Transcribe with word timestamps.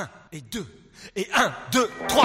1 0.00 0.08
et 0.32 0.40
2 0.40 0.66
et 1.16 1.28
1, 1.34 1.52
2, 1.72 1.90
3. 2.08 2.24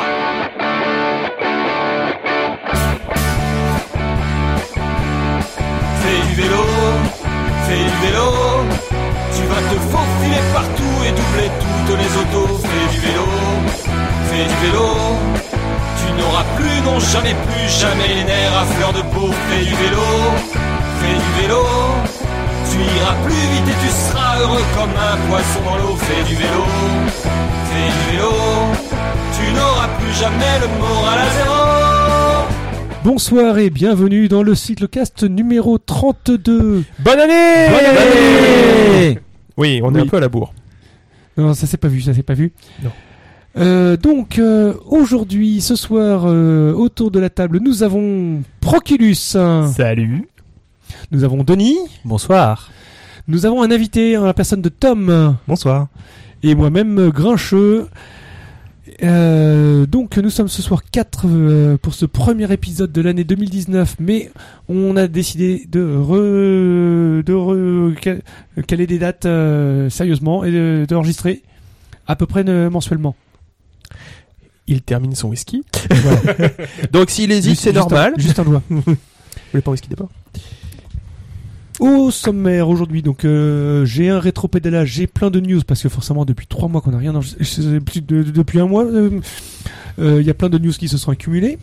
Fais 6.01 6.21
du 6.27 6.35
vélo, 6.35 6.63
fais 7.67 7.83
du 7.83 7.95
vélo. 8.05 8.27
Tu 9.35 9.41
vas 9.51 9.63
te 9.69 9.77
faufiler 9.91 10.43
partout 10.53 10.97
et 11.05 11.11
doubler 11.11 11.49
toutes 11.59 11.97
les 11.99 12.11
autos. 12.21 12.57
Fais 12.59 12.87
du 12.93 12.99
vélo, 13.01 13.27
fais 14.29 14.45
du 14.45 14.55
vélo. 14.65 14.87
Tu 15.99 16.13
n'auras 16.13 16.45
plus, 16.55 16.81
non 16.85 16.99
jamais 16.99 17.35
plus, 17.47 17.67
jamais 17.79 18.07
les 18.07 18.23
nerfs 18.23 18.57
à 18.57 18.65
fleur 18.65 18.93
de 18.93 19.01
peau. 19.01 19.29
Fais 19.49 19.65
du 19.65 19.75
vélo, 19.75 20.07
fais 21.01 21.15
du 21.15 21.41
vélo. 21.41 21.65
Tu 22.71 22.77
iras 22.81 23.15
plus 23.23 23.33
vite 23.33 23.67
et 23.67 23.85
tu 23.85 23.89
seras 23.89 24.39
heureux 24.39 24.63
comme 24.77 24.91
un 24.91 25.17
poisson 25.29 25.61
dans 25.65 25.77
l'eau. 25.77 25.95
Fais 25.95 26.23
du 26.23 26.35
vélo, 26.35 26.63
fais 27.75 27.91
du 27.91 28.17
vélo. 28.17 28.31
Tu 29.37 29.51
n'auras 29.53 29.87
plus 29.99 30.13
jamais 30.13 30.59
le 30.61 30.67
moral 30.79 31.19
à 31.19 31.29
zéro. 31.35 31.55
Bonsoir 33.03 33.57
et 33.59 33.69
bienvenue 33.69 34.27
dans 34.27 34.43
le 34.43 34.55
cyclocast 34.55 35.23
numéro 35.23 35.77
32. 35.77 36.83
Bonne 36.99 37.19
année 37.19 37.67
Bonne 37.69 37.85
année 37.85 39.19
Oui, 39.57 39.81
on 39.83 39.93
est 39.93 39.99
Oui. 39.99 40.01
un 40.01 40.07
peu 40.07 40.17
à 40.17 40.21
la 40.21 40.29
bourre. 40.29 40.53
Non, 41.37 41.53
ça 41.53 41.67
s'est 41.67 41.77
pas 41.77 41.87
vu, 41.89 42.01
ça 42.01 42.13
s'est 42.13 42.23
pas 42.23 42.33
vu. 42.33 42.53
Non. 42.83 42.91
Euh, 43.57 43.95
donc 43.97 44.37
euh, 44.39 44.73
aujourd'hui, 44.87 45.61
ce 45.61 45.75
soir, 45.75 46.23
euh, 46.25 46.73
autour 46.73 47.11
de 47.11 47.19
la 47.19 47.29
table, 47.29 47.59
nous 47.61 47.83
avons 47.83 48.41
Proculus, 48.61 49.15
Salut 49.15 50.27
nous 51.11 51.23
avons 51.23 51.43
Denis, 51.43 51.77
Bonsoir. 52.05 52.69
nous 53.27 53.45
avons 53.45 53.61
un 53.63 53.71
invité 53.71 54.17
en 54.17 54.25
la 54.25 54.33
personne 54.33 54.61
de 54.61 54.69
Tom 54.69 55.35
Bonsoir. 55.47 55.87
Et 56.43 56.55
moi-même 56.55 56.97
euh, 56.99 57.09
Grincheux. 57.11 57.87
Euh, 59.03 59.85
donc 59.85 60.15
nous 60.17 60.29
sommes 60.29 60.47
ce 60.47 60.61
soir 60.61 60.81
4 60.89 61.77
pour 61.77 61.93
ce 61.93 62.05
premier 62.05 62.49
épisode 62.53 62.91
de 62.91 63.01
l'année 63.01 63.23
2019, 63.25 63.95
mais 63.99 64.31
on 64.69 64.95
a 64.95 65.07
décidé 65.07 65.65
de 65.69 65.81
re, 65.81 67.23
de 67.23 67.33
re- 67.33 67.95
cal- 67.95 68.21
caler 68.67 68.87
des 68.87 68.99
dates 68.99 69.25
euh, 69.25 69.89
sérieusement 69.89 70.43
et 70.45 70.51
de- 70.51 70.85
d'enregistrer 70.87 71.41
à 72.07 72.15
peu 72.15 72.25
près 72.25 72.47
euh, 72.47 72.69
mensuellement. 72.69 73.15
Il 74.67 74.81
termine 74.81 75.13
son 75.15 75.29
whisky. 75.29 75.63
Donc 76.93 77.09
s'il 77.09 77.31
hésite, 77.31 77.59
c'est 77.59 77.71
un- 77.71 77.79
normal. 77.81 78.13
juste 78.17 78.39
un 78.39 78.43
doigt. 78.45 78.61
Vous 78.69 78.81
voulez 78.81 79.61
pas 79.61 79.71
un 79.71 79.73
whisky 79.73 79.89
d'abord? 79.89 80.09
Au 81.79 82.09
sommaire 82.09 82.69
aujourd'hui, 82.69 83.01
donc 83.01 83.25
euh, 83.25 83.83
j'ai 83.85 84.09
un 84.09 84.19
rétropédalage, 84.19 84.91
j'ai 84.93 85.07
plein 85.07 85.29
de 85.29 85.39
news 85.41 85.61
parce 85.67 85.81
que 85.83 85.89
forcément 85.89 86.23
depuis 86.23 86.47
trois 86.47 86.69
mois 86.69 86.79
qu'on 86.81 86.91
n'a 86.91 86.97
rien 86.99 87.13
plus 87.85 88.01
de- 88.01 88.23
depuis 88.23 88.59
un 88.59 88.65
mois, 88.67 88.85
euh, 88.85 89.19
euh, 89.99 90.21
il 90.21 90.25
y 90.27 90.29
a 90.29 90.33
plein 90.33 90.47
de 90.49 90.57
news 90.57 90.71
qui 90.71 90.87
se 90.87 90.97
sont 90.97 91.11
accumulées. 91.11 91.57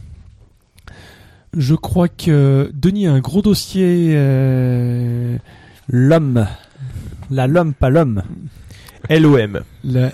Je 1.56 1.74
crois 1.74 2.08
que 2.08 2.70
Denis 2.74 3.06
a 3.06 3.12
un 3.12 3.20
gros 3.20 3.42
dossier. 3.42 4.12
euh, 4.14 5.36
L'homme. 5.88 6.46
La 7.30 7.46
l'homme, 7.46 7.72
pas 7.74 7.88
l'homme. 7.90 8.22
LOM. 9.08 9.60
la 9.84 10.12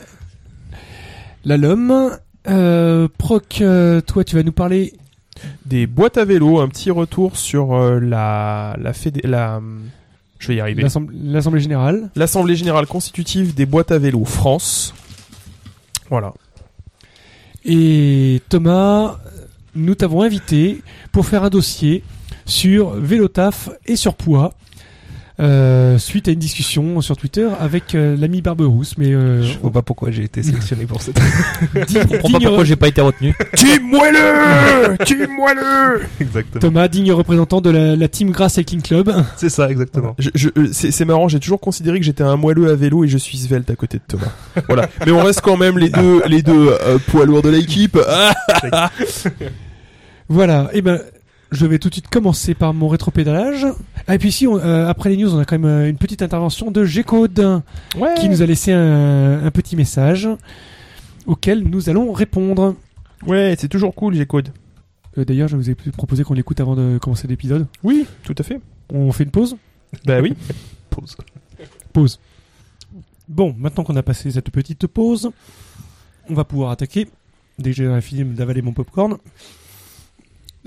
la 1.44 1.56
LOM. 1.56 2.10
Euh, 2.48 3.08
Proc, 3.18 3.62
toi 4.06 4.24
tu 4.24 4.36
vas 4.36 4.42
nous 4.44 4.52
parler. 4.52 4.92
Des 5.66 5.86
boîtes 5.86 6.18
à 6.18 6.24
vélo, 6.24 6.60
un 6.60 6.68
petit 6.68 6.90
retour 6.90 7.36
sur 7.36 7.74
euh, 7.74 8.00
la 8.00 8.76
la, 8.80 8.92
fédé- 8.92 9.26
la 9.26 9.60
je 10.38 10.48
vais 10.48 10.56
y 10.56 10.60
arriver. 10.60 10.82
l'Assemblée 10.82 11.60
générale. 11.60 12.10
L'Assemblée 12.16 12.54
générale 12.56 12.86
constitutive 12.86 13.54
des 13.54 13.66
boîtes 13.66 13.90
à 13.90 13.98
vélo 13.98 14.24
France. 14.24 14.94
Voilà. 16.10 16.32
Et 17.64 18.40
Thomas, 18.48 19.18
nous 19.74 19.94
t'avons 19.94 20.22
invité 20.22 20.82
pour 21.12 21.26
faire 21.26 21.44
un 21.44 21.50
dossier 21.50 22.02
sur 22.46 22.90
Vélotaf 22.90 23.68
et 23.86 23.96
surpoids. 23.96 24.54
Euh, 25.40 25.98
suite 25.98 26.26
à 26.26 26.32
une 26.32 26.38
discussion 26.40 27.00
sur 27.00 27.16
Twitter 27.16 27.46
avec 27.60 27.94
euh, 27.94 28.16
l'ami 28.18 28.42
Barberousse, 28.42 28.98
mais 28.98 29.12
euh, 29.14 29.40
Je 29.42 29.56
vois 29.58 29.70
pas 29.70 29.82
pourquoi 29.82 30.10
j'ai 30.10 30.24
été 30.24 30.42
sélectionné 30.42 30.84
pour 30.84 31.00
cette. 31.00 31.16
Je 31.74 31.98
comprends 32.08 32.30
pas 32.32 32.40
pourquoi 32.40 32.64
j'ai 32.64 32.74
pas 32.74 32.88
été 32.88 33.00
retenu. 33.00 33.32
Team 33.54 33.82
moelleux 33.84 34.96
Team 35.04 35.28
moelleux 35.36 36.02
Exactement. 36.20 36.60
Thomas, 36.60 36.88
digne 36.88 37.12
représentant 37.12 37.60
de 37.60 37.70
la, 37.70 37.94
la 37.94 38.08
team 38.08 38.30
Grass 38.32 38.54
Cycling 38.54 38.82
Club. 38.82 39.12
C'est 39.36 39.48
ça, 39.48 39.70
exactement. 39.70 40.16
Je- 40.18 40.30
je- 40.34 40.48
euh, 40.56 40.68
c'est 40.72 41.04
marrant, 41.04 41.28
j'ai 41.28 41.38
toujours 41.38 41.60
considéré 41.60 42.00
que 42.00 42.04
j'étais 42.04 42.24
un 42.24 42.36
moelleux 42.36 42.68
à 42.68 42.74
vélo 42.74 43.04
et 43.04 43.08
je 43.08 43.18
suis 43.18 43.38
svelte 43.38 43.70
à 43.70 43.76
côté 43.76 43.98
de 43.98 44.02
Thomas. 44.08 44.32
voilà. 44.66 44.88
Mais 45.06 45.12
on 45.12 45.22
reste 45.22 45.40
quand 45.42 45.56
même 45.56 45.78
les 45.78 45.90
deux, 45.90 46.20
les 46.26 46.42
deux 46.42 46.70
euh, 46.82 46.98
poids 47.06 47.26
lourds 47.26 47.42
de 47.42 47.50
l'équipe. 47.50 47.96
Ah 48.72 48.90
Voilà, 50.28 50.68
et 50.72 50.82
ben 50.82 51.00
je 51.50 51.66
vais 51.66 51.78
tout 51.78 51.88
de 51.88 51.94
suite 51.94 52.08
commencer 52.08 52.54
par 52.54 52.74
mon 52.74 52.88
rétropédalage. 52.88 53.66
Ah, 54.06 54.14
et 54.14 54.18
puis 54.18 54.28
ici, 54.28 54.46
on- 54.46 54.58
euh, 54.58 54.86
après 54.88 55.10
les 55.10 55.16
news, 55.16 55.34
on 55.34 55.38
a 55.38 55.44
quand 55.44 55.58
même 55.58 55.70
euh, 55.70 55.88
une 55.88 55.96
petite 55.96 56.22
intervention 56.22 56.70
de 56.70 56.84
G-Code 56.84 57.62
ouais. 57.96 58.14
qui 58.18 58.28
nous 58.28 58.42
a 58.42 58.46
laissé 58.46 58.72
un, 58.72 59.44
un 59.44 59.50
petit 59.50 59.76
message 59.76 60.28
auquel 61.26 61.62
nous 61.64 61.88
allons 61.88 62.12
répondre. 62.12 62.74
Ouais, 63.26 63.56
c'est 63.58 63.68
toujours 63.68 63.94
cool, 63.94 64.14
G-Code. 64.14 64.50
Euh, 65.16 65.24
D'ailleurs, 65.24 65.48
je 65.48 65.56
vous 65.56 65.70
ai 65.70 65.74
proposé 65.74 66.22
qu'on 66.24 66.34
l'écoute 66.34 66.60
avant 66.60 66.76
de 66.76 66.98
commencer 66.98 67.26
l'épisode. 67.26 67.66
Oui, 67.82 68.06
tout 68.24 68.34
à 68.38 68.42
fait. 68.42 68.60
On 68.92 69.10
fait 69.12 69.24
une 69.24 69.30
pause? 69.30 69.56
Bah 70.06 70.20
oui. 70.20 70.34
Pause. 70.90 71.16
Pause. 71.92 72.20
Bon, 73.28 73.54
maintenant 73.58 73.84
qu'on 73.84 73.96
a 73.96 74.02
passé 74.02 74.30
cette 74.30 74.50
petite 74.50 74.86
pause, 74.86 75.30
on 76.30 76.34
va 76.34 76.44
pouvoir 76.44 76.70
attaquer. 76.70 77.08
Dès 77.58 77.70
que 77.70 77.76
j'ai 77.76 78.00
fini 78.00 78.24
d'avaler 78.24 78.62
mon 78.62 78.72
popcorn. 78.72 79.16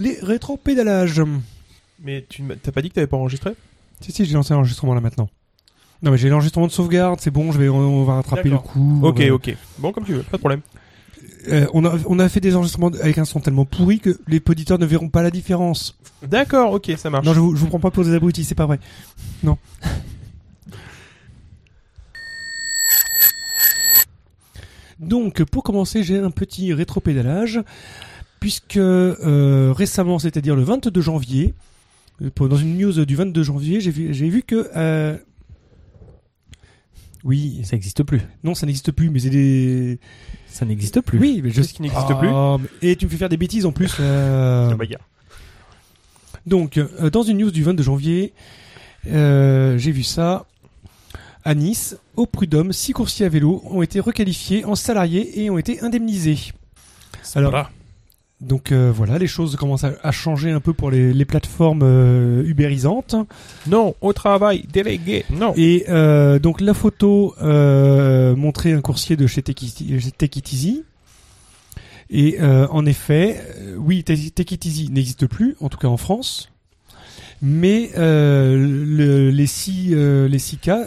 Les 0.02 0.18
rétro-pédalages. 0.22 1.22
Mais 2.04 2.26
tu 2.28 2.44
t'as 2.64 2.72
pas 2.72 2.82
dit 2.82 2.90
que 2.90 2.96
t'avais 2.96 3.08
pas 3.08 3.18
enregistré? 3.18 3.52
Si, 4.00 4.12
si, 4.12 4.26
j'ai 4.26 4.34
lancé 4.34 4.54
l'enregistrement 4.54 4.96
là 4.96 5.02
maintenant. 5.02 5.30
Non, 6.02 6.10
mais 6.10 6.18
j'ai 6.18 6.30
l'enregistrement 6.30 6.66
de 6.66 6.72
sauvegarde, 6.72 7.20
c'est 7.22 7.30
bon, 7.30 7.52
je 7.52 7.60
vais, 7.60 7.70
on 7.70 8.04
va 8.04 8.16
rattraper 8.16 8.50
le 8.50 8.58
coup. 8.58 9.02
Ok, 9.04 9.20
va- 9.20 9.34
ok. 9.34 9.56
Bon, 9.78 9.92
comme 9.92 10.04
tu 10.04 10.14
veux, 10.14 10.24
pas 10.24 10.38
de 10.38 10.42
problème. 10.42 10.62
Euh, 11.50 11.68
on, 11.74 11.86
a, 11.86 11.96
on 12.08 12.18
a 12.18 12.28
fait 12.30 12.40
des 12.40 12.56
enregistrements 12.56 12.88
avec 13.02 13.20
un 13.20 13.26
son 13.26 13.40
tellement 13.40 13.66
pourri 13.66 14.00
que 14.00 14.20
les 14.28 14.42
auditeurs 14.50 14.80
ne 14.80 14.86
verront 14.88 15.10
pas 15.10 15.22
la 15.22 15.30
différence. 15.30 15.96
D'accord, 16.24 16.74
ok, 16.74 16.92
ça 16.98 17.12
marche. 17.12 17.26
Non, 17.26 17.34
je 17.36 17.40
vous, 17.40 17.56
je 17.56 17.62
vous 17.62 17.68
prends 17.68 17.80
pas 17.80 17.92
pour 17.92 18.04
des 18.04 18.14
abrutis, 18.16 18.44
c'est 18.44 18.56
pas 18.56 18.66
vrai. 18.66 18.80
Non. 19.44 19.58
Donc, 25.00 25.44
pour 25.46 25.64
commencer, 25.64 26.04
j'ai 26.04 26.20
un 26.20 26.30
petit 26.32 26.74
rétropédalage, 26.74 27.60
puisque 28.42 28.76
euh, 28.76 29.72
récemment, 29.74 30.20
c'est-à-dire 30.20 30.58
le 30.58 30.64
22 30.64 31.00
janvier, 31.00 31.54
euh, 32.22 32.30
dans 32.48 32.58
une 32.58 32.78
news 32.78 33.06
du 33.06 33.16
22 33.16 33.44
janvier, 33.44 33.80
j'ai 33.80 33.92
vu, 33.92 34.14
j'ai 34.14 34.28
vu 34.28 34.44
que... 34.44 34.70
euh, 34.76 35.16
oui, 37.24 37.62
Ça 37.64 37.76
n'existe 37.76 38.02
plus. 38.04 38.20
non, 38.44 38.56
ça 38.56 38.66
n'existe 38.66 38.92
plus, 38.92 39.10
mais 39.12 39.20
c'est 39.20 39.30
des... 39.30 40.00
Ça 40.48 40.66
n'existe 40.66 41.02
plus. 41.02 41.20
Oui, 41.20 41.42
mais 41.44 41.52
je... 41.52 41.58
Qu'est-ce 41.58 41.74
qui 41.76 41.84
n'existe 41.84 42.18
plus 42.20 42.30
Ah, 42.30 42.58
Et 42.82 42.96
tu 42.96 43.06
me 43.06 43.12
fais 43.12 43.18
faire 43.18 43.30
des 43.30 43.38
bêtises 43.38 43.66
en 43.68 43.72
plus. 43.72 43.96
euh. 44.00 44.74
bagarre. 44.76 45.08
Donc, 46.48 46.78
euh, 46.78 47.12
dans 47.12 47.22
une 47.22 47.38
news 47.38 47.52
du 47.52 47.62
22 47.62 47.84
janvier, 47.84 48.34
euh, 49.08 49.78
j'ai 49.78 49.92
vu 49.92 50.02
ça. 50.04 50.46
À 51.44 51.54
Nice, 51.54 51.96
au 52.16 52.26
prud'homme, 52.26 52.74
six 52.74 52.94
coursiers 52.94 53.28
à 53.28 53.30
vélo 53.30 53.62
ont 53.66 53.84
été 53.84 54.00
requalifiés 54.00 54.66
en 54.66 54.74
salariés 54.76 55.44
et 55.44 55.50
ont 55.52 55.58
été 55.60 55.82
indemnisés. 55.82 56.38
Alors, 57.36 57.52
Voilà. 57.52 57.70
Donc 58.42 58.72
euh, 58.72 58.92
voilà, 58.94 59.18
les 59.18 59.28
choses 59.28 59.56
commencent 59.56 59.84
à, 59.84 59.94
à 60.04 60.12
changer 60.12 60.52
un 60.52 60.60
peu 60.60 60.74
pour 60.74 60.92
les, 60.92 61.14
les 61.14 61.26
plateformes 61.26 61.82
euh, 61.84 62.44
ubérisantes. 62.46 63.16
Non, 63.68 63.96
au 64.02 64.14
travail, 64.14 64.66
délégué. 64.74 65.24
Non. 65.30 65.54
Et 65.56 65.86
euh, 65.90 66.40
donc 66.40 66.60
la 66.60 66.74
photo 66.74 67.36
euh, 67.42 68.36
montrait 68.36 68.74
un 68.74 68.82
coursier 68.82 69.16
de 69.16 69.28
chez 69.28 69.42
Take 69.42 69.66
It 69.66 70.54
Easy. 70.54 70.84
Et 72.10 72.42
euh, 72.42 72.68
en 72.72 72.86
effet, 72.86 73.42
euh, 73.60 73.76
oui, 73.78 74.04
Take 74.04 74.32
Take 74.32 74.56
It 74.56 74.66
Easy 74.66 74.90
n'existe 74.92 75.28
plus, 75.28 75.56
en 75.62 75.70
tout 75.70 75.78
cas 75.78 75.88
en 75.88 75.98
France. 75.98 76.50
Mais 77.42 77.92
euh, 77.98 78.56
le- 78.58 79.30
les 79.32 79.48
six 79.48 79.92
euh, 79.94 80.28
les 80.28 80.38
six 80.40 80.58
cas 80.58 80.86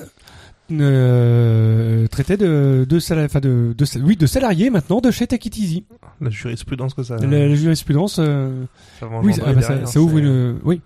euh, 0.71 2.07
de 2.07 2.37
de, 2.37 2.85
de, 2.89 3.75
de 3.75 4.03
oui 4.03 4.17
de 4.17 4.27
salariés 4.27 4.71
maintenant 4.71 5.01
de 5.01 5.11
chez 5.11 5.27
Take 5.27 5.49
It 5.49 5.59
Easy. 5.59 5.85
La 6.21 6.31
jurisprudence 6.31 6.95
que 6.95 7.03
ça. 7.03 7.17
La, 7.19 7.49
la 7.49 7.55
jurisprudence. 7.55 8.19
euh, 8.19 8.65
ça 8.99 9.07
oui, 9.23 9.35
ah 9.45 9.53
bah, 9.53 9.61
ça, 9.63 9.69
derrière, 9.69 9.89
ça 9.89 10.01
ouvre 10.01 10.19
une. 10.19 10.59
Oui. 10.65 10.81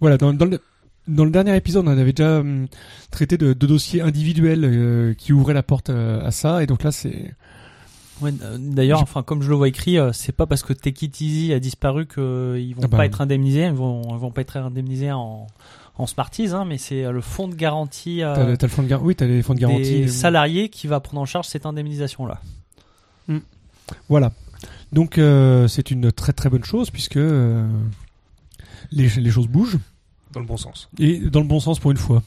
Voilà, 0.00 0.16
dans, 0.16 0.32
dans, 0.32 0.44
le, 0.46 0.60
dans 1.08 1.24
le 1.24 1.30
dernier 1.30 1.56
épisode, 1.56 1.86
on 1.86 1.90
avait 1.90 2.12
déjà 2.12 2.40
hum, 2.40 2.66
traité 3.10 3.36
de, 3.36 3.52
de 3.52 3.66
dossiers 3.66 4.00
individuels 4.00 4.64
euh, 4.64 5.14
qui 5.14 5.32
ouvraient 5.32 5.54
la 5.54 5.62
porte 5.62 5.90
euh, 5.90 6.24
à 6.24 6.30
ça, 6.30 6.62
et 6.62 6.66
donc 6.66 6.82
là, 6.82 6.92
c'est 6.92 7.34
Ouais, 8.22 8.32
D'ailleurs, 8.58 9.02
enfin, 9.02 9.22
comme 9.22 9.42
je 9.42 9.50
le 9.50 9.56
vois 9.56 9.68
écrit, 9.68 9.98
euh, 9.98 10.10
c'est 10.14 10.32
pas 10.32 10.46
parce 10.46 10.62
que 10.62 10.72
Take 10.72 11.04
It 11.04 11.20
Easy 11.20 11.52
a 11.52 11.60
disparu 11.60 12.06
qu'ils 12.06 12.74
vont 12.74 12.80
Ah 12.84 12.88
bah. 12.88 12.96
pas 12.96 13.04
être 13.04 13.20
indemnisés, 13.20 13.66
ils 13.66 13.72
vont, 13.72 14.00
ils 14.12 14.18
vont 14.18 14.30
pas 14.30 14.40
être 14.40 14.56
indemnisés 14.56 15.12
en, 15.12 15.46
en 15.98 16.06
Smarties, 16.06 16.48
hein, 16.48 16.64
mais 16.66 16.76
c'est 16.78 17.04
euh, 17.04 17.10
le 17.12 17.20
fonds 17.22 17.48
de 17.48 17.54
garantie 17.54 18.22
euh, 18.22 18.34
T'as 18.34 18.46
le, 18.46 18.56
t'as 18.58 18.66
le 18.66 18.72
fonds 18.72 18.82
de 18.82 18.88
gar- 18.88 19.02
Oui, 19.02 19.16
t'as 19.16 19.26
les 19.26 19.42
fonds 19.42 19.54
de 19.54 19.60
garantie. 19.60 19.82
des 20.02 20.04
euh, 20.04 20.08
salariés 20.08 20.68
qui 20.68 20.86
va 20.86 21.00
prendre 21.00 21.20
en 21.22 21.26
charge 21.26 21.46
cette 21.46 21.64
indemnisation-là. 21.66 22.40
Voilà. 24.08 24.32
Donc 24.92 25.16
euh, 25.18 25.68
c'est 25.68 25.90
une 25.90 26.10
très 26.12 26.32
très 26.32 26.50
bonne 26.50 26.64
chose 26.64 26.90
puisque 26.90 27.16
euh, 27.16 27.66
les, 28.90 29.08
les 29.08 29.30
choses 29.30 29.46
bougent 29.48 29.78
Dans 30.32 30.40
le 30.40 30.46
bon 30.46 30.56
sens. 30.56 30.88
et 30.98 31.18
dans 31.18 31.40
le 31.40 31.46
bon 31.46 31.60
sens 31.60 31.78
pour 31.78 31.90
une 31.92 31.96
fois. 31.96 32.22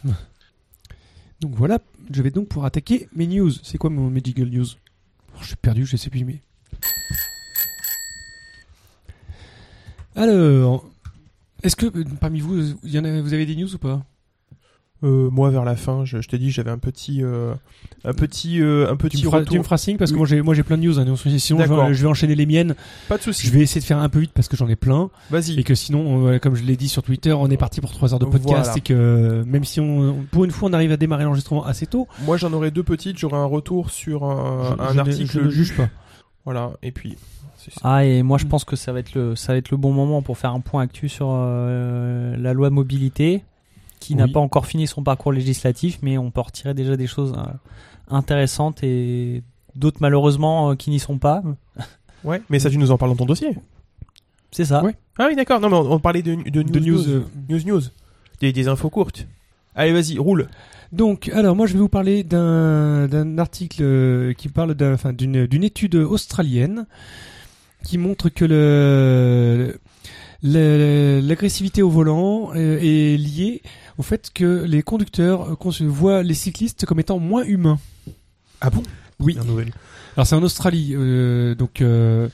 Donc 1.41 1.53
voilà, 1.55 1.79
je 2.11 2.21
vais 2.21 2.31
donc 2.31 2.47
pour 2.47 2.65
attaquer 2.65 3.07
mes 3.15 3.27
news. 3.27 3.51
C'est 3.63 3.77
quoi 3.77 3.89
mon 3.89 4.09
medical 4.09 4.47
news? 4.49 4.65
Oh, 5.35 5.37
Je 5.41 5.47
suis 5.47 5.55
perdu, 5.57 5.85
je 5.85 5.95
sais 5.97 6.09
plus 6.09 6.23
mais. 6.25 6.41
Alors, 10.15 10.85
est-ce 11.63 11.75
que 11.75 11.85
euh, 11.87 12.03
parmi 12.19 12.39
vous, 12.39 12.57
il 12.83 12.91
y 12.91 12.99
en 12.99 13.05
a, 13.05 13.21
vous 13.21 13.33
avez 13.33 13.45
des 13.45 13.55
news 13.55 13.73
ou 13.73 13.77
pas? 13.77 14.01
Euh, 15.01 15.29
moi, 15.29 15.49
vers 15.49 15.63
la 15.63 15.77
fin, 15.77 16.03
je, 16.03 16.19
je 16.19 16.27
t'ai 16.27 16.37
dit, 16.37 16.51
j'avais 16.51 16.71
un 16.71 16.77
petit, 16.77 17.23
euh, 17.23 17.53
un 18.03 18.11
petit, 18.13 18.61
euh, 18.61 18.85
un 18.91 18.97
tu 18.97 19.03
petit 19.07 19.23
feras, 19.23 19.37
retour. 19.37 19.53
tu 19.53 19.57
me 19.59 19.63
feras 19.63 19.77
signe 19.77 19.95
parce 19.95 20.11
que 20.11 20.15
Oui. 20.15 20.19
moi 20.19 20.27
j'ai 20.27 20.41
moi 20.41 20.53
j'ai 20.55 20.63
plein 20.63 20.75
de 20.77 20.81
news. 20.83 20.99
hein, 20.99 21.05
sinon 21.37 21.61
je 21.63 21.67
vais, 21.73 21.93
je 21.93 22.01
vais 22.01 22.07
enchaîner 22.09 22.35
les 22.35 22.45
miennes. 22.45 22.75
Pas 23.07 23.17
de 23.17 23.21
souci. 23.23 23.47
Je 23.47 23.51
vais 23.53 23.61
essayer 23.61 23.79
de 23.79 23.85
faire 23.85 23.99
un 23.99 24.09
peu 24.09 24.19
vite 24.19 24.31
parce 24.33 24.49
que 24.49 24.57
j'en 24.57 24.67
ai 24.67 24.75
plein. 24.75 25.09
Vas-y. 25.29 25.57
Et 25.57 25.63
que 25.63 25.73
sinon, 25.73 26.37
comme 26.39 26.55
je 26.55 26.63
l'ai 26.63 26.75
dit 26.75 26.89
sur 26.89 27.01
Twitter, 27.01 27.31
on 27.31 27.49
est 27.49 27.55
parti 27.55 27.79
pour 27.79 27.91
3 27.93 28.11
heures 28.13 28.19
de 28.19 28.25
podcast 28.25 28.49
Voilà. 28.65 28.73
et 28.77 28.81
que 28.81 29.43
même 29.47 29.63
si 29.63 29.79
on, 29.79 30.25
pour 30.31 30.43
une 30.43 30.51
fois 30.51 30.69
on 30.69 30.73
arrive 30.73 30.91
à 30.91 30.97
démarrer 30.97 31.23
l'enregistrement 31.23 31.65
assez 31.65 31.85
tôt, 31.87 32.09
Moi, 32.25 32.35
j'en 32.35 32.51
aurai 32.51 32.69
deux 32.69 32.83
petites. 32.83 33.17
J'aurai 33.17 33.37
un 33.37 33.45
retour 33.45 33.91
sur 33.91 34.25
un, 34.25 34.75
je, 34.93 34.99
article. 34.99 35.31
je 35.31 35.39
ne 35.39 35.49
juge 35.49 35.77
pas. 35.77 35.87
Voilà. 36.43 36.71
Et 36.83 36.91
puis. 36.91 37.15
Ah, 37.83 38.05
et 38.05 38.23
moi 38.23 38.37
je 38.37 38.45
Mm. 38.45 38.49
pense 38.49 38.63
que 38.65 38.75
ça 38.75 38.91
va 38.93 38.99
être 38.99 39.13
le, 39.15 39.35
ça 39.35 39.53
va 39.53 39.57
être 39.57 39.69
le 39.71 39.77
bon 39.77 39.91
moment 39.93 40.21
pour 40.21 40.37
faire 40.37 40.53
un 40.53 40.59
point 40.61 40.81
actu 40.83 41.09
sur 41.09 41.27
euh, 41.31 42.35
la 42.37 42.53
loi 42.53 42.69
mobilité, 42.69 43.43
qui 43.99 44.15
n'a 44.15 44.27
pas 44.27 44.39
encore 44.39 44.65
fini 44.65 44.87
son 44.87 45.03
parcours 45.03 45.31
législatif, 45.33 45.99
mais 46.01 46.17
on 46.17 46.31
peut 46.31 46.41
retirer 46.41 46.73
déjà 46.73 46.95
des 46.95 47.07
choses 47.07 47.33
euh, 47.37 47.43
intéressantes 48.09 48.83
et 48.83 49.43
d'autres 49.75 49.97
malheureusement 50.01 50.71
euh, 50.71 50.75
qui 50.75 50.89
n'y 50.89 50.99
sont 50.99 51.17
pas. 51.17 51.43
Ouais. 52.25 52.41
Mais 52.49 52.59
ça, 52.59 52.69
tu 52.69 52.77
nous 52.77 52.91
en 52.91 52.97
parles 52.97 53.11
dans 53.11 53.17
ton 53.17 53.25
dossier. 53.25 53.57
C'est 54.51 54.65
ça. 54.65 54.83
Ouais. 54.83 54.93
Ah 55.17 55.27
oui, 55.29 55.37
d'accord. 55.37 55.61
Non, 55.61 55.69
mais 55.69 55.77
on, 55.77 55.93
on 55.93 55.99
parlait 55.99 56.21
de, 56.21 56.35
de 56.35 56.61
news. 56.63 56.69
De 56.69 56.79
news, 56.81 57.23
news, 57.47 57.59
news. 57.65 57.81
Des, 58.41 58.51
des 58.51 58.67
infos 58.67 58.89
courtes. 58.89 59.25
Allez, 59.73 59.93
vas-y, 59.93 60.17
roule. 60.19 60.49
Donc, 60.91 61.29
alors 61.33 61.55
moi 61.55 61.65
je 61.65 61.73
vais 61.73 61.79
vous 61.79 61.87
parler 61.87 62.23
d'un 62.25 63.07
d'un 63.07 63.37
article 63.37 64.33
qui 64.37 64.49
parle 64.49 64.73
d'un- 64.75 64.95
enfin, 64.95 65.13
d'une 65.13 65.45
d'une 65.47 65.63
étude 65.63 65.95
australienne 65.95 66.87
qui 67.83 67.97
montre 67.97 68.29
que 68.29 68.45
le 68.45 69.79
l'agressivité 70.41 71.81
au 71.81 71.89
volant 71.89 72.51
euh, 72.55 72.79
est 72.81 73.17
liée 73.17 73.61
au 73.97 74.03
fait 74.03 74.31
que 74.33 74.63
les 74.63 74.81
conducteurs 74.83 75.51
euh, 75.51 75.87
voient 75.87 76.23
les 76.23 76.33
cyclistes 76.33 76.85
comme 76.85 76.99
étant 76.99 77.19
moins 77.19 77.43
humains. 77.43 77.79
Ah 78.61 78.69
bon? 78.69 78.81
Oui. 79.19 79.37
Alors 80.15 80.25
c'est 80.25 80.35
en 80.35 80.43
Australie, 80.43 80.93
euh, 80.93 81.55
donc 81.55 81.81
euh, 81.81 82.29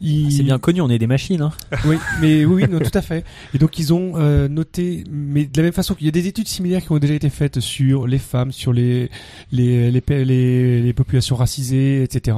ils- 0.00 0.32
C'est 0.32 0.42
bien 0.42 0.58
connu, 0.58 0.80
on 0.80 0.88
est 0.90 0.98
des 0.98 1.06
machines. 1.06 1.40
Hein. 1.42 1.52
Oui, 1.86 1.96
mais 2.20 2.44
oui, 2.44 2.64
non, 2.70 2.78
tout 2.80 2.90
à 2.96 3.02
fait. 3.02 3.24
Et 3.54 3.58
donc 3.58 3.78
ils 3.78 3.92
ont 3.94 4.12
euh, 4.16 4.48
noté, 4.48 5.04
mais 5.10 5.44
de 5.46 5.56
la 5.56 5.62
même 5.64 5.72
façon 5.72 5.94
qu'il 5.94 6.06
y 6.06 6.08
a 6.08 6.12
des 6.12 6.26
études 6.26 6.48
similaires 6.48 6.82
qui 6.82 6.92
ont 6.92 6.98
déjà 6.98 7.14
été 7.14 7.30
faites 7.30 7.60
sur 7.60 8.06
les 8.06 8.18
femmes, 8.18 8.52
sur 8.52 8.72
les 8.72 9.10
les 9.52 9.90
les, 9.90 10.00
pe- 10.00 10.22
les, 10.24 10.82
les 10.82 10.92
populations 10.92 11.36
racisées, 11.36 12.02
etc. 12.02 12.36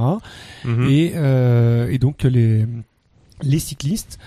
Mhm. 0.65 0.87
Et 0.89 1.11
euh, 1.15 1.89
et 1.89 1.97
donc 1.97 2.23
les 2.23 2.65
les 3.43 3.59
cyclistes 3.59 4.19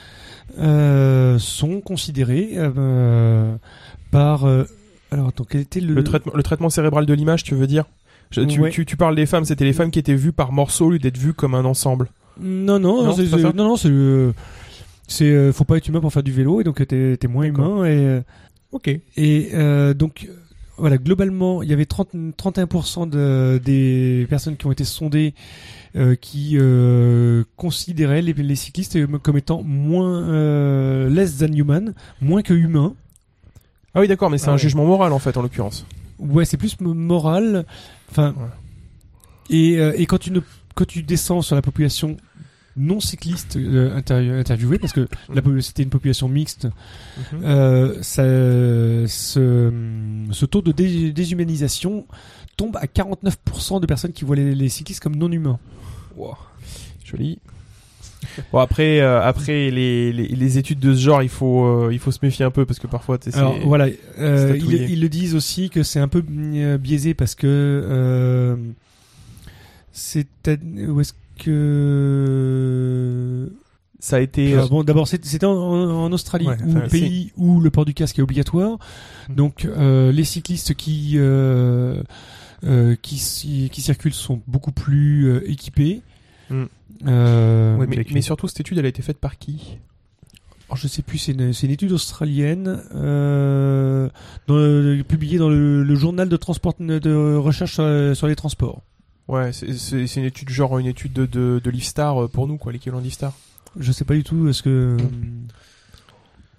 euh, 0.59 1.39
sont 1.39 1.81
considérés 1.81 2.51
euh, 2.57 3.55
par 4.11 4.45
euh, 4.45 4.65
alors 5.11 5.29
attends 5.29 5.45
quel 5.49 5.63
était 5.63 5.81
le, 5.81 5.95
le, 5.95 6.05
traitement, 6.05 6.33
le 6.35 6.43
traitement 6.43 6.71
cérébral 6.71 7.07
de 7.07 7.15
l'image, 7.15 7.45
tu 7.45 7.55
veux 7.55 7.67
dire? 7.67 7.85
Je- 8.31 8.41
tu, 8.43 8.61
Ouais. 8.61 8.71
tu, 8.71 8.87
tu 8.87 8.97
parles 8.97 9.15
des 9.17 9.27
femmes, 9.27 9.45
c'était 9.45 9.65
les 9.65 9.73
femmes 9.75 9.91
qui 9.91 9.99
étaient 9.99 10.15
vues 10.15 10.33
par 10.33 10.53
morceaux 10.53 10.87
au 10.87 10.91
lieu 10.91 10.99
d'être 10.99 11.19
vues 11.19 11.35
comme 11.35 11.55
un 11.55 11.65
ensemble. 11.67 12.09
Non 12.43 12.79
non 12.79 13.05
Non, 13.05 13.13
c'est, 13.15 13.27
c'est 13.27 13.43
non 13.43 13.53
non 13.65 13.77
c'est 13.77 13.89
euh, 13.91 14.33
c'est 15.09 15.25
euh, 15.31 15.53
faut 15.53 15.65
pas 15.65 15.77
être 15.77 15.89
humain 15.89 16.01
pour 16.01 16.13
faire 16.13 16.23
du 16.23 16.33
vélo 16.33 16.61
et 16.61 16.65
donc 16.65 16.87
t'es 16.87 17.17
t'es 17.17 17.29
moins 17.29 17.47
D'accord. 17.49 17.67
humain 17.67 17.85
et 17.85 17.97
euh, 18.07 18.21
Ok. 18.73 18.89
Et 18.89 19.51
euh, 19.53 19.93
donc, 19.93 20.27
euh, 20.27 20.33
voilà, 20.79 20.97
globalement, 20.97 21.63
il 21.63 21.69
y 21.69 21.75
avait 21.75 21.85
30, 21.85 22.09
31% 22.39 23.07
de, 23.07 23.61
des 23.63 24.27
personnes 24.31 24.57
qui 24.57 24.67
ont 24.67 24.73
été 24.73 24.85
sondées 24.85 25.35
euh, 25.95 26.15
qui 26.15 26.57
euh, 26.59 27.45
considéraient 27.57 28.23
les, 28.23 28.33
les 28.33 28.57
cyclistes 28.57 28.99
comme 29.19 29.37
étant 29.37 29.63
moins 29.63 30.23
euh, 30.23 31.11
less 31.11 31.37
than 31.37 31.53
human, 31.53 31.93
moins 32.23 32.41
que 32.41 32.55
humain. 32.55 32.95
Ah 33.95 34.01
oui, 34.01 34.09
d'accord, 34.09 34.31
mais 34.31 34.39
c'est 34.39 34.47
Ah 34.47 34.53
un 34.53 34.55
ouais. 34.55 34.59
jugement 34.59 34.87
moral 34.87 35.13
en 35.13 35.19
fait, 35.19 35.37
en 35.37 35.43
l'occurrence. 35.43 35.85
Ouais, 36.19 36.47
c'est 36.47 36.57
plus 36.57 36.81
moral. 36.81 37.67
Enfin, 38.11 38.35
Ouais. 38.39 38.47
et, 39.51 39.79
euh, 39.79 39.93
et 39.99 40.07
quand 40.07 40.17
tu 40.19 40.31
ne, 40.31 40.41
quand 40.75 40.87
tu 40.87 41.03
descends 41.03 41.43
sur 41.43 41.57
la 41.57 41.63
population 41.63 42.17
non 42.77 43.01
cycliste 43.01 43.57
euh, 43.57 43.97
interview- 43.97 44.35
interviewée, 44.35 44.79
parce 44.79 44.93
que 44.93 45.07
c'était 45.61 45.83
une 45.83 45.91
population 45.91 46.29
mixte, 46.29 46.67
Mhm. 47.33 47.41
Euh, 47.45 48.03
ça, 48.03 48.23
ce, 49.09 49.71
ce 50.31 50.47
taux 50.47 50.63
de 50.63 50.73
dé- 50.73 51.13
déshumanisation 51.13 52.07
tombe 52.57 52.77
à 52.77 52.87
49% 52.87 53.81
de 53.81 53.87
personnes 53.87 54.13
qui 54.13 54.25
voient 54.25 54.37
les, 54.37 54.55
les 54.55 54.69
cyclistes 54.69 55.03
comme 55.03 55.17
non 55.17 55.31
humains. 55.31 55.59
Wow. 56.17 56.35
Joli. 57.05 57.39
Bon 58.53 58.61
après, 58.61 59.01
euh, 59.01 59.21
après 59.21 59.71
les, 59.71 60.13
les, 60.13 60.29
les 60.29 60.59
études 60.59 60.79
de 60.79 60.95
ce 60.95 61.01
genre, 61.01 61.23
il 61.23 61.29
faut, 61.29 61.65
euh, 61.67 61.89
il 61.93 61.99
faut 61.99 62.13
se 62.13 62.21
méfier 62.23 62.45
un 62.45 62.51
peu 62.51 62.65
parce 62.65 62.79
que 62.79 62.87
parfois, 62.87 63.19
Alors 63.35 63.59
voilà, 63.67 63.89
euh, 64.19 64.57
ils, 64.57 64.91
ils 64.93 65.01
le 65.01 65.09
disent 65.09 65.35
aussi 65.35 65.69
que 65.71 65.83
c'est 65.83 65.99
un 66.01 66.09
peu 66.09 66.23
euh, 66.31 66.79
biaisé 66.79 67.15
parce 67.15 67.35
que 67.35 68.57
c'est 69.93 70.27
où 70.89 71.01
est-ce 71.01 71.13
que 71.43 73.51
ça 73.99 74.17
a 74.17 74.21
été. 74.21 74.53
Alors, 74.55 74.69
bon, 74.69 74.85
d'abord, 74.85 75.09
c'était 75.09 75.45
en, 75.45 76.13
Australie, 76.13 76.47
Ouais, 76.49 76.57
enfin, 76.67 76.89
pays 76.89 77.33
où 77.37 77.61
le 77.61 77.71
port 77.71 77.85
du 77.85 77.95
casque 77.95 78.19
est 78.19 78.23
obligatoire. 78.23 78.79
Mm. 79.29 79.35
Donc, 79.35 79.65
euh, 79.65 80.13
les 80.13 80.25
cyclistes 80.25 80.75
qui 80.75 81.15
euh, 81.17 82.03
euh, 82.65 82.97
qui, 83.01 83.19
ci- 83.19 83.71
qui 83.73 83.81
circulent 83.81 84.15
sont 84.15 84.41
beaucoup 84.47 84.73
plus 84.73 85.27
euh, 85.29 85.51
équipés. 85.51 86.03
Mm. 86.51 86.65
Euh, 87.07 87.77
Ouais, 87.77 87.87
mais 88.13 88.23
surtout, 88.23 88.49
cette 88.49 88.61
étude, 88.61 88.79
elle 88.79 88.87
a 88.87 88.89
été 88.89 89.03
faite 89.03 89.19
par 89.19 89.39
qui? 89.39 89.79
Alors, 90.69 90.77
je 90.79 90.89
sais 90.89 91.03
plus, 91.03 91.19
c'est 91.19 91.33
une, 91.33 91.53
étude 91.71 91.93
australienne 91.93 92.81
euh, 92.95 94.09
dans 94.47 94.57
le- 94.57 95.03
publiée 95.07 95.39
dans 95.39 95.51
le, 95.51 95.83
le 95.83 95.95
journal 95.95 96.29
de 96.29 96.37
transport 96.37 96.75
de 96.79 97.37
recherche 97.37 97.75
sur, 97.75 98.17
sur 98.17 98.27
les 98.27 98.37
transports. 98.37 98.81
Ouais, 99.29 99.53
c'est- 99.53 100.17
une 100.17 100.25
étude 100.25 100.49
genre 100.51 100.79
une 100.79 100.87
étude 100.87 101.13
de, 101.13 101.27
de, 101.27 101.61
de 101.63 101.71
Livestar 101.71 102.23
euh, 102.25 102.29
pour 102.29 102.47
nous, 102.49 102.57
quoi, 102.59 102.73
l'équivalent 102.73 102.99
de 102.99 103.05
Livestar. 103.05 103.33
Je 103.79 103.91
sais 103.93 104.05
pas 104.05 104.15
du 104.15 104.25
tout. 104.25 104.49
Est-ce 104.49 104.63
que 104.63 104.97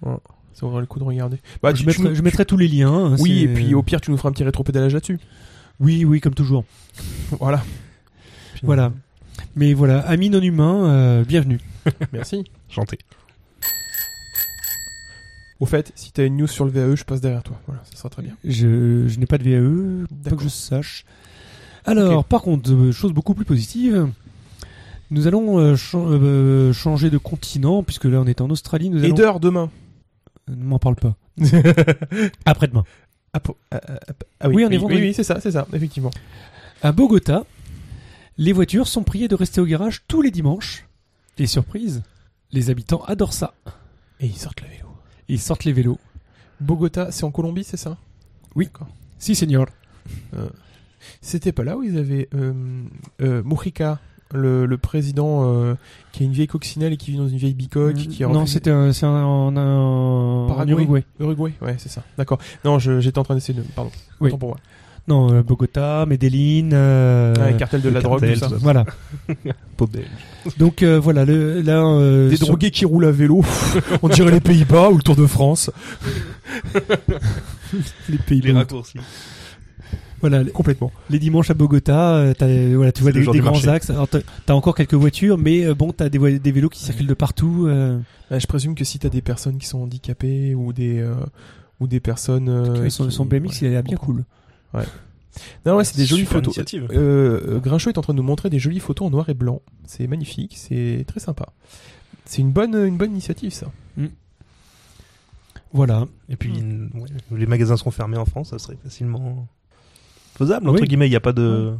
Ça 0.02 0.66
vaudrait 0.66 0.80
le 0.80 0.86
coup 0.86 0.98
de 0.98 1.04
regarder. 1.04 1.38
Bah, 1.62 1.72
je, 1.74 1.80
tu- 1.80 1.86
mettrai, 1.86 2.02
nous- 2.04 2.14
je 2.14 2.22
mettrai 2.22 2.44
tous 2.44 2.56
les 2.56 2.68
liens. 2.68 2.92
hein, 2.92 3.16
Oui, 3.20 3.40
et 3.42 3.48
puis 3.48 3.74
au 3.74 3.82
pire, 3.82 4.00
tu 4.00 4.10
nous 4.10 4.16
feras 4.16 4.28
un 4.30 4.32
petit 4.32 4.44
rétropédalage 4.44 4.94
là-dessus. 4.94 5.18
oui, 5.80 6.04
oui, 6.04 6.20
comme 6.20 6.34
toujours. 6.34 6.64
Voilà. 7.38 7.62
Voilà. 8.62 8.92
Mais 9.56 9.74
voilà, 9.74 10.00
amis 10.00 10.30
non 10.30 10.40
humains, 10.40 10.88
euh, 10.88 11.24
bienvenue. 11.24 11.60
Merci. 12.12 12.44
Chanté. 12.68 12.98
Au 15.60 15.66
fait, 15.66 15.92
si 15.94 16.12
t'as 16.12 16.26
une 16.26 16.36
news 16.36 16.46
sur 16.46 16.64
le 16.64 16.70
VAE, 16.70 16.96
je 16.96 17.04
passe 17.04 17.20
derrière 17.20 17.42
toi. 17.42 17.60
Voilà, 17.66 17.82
ça 17.84 17.96
sera 17.96 18.08
très 18.10 18.22
bien. 18.22 18.36
Je, 18.44 19.06
je 19.06 19.18
n'ai 19.18 19.26
pas 19.26 19.38
de 19.38 19.44
VAE, 19.44 20.06
pas 20.06 20.14
D'accord. 20.24 20.38
que 20.38 20.44
je 20.44 20.48
sache. 20.48 21.04
Alors, 21.84 22.24
par 22.24 22.42
contre, 22.42 22.72
euh, 22.72 22.92
chose 22.92 23.12
beaucoup 23.12 23.34
plus 23.34 23.44
positive, 23.44 24.08
nous 25.10 25.26
allons 25.26 25.58
euh, 25.58 25.76
euh, 25.94 26.72
changer 26.72 27.10
de 27.10 27.18
continent, 27.18 27.82
puisque 27.82 28.04
là 28.04 28.20
on 28.20 28.26
est 28.26 28.40
en 28.40 28.50
Australie. 28.50 28.90
Nous 28.90 29.02
Et 29.02 29.06
allons... 29.06 29.14
d'heure 29.14 29.40
demain. 29.40 29.70
Ne 30.48 30.64
m'en 30.64 30.78
parle 30.78 30.96
pas. 30.96 31.14
Après-demain. 32.44 32.84
Ah, 33.32 33.40
ah, 33.72 33.80
ah 34.40 34.48
Oui, 34.48 34.64
on 34.64 34.70
est 34.70 34.78
oui, 34.78 34.84
oui, 34.94 35.00
oui, 35.00 35.14
c'est 35.14 35.24
ça, 35.24 35.40
c'est 35.40 35.50
ça, 35.50 35.66
effectivement. 35.72 36.10
À 36.82 36.92
Bogota, 36.92 37.44
les 38.38 38.52
voitures 38.52 38.88
sont 38.88 39.02
priées 39.02 39.28
de 39.28 39.34
rester 39.34 39.60
au 39.60 39.66
garage 39.66 40.02
tous 40.06 40.22
les 40.22 40.30
dimanches. 40.30 40.86
Et 41.38 41.46
surprise, 41.46 42.02
les 42.52 42.70
habitants 42.70 43.02
adorent 43.04 43.32
ça. 43.32 43.54
Et 44.20 44.26
ils 44.26 44.36
sortent 44.36 44.60
le 44.62 44.68
vélo. 44.68 44.88
Ils 45.28 45.40
sortent 45.40 45.64
les 45.64 45.72
vélos. 45.72 45.98
Bogota, 46.60 47.10
c'est 47.10 47.24
en 47.24 47.30
Colombie, 47.30 47.64
c'est 47.64 47.76
ça? 47.76 47.96
Oui. 48.54 48.68
Si, 49.18 49.34
senior. 49.34 49.66
C'était 51.20 51.52
pas 51.52 51.64
là 51.64 51.76
où 51.76 51.82
ils 51.82 51.98
avaient 51.98 52.28
euh, 52.34 52.52
euh, 53.22 53.42
Mujica, 53.44 53.98
le, 54.32 54.66
le 54.66 54.78
président 54.78 55.42
euh, 55.44 55.74
qui 56.12 56.22
a 56.22 56.26
une 56.26 56.32
vieille 56.32 56.46
coccinelle 56.48 56.92
et 56.92 56.96
qui 56.96 57.12
vit 57.12 57.18
dans 57.18 57.28
une 57.28 57.36
vieille 57.36 57.54
bicoque, 57.54 57.94
qui 57.94 58.24
a 58.24 58.28
non, 58.28 58.44
refusé- 58.44 58.52
c'était 58.54 58.70
un- 58.70 58.92
c'est 58.92 59.06
un- 59.06 59.24
en, 59.24 59.56
en, 59.56 60.44
en 60.44 60.48
Paraguay. 60.48 60.72
Uruguay. 60.72 61.04
Uruguay, 61.20 61.52
ouais, 61.62 61.76
c'est 61.78 61.88
ça. 61.90 62.02
D'accord. 62.18 62.38
Non, 62.64 62.78
j'étais 62.78 63.18
en 63.18 63.22
train 63.24 63.34
d'essayer 63.34 63.58
de. 63.58 63.64
Pardon. 63.76 63.90
Oui. 64.20 64.30
Pour 64.30 64.38
moi. 64.40 64.56
Non, 65.06 65.30
euh, 65.34 65.42
Bogota, 65.42 66.06
Medellin. 66.06 66.72
euh, 66.72 67.34
Ouais, 67.34 67.54
cartel 67.58 67.82
de 67.82 67.90
la 67.90 68.00
drogue, 68.00 68.20
cartel, 68.20 68.38
tout 68.38 68.40
ça. 68.40 68.46
tout 68.46 68.52
ça. 68.54 68.58
Voilà. 68.62 68.86
Peau 69.76 69.86
belge. 69.86 70.06
Donc 70.56 70.82
euh, 70.82 70.98
voilà, 70.98 71.26
le, 71.26 71.60
là. 71.60 71.84
euh, 71.84 72.30
Des 72.30 72.36
sur- 72.38 72.46
drogués 72.46 72.70
qui 72.70 72.86
roulent 72.86 73.04
à 73.04 73.10
vélo. 73.10 73.42
On 74.02 74.08
dirait 74.08 74.30
les 74.30 74.40
Pays-Bas 74.40 74.88
ou 74.88 74.96
le 74.96 75.02
Tour 75.02 75.14
de 75.16 75.26
France. 75.26 75.70
les 78.08 78.18
pays. 78.18 78.40
Les 78.40 78.52
raccourcis. 78.52 78.98
Voilà, 80.24 80.42
les, 80.42 80.50
Complètement. 80.52 80.90
les 81.10 81.18
dimanches 81.18 81.50
à 81.50 81.54
Bogota, 81.54 82.14
euh, 82.16 82.72
voilà, 82.76 82.92
tu 82.92 83.02
vois 83.02 83.12
des, 83.12 83.20
des 83.26 83.38
grands 83.40 83.52
marché. 83.52 83.68
axes. 83.68 83.90
Alors 83.90 84.08
t'as, 84.08 84.54
encore 84.54 84.74
quelques 84.74 84.94
voitures, 84.94 85.36
mais 85.36 85.66
euh, 85.66 85.74
bon, 85.74 85.92
t'as 85.92 86.08
des, 86.08 86.38
des 86.38 86.52
vélos 86.52 86.70
qui 86.70 86.82
circulent 86.82 87.06
de 87.06 87.12
partout. 87.14 87.66
euh, 87.66 87.98
Bah, 88.30 88.38
je 88.38 88.46
présume 88.46 88.74
que 88.74 88.84
si 88.84 88.98
t'as 88.98 89.10
des 89.10 89.20
personnes 89.20 89.58
qui 89.58 89.66
sont 89.66 89.82
handicapées 89.82 90.54
ou 90.54 90.72
des 90.72 90.98
euh, 91.00 91.14
ou 91.80 91.86
des 91.86 92.00
personnes 92.00 92.48
euh, 92.48 92.88
son, 92.88 93.06
qui- 93.06 93.12
son 93.12 93.26
BMX, 93.26 93.48
ouais, 93.48 93.52
il 93.62 93.66
a 93.66 93.70
l'air 93.70 93.82
bien 93.82 93.96
cool. 93.98 94.24
Non 95.66 95.76
ouais, 95.76 95.84
c'est 95.84 95.96
des 95.98 96.06
jolies 96.06 96.24
photos. 96.24 96.58
Euh, 96.92 97.58
Grinchot 97.60 97.90
est 97.90 97.98
en 97.98 98.02
train 98.02 98.14
de 98.14 98.18
nous 98.18 98.24
montrer 98.24 98.48
des 98.48 98.58
jolies 98.60 98.80
photos 98.80 99.08
en 99.08 99.10
noir 99.10 99.28
et 99.28 99.34
blanc. 99.34 99.60
C'est 99.84 100.06
magnifique, 100.06 100.54
c'est 100.56 101.04
très 101.06 101.20
sympa. 101.20 101.48
C'est 102.24 102.40
une 102.40 102.50
bonne 102.52 102.74
une 102.74 102.96
bonne 102.96 103.10
initiative 103.12 103.52
ça. 103.52 103.66
Voilà. 105.72 106.06
Et 106.28 106.36
puis, 106.36 106.52
ouais, 106.52 107.08
les 107.38 107.46
magasins 107.46 107.76
seront 107.76 107.90
fermés 107.90 108.16
en 108.16 108.24
France, 108.24 108.50
ça 108.50 108.58
serait 108.58 108.78
facilement 108.82 109.48
faisable. 110.36 110.68
Oui. 110.68 110.74
Entre 110.74 110.84
guillemets, 110.86 111.06
il 111.06 111.10
n'y 111.10 111.16
a 111.16 111.20
pas 111.20 111.32
de, 111.32 111.72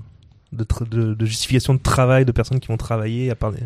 de, 0.53 0.65
tra- 0.65 0.89
de- 0.89 1.15
de 1.15 1.27
justification 1.27 1.75
de 1.75 1.81
travail 1.81 2.25
de 2.25 2.33
personnes 2.33 2.61
qui 2.61 2.69
vont 2.69 2.77
travailler, 2.77 3.31
à 3.31 3.35
part 3.35 3.51
les 3.51 3.59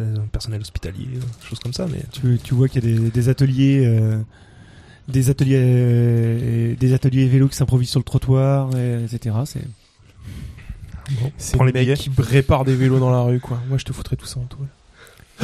euh, 0.00 0.16
personnel 0.32 0.60
hospitalier, 0.62 1.06
choses 1.48 1.58
comme 1.58 1.72
ça. 1.74 1.86
Mais 1.90 2.02
Tu, 2.12 2.38
tu 2.42 2.54
vois 2.54 2.68
qu'il 2.68 2.84
y 2.84 2.92
a 2.94 2.98
des, 2.98 3.10
des 3.10 3.28
ateliers, 3.28 3.84
euh, 3.86 4.18
des 5.08 5.28
ateliers, 5.30 5.60
euh, 5.62 6.74
des 6.76 6.92
ateliers 6.94 7.28
vélos 7.28 7.48
qui 7.48 7.56
s'improvisent 7.56 7.90
sur 7.90 8.00
le 8.00 8.04
trottoir, 8.04 8.74
et- 8.76 9.04
etc. 9.04 9.36
C'est 9.44 9.60
C'est 11.36 11.56
Prends 11.56 11.64
les 11.64 11.72
mecs 11.72 11.94
qui 11.98 12.10
réparent 12.18 12.64
des 12.64 12.74
vélos 12.74 12.98
dans 12.98 13.10
la 13.10 13.20
rue 13.20 13.38
quoi. 13.40 13.60
Moi 13.68 13.76
je 13.76 13.84
te 13.84 13.92
foutrais 13.92 14.16
tout 14.16 14.24
ça 14.26 14.40
en 14.40 14.46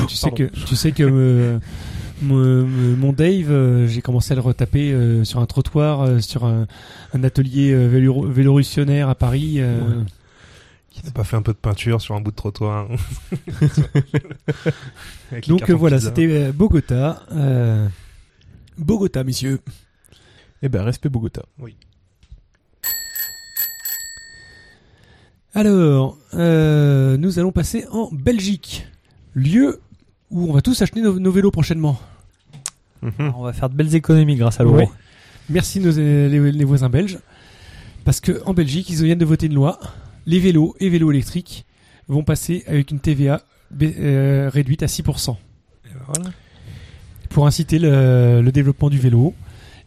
tu 0.07 0.14
sais 0.17 0.31
que 0.31 0.45
tu 0.45 0.76
sais 0.76 0.93
que 0.93 1.02
euh, 1.02 1.59
mon, 2.23 2.67
mon 2.97 3.13
Dave, 3.13 3.51
euh, 3.51 3.87
j'ai 3.87 4.03
commencé 4.03 4.33
à 4.33 4.35
le 4.35 4.41
retaper 4.43 4.93
euh, 4.93 5.25
sur 5.25 5.41
un 5.41 5.47
trottoir, 5.47 6.03
euh, 6.03 6.21
sur 6.21 6.45
un, 6.45 6.67
un 7.15 7.25
atelier 7.25 7.73
euh, 7.73 7.87
vélo, 7.89 8.27
vélorussionnaire 8.29 9.09
à 9.09 9.15
Paris. 9.15 9.55
euh, 9.59 9.79
Ouais. 9.81 10.05
qui 10.91 11.05
n'a 11.07 11.13
pas 11.13 11.23
fait 11.25 11.37
un 11.37 11.43
peu 11.43 11.53
de 11.53 11.59
peinture 11.59 12.01
sur 12.01 12.15
un 12.17 12.21
bout 12.21 12.31
de 12.33 12.37
trottoir 12.37 12.89
Donc 15.47 15.71
euh, 15.71 15.75
voilà, 15.75 16.01
c'était 16.01 16.27
euh, 16.29 16.53
Bogota. 16.53 17.23
euh, 17.33 17.87
Bogota, 18.79 19.23
messieurs. 19.25 19.61
Eh 20.63 20.69
ben 20.69 20.83
respect 20.83 21.09
Bogota. 21.09 21.45
Alors, 25.55 26.17
euh, 26.35 27.17
nous 27.17 27.39
allons 27.39 27.53
passer 27.53 27.87
en 27.91 28.09
Belgique, 28.13 28.87
lieu 29.35 29.81
où 30.30 30.49
on 30.49 30.52
va 30.52 30.61
tous 30.61 30.80
acheter 30.82 31.00
nos, 31.00 31.18
nos 31.18 31.30
vélos 31.30 31.50
prochainement. 31.50 31.99
On 33.18 33.42
va 33.42 33.52
faire 33.52 33.70
de 33.70 33.75
belles 33.75 33.94
économies 33.94 34.37
grâce 34.37 34.61
à 34.61 34.64
l'euro. 34.64 34.76
Ouais. 34.78 34.88
Merci 35.49 35.80
nos, 35.80 35.92
les, 35.92 36.52
les 36.52 36.64
voisins 36.64 36.90
belges, 36.90 37.18
parce 38.04 38.20
que 38.20 38.42
en 38.44 38.54
Belgique, 38.54 38.90
ils 38.90 39.02
viennent 39.02 39.18
de 39.18 39.25
voter 39.25 39.47
une 39.47 39.54
loi. 39.54 39.78
Les 40.26 40.40
vélos 40.40 40.75
et 40.80 40.88
vélos 40.88 41.11
électriques 41.11 41.64
vont 42.08 42.23
passer 42.23 42.64
avec 42.66 42.90
une 42.90 43.00
TVA 43.00 43.40
euh, 43.82 44.50
réduite 44.52 44.82
à 44.82 44.87
6%. 44.87 45.37
Et 45.87 45.88
voilà. 46.06 46.30
Pour 47.30 47.47
inciter 47.47 47.78
le, 47.78 48.40
le 48.42 48.52
développement 48.52 48.90
du 48.90 48.99
vélo, 48.99 49.35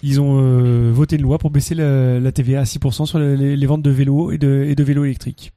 ils 0.04 0.20
ont 0.22 0.40
euh, 0.42 0.92
voté 0.92 1.18
une 1.18 1.24
loi 1.24 1.38
pour 1.38 1.52
baisser 1.52 1.76
la, 1.76 2.20
la 2.20 2.32
TVA 2.32 2.62
à 2.62 2.64
6% 2.64 3.06
sur 3.06 3.20
les, 3.20 3.56
les 3.56 3.66
ventes 3.68 3.82
de 3.84 3.92
vélos 3.92 4.32
et 4.32 4.38
de, 4.38 4.66
et 4.68 4.76
de 4.76 4.84
vélos 4.84 5.04
électriques. 5.06 5.52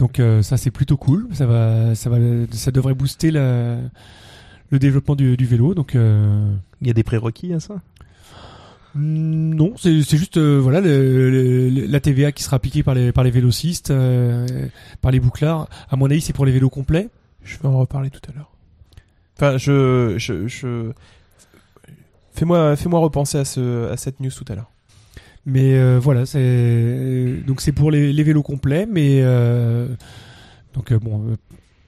Donc 0.00 0.18
euh, 0.18 0.40
ça 0.42 0.56
c'est 0.56 0.70
plutôt 0.70 0.96
cool, 0.96 1.28
ça 1.32 1.44
va, 1.46 1.94
ça 1.94 2.08
va, 2.10 2.16
ça 2.52 2.70
devrait 2.70 2.94
booster 2.94 3.30
la- 3.30 3.76
le 4.70 4.78
développement 4.78 5.14
du, 5.14 5.36
du 5.36 5.44
vélo. 5.44 5.74
Donc 5.74 5.94
euh, 5.94 6.50
Il 6.80 6.86
y 6.86 6.90
a 6.90 6.94
des 6.94 7.02
prérequis 7.04 7.52
à 7.52 7.60
ça? 7.60 7.74
Non, 8.94 9.74
c'est 9.76 10.02
c'est 10.02 10.16
juste 10.16 10.36
euh, 10.38 10.58
voilà 10.58 10.80
le- 10.80 11.30
le- 11.30 11.86
la 11.86 12.00
TVA 12.00 12.32
qui 12.32 12.42
sera 12.42 12.56
appliquée 12.56 12.82
par 12.82 12.94
les 12.94 13.12
par 13.12 13.22
les 13.24 13.30
vélocistes, 13.30 13.90
euh, 13.90 14.46
par 15.02 15.12
les 15.12 15.20
bouclards. 15.20 15.68
À 15.90 15.96
mon 15.96 16.06
avis, 16.10 16.20
c'est 16.22 16.32
pour 16.32 16.46
les 16.46 16.52
vélos 16.52 16.70
complets. 16.70 17.08
Je 17.44 17.58
vais 17.58 17.68
en 17.68 17.78
reparler 17.78 18.10
tout 18.10 18.20
à 18.28 18.34
l'heure. 18.34 18.50
Enfin, 19.36 19.58
je, 19.58 20.14
je, 20.18 20.48
je... 20.48 20.90
fais-moi, 22.34 22.74
fais-moi 22.76 23.00
repenser 23.00 23.38
à 23.38 23.44
ce, 23.44 23.88
à 23.90 23.96
cette 23.96 24.18
news 24.20 24.30
tout 24.30 24.44
à 24.50 24.54
l'heure. 24.56 24.70
Mais 25.46 25.74
euh, 25.74 25.98
voilà, 25.98 26.26
c'est 26.26 26.38
euh, 26.42 27.40
donc 27.46 27.60
c'est 27.60 27.72
pour 27.72 27.90
les, 27.90 28.12
les 28.12 28.22
vélos 28.22 28.42
complets, 28.42 28.86
mais 28.86 29.20
euh, 29.22 29.88
donc 30.74 30.92
bon. 30.92 31.36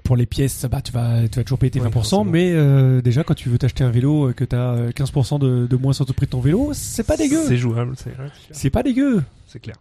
pour 0.05 0.17
les 0.17 0.25
pièces, 0.27 0.65
bah, 0.71 0.81
tu 0.81 0.91
vas, 0.91 1.29
tu 1.29 1.39
vas 1.39 1.45
toujours 1.45 1.59
payer 1.59 1.71
tes 1.71 1.81
Ouais, 1.81 1.89
20%, 1.89 1.93
forcément. 1.93 2.25
mais 2.25 3.03
déjà 3.03 3.25
quand 3.25 3.35
tu 3.35 3.49
veux 3.51 3.59
t'acheter 3.59 3.85
un 3.85 3.91
vélo, 3.91 4.29
euh, 4.29 4.33
que 4.33 4.45
tu 4.45 4.57
as 4.57 4.89
15% 4.91 5.39
de, 5.39 5.67
de 5.67 5.77
moins 5.77 5.93
sur 5.93 6.07
le 6.09 6.13
prix 6.15 6.27
de 6.27 6.31
ton 6.31 6.41
vélo, 6.41 6.71
c'est 6.73 7.07
pas 7.07 7.17
dégueu. 7.17 7.43
C'est 7.47 7.59
jouable, 7.59 7.95
c'est 7.97 8.15
C'est 8.53 8.71
pas 8.71 8.83
dégueu. 8.83 9.23
c'est 9.47 9.61
clair. 9.61 9.77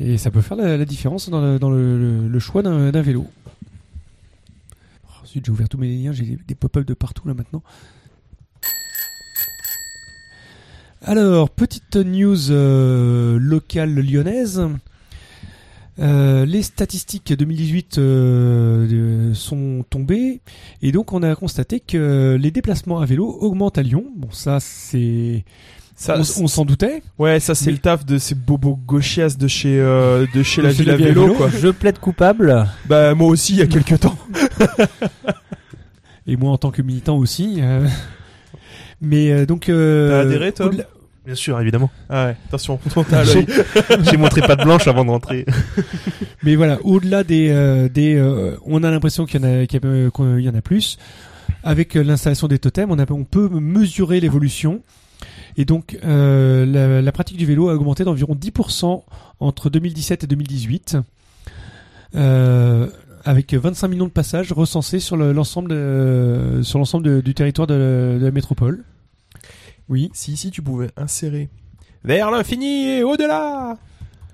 Et 0.00 0.16
ça 0.18 0.30
peut 0.30 0.40
faire 0.40 0.56
la, 0.56 0.76
la 0.76 0.84
différence 0.84 1.28
dans 1.30 1.40
le, 1.40 1.58
dans 1.58 1.70
le, 1.70 1.98
le- 1.98 2.28
le 2.28 2.38
choix 2.40 2.62
d'un 2.62 2.90
vélo. 3.02 3.26
Oh, 5.04 5.26
zut, 5.26 5.44
j'ai 5.44 5.52
ouvert 5.52 5.68
tous 5.68 5.78
mes 5.78 5.94
liens, 5.94 6.12
j'ai 6.12 6.24
des, 6.24 6.38
des 6.48 6.54
pop-up 6.54 6.84
de 6.86 6.94
partout 6.94 7.28
là 7.28 7.34
maintenant. 7.34 7.62
Alors, 11.04 11.50
petite 11.50 11.96
news 11.96 12.50
euh, 12.50 13.38
locale 13.40 13.94
lyonnaise. 13.94 14.62
Euh, 15.98 16.46
les 16.46 16.62
statistiques 16.62 17.34
2018 17.36 17.98
euh, 17.98 19.34
sont 19.34 19.84
tombées 19.90 20.40
et 20.80 20.90
donc 20.90 21.12
on 21.12 21.22
a 21.22 21.34
constaté 21.34 21.80
que 21.80 22.38
les 22.40 22.50
déplacements 22.50 23.00
à 23.00 23.04
vélo 23.04 23.28
augmentent 23.40 23.76
à 23.78 23.82
Lyon. 23.82 24.04
Bon, 24.16 24.28
ça 24.30 24.58
c'est, 24.60 25.44
Ça, 25.94 26.16
on, 26.18 26.44
on 26.44 26.46
s'en 26.46 26.64
doutait. 26.64 27.02
ouais, 27.18 27.40
ça 27.40 27.54
c'est 27.54 27.66
Mais- 27.66 27.72
le 27.72 27.78
taf 27.78 28.06
de 28.06 28.16
ces 28.16 28.34
bobos 28.34 28.78
gauchias 28.86 29.36
de 29.38 29.46
chez, 29.48 29.78
euh, 29.78 30.26
de 30.34 30.42
chez 30.42 30.62
la 30.62 30.70
ville 30.70 30.88
à 30.90 30.96
vélo, 30.96 31.22
vélo. 31.24 31.34
quoi. 31.34 31.50
Je 31.50 31.68
plaide 31.68 31.98
coupable. 31.98 32.66
Bah, 32.86 33.14
moi 33.14 33.28
aussi, 33.28 33.52
il 33.52 33.58
y 33.58 33.62
a 33.62 33.66
quelques 33.66 34.00
temps. 34.00 34.16
et 36.26 36.36
moi 36.36 36.52
en 36.52 36.56
tant 36.58 36.70
que 36.70 36.80
militant 36.80 37.18
aussi. 37.18 37.56
euh, 37.60 37.86
Mais 39.02 39.30
euh, 39.30 39.44
donc. 39.44 39.68
euh, 39.68 40.08
T'as 40.10 40.20
adhéré, 40.26 40.52
Tom? 40.52 40.68
au-delà- 40.68 40.86
Bien 41.24 41.34
sûr, 41.36 41.60
évidemment. 41.60 41.88
Ah 42.08 42.26
ouais, 42.26 42.36
attention. 42.48 42.80
J'ai 44.10 44.16
montré 44.16 44.40
pas 44.40 44.56
de 44.56 44.64
blanche 44.64 44.88
avant 44.88 45.04
de 45.04 45.10
rentrer. 45.10 45.46
Mais 46.42 46.56
voilà, 46.56 46.78
au-delà 46.84 47.22
des, 47.22 47.48
euh, 47.50 47.88
des, 47.88 48.16
euh, 48.16 48.56
on 48.66 48.82
a 48.82 48.90
l'impression 48.90 49.24
qu'il 49.24 49.40
y 49.40 49.44
en 49.44 49.48
a, 49.62 49.66
qu'il 49.66 49.80
y, 49.82 49.86
a, 49.86 50.10
qu'il 50.10 50.40
y 50.40 50.48
en 50.48 50.54
a 50.54 50.60
plus. 50.62 50.98
Avec 51.62 51.94
euh, 51.96 52.02
l'installation 52.02 52.48
des 52.48 52.58
totems, 52.58 52.90
on, 52.90 52.98
a, 52.98 53.04
on 53.12 53.22
peut 53.22 53.48
mesurer 53.48 54.18
l'évolution. 54.18 54.82
Et 55.56 55.64
donc, 55.64 55.96
euh, 56.04 56.66
la, 56.66 57.00
la 57.00 57.12
pratique 57.12 57.36
du 57.36 57.46
vélo 57.46 57.68
a 57.68 57.74
augmenté 57.74 58.02
d'environ 58.02 58.34
10% 58.34 59.02
entre 59.38 59.70
2017 59.70 60.24
et 60.24 60.26
2018, 60.26 60.96
euh, 62.16 62.88
avec 63.24 63.54
25 63.54 63.86
millions 63.88 64.06
de 64.06 64.10
passages 64.10 64.50
recensés 64.52 64.98
sur 64.98 65.16
le- 65.16 65.32
l'ensemble 65.32 65.70
de- 65.70 66.60
sur 66.62 66.78
l'ensemble 66.80 67.04
de- 67.04 67.20
du 67.20 67.34
territoire 67.34 67.68
de, 67.68 68.18
de 68.18 68.24
la 68.24 68.30
métropole. 68.32 68.82
Oui. 69.88 70.10
Si 70.14 70.32
ici 70.32 70.50
tu 70.50 70.62
pouvais 70.62 70.90
insérer 70.96 71.48
vers 72.04 72.30
l'infini 72.30 72.88
et 72.88 73.02
au-delà, 73.02 73.76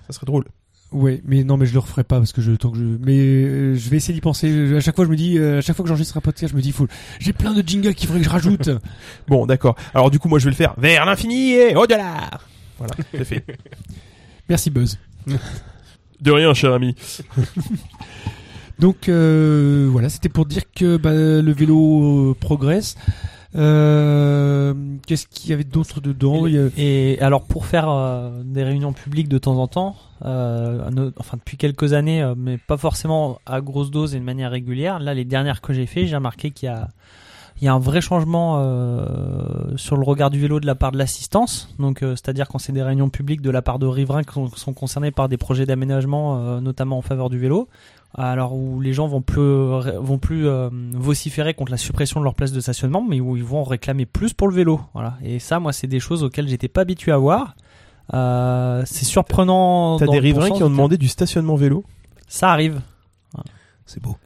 ça 0.06 0.12
serait 0.12 0.26
drôle. 0.26 0.44
Ouais, 0.90 1.20
mais 1.26 1.44
non, 1.44 1.58
mais 1.58 1.66
je 1.66 1.74
le 1.74 1.80
referai 1.80 2.02
pas 2.02 2.16
parce 2.16 2.32
que 2.32 2.40
je 2.40 2.52
tant 2.52 2.70
que 2.70 2.78
je. 2.78 2.84
Mais 2.84 3.18
euh, 3.18 3.74
je 3.74 3.90
vais 3.90 3.98
essayer 3.98 4.14
d'y 4.14 4.22
penser. 4.22 4.74
À 4.74 4.80
chaque 4.80 4.96
fois, 4.96 5.04
je 5.04 5.10
me 5.10 5.16
dis, 5.16 5.36
euh, 5.36 5.58
à 5.58 5.60
chaque 5.60 5.76
fois 5.76 5.82
que 5.82 5.88
j'enregistre 5.88 6.16
un 6.16 6.22
podcast, 6.22 6.52
je 6.52 6.56
me 6.56 6.62
dis, 6.62 6.72
faut. 6.72 6.86
J'ai 7.18 7.34
plein 7.34 7.52
de 7.52 7.62
jingles 7.66 7.94
qu'il 7.94 8.06
faudrait 8.06 8.22
que 8.22 8.26
je 8.26 8.30
rajoute. 8.30 8.70
Bon, 9.28 9.44
d'accord. 9.44 9.76
Alors 9.92 10.10
du 10.10 10.18
coup, 10.18 10.28
moi 10.28 10.38
je 10.38 10.44
vais 10.44 10.50
le 10.50 10.56
faire 10.56 10.74
vers 10.78 11.04
l'infini 11.04 11.52
et 11.52 11.76
au-delà. 11.76 12.30
Voilà, 12.78 12.94
c'est 13.12 13.24
fait. 13.24 13.44
Merci 14.48 14.70
Buzz. 14.70 14.98
De 16.20 16.32
rien, 16.32 16.54
cher 16.54 16.72
ami. 16.72 16.96
Donc 18.78 19.08
euh, 19.08 19.88
voilà, 19.90 20.08
c'était 20.08 20.30
pour 20.30 20.46
dire 20.46 20.62
que 20.74 20.96
bah, 20.96 21.12
le 21.12 21.52
vélo 21.52 22.34
progresse. 22.40 22.96
Euh, 23.56 24.74
Qu'est-ce 25.06 25.26
qu'il 25.26 25.50
y 25.50 25.52
avait 25.54 25.64
d'autre 25.64 26.00
dedans 26.00 26.46
Et 26.76 27.18
alors 27.20 27.44
pour 27.44 27.66
faire 27.66 27.88
euh, 27.88 28.42
des 28.44 28.62
réunions 28.62 28.92
publiques 28.92 29.28
de 29.28 29.38
temps 29.38 29.58
en 29.58 29.66
temps, 29.66 29.96
euh, 30.24 31.10
enfin 31.18 31.36
depuis 31.36 31.56
quelques 31.56 31.92
années, 31.92 32.22
euh, 32.22 32.34
mais 32.36 32.58
pas 32.58 32.76
forcément 32.76 33.38
à 33.46 33.60
grosse 33.60 33.90
dose 33.90 34.14
et 34.14 34.18
de 34.18 34.24
manière 34.24 34.50
régulière. 34.50 34.98
Là, 34.98 35.14
les 35.14 35.24
dernières 35.24 35.60
que 35.60 35.72
j'ai 35.72 35.86
fait, 35.86 36.06
j'ai 36.06 36.16
remarqué 36.16 36.50
qu'il 36.50 36.68
y 36.68 36.72
a 36.72 36.88
il 37.60 37.64
y 37.64 37.68
a 37.68 37.74
un 37.74 37.80
vrai 37.80 38.00
changement 38.00 38.58
euh, 38.58 39.04
sur 39.74 39.96
le 39.96 40.04
regard 40.04 40.30
du 40.30 40.38
vélo 40.38 40.60
de 40.60 40.66
la 40.66 40.76
part 40.76 40.92
de 40.92 40.98
l'assistance. 40.98 41.74
Donc, 41.80 41.98
c'est-à-dire 42.00 42.46
quand 42.46 42.58
c'est 42.58 42.70
des 42.70 42.84
réunions 42.84 43.10
publiques 43.10 43.40
de 43.42 43.50
la 43.50 43.62
part 43.62 43.80
de 43.80 43.86
riverains 43.86 44.22
qui 44.22 44.32
sont, 44.54 44.72
concernés 44.72 45.10
par 45.10 45.28
des 45.28 45.38
projets 45.38 45.66
d'aménagement, 45.66 46.60
notamment 46.60 46.98
en 46.98 47.02
faveur 47.02 47.30
du 47.30 47.38
vélo. 47.40 47.68
Alors 48.14 48.54
où 48.54 48.80
les 48.80 48.92
gens 48.92 49.06
vont 49.06 49.20
plus 49.20 49.42
vont 49.42 50.18
plus 50.18 50.48
euh, 50.48 50.70
vociférer 50.94 51.54
contre 51.54 51.70
la 51.70 51.76
suppression 51.76 52.20
de 52.20 52.24
leur 52.24 52.34
place 52.34 52.52
de 52.52 52.60
stationnement, 52.60 53.04
mais 53.06 53.20
où 53.20 53.36
ils 53.36 53.44
vont 53.44 53.64
réclamer 53.64 54.06
plus 54.06 54.32
pour 54.32 54.48
le 54.48 54.54
vélo. 54.54 54.80
Voilà. 54.94 55.18
Et 55.22 55.38
ça, 55.38 55.60
moi, 55.60 55.72
c'est 55.72 55.86
des 55.86 56.00
choses 56.00 56.22
auxquelles 56.24 56.48
j'étais 56.48 56.68
pas 56.68 56.80
habitué 56.80 57.12
à 57.12 57.18
voir. 57.18 57.54
Euh, 58.14 58.82
c'est 58.86 59.04
surprenant. 59.04 59.98
T'as 59.98 60.06
des 60.06 60.18
riverains 60.18 60.50
qui 60.50 60.62
ont 60.62 60.70
demandé 60.70 60.96
du 60.96 61.08
stationnement 61.08 61.56
vélo? 61.56 61.84
Ça 62.26 62.50
arrive. 62.50 62.80
C'est 63.84 64.02
beau. 64.02 64.16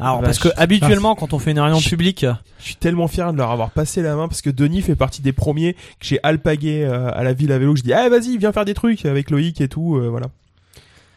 Alors 0.00 0.20
parce 0.20 0.38
que 0.38 0.48
habituellement, 0.56 1.14
quand 1.14 1.32
on 1.32 1.38
fait 1.38 1.50
une 1.52 1.60
réunion 1.60 1.80
publique, 1.80 2.26
Je 2.58 2.64
suis 2.64 2.76
tellement 2.76 3.08
fier 3.08 3.32
de 3.32 3.38
leur 3.38 3.50
avoir 3.50 3.70
passé 3.70 4.02
la 4.02 4.14
main 4.14 4.28
parce 4.28 4.42
que 4.42 4.50
Denis 4.50 4.82
fait 4.82 4.96
partie 4.96 5.22
des 5.22 5.32
premiers 5.32 5.72
que 5.72 6.06
j'ai 6.06 6.20
alpagué 6.22 6.84
euh, 6.84 7.10
à 7.12 7.22
la 7.24 7.32
ville 7.32 7.52
à 7.52 7.58
vélo. 7.58 7.74
Je 7.74 7.82
dis, 7.82 7.92
ah 7.92 8.08
vas-y, 8.08 8.36
viens 8.38 8.52
faire 8.52 8.64
des 8.64 8.74
trucs 8.74 9.04
avec 9.06 9.30
Loïc 9.30 9.60
et 9.60 9.68
tout, 9.68 9.96
euh, 9.96 10.08
voilà. 10.08 10.26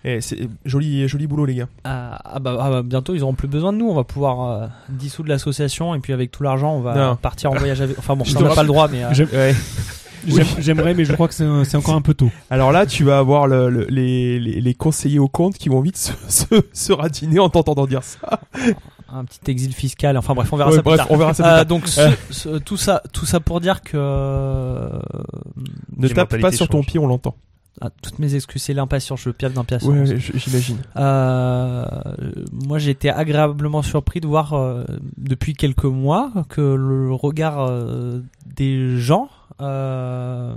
Et 0.07 0.21
c'est 0.21 0.47
joli, 0.65 1.07
joli 1.07 1.25
boulot 1.25 1.45
les 1.45 1.55
gars. 1.55 1.67
ah, 1.83 2.19
ah 2.23 2.39
bah, 2.39 2.55
ah 2.61 2.69
bah, 2.69 2.81
bientôt 2.83 3.15
ils 3.15 3.23
auront 3.23 3.33
plus 3.33 3.47
besoin 3.47 3.73
de 3.73 3.79
nous. 3.79 3.87
On 3.89 3.95
va 3.95 4.03
pouvoir 4.03 4.41
euh, 4.63 4.67
dissoudre 4.89 5.29
l'association 5.29 5.95
et 5.95 5.99
puis 5.99 6.13
avec 6.13 6.29
tout 6.31 6.43
l'argent, 6.43 6.75
on 6.75 6.81
va 6.81 6.93
Non. 6.95 7.15
partir 7.15 7.51
en 7.51 7.55
voyage 7.55 7.81
avec. 7.81 7.97
Enfin 7.97 8.15
bon, 8.15 8.23
Je 8.23 8.31
ça 8.33 8.39
on 8.39 8.43
n'a 8.43 8.53
pas 8.53 8.61
le 8.61 8.67
droit, 8.67 8.87
mais 8.87 9.03
euh, 9.03 9.53
J'aimerais, 10.59 10.93
mais 10.95 11.05
je 11.05 11.13
crois 11.13 11.27
que 11.27 11.33
c'est 11.33 11.43
un- 11.43 11.63
c'est 11.63 11.77
encore 11.77 11.95
un 11.95 12.01
peu 12.01 12.13
tôt. 12.15 12.31
Alors 12.49 12.71
là, 12.71 12.85
tu 12.85 13.03
vas 13.03 13.17
avoir 13.19 13.47
le- 13.47 13.69
le- 13.69 13.85
les, 13.89 14.39
les, 14.39 14.59
les 14.61 14.73
conseillers 14.73 15.19
au 15.19 15.27
compte 15.27 15.55
qui 15.55 15.69
vont 15.69 15.81
vite 15.81 15.97
se, 15.97 16.11
se, 16.29 16.45
se 16.73 16.93
radiner 16.93 17.39
en 17.39 17.49
t'entendant 17.49 17.85
dire 17.87 18.03
ça. 18.03 18.19
un 19.11 19.23
petit 19.25 19.39
exil 19.51 19.73
fiscal. 19.73 20.17
Enfin 20.17 20.33
bref, 20.33 20.51
on 20.51 20.57
verra 20.57 20.69
Ouais, 20.71 20.75
ça 20.77 20.81
plus 20.81 20.89
bref, 20.89 20.97
tard. 20.97 21.07
on 21.11 21.17
verra 21.17 21.33
ça 21.33 21.43
plus 21.43 21.51
Euh, 21.61 21.63
donc 21.65 21.87
ce- 21.87 22.01
ce- 22.31 22.57
tout 22.57 22.77
ça, 22.77 23.01
tout 23.13 23.25
ça 23.25 23.39
pour 23.39 23.59
dire 23.61 23.81
que 23.81 23.97
Ne 25.97 26.07
tape 26.09 26.39
pas 26.39 26.51
sur 26.51 26.67
ton 26.69 26.81
pied, 26.83 26.99
on 26.99 27.07
l'entend. 27.07 27.35
Ah, 27.81 27.89
toutes 28.01 28.19
mes 28.19 28.35
excuses, 28.35 28.63
c'est 28.63 28.73
l'impatience, 28.73 29.21
je 29.21 29.29
piaf 29.31 29.53
d'impatience. 29.53 29.91
Ouais, 30.09 30.17
j- 30.17 30.31
j'imagine. 30.35 30.77
Euh, 30.95 31.85
moi, 32.51 32.77
j'ai 32.79 32.91
été 32.91 33.09
agréablement 33.09 33.81
surpris 33.81 34.21
de 34.21 34.27
voir 34.27 34.53
euh, 34.53 34.83
depuis 35.17 35.53
quelques 35.53 35.83
mois 35.85 36.31
que 36.49 36.61
le 36.61 37.13
regard 37.13 37.59
euh, 37.59 38.21
des 38.45 38.97
gens 38.97 39.29
euh, 39.61 40.55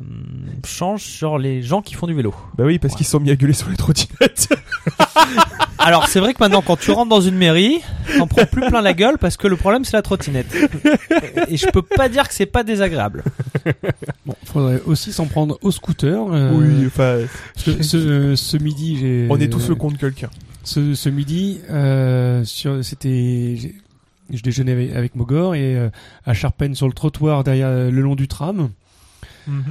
change 0.66 1.02
sur 1.02 1.38
les 1.38 1.62
gens 1.62 1.82
qui 1.82 1.94
font 1.94 2.06
du 2.06 2.14
vélo. 2.14 2.34
Bah 2.56 2.64
oui, 2.64 2.78
parce 2.78 2.94
qu'ils 2.94 3.06
se 3.06 3.12
sont 3.12 3.20
mis 3.20 3.30
à 3.30 3.36
gueuler 3.36 3.52
sur 3.52 3.68
les 3.70 3.76
trottinettes. 3.76 4.48
Alors, 5.78 6.08
c'est 6.08 6.18
vrai 6.20 6.34
que 6.34 6.38
maintenant, 6.42 6.60
quand 6.62 6.76
tu 6.78 6.90
rentres 6.90 7.08
dans 7.08 7.20
une 7.20 7.36
mairie, 7.36 7.78
t'en 8.18 8.26
prends 8.26 8.44
plus 8.46 8.66
plein 8.68 8.82
la 8.82 8.92
gueule 8.94 9.16
parce 9.18 9.36
que 9.36 9.46
le 9.46 9.56
problème, 9.56 9.84
c'est 9.84 9.96
la 9.96 10.02
trottinette. 10.02 10.52
Et 11.48 11.56
je 11.56 11.66
peux 11.68 11.82
pas 11.82 12.08
dire 12.08 12.26
que 12.28 12.34
c'est 12.34 12.46
pas 12.46 12.64
désagréable. 12.64 13.22
Bon, 14.26 14.34
faudrait 14.44 14.82
aussi 14.86 15.12
s'en 15.12 15.26
prendre 15.26 15.56
au 15.62 15.70
scooter. 15.70 16.20
euh, 16.32 16.86
enfin, 16.86 17.18
Ce, 17.56 17.82
ce- 17.82 18.34
ce 18.36 18.56
midi, 18.56 18.98
j'ai. 18.98 19.26
on 19.30 19.38
est 19.38 19.48
tous 19.48 19.68
le 19.68 19.76
compte 19.76 19.96
quelqu'un. 19.98 20.28
Ce, 20.64 20.94
ce 20.94 21.08
midi, 21.08 21.60
euh, 21.70 22.44
sur, 22.44 22.84
c'était, 22.84 23.54
j'ai- 23.56 23.74
je 24.30 24.42
déjeunais 24.42 24.92
avec, 24.94 25.14
Mogor 25.14 25.54
et 25.54 25.76
euh, 25.76 25.88
à 26.26 26.34
Charpennes 26.34 26.74
sur 26.74 26.86
le 26.88 26.92
trottoir 26.92 27.44
derrière 27.44 27.70
le 27.70 28.00
long 28.02 28.14
du 28.16 28.28
tram, 28.28 28.68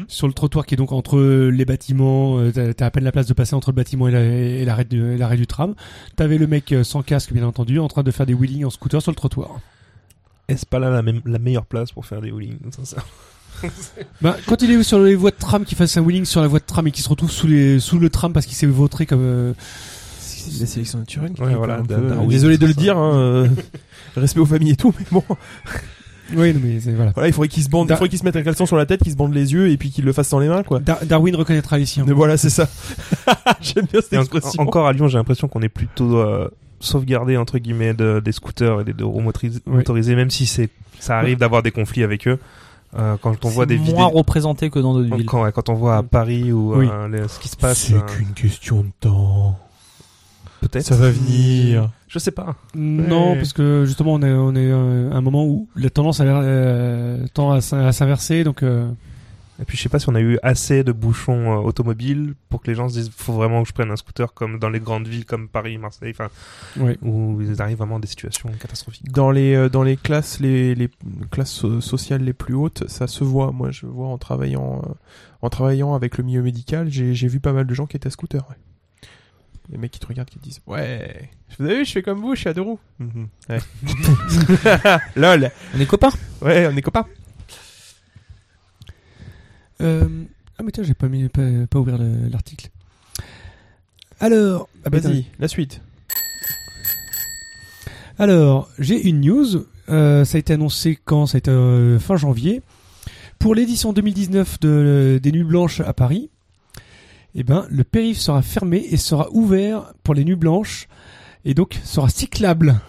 sur 0.08 0.28
le 0.28 0.34
trottoir 0.34 0.66
qui 0.66 0.74
est 0.74 0.78
donc 0.78 0.92
entre 0.92 1.20
les 1.20 1.66
bâtiments, 1.66 2.40
euh, 2.40 2.52
t'as, 2.52 2.74
t'as 2.74 2.86
à 2.88 2.92
peine 2.92 3.04
la 3.04 3.12
place 3.12 3.28
de 3.28 3.34
passer 3.34 3.56
entre 3.56 3.70
le 3.72 3.76
bâtiment 3.76 4.08
et, 4.08 4.12
la- 4.12 4.24
et 4.24 4.66
l'arrêt, 4.66 4.86
du, 4.86 5.02
et 5.14 5.18
l'arrêt 5.18 5.38
du 5.38 5.48
tram. 5.48 5.76
T'avais 6.16 6.38
le 6.38 6.48
mec 6.48 6.72
euh, 6.72 6.84
sans 6.84 7.02
casque 7.04 7.32
bien 7.34 7.46
entendu 7.46 7.80
en 7.80 7.88
train 7.88 8.04
de 8.04 8.12
faire 8.12 8.26
des 8.26 8.34
wheelings 8.34 8.66
en 8.66 8.70
scooter 8.70 9.02
sur 9.02 9.12
le 9.12 9.16
trottoir. 9.16 9.60
Est-ce 10.48 10.66
pas 10.66 10.80
là 10.80 10.90
la, 10.90 11.02
même, 11.02 11.22
la 11.26 11.40
meilleure 11.40 11.66
place 11.66 11.92
pour 11.92 12.06
faire 12.06 12.22
des 12.22 12.32
wheelings 12.32 12.58
Bah, 14.22 14.38
quand 14.48 14.62
il 14.62 14.72
est 14.72 14.84
sur 14.84 15.00
les 15.00 15.16
voies 15.16 15.32
de 15.32 15.36
tram, 15.36 15.66
qu'il 15.66 15.78
fasse 15.78 15.98
un 15.98 16.02
wheeling 16.02 16.26
sur 16.26 16.42
la 16.42 16.48
voie 16.48 16.60
de 16.60 16.66
tram 16.66 16.86
et 16.88 16.92
qu'il 16.92 17.04
se 17.04 17.10
retrouve 17.10 17.32
sous, 17.32 17.48
les, 17.48 17.80
sous 17.80 17.98
le 18.00 18.10
tram 18.10 18.32
parce 18.34 18.46
qu'il 18.46 18.56
s'est 18.56 18.68
vautré 18.68 19.06
comme. 19.08 19.22
euh, 19.24 19.54
La 20.60 20.66
sélection 20.68 21.00
naturelle. 21.00 21.32
Ouais, 21.40 21.56
voilà, 21.56 21.78
peu- 21.78 22.08
Darwin, 22.08 22.28
Désolé 22.30 22.58
de 22.58 22.68
le 22.68 22.74
ça. 22.74 22.80
dire, 22.80 22.98
hein, 22.98 23.16
euh, 23.18 23.48
respect 24.16 24.40
aux 24.40 24.46
familles 24.46 24.72
et 24.72 24.76
tout, 24.76 24.94
mais 25.00 25.06
bon. 25.12 25.24
Oui, 26.36 26.54
non, 26.54 26.60
mais 26.64 26.80
c'est, 26.80 26.92
voilà. 26.92 27.12
Voilà, 27.12 27.28
il 27.30 27.34
faudrait 27.34 27.48
qu'ils 27.48 27.64
se 27.64 27.70
bandent, 27.70 27.86
il 27.86 27.90
Dar- 27.90 27.98
faudrait 27.98 28.10
qu'ils 28.10 28.20
se 28.20 28.26
mettent 28.26 28.36
un 28.36 28.42
caleçon 28.44 28.66
sur 28.66 28.76
la 28.78 28.86
tête, 28.86 29.02
qu'ils 29.02 29.12
se 29.14 29.18
bandent 29.18 29.34
les 29.34 29.54
yeux 29.54 29.70
et 29.70 29.78
puis 29.78 29.90
qu'ils 29.92 30.04
le 30.06 30.12
fassent 30.14 30.30
dans 30.30 30.40
les 30.40 30.48
mains, 30.50 30.64
quoi. 30.64 30.80
Dar- 30.80 31.04
Darwin 31.06 31.36
reconnaîtra 31.36 31.78
les 31.78 31.86
siens. 31.86 32.04
Mais 32.08 32.14
voilà, 32.14 32.38
c'est 32.38 32.50
ça. 32.50 32.68
J'aime 33.62 33.86
bien 33.92 34.02
cette 34.02 34.14
Et 34.14 34.18
en- 34.18 34.22
expression. 34.22 34.62
encore 34.62 34.88
à 34.88 34.94
Lyon, 34.94 35.08
j'ai 35.08 35.18
l'impression 35.18 35.48
qu'on 35.48 35.62
est 35.62 35.70
plutôt 35.70 36.18
euh, 36.18 36.50
sauvegardé 36.80 37.38
entre 37.38 37.58
guillemets 37.60 37.94
de- 37.94 38.20
des 38.24 38.32
scooters 38.32 38.82
et 38.82 38.84
des 38.84 38.94
deux 38.94 39.06
roues 39.06 39.22
Oui. 39.44 39.52
motorisées, 39.66 40.16
même 40.16 40.30
si 40.30 40.46
c'est 40.46 40.70
ça 41.00 41.18
arrive 41.18 41.38
d'avoir 41.38 41.64
des 41.64 41.72
conflits 41.72 42.04
avec 42.04 42.28
eux. 42.28 42.40
Euh, 42.98 43.16
quand 43.22 43.44
on 43.46 43.50
voit 43.50 43.66
des 43.66 43.76
vidéos, 43.76 43.96
moins 43.98 44.08
représenté 44.08 44.70
que 44.70 44.80
dans 44.80 44.94
d'autres 44.94 45.14
villes. 45.16 45.26
quand, 45.26 45.44
ouais, 45.44 45.52
quand 45.52 45.70
on 45.70 45.74
voit 45.74 45.98
à 45.98 46.04
Paris 46.04 46.52
ou 46.52 46.74
Oui. 46.76 46.88
euh, 46.92 47.08
les- 47.10 47.28
ce 47.28 47.38
qui 47.40 47.50
se 47.50 47.58
passe, 47.58 47.92
euh, 47.92 48.00
question 48.34 48.82
de 48.82 48.90
temps. 49.00 49.60
peut-être. 50.62 50.86
Ça 50.86 50.96
va 50.96 51.12
venir. 51.12 51.90
Je 52.08 52.20
sais 52.20 52.32
pas. 52.32 52.56
Non, 52.76 53.32
Ouais. 53.32 53.38
parce 53.38 53.54
que 53.54 53.84
justement, 53.86 54.14
on 54.14 54.22
est, 54.22 54.32
on 54.32 54.56
est 54.56 54.72
euh, 54.72 55.12
à 55.12 55.16
un 55.18 55.22
moment 55.22 55.46
où 55.46 55.68
la 55.76 55.90
tendance 55.90 56.20
a 56.22 56.26
l'air, 56.26 56.40
euh, 56.42 57.26
tend 57.34 57.52
à, 57.52 57.62
s'in- 57.62 57.86
à 57.86 57.92
s'inverser, 57.92 58.44
donc 58.46 58.64
euh, 58.64 58.90
Et 59.60 59.66
puis 59.66 59.76
je 59.76 59.82
sais 59.82 59.90
pas 59.90 59.98
si 60.00 60.08
on 60.08 60.14
a 60.16 60.22
eu 60.22 60.38
assez 60.44 60.84
de 60.84 60.92
bouchons 60.92 61.52
euh, 61.52 61.56
automobiles 61.58 62.36
pour 62.48 62.62
que 62.62 62.68
les 62.70 62.76
gens 62.76 62.88
se 62.90 62.94
disent 62.94 63.10
faut 63.14 63.34
vraiment 63.34 63.64
que 63.64 63.68
je 63.70 63.74
prenne 63.74 63.90
un 63.92 63.96
scooter 63.96 64.34
comme 64.36 64.60
dans 64.60 64.70
les 64.70 64.80
grandes 64.80 65.08
villes 65.08 65.26
comme 65.26 65.50
Paris, 65.50 65.78
Marseille, 65.80 66.12
enfin 66.14 66.30
ouais. 66.80 66.96
où 67.02 67.42
ils 67.42 67.60
arrivent 67.62 67.80
vraiment 67.80 67.98
à 67.98 68.00
des 68.00 68.08
situations 68.08 68.50
catastrophiques. 68.60 69.12
Dans 69.12 69.32
les 69.32 69.56
euh, 69.56 69.68
dans 69.68 69.82
les 69.84 69.98
classes 69.98 70.40
les 70.40 70.76
les 70.76 70.90
classes 71.32 71.52
so- 71.52 71.82
sociales 71.82 72.22
les 72.22 72.34
plus 72.34 72.54
hautes, 72.54 72.84
ça 72.88 73.08
se 73.08 73.24
voit. 73.24 73.52
Moi, 73.52 73.72
je 73.72 73.88
vois 73.88 74.08
en 74.08 74.20
travaillant 74.20 74.82
euh, 74.86 74.94
en 75.42 75.50
travaillant 75.50 75.96
avec 75.96 76.20
le 76.20 76.24
milieu 76.24 76.44
médical, 76.44 76.90
j'ai 76.90 77.16
j'ai 77.16 77.28
vu 77.28 77.40
pas 77.40 77.52
mal 77.52 77.66
de 77.66 77.74
gens 77.74 77.88
qui 77.88 77.98
étaient 77.98 78.08
à 78.08 78.12
scooter. 78.12 78.46
ouais. 78.50 78.56
Les 79.70 79.78
mecs 79.78 79.92
qui 79.92 80.00
te 80.00 80.08
regardent 80.08 80.30
qui 80.30 80.40
te 80.40 80.44
disent 80.44 80.62
ouais, 80.68 81.30
vous 81.60 81.66
avez 81.66 81.78
vu, 81.80 81.86
je 81.86 81.92
fais 81.92 82.02
comme 82.02 82.20
vous, 82.22 82.36
je 82.36 82.40
suis 82.42 82.50
à 82.50 82.54
deux 82.54 82.62
roues. 82.62 82.80
Mhm, 83.00 83.28
ouais. 83.50 83.60
Lol. 85.16 85.52
On 85.76 85.80
est 85.80 85.86
copains 85.86 86.12
Ouais, 86.42 86.68
on 86.72 86.76
est 86.78 86.82
copains. 86.82 87.06
Euh, 89.82 90.24
ah 90.58 90.64
mais 90.64 90.72
tiens, 90.72 90.84
j'ai 90.84 90.94
pas 90.94 91.08
mis, 91.08 91.28
pas, 91.30 91.42
pas 91.70 91.80
ouvert 91.80 91.98
le- 91.98 92.28
l'article. 92.30 92.70
Alors, 94.20 94.70
ah 94.86 94.90
bah, 94.90 95.00
Vas-y, 95.00 95.26
la 95.40 95.48
suite. 95.48 95.82
Alors, 98.18 98.70
j'ai 98.80 99.08
une 99.08 99.22
news. 99.22 99.66
euh, 99.90 100.26
ça 100.26 100.38
a 100.38 100.40
été 100.40 100.54
annoncé 100.54 100.98
quand? 101.06 101.28
Ça 101.28 101.36
a 101.36 101.40
été 101.40 101.52
euh, 101.52 102.00
fin 102.00 102.16
janvier. 102.18 102.62
Pour 103.38 103.54
l'édition 103.54 103.94
2019 103.94 104.60
de, 104.62 105.20
des 105.22 105.32
Nuits 105.32 105.44
Blanches 105.44 105.82
à 105.82 105.94
Paris, 105.94 106.32
eh 107.38 107.44
ben, 107.44 107.66
le 107.70 107.84
périph' 107.84 108.18
sera 108.18 108.42
fermé 108.42 108.86
et 108.92 108.98
sera 108.98 109.28
ouvert 109.32 109.94
pour 110.04 110.14
les 110.16 110.26
Nuits 110.26 110.36
Blanches 110.36 110.88
et 111.46 111.54
donc 111.54 111.80
sera 111.84 112.10
cyclable. 112.10 112.80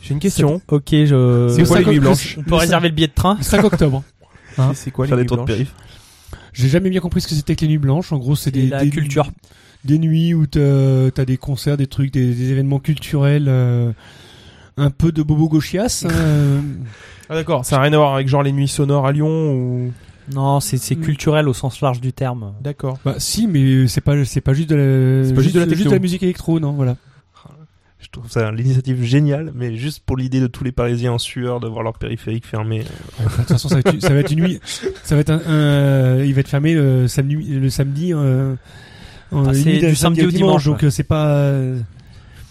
J'ai 0.00 0.14
une 0.14 0.20
question. 0.20 0.60
Ok, 0.68 0.88
je. 0.90 1.48
C'est 1.54 1.64
quoi 1.66 1.78
les 1.78 1.84
cinq- 1.84 1.90
nuits 1.92 1.98
blanches 2.00 2.36
On 2.38 2.42
peut 2.42 2.54
réserver 2.56 2.88
le 2.88 2.94
billet 2.94 3.06
de 3.08 3.12
train 3.14 3.36
Le 3.38 3.42
5 3.42 3.64
octobre. 3.64 4.02
Hein 4.58 4.72
C'est 4.74 4.90
quoi 4.90 5.06
les 5.06 5.16
nuits 5.16 5.24
blanches 5.24 5.46
périph. 5.46 5.74
J'ai 6.52 6.68
jamais 6.68 6.88
bien 6.90 7.00
compris 7.00 7.20
ce 7.20 7.26
que 7.28 7.34
c'était 7.34 7.56
que 7.56 7.62
les 7.62 7.68
Nuits 7.68 7.78
Blanches. 7.78 8.12
En 8.12 8.18
gros, 8.18 8.36
c'est 8.36 8.50
des, 8.52 8.68
la 8.68 8.84
des- 8.84 8.90
culture. 8.90 9.28
des 9.84 9.98
nuits 9.98 10.34
où 10.34 10.46
t'as 10.46 11.08
as 11.16 11.24
des 11.24 11.36
concerts, 11.36 11.76
des 11.76 11.86
trucs, 11.88 12.12
des, 12.12 12.32
des 12.32 12.50
événements 12.52 12.78
culturels, 12.78 13.46
euh, 13.48 13.90
un 14.76 14.90
peu 14.90 15.10
de 15.10 15.22
bobo 15.22 15.48
gauchias. 15.48 16.04
hein, 16.08 16.10
euh, 16.12 16.60
Ah 17.28 17.34
d'accord, 17.34 17.64
ça 17.64 17.76
n'a 17.76 17.82
rien 17.82 17.92
à 17.94 17.96
voir 17.96 18.14
avec 18.14 18.28
genre 18.28 18.42
les 18.44 18.52
nuits 18.52 18.68
sonores 18.68 19.06
à 19.06 19.10
Lyon 19.12 19.52
ou 19.52 19.92
Non, 20.32 20.60
c'est 20.60 20.78
c'est 20.78 20.96
Mm. 20.96 21.00
culturel 21.02 21.48
au 21.48 21.52
sens 21.54 21.80
large 21.80 22.00
du 22.00 22.12
terme. 22.12 22.54
D'accord. 22.62 22.98
Bah 23.04 23.16
si, 23.18 23.46
mais 23.46 23.86
c'est 23.88 24.00
pas 24.00 24.24
c'est 24.24 24.40
pas 24.40 24.54
juste 24.54 24.70
de 24.70 24.74
la 24.76 25.28
C'est 25.28 25.34
pas 25.34 25.42
juste 25.42 25.54
de 25.54 25.90
la 25.90 25.98
musique 25.98 26.22
électro, 26.22 26.60
non, 26.60 26.72
voilà. 26.72 26.96
Je 28.00 28.10
trouve 28.10 28.30
ça 28.30 28.52
l'initiative 28.52 29.02
géniale, 29.02 29.50
mais 29.54 29.76
juste 29.76 30.02
pour 30.04 30.18
l'idée 30.18 30.38
de 30.38 30.46
tous 30.46 30.62
les 30.62 30.72
Parisiens 30.72 31.12
en 31.12 31.18
sueur 31.18 31.58
de 31.58 31.66
voir 31.68 31.82
leur 31.82 31.96
périphérique 31.98 32.46
fermé. 32.46 32.80
Ouais, 32.80 33.24
De 33.24 33.30
toute 33.36 33.48
façon, 33.48 33.68
ça 33.70 33.76
va 33.76 33.80
être, 33.80 33.98
ça 34.02 34.10
va 34.12 34.20
être 34.20 34.30
une 34.30 34.40
nuit, 34.42 34.60
ça 35.04 35.14
va 35.14 35.22
être 35.22 35.30
un, 35.30 35.40
un- 35.46 36.22
il 36.22 36.34
va 36.34 36.40
être 36.40 36.48
fermé 36.48 36.74
le 36.74 37.08
samedi, 37.08 37.36
le 37.58 37.70
samedi. 37.70 38.12
Euh, 38.12 38.54
c'est 39.54 39.78
du 39.88 39.94
samedi 39.96 40.24
au 40.26 40.30
dimanche, 40.30 40.64
donc 40.66 40.84
euh, 40.84 40.90
c'est 40.90 41.02
pas. 41.02 41.28
euh, 41.28 41.80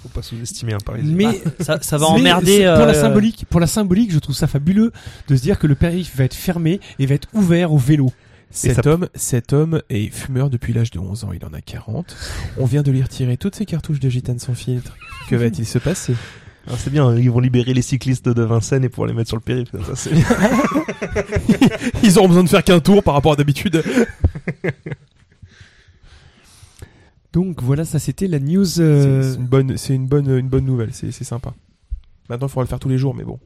Faut 0.04 0.10
pas 0.10 0.22
sous-estimer 0.22 0.74
un 0.74 0.80
Parisien. 0.80 1.16
mais 1.16 1.42
Ça, 1.60 1.80
ça 1.82 1.98
va 1.98 2.08
mais 2.14 2.20
emmerder. 2.20 2.58
pour 2.76 2.86
la 2.86 2.94
euh, 2.94 3.02
symbolique, 3.02 3.46
pour 3.50 3.60
la 3.60 3.68
symbolique, 3.68 4.12
je 4.12 4.20
trouve 4.20 4.36
ça 4.36 4.48
fabuleux 4.48 4.92
de 5.28 5.36
se 5.36 5.42
dire 5.42 5.58
que 5.58 5.66
le 5.68 5.76
périph 5.76 6.16
va 6.16 6.26
être 6.26 6.34
fermé 6.36 6.80
et 7.00 7.06
va 7.06 7.16
être 7.16 7.28
ouvert 7.34 7.72
au 7.74 7.78
vélo. 7.78 8.12
Cet 8.52 8.84
ça- 8.84 8.90
homme, 8.92 9.08
cet 9.16 9.52
homme 9.54 9.82
est 9.90 10.10
fumeur 10.14 10.50
depuis 10.52 10.74
l'âge 10.74 10.92
de 10.92 11.00
11 11.00 11.24
ans, 11.24 11.32
il 11.34 11.44
en 11.44 11.54
a 11.54 11.62
40. 11.62 12.16
On 12.60 12.66
vient 12.66 12.84
de 12.84 12.92
lui 12.92 13.02
retirer 13.02 13.36
toutes 13.38 13.56
ses 13.56 13.66
cartouches 13.66 14.00
de 14.00 14.10
gitane 14.10 14.38
sans 14.40 14.54
filtre. 14.54 14.96
Que 15.30 15.36
va-t-il 15.36 15.66
se 15.66 15.80
passer? 15.80 16.14
Alors, 16.68 16.80
c'est 16.80 16.92
bien, 16.92 17.14
ils 17.18 17.30
vont 17.32 17.40
libérer 17.42 17.74
les 17.74 17.82
cyclistes 17.82 18.30
de 18.30 18.42
Vincennes 18.44 18.84
et 18.86 18.90
pouvoir 18.90 19.08
les 19.08 19.14
mettre 19.14 19.28
sur 19.30 19.38
le 19.38 19.42
périph. 19.42 19.70
Ça, 19.86 19.96
c'est 19.96 20.12
bien. 20.14 20.24
Ils 22.04 22.18
auront 22.18 22.28
besoin 22.30 22.44
de 22.44 22.50
faire 22.50 22.64
qu'un 22.64 22.80
tour 22.80 23.04
par 23.04 23.16
rapport 23.16 23.34
à 23.34 23.36
d'habitude. 23.36 23.84
Donc 27.34 27.62
voilà, 27.64 27.84
ça 27.84 28.00
c'était 28.00 28.28
la 28.28 28.40
news. 28.40 28.64
C'est 28.66 28.82
euh, 28.82 29.34
c'est 29.34 29.40
une 29.40 29.48
bonne, 29.48 29.78
c'est 29.78 29.96
une 29.96 30.08
bonne, 30.08 30.30
une 30.30 30.48
bonne 30.50 30.66
nouvelle. 30.66 30.94
C'est 30.94 31.12
c'est 31.12 31.24
sympa. 31.24 31.54
Maintenant, 32.30 32.48
il 32.48 32.50
faudra 32.52 32.64
le 32.64 32.68
faire 32.70 32.80
tous 32.80 32.90
les 32.90 32.98
jours, 32.98 33.14
mais 33.16 33.24
bon. 33.24 33.40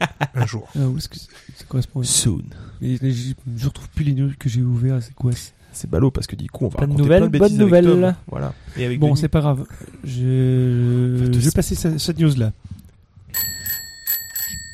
un 0.34 0.46
jour. 0.46 0.68
ah, 0.76 0.86
où 0.88 0.96
est-ce 0.98 1.08
que 1.08 1.18
ça 1.18 1.26
ça 1.56 1.64
correspond 1.68 2.02
Soon. 2.02 2.42
Et 2.80 2.96
je, 2.96 3.32
je 3.56 3.66
retrouve 3.66 3.88
plus 3.90 4.04
les 4.04 4.14
news 4.14 4.30
que 4.38 4.48
j'ai 4.48 4.62
ouverts. 4.62 5.02
C'est 5.02 5.14
quoi 5.14 5.32
ça 5.32 5.50
C'est 5.72 5.90
ballot 5.90 6.10
parce 6.10 6.26
que 6.26 6.36
du 6.36 6.48
coup, 6.48 6.64
on 6.66 6.68
va 6.68 6.78
Pas 6.78 6.86
de 6.86 6.92
raconter 6.92 7.02
nouvelles, 7.02 7.20
plein 7.20 7.28
de 7.30 7.38
bonne 7.38 7.52
avec 7.52 7.58
nouvelle. 7.84 7.84
Tom. 7.84 8.14
Voilà. 8.28 8.54
Et 8.76 8.84
avec 8.86 8.98
Bon, 9.00 9.14
c'est 9.14 9.28
pas 9.28 9.40
grave. 9.40 9.64
Je, 10.04 11.16
vais 11.26 11.50
passer 11.50 11.74
ce- 11.74 11.98
cette 11.98 12.18
news 12.18 12.34
là. 12.36 12.52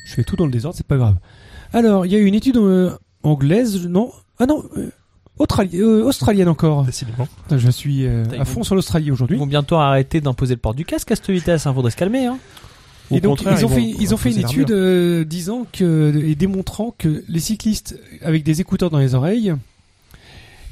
Je 0.05 0.13
fais 0.15 0.23
tout 0.23 0.35
dans 0.35 0.45
le 0.45 0.51
désordre, 0.51 0.75
c'est 0.77 0.85
pas 0.87 0.97
grave. 0.97 1.17
Alors, 1.73 2.05
il 2.05 2.11
y 2.11 2.15
a 2.15 2.19
eu 2.19 2.25
une 2.25 2.33
étude 2.35 2.57
euh, 2.57 2.91
anglaise, 3.23 3.85
non? 3.87 4.11
Ah 4.39 4.45
non, 4.47 4.63
euh, 4.77 4.89
australi- 5.39 5.79
euh, 5.81 6.03
australienne 6.03 6.47
encore. 6.49 6.83
Décidément. 6.83 7.27
Je 7.49 7.69
suis 7.71 8.05
euh, 8.05 8.23
ils 8.33 8.39
à 8.41 8.45
fond 8.45 8.63
sur 8.63 8.75
l'Australie 8.75 9.07
Ils 9.07 9.11
aujourd'hui. 9.11 9.37
vont 9.37 9.47
bientôt 9.47 9.77
arrêter 9.77 10.21
d'imposer 10.21 10.53
le 10.53 10.59
port 10.59 10.73
du 10.75 10.85
casque 10.85 11.11
à 11.11 11.15
cette 11.15 11.29
vitesse, 11.31 11.65
hein, 11.65 11.73
faudrait 11.73 11.91
se 11.91 11.97
calmer. 11.97 12.25
Hein. 12.27 12.37
Au 13.11 13.15
Et 13.15 13.21
donc 13.21 13.37
contraire, 13.39 13.57
ils 13.59 13.65
ont 13.65 13.69
vont 13.69 13.75
fait 13.75 13.95
ils 13.99 14.13
ont 14.13 14.17
fait 14.17 14.31
une 14.31 14.39
étude 14.39 14.69
euh, 14.69 15.23
disant 15.25 15.65
que 15.73 16.13
et 16.23 16.35
démontrant 16.35 16.93
que 16.95 17.23
les 17.27 17.39
cyclistes 17.39 17.97
avec 18.21 18.43
des 18.43 18.61
écouteurs 18.61 18.91
dans 18.91 18.99
les 18.99 19.15
oreilles 19.15 19.53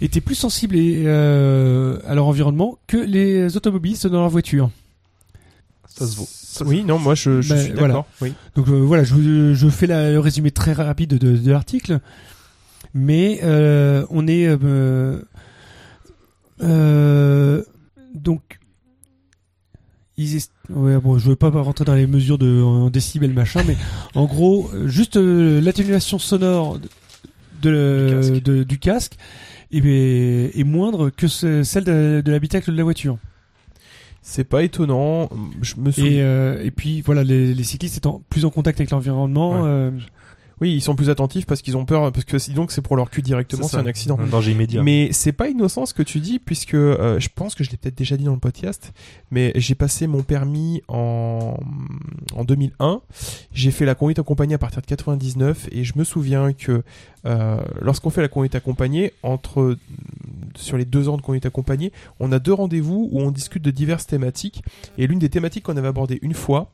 étaient 0.01 0.21
plus 0.21 0.35
sensibles 0.35 0.75
et, 0.75 1.03
euh, 1.07 1.97
à 2.07 2.13
leur 2.13 2.27
environnement 2.27 2.77
que 2.85 2.97
les 2.97 3.57
automobilistes 3.57 4.05
dans 4.05 4.19
leur 4.19 4.29
voiture. 4.29 4.69
Ça 5.87 6.05
se 6.05 6.15
vaut. 6.15 6.27
Oui, 6.65 6.83
non, 6.83 6.99
moi 6.99 7.15
je, 7.15 7.41
je 7.41 7.49
Bah, 7.53 7.59
suis 7.63 7.71
voilà. 7.73 7.87
d'accord. 7.87 8.05
Oui. 8.21 8.33
Donc 8.55 8.67
euh, 8.67 8.73
voilà, 8.73 9.03
je, 9.03 9.53
je 9.55 9.69
fais 9.69 9.87
la- 9.87 10.11
le 10.11 10.19
résumé 10.19 10.51
très 10.51 10.73
rapide 10.73 11.15
de, 11.17 11.35
de 11.37 11.51
l'article, 11.51 11.99
mais 12.97 13.39
euh, 13.43 14.05
on 14.09 14.27
est 14.27 14.47
euh, 14.47 15.21
euh, 16.63 17.63
donc 18.15 18.59
ils 20.17 20.35
est- 20.37 20.51
ouais, 20.71 20.97
bon, 20.97 21.19
je 21.19 21.29
veux 21.29 21.35
pas 21.35 21.49
rentrer 21.49 21.85
dans 21.85 21.93
les 21.93 22.07
mesures 22.07 22.39
de 22.39 22.61
en 22.61 22.89
décibels 22.89 23.33
machin, 23.33 23.63
mais 23.67 23.77
en 24.15 24.25
gros, 24.25 24.69
juste 24.87 25.15
l'atténuation 25.15 26.17
sonore 26.17 26.79
de, 27.61 28.07
Du 28.09 28.15
casque. 28.15 28.43
de- 28.43 28.63
du 28.63 28.79
casque 28.79 29.13
est, 29.71 30.59
est 30.59 30.63
moindre 30.63 31.09
que 31.11 31.27
ce- 31.27 31.61
celle 31.63 31.83
de, 31.83 32.21
de 32.25 32.31
l'habitacle 32.31 32.71
de 32.71 32.77
la 32.77 32.83
voiture. 32.83 33.17
C'est 34.23 34.43
pas 34.43 34.63
étonnant. 34.63 35.29
Je 35.61 35.75
me 35.77 35.89
Et, 35.99 36.21
euh, 36.21 36.67
puis 36.75 37.01
voilà, 37.01 37.23
les, 37.23 37.53
les 37.53 37.63
cyclistes 37.63 37.97
étant 37.97 38.21
plus 38.29 38.43
en 38.43 38.49
contact 38.49 38.79
avec 38.79 38.89
l'environnement, 38.91 39.61
Ouais. 39.61 39.67
euh, 39.69 39.91
Oui, 40.59 40.73
ils 40.73 40.81
sont 40.81 40.95
plus 40.95 41.09
attentifs 41.09 41.45
parce 41.45 41.61
qu'ils 41.61 41.77
ont 41.77 41.85
peur, 41.85 42.11
parce 42.11 42.25
que 42.25 42.39
sinon 42.39 42.65
que 42.65 42.73
c'est 42.73 42.81
pour 42.81 42.95
leur 42.95 43.09
cul 43.09 43.21
directement, 43.21 43.67
C'est 43.67 43.77
un 43.77 43.85
accident. 43.85 44.17
Un 44.19 44.25
danger 44.25 44.51
immédiat. 44.51 44.81
Mais 44.81 45.09
c'est 45.11 45.31
pas 45.31 45.49
innocent 45.49 45.85
ce 45.85 45.93
que 45.93 46.03
tu 46.03 46.19
dis, 46.19 46.39
puisque 46.39 46.73
euh, 46.73 47.19
je 47.19 47.29
pense 47.33 47.53
que 47.53 47.63
je 47.63 47.69
l'ai 47.69 47.77
peut-être 47.77 47.97
déjà 47.97 48.17
dit 48.17 48.23
dans 48.23 48.33
le 48.33 48.39
podcast, 48.39 48.93
mais 49.29 49.51
j'ai 49.55 49.75
passé 49.75 50.07
mon 50.07 50.23
permis 50.23 50.81
en, 50.87 51.57
en 52.35 52.43
2001. 52.43 53.01
J'ai 53.53 53.71
fait 53.71 53.85
la 53.85 53.95
conduite 53.95 54.19
accompagnée 54.19 54.55
à 54.55 54.57
partir 54.57 54.81
de 54.81 54.87
99 54.87 55.69
et 55.71 55.83
je 55.83 55.93
me 55.95 56.03
souviens 56.03 56.53
que 56.53 56.83
euh, 57.25 57.61
lorsqu'on 57.81 58.09
fait 58.09 58.21
la 58.21 58.27
conduite 58.27 58.55
accompagnée, 58.55 59.13
entre 59.21 59.77
sur 60.55 60.77
les 60.77 60.85
deux 60.85 61.09
ans 61.09 61.17
de 61.17 61.21
conduite 61.21 61.45
accompagnée, 61.45 61.91
on 62.19 62.31
a 62.31 62.39
deux 62.39 62.53
rendez-vous 62.53 63.09
où 63.11 63.21
on 63.21 63.31
discute 63.31 63.63
de 63.63 63.71
diverses 63.71 64.07
thématiques. 64.07 64.63
Et 64.97 65.07
l'une 65.07 65.19
des 65.19 65.29
thématiques 65.29 65.65
qu'on 65.65 65.77
avait 65.77 65.87
abordées 65.87 66.19
une 66.21 66.33
fois, 66.33 66.71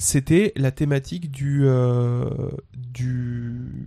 c'était 0.00 0.52
la 0.56 0.72
thématique 0.72 1.30
du 1.30 1.66
euh, 1.66 2.24
du 2.74 3.86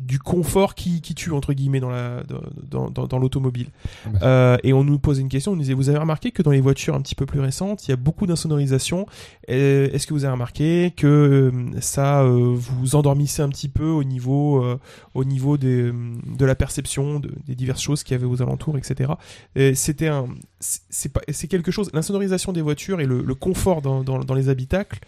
du 0.00 0.18
confort 0.18 0.74
qui, 0.74 1.00
qui 1.00 1.14
tue 1.14 1.30
entre 1.32 1.52
guillemets 1.52 1.80
dans 1.80 1.90
la 1.90 2.22
dans, 2.68 2.90
dans, 2.90 3.06
dans 3.06 3.18
l'automobile. 3.18 3.68
Ah 4.06 4.08
bah. 4.10 4.18
Euh, 4.22 4.56
et 4.64 4.72
on 4.72 4.82
nous 4.82 4.98
posait 4.98 5.20
une 5.20 5.28
question 5.28 5.52
on 5.52 5.54
nous 5.56 5.60
disait 5.62 5.74
vous 5.74 5.88
avez 5.88 5.98
remarqué 5.98 6.30
que 6.30 6.42
dans 6.42 6.50
les 6.50 6.60
voitures 6.60 6.94
un 6.94 7.00
petit 7.00 7.14
peu 7.14 7.26
plus 7.26 7.40
récentes 7.40 7.86
il 7.86 7.90
y 7.90 7.94
a 7.94 7.96
beaucoup 7.96 8.26
d'insonorisation. 8.26 9.06
Euh, 9.50 9.88
est-ce 9.92 10.06
que 10.06 10.14
vous 10.14 10.24
avez 10.24 10.32
remarqué 10.32 10.92
que 10.96 11.06
euh, 11.06 11.80
ça 11.80 12.22
euh, 12.22 12.54
vous 12.56 12.94
endormissez 12.96 13.42
un 13.42 13.48
petit 13.50 13.68
peu 13.68 13.86
au 13.88 14.02
niveau 14.04 14.64
euh, 14.64 14.78
au 15.14 15.24
niveau 15.24 15.56
des, 15.58 15.92
de 15.92 16.44
la 16.44 16.54
perception 16.54 17.20
de- 17.20 17.32
des 17.46 17.54
diverses 17.54 17.82
choses 17.82 18.02
qu'il 18.02 18.12
y 18.16 18.18
avait 18.18 18.26
aux 18.26 18.40
alentours 18.42 18.78
etc 18.78 19.12
Et 19.54 19.74
c'était 19.74 20.08
un 20.08 20.26
c'est 20.60 20.80
c'est 20.90 21.12
pas 21.12 21.20
c'est 21.30 21.48
quelque 21.48 21.70
chose 21.70 21.90
l'insonorisation 21.92 22.52
des 22.52 22.62
voitures 22.62 23.00
et 23.00 23.06
le, 23.06 23.22
le 23.22 23.34
confort 23.34 23.82
dans, 23.82 24.02
dans, 24.02 24.18
dans 24.20 24.34
les 24.34 24.48
habitacles 24.48 25.00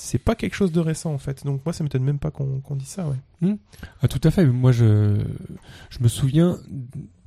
c'est 0.00 0.18
pas 0.18 0.34
quelque 0.34 0.54
chose 0.54 0.72
de 0.72 0.80
récent 0.80 1.12
en 1.12 1.18
fait 1.18 1.44
donc 1.44 1.60
moi 1.66 1.72
ça 1.72 1.82
m'étonne 1.84 2.04
même 2.04 2.18
pas 2.18 2.30
qu'on 2.30 2.60
qu'on 2.60 2.76
dise 2.76 2.88
ça 2.88 3.06
ouais 3.06 3.56
Ah, 4.02 4.08
tout 4.08 4.20
à 4.24 4.30
fait. 4.30 4.44
Moi, 4.46 4.72
je, 4.72 5.16
je 5.90 5.98
me 6.00 6.08
souviens 6.08 6.58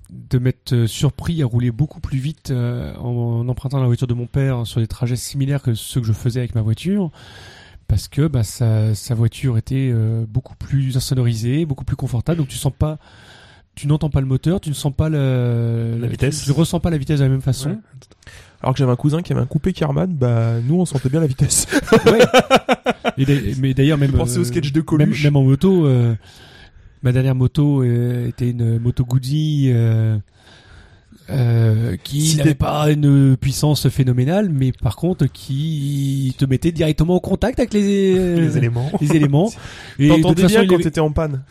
de 0.09 0.39
m'être 0.39 0.73
euh, 0.73 0.87
surpris 0.87 1.41
à 1.41 1.45
rouler 1.45 1.71
beaucoup 1.71 1.99
plus 2.01 2.19
vite 2.19 2.51
euh, 2.51 2.93
en, 2.95 3.41
en 3.41 3.47
empruntant 3.47 3.79
la 3.79 3.85
voiture 3.87 4.07
de 4.07 4.13
mon 4.13 4.25
père 4.27 4.67
sur 4.67 4.81
des 4.81 4.87
trajets 4.87 5.15
similaires 5.15 5.61
que 5.61 5.73
ceux 5.73 6.01
que 6.01 6.07
je 6.07 6.11
faisais 6.13 6.39
avec 6.39 6.53
ma 6.55 6.61
voiture. 6.61 7.11
Parce 7.87 8.07
que 8.07 8.27
bah, 8.27 8.43
sa, 8.43 8.93
sa 8.95 9.15
voiture 9.15 9.57
était 9.57 9.89
euh, 9.93 10.25
beaucoup 10.27 10.55
plus 10.55 10.95
insonorisée, 10.97 11.65
beaucoup 11.65 11.85
plus 11.85 11.95
confortable. 11.97 12.37
Donc 12.39 12.47
tu 12.49 12.57
sens 12.57 12.73
pas, 12.77 12.99
tu 13.75 13.87
n'entends 13.87 14.09
pas 14.09 14.19
le 14.21 14.27
moteur, 14.27 14.59
tu 14.59 14.69
ne 14.69 14.73
sens 14.75 14.93
pas 14.93 15.07
le- 15.09 15.97
La 15.99 16.07
vitesse. 16.07 16.43
tu 16.43 16.49
ne 16.49 16.55
ressens 16.55 16.79
pas 16.81 16.89
la 16.89 16.97
vitesse 16.97 17.19
de 17.19 17.25
la 17.25 17.29
même 17.29 17.41
façon. 17.41 17.69
Ouais. 17.71 17.77
Alors 18.61 18.73
que 18.73 18.79
j'avais 18.79 18.91
un 18.91 18.95
cousin 18.95 19.21
qui 19.21 19.33
avait 19.33 19.41
un 19.41 19.45
coupé 19.47 19.73
Carman 19.73 20.07
bah 20.13 20.55
nous 20.67 20.79
on 20.79 20.85
sentait 20.85 21.09
bien 21.09 21.19
la 21.19 21.27
vitesse 21.27 21.67
Ouais. 22.05 22.19
Et 23.17 23.55
mais 23.59 23.73
d'ailleurs 23.73 23.97
même 23.97 24.11
Pensez 24.11 24.37
au 24.37 24.43
sketch 24.43 24.71
de 24.71 24.81
Coluche 24.81 25.23
même 25.23 25.35
en 25.35 25.43
moto, 25.43 25.85
euh, 25.85 26.15
ma 27.03 27.11
dernière 27.11 27.35
moto 27.35 27.83
euh, 27.83 28.27
était 28.27 28.49
une 28.51 28.79
moto 28.79 29.03
Guzzi 29.05 29.69
euh, 29.73 30.17
euh, 31.29 31.95
qui 32.03 32.35
n'avait 32.37 32.55
pas 32.55 32.89
une 32.91 33.37
puissance 33.37 33.87
phénoménale, 33.89 34.49
mais 34.49 34.71
par 34.73 34.95
contre 34.97 35.27
qui 35.27 36.35
te 36.37 36.43
mettait 36.45 36.71
directement 36.73 37.15
en 37.15 37.19
contact 37.19 37.59
avec 37.59 37.73
les, 37.73 38.35
les 38.35 38.57
éléments. 38.57 38.91
les 38.99 39.15
éléments. 39.15 39.49
Et 39.97 40.09
T'entendais 40.09 40.45
bien 40.47 40.65
quand 40.65 40.75
avait- 40.75 40.83
t'étais 40.83 40.99
en 40.99 41.11
panne. 41.11 41.43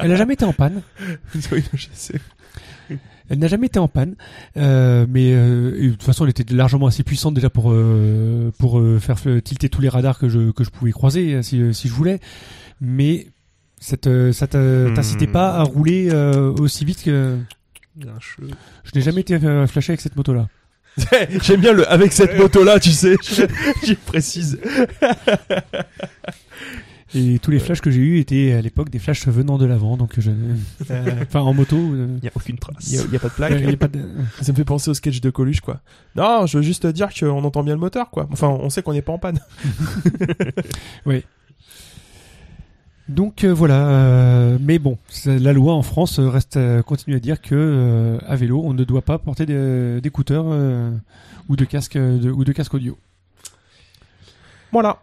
elle 0.00 0.08
n'a 0.10 0.16
jamais 0.16 0.34
été 0.34 0.44
en 0.44 0.52
panne. 0.54 0.80
oui, 1.52 1.62
je 1.74 1.86
sais. 1.92 2.20
Elle 3.30 3.38
n'a 3.38 3.46
jamais 3.48 3.66
été 3.66 3.78
en 3.78 3.88
panne, 3.88 4.14
euh, 4.56 5.06
mais 5.08 5.32
euh, 5.32 5.80
de 5.80 5.90
toute 5.90 6.02
façon, 6.02 6.24
elle 6.24 6.30
était 6.30 6.52
largement 6.54 6.86
assez 6.86 7.02
puissante 7.02 7.34
déjà 7.34 7.50
pour 7.50 7.72
euh, 7.72 8.50
pour 8.58 8.78
euh, 8.80 8.98
faire 8.98 9.16
f- 9.16 9.40
tilter 9.42 9.68
tous 9.68 9.80
les 9.80 9.88
radars 9.88 10.18
que 10.18 10.28
je 10.28 10.50
que 10.50 10.64
je 10.64 10.70
pouvais 10.70 10.92
croiser 10.92 11.34
euh, 11.34 11.42
si 11.42 11.72
si 11.74 11.88
je 11.88 11.92
voulais. 11.92 12.18
Mais 12.80 13.28
ça 13.80 13.96
te- 13.96 14.32
ça 14.32 14.46
Hmm. 14.46 14.94
t'incitait 14.94 15.26
pas 15.26 15.54
à 15.54 15.62
rouler 15.62 16.08
euh, 16.12 16.52
aussi 16.58 16.84
vite 16.84 17.02
que 17.04 17.38
je 17.98 18.90
n'ai 18.94 19.00
jamais 19.02 19.20
été 19.22 19.34
euh, 19.34 19.66
flashé 19.66 19.92
avec 19.92 20.00
cette 20.00 20.16
moto 20.16 20.32
là. 20.34 20.48
J'aime 21.42 21.60
bien 21.60 21.72
le 21.72 21.90
avec 21.90 22.12
cette 22.12 22.36
moto 22.36 22.64
là, 22.64 22.78
tu 22.78 22.90
sais. 22.90 23.16
Je, 23.22 23.44
je 23.86 23.94
précise. 23.94 24.58
Et 27.14 27.38
tous 27.38 27.50
les 27.50 27.58
flashs 27.58 27.80
que 27.82 27.90
j'ai 27.90 28.00
eus 28.00 28.18
étaient 28.18 28.52
à 28.52 28.62
l'époque 28.62 28.88
des 28.88 28.98
flashs 28.98 29.26
venant 29.28 29.58
de 29.58 29.66
l'avant, 29.66 29.96
donc 29.98 30.14
je 30.18 30.30
enfin 31.22 31.40
en 31.40 31.52
moto. 31.52 31.76
euh, 31.76 32.08
Il 32.18 32.22
n'y 32.22 32.28
a 32.28 32.32
aucune 32.34 32.56
trace. 32.58 32.90
Il 32.90 32.94
y, 33.12 33.16
a- 33.16 33.18
pas 33.18 33.28
de 33.28 33.32
plaque. 33.34 33.60
y 33.60 33.68
a 33.68 33.76
pas 33.76 33.88
de- 33.88 34.00
Ça 34.40 34.52
me 34.52 34.56
fait 34.56 34.64
penser 34.64 34.90
au 34.90 34.94
sketch 34.94 35.20
de 35.20 35.28
Coluche, 35.30 35.60
quoi. 35.60 35.80
Non, 36.16 36.46
je 36.46 36.56
veux 36.58 36.62
juste 36.62 36.86
dire 36.86 37.08
qu'on 37.12 37.44
entend 37.44 37.62
bien 37.62 37.74
le 37.74 37.80
moteur, 37.80 38.08
quoi. 38.10 38.26
Enfin, 38.32 38.48
on 38.48 38.70
sait 38.70 38.82
qu'on 38.82 38.94
n'est 38.94 39.02
pas 39.02 39.12
en 39.12 39.18
panne. 39.18 39.40
Donc 43.08 43.44
euh, 43.44 43.52
voilà, 43.52 43.88
euh, 43.88 44.58
mais 44.60 44.78
bon, 44.78 44.96
la 45.26 45.52
loi 45.52 45.74
en 45.74 45.82
France 45.82 46.18
euh, 46.18 46.28
reste 46.30 46.56
euh, 46.56 46.82
continue 46.82 47.16
à 47.16 47.18
dire 47.18 47.42
que 47.42 47.54
euh, 47.54 48.18
à 48.26 48.36
vélo, 48.36 48.62
on 48.64 48.72
ne 48.74 48.84
doit 48.84 49.02
pas 49.02 49.18
porter 49.18 49.44
d'écouteurs 50.00 50.46
euh, 50.48 50.90
ou 51.48 51.56
de 51.56 51.64
casque 51.64 51.96
euh, 51.96 52.18
de- 52.18 52.30
ou 52.30 52.44
de 52.44 52.52
casque 52.52 52.72
audio. 52.74 52.96
Voilà. 54.70 55.02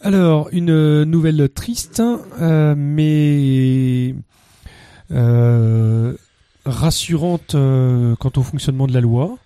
Alors 0.00 0.48
une 0.52 1.04
nouvelle 1.04 1.48
triste, 1.48 2.00
euh, 2.40 2.74
mais 2.76 4.14
euh, 5.10 6.14
rassurante 6.64 7.54
euh, 7.54 8.14
quant 8.16 8.30
au 8.36 8.42
fonctionnement 8.42 8.86
de 8.86 8.92
la 8.92 9.00
loi. 9.00 9.38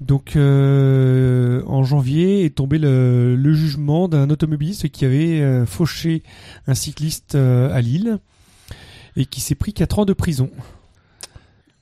Donc 0.00 0.36
en 0.36 1.82
janvier 1.82 2.44
est 2.44 2.54
tombé 2.54 2.78
le, 2.78 3.34
le 3.34 3.52
jugement 3.52 4.06
d'un 4.08 4.30
automobiliste 4.30 4.88
qui 4.90 5.04
avait 5.04 5.66
fauché 5.66 6.22
un 6.68 6.74
cycliste 6.74 7.34
à 7.34 7.80
Lille 7.80 8.20
et 9.16 9.26
qui 9.26 9.40
s'est 9.40 9.56
pris 9.56 9.72
4 9.72 9.98
ans 9.98 10.04
de 10.04 10.12
prison. 10.12 10.50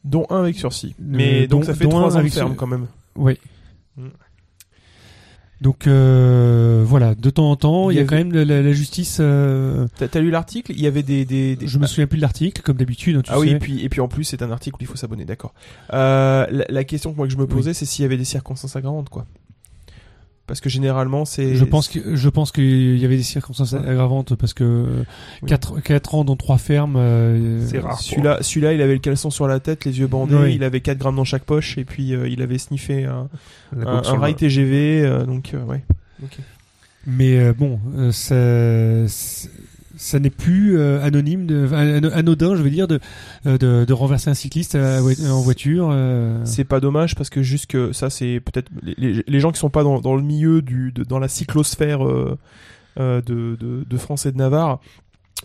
Dont 0.04 0.24
un 0.30 0.38
avec 0.38 0.56
sursis. 0.56 0.94
Mais 0.98 1.46
donc 1.46 1.66
ça 1.66 1.74
fait 1.74 1.84
ans 1.84 2.08
de 2.08 2.28
ferme 2.28 2.56
quand 2.56 2.66
même. 2.66 2.86
Oui. 3.16 3.38
Mm. 3.98 4.08
Donc 5.62 5.87
euh, 5.87 6.83
voilà, 6.87 7.14
de 7.14 7.31
temps 7.31 7.51
en 7.51 7.57
temps, 7.57 7.90
Il 7.90 7.95
y 7.95 7.97
y 7.97 8.01
a 8.01 8.05
quand 8.05 8.16
même 8.16 8.33
la, 8.33 8.45
la- 8.45 8.61
la 8.62 8.73
justice. 8.73 9.19
euh, 9.21 9.87
T'as 9.99 10.21
lu 10.21 10.31
l'article? 10.31 10.73
Il 10.73 10.81
y 10.81 10.87
avait 10.87 11.03
des. 11.03 11.25
des, 11.25 11.57
des- 11.57 11.66
je 11.66 11.79
me 11.79 11.87
souviens 11.87 12.07
plus 12.07 12.16
de 12.19 12.23
l'article, 12.23 12.61
comme 12.62 12.77
d'habitude. 12.77 13.16
hein, 13.16 13.23
Ah 13.29 13.38
oui, 13.38 13.51
et 13.51 13.59
puis, 13.59 13.83
et 13.83 13.88
puis 13.88 14.01
en 14.01 14.09
plus, 14.09 14.25
c'est 14.25 14.42
un 14.42 14.51
article 14.51 14.77
où 14.77 14.83
il 14.83 14.87
faut 14.87 14.97
s'abonner, 14.97 15.25
d'accord. 15.25 15.55
Euh, 15.95 16.47
la, 16.51 16.64
la 16.69 16.85
question 16.85 17.11
que 17.12 17.16
moi 17.16 17.27
que 17.27 17.33
je 17.33 17.38
me 17.38 17.47
posais, 17.47 17.73
c'est 17.73 17.87
s'il 17.87 18.03
y 18.03 18.05
avait 18.07 18.19
des 18.19 18.25
circonstances 18.25 18.77
aggravantes, 18.77 19.09
quoi. 19.09 19.25
Parce 20.46 20.61
que 20.61 20.68
généralement, 20.68 21.24
c'est. 21.24 21.56
Je 21.56 21.64
pense 21.64 21.88
que 21.88 22.14
je 22.14 22.28
pense 22.28 22.52
qu'il 22.52 22.98
y 22.98 23.04
avait 23.04 23.16
des 23.16 23.24
circonstances 23.24 23.74
aggravantes 23.74 24.37
parce 24.37 24.54
que 24.54 24.87
Oui. 25.42 25.48
4 25.48 25.80
quatre 25.80 26.14
ans 26.14 26.24
dans 26.24 26.37
trois 26.37 26.56
fermes. 26.59 26.94
euh, 26.96 27.66
C'est 27.66 27.80
rare. 27.80 28.00
Celui-là, 28.00 28.38
celui-là, 28.42 28.72
il 28.72 28.80
avait 28.80 28.92
le 28.92 29.00
caleçon 29.00 29.30
sur 29.30 29.48
la 29.48 29.59
tête, 29.59 29.85
les 29.85 29.98
yeux 29.98 30.06
bandés, 30.06 30.37
Oui. 30.37 30.54
il 30.54 30.62
avait 30.62 30.80
4 30.80 30.98
grammes 30.98 31.16
dans 31.16 31.24
chaque 31.24 31.42
poche, 31.42 31.78
et 31.78 31.85
puis 31.85 32.14
euh, 32.14 32.28
il 32.28 32.42
avait 32.42 32.59
sniffé 32.59 33.04
un, 33.06 33.28
un, 33.76 34.02
un 34.04 34.18
rail 34.18 34.37
TGV, 34.37 35.02
euh, 35.04 35.24
donc 35.26 35.52
euh, 35.52 35.64
ouais. 35.64 35.82
Ok. 36.22 36.38
Mais 37.09 37.38
euh, 37.38 37.52
bon, 37.52 37.80
euh, 37.96 38.12
ça, 38.12 38.35
ça- 39.96 40.18
n'est 40.18 40.30
plus 40.30 40.78
euh, 40.78 41.02
anonyme, 41.02 41.46
anodin, 42.14 42.54
je 42.56 42.62
veux 42.62 42.70
dire, 42.70 42.87
de, 42.88 43.00
euh, 43.46 43.59
de, 43.59 43.85
de 43.85 43.92
renverser 43.92 44.30
un 44.30 44.35
cycliste 44.35 44.74
à- 44.74 45.00
en 45.02 45.40
voiture. 45.40 45.88
euh. 45.92 46.38
C'est 46.44 46.64
pas 46.64 46.80
dommage 46.80 47.14
parce 47.14 47.30
que 47.30 47.42
juste 47.42 47.66
que 47.66 47.92
ça, 47.92 48.11
c'est 48.11 48.40
peut-être 48.40 48.70
les 48.96 49.40
gens 49.40 49.50
qui 49.52 49.59
sont 49.59 49.70
pas 49.70 49.82
dans, 49.82 50.00
dans 50.00 50.16
le 50.16 50.22
milieu 50.22 50.62
du, 50.62 50.92
de- 50.92 51.04
dans 51.04 51.18
la 51.18 51.28
cyclosphère 51.28 52.06
euh, 52.06 52.38
euh, 52.98 53.20
de, 53.20 53.56
de, 53.61 53.85
de 53.88 53.96
France 53.98 54.24
et 54.26 54.32
de 54.32 54.38
Navarre 54.38 54.80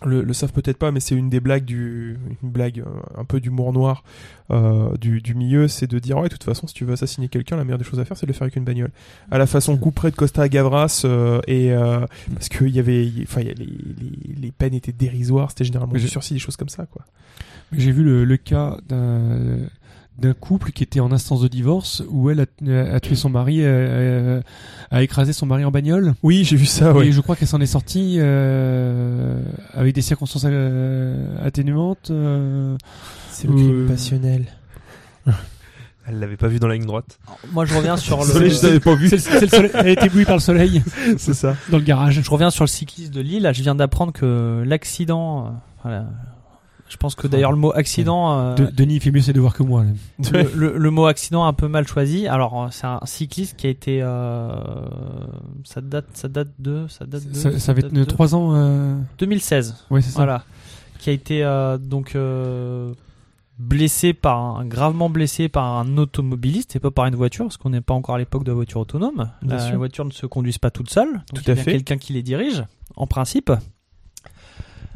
le, 0.04 0.22
le 0.22 0.32
savent 0.32 0.52
peut-être 0.52 0.76
pas, 0.76 0.90
mais 0.92 1.00
c'est 1.00 1.14
une 1.14 1.30
des 1.30 1.40
blagues 1.40 1.64
du, 1.64 2.18
une 2.42 2.50
blague 2.50 2.80
euh, 2.80 3.20
un 3.20 3.24
peu 3.24 3.40
d'humour 3.40 3.72
noir 3.72 4.04
euh, 4.50 4.96
du, 4.96 5.20
du 5.20 5.34
milieu, 5.34 5.68
c'est 5.68 5.86
de 5.86 5.98
dire 5.98 6.18
ouais, 6.18 6.28
de 6.28 6.32
toute 6.32 6.44
façon, 6.44 6.66
si 6.66 6.74
tu 6.74 6.84
veux 6.84 6.92
assassiner 6.92 7.28
quelqu'un, 7.28 7.56
la 7.56 7.64
meilleure 7.64 7.78
des 7.78 7.84
choses 7.84 8.00
à 8.00 8.04
faire, 8.04 8.16
c'est 8.16 8.26
de 8.26 8.32
le 8.32 8.34
faire 8.34 8.42
avec 8.42 8.56
une 8.56 8.64
bagnole. 8.64 8.90
À 9.30 9.38
la 9.38 9.46
façon 9.46 9.76
couperée 9.76 10.10
de 10.10 10.16
Costa 10.16 10.48
Gavras 10.48 11.02
euh, 11.04 11.40
et 11.46 11.72
euh, 11.72 12.06
parce 12.32 12.48
qu'il 12.48 12.68
y 12.68 12.78
avait, 12.78 13.10
enfin, 13.22 13.40
les, 13.42 13.54
les, 13.54 14.34
les 14.40 14.50
peines 14.50 14.74
étaient 14.74 14.92
dérisoires, 14.92 15.50
c'était 15.50 15.64
généralement 15.64 15.94
du 15.94 16.08
sursis, 16.08 16.34
des 16.34 16.40
choses 16.40 16.56
comme 16.56 16.68
ça, 16.68 16.86
quoi. 16.86 17.04
J'ai 17.72 17.90
vu 17.90 18.02
le, 18.02 18.24
le 18.24 18.36
cas 18.36 18.76
d'un 18.86 19.56
d'un 20.18 20.34
couple 20.34 20.70
qui 20.72 20.82
était 20.82 21.00
en 21.00 21.10
instance 21.10 21.40
de 21.40 21.48
divorce 21.48 22.02
où 22.08 22.30
elle 22.30 22.40
a, 22.40 22.94
a 22.94 23.00
tué 23.00 23.14
son 23.16 23.28
mari, 23.30 23.58
euh, 23.62 24.40
a 24.90 25.02
écrasé 25.02 25.32
son 25.32 25.46
mari 25.46 25.64
en 25.64 25.70
bagnole. 25.70 26.14
Oui, 26.22 26.44
j'ai 26.44 26.56
vu 26.56 26.66
ça, 26.66 26.92
ouais. 26.92 27.08
Et 27.08 27.12
je 27.12 27.20
crois 27.20 27.34
qu'elle 27.34 27.48
s'en 27.48 27.60
est 27.60 27.66
sortie 27.66 28.16
euh, 28.18 29.40
avec 29.72 29.94
des 29.94 30.02
circonstances 30.02 30.44
euh, 30.46 31.44
atténuantes. 31.44 32.10
euh, 32.10 32.76
C'est 33.30 33.48
le 33.48 33.54
crime 33.54 33.84
Euh, 33.84 33.88
passionnel. 33.88 34.44
Elle 36.06 36.18
l'avait 36.18 36.36
pas 36.36 36.48
vu 36.48 36.58
dans 36.58 36.66
la 36.66 36.74
ligne 36.74 36.84
droite. 36.86 37.20
Moi, 37.52 37.64
je 37.64 37.74
reviens 37.76 37.96
sur 37.96 38.18
Désolé, 38.18 38.50
je 38.50 38.54
le. 38.56 38.60
t'avais 38.60 38.80
pas 38.80 38.94
vu. 38.96 39.08
le- 39.08 39.40
le 39.40 39.46
soleil- 39.48 39.70
elle 39.74 39.86
a 39.86 39.90
été 39.90 40.06
éblouie 40.06 40.24
par 40.24 40.34
le 40.34 40.40
soleil 40.40 40.82
c'est 41.16 41.32
ça. 41.32 41.54
dans 41.70 41.78
le 41.78 41.84
garage. 41.84 42.20
Je 42.20 42.28
reviens 42.30 42.50
sur 42.50 42.64
le 42.64 42.68
cycliste 42.68 43.14
de 43.14 43.20
Lille. 43.20 43.42
Là, 43.44 43.52
je 43.52 43.62
viens 43.62 43.76
d'apprendre 43.76 44.12
que 44.12 44.64
l'accident. 44.66 45.46
euh, 45.46 45.50
voilà. 45.84 46.06
Je 46.92 46.98
pense 46.98 47.14
que 47.14 47.26
d'ailleurs 47.26 47.52
le 47.52 47.56
mot 47.58 47.72
accident. 47.74 48.38
euh, 48.38 48.54
De- 48.54 48.66
Denis 48.66 48.96
il 48.96 49.00
fait 49.00 49.10
mieux 49.10 49.22
ses 49.22 49.32
devoirs 49.32 49.54
que 49.54 49.62
moi. 49.62 49.82
Là. 49.84 49.90
le, 50.32 50.50
le- 50.54 50.76
le 50.76 50.90
mot 50.90 51.06
accident 51.06 51.46
un 51.46 51.54
peu 51.54 51.66
mal 51.66 51.88
choisi. 51.88 52.26
Alors, 52.28 52.62
euh, 52.64 52.68
c'est 52.70 52.86
un 52.86 53.00
cycliste 53.04 53.56
qui 53.56 53.66
a 53.66 53.70
été. 53.70 54.00
euh, 54.02 54.52
ça 55.64 55.80
date, 55.80 56.04
ça 56.12 56.28
date 56.28 56.50
de, 56.58 56.86
ça 56.88 57.06
date 57.06 57.26
de. 57.26 57.34
Ça, 57.34 57.58
ça 57.58 57.72
va 57.72 57.78
être 57.80 58.04
3 58.04 58.34
ans. 58.34 58.50
Euh... 58.54 58.94
2016. 59.18 59.86
Ouais, 59.90 60.02
c'est 60.02 60.10
ça. 60.10 60.18
Voilà. 60.18 60.44
Qui 60.98 61.08
a 61.08 61.12
été 61.14 61.42
donc 61.80 62.14
blessé 63.58 64.12
par 64.12 64.58
un, 64.58 64.64
gravement 64.66 65.08
blessé 65.10 65.48
par 65.48 65.64
un 65.78 65.96
automobiliste 65.96 66.76
et 66.76 66.80
pas 66.80 66.90
par 66.90 67.06
une 67.06 67.14
voiture, 67.14 67.44
parce 67.46 67.56
qu'on 67.56 67.70
n'est 67.70 67.80
pas 67.80 67.94
encore 67.94 68.16
à 68.16 68.18
l'époque 68.18 68.44
de 68.44 68.50
la 68.50 68.54
voiture 68.54 68.80
autonome. 68.80 69.30
La 69.42 69.58
sûr. 69.58 69.76
voiture 69.76 70.04
ne 70.04 70.10
se 70.10 70.26
conduise 70.26 70.58
pas 70.58 70.70
toute 70.70 70.90
seule. 70.90 71.12
Donc 71.12 71.42
Tout 71.44 71.50
il 71.50 71.56
y 71.56 71.60
a 71.60 71.64
quelqu'un 71.64 71.96
qui 71.98 72.12
les 72.12 72.22
dirige, 72.22 72.64
en 72.96 73.06
principe. 73.06 73.50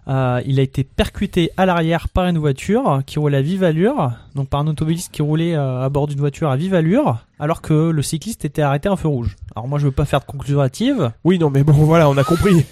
Euh, 0.08 0.40
il 0.46 0.60
a 0.60 0.62
été 0.62 0.84
percuté 0.84 1.50
à 1.56 1.66
l'arrière 1.66 2.08
par 2.08 2.26
une 2.26 2.38
voiture 2.38 3.02
qui 3.06 3.18
roulait 3.18 3.38
à 3.38 3.42
vive 3.42 3.64
allure, 3.64 4.12
donc 4.36 4.48
par 4.48 4.60
un 4.60 4.68
automobiliste 4.68 5.10
qui 5.10 5.20
roulait 5.20 5.56
euh, 5.56 5.82
à 5.82 5.88
bord 5.88 6.06
d'une 6.06 6.20
voiture 6.20 6.48
à 6.48 6.56
vive 6.56 6.74
allure, 6.74 7.24
alors 7.40 7.60
que 7.60 7.90
le 7.90 8.02
cycliste 8.02 8.44
était 8.44 8.62
arrêté 8.62 8.88
à 8.88 8.92
un 8.92 8.96
feu 8.96 9.08
rouge. 9.08 9.34
Alors 9.56 9.66
moi 9.66 9.80
je 9.80 9.86
veux 9.86 9.92
pas 9.92 10.04
faire 10.04 10.20
de 10.20 10.24
conclusion 10.24 10.60
hâtive. 10.60 11.10
Oui, 11.24 11.40
non, 11.40 11.50
mais 11.50 11.64
bon, 11.64 11.72
voilà, 11.72 12.08
on 12.08 12.16
a 12.16 12.22
compris. 12.22 12.64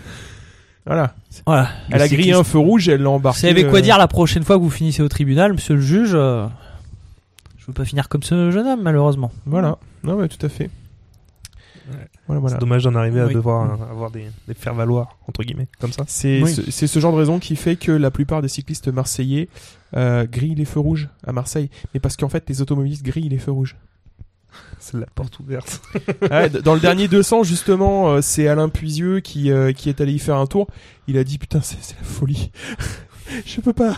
voilà. 0.86 1.14
Voilà. 1.44 1.70
Elle 1.90 2.02
a 2.02 2.08
grillé 2.08 2.34
un 2.34 2.44
feu 2.44 2.58
rouge, 2.58 2.88
elle 2.88 3.02
l'a 3.02 3.10
embarqué. 3.10 3.40
Vous 3.40 3.46
savez 3.48 3.68
quoi 3.68 3.80
euh, 3.80 3.82
dire 3.82 3.98
la 3.98 4.06
prochaine 4.06 4.44
fois 4.44 4.56
que 4.56 4.62
vous 4.62 4.70
finissez 4.70 5.02
au 5.02 5.08
tribunal, 5.08 5.54
monsieur 5.54 5.74
le 5.74 5.80
juge 5.80 6.12
euh, 6.14 6.46
Je 7.58 7.66
veux 7.66 7.72
pas 7.72 7.84
finir 7.84 8.08
comme 8.08 8.22
ce 8.22 8.52
jeune 8.52 8.68
homme, 8.68 8.82
malheureusement. 8.82 9.32
Voilà. 9.44 9.78
Non, 10.04 10.14
mais 10.14 10.28
tout 10.28 10.46
à 10.46 10.48
fait. 10.48 10.70
Voilà, 12.26 12.40
voilà. 12.40 12.56
C'est 12.56 12.60
dommage 12.60 12.84
d'en 12.84 12.94
arriver 12.94 13.20
à 13.20 13.26
Oui. 13.26 13.34
devoir 13.34 13.80
euh, 13.80 13.90
avoir 13.90 14.10
des, 14.10 14.26
des 14.48 14.54
faire-valoir, 14.54 15.18
entre 15.28 15.42
guillemets, 15.42 15.68
comme 15.80 15.92
ça. 15.92 16.04
C'est 16.06 16.42
Oui. 16.42 16.54
ce, 16.54 16.70
c'est 16.70 16.86
ce 16.86 16.98
genre 17.00 17.12
de 17.12 17.18
raison 17.18 17.38
qui 17.38 17.56
fait 17.56 17.76
que 17.76 17.92
la 17.92 18.10
plupart 18.10 18.42
des 18.42 18.48
cyclistes 18.48 18.88
marseillais 18.88 19.48
euh, 19.96 20.26
grillent 20.26 20.54
les 20.54 20.64
feux 20.64 20.80
rouges 20.80 21.08
à 21.26 21.32
Marseille. 21.32 21.70
Mais 21.94 22.00
parce 22.00 22.16
qu'en 22.16 22.28
fait, 22.28 22.48
les 22.48 22.62
automobilistes 22.62 23.04
grillent 23.04 23.28
les 23.28 23.38
feux 23.38 23.52
rouges. 23.52 23.76
C'est 24.78 24.96
la 24.98 25.06
porte 25.06 25.38
ouverte. 25.40 25.80
Ouais, 26.30 26.48
dans 26.50 26.74
le 26.74 26.80
dernier 26.80 27.08
200, 27.08 27.42
justement, 27.44 28.10
euh, 28.10 28.20
c'est 28.20 28.46
Alain 28.48 28.68
Puisieux 28.68 29.20
qui, 29.20 29.50
euh, 29.50 29.72
qui 29.72 29.88
est 29.88 30.00
allé 30.00 30.12
y 30.12 30.18
faire 30.18 30.36
un 30.36 30.46
tour. 30.46 30.66
Il 31.08 31.16
a 31.18 31.24
dit 31.24 31.38
putain, 31.38 31.60
c'est 31.60 31.76
la 31.96 32.02
folie. 32.04 32.50
Je 33.46 33.60
peux 33.60 33.72
pas. 33.72 33.96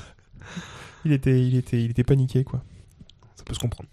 Il 1.05 1.13
était, 1.13 1.41
il 1.41 1.57
était, 1.57 1.83
il 1.83 1.91
était 1.91 2.05
paniqué 2.05 2.45
quoi. 2.45 2.63
Ça 3.37 3.45
peut 3.45 3.55
se 3.55 3.59
comprendre. 3.59 3.89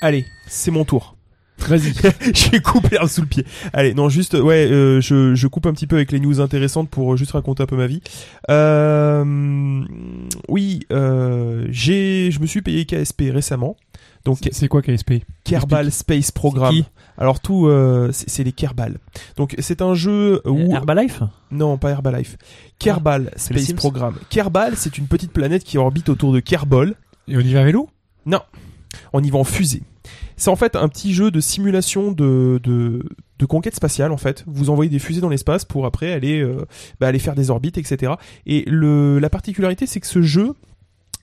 Allez, 0.00 0.24
c'est 0.46 0.70
mon 0.70 0.84
tour. 0.84 1.14
Vas-y. 1.58 1.94
J'ai 2.34 2.60
coupé 2.60 2.98
sous 3.08 3.22
le 3.22 3.26
pied. 3.26 3.44
Allez, 3.72 3.94
non, 3.94 4.08
juste, 4.10 4.34
ouais, 4.34 4.66
euh, 4.70 5.00
je, 5.00 5.34
je 5.34 5.46
coupe 5.46 5.64
un 5.66 5.72
petit 5.72 5.86
peu 5.86 5.96
avec 5.96 6.12
les 6.12 6.20
news 6.20 6.40
intéressantes 6.40 6.90
pour 6.90 7.12
euh, 7.12 7.16
juste 7.16 7.32
raconter 7.32 7.62
un 7.62 7.66
peu 7.66 7.76
ma 7.76 7.86
vie. 7.86 8.02
Euh, 8.50 9.82
oui, 10.48 10.80
euh, 10.92 11.66
j'ai, 11.70 12.30
je 12.30 12.40
me 12.40 12.46
suis 12.46 12.60
payé 12.62 12.84
KSP 12.84 13.24
récemment. 13.32 13.76
Donc 14.24 14.38
C'est- 14.50 14.68
quoi 14.68 14.82
KSP 14.82 15.22
Kerbal 15.44 15.90
Space 15.92 16.30
Program. 16.32 16.74
qui? 16.74 16.84
Alors 17.16 17.40
tout, 17.40 17.68
euh, 17.68 18.10
c'est 18.12 18.42
les 18.44 18.52
Kerbal. 18.52 18.98
Donc 19.36 19.54
c'est 19.58 19.80
un 19.80 19.94
jeu 19.94 20.42
où 20.44 20.72
Herbalife? 20.74 21.22
Non, 21.52 21.78
pas 21.78 21.90
Herbalife. 21.90 22.36
Kerbal 22.78 23.30
les 23.50 23.60
Space 23.60 23.72
Program. 23.72 24.14
Kerbal, 24.28 24.74
c'est 24.76 24.98
une 24.98 25.06
petite 25.06 25.32
planète 25.32 25.64
qui 25.64 25.78
orbite 25.78 26.08
autour 26.08 26.32
de 26.32 26.40
Kerbol. 26.40 26.96
Et 27.28 27.36
on 27.36 27.40
y 27.40 27.52
va 27.54 27.60
à 27.60 27.64
vélo 27.64 27.88
On 29.12 29.22
y 29.22 29.30
va 29.30 29.38
en 29.38 29.44
fusée. 29.44 29.82
C'est 30.36 30.50
en 30.50 30.56
fait 30.56 30.76
un 30.76 30.88
petit 30.88 31.14
jeu 31.14 31.30
de 31.30 31.40
simulation 31.40 32.12
de, 32.12 32.60
conquête 33.48 33.74
spatiale 33.74 34.12
en 34.12 34.16
fait. 34.16 34.44
Vous 34.46 34.70
envoyez 34.70 34.90
des 34.90 34.98
fusées 34.98 35.20
dans 35.20 35.28
l'espace 35.28 35.64
pour 35.64 35.86
après 35.86 36.12
aller, 36.12 36.40
euh, 36.40 36.66
bah, 37.00 37.12
faire 37.18 37.34
des 37.34 37.50
orbites, 37.50 37.78
etc. 37.78 38.14
Et 38.46 38.64
le, 38.66 39.18
la 39.18 39.30
particularité, 39.30 39.86
c'est 39.86 40.00
que 40.00 40.06
ce 40.06 40.22
jeu 40.22 40.54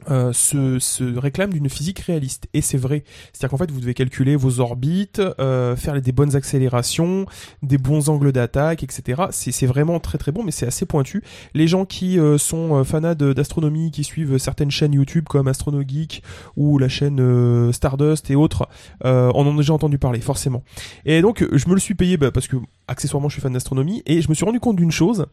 euh, 0.10 0.34
se, 0.34 0.80
se 0.80 1.04
réclame 1.18 1.52
d'une 1.54 1.70
physique 1.70 2.00
réaliste. 2.00 2.48
Et 2.54 2.62
c'est 2.62 2.78
vrai. 2.78 3.04
C'est-à-dire 3.32 3.50
qu'en 3.50 3.58
fait, 3.58 3.72
vous 3.72 3.80
devez 3.80 3.94
calculer 3.94 4.36
vos 4.36 4.60
orbites, 4.60 5.22
euh, 5.40 5.76
faire 5.76 6.00
des 6.02 6.12
bonnes 6.12 6.36
accélérations, 6.36 7.26
des 7.62 7.78
bons 7.78 8.10
angles 8.10 8.32
d'attaque, 8.32 8.84
etc. 8.84 9.24
C'est 9.32 9.66
vraiment 9.66 10.00
très 10.00 10.18
très 10.18 10.32
bon, 10.32 10.44
mais 10.44 10.52
c'est 10.52 10.68
assez 10.68 10.86
pointu. 10.86 11.24
Les 11.54 11.68
gens 11.68 11.86
qui 11.86 12.20
euh, 12.20 12.38
sont 12.38 12.76
euh, 12.76 12.84
fanats 12.84 13.16
d'astronomie, 13.16 13.92
qui 13.92 14.04
suivent 14.04 14.38
certaines 14.38 14.72
chaînes 14.72 14.94
YouTube 14.94 15.26
comme 15.28 15.48
AstronoGeek 15.48 16.24
ou 16.56 16.78
la 16.78 16.90
chaîne 16.90 17.20
euh, 17.20 17.72
Stardust 17.72 18.30
et 18.32 18.36
autres, 18.36 18.68
en 19.04 19.46
ont 19.46 19.56
déjà 19.56 19.74
entendu 19.74 19.98
parler, 19.98 20.20
forcément. 20.20 20.64
Et 21.06 21.22
donc, 21.22 21.46
je 21.52 21.70
me 21.70 21.74
le 21.74 21.80
suis 21.80 21.96
payé 21.96 22.18
bah, 22.18 22.32
parce 22.32 22.48
que, 22.48 22.58
accessoirement, 22.88 23.30
je 23.30 23.34
suis 23.34 23.42
fan 23.42 23.54
d'astronomie, 23.54 24.04
et 24.06 24.22
je 24.22 24.30
me 24.30 24.34
suis 24.34 24.46
rendu 24.46 24.60
compte 24.60 24.76
d'une 24.76 24.92
chose. 24.92 25.26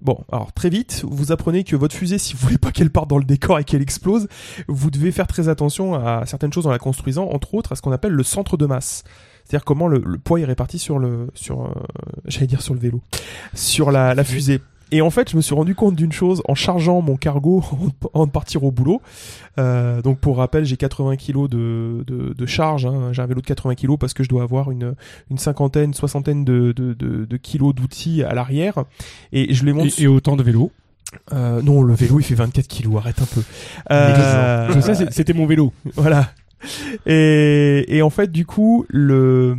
Bon, 0.00 0.24
alors, 0.30 0.52
très 0.52 0.70
vite, 0.70 1.04
vous 1.08 1.32
apprenez 1.32 1.64
que 1.64 1.76
votre 1.76 1.94
fusée, 1.94 2.18
si 2.18 2.34
vous 2.34 2.40
voulez 2.40 2.58
pas 2.58 2.72
qu'elle 2.72 2.90
parte 2.90 3.08
dans 3.08 3.18
le 3.18 3.24
décor 3.24 3.58
et 3.58 3.64
qu'elle 3.64 3.82
explose, 3.82 4.28
vous 4.68 4.90
devez 4.90 5.12
faire 5.12 5.26
très 5.26 5.48
attention 5.48 5.94
à 5.94 6.26
certaines 6.26 6.52
choses 6.52 6.66
en 6.66 6.70
la 6.70 6.78
construisant, 6.78 7.28
entre 7.30 7.54
autres 7.54 7.72
à 7.72 7.76
ce 7.76 7.82
qu'on 7.82 7.92
appelle 7.92 8.12
le 8.12 8.22
centre 8.22 8.56
de 8.56 8.66
masse. 8.66 9.04
C'est-à-dire 9.44 9.64
comment 9.64 9.88
le, 9.88 10.02
le 10.04 10.18
poids 10.18 10.40
est 10.40 10.44
réparti 10.44 10.78
sur 10.78 10.98
le, 10.98 11.28
sur, 11.34 11.62
euh, 11.62 11.72
j'allais 12.26 12.46
dire 12.46 12.60
sur 12.60 12.74
le 12.74 12.80
vélo, 12.80 13.00
sur 13.54 13.90
la, 13.90 14.14
la 14.14 14.24
fusée. 14.24 14.60
Et 14.90 15.02
en 15.02 15.10
fait, 15.10 15.30
je 15.30 15.36
me 15.36 15.42
suis 15.42 15.54
rendu 15.54 15.74
compte 15.74 15.96
d'une 15.96 16.12
chose 16.12 16.42
en 16.48 16.54
chargeant 16.54 17.02
mon 17.02 17.16
cargo 17.16 17.62
avant 18.14 18.26
de 18.26 18.30
partir 18.30 18.64
au 18.64 18.70
boulot. 18.70 19.02
Euh, 19.58 20.00
donc 20.02 20.18
pour 20.18 20.38
rappel, 20.38 20.64
j'ai 20.64 20.76
80 20.76 21.16
kilos 21.16 21.50
de, 21.50 22.04
de, 22.06 22.32
de 22.32 22.46
charge. 22.46 22.86
hein. 22.86 23.12
J'ai 23.12 23.20
un 23.20 23.26
vélo 23.26 23.40
de 23.40 23.46
80 23.46 23.74
kilos 23.74 23.98
parce 23.98 24.14
que 24.14 24.22
je 24.24 24.28
dois 24.28 24.42
avoir 24.42 24.70
une, 24.70 24.94
une 25.30 25.38
cinquantaine, 25.38 25.92
soixantaine 25.94 26.44
de, 26.44 26.72
de, 26.72 26.94
de, 26.94 27.24
de 27.26 27.36
kilos 27.36 27.74
d'outils 27.74 28.22
à 28.22 28.32
l'arrière. 28.34 28.84
Et 29.32 29.52
je 29.52 29.64
les 29.64 29.72
monte. 29.72 29.98
et, 29.98 30.04
et 30.04 30.06
autant 30.06 30.36
de 30.36 30.42
vélo. 30.42 30.70
Euh, 31.32 31.60
non, 31.62 31.82
le 31.82 31.94
vélo 31.94 32.20
il 32.20 32.22
fait 32.22 32.34
24 32.34 32.66
kilos. 32.68 32.96
Arrête 32.96 33.20
un 33.20 33.26
peu. 33.26 33.42
Euh, 33.90 34.72
Je 34.74 34.80
sais, 34.80 35.06
c'était 35.10 35.32
mon 35.34 35.46
vélo. 35.46 35.72
voilà. 35.96 36.30
Et, 37.06 37.84
et 37.96 38.02
en 38.02 38.10
fait, 38.10 38.30
du 38.32 38.44
coup, 38.44 38.84
le, 38.88 39.56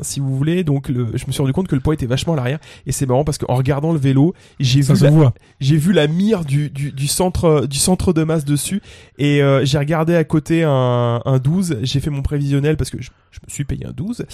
si 0.00 0.20
vous 0.20 0.36
voulez, 0.36 0.64
donc 0.64 0.88
le, 0.88 1.08
je 1.14 1.26
me 1.26 1.32
suis 1.32 1.40
rendu 1.40 1.52
compte 1.52 1.68
que 1.68 1.74
le 1.74 1.80
poids 1.80 1.94
était 1.94 2.06
vachement 2.06 2.34
à 2.34 2.36
l'arrière. 2.36 2.58
Et 2.86 2.92
c'est 2.92 3.06
marrant 3.06 3.24
parce 3.24 3.38
qu'en 3.38 3.54
regardant 3.54 3.92
le 3.92 3.98
vélo, 3.98 4.34
j'ai 4.60 4.80
vu 4.80 4.94
la, 5.04 5.32
j'ai 5.60 5.76
vu 5.76 5.92
la 5.92 6.06
mire 6.06 6.44
du, 6.44 6.70
du, 6.70 6.92
du 6.92 7.06
centre 7.06 7.66
du 7.66 7.78
centre 7.78 8.12
de 8.12 8.24
masse 8.24 8.44
dessus 8.44 8.80
et 9.18 9.42
euh, 9.42 9.64
j'ai 9.64 9.78
regardé 9.78 10.14
à 10.14 10.24
côté 10.24 10.62
un, 10.64 11.20
un 11.24 11.38
12 11.38 11.78
j'ai 11.82 12.00
fait 12.00 12.10
mon 12.10 12.22
prévisionnel 12.22 12.76
parce 12.76 12.90
que 12.90 13.00
je, 13.00 13.10
je 13.30 13.38
me 13.46 13.50
suis 13.50 13.64
payé 13.64 13.86
un 13.86 13.92
12 13.92 14.24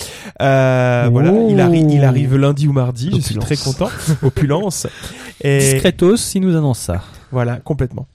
euh, 0.40 1.06
Oh. 1.06 1.10
voilà 1.10 1.32
il 1.48 1.60
arrive 1.60 1.90
il 1.90 2.04
arrive 2.04 2.36
lundi 2.36 2.66
ou 2.68 2.72
mardi 2.72 3.10
je 3.14 3.20
suis 3.20 3.34
très 3.36 3.56
content 3.56 3.88
opulence 4.22 4.86
et 5.42 5.58
Discretos, 5.58 6.16
il 6.34 6.40
nous 6.42 6.56
annonce 6.56 6.78
ça. 6.78 7.02
voilà 7.32 7.56
complètement 7.56 8.06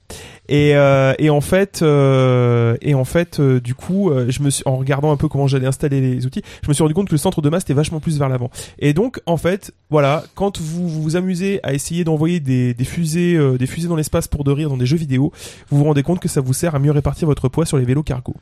et, 0.50 0.74
euh, 0.74 1.14
et 1.18 1.30
en 1.30 1.40
fait 1.40 1.80
euh, 1.80 2.76
et 2.82 2.94
en 2.94 3.04
fait 3.04 3.38
euh, 3.38 3.60
du 3.60 3.74
coup 3.74 4.10
euh, 4.10 4.26
je 4.28 4.42
me 4.42 4.50
suis 4.50 4.64
en 4.66 4.76
regardant 4.76 5.12
un 5.12 5.16
peu 5.16 5.28
comment 5.28 5.46
j'allais 5.46 5.68
installer 5.68 6.00
les 6.00 6.26
outils 6.26 6.42
je 6.62 6.68
me 6.68 6.74
suis 6.74 6.82
rendu 6.82 6.92
compte 6.92 7.06
que 7.06 7.14
le 7.14 7.18
centre 7.18 7.40
de 7.40 7.48
masse 7.48 7.62
était 7.62 7.72
vachement 7.72 8.00
plus 8.00 8.18
vers 8.18 8.28
l'avant 8.28 8.50
et 8.80 8.92
donc 8.92 9.20
en 9.26 9.36
fait 9.36 9.72
voilà 9.90 10.24
quand 10.34 10.60
vous 10.60 10.88
vous, 10.88 11.02
vous 11.02 11.16
amusez 11.16 11.60
à 11.62 11.72
essayer 11.72 12.02
d'envoyer 12.02 12.40
des, 12.40 12.74
des 12.74 12.84
fusées 12.84 13.36
euh, 13.36 13.56
des 13.56 13.66
fusées 13.66 13.88
dans 13.88 13.96
l'espace 13.96 14.26
pour 14.26 14.42
de 14.42 14.50
rire 14.50 14.68
dans 14.68 14.76
des 14.76 14.86
jeux 14.86 14.96
vidéo 14.96 15.32
vous 15.70 15.78
vous 15.78 15.84
rendez 15.84 16.02
compte 16.02 16.18
que 16.18 16.28
ça 16.28 16.40
vous 16.40 16.52
sert 16.52 16.74
à 16.74 16.80
mieux 16.80 16.90
répartir 16.90 17.28
votre 17.28 17.48
poids 17.48 17.64
sur 17.64 17.78
les 17.78 17.84
vélos 17.84 18.02
cargo 18.02 18.34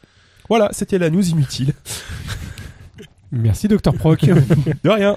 voilà 0.49 0.71
c'était 0.73 0.99
la 0.99 1.11
news 1.11 1.29
inutile 1.29 1.75
Merci, 3.31 3.69
Dr. 3.69 3.93
Proc. 3.93 4.25
de 4.85 4.89
rien 4.89 5.15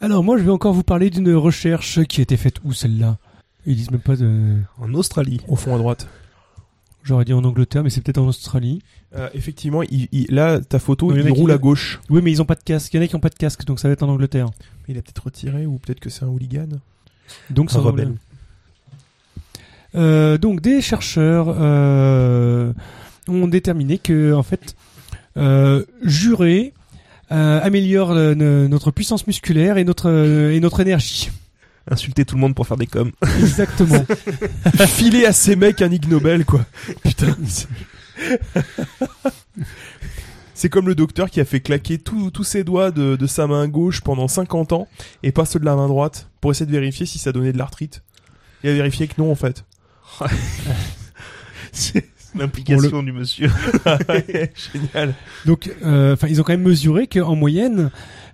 Alors, 0.00 0.24
moi, 0.24 0.38
je 0.38 0.42
vais 0.42 0.50
encore 0.50 0.72
vous 0.72 0.82
parler 0.82 1.10
d'une 1.10 1.32
recherche 1.34 2.02
qui 2.04 2.20
a 2.20 2.22
été 2.22 2.36
faite 2.36 2.56
où, 2.64 2.72
celle-là? 2.72 3.18
Ils 3.66 3.76
disent 3.76 3.90
même 3.90 4.00
pas 4.00 4.16
de... 4.16 4.56
En 4.78 4.94
Australie. 4.94 5.40
au 5.48 5.56
fond 5.56 5.74
à 5.74 5.78
droite 5.78 6.08
J'aurais 7.02 7.24
dit 7.24 7.32
en 7.32 7.44
Angleterre, 7.44 7.82
mais 7.82 7.88
c'est 7.90 8.02
peut-être 8.02 8.18
en 8.18 8.26
Australie. 8.26 8.82
Euh, 9.16 9.28
effectivement, 9.34 9.82
il, 9.82 10.08
il- 10.12 10.26
là, 10.34 10.60
ta 10.60 10.78
photo, 10.78 11.14
il 11.14 11.30
roule 11.32 11.50
à 11.50 11.56
gauche. 11.58 11.98
Oui, 12.10 12.20
mais 12.22 12.30
ils 12.30 12.42
ont 12.42 12.44
pas 12.44 12.54
de 12.54 12.62
casque. 12.62 12.92
Il 12.92 12.98
y 12.98 13.00
en 13.00 13.02
a 13.02 13.06
qui 13.06 13.16
ont 13.16 13.20
pas 13.20 13.30
de 13.30 13.34
casque, 13.36 13.64
donc 13.64 13.80
ça 13.80 13.88
va 13.88 13.92
être 13.92 14.02
en 14.02 14.08
Angleterre. 14.08 14.46
Il 14.86 14.98
a 14.98 15.02
peut-être 15.02 15.24
retiré 15.24 15.64
ou 15.66 15.78
peut-être 15.78 16.00
que 16.00 16.10
c'est 16.10 16.24
un 16.24 16.28
hooligan. 16.28 16.68
Donc 17.48 17.70
c'est 17.70 17.78
Un 17.78 17.80
en 17.80 17.84
rebelle. 17.84 18.14
Euh, 19.94 20.36
donc 20.38 20.60
des 20.60 20.80
chercheurs 20.82 21.46
euh, 21.58 22.72
ont 23.28 23.48
déterminé 23.48 23.98
que 23.98 24.32
en 24.34 24.42
fait 24.42 24.76
euh, 25.36 25.84
jurer 26.02 26.74
euh, 27.32 27.60
améliore 27.62 28.14
ne- 28.14 28.66
notre 28.68 28.90
puissance 28.90 29.26
musculaire 29.26 29.76
et 29.78 29.84
notre 29.84 30.08
euh, 30.10 30.52
et 30.52 30.60
notre 30.60 30.80
énergie. 30.80 31.30
Insulter 31.90 32.24
tout 32.24 32.34
le 32.36 32.40
monde 32.40 32.54
pour 32.54 32.66
faire 32.66 32.76
des 32.76 32.86
coms. 32.86 33.10
Exactement. 33.40 34.04
Filer 34.86 35.24
à 35.26 35.32
ces 35.32 35.56
mecs 35.56 35.80
un 35.82 35.90
Ig 35.90 36.08
Nobel, 36.08 36.44
quoi. 36.44 36.64
Putain. 37.02 37.36
c'est- 37.46 37.68
C'est 40.54 40.68
comme 40.68 40.86
le 40.88 40.94
docteur 40.94 41.30
qui 41.30 41.40
a 41.40 41.46
fait 41.46 41.60
claquer 41.60 41.96
tous 41.98 42.30
tous 42.30 42.44
ses 42.44 42.64
doigts 42.64 42.90
de, 42.90 43.16
de 43.16 43.26
sa 43.26 43.46
main 43.46 43.66
gauche 43.66 44.02
pendant 44.02 44.28
50 44.28 44.72
ans 44.74 44.88
et 45.22 45.32
pas 45.32 45.46
ceux 45.46 45.58
de 45.58 45.64
la 45.64 45.74
main 45.74 45.88
droite 45.88 46.28
pour 46.42 46.50
essayer 46.50 46.66
de 46.66 46.70
vérifier 46.70 47.06
si 47.06 47.18
ça 47.18 47.32
donnait 47.32 47.52
de 47.52 47.58
l'arthrite. 47.58 48.02
Il 48.62 48.68
a 48.68 48.74
vérifié 48.74 49.08
que 49.08 49.14
non, 49.16 49.32
en 49.32 49.36
fait. 49.36 49.64
L'implication 52.34 53.02
du 53.02 53.12
monsieur. 53.12 53.50
Génial. 54.72 55.14
Donc, 55.46 55.70
euh, 55.84 56.14
enfin, 56.14 56.28
ils 56.28 56.40
ont 56.40 56.44
quand 56.44 56.52
même 56.52 56.62
mesuré 56.62 57.06
qu'en 57.06 57.34
moyenne, 57.36 57.90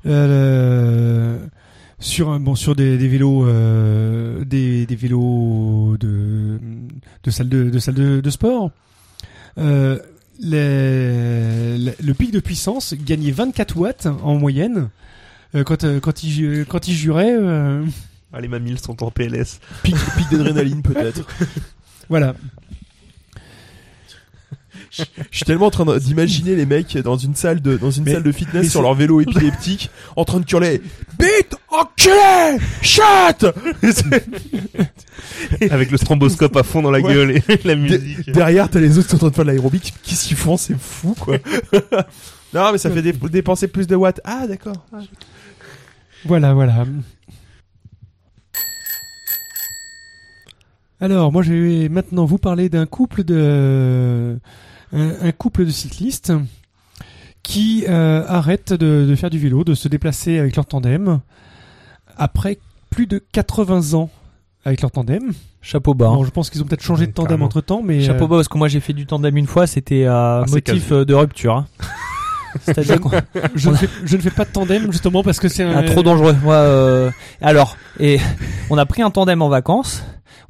euh, 0.07 1.39
sur 1.99 2.29
un- 2.31 2.41
bon 2.41 2.55
sur 2.55 2.77
des, 2.77 2.99
des 2.99 3.09
vélos, 3.09 3.47
euh, 3.47 4.45
des, 4.45 4.87
des 4.87 4.97
vélos 4.97 5.97
de 5.99 6.59
de 7.25 7.31
salle 7.31 7.49
de, 7.49 7.71
de 7.71 7.79
salle 7.79 7.95
de, 7.95 8.21
de 8.21 8.31
sport, 8.31 8.71
euh, 9.59 9.99
les- 10.39 11.79
le, 11.79 11.93
le 12.03 12.15
pic 12.15 12.31
de 12.33 12.41
puissance 12.41 12.95
gagnait 12.95 13.31
24 13.31 13.77
watts 13.77 14.07
en 14.23 14.35
moyenne. 14.37 14.89
euh, 15.55 15.65
quand 15.65 15.85
quand 16.01 16.23
il 16.23 16.67
quand 16.69 16.87
il 16.89 16.95
jurait, 16.95 17.37
Ah, 18.33 18.41
les 18.41 18.49
mamilles 18.49 18.79
sont 18.79 19.03
en 19.03 19.11
PLS. 19.11 19.61
Pic, 19.83 19.95
pic 20.19 20.31
d'adrénaline, 20.31 20.83
peut-être. 20.83 21.27
voilà. 22.11 22.35
Je 24.91 25.05
suis 25.31 25.45
tellement 25.45 25.67
en 25.67 25.71
train 25.71 25.99
d'imaginer 25.99 26.55
les 26.57 26.65
mecs 26.67 26.97
dans 26.99 27.17
une 27.17 27.35
salle 27.35 27.61
de, 27.61 27.77
dans 27.77 27.91
une 27.91 28.05
Mais- 28.05 28.13
salle 28.15 28.23
de 28.23 28.33
fitness 28.33 28.71
sur 28.71 28.83
leur 28.83 28.95
vélo 28.95 29.21
épileptique, 29.21 29.91
en 30.17 30.25
train 30.25 30.41
de 30.41 30.45
hurler 30.51 30.81
Bite, 31.19 31.55
enculé, 31.69 32.59
shut 32.83 33.47
Avec 35.71 35.91
le 35.91 35.97
stromboscope 35.97 36.57
à 36.57 36.63
fond 36.63 36.83
dans 36.83 36.91
la 36.91 37.01
Ouais. 37.01 37.13
gueule 37.15 37.31
et 37.33 37.43
la 37.65 37.75
De- 37.75 37.81
musique. 37.81 38.31
Derrière, 38.31 38.71
t'as 38.71 38.81
les 38.81 38.99
autres 38.99 39.09
qui 39.09 39.11
sont 39.11 39.17
en 39.17 39.19
train 39.19 39.29
de 39.31 39.35
faire 39.35 39.45
de 39.45 39.51
l'aérobic. 39.51 39.93
Qu'est-ce 40.03 40.27
qu'ils 40.29 40.37
font 40.37 40.57
C'est 40.57 40.79
fou, 40.79 41.15
quoi. 41.19 41.37
non, 42.55 42.73
mais 42.73 42.79
ça 42.79 42.91
fait 42.91 43.03
dé- 43.03 43.13
dépenser 43.13 43.69
plus 43.69 43.87
de 43.87 43.95
watts. 43.97 44.21
Ah, 44.25 44.47
d'accord. 44.47 44.77
Voilà, 46.25 46.55
voilà. 46.55 46.85
Alors, 51.01 51.31
moi, 51.31 51.43
je 51.43 51.53
vais 51.53 51.89
maintenant 51.89 52.25
vous 52.25 52.39
parler 52.39 52.69
d'un 52.69 52.87
couple 52.87 53.23
de 53.25 54.39
un, 54.97 55.29
un 55.29 55.33
couple 55.33 55.65
de 55.67 55.71
cyclistes 55.71 56.33
qui 57.43 57.85
euh, 57.89 58.25
arrêtent 58.27 58.73
de, 58.73 59.07
de 59.09 59.15
faire 59.15 59.31
du 59.31 59.39
vélo, 59.39 59.63
de 59.63 59.75
se 59.75 59.87
déplacer 59.89 60.39
avec 60.39 60.57
leur 60.57 60.67
tandem 60.67 61.21
après 62.17 62.59
plus 62.91 63.07
de 63.07 63.23
80 63.33 63.95
ans 63.95 64.11
avec 64.65 64.83
leur 64.83 64.91
tandem. 64.91 65.33
Chapeau 65.63 65.95
bas. 65.95 66.09
Bon, 66.09 66.25
je 66.25 66.31
pense 66.31 66.51
qu'ils 66.51 66.63
ont 66.63 66.65
peut-être 66.67 66.83
changé 66.83 67.07
de 67.07 67.13
tandem 67.13 67.29
Carrément. 67.29 67.47
entre 67.47 67.61
temps, 67.61 67.83
mais 67.85 68.01
Chapeau 68.03 68.25
euh, 68.25 68.29
bas 68.29 68.37
parce 68.37 68.49
que 68.49 68.59
moi 68.59 68.69
j'ai 68.69 68.81
fait 68.81 68.93
du 68.93 69.07
tandem 69.07 69.37
une 69.37 69.47
fois, 69.47 69.67
c'était 69.67 70.07
à 70.07 70.39
Ah, 70.41 70.45
c'est 70.47 70.55
motif 70.55 70.93
euh, 70.93 71.05
de 71.05 71.15
rupture. 71.15 71.57
hein. 71.57 71.67
C'est-à-dire 72.63 72.99
je, 73.55 73.71
ne 73.71 73.75
fais, 73.75 73.89
je 74.05 74.17
ne 74.17 74.23
fais 74.23 74.31
pas 74.31 74.45
de 74.45 74.51
tandem 74.51 74.91
justement 74.91 75.23
parce 75.23 75.39
que 75.41 75.49
c'est 75.49 75.63
un 75.63 75.77
Ah, 75.77 75.83
trop 75.83 76.03
dangereux. 76.03 76.35
Moi, 76.43 76.55
euh, 76.55 77.11
alors, 77.41 77.77
et 78.01 78.19
on 78.71 78.79
a 78.79 78.87
pris 78.87 79.03
un 79.03 79.11
tandem 79.11 79.43
en 79.43 79.49
vacances. 79.49 80.03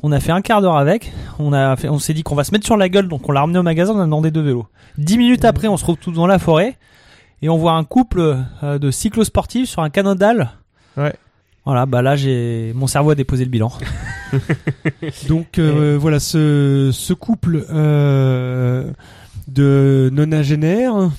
On 0.03 0.13
a 0.13 0.21
fait 0.21 0.33
un 0.33 0.43
quart 0.43 0.61
d'heure 0.61 0.77
avec. 0.77 1.13
On 1.39 1.53
a 1.53 1.75
fait, 1.77 1.89
on 1.89 1.99
s'est 1.99 2.15
dit 2.15 2.23
qu'on 2.23 2.35
va 2.35 2.45
se 2.45 2.53
mettre 2.53 2.65
sur 2.67 2.77
la 2.77 2.89
gueule, 2.89 3.09
donc 3.09 3.29
on 3.29 3.33
l'a 3.33 3.41
ramené 3.41 3.59
au 3.59 3.63
magasin. 3.63 3.95
On 3.95 4.01
a 4.01 4.05
demandé 4.05 4.31
deux 4.31 4.43
vélos. 4.43 4.67
Dix 4.99 5.19
minutes 5.19 5.45
après, 5.45 5.69
on 5.69 5.77
se 5.77 5.85
retrouve 5.85 6.05
tous 6.05 6.13
dans 6.13 6.27
la 6.27 6.39
forêt 6.39 6.77
et 7.43 7.49
on 7.49 7.57
voit 7.57 7.73
un 7.73 7.85
couple 7.85 8.37
euh, 8.63 8.79
de 8.79 8.91
cyclosportifs 8.91 9.69
sur 9.69 9.83
un 9.83 9.91
canodal. 9.91 10.51
Ouais. 10.97 11.15
Voilà, 11.67 11.85
bah 11.85 12.01
là, 12.01 12.15
j'ai 12.15 12.73
mon 12.77 12.87
cerveau 12.87 13.11
a 13.11 13.15
déposé 13.17 13.45
le 13.45 13.51
bilan. 13.51 13.73
Donc 15.29 15.59
euh, 15.59 15.97
voilà, 16.01 16.21
ce, 16.21 16.91
ce 16.93 17.13
couple 17.13 17.67
euh, 17.71 18.91
de 19.49 20.09
nonagénaires 20.13 21.11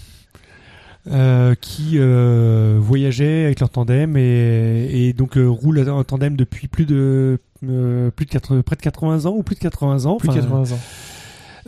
euh, 1.11 1.53
qui 1.59 1.97
voyageaient 1.99 3.45
avec 3.45 3.59
leur 3.59 3.69
tandem 3.69 4.15
et, 4.17 4.89
et 5.07 5.13
donc 5.13 5.37
roulent 5.37 5.89
en 5.89 6.03
tandem 6.03 6.35
depuis 6.35 6.67
plus 6.67 6.85
de 6.85 7.39
euh, 7.67 8.11
plus 8.11 8.25
de 8.25 8.31
80 8.31 8.61
près 8.61 8.75
de 8.75 8.81
80 8.81 9.25
ans 9.25 9.33
ou 9.35 9.43
plus 9.43 9.55
de 9.55 9.59
80 9.61 10.05
ans. 10.05 10.17
Plus 10.17 10.27
de 10.27 10.33
enfin, 10.33 10.41
80 10.41 10.71
ans. 10.75 10.79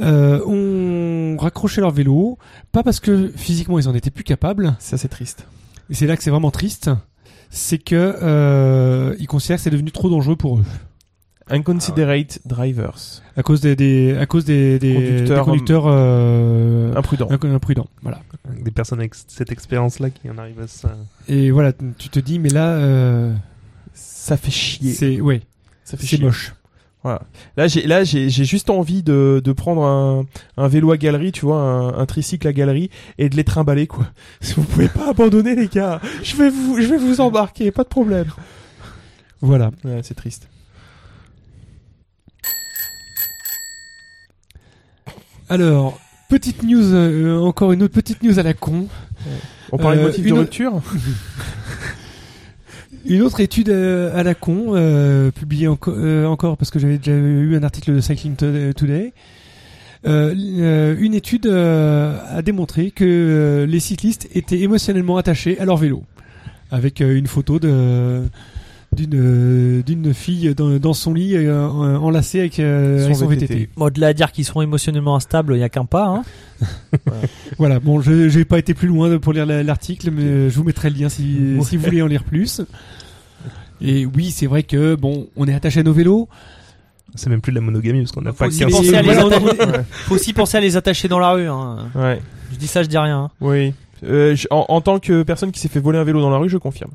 euh, 0.02 0.45
ont 0.45 1.38
raccroché 1.38 1.82
leur 1.82 1.91
vélo, 1.91 2.38
pas 2.71 2.84
parce 2.84 2.99
que 2.99 3.32
physiquement 3.36 3.80
ils 3.80 3.88
en 3.89 3.95
étaient 3.95 4.12
plus 4.12 4.23
capables, 4.23 4.75
Ça, 4.80 4.97
c'est 4.97 5.08
triste. 5.10 5.45
et 5.89 5.93
c'est 5.93 6.08
là 6.08 6.15
que 6.17 6.23
c'est 6.23 6.30
vraiment 6.32 6.52
triste, 6.52 6.89
c'est 7.49 7.78
que 7.80 8.15
euh, 8.21 9.15
ils 9.19 9.28
considèrent 9.28 9.58
que 9.58 9.63
c'est 9.63 9.69
devenu 9.69 9.91
trop 9.91 10.10
dangereux 10.10 10.36
pour 10.36 10.60
eux. 10.60 10.63
Inconsiderate 11.52 12.39
drivers. 12.45 13.23
À 13.36 13.41
cause 13.41 13.60
des, 13.62 13.75
des 13.75 14.15
à 14.15 14.28
cause 14.28 14.45
des, 14.45 14.78
des 14.78 14.93
Conducteurs, 14.93 15.39
des 15.45 15.45
conducteurs 15.52 15.84
euh, 15.88 16.93
Imprudent. 16.95 17.28
inc- 17.30 17.52
imprudents. 17.52 17.88
Voilà. 18.04 18.19
Des 18.63 18.69
personnes 18.69 18.99
avec 18.99 19.15
cette 19.15 19.52
expérience-là 19.52 20.12
qui 20.12 20.30
en 20.30 20.38
arrivent 20.38 20.60
à 20.62 20.67
ça. 20.67 20.95
Et 21.28 21.49
voilà, 21.49 21.73
tu 21.97 22.10
te 22.10 22.19
dis, 22.19 22.38
mais 22.38 22.49
là, 22.49 22.67
euh, 22.73 23.34
Ça 23.95 24.38
fait 24.38 24.52
chier. 24.52 24.93
c'est 24.93 25.19
ouais, 25.21 25.41
Ça 25.89 25.97
fait 25.97 26.06
c'est 26.06 26.21
moche. 26.21 26.54
Voilà. 27.02 27.21
Là, 27.56 27.67
j'ai, 27.67 27.88
là, 27.88 28.04
j'ai, 28.04 28.30
j'ai 28.30 28.43
juste 28.43 28.69
envie 28.69 29.04
de, 29.04 29.41
de 29.43 29.52
prendre 29.54 29.84
un, 29.84 30.25
un 30.58 30.67
vélo 30.67 30.91
à 30.91 30.97
galerie, 30.97 31.32
tu 31.32 31.45
vois, 31.45 31.62
un, 31.62 31.97
un 31.97 32.06
tricycle 32.06 32.45
à 32.47 32.52
galerie, 32.54 32.89
et 33.17 33.30
de 33.30 33.36
les 33.38 33.45
trimballer, 33.45 33.88
quoi. 33.88 34.06
Si 34.41 34.54
vous 34.56 34.63
pouvez 34.63 34.89
pas 34.89 35.10
abandonner, 35.10 35.56
les 35.56 35.67
gars, 35.69 36.02
je 36.23 36.36
vais 36.36 36.49
vous, 36.49 36.80
je 36.82 36.88
vais 36.88 36.97
vous 36.97 37.21
embarquer, 37.21 37.71
pas 37.71 37.84
de 37.84 37.88
problème. 37.89 38.28
Voilà. 39.41 39.71
Ouais, 39.86 40.02
c'est 40.04 40.13
triste. 40.15 40.49
Alors, 45.49 45.99
petite 46.30 46.63
news, 46.63 46.93
euh, 46.93 47.39
encore 47.39 47.71
une 47.71 47.84
autre 47.84 47.93
petite 47.93 48.21
news 48.23 48.38
à 48.39 48.43
la 48.43 48.54
con. 48.54 48.88
On 49.71 49.78
parlait 49.78 49.97
de 49.97 50.04
Euh, 50.04 50.08
motif 50.08 50.25
une- 50.25 50.36
de 50.36 50.39
rupture. 50.39 50.82
Une 53.06 53.22
autre 53.22 53.40
étude 53.40 53.70
euh, 53.70 54.18
à 54.18 54.24
la 54.24 54.36
con, 54.36 54.76
euh, 54.76 55.32
publiée 55.32 55.68
euh, 55.88 56.26
encore 56.26 56.58
parce 56.58 56.70
que 56.70 56.80
j'avais 56.80 56.98
déjà 56.98 57.14
eu 57.14 57.56
un 57.56 57.64
article 57.64 57.96
de 57.96 58.02
Cycling 58.02 58.36
To- 58.36 58.74
Today. 58.74 59.14
Euh, 60.08 60.34
euh, 60.60 60.96
une 61.00 61.14
étude 61.14 61.46
euh, 61.46 62.18
a 62.30 62.42
démontré 62.42 62.92
que 62.92 63.04
euh, 63.06 63.66
les 63.66 63.80
cyclistes 63.80 64.30
étaient 64.34 64.60
émotionnellement 64.60 65.18
attachés 65.18 65.60
à 65.60 65.66
leur 65.66 65.78
vélo, 65.78 66.04
avec 66.72 67.02
euh, 67.02 67.18
une 67.18 67.28
photo 67.28 67.60
de 67.60 68.22
d'une 68.91 69.13
euh, 69.15 69.84
d'une 69.84 70.13
fille 70.13 70.54
dans, 70.56 70.78
dans 70.80 70.93
son 70.93 71.13
lit 71.13 71.36
euh, 71.36 71.67
en- 71.67 72.04
enlacée 72.04 72.39
avec, 72.39 72.60
euh, 72.60 72.99
Son 72.99 73.06
avec 73.06 73.15
son 73.17 73.28
VTT. 73.28 73.54
VTT. 73.54 73.69
Bon, 73.78 73.89
de 73.89 73.99
là 74.02 74.08
à 74.08 74.13
dire 74.13 74.32
qu'ils 74.32 74.45
sont 74.45 74.62
émotionnellement 74.62 75.15
instables, 75.15 75.54
il 75.56 75.60
y 75.60 75.63
a 75.63 75.69
qu'un 75.69 75.86
pas. 75.86 76.06
Hein. 76.08 76.23
Voilà, 77.58 77.80
bon, 77.80 78.02
je 78.02 78.30
j'ai 78.30 78.45
pas 78.45 78.58
été 78.60 78.73
plus 78.73 78.88
loin 78.88 79.10
de- 79.10 79.17
pour 79.17 79.34
lire 79.34 79.45
la- 79.45 79.63
l'article, 79.63 80.12
mais 80.12 80.49
je 80.49 80.56
vous 80.58 80.63
mettrai 80.63 80.89
le 80.89 80.97
lien 80.97 81.10
si, 81.10 81.58
si 81.63 81.78
vous 81.78 81.84
voulez 81.86 82.02
en 82.02 82.08
lire 82.08 82.23
plus. 82.23 82.62
Et 83.82 84.06
oui, 84.06 84.32
c'est 84.32 84.47
vrai 84.47 84.63
que 84.63 84.95
bon, 84.95 85.28
on 85.38 85.47
est 85.47 85.54
attaché 85.54 85.80
à 85.82 85.84
nos 85.84 85.93
vélos. 85.93 86.28
C'est 87.15 87.30
même 87.30 87.41
plus 87.41 87.52
de 87.52 87.56
la 87.56 87.62
monogamie 87.62 87.99
parce 88.02 88.12
qu'on 88.12 88.21
n'a 88.21 88.34
pas 88.34 88.47
aussi 88.47 88.63
penser 88.65 88.95
à 88.95 89.02
les 89.02 89.13
Faut 90.06 90.15
aussi 90.15 90.34
penser 90.34 90.58
à 90.58 90.62
les 90.62 90.78
attacher 90.78 91.08
dans 91.08 91.19
la 91.19 91.32
rue. 91.32 91.47
Hein. 91.47 91.78
Ouais. 91.95 92.19
Je 92.52 92.58
dis 92.58 92.67
ça, 92.67 92.84
je 92.84 92.88
dis 92.88 92.97
rien. 92.97 93.17
hein. 93.23 93.30
Oui. 93.41 93.73
Euh, 94.04 94.36
je- 94.36 94.47
en, 94.52 94.65
en 94.69 94.82
tant 94.82 94.99
que 94.99 95.23
personne 95.23 95.52
qui 95.52 95.60
s'est 95.60 95.69
fait 95.69 95.80
voler 95.80 95.97
un 95.97 96.04
vélo 96.04 96.21
dans 96.21 96.30
la 96.30 96.38
rue, 96.38 96.49
je 96.49 96.58
confirme. 96.58 96.91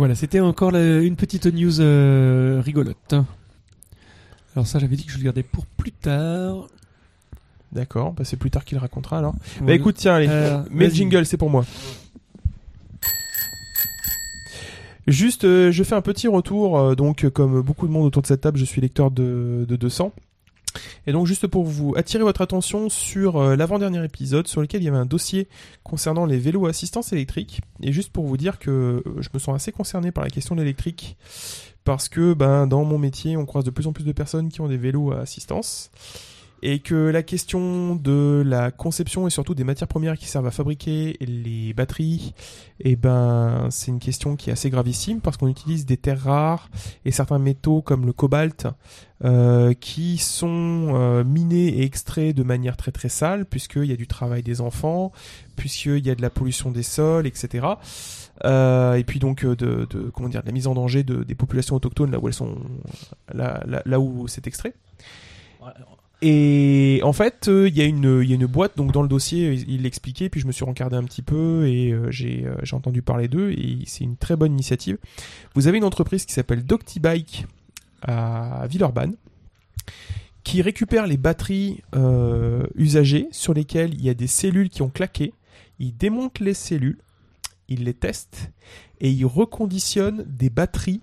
Voilà, 0.00 0.14
c'était 0.14 0.40
encore 0.40 0.70
la- 0.70 1.00
une 1.02 1.14
petite 1.14 1.44
news 1.44 1.78
euh, 1.80 2.62
rigolote. 2.64 3.14
Alors 4.56 4.66
ça, 4.66 4.78
j'avais 4.78 4.96
dit 4.96 5.04
que 5.04 5.12
je 5.12 5.18
le 5.18 5.24
gardais 5.24 5.42
pour 5.42 5.66
plus 5.66 5.92
tard. 5.92 6.68
D'accord. 7.70 8.14
Bah, 8.14 8.24
c'est 8.24 8.38
plus 8.38 8.50
tard 8.50 8.64
qu'il 8.64 8.78
racontera 8.78 9.18
alors. 9.18 9.34
Bah 9.60 9.74
écoute, 9.74 9.96
tiens, 9.98 10.14
allez. 10.14 10.26
Euh, 10.30 10.62
Mets 10.70 10.84
le 10.84 10.90
vas-y. 10.90 10.96
jingle, 10.96 11.26
c'est 11.26 11.36
pour 11.36 11.50
moi. 11.50 11.66
Juste, 15.06 15.44
euh, 15.44 15.70
je 15.70 15.82
fais 15.82 15.94
un 15.94 16.00
petit 16.02 16.28
retour. 16.28 16.78
euh, 16.78 16.94
donc, 16.94 17.28
comme 17.28 17.60
beaucoup 17.60 17.86
de 17.86 17.92
monde 17.92 18.06
autour 18.06 18.22
de 18.22 18.26
cette 18.26 18.40
table, 18.40 18.58
je 18.58 18.64
suis 18.64 18.80
lecteur 18.80 19.10
de, 19.10 19.66
de 19.68 19.76
200. 19.76 20.12
Et 21.06 21.12
donc, 21.12 21.26
juste 21.26 21.46
pour 21.46 21.64
vous 21.64 21.94
attirer 21.96 22.22
votre 22.22 22.40
attention 22.40 22.88
sur 22.88 23.36
euh, 23.36 23.56
l'avant-dernier 23.56 24.04
épisode, 24.04 24.46
sur 24.46 24.60
lequel 24.60 24.82
il 24.82 24.84
y 24.84 24.88
avait 24.88 24.98
un 24.98 25.06
dossier 25.06 25.48
concernant 25.82 26.26
les 26.26 26.38
vélos 26.38 26.66
à 26.66 26.70
assistance 26.70 27.12
électrique. 27.12 27.60
Et 27.82 27.92
juste 27.92 28.12
pour 28.12 28.26
vous 28.26 28.36
dire 28.36 28.58
que 28.58 28.70
euh, 28.70 29.02
je 29.20 29.28
me 29.32 29.38
sens 29.38 29.54
assez 29.54 29.72
concerné 29.72 30.12
par 30.12 30.24
la 30.24 30.30
question 30.30 30.54
de 30.54 30.60
l'électrique, 30.60 31.16
parce 31.84 32.08
que 32.08 32.34
ben 32.34 32.66
dans 32.66 32.84
mon 32.84 32.98
métier, 32.98 33.36
on 33.36 33.46
croise 33.46 33.64
de 33.64 33.70
plus 33.70 33.86
en 33.86 33.92
plus 33.92 34.04
de 34.04 34.12
personnes 34.12 34.48
qui 34.48 34.60
ont 34.60 34.68
des 34.68 34.76
vélos 34.76 35.12
à 35.12 35.20
assistance 35.20 35.90
et 36.62 36.80
que 36.80 36.94
la 36.94 37.22
question 37.22 37.94
de 37.96 38.42
la 38.46 38.70
conception 38.70 39.26
et 39.26 39.30
surtout 39.30 39.54
des 39.54 39.64
matières 39.64 39.88
premières 39.88 40.16
qui 40.16 40.26
servent 40.26 40.46
à 40.46 40.50
fabriquer 40.50 41.16
les 41.20 41.72
batteries, 41.72 42.34
eh 42.80 42.96
ben 42.96 43.68
c'est 43.70 43.90
une 43.90 43.98
question 43.98 44.36
qui 44.36 44.50
est 44.50 44.52
assez 44.52 44.70
gravissime 44.70 45.20
parce 45.20 45.36
qu'on 45.36 45.48
utilise 45.48 45.86
des 45.86 45.96
terres 45.96 46.22
rares 46.22 46.70
et 47.04 47.10
certains 47.10 47.38
métaux 47.38 47.82
comme 47.82 48.06
le 48.06 48.12
cobalt 48.12 48.66
euh, 49.24 49.74
qui 49.74 50.18
sont 50.18 50.92
euh, 50.94 51.24
minés 51.24 51.68
et 51.68 51.82
extraits 51.82 52.34
de 52.34 52.42
manière 52.42 52.76
très 52.76 52.92
très 52.92 53.08
sale 53.08 53.44
puisqu'il 53.44 53.84
y 53.84 53.92
a 53.92 53.96
du 53.96 54.06
travail 54.06 54.42
des 54.42 54.60
enfants, 54.60 55.12
puisqu'il 55.56 56.06
y 56.06 56.10
a 56.10 56.14
de 56.14 56.22
la 56.22 56.30
pollution 56.30 56.70
des 56.70 56.82
sols, 56.82 57.26
etc. 57.26 57.66
Euh, 58.44 58.94
et 58.94 59.04
puis 59.04 59.18
donc 59.18 59.44
euh, 59.44 59.54
de, 59.54 59.86
de 59.90 60.10
comment 60.10 60.28
dire 60.28 60.40
de 60.40 60.46
la 60.46 60.52
mise 60.52 60.66
en 60.66 60.74
danger 60.74 61.02
de, 61.02 61.24
des 61.24 61.34
populations 61.34 61.76
autochtones 61.76 62.10
là 62.10 62.18
où 62.18 62.26
elles 62.26 62.34
sont 62.34 62.56
là, 63.34 63.62
là, 63.66 63.82
là 63.84 64.00
où 64.00 64.26
c'est 64.28 64.46
extrait. 64.46 64.72
Et 66.22 67.00
en 67.02 67.14
fait, 67.14 67.48
euh, 67.48 67.68
il 67.68 67.76
y 67.76 67.80
a 67.80 67.84
une 67.84 68.20
il 68.22 68.28
y 68.28 68.32
a 68.32 68.34
une 68.34 68.46
boîte 68.46 68.76
donc 68.76 68.92
dans 68.92 69.02
le 69.02 69.08
dossier, 69.08 69.52
il 69.52 69.82
l'expliquait, 69.82 70.28
puis 70.28 70.40
je 70.40 70.46
me 70.46 70.52
suis 70.52 70.64
rencardé 70.64 70.96
un 70.96 71.04
petit 71.04 71.22
peu 71.22 71.66
et 71.66 71.92
euh, 71.92 72.10
j'ai 72.10 72.44
euh, 72.46 72.54
j'ai 72.62 72.76
entendu 72.76 73.00
parler 73.00 73.26
d'eux 73.26 73.52
et 73.52 73.78
c'est 73.86 74.04
une 74.04 74.16
très 74.16 74.36
bonne 74.36 74.52
initiative. 74.52 74.98
Vous 75.54 75.66
avez 75.66 75.78
une 75.78 75.84
entreprise 75.84 76.26
qui 76.26 76.34
s'appelle 76.34 76.64
DoctiBike 76.64 77.46
à 78.02 78.66
Villeurbanne 78.68 79.16
qui 80.44 80.62
récupère 80.62 81.06
les 81.06 81.18
batteries 81.18 81.82
usagées 82.74 83.28
sur 83.30 83.52
lesquelles 83.52 83.94
il 83.94 84.02
y 84.02 84.08
a 84.08 84.14
des 84.14 84.26
cellules 84.26 84.70
qui 84.70 84.80
ont 84.80 84.88
claqué. 84.88 85.34
Ils 85.78 85.94
démontent 85.94 86.40
les 86.40 86.54
cellules, 86.54 86.98
ils 87.68 87.84
les 87.84 87.94
testent 87.94 88.50
et 89.00 89.10
ils 89.10 89.26
reconditionnent 89.26 90.24
des 90.26 90.48
batteries 90.48 91.00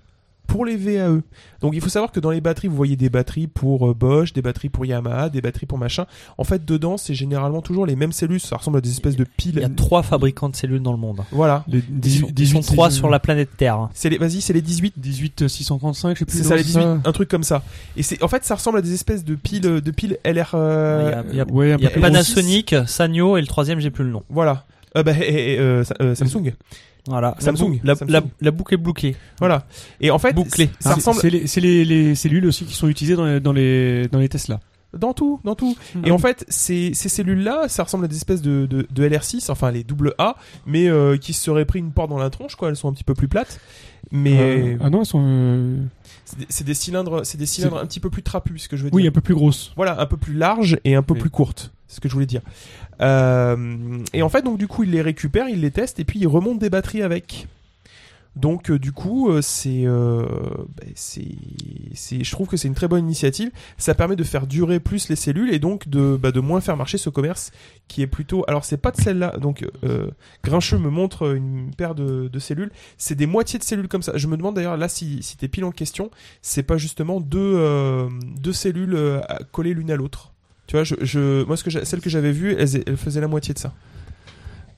pour 0.48 0.66
les 0.66 0.78
VAE. 0.78 1.22
Donc 1.62 1.74
il 1.76 1.82
faut 1.82 1.90
savoir 1.90 2.12
que 2.12 2.20
dans 2.20 2.32
les 2.32 2.42
batteries, 2.42 2.68
vous 2.68 2.76
voyez 2.76 2.96
des 2.96 3.10
batteries 3.10 3.48
pour 3.48 3.90
euh, 3.90 3.94
Bosch, 3.94 4.32
des 4.34 4.42
batteries 4.42 4.70
pour 4.70 4.86
Yamaha, 4.86 5.30
des 5.30 5.42
batteries 5.42 5.66
pour 5.66 5.78
machin. 5.78 6.06
En 6.38 6.44
fait, 6.44 6.64
dedans, 6.66 6.98
c'est 6.98 7.14
généralement 7.14 7.62
toujours 7.62 7.86
les 7.86 7.96
mêmes 7.96 8.12
cellules. 8.12 8.40
Ça 8.40 8.56
ressemble 8.58 8.78
à 8.78 8.82
des 8.82 8.90
espèces 8.92 9.16
de 9.18 9.26
piles. 9.26 9.54
Il 9.58 9.62
y 9.62 9.66
a 9.66 9.70
trois 9.70 10.04
fabricants 10.04 10.50
de 10.50 10.56
cellules 10.56 10.82
dans 10.82 10.92
le 10.94 10.98
monde. 10.98 11.22
Voilà. 11.32 11.64
Les 11.68 11.84
Ils 12.04 12.12
sont, 12.20 12.28
ils 12.38 12.48
sont 12.48 12.62
trois 12.62 12.90
sur 12.90 13.10
la 13.10 13.20
planète 13.20 13.50
Terre. 13.58 13.90
C'est 13.94 14.10
les, 14.10 14.18
vas-y, 14.18 14.42
c'est 14.42 14.54
les 14.54 14.62
18. 14.62 14.94
18 14.98 15.48
635, 15.48 16.14
je 16.16 16.20
sais 16.20 16.26
plus. 16.26 16.38
C'est 16.38 16.44
ça, 16.44 16.56
les 16.56 16.64
18, 16.64 16.82
ça 16.82 16.98
un 17.04 17.12
truc 17.12 17.30
comme 17.30 17.44
ça. 17.44 17.62
Et 17.96 18.04
c'est, 18.04 18.24
en 18.24 18.28
fait, 18.28 18.44
ça 18.46 18.56
ressemble 18.56 18.78
à 18.78 18.82
des 18.82 18.94
espèces 18.94 19.24
de 19.26 19.36
piles, 19.36 19.62
de 19.62 19.92
piles 19.92 20.18
LR. 20.24 20.52
euh, 20.54 21.04
Il 21.06 21.12
y 21.12 21.14
a- 21.14 21.24
il 21.32 21.38
y 21.38 21.42
a- 21.42 21.46
Ouais, 21.52 21.76
Il 21.78 21.84
y 21.84 21.88
a 21.88 21.90
Panasonic, 21.90 22.76
Sanyo 22.86 23.38
et 23.38 23.42
le 23.42 23.48
troisième, 23.48 23.80
j'ai 23.80 23.90
plus 23.92 24.04
le 24.04 24.12
nom. 24.12 24.24
Voilà. 24.30 24.66
Euh, 24.96 25.04
bah, 25.04 25.12
et- 25.22 25.54
et, 25.56 25.60
euh, 25.60 25.84
Sa- 25.84 25.96
euh, 26.02 26.16
Samsung. 26.16 26.54
Voilà. 27.08 27.36
Samsung, 27.40 27.80
La, 27.84 27.96
Samsung. 27.96 28.12
la- 28.12 28.22
la 28.42 28.52
boucle 28.52 28.74
est 28.74 28.78
bouclée. 28.78 29.16
Voilà. 29.40 29.66
Et 30.02 30.12
en 30.12 30.20
fait, 30.20 30.34
Bouclé. 30.34 30.70
ça 30.80 30.94
ressemble 30.96 31.20
C'est 31.20 31.30
les, 31.30 31.48
c'est 31.48 31.62
les, 31.62 31.86
les 31.86 32.16
cellules 32.16 32.46
aussi 32.46 32.66
qui 32.66 32.74
sont 32.74 32.88
utilisées 32.88 33.16
dans 33.16 33.26
les, 33.26 33.40
dans 33.40 33.54
les, 33.54 34.08
dans 34.10 34.20
les 34.20 34.30
Tesla. 34.30 34.60
dans 34.98 35.14
tout, 35.14 35.40
dans 35.44 35.56
tout. 35.56 35.76
Et 36.06 36.12
en 36.12 36.18
fait, 36.18 36.46
ces, 36.50 36.94
ces 36.94 37.10
cellules-là, 37.10 37.68
ça 37.68 37.84
ressemble 37.84 38.06
à 38.06 38.08
des 38.08 38.16
espèces 38.18 38.42
de, 38.42 38.66
de, 38.66 38.88
de 38.90 39.08
LR6, 39.10 39.52
enfin 39.52 39.72
les 39.72 39.84
double 39.84 40.14
A, 40.18 40.36
mais 40.66 40.88
euh, 40.88 41.18
qui 41.18 41.34
se 41.34 41.44
seraient 41.44 41.66
pris 41.66 41.80
une 41.80 41.92
porte 41.92 42.10
dans 42.10 42.18
la 42.18 42.30
tronche, 42.30 42.56
quoi. 42.56 42.70
Elles 42.70 42.76
sont 42.76 42.90
un 42.90 42.94
petit 42.94 43.04
peu 43.04 43.14
plus 43.14 43.28
plates. 43.28 43.60
Mais 44.12 44.38
Euh, 44.40 44.78
ah 44.82 44.90
non, 44.90 45.02
elles 45.02 45.06
sont. 45.06 45.24
euh, 45.26 45.78
c'est 46.50 46.64
des- 46.66 46.74
cylindres, 46.74 47.26
c'est 47.26 47.38
des 47.38 47.46
cylindres 47.46 47.78
un 47.78 47.86
petit 47.86 48.00
peu 48.00 48.10
plus 48.10 48.24
trapus, 48.24 48.64
ce 48.64 48.70
que 48.70 48.78
je 48.78 48.84
veux 48.84 48.90
dire. 48.90 48.96
Oui, 48.96 49.08
un 49.08 49.12
peu 49.12 49.22
plus 49.22 49.34
grosses. 49.36 49.74
Voilà, 49.76 50.00
un 50.00 50.06
peu 50.06 50.18
plus 50.18 50.34
large 50.34 50.78
et 50.86 50.96
un 50.96 51.04
peu 51.04 51.14
Oui. 51.14 51.20
plus 51.20 51.30
courte. 51.30 51.72
C'est 51.88 51.96
ce 51.98 52.02
que 52.02 52.10
je 52.10 52.14
voulais 52.14 52.26
dire. 52.26 52.42
Euh, 53.02 54.00
et 54.14 54.22
en 54.22 54.30
fait, 54.30 54.42
donc 54.42 54.58
du 54.58 54.68
coup, 54.68 54.84
il 54.84 54.92
les 54.92 55.02
récupère, 55.02 55.50
il 55.50 55.62
les 55.62 55.72
teste 55.72 56.00
et 56.00 56.06
puis 56.06 56.20
il 56.20 56.28
remonte 56.28 56.60
des 56.60 56.70
batteries 56.70 57.04
avec. 57.04 57.48
Donc 58.38 58.70
euh, 58.70 58.78
du 58.78 58.92
coup, 58.92 59.30
euh, 59.30 59.42
c'est, 59.42 59.86
ben, 59.86 60.92
c'est, 60.94 61.26
c'est, 61.96 62.24
je 62.24 62.32
trouve 62.32 62.48
que 62.48 62.56
c'est 62.56 62.68
une 62.68 62.76
très 62.76 62.88
bonne 62.88 63.04
initiative. 63.04 63.50
Ça 63.78 63.96
permet 63.96 64.16
de 64.16 64.24
faire 64.24 64.46
durer 64.46 64.80
plus 64.80 65.10
les 65.10 65.16
cellules 65.16 65.52
et 65.52 65.60
donc 65.60 65.90
de, 65.90 66.18
bah, 66.22 66.32
de 66.32 66.40
moins 66.40 66.62
faire 66.62 66.78
marcher 66.78 67.00
ce 67.00 67.10
commerce 67.10 67.52
qui 67.88 68.04
est 68.04 68.08
plutôt. 68.08 68.46
Alors 68.48 68.64
c'est 68.64 68.78
pas 68.78 68.92
de 68.92 68.98
celle-là. 68.98 69.38
Donc 69.38 69.66
euh, 69.84 70.12
Grincheux 70.44 70.78
me 70.78 70.90
montre 70.90 71.36
une 71.36 71.72
paire 71.76 71.96
de, 71.96 72.30
cellules. 72.38 72.72
C'est 72.98 73.16
des 73.16 73.26
moitiés 73.26 73.58
de 73.58 73.64
cellules 73.64 73.88
comme 73.88 74.04
ça. 74.04 74.14
Je 74.16 74.28
me 74.28 74.38
demande 74.38 74.56
d'ailleurs 74.56 74.78
là 74.78 74.88
si, 74.88 75.24
si 75.24 75.36
tes 75.38 75.48
piles 75.48 75.66
en 75.66 75.72
question, 75.72 76.12
c'est 76.44 76.64
pas 76.64 76.78
justement 76.78 77.20
deux, 77.20 77.40
euh, 77.40 78.08
deux 78.40 78.54
cellules 78.54 78.98
collées 79.52 79.74
l'une 79.74 79.90
à 79.90 79.96
l'autre. 79.96 80.34
Tu 80.68 80.76
vois, 80.76 80.84
je, 80.84 80.96
je, 81.02 81.44
moi 81.46 81.56
ce 81.58 81.64
que 81.64 81.70
que 82.02 82.10
j'avais 82.10 82.32
vue, 82.32 82.54
elle, 82.58 82.68
elle 82.86 82.98
faisait 82.98 83.22
la 83.22 83.28
moitié 83.28 83.54
de 83.54 83.60
ça. 83.60 83.74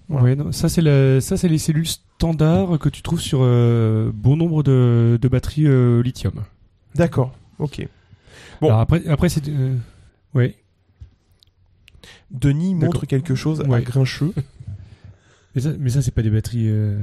Voilà. 0.07 0.23
Ouais, 0.23 0.35
non, 0.35 0.51
ça 0.51 0.69
c'est 0.69 0.81
la- 0.81 1.19
ça 1.21 1.35
c'est 1.37 1.47
les 1.49 1.57
cellules 1.57 1.87
standards 1.87 2.79
que 2.79 2.89
tu 2.89 3.01
trouves 3.01 3.21
sur 3.21 3.39
euh, 3.41 4.11
bon 4.13 4.35
nombre 4.37 4.63
de, 4.63 5.17
de 5.21 5.27
batteries 5.27 5.67
euh, 5.67 6.01
lithium. 6.01 6.33
D'accord. 6.95 7.33
Ok. 7.59 7.87
Bon. 8.61 8.67
Alors 8.67 8.79
après, 8.79 9.07
après 9.07 9.29
c'est. 9.29 9.47
euh, 9.49 9.75
ouais. 10.33 10.55
Denis 12.31 12.75
montre 12.75 13.05
quelque 13.05 13.35
chose 13.35 13.61
à. 13.61 13.81
Grincheux. 13.81 14.33
Mais 15.55 15.61
ça, 15.61 15.69
mais 15.79 15.89
ça 15.89 16.01
c'est 16.03 16.11
pas 16.13 16.21
des 16.21 16.29
batteries. 16.29 16.67
euh, 16.69 16.95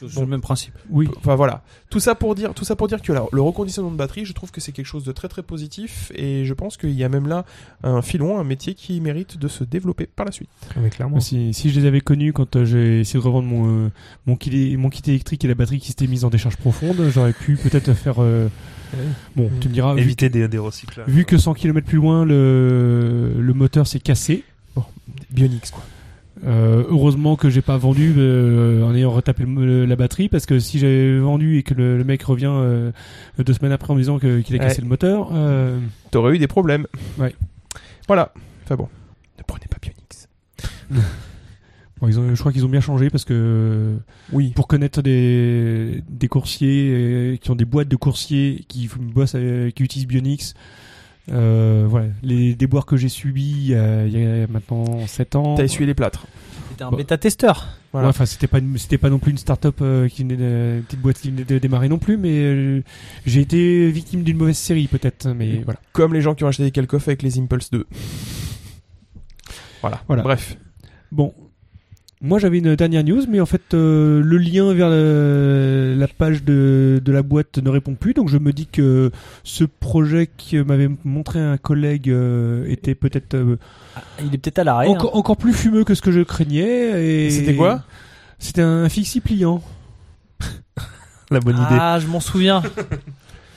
C'est 0.00 0.18
le 0.20 0.26
même 0.26 0.40
principe. 0.40 0.72
Oui. 0.88 1.08
Enfin 1.18 1.34
voilà, 1.34 1.62
tout 1.90 2.00
ça 2.00 2.14
pour 2.14 2.34
dire, 2.34 2.54
tout 2.54 2.64
ça 2.64 2.74
pour 2.74 2.88
dire 2.88 3.02
que 3.02 3.12
alors, 3.12 3.28
le 3.32 3.42
reconditionnement 3.42 3.90
de 3.92 3.96
batterie, 3.96 4.24
je 4.24 4.32
trouve 4.32 4.50
que 4.50 4.62
c'est 4.62 4.72
quelque 4.72 4.86
chose 4.86 5.04
de 5.04 5.12
très 5.12 5.28
très 5.28 5.42
positif 5.42 6.10
et 6.14 6.46
je 6.46 6.54
pense 6.54 6.78
qu'il 6.78 6.92
y 6.92 7.04
a 7.04 7.10
même 7.10 7.28
là 7.28 7.44
un 7.82 8.00
filon, 8.00 8.38
un 8.38 8.44
métier 8.44 8.74
qui 8.74 8.98
mérite 9.02 9.38
de 9.38 9.46
se 9.46 9.62
développer 9.62 10.06
par 10.06 10.24
la 10.24 10.32
suite. 10.32 10.48
Mais 10.80 10.88
clairement. 10.88 11.20
Si, 11.20 11.52
si 11.52 11.68
je 11.70 11.78
les 11.80 11.86
avais 11.86 12.00
connus 12.00 12.32
quand 12.32 12.56
euh, 12.56 12.64
j'ai 12.64 13.00
essayé 13.00 13.20
de 13.20 13.24
revendre 13.24 13.46
mon, 13.48 13.84
euh, 13.86 13.88
mon, 14.26 14.36
kit, 14.36 14.76
mon 14.78 14.88
kit 14.88 15.02
électrique 15.10 15.44
et 15.44 15.48
la 15.48 15.54
batterie 15.54 15.78
qui 15.78 15.88
s'était 15.88 16.06
mise 16.06 16.24
en 16.24 16.30
décharge 16.30 16.56
profonde, 16.56 16.96
j'aurais 17.12 17.34
pu 17.34 17.56
peut-être 17.56 17.92
faire. 17.92 18.16
euh, 18.22 18.48
Bon, 19.36 19.50
tu 19.60 19.68
me 19.68 19.72
diras. 19.74 19.94
vu 19.94 20.00
Éviter 20.00 20.28
des, 20.30 20.48
des 20.48 20.58
recyclages. 20.58 21.08
Vu 21.08 21.24
que 21.26 21.36
100 21.38 21.54
km 21.54 21.86
plus 21.86 21.96
loin, 21.98 22.24
le, 22.24 23.34
le 23.38 23.52
moteur 23.54 23.86
s'est 23.86 24.00
cassé. 24.00 24.44
Bionix 25.30 25.70
quoi. 25.70 25.82
Euh, 26.44 26.82
heureusement 26.88 27.36
que 27.36 27.50
j'ai 27.50 27.62
pas 27.62 27.76
vendu 27.76 28.14
euh, 28.16 28.82
en 28.82 28.94
ayant 28.96 29.12
retapé 29.12 29.44
le- 29.44 29.84
la 29.86 29.94
batterie 29.94 30.28
parce 30.28 30.44
que 30.44 30.58
si 30.58 30.80
j'avais 30.80 31.18
vendu 31.18 31.58
et 31.58 31.62
que 31.62 31.72
le, 31.72 31.96
le 31.96 32.02
mec 32.04 32.20
revient 32.24 32.50
euh, 32.50 32.90
deux 33.38 33.52
semaines 33.52 33.70
après 33.70 33.92
en 33.92 33.94
me 33.94 34.00
disant 34.00 34.18
qu'il 34.18 34.28
a 34.30 34.34
Ouais. 34.38 34.58
cassé 34.58 34.82
le 34.82 34.88
moteur, 34.88 35.30
euh, 35.32 35.78
T'aurais 36.10 36.34
eu 36.34 36.38
des 36.38 36.48
problèmes. 36.48 36.86
Ouais. 37.18 37.32
Voilà. 38.08 38.32
Enfin 38.64 38.74
bon, 38.74 38.88
ne 39.38 39.42
prenez 39.46 39.66
pas 39.70 39.76
Bionix. 39.80 40.28
bon, 42.00 42.08
ils 42.08 42.18
ont, 42.18 42.34
je 42.34 42.40
crois 42.40 42.52
qu'ils 42.52 42.64
ont 42.66 42.68
bien 42.68 42.80
changé 42.80 43.08
parce 43.08 43.24
que 43.24 43.96
Oui. 44.32 44.50
pour 44.56 44.66
connaître 44.66 45.00
des, 45.00 46.02
des 46.08 46.26
coursiers 46.28 46.90
euh, 46.92 47.36
qui 47.36 47.50
ont 47.52 47.54
des 47.56 47.64
boîtes 47.64 47.88
de 47.88 47.96
coursiers 47.96 48.64
qui 48.68 48.90
bossent, 48.98 49.36
qui 49.76 49.82
utilisent 49.84 50.08
Bionix. 50.08 50.54
Euh, 51.30 51.86
voilà, 51.88 52.06
les 52.22 52.54
déboires 52.54 52.84
que 52.84 52.96
j'ai 52.96 53.08
subis 53.08 53.52
il 53.52 53.66
y, 53.68 53.74
a, 53.76 54.06
il 54.06 54.12
y 54.18 54.24
a 54.42 54.46
maintenant 54.48 55.06
7 55.06 55.36
ans. 55.36 55.54
T'as 55.54 55.64
essuyé 55.64 55.86
les 55.86 55.94
plâtres. 55.94 56.26
C'était 56.70 56.82
un 56.84 56.90
Bah. 56.90 56.96
bêta-testeur. 56.96 57.68
Voilà. 57.92 58.08
Ouais, 58.08 58.10
enfin, 58.10 58.26
c'était 58.26 58.46
pas 58.48 58.58
une- 58.58 58.76
c'était 58.78 58.98
pas 58.98 59.10
non 59.10 59.18
plus 59.18 59.30
une 59.30 59.38
start-up 59.38 59.76
euh, 59.82 60.08
qui 60.08 60.22
venait 60.22 60.36
de, 60.36 60.76
une 60.78 60.82
petite 60.84 61.00
boîte 61.00 61.20
qui 61.20 61.30
venait 61.30 61.44
de 61.44 61.58
démarrer 61.58 61.88
non 61.88 61.98
plus, 61.98 62.16
mais 62.16 62.30
euh, 62.32 62.82
j'ai 63.26 63.40
été 63.42 63.90
victime 63.90 64.22
d'une 64.24 64.38
mauvaise 64.38 64.56
série 64.56 64.88
peut-être, 64.88 65.28
mais 65.28 65.60
voilà. 65.64 65.78
Comme 65.92 66.12
les 66.14 66.22
gens 66.22 66.34
qui 66.34 66.42
ont 66.44 66.48
acheté 66.48 66.64
des 66.64 66.70
calcofs 66.70 67.06
avec 67.06 67.22
les 67.22 67.38
Impulse 67.38 67.70
2. 67.70 67.86
Voilà. 69.82 70.02
Voilà. 70.06 70.22
Bref. 70.22 70.56
Bon, 71.10 71.34
moi 72.22 72.38
j'avais 72.38 72.58
une 72.58 72.74
dernière 72.76 73.02
news, 73.04 73.22
mais 73.28 73.40
en 73.40 73.46
fait 73.46 73.74
euh, 73.74 74.22
le 74.24 74.38
lien 74.38 74.72
vers 74.72 74.88
le- 74.88 75.94
la 75.98 76.06
page 76.08 76.44
de, 76.44 77.00
de 77.04 77.12
la 77.12 77.22
boîte 77.22 77.58
ne 77.58 77.68
répond 77.68 77.94
plus, 77.94 78.14
donc 78.14 78.28
je 78.28 78.38
me 78.38 78.52
dis 78.52 78.66
que 78.66 79.10
ce 79.44 79.64
projet 79.64 80.28
que 80.28 80.62
m'avait 80.62 80.88
montré 81.04 81.40
un 81.40 81.56
collègue 81.58 82.08
euh, 82.10 82.64
était 82.68 82.94
peut-être 82.94 83.34
euh, 83.34 83.56
Ah, 83.96 84.02
il 84.24 84.34
est 84.34 84.38
peut-être 84.38 84.60
à 84.60 84.64
l'arrêt. 84.64 84.86
encore, 84.86 85.16
encore 85.16 85.36
plus 85.36 85.52
fumeux 85.52 85.84
que 85.84 85.94
ce 85.94 86.00
que 86.02 86.12
je 86.12 86.20
craignais. 86.20 87.26
Et 87.26 87.30
C'était 87.30 87.54
quoi? 87.56 87.82
C'était 88.38 88.62
un 88.62 88.88
fixie 88.88 89.20
pliant. 89.20 89.62
La 91.30 91.40
bonne 91.40 91.56
idée. 91.56 91.64
Ah, 91.78 91.98
je 92.00 92.06
m'en 92.06 92.20
souviens. 92.20 92.62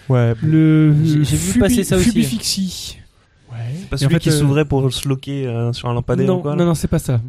Ouais. 0.07 0.35
Le 0.43 0.93
J'ai- 1.03 1.35
vu 1.35 1.59
passer 1.59 1.83
ça 1.83 1.95
aussi. 1.97 2.09
Fubi 2.09 2.23
Fixie. 2.23 2.99
Ouais. 3.51 3.57
Pas 3.89 3.95
Et 3.95 3.99
celui 4.01 4.05
en 4.05 4.09
fait, 4.11 4.19
qui 4.19 4.29
euh, 4.29 4.39
s'ouvrait 4.39 4.63
pour 4.63 4.93
se 4.93 5.09
loquer 5.09 5.47
euh, 5.47 5.73
sur 5.73 5.89
un 5.89 5.95
lampadaire 5.95 6.27
non, 6.27 6.37
ou 6.37 6.41
quoi 6.41 6.55
non, 6.55 6.63
non, 6.63 6.75
c'est 6.75 6.87
pas 6.87 6.99
ça. 6.99 7.19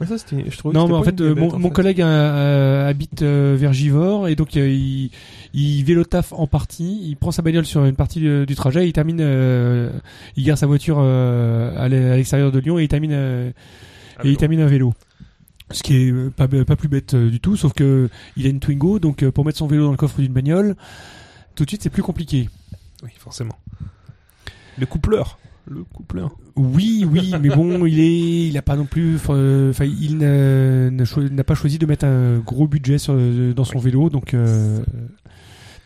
Mais 0.00 0.06
ça, 0.06 0.18
c'était, 0.18 0.44
je 0.50 0.56
trouvais 0.58 0.74
Non, 0.74 0.84
que 0.86 0.90
mais 0.92 0.96
en 0.98 1.02
fait, 1.02 1.20
euh, 1.22 1.34
mon, 1.34 1.48
en 1.54 1.58
mon 1.58 1.68
fait. 1.68 1.74
collègue 1.74 2.02
euh, 2.02 2.04
euh, 2.06 2.88
habite 2.88 3.22
euh, 3.22 3.56
vers 3.58 3.72
Givors 3.72 4.28
et 4.28 4.36
donc 4.36 4.56
euh, 4.56 4.68
il, 4.68 5.10
il 5.54 5.84
vélo 5.84 6.04
taf 6.04 6.32
en 6.34 6.46
partie. 6.46 7.00
Il 7.04 7.16
prend 7.16 7.30
sa 7.30 7.40
bagnole 7.42 7.64
sur 7.64 7.84
une 7.84 7.96
partie 7.96 8.20
du 8.20 8.54
trajet. 8.54 8.84
Et 8.84 8.88
il 8.88 8.92
termine, 8.92 9.20
euh, 9.20 9.90
il 10.36 10.44
gare 10.44 10.58
sa 10.58 10.66
voiture 10.66 10.98
euh, 11.00 11.72
à 11.78 11.88
l'e- 11.88 12.12
à 12.12 12.16
l'extérieur 12.16 12.52
de 12.52 12.58
Lyon 12.58 12.78
et 12.78 12.82
il 12.84 12.88
termine, 12.88 13.12
et 13.12 13.52
il 14.24 14.30
mais 14.30 14.36
termine 14.36 14.60
un 14.60 14.66
vélo. 14.66 14.92
Ce 15.70 15.82
qui 15.82 15.96
est 15.96 16.30
pas, 16.30 16.46
pas 16.46 16.76
plus 16.76 16.88
bête 16.88 17.16
du 17.16 17.40
tout, 17.40 17.56
sauf 17.56 17.72
que 17.72 18.08
il 18.36 18.46
a 18.46 18.50
une 18.50 18.60
Twingo, 18.60 18.98
donc 18.98 19.28
pour 19.30 19.44
mettre 19.44 19.58
son 19.58 19.66
vélo 19.66 19.84
dans 19.86 19.90
le 19.90 19.96
coffre 19.96 20.20
d'une 20.20 20.32
bagnole, 20.32 20.76
tout 21.56 21.64
de 21.64 21.70
suite 21.70 21.82
c'est 21.82 21.90
plus 21.90 22.02
compliqué. 22.04 22.48
Oui, 23.02 23.10
forcément. 23.18 23.58
Le 24.78 24.86
coupleur. 24.86 25.38
Le 25.68 25.82
coupleur. 25.82 26.36
Oui, 26.54 27.04
oui, 27.10 27.32
mais 27.42 27.48
bon, 27.48 27.86
il 27.86 27.98
est, 27.98 28.48
il 28.48 28.56
a 28.56 28.62
pas 28.62 28.76
non 28.76 28.84
plus, 28.84 29.16
enfin, 29.16 29.84
il 29.84 30.18
n'a 30.18 31.44
pas 31.44 31.54
choisi 31.54 31.78
de 31.78 31.86
mettre 31.86 32.04
un 32.04 32.38
gros 32.38 32.68
budget 32.68 32.98
sur, 32.98 33.16
dans 33.54 33.64
son 33.64 33.78
vélo, 33.80 34.08
donc, 34.08 34.32
euh, 34.34 34.78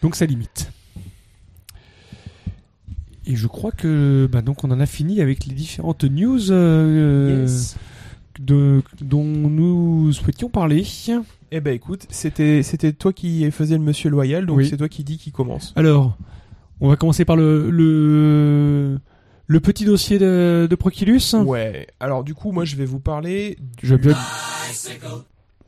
donc 0.02 0.16
ça 0.16 0.26
limite. 0.26 0.70
Et 3.26 3.36
je 3.36 3.46
crois 3.46 3.70
que 3.72 4.28
bah, 4.30 4.42
donc 4.42 4.64
on 4.64 4.70
en 4.70 4.80
a 4.80 4.86
fini 4.86 5.20
avec 5.20 5.46
les 5.46 5.54
différentes 5.54 6.04
news 6.04 6.50
euh, 6.50 7.46
de, 8.38 8.82
dont 9.00 9.24
nous 9.24 10.12
souhaitions 10.12 10.48
parler. 10.48 10.84
Eh 11.52 11.60
ben 11.60 11.72
écoute, 11.74 12.06
c'était 12.10 12.62
c'était 12.62 12.92
toi 12.92 13.12
qui 13.12 13.50
faisais 13.50 13.76
le 13.78 13.82
monsieur 13.84 14.10
loyal, 14.10 14.46
donc 14.46 14.58
Oui. 14.58 14.68
c'est 14.68 14.76
toi 14.76 14.88
qui 14.88 15.04
dis 15.04 15.16
qui 15.18 15.32
commence. 15.32 15.72
Alors, 15.76 16.16
on 16.80 16.88
va 16.88 16.96
commencer 16.96 17.24
par 17.24 17.36
le 17.36 17.70
le, 17.70 18.98
le 19.50 19.58
petit 19.58 19.84
dossier 19.84 20.18
de, 20.20 20.68
de 20.70 20.74
Proculus. 20.76 21.20
Ouais. 21.44 21.88
Alors 21.98 22.22
du 22.22 22.34
coup, 22.34 22.52
moi 22.52 22.64
je 22.64 22.76
vais 22.76 22.84
vous 22.84 23.00
parler. 23.00 23.56
Du... 23.78 23.88
Je 23.88 23.94
vais- 23.96 24.14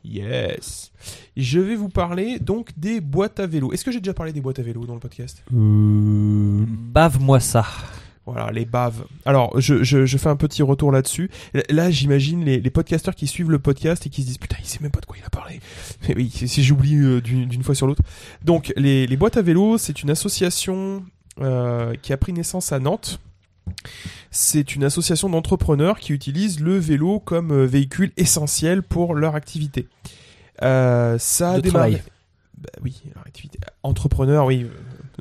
Yes. 0.05 0.91
Je 1.37 1.59
vais 1.59 1.75
vous 1.75 1.89
parler 1.89 2.39
donc 2.39 2.69
des 2.77 3.01
boîtes 3.01 3.39
à 3.41 3.47
vélo. 3.47 3.71
Est-ce 3.73 3.83
que 3.83 3.91
j'ai 3.91 3.99
déjà 3.99 4.13
parlé 4.13 4.31
des 4.33 4.39
boîtes 4.41 4.59
à 4.59 4.61
vélo 4.61 4.85
dans 4.85 4.93
le 4.93 4.99
podcast? 4.99 5.43
Euh, 5.53 6.65
Bave-moi 6.67 7.39
ça. 7.39 7.65
Voilà, 8.25 8.51
les 8.53 8.63
baves. 8.63 9.03
Alors, 9.25 9.59
je, 9.59 9.83
je, 9.83 10.05
je 10.05 10.17
fais 10.17 10.29
un 10.29 10.37
petit 10.37 10.61
retour 10.63 10.91
là-dessus. 10.93 11.29
Là, 11.53 11.61
Là, 11.69 11.91
j'imagine 11.91 12.45
les, 12.45 12.61
les 12.61 12.69
podcasteurs 12.69 13.15
qui 13.15 13.27
suivent 13.27 13.51
le 13.51 13.59
podcast 13.59 14.05
et 14.05 14.09
qui 14.09 14.21
se 14.21 14.27
disent 14.27 14.37
putain, 14.37 14.55
il 14.61 14.65
sait 14.65 14.79
même 14.81 14.91
pas 14.91 15.01
de 15.01 15.05
quoi 15.05 15.17
il 15.19 15.25
a 15.25 15.29
parlé. 15.29 15.59
Mais 16.07 16.15
oui, 16.15 16.29
si 16.29 16.63
j'oublie 16.63 16.95
euh, 16.95 17.19
d'une 17.21 17.47
d'une 17.49 17.63
fois 17.63 17.75
sur 17.75 17.85
l'autre. 17.87 18.01
Donc, 18.45 18.71
les, 18.77 19.07
les 19.07 19.17
boîtes 19.17 19.35
à 19.35 19.41
vélo, 19.41 19.77
c'est 19.77 20.03
une 20.03 20.09
association 20.09 21.03
euh, 21.41 21.95
qui 22.01 22.13
a 22.13 22.17
pris 22.17 22.31
naissance 22.31 22.71
à 22.71 22.79
Nantes. 22.79 23.19
C'est 24.31 24.75
une 24.75 24.83
association 24.83 25.29
d'entrepreneurs 25.29 25.99
qui 25.99 26.13
utilisent 26.13 26.59
le 26.59 26.77
vélo 26.77 27.19
comme 27.19 27.51
euh, 27.51 27.65
véhicule 27.65 28.11
essentiel 28.17 28.81
pour 28.83 29.13
leur 29.15 29.35
activité. 29.35 29.87
Euh, 30.61 31.17
ça 31.19 31.51
a 31.51 31.55
De 31.57 31.61
démarré. 31.61 31.91
travail. 31.91 32.03
Bah 32.57 32.69
oui, 32.83 33.01
leur 33.13 33.25
activité. 33.27 33.59
Entrepreneur, 33.83 34.45
oui. 34.45 34.65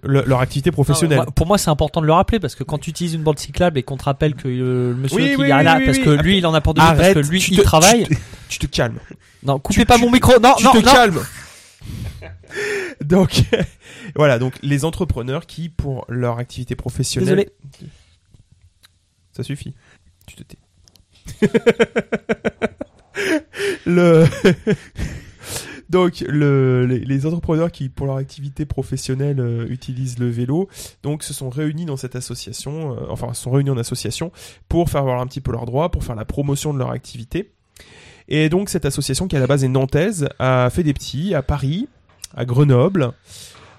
le- 0.03 0.22
leur 0.26 0.40
activité 0.40 0.70
professionnelle. 0.70 1.18
Non, 1.18 1.24
pour 1.26 1.47
moi, 1.47 1.59
c'est 1.59 1.70
important 1.70 2.01
de 2.01 2.07
le 2.07 2.12
rappeler 2.12 2.38
parce 2.40 2.55
que 2.55 2.64
quand 2.64 2.78
tu 2.78 2.90
utilises 2.90 3.14
une 3.14 3.22
bande 3.22 3.38
cyclable 3.38 3.78
et 3.78 3.82
qu'on 3.82 3.97
te 3.97 4.05
rappelle 4.05 4.34
que 4.34 4.49
euh, 4.49 4.90
le 4.90 4.95
monsieur 4.97 5.16
Oui, 5.18 5.30
qui 5.34 5.36
oui, 5.43 5.49
là 5.49 5.76
oui, 5.78 5.86
parce 5.86 5.99
que 5.99 6.11
lui 6.11 6.38
il 6.38 6.47
en 6.47 6.55
a 6.55 6.61
pour 6.61 6.74
deux 6.74 6.82
minutes 6.82 6.99
Arrête, 7.01 7.14
parce 7.14 7.26
que 7.26 7.30
lui 7.32 7.40
il 7.40 7.57
te- 7.59 7.62
travaille. 7.62 8.05
tu 8.07 8.14
te- 8.16 8.20
Tu 8.49 8.59
te 8.61 8.66
calmes. 8.66 8.99
Non, 9.43 9.59
coupez 9.59 9.80
tu- 9.80 9.86
pas 9.86 9.97
tu- 9.97 10.03
mon 10.03 10.11
micro. 10.11 10.32
Non, 10.40 10.55
tu 10.57 10.64
non, 10.64 10.72
te 10.72 10.78
non. 10.78 10.93
calmes. 10.93 11.20
donc 13.05 13.43
voilà, 14.16 14.38
donc 14.38 14.55
les 14.62 14.84
entrepreneurs 14.84 15.47
qui 15.47 15.68
pour 15.68 16.05
leur 16.09 16.38
activité 16.38 16.76
professionnelle. 16.76 17.47
Désolé. 17.70 17.88
Ça 19.33 19.43
suffit. 19.43 19.74
Tu 20.26 20.37
te 20.37 20.43
tais. 20.43 20.59
donc 25.89 26.24
le, 26.26 26.87
les, 26.87 27.26
entrepreneurs 27.26 27.70
qui 27.70 27.89
pour 27.89 28.07
leur 28.07 28.16
activité 28.16 28.64
professionnelle 28.64 29.41
euh, 29.41 29.66
utilisent 29.68 30.18
le 30.18 30.30
vélo, 30.30 30.68
donc 31.03 31.22
se 31.22 31.35
sont 31.35 31.51
réunis 31.51 31.85
dans 31.85 31.97
cette 31.97 32.16
association, 32.16 32.97
euh, 32.97 33.07
enfin 33.11 33.35
se 33.35 33.43
sont 33.43 33.51
réunis 33.51 33.70
en 33.70 33.76
association 33.76 34.33
pour 34.68 34.91
faire 34.91 35.05
voir 35.05 35.20
un 35.20 35.26
petit 35.26 35.41
peu 35.41 35.53
leurs 35.53 35.66
droits, 35.66 35.91
pour 35.91 36.05
faire 36.05 36.16
la 36.16 36.24
promotion 36.24 36.72
de 36.72 36.78
leur 36.78 36.91
activité. 36.91 37.53
Et 38.28 38.49
donc 38.49 38.68
cette 38.68 38.87
association 38.87 39.28
qui 39.28 39.37
à 39.37 39.41
la 39.41 39.47
base 39.47 39.64
est 39.64 39.68
nantaise 39.68 40.28
a 40.39 40.70
fait 40.70 40.83
des 40.83 40.95
petits 40.95 41.35
à 41.35 41.43
Paris, 41.43 41.89
à 42.35 42.45
Grenoble 42.45 43.12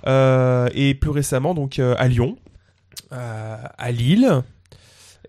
euh, 0.06 0.70
et 0.76 0.94
plus 0.94 1.12
récemment 1.12 1.54
donc 1.54 1.80
à 1.80 2.08
Lyon, 2.08 2.38
à 3.12 3.92
Lille. 3.92 4.44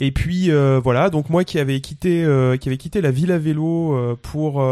Et 0.01 0.11
puis 0.13 0.51
euh, 0.51 0.81
voilà, 0.83 1.09
donc 1.11 1.31
moi 1.31 1.45
qui 1.45 1.59
avais 1.59 1.81
quitté 1.81 2.25
euh, 2.25 2.57
qui 2.57 2.69
avait 2.69 2.79
quitté 2.79 3.01
la 3.01 3.11
ville 3.11 3.31
à 3.33 3.39
vélo 3.39 3.95
euh, 3.95 4.17
pour 4.21 4.63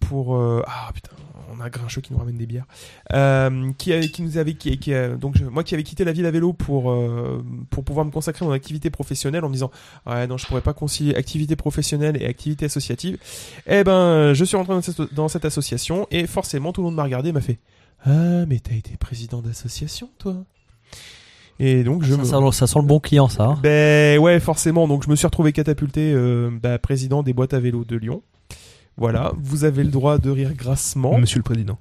pour 0.00 0.36
ah 0.66 0.90
putain 0.94 1.10
on 1.54 1.60
a 1.60 1.68
Grincheux 1.68 2.00
qui 2.00 2.14
nous 2.14 2.18
ramène 2.18 2.38
des 2.38 2.46
bières. 2.46 2.64
Euh, 3.12 3.72
qui 3.76 3.92
avait- 3.92 4.08
qui 4.08 4.22
nous 4.22 4.38
avait 4.38 4.54
qui, 4.54 4.74
donc 5.20 5.38
moi 5.42 5.62
qui 5.62 5.74
avais 5.74 5.82
quitté 5.82 6.02
la 6.02 6.12
ville 6.12 6.24
à 6.24 6.30
vélo 6.30 6.54
pour 6.54 6.84
pour 7.68 7.84
pouvoir 7.84 8.06
me 8.06 8.10
consacrer 8.10 8.44
à 8.44 8.48
mon 8.48 8.54
activité 8.54 8.88
professionnelle 8.88 9.44
en 9.44 9.48
me 9.48 9.52
disant 9.52 9.70
ouais 10.06 10.26
non 10.26 10.38
je 10.38 10.46
pourrais 10.46 10.62
pas 10.62 10.72
concilier 10.72 11.14
activité 11.14 11.54
professionnelle 11.54 12.16
et 12.20 12.26
activité 12.26 12.64
associative. 12.64 13.18
Eh 13.66 13.84
ben 13.84 14.32
je 14.32 14.44
suis 14.44 14.56
rentré 14.56 14.72
dans 14.72 14.80
cette, 14.80 15.14
dans 15.14 15.28
cette 15.28 15.44
association 15.44 16.06
et 16.10 16.26
forcément 16.26 16.72
tout 16.72 16.80
le 16.80 16.86
monde 16.86 16.94
m'a 16.96 17.04
regardé 17.04 17.28
et 17.28 17.32
m'a 17.32 17.42
fait 17.42 17.58
ah 18.06 18.46
mais 18.48 18.58
t'as 18.58 18.74
été 18.74 18.96
président 18.96 19.42
d'association 19.42 20.08
toi? 20.18 20.44
Et 21.58 21.84
donc 21.84 22.02
je 22.02 22.12
Ça, 22.14 22.18
me 22.40 22.50
ça, 22.50 22.58
ça 22.58 22.66
sent 22.66 22.78
le 22.80 22.86
bon 22.86 23.00
client 23.00 23.28
ça. 23.28 23.44
hein. 23.44 23.58
ben 23.62 24.18
ouais, 24.18 24.40
forcément. 24.40 24.88
Donc 24.88 25.04
je 25.04 25.10
me 25.10 25.16
suis 25.16 25.26
retrouvé 25.26 25.52
catapulté 25.52 26.12
euh, 26.14 26.50
bah, 26.62 26.78
président 26.78 27.22
des 27.22 27.32
boîtes 27.32 27.54
à 27.54 27.60
vélo 27.60 27.84
de 27.84 27.96
Lyon. 27.96 28.22
Voilà, 28.98 29.32
vous 29.42 29.64
avez 29.64 29.82
le 29.84 29.90
droit 29.90 30.18
de 30.18 30.28
rire 30.30 30.52
grassement. 30.54 31.18
Monsieur 31.18 31.38
le 31.38 31.42
Président. 31.42 31.78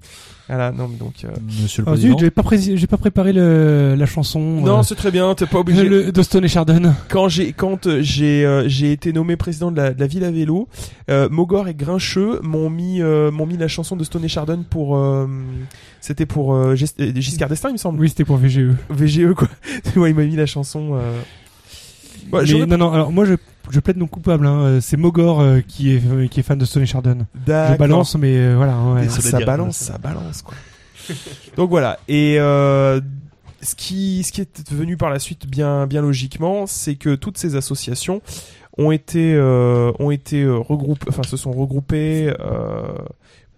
Voilà, 0.48 0.72
non 0.72 0.88
mais 0.90 0.98
donc. 0.98 1.24
euh, 1.24 1.30
Monsieur 1.62 1.84
le 1.86 1.90
Ah, 1.92 1.96
zut, 1.96 2.18
j'ai 2.20 2.32
pas, 2.32 2.42
pré- 2.44 2.58
pas 2.90 2.98
préparé 2.98 3.32
le, 3.32 3.96
la 3.96 4.06
chanson 4.06 4.40
Non, 4.40 4.80
euh, 4.80 4.84
c'est 4.84 4.96
très 4.96 5.12
bien. 5.12 5.34
T'es 5.36 5.46
pas 5.46 5.60
obligé. 5.60 5.88
le- 5.88 6.12
de 6.12 6.22
Stone 6.24 6.44
et 6.44 6.48
Chardon. 6.50 6.94
Quand 7.10 7.30
j'ai 7.30 7.54
quand 7.54 7.86
euh, 7.88 8.00
j'ai 8.02 8.46
euh, 8.46 8.68
j'ai 8.68 8.92
été 8.92 9.14
nommé 9.14 9.36
président 9.38 9.72
de 9.72 9.78
la, 9.78 9.94
de 9.94 10.00
la 10.00 10.08
ville 10.08 10.24
à 10.26 10.32
vélo, 10.32 10.68
euh, 11.10 11.30
Mogor 11.30 11.68
et 11.68 11.74
Grincheux 11.74 12.40
m'ont 12.44 12.70
mis 12.70 13.02
euh, 13.02 13.30
m'ont 13.32 13.46
mis 13.46 13.56
la 13.58 13.68
chanson 13.70 13.96
de 13.96 14.04
Stone 14.04 14.24
et 14.26 14.30
Chardon 14.30 14.64
pour 14.70 14.98
euh, 14.98 15.28
c'était 16.02 16.26
pour 16.26 16.54
Gis- 16.76 16.96
Giscard 17.16 17.48
d'Estaing 17.50 17.70
il 17.70 17.74
me 17.74 17.78
semble. 17.78 18.00
Oui, 18.02 18.10
c'était 18.10 18.26
pour 18.26 18.38
VGE. 18.38 18.72
VGE 18.90 19.34
quoi. 19.36 19.48
ouais, 19.98 20.12
il 20.12 20.16
m'a 20.16 20.24
mis 20.24 20.36
la 20.36 20.46
chanson. 20.48 20.98
Ouais, 22.32 22.42
Mais 22.42 22.46
j'aurais- 22.46 22.66
non, 22.66 22.78
non, 22.78 22.92
alors 22.92 23.12
moi 23.12 23.26
je, 23.26 23.34
je 23.70 23.80
plaide 23.80 23.98
non 23.98 24.08
coupable. 24.08 24.46
Hein. 24.48 24.62
euh, 24.64 24.82
C'est 24.82 24.98
Mogor 24.98 25.42
euh, 25.42 25.60
qui, 25.68 25.94
est, 25.96 26.02
euh, 26.12 26.28
qui 26.28 26.40
est 26.40 26.44
fan 26.44 26.58
de 26.58 26.66
Stone 26.66 26.86
Chardon. 26.86 27.18
Je 27.48 27.78
balance, 27.78 28.16
mais 28.16 28.36
euh, 28.38 28.56
voilà. 28.58 28.74
hein, 28.74 28.96
ouais. 28.96 29.10
Ça, 29.10 29.22
Ça 29.22 29.30
doit 29.32 29.40
dire, 29.40 29.48
balance, 29.48 29.78
ça. 29.78 29.98
balance 29.98 30.42
quoi. 30.42 30.54
Donc 31.58 31.70
voilà. 31.70 32.00
Et 32.08 32.38
euh, 32.40 33.02
ce 33.62 33.76
qui 33.76 34.24
ce 34.24 34.32
qui 34.32 34.42
est 34.42 34.72
devenu 34.72 34.98
par 34.98 35.10
la 35.10 35.20
suite 35.20 35.48
bien 35.48 35.88
bien 35.88 36.02
logiquement, 36.02 36.66
c'est 36.68 36.96
que 36.96 37.16
toutes 37.16 37.38
ces 37.38 37.56
associations 37.56 38.22
ont 38.78 38.92
été 38.92 39.34
euh, 39.36 39.92
ont 40.00 40.12
été 40.12 40.46
regroupées, 40.48 41.08
enfin 41.10 41.24
se 41.24 41.38
sont 41.38 41.52
regroupées 41.52 42.34
euh, 42.40 42.84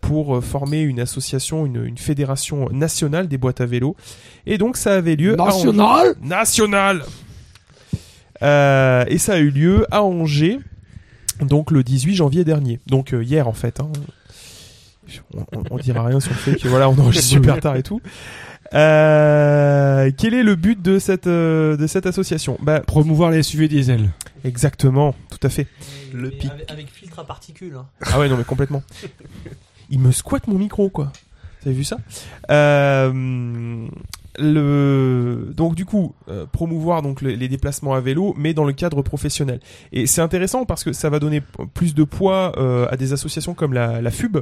pour 0.01 0.43
former 0.43 0.81
une 0.81 0.99
association, 0.99 1.65
une, 1.65 1.85
une 1.85 1.97
fédération 1.97 2.67
nationale 2.71 3.27
des 3.29 3.37
boîtes 3.37 3.61
à 3.61 3.65
vélo. 3.65 3.95
Et 4.45 4.57
donc 4.57 4.75
ça 4.75 4.95
avait 4.95 5.15
lieu 5.15 5.39
à 5.39 5.43
Angers. 5.43 5.67
National 5.67 6.15
national. 6.21 7.03
Euh, 8.43 9.05
et 9.07 9.17
ça 9.17 9.33
a 9.33 9.37
eu 9.39 9.49
lieu 9.49 9.85
à 9.91 10.03
Angers, 10.03 10.59
donc 11.41 11.71
le 11.71 11.83
18 11.83 12.15
janvier 12.15 12.43
dernier. 12.43 12.79
Donc 12.87 13.13
euh, 13.13 13.23
hier 13.23 13.47
en 13.47 13.53
fait. 13.53 13.79
hein. 13.79 13.89
On, 15.35 15.41
on- 15.57 15.63
on 15.71 15.77
dira 15.77 16.05
rien 16.05 16.19
sur 16.19 16.31
le 16.31 16.37
fait 16.37 16.55
que 16.55 16.67
voilà, 16.67 16.89
on 16.89 16.97
enregistre 16.97 17.27
super 17.29 17.59
tard 17.59 17.75
et 17.75 17.83
tout. 17.83 18.01
Euh, 18.73 20.09
quel 20.17 20.33
est 20.33 20.43
le 20.43 20.55
but 20.55 20.81
de 20.81 20.97
cette 20.97 21.27
euh, 21.27 21.77
de 21.77 21.85
cette 21.87 22.05
association? 22.05 22.57
Bah 22.61 22.79
Promouvoir 22.79 23.29
les 23.29 23.43
SUV 23.43 23.67
diesel. 23.67 24.09
exactement, 24.45 25.13
tout 25.29 25.45
à 25.45 25.49
fait. 25.49 25.67
Le 26.13 26.29
pic. 26.31 26.49
Avec, 26.51 26.71
avec 26.71 26.89
filtre 26.89 27.19
à 27.19 27.25
particules. 27.25 27.75
hein. 27.77 27.85
Ah 28.01 28.19
ouais, 28.19 28.29
non 28.29 28.37
mais 28.37 28.43
complètement. 28.43 28.81
Il 29.89 29.99
me 29.99 30.11
squatte 30.11 30.47
mon 30.47 30.57
micro 30.57 30.89
quoi. 30.89 31.11
Vous 31.61 31.69
avez 31.69 31.77
vu 31.77 31.83
ça? 31.83 31.97
Euh, 32.49 33.85
le 34.39 35.51
donc 35.55 35.75
du 35.75 35.85
coup 35.85 36.13
euh, 36.29 36.45
promouvoir 36.51 37.01
donc 37.01 37.21
le- 37.21 37.31
les 37.33 37.47
déplacements 37.47 37.93
à 37.93 37.99
vélo 38.01 38.33
mais 38.37 38.53
dans 38.53 38.65
le 38.65 38.73
cadre 38.73 39.01
professionnel. 39.01 39.59
Et 39.91 40.07
c'est 40.07 40.21
intéressant 40.21 40.65
parce 40.65 40.83
que 40.83 40.91
ça 40.93 41.09
va 41.09 41.19
donner 41.19 41.41
plus 41.73 41.93
de 41.93 42.03
poids 42.03 42.53
euh, 42.57 42.87
à 42.89 42.97
des 42.97 43.13
associations 43.13 43.53
comme 43.53 43.73
la, 43.73 44.01
la 44.01 44.11
FUB 44.11 44.37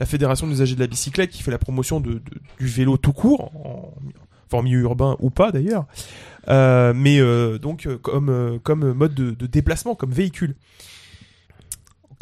la 0.00 0.06
fédération 0.06 0.46
des 0.46 0.54
usagers 0.54 0.74
de 0.76 0.80
la 0.80 0.86
bicyclette 0.86 1.30
qui 1.30 1.42
fait 1.42 1.50
la 1.50 1.58
promotion 1.58 2.00
de, 2.00 2.12
de- 2.14 2.20
du 2.58 2.66
vélo 2.66 2.96
tout 2.96 3.12
court 3.12 3.50
en, 3.54 3.92
en 4.52 4.62
milieu 4.62 4.80
urbain 4.82 5.16
ou 5.20 5.30
pas 5.30 5.50
d'ailleurs. 5.50 5.86
Euh, 6.48 6.92
mais 6.94 7.18
euh, 7.20 7.58
donc 7.58 7.86
euh, 7.86 7.98
comme 7.98 8.60
comme 8.62 8.92
mode 8.92 9.14
de, 9.14 9.30
de 9.32 9.46
déplacement 9.46 9.94
comme 9.94 10.12
véhicule. 10.12 10.54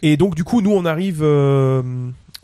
Et 0.03 0.16
donc 0.16 0.35
du 0.35 0.43
coup 0.45 0.61
nous 0.61 0.73
on 0.73 0.85
arrive 0.85 1.23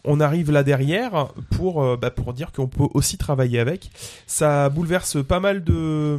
on 0.04 0.20
arrive 0.20 0.50
là 0.50 0.62
derrière 0.62 1.28
pour 1.50 1.82
euh, 1.82 1.96
bah, 1.96 2.10
pour 2.10 2.32
dire 2.32 2.52
qu'on 2.52 2.68
peut 2.68 2.86
aussi 2.94 3.18
travailler 3.18 3.58
avec. 3.58 3.90
Ça 4.26 4.68
bouleverse 4.68 5.24
pas 5.24 5.40
mal 5.40 5.64
de 5.64 6.18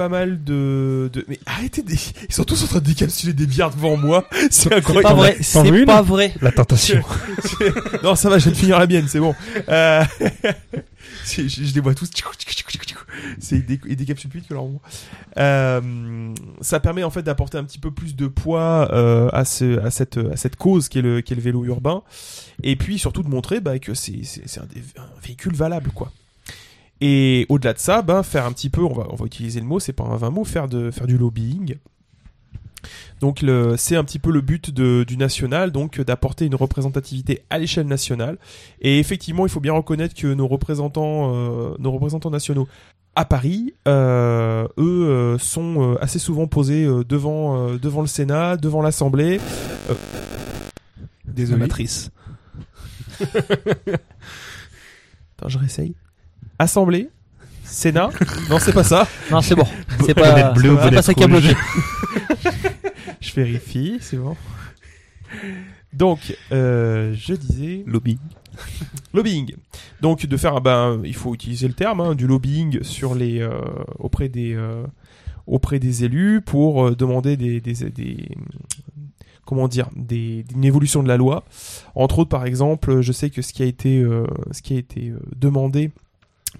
pas 0.00 0.08
mal 0.08 0.42
de, 0.42 1.10
de... 1.12 1.26
mais 1.28 1.38
arrêtez 1.44 1.82
des... 1.82 1.94
ils 2.26 2.34
sont 2.34 2.44
tous 2.44 2.62
en 2.64 2.66
train 2.66 2.78
de 2.78 2.86
décapsuler 2.86 3.34
des 3.34 3.46
bières 3.46 3.70
devant 3.70 3.98
moi 3.98 4.26
c'est 4.50 4.72
incroyable 4.72 5.08
pas 5.08 5.14
vrai. 5.14 5.36
C'est 5.42 5.68
une 5.68 5.84
pas 5.84 6.00
vrai. 6.00 6.32
La 6.40 6.52
tentation. 6.52 7.02
non 8.02 8.14
ça 8.14 8.30
va 8.30 8.38
je 8.38 8.44
viens 8.44 8.52
de 8.52 8.56
finir 8.56 8.78
la 8.78 8.86
mienne 8.86 9.06
c'est 9.08 9.20
bon 9.20 9.34
euh... 9.68 10.02
je, 11.26 11.42
je- 11.48 11.64
je 11.64 11.74
les 11.74 11.80
vois 11.80 11.94
tous 11.94 12.08
c'est 13.40 13.56
ils 13.86 13.96
décapsulent 13.96 14.30
plus 14.30 14.40
vite 14.40 14.48
que 14.48 14.54
leur 14.54 14.64
mot. 14.64 14.80
Euh, 15.36 16.34
ça 16.62 16.80
permet 16.80 17.02
en 17.04 17.10
fait 17.10 17.22
d'apporter 17.22 17.58
un 17.58 17.64
petit 17.64 17.78
peu 17.78 17.90
plus 17.90 18.16
de 18.16 18.26
poids 18.26 18.88
euh, 18.92 19.28
à, 19.32 19.44
ce, 19.44 19.78
à, 19.84 19.90
cette, 19.90 20.16
à 20.16 20.36
cette 20.36 20.56
cause 20.56 20.88
qui 20.88 21.00
est, 21.00 21.02
le, 21.02 21.20
qui 21.20 21.32
est 21.34 21.36
le 21.36 21.42
vélo 21.42 21.64
urbain 21.64 22.02
et 22.62 22.76
puis 22.76 22.98
surtout 22.98 23.22
de 23.22 23.28
montrer 23.28 23.60
bah, 23.60 23.78
que 23.78 23.92
c'est 23.94 24.22
un, 24.56 24.64
des- 24.72 24.80
un 24.98 25.06
véhicule 25.22 25.54
valable 25.54 25.90
quoi 25.94 26.10
et 27.00 27.46
au-delà 27.48 27.72
de 27.72 27.78
ça 27.78 28.02
bah, 28.02 28.22
faire 28.22 28.44
un 28.46 28.52
petit 28.52 28.70
peu 28.70 28.82
on 28.82 28.92
va, 28.92 29.06
on 29.10 29.16
va 29.16 29.24
utiliser 29.26 29.60
le 29.60 29.66
mot 29.66 29.80
c'est 29.80 29.92
pas 29.92 30.04
un 30.04 30.16
vain 30.16 30.30
mot 30.30 30.44
faire, 30.44 30.68
de, 30.68 30.90
faire 30.90 31.06
du 31.06 31.16
lobbying 31.18 31.76
donc 33.20 33.42
le- 33.42 33.76
c'est 33.76 33.96
un 33.96 34.04
petit 34.04 34.18
peu 34.18 34.30
le 34.30 34.40
but 34.40 34.70
de, 34.70 35.04
du 35.06 35.18
national, 35.18 35.70
donc 35.70 36.00
d'apporter 36.00 36.46
une 36.46 36.54
représentativité 36.54 37.42
à 37.50 37.58
l'échelle 37.58 37.86
nationale. 37.86 38.38
Et 38.80 38.98
effectivement, 38.98 39.44
il 39.44 39.50
faut 39.50 39.60
bien 39.60 39.74
reconnaître 39.74 40.14
que 40.14 40.32
nos 40.32 40.48
représentants, 40.48 41.30
euh, 41.34 41.74
nos 41.78 41.92
représentants 41.92 42.30
nationaux 42.30 42.66
à 43.16 43.26
Paris, 43.26 43.74
euh, 43.86 44.66
eux 44.78 45.08
euh, 45.10 45.36
sont 45.36 45.92
euh, 45.92 46.02
assez 46.02 46.18
souvent 46.18 46.46
posés 46.46 46.86
euh, 46.86 47.04
devant 47.04 47.68
euh, 47.68 47.76
devant 47.78 48.00
le 48.00 48.06
Sénat, 48.06 48.56
devant 48.56 48.80
l'Assemblée. 48.80 49.38
Euh, 49.90 49.94
Désolé. 51.26 51.60
Matrice. 51.60 52.10
Attends, 55.36 55.48
je 55.48 55.58
réessaye. 55.58 55.94
Assemblée, 56.60 57.08
Sénat. 57.64 58.10
non, 58.50 58.58
c'est 58.58 58.74
pas 58.74 58.84
ça. 58.84 59.08
Non, 59.30 59.40
c'est 59.40 59.54
bon. 59.54 59.66
C'est 60.04 60.12
pas, 60.12 60.50
bleu 60.52 60.76
c'est 60.82 60.90
pas 60.90 61.00
ça 61.02 61.14
qui 61.14 61.24
a 61.24 61.26
bloqué. 61.26 61.54
Je 63.20 63.32
vérifie, 63.34 63.96
c'est 64.00 64.18
bon. 64.18 64.36
Donc, 65.92 66.36
euh, 66.52 67.14
je 67.14 67.32
disais 67.34 67.82
Lobby. 67.86 68.18
lobbying. 69.14 69.54
Donc, 70.02 70.26
de 70.26 70.36
faire, 70.36 70.60
ben, 70.60 71.00
il 71.04 71.14
faut 71.14 71.32
utiliser 71.34 71.66
le 71.66 71.72
terme, 71.74 72.00
hein, 72.00 72.14
du 72.14 72.26
lobbying 72.26 72.82
sur 72.82 73.14
les 73.14 73.40
euh, 73.40 73.50
auprès 73.98 74.28
des 74.28 74.54
euh, 74.54 74.84
auprès 75.46 75.78
des 75.78 76.04
élus 76.04 76.42
pour 76.42 76.88
euh, 76.88 76.94
demander 76.94 77.36
des, 77.38 77.60
des, 77.60 77.72
des- 77.90 78.28
comment 79.46 79.66
dire 79.66 79.88
des, 79.96 80.44
une 80.54 80.64
évolution 80.64 81.02
de 81.02 81.08
la 81.08 81.16
loi. 81.16 81.44
Entre 81.94 82.18
autres, 82.20 82.30
par 82.30 82.44
exemple, 82.44 83.00
je 83.00 83.12
sais 83.12 83.30
que 83.30 83.40
ce 83.42 83.52
qui 83.54 83.62
a 83.62 83.66
été 83.66 83.98
euh, 84.00 84.26
ce 84.52 84.60
qui 84.62 84.74
a 84.74 84.78
été 84.78 85.08
euh, 85.08 85.18
demandé 85.36 85.90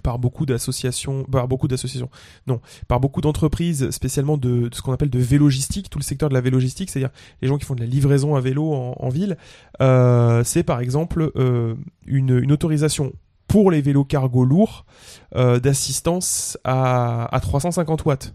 par 0.03 0.19
beaucoup 0.19 0.47
d'associations, 0.47 1.25
par 1.25 1.49
beaucoup 1.49 1.69
d'associations, 1.69 2.09
non, 2.47 2.61
par 2.89 3.01
beaucoup 3.01 3.21
d'entreprises, 3.21 3.91
spécialement 3.91 4.37
de, 4.37 4.69
de 4.69 4.75
ce 4.75 4.83
qu'on 4.83 4.93
appelle 4.93 5.11
de 5.11 5.19
vélogistique, 5.19 5.91
tout 5.91 5.99
le 5.99 6.05
secteur 6.05 6.29
de 6.29 6.35
la 6.35 6.41
vélogistique, 6.41 6.91
c'est-à-dire 6.91 7.11
les 7.43 7.49
gens 7.49 7.59
qui 7.59 7.65
font 7.65 7.75
de 7.75 7.81
la 7.81 7.87
livraison 7.87 8.35
à 8.37 8.41
vélo 8.41 8.73
en, 8.73 8.95
en 8.99 9.09
ville, 9.09 9.37
euh, 9.81 10.43
c'est 10.45 10.63
par 10.63 10.81
exemple 10.81 11.33
euh, 11.37 11.75
une, 12.07 12.39
une 12.39 12.53
autorisation 12.53 13.13
pour 13.49 13.71
les 13.73 13.81
vélos 13.81 14.05
cargo 14.05 14.45
lourds 14.45 14.87
euh, 15.35 15.59
d'assistance 15.59 16.57
à, 16.65 17.35
à 17.35 17.41
350 17.41 18.05
watts. 18.05 18.35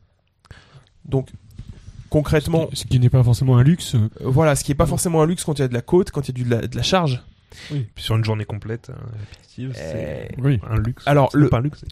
Donc 1.06 1.30
concrètement, 2.10 2.68
Ce 2.74 2.86
qui 2.86 3.00
n'est 3.00 3.10
pas 3.10 3.24
forcément 3.24 3.58
un 3.58 3.64
luxe. 3.64 3.96
voilà, 4.22 4.56
ce 4.56 4.64
qui 4.64 4.72
est 4.72 4.76
pas 4.76 4.86
forcément 4.86 5.22
un 5.22 5.26
luxe 5.26 5.44
quand 5.44 5.54
il 5.58 5.62
y 5.62 5.66
a 5.66 5.68
de 5.68 5.74
la 5.74 5.82
côte, 5.82 6.12
quand 6.12 6.28
il 6.28 6.38
y 6.38 6.42
a 6.42 6.44
du- 6.44 6.50
de 6.50 6.56
la, 6.56 6.68
de 6.68 6.76
la 6.76 6.84
charge. 6.84 7.24
Puis 7.70 8.04
sur 8.04 8.16
une 8.16 8.24
journée 8.26 8.46
complète 8.46 8.90
euh, 8.90 8.94
répétitive, 9.20 9.72
c'est 9.76 10.30
Oui. 10.38 10.60
un 10.70 10.78
luxe. 10.78 11.04
Alors, 11.08 11.30
le- 11.34 11.50
pas 11.50 11.58
un 11.58 11.62
luxe. 11.62 11.84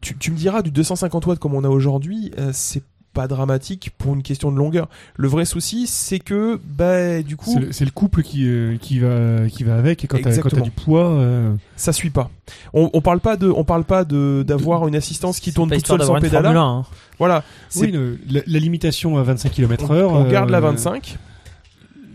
tu, 0.00 0.16
tu 0.16 0.30
me 0.30 0.36
diras 0.36 0.62
du 0.62 0.70
250 0.70 1.26
watts 1.26 1.38
comme 1.38 1.54
on 1.54 1.64
a 1.64 1.68
aujourd'hui, 1.68 2.32
euh, 2.38 2.50
c'est 2.52 2.82
pas 3.12 3.26
dramatique 3.26 3.90
pour 3.98 4.14
une 4.14 4.22
question 4.22 4.52
de 4.52 4.56
longueur. 4.56 4.88
Le 5.16 5.26
vrai 5.26 5.44
souci, 5.44 5.88
c'est 5.88 6.20
que 6.20 6.60
bah 6.64 7.22
du 7.22 7.36
coup, 7.36 7.58
C'est 7.72 7.84
le, 7.84 7.90
couple 7.90 8.22
qui, 8.22 8.46
euh, 8.48 8.76
qui, 8.76 9.00
va, 9.00 9.48
qui 9.48 9.64
va 9.64 9.74
avec 9.74 10.04
et 10.04 10.06
quand 10.06 10.18
t'as 10.22 10.60
du 10.60 10.70
poids. 10.70 11.10
euh, 11.10 11.52
ça 11.74 11.92
suit 11.92 12.10
pas. 12.10 12.30
On, 12.72 12.88
on 12.92 13.00
parle 13.00 13.18
pas 13.18 13.36
de, 13.36 13.48
on 13.50 13.64
parle 13.64 13.82
pas 13.82 14.04
de 14.04 14.44
d'avoir 14.46 14.86
une 14.86 14.94
assistance 14.94 15.40
qui 15.40 15.52
tourne 15.52 15.70
toute 15.70 15.84
seule 15.88 16.00
sans 16.04 16.14
1. 16.14 16.56
hein. 16.56 16.84
Voilà. 17.18 17.42
C'est- 17.68 17.80
oui, 17.86 17.90
le- 17.90 18.16
la, 18.30 18.42
la 18.46 18.58
limitation 18.60 19.18
à 19.18 19.24
25 19.24 19.50
km 19.50 19.90
heure. 19.90 20.12
on, 20.12 20.18
on 20.24 20.30
garde 20.30 20.50
la 20.50 20.58
euh, 20.58 20.60
25. 20.60 21.18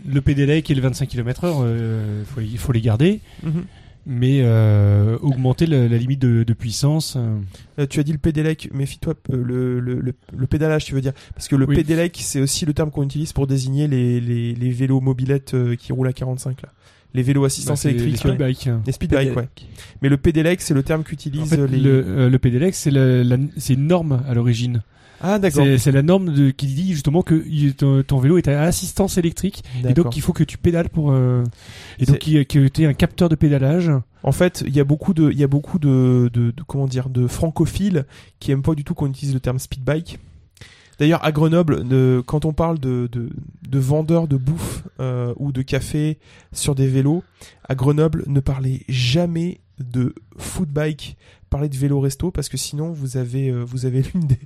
Le 0.07 0.21
pedelec 0.21 0.69
et 0.69 0.75
le 0.75 0.81
25 0.81 1.07
km 1.09 1.43
heure, 1.45 1.57
euh, 1.61 2.23
faut 2.25 2.41
il 2.41 2.57
faut 2.57 2.71
les 2.71 2.81
garder. 2.81 3.21
Mhm. 3.43 3.63
Mais 4.07 4.41
euh, 4.43 5.17
augmenter 5.21 5.65
la, 5.65 5.87
la 5.87 5.97
limite 5.97 6.21
de, 6.21 6.43
de 6.43 6.53
puissance. 6.53 7.17
euh, 7.17 7.87
tu 7.87 7.99
as 7.99 8.03
dit 8.03 8.11
le 8.11 8.19
pédélec, 8.19 8.69
méfie-toi, 8.71 9.15
le, 9.31 9.79
le, 9.79 9.99
le, 9.99 10.13
le 10.37 10.47
pédalage, 10.47 10.85
tu 10.85 10.93
veux 10.93 11.01
dire. 11.01 11.13
Parce 11.33 11.47
que 11.47 11.55
le 11.55 11.65
Oui. 11.65 11.75
pédélec, 11.75 12.15
c'est 12.21 12.39
aussi 12.39 12.67
le 12.67 12.73
terme 12.73 12.91
qu'on 12.91 13.01
utilise 13.03 13.33
pour 13.33 13.47
désigner 13.47 13.87
les, 13.87 14.21
les, 14.21 14.53
les 14.53 14.69
vélos 14.69 15.01
mobilettes 15.01 15.55
qui 15.79 15.91
roulent 15.91 16.07
à 16.07 16.13
45, 16.13 16.61
là. 16.61 16.69
Les 17.15 17.23
vélos 17.23 17.41
bah, 17.41 17.47
assistance 17.47 17.83
les 17.85 17.91
électrique. 17.91 18.25
ouais. 18.25 18.37
bikes. 18.37 18.69
Les 18.85 18.91
speed 18.91 19.09
bikes, 19.09 19.35
ouais. 19.35 19.47
Mais 20.03 20.09
le 20.09 20.17
pédélec, 20.17 20.61
c'est 20.61 20.73
le 20.75 20.83
terme 20.83 21.01
En 21.01 21.03
qu'utilisent 21.03 21.49
fait, 21.49 21.65
les. 21.65 21.79
le, 21.79 22.05
euh, 22.05 22.29
le 22.29 22.73
c'est 22.73 22.91
la, 22.91 23.23
la- 23.23 23.37
c'est 23.57 23.73
une 23.73 23.87
norme 23.87 24.21
à 24.27 24.33
l'origine. 24.35 24.83
Ah, 25.21 25.39
d'accord. 25.39 25.65
C'est 25.77 25.91
la 25.91 26.01
norme 26.01 26.33
de, 26.33 26.51
qui 26.51 26.67
dit 26.67 26.91
justement 26.93 27.21
que 27.21 27.43
il- 27.47 27.75
ton, 27.75 28.03
ton 28.03 28.19
vélo 28.19 28.37
est 28.37 28.47
à 28.47 28.61
assistance 28.63 29.17
électrique 29.17 29.63
et 29.79 29.93
donc 29.93 30.17
il 30.17 30.21
faut 30.21 30.33
que 30.33 30.43
tu 30.43 30.57
pédales 30.57 30.89
pour 30.89 31.11
euh, 31.11 31.43
et 31.99 32.05
donc 32.05 32.27
ait- 32.27 32.45
que 32.45 32.67
tu 32.67 32.81
aies 32.83 32.85
un 32.85 32.93
capteur 32.93 33.29
de 33.29 33.35
pédalage. 33.35 33.91
En 34.23 34.31
fait, 34.31 34.63
il 34.67 34.75
y 34.75 34.79
a 34.79 34.83
beaucoup 34.83 35.13
de, 35.13 35.31
il 35.31 35.37
y 35.37 35.43
a 35.43 35.47
beaucoup 35.47 35.79
de, 35.79 36.29
de, 36.33 36.51
de- 36.51 36.63
comment 36.67 36.87
dire, 36.87 37.09
de 37.09 37.27
francophiles 37.27 38.05
qui 38.39 38.51
aiment 38.51 38.61
pas 38.63 38.75
du 38.75 38.83
tout 38.83 38.93
qu'on 38.93 39.07
utilise 39.07 39.33
le 39.33 39.39
terme 39.39 39.59
speed 39.59 39.83
bike. 39.83 40.19
D'ailleurs, 40.97 41.23
à 41.25 41.31
Grenoble, 41.33 41.85
de- 41.87 42.23
quand 42.25 42.45
on 42.45 42.53
parle 42.53 42.79
de, 42.79 43.09
de, 43.11 43.29
de 43.69 43.79
vendeurs 43.79 44.27
de 44.29 44.37
bouffe 44.37 44.83
euh, 45.01 45.33
ou 45.37 45.51
de 45.51 45.61
café 45.61 46.19
sur 46.53 46.73
des 46.73 46.87
vélos, 46.87 47.23
à 47.67 47.75
Grenoble, 47.75 48.23
ne 48.27 48.39
parlez 48.39 48.83
jamais 48.87 49.59
de 49.79 50.15
food 50.37 50.69
bike, 51.55 51.59
parlez 51.59 51.69
de 51.69 51.77
vélo 51.77 51.99
resto 51.99 52.31
parce 52.31 52.49
que 52.49 52.57
sinon 52.57 52.91
vous 52.91 53.17
avez 53.17 53.49
euh, 53.49 53.63
vous 53.65 53.85
avez 53.85 54.03
l'une 54.13 54.27
des 54.27 54.39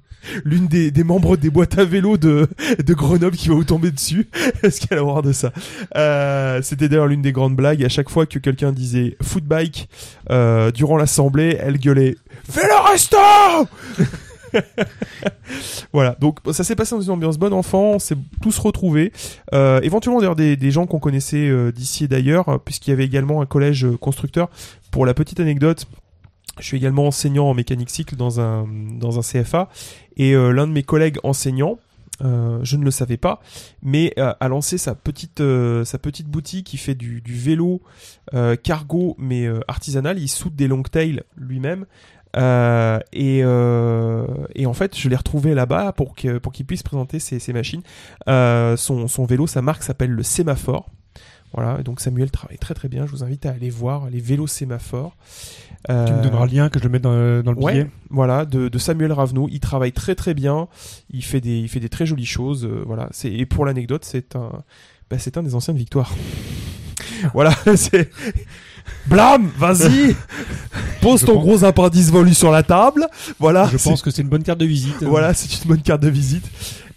l'une 0.45 0.68
des, 0.68 1.03
membres 1.03 1.38
des 1.38 1.49
boîtes 1.49 1.78
à 1.78 1.86
vélo 1.86 2.18
de 2.18 2.47
de 2.84 2.93
Grenoble 2.93 3.36
qui 3.36 3.49
va 3.49 3.55
vous 3.55 3.64
tomber 3.64 3.91
dessus. 3.91 4.30
Est-ce 4.64 4.86
qu'elle 4.86 4.99
a 4.99 5.03
horreur 5.03 5.24
de 5.24 5.32
ça? 5.32 5.51
Euh, 5.95 6.62
C'était 6.62 6.88
d'ailleurs 6.89 7.07
l'une 7.07 7.22
des 7.22 7.32
grandes 7.32 7.55
blagues. 7.55 7.84
À 7.84 7.89
chaque 7.89 8.10
fois 8.10 8.26
que 8.26 8.39
quelqu'un 8.39 8.72
disait 8.72 9.18
food 9.22 9.43
bike 9.43 9.89
euh, 10.30 10.72
durant 10.72 10.97
l'assemblée, 10.97 11.57
elle 11.60 11.80
gueulait 11.80 12.16
vélo 12.47 12.76
resto. 12.91 13.18
voilà, 15.93 16.16
donc 16.20 16.39
ça 16.51 16.64
s'est 16.64 16.76
passé 16.76 16.95
dans 16.95 17.01
une 17.01 17.12
ambiance 17.12 17.38
bonne 17.38 17.53
enfant, 17.53 17.91
on 17.93 17.99
s'est 17.99 18.18
tous 18.41 18.57
retrouvés. 18.57 19.12
Éventuellement 19.51 20.20
d'ailleurs 20.20 20.36
des, 20.36 20.57
des 20.57 20.72
gens 20.72 20.88
qu'on 20.88 20.99
connaissait 20.99 21.72
d'ici 21.72 22.05
et 22.05 22.07
d'ailleurs, 22.07 22.60
puisqu'il 22.62 22.89
y 22.91 22.93
avait 22.93 23.05
également 23.05 23.41
un 23.41 23.45
collège 23.45 23.88
constructeur. 23.99 24.49
Pour 24.91 25.05
la 25.05 25.14
petite 25.14 25.39
anecdote, 25.39 25.86
je 26.60 26.66
suis 26.66 26.78
également 26.78 27.07
enseignant 27.07 27.49
en 27.49 27.53
mécanique 27.53 27.89
cycle 27.89 28.16
dans 28.16 28.39
un, 28.39 28.68
dans 28.68 29.18
un 29.20 29.22
CFA, 29.22 29.70
et 30.18 30.34
euh, 30.36 30.51
l'un 30.51 30.68
de 30.68 30.72
mes 30.72 30.84
collègues 30.84 31.18
enseignants, 31.24 31.78
euh, 32.22 32.60
je 32.64 32.76
ne 32.76 32.84
le 32.84 32.91
savais 32.91 33.18
pas, 33.18 33.41
mais 33.82 34.14
euh, 34.18 34.34
a 34.39 34.47
lancé 34.47 34.78
sa 34.78 34.95
petite, 34.95 35.41
euh, 35.41 35.86
sa 35.86 35.97
petite 35.97 36.28
boutique 36.28 36.68
qui 36.68 36.78
fait 36.78 36.95
du, 36.95 37.22
du 37.22 37.34
vélo 37.34 37.82
euh, 38.34 38.55
cargo 38.55 39.16
mais 39.18 39.45
euh, 39.45 39.62
artisanal. 39.68 40.20
Il 40.20 40.28
soude 40.28 40.55
des 40.55 40.68
longtails 40.68 41.24
lui-même. 41.38 41.86
Euh, 42.36 42.99
et, 43.12 43.41
euh, 43.43 44.28
et 44.53 44.66
en 44.66 44.74
fait, 44.74 44.97
je 44.97 45.10
l'ai 45.10 45.16
retrouvé 45.16 45.55
là-bas 45.55 45.93
pour 45.93 46.14
que 46.16 46.38
pour 46.38 46.51
qu'il 46.51 46.66
puisse 46.66 46.84
présenter 46.84 47.20
ses, 47.20 47.39
ses 47.39 47.53
machines. 47.53 47.82
Euh, 48.28 48.78
son, 48.78 49.07
son 49.07 49.26
vélo, 49.26 49.47
sa 49.47 49.62
marque 49.62 49.84
s'appelle 49.84 50.12
le 50.12 50.24
Sémaphore. 50.24 50.89
Voilà, 51.54 51.82
donc 51.82 52.00
Samuel 52.00 52.30
travaille 52.30 52.58
très 52.60 52.74
très 52.76 52.88
bien. 52.89 53.06
Je 53.08 53.12
vous 53.12 53.24
invite 53.24 53.45
à 53.45 53.52
aller 53.52 53.70
voir 53.72 54.10
les 54.10 54.20
vélos 54.20 54.47
Sémaphore. 54.47 55.16
Euh, 55.89 56.06
Tu 56.06 56.14
me 56.14 56.22
donneras 56.22 56.45
le 56.45 56.52
lien 56.52 56.70
que 56.70 56.78
je 56.78 56.84
le 56.84 56.89
mette 56.89 57.02
dans, 57.02 57.41
dans 57.41 57.52
le 57.54 57.58
Ouais. 57.58 57.72
billet. 57.74 57.88
voilà, 58.10 58.45
de, 58.45 58.68
de 58.68 58.78
Samuel 58.78 59.12
Ravenot. 59.14 59.47
Il 59.52 59.60
travaille 59.60 59.91
très 59.93 60.14
très 60.14 60.34
bien. 60.34 60.68
Il 61.10 61.24
fait 61.24 61.41
des, 61.41 61.58
il 61.60 61.68
fait 61.70 61.80
des 61.80 61.89
très 61.89 62.06
jolies 62.06 62.26
choses. 62.26 62.66
euh, 62.66 62.84
voilà. 62.86 63.08
C'est, 63.12 63.32
et 63.32 63.45
pour 63.45 63.66
l'anecdote, 63.66 64.06
c'est 64.06 64.36
un, 64.36 64.52
bah, 65.10 65.18
c'est 65.18 65.38
un 65.38 65.43
des 65.43 65.56
anciens 65.56 65.74
de 65.74 65.80
Victoire. 65.80 66.14
voilà, 67.34 67.54
c'est. 67.76 68.10
Blam, 69.08 69.50
vas-y, 69.58 70.16
pose 71.02 71.22
Je 71.22 71.26
ton 71.26 71.36
pense- 71.36 71.43
gros 71.43 71.64
appendice 71.64 72.12
volu 72.12 72.34
sur 72.34 72.52
la 72.52 72.64
table. 72.64 73.08
Voilà. 73.39 73.68
Je 73.72 73.78
pense 73.78 74.02
que 74.02 74.12
c'est 74.12 74.22
une 74.22 74.30
bonne 74.30 74.43
carte 74.43 74.60
de 74.60 74.66
visite. 74.66 75.02
Voilà, 75.04 75.34
c'est 75.34 75.64
une 75.64 75.70
bonne 75.70 75.82
carte 75.82 76.02
de 76.02 76.10
visite. 76.10 76.45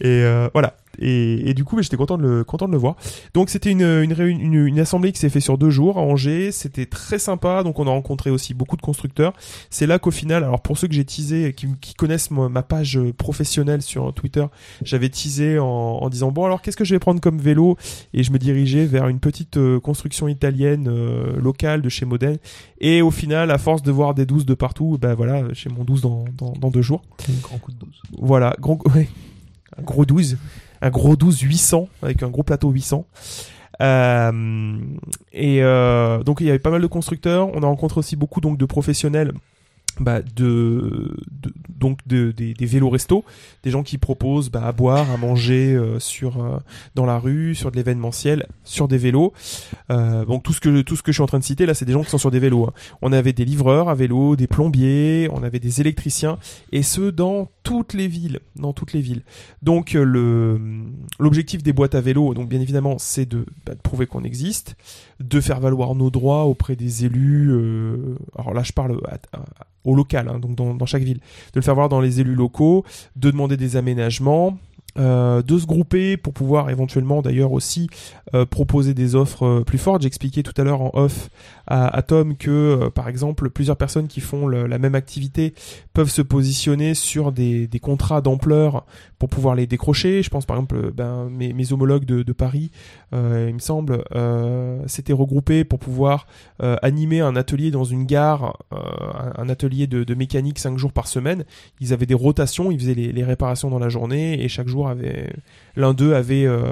Et 0.02 0.24
euh, 0.24 0.48
voilà. 0.52 0.74
Et, 0.98 1.48
et 1.48 1.54
du 1.54 1.64
coup, 1.64 1.80
j'étais 1.80 1.96
content 1.96 2.18
de 2.18 2.22
le 2.22 2.44
content 2.44 2.66
de 2.66 2.72
le 2.72 2.78
voir. 2.78 2.96
Donc 3.32 3.48
c'était 3.48 3.70
une 3.70 3.80
une, 3.80 4.14
une 4.20 4.66
une 4.66 4.78
assemblée 4.80 5.12
qui 5.12 5.18
s'est 5.18 5.30
fait 5.30 5.40
sur 5.40 5.56
deux 5.56 5.70
jours 5.70 5.96
à 5.96 6.02
Angers. 6.02 6.50
C'était 6.52 6.86
très 6.86 7.18
sympa. 7.18 7.62
Donc 7.62 7.78
on 7.78 7.86
a 7.86 7.90
rencontré 7.90 8.28
aussi 8.28 8.52
beaucoup 8.52 8.76
de 8.76 8.82
constructeurs. 8.82 9.32
C'est 9.70 9.86
là 9.86 9.98
qu'au 9.98 10.10
final, 10.10 10.44
alors 10.44 10.60
pour 10.60 10.76
ceux 10.76 10.88
que 10.88 10.94
j'ai 10.94 11.04
teasé, 11.04 11.54
qui, 11.54 11.68
qui 11.80 11.94
connaissent 11.94 12.30
moi, 12.30 12.48
ma 12.48 12.62
page 12.62 13.00
professionnelle 13.16 13.80
sur 13.80 14.12
Twitter, 14.12 14.44
j'avais 14.82 15.08
teasé 15.08 15.58
en, 15.58 15.66
en 15.66 16.10
disant 16.10 16.30
bon 16.30 16.44
alors 16.44 16.60
qu'est-ce 16.60 16.76
que 16.76 16.84
je 16.84 16.94
vais 16.94 17.00
prendre 17.00 17.20
comme 17.20 17.38
vélo? 17.38 17.78
Et 18.12 18.22
je 18.22 18.32
me 18.32 18.38
dirigeais 18.38 18.84
vers 18.84 19.08
une 19.08 19.20
petite 19.20 19.56
euh, 19.56 19.80
construction 19.80 20.28
italienne 20.28 20.88
euh, 20.88 21.40
locale 21.40 21.80
de 21.80 21.88
chez 21.88 22.04
Modène. 22.04 22.38
Et 22.80 23.00
au 23.02 23.10
final, 23.12 23.50
à 23.50 23.58
force 23.58 23.82
de 23.82 23.92
voir 23.92 24.14
des 24.14 24.26
12 24.26 24.44
de 24.44 24.54
partout, 24.54 24.98
ben 25.00 25.14
voilà, 25.14 25.44
j'ai 25.52 25.70
mon 25.70 25.84
12 25.84 26.02
dans, 26.02 26.24
dans, 26.36 26.52
dans 26.52 26.70
deux 26.70 26.82
jours. 26.82 27.02
Un 27.28 27.40
grand 27.40 27.58
coup 27.58 27.70
de 27.70 27.78
dose. 27.78 28.02
Voilà, 28.18 28.56
grand, 28.60 28.78
ouais, 28.94 29.08
un 29.78 29.82
gros 29.82 30.04
12, 30.04 30.38
un 30.80 30.90
gros 30.90 31.16
12 31.16 31.40
800 31.40 31.88
avec 32.02 32.22
un 32.22 32.28
gros 32.28 32.42
plateau 32.42 32.70
800. 32.70 33.06
Euh, 33.80 34.78
et 35.32 35.62
euh, 35.62 36.22
donc 36.22 36.40
il 36.40 36.46
y 36.46 36.50
avait 36.50 36.58
pas 36.58 36.70
mal 36.70 36.82
de 36.82 36.86
constructeurs. 36.86 37.48
On 37.54 37.62
a 37.62 37.66
rencontré 37.66 37.98
aussi 37.98 38.16
beaucoup 38.16 38.40
donc 38.40 38.58
de 38.58 38.64
professionnels. 38.64 39.32
Bah, 40.00 40.22
de, 40.22 41.14
de- 41.30 41.52
donc 41.68 41.98
de, 42.06 42.30
des, 42.32 42.54
des 42.54 42.64
vélos 42.66 42.88
resto, 42.88 43.24
des 43.62 43.70
gens 43.70 43.82
qui 43.82 43.98
proposent 43.98 44.48
bah, 44.50 44.64
à 44.64 44.72
boire, 44.72 45.10
à 45.10 45.18
manger 45.18 45.74
euh, 45.74 45.98
sur 46.00 46.42
euh, 46.42 46.56
dans 46.94 47.04
la 47.04 47.18
rue, 47.18 47.54
sur 47.54 47.70
de 47.70 47.76
l'événementiel, 47.76 48.46
sur 48.64 48.88
des 48.88 48.96
vélos. 48.96 49.34
Euh, 49.90 50.24
donc 50.24 50.44
tout 50.44 50.54
ce 50.54 50.60
que 50.60 50.80
tout 50.80 50.96
ce 50.96 51.02
que 51.02 51.12
je 51.12 51.16
suis 51.16 51.22
en 51.22 51.26
train 51.26 51.40
de 51.40 51.44
citer 51.44 51.66
là, 51.66 51.74
c'est 51.74 51.84
des 51.84 51.92
gens 51.92 52.02
qui 52.04 52.08
sont 52.10 52.16
sur 52.18 52.30
des 52.30 52.38
vélos. 52.38 52.64
hein. 52.64 52.72
On 53.02 53.12
avait 53.12 53.34
des 53.34 53.44
livreurs 53.44 53.90
à 53.90 53.94
vélo, 53.94 54.34
des 54.34 54.46
plombiers, 54.46 55.28
on 55.30 55.42
avait 55.42 55.60
des 55.60 55.82
électriciens, 55.82 56.38
et 56.72 56.82
ce 56.82 57.10
dans 57.10 57.50
toutes 57.62 57.92
les 57.92 58.08
villes, 58.08 58.40
dans 58.56 58.72
toutes 58.72 58.94
les 58.94 59.02
villes. 59.02 59.22
Donc 59.62 59.92
le 59.92 60.58
l'objectif 61.18 61.62
des 61.62 61.74
boîtes 61.74 61.94
à 61.94 62.00
vélo, 62.00 62.32
donc 62.32 62.48
bien 62.48 62.60
évidemment, 62.60 62.96
c'est 62.98 63.26
de, 63.26 63.44
bah, 63.66 63.74
de 63.74 63.80
prouver 63.80 64.06
qu'on 64.06 64.24
existe, 64.24 64.74
de 65.22 65.40
faire 65.40 65.60
valoir 65.60 65.94
nos 65.94 66.10
droits 66.10 66.44
auprès 66.44 66.76
des 66.76 67.04
élus. 67.04 67.48
euh, 67.50 68.16
alors 68.38 68.54
là, 68.54 68.62
je 68.62 68.72
parle 68.72 69.00
à- 69.06 69.18
au 69.84 69.94
local, 69.94 70.28
hein, 70.28 70.38
donc 70.38 70.54
dans, 70.54 70.74
dans 70.74 70.86
chaque 70.86 71.02
ville, 71.02 71.18
de 71.18 71.56
le 71.56 71.62
faire 71.62 71.74
voir 71.74 71.88
dans 71.88 72.00
les 72.00 72.20
élus 72.20 72.34
locaux, 72.36 72.84
de 73.16 73.30
demander 73.30 73.56
des 73.56 73.76
aménagements. 73.76 74.56
Euh, 74.98 75.42
de 75.42 75.58
se 75.58 75.66
grouper 75.66 76.16
pour 76.16 76.32
pouvoir 76.32 76.70
éventuellement 76.70 77.22
d'ailleurs 77.22 77.52
aussi 77.52 77.88
euh, 78.34 78.44
proposer 78.46 78.94
des 78.94 79.14
offres 79.14 79.46
euh, 79.46 79.64
plus 79.64 79.78
fortes. 79.78 80.02
J'expliquais 80.02 80.42
tout 80.42 80.52
à 80.60 80.64
l'heure 80.64 80.82
en 80.82 80.90
off 80.94 81.30
à, 81.66 81.86
à 81.88 82.02
Tom 82.02 82.36
que 82.36 82.50
euh, 82.50 82.90
par 82.90 83.08
exemple 83.08 83.50
plusieurs 83.50 83.76
personnes 83.76 84.08
qui 84.08 84.20
font 84.20 84.46
le- 84.46 84.66
la 84.66 84.78
même 84.78 84.94
activité 84.94 85.54
peuvent 85.92 86.10
se 86.10 86.22
positionner 86.22 86.94
sur 86.94 87.32
des, 87.32 87.66
des 87.66 87.78
contrats 87.78 88.20
d'ampleur 88.20 88.84
pour 89.18 89.28
pouvoir 89.28 89.54
les 89.54 89.66
décrocher. 89.66 90.22
Je 90.22 90.30
pense 90.30 90.46
par 90.46 90.56
exemple, 90.56 90.76
euh, 90.76 90.90
ben, 90.94 91.28
mes, 91.30 91.52
mes 91.52 91.72
homologues 91.72 92.04
de, 92.04 92.22
de 92.22 92.32
Paris, 92.32 92.70
il 93.12 93.54
me 93.54 93.58
semble, 93.58 94.02
s'étaient 94.86 95.12
regroupés 95.12 95.64
pour 95.64 95.78
pouvoir 95.78 96.26
animer 96.60 97.20
un 97.20 97.36
atelier 97.36 97.70
dans 97.70 97.84
une 97.84 98.06
gare, 98.06 98.56
un, 98.70 99.32
un 99.36 99.48
atelier 99.50 99.86
de, 99.86 100.02
de 100.02 100.14
mécanique 100.14 100.58
cinq 100.58 100.78
jours 100.78 100.92
par 100.92 101.06
semaine. 101.06 101.44
Ils 101.80 101.92
avaient 101.92 102.06
des 102.06 102.14
rotations, 102.14 102.70
ils 102.70 102.80
faisaient 102.80 102.94
les, 102.94 103.12
les 103.12 103.24
réparations 103.24 103.68
dans 103.68 103.78
la 103.78 103.90
journée 103.90 104.42
et 104.42 104.48
chaque 104.48 104.68
jour 104.68 104.81
l'un 105.76 105.94
d'eux 105.94 106.14
avait 106.14 106.44
euh, 106.46 106.62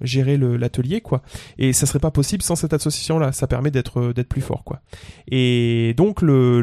géré 0.00 0.36
l'atelier 0.36 1.00
quoi. 1.00 1.22
Et 1.58 1.72
ça 1.72 1.86
serait 1.86 1.98
pas 1.98 2.10
possible 2.10 2.42
sans 2.42 2.56
cette 2.56 2.72
association 2.72 3.18
là. 3.18 3.32
Ça 3.32 3.46
permet 3.46 3.70
d'être 3.70 4.12
d'être 4.12 4.28
plus 4.28 4.40
fort 4.40 4.64
quoi. 4.64 4.80
Et 5.30 5.94
donc 5.96 6.22
le, 6.22 6.62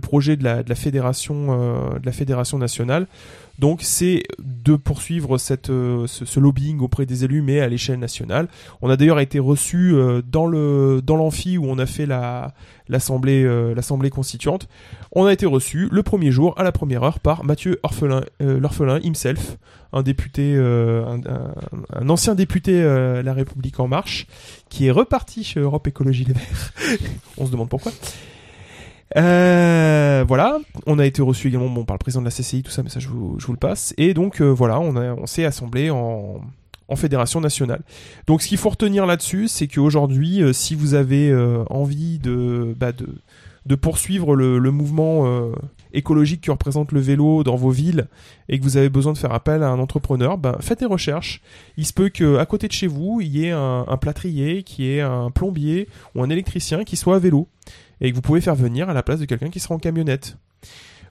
projet 0.00 0.38
euh, 0.42 0.62
de 0.62 0.68
la 2.06 2.12
fédération 2.12 2.58
nationale, 2.58 3.06
donc 3.58 3.82
c'est 3.82 4.22
de 4.38 4.76
poursuivre 4.76 5.38
cette 5.38 5.70
euh, 5.70 6.06
ce, 6.06 6.40
lobbying 6.40 6.80
auprès 6.80 7.06
des 7.06 7.24
élus, 7.24 7.42
mais 7.42 7.60
à 7.60 7.68
l'échelle 7.68 7.98
nationale. 7.98 8.48
On 8.80 8.90
a 8.90 8.96
d'ailleurs 8.96 9.20
été 9.20 9.38
reçu 9.38 9.94
dans 10.30 10.46
le 10.46 11.00
dans 11.04 11.16
l'amphi 11.16 11.58
où 11.58 11.66
on 11.66 11.78
a 11.78 11.86
fait 11.86 12.06
la 12.06 12.54
l'assemblée 12.88 13.44
euh, 13.44 13.74
l'assemblée 13.74 14.10
constituante. 14.10 14.68
On 15.12 15.24
a 15.26 15.32
été 15.32 15.46
reçu 15.46 15.88
le 15.90 16.02
premier 16.02 16.30
jour 16.30 16.54
à 16.58 16.64
la 16.64 16.72
première 16.72 17.02
heure 17.04 17.20
par 17.20 17.44
Mathieu 17.44 17.78
Orphelin 17.82 18.22
euh, 18.42 18.58
l'orphelin 18.58 18.98
himself, 19.02 19.56
un 19.92 20.02
député 20.02 20.54
euh, 20.56 21.04
un, 21.06 21.20
un- 21.30 21.54
un 21.94 22.08
ancien 22.08 22.34
député 22.34 22.82
euh, 22.82 23.22
La 23.22 23.32
République 23.34 23.78
en 23.80 23.88
marche 23.88 24.26
qui 24.68 24.86
est 24.86 24.90
reparti 24.90 25.44
chez 25.44 25.60
Europe 25.60 25.86
Écologie 25.86 26.24
Les 26.24 26.32
Verts. 26.34 26.72
on 27.36 27.46
se 27.46 27.52
demande 27.52 27.68
pourquoi. 27.68 27.92
Euh, 29.16 30.24
voilà, 30.26 30.58
on 30.86 30.98
a 30.98 31.06
été 31.06 31.22
reçu 31.22 31.48
également 31.48 31.84
par 31.84 31.94
le 31.94 31.98
président 31.98 32.20
de 32.20 32.26
la 32.26 32.30
CCI, 32.30 32.62
tout 32.62 32.70
ça, 32.70 32.82
mais 32.82 32.88
ça 32.88 33.00
je 33.00 33.08
vous, 33.08 33.38
le 33.48 33.56
passe. 33.56 33.94
Et 33.98 34.14
donc 34.14 34.40
euh, 34.40 34.48
voilà, 34.48 34.80
on, 34.80 35.26
s'est 35.26 35.44
assemblé 35.44 35.90
en, 35.90 36.40
fédération 36.94 37.40
nationale. 37.40 37.80
Donc 38.26 38.42
ce 38.42 38.48
qu'il 38.48 38.58
faut 38.58 38.68
retenir 38.68 39.06
là-dessus, 39.06 39.48
c'est 39.48 39.66
qu'aujourd'hui, 39.66 40.42
euh, 40.42 40.52
si 40.52 40.74
vous 40.74 40.92
avez 40.92 41.30
euh, 41.30 41.64
envie 41.70 42.18
de, 42.18 42.74
bah, 42.78 42.92
de, 42.92 43.74
poursuivre 43.76 44.36
le, 44.36 44.70
mouvement 44.70 45.26
écologique 45.94 46.42
que 46.42 46.50
représente 46.50 46.92
le 46.92 47.00
vélo 47.00 47.44
dans 47.44 47.56
vos 47.56 47.70
villes 47.70 48.08
et 48.50 48.58
que 48.58 48.64
vous 48.64 48.76
avez 48.76 48.90
besoin 48.90 49.14
de 49.14 49.18
faire 49.18 49.32
appel 49.32 49.62
à 49.62 49.70
un 49.70 49.78
entrepreneur, 49.78 50.36
ben, 50.36 50.58
faites 50.60 50.80
des 50.80 50.86
recherches. 50.86 51.40
Il 51.78 51.86
se 51.86 51.94
peut 51.94 52.10
qu'à 52.10 52.44
côté 52.44 52.68
de 52.68 52.72
chez 52.72 52.88
vous, 52.88 53.22
il 53.22 53.28
y 53.28 53.46
ait 53.46 53.52
un, 53.52 53.86
un 53.88 53.96
plâtrier, 53.96 54.62
qui 54.62 54.90
ait 54.90 55.00
un 55.00 55.30
plombier 55.30 55.88
ou 56.14 56.22
un 56.22 56.28
électricien 56.28 56.84
qui 56.84 56.96
soit 56.96 57.16
à 57.16 57.18
vélo 57.18 57.48
et 58.02 58.10
que 58.10 58.14
vous 58.14 58.20
pouvez 58.20 58.42
faire 58.42 58.54
venir 58.54 58.90
à 58.90 58.92
la 58.92 59.02
place 59.02 59.20
de 59.20 59.24
quelqu'un 59.24 59.48
qui 59.48 59.60
sera 59.60 59.74
en 59.74 59.78
camionnette. 59.78 60.36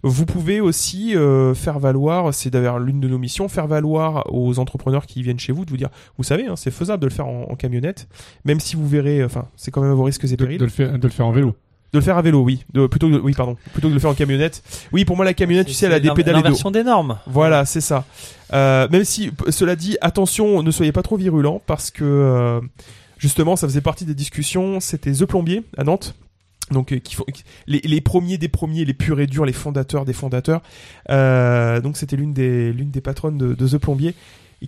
Vous 0.03 0.25
pouvez 0.25 0.61
aussi 0.61 1.15
euh, 1.15 1.53
faire 1.53 1.77
valoir, 1.79 2.33
c'est 2.33 2.49
d'ailleurs 2.49 2.79
l'une 2.79 2.99
de 2.99 3.07
nos 3.07 3.19
missions, 3.19 3.47
faire 3.47 3.67
valoir 3.67 4.23
aux 4.33 4.57
entrepreneurs 4.59 5.05
qui 5.05 5.21
viennent 5.21 5.39
chez 5.39 5.51
vous 5.51 5.63
de 5.63 5.69
vous 5.69 5.77
dire, 5.77 5.89
vous 6.17 6.23
savez, 6.23 6.47
hein, 6.47 6.55
c'est 6.55 6.71
faisable 6.71 7.01
de 7.01 7.07
le 7.07 7.13
faire 7.13 7.27
en, 7.27 7.43
en 7.51 7.55
camionnette, 7.55 8.07
même 8.43 8.59
si 8.59 8.75
vous 8.75 8.87
verrez, 8.87 9.23
enfin, 9.23 9.47
c'est 9.55 9.69
quand 9.71 9.81
même 9.81 9.91
à 9.91 9.95
vos 9.95 10.03
risques 10.03 10.23
et 10.23 10.27
De, 10.27 10.35
périls. 10.35 10.57
de 10.57 10.65
le 10.65 10.71
faire, 10.71 10.97
de 10.97 11.07
le 11.07 11.13
faire 11.13 11.27
en 11.27 11.31
vélo. 11.31 11.55
De 11.93 11.99
le 11.99 12.03
faire 12.03 12.17
à 12.17 12.21
vélo, 12.21 12.41
oui. 12.41 12.63
De, 12.73 12.87
plutôt 12.87 13.09
que 13.09 13.15
de, 13.15 13.19
oui, 13.19 13.33
pardon. 13.33 13.57
Plutôt 13.73 13.89
que 13.89 13.89
de 13.89 13.93
le 13.95 13.99
faire 13.99 14.09
en 14.09 14.15
camionnette. 14.15 14.63
Oui, 14.91 15.05
pour 15.05 15.17
moi, 15.17 15.25
la 15.25 15.33
camionnette, 15.33 15.67
tu 15.67 15.73
sais, 15.73 15.85
elle 15.85 15.93
a 15.93 15.99
des 15.99 16.09
pédales 16.11 16.35
et 16.35 16.37
dos. 16.37 16.43
L'inversion 16.45 16.71
des 16.71 16.83
normes. 16.83 17.19
Voilà, 17.27 17.65
c'est 17.65 17.81
ça. 17.81 18.05
Euh, 18.53 18.87
même 18.89 19.03
si, 19.03 19.29
cela 19.49 19.75
dit, 19.75 19.97
attention, 20.01 20.63
ne 20.63 20.71
soyez 20.71 20.93
pas 20.93 21.03
trop 21.03 21.17
virulent 21.17 21.61
parce 21.67 21.91
que 21.91 22.03
euh, 22.05 22.61
justement, 23.17 23.55
ça 23.55 23.67
faisait 23.67 23.81
partie 23.81 24.05
des 24.05 24.15
discussions. 24.15 24.79
C'était 24.79 25.11
The 25.11 25.25
Plombier 25.25 25.63
à 25.77 25.83
Nantes. 25.83 26.15
Donc, 26.71 26.93
euh, 26.93 26.99
qui 26.99 27.15
font, 27.15 27.25
les, 27.67 27.79
les 27.79 28.01
premiers 28.01 28.37
des 28.37 28.47
premiers, 28.47 28.85
les 28.85 28.93
purs 28.93 29.19
et 29.19 29.27
durs, 29.27 29.45
les 29.45 29.53
fondateurs 29.53 30.05
des 30.05 30.13
fondateurs. 30.13 30.61
Euh, 31.09 31.81
donc, 31.81 31.97
c'était 31.97 32.15
l'une 32.15 32.33
des 32.33 32.71
l'une 32.73 32.91
des 32.91 33.01
patronnes 33.01 33.37
de, 33.37 33.53
de 33.53 33.67
The 33.67 33.77
Plombier 33.77 34.15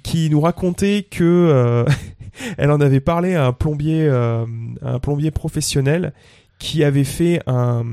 qui 0.01 0.29
nous 0.29 0.41
racontait 0.41 1.05
que 1.09 1.23
euh, 1.23 1.85
elle 2.57 2.71
en 2.71 2.81
avait 2.81 2.99
parlé 2.99 3.35
à 3.35 3.45
un 3.45 3.53
plombier, 3.53 4.07
euh, 4.07 4.45
un 4.81 4.99
plombier 4.99 5.31
professionnel 5.31 6.13
qui 6.57 6.83
avait 6.83 7.03
fait 7.03 7.41
un, 7.45 7.83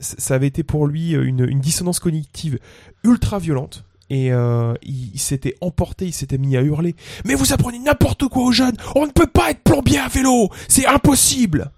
ça 0.00 0.34
avait 0.34 0.46
été 0.46 0.62
pour 0.62 0.86
lui 0.86 1.12
une, 1.12 1.46
une 1.48 1.60
dissonance 1.60 2.00
cognitive 2.00 2.58
ultra 3.04 3.38
violente. 3.38 3.84
Et 4.10 4.32
euh, 4.32 4.72
il 4.82 5.18
s'était 5.18 5.54
emporté, 5.60 6.06
il 6.06 6.14
s'était 6.14 6.38
mis 6.38 6.56
à 6.56 6.62
hurler. 6.62 6.96
Mais 7.26 7.34
vous 7.34 7.52
apprenez 7.52 7.78
n'importe 7.78 8.26
quoi 8.28 8.44
aux 8.44 8.52
jeunes. 8.52 8.76
On 8.96 9.06
ne 9.06 9.12
peut 9.12 9.26
pas 9.26 9.50
être 9.50 9.62
plombier 9.62 9.98
à 9.98 10.08
vélo. 10.08 10.48
C'est 10.66 10.86
impossible. 10.86 11.70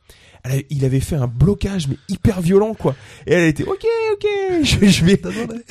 Elle 0.45 0.53
a- 0.53 0.63
il 0.71 0.85
avait 0.85 1.01
fait 1.01 1.17
un 1.17 1.27
blocage 1.27 1.89
mais 1.89 1.97
hyper 2.09 2.41
violent 2.41 2.75
quoi. 2.75 2.95
Et 3.27 3.33
elle 3.35 3.49
était 3.49 3.65
ok 3.65 3.85
ok. 4.13 4.27
Je, 4.63 4.87
je 4.87 5.05
vais 5.05 5.21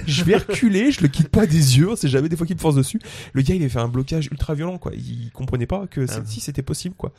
je 0.06 0.24
vais 0.24 0.36
reculer. 0.38 0.92
Je 0.92 1.02
le 1.02 1.08
quitte 1.08 1.30
pas 1.30 1.46
des 1.46 1.78
yeux. 1.80 1.90
C'est 1.96 2.08
jamais 2.08 2.30
des 2.30 2.36
fois 2.36 2.46
qu'il 2.46 2.56
me 2.56 2.62
force 2.62 2.76
dessus. 2.76 3.00
Le 3.34 3.42
gars 3.42 3.56
il 3.56 3.62
avait 3.62 3.70
fait 3.70 3.80
un 3.80 3.88
blocage 3.88 4.28
ultra 4.32 4.54
violent 4.54 4.78
quoi. 4.78 4.92
Il 4.96 5.32
comprenait 5.34 5.66
pas 5.66 5.86
que 5.90 6.06
Ah. 6.10 6.22
si 6.26 6.40
c'était 6.40 6.62
possible 6.62 6.96
quoi. 6.98 7.12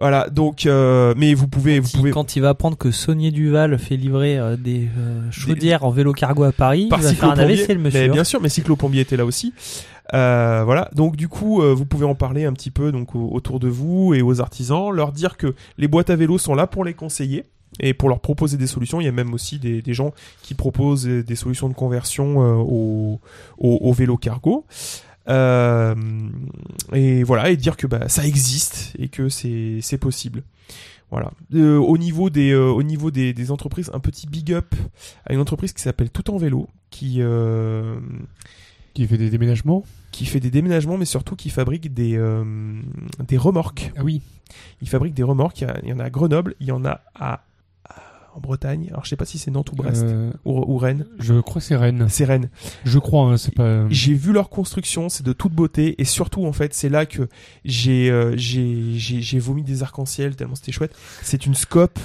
Voilà 0.00 0.28
donc 0.28 0.66
euh, 0.66 1.14
mais 1.16 1.34
vous 1.34 1.46
pouvez 1.46 1.78
vous 1.78 1.86
Si- 1.86 1.96
pouvez 1.96 2.10
Quand 2.10 2.34
il 2.34 2.40
va 2.42 2.48
apprendre 2.48 2.76
que 2.76 2.90
Saunier 2.90 3.30
Duval 3.30 3.78
fait 3.78 3.96
livrer 3.96 4.36
euh, 4.38 4.56
des 4.56 4.88
euh, 4.98 5.30
chaudières 5.30 5.84
en 5.84 5.90
vélo 5.90 6.12
cargo 6.12 6.42
à 6.42 6.50
Paris, 6.50 6.88
par 6.88 6.98
il 6.98 7.04
va 7.04 7.14
faire 7.14 7.30
un. 7.30 7.38
AVC 7.38 7.68
le 7.74 7.78
monsieur. 7.78 8.00
Mais 8.00 8.08
hein. 8.08 8.12
bien 8.12 8.24
sûr, 8.24 8.40
mais 8.40 8.48
cycloplombier 8.48 9.02
était 9.02 9.16
là 9.16 9.24
aussi. 9.24 9.52
Euh, 10.14 10.62
voilà. 10.64 10.88
Donc 10.94 11.16
du 11.16 11.28
coup, 11.28 11.60
euh, 11.60 11.74
vous 11.74 11.84
pouvez 11.84 12.06
en 12.06 12.14
parler 12.14 12.44
un 12.44 12.52
petit 12.52 12.70
peu 12.70 12.92
donc 12.92 13.14
au- 13.14 13.30
autour 13.32 13.58
de 13.58 13.68
vous 13.68 14.14
et 14.14 14.22
aux 14.22 14.40
artisans, 14.40 14.90
leur 14.90 15.12
dire 15.12 15.36
que 15.36 15.54
les 15.76 15.88
boîtes 15.88 16.10
à 16.10 16.16
vélo 16.16 16.38
sont 16.38 16.54
là 16.54 16.66
pour 16.66 16.84
les 16.84 16.94
conseiller 16.94 17.44
et 17.80 17.94
pour 17.94 18.08
leur 18.08 18.20
proposer 18.20 18.56
des 18.56 18.68
solutions. 18.68 19.00
Il 19.00 19.04
y 19.04 19.08
a 19.08 19.12
même 19.12 19.34
aussi 19.34 19.58
des, 19.58 19.82
gens 19.94 20.14
qui 20.42 20.54
proposent 20.54 21.06
des 21.06 21.34
solutions 21.34 21.68
de 21.68 21.74
conversion 21.74 22.42
euh, 22.42 23.18
au, 23.58 23.92
vélo 23.92 24.16
cargo. 24.16 24.64
Et 25.26 27.24
voilà, 27.24 27.50
et 27.50 27.56
dire 27.56 27.76
que 27.76 27.88
bah, 27.88 28.08
ça 28.08 28.24
existe 28.24 28.92
et 28.98 29.08
que 29.08 29.28
c'est 29.28 29.98
possible. 29.98 30.44
Voilà. 31.10 31.32
Au 31.52 31.98
niveau 31.98 32.30
des 32.30 33.32
des, 33.32 33.50
entreprises, 33.50 33.90
un 33.92 34.00
petit 34.00 34.28
big 34.28 34.52
up 34.52 34.72
à 35.26 35.32
une 35.32 35.40
entreprise 35.40 35.72
qui 35.72 35.82
s'appelle 35.82 36.10
Tout 36.10 36.30
en 36.30 36.36
vélo, 36.36 36.68
qui 36.90 37.20
Qui 38.94 39.06
fait 39.08 39.18
des 39.18 39.30
déménagements? 39.30 39.82
Qui 40.14 40.26
fait 40.26 40.40
des 40.40 40.50
déménagements, 40.50 40.96
mais 40.98 41.04
surtout 41.04 41.36
qui 41.36 41.50
fabrique 41.50 41.92
des 41.92 42.16
euh, 42.16 42.44
des 43.26 43.36
remorques. 43.36 43.92
Ah 43.96 44.02
oui. 44.04 44.22
Il 44.82 44.88
fabrique 44.88 45.14
des 45.14 45.22
remorques. 45.22 45.60
Il 45.60 45.64
y, 45.64 45.70
a- 45.70 45.78
il 45.82 45.88
y 45.88 45.92
en 45.92 45.98
a 45.98 46.04
à 46.04 46.10
Grenoble, 46.10 46.54
il 46.60 46.66
y 46.66 46.72
en 46.72 46.84
a 46.84 47.00
à, 47.14 47.44
à- 47.84 48.02
en 48.34 48.40
Bretagne. 48.40 48.88
Alors 48.90 49.04
je 49.04 49.10
sais 49.10 49.16
pas 49.16 49.24
si 49.24 49.38
c'est 49.38 49.50
Nantes 49.50 49.70
ou 49.72 49.76
Brest 49.76 50.04
Euh, 50.06 50.32
ou, 50.44 50.74
ou 50.74 50.76
Rennes. 50.78 51.06
je 51.18 51.40
crois 51.40 51.60
que 51.60 51.66
c'est 51.66 51.76
Rennes. 51.76 52.06
C'est 52.08 52.24
Rennes. 52.24 52.48
Je 52.84 52.98
crois, 52.98 53.24
hein, 53.32 53.36
c'est 53.36 53.54
pas. 53.54 53.88
J'ai 53.90 54.14
vu 54.14 54.32
leur 54.32 54.50
construction, 54.50 55.08
c'est 55.08 55.24
de 55.24 55.32
toute 55.32 55.52
beauté 55.52 55.94
et 56.00 56.04
surtout 56.04 56.44
en 56.46 56.52
fait 56.52 56.74
c'est 56.74 56.88
là 56.88 57.06
que 57.06 57.28
j'ai 57.64 58.10
euh, 58.10 58.34
j'ai 58.36 58.94
j'ai 58.94 59.20
j'ai 59.22 59.38
vomi 59.38 59.62
des 59.62 59.82
arcs-en-ciel 59.82 60.36
tellement 60.36 60.54
c'était 60.56 60.72
chouette. 60.72 60.94
C'est 61.22 61.46
une 61.46 61.54
scope. 61.54 61.98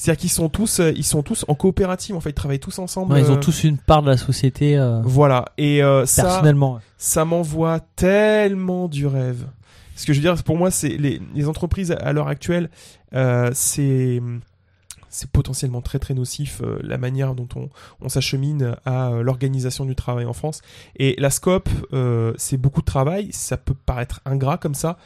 C'est-à-dire 0.00 0.18
qu'ils 0.22 0.30
sont 0.30 0.48
tous 0.48 0.80
euh, 0.80 0.92
ils 0.96 1.04
sont 1.04 1.22
tous 1.22 1.44
en 1.46 1.54
coopérative 1.54 2.16
en 2.16 2.20
fait 2.20 2.30
ils 2.30 2.34
travaillent 2.34 2.58
tous 2.58 2.78
ensemble. 2.78 3.12
Ouais, 3.12 3.20
ils 3.20 3.30
ont 3.30 3.34
euh, 3.36 3.40
tous 3.40 3.64
une 3.64 3.76
part 3.76 4.02
de 4.02 4.08
la 4.08 4.16
société 4.16 4.78
euh, 4.78 5.02
Voilà 5.04 5.44
et 5.58 5.82
euh, 5.82 6.06
ça 6.06 6.22
personnellement. 6.22 6.80
ça 6.96 7.26
m'envoie 7.26 7.80
tellement 7.96 8.88
du 8.88 9.06
rêve. 9.06 9.44
Ce 9.96 10.06
que 10.06 10.14
je 10.14 10.20
veux 10.20 10.22
dire, 10.22 10.42
pour 10.42 10.56
moi, 10.56 10.70
c'est 10.70 10.88
les, 10.88 11.20
les 11.34 11.48
entreprises 11.48 11.92
à 11.92 12.14
l'heure 12.14 12.28
actuelle, 12.28 12.70
euh, 13.12 13.50
c'est 13.52 14.22
c'est 15.10 15.28
potentiellement 15.28 15.82
très 15.82 15.98
très 15.98 16.14
nocif 16.14 16.62
euh, 16.62 16.78
la 16.82 16.96
manière 16.96 17.34
dont 17.34 17.48
on, 17.56 17.68
on 18.00 18.08
s'achemine 18.08 18.76
à 18.86 19.08
euh, 19.08 19.22
l'organisation 19.22 19.84
du 19.84 19.94
travail 19.94 20.24
en 20.24 20.32
France. 20.32 20.62
Et 20.96 21.14
la 21.18 21.28
scope, 21.28 21.68
euh, 21.92 22.32
c'est 22.38 22.56
beaucoup 22.56 22.80
de 22.80 22.86
travail, 22.86 23.28
ça 23.32 23.56
peut 23.58 23.74
paraître 23.74 24.20
ingrat 24.24 24.56
comme 24.56 24.74
ça, 24.74 24.96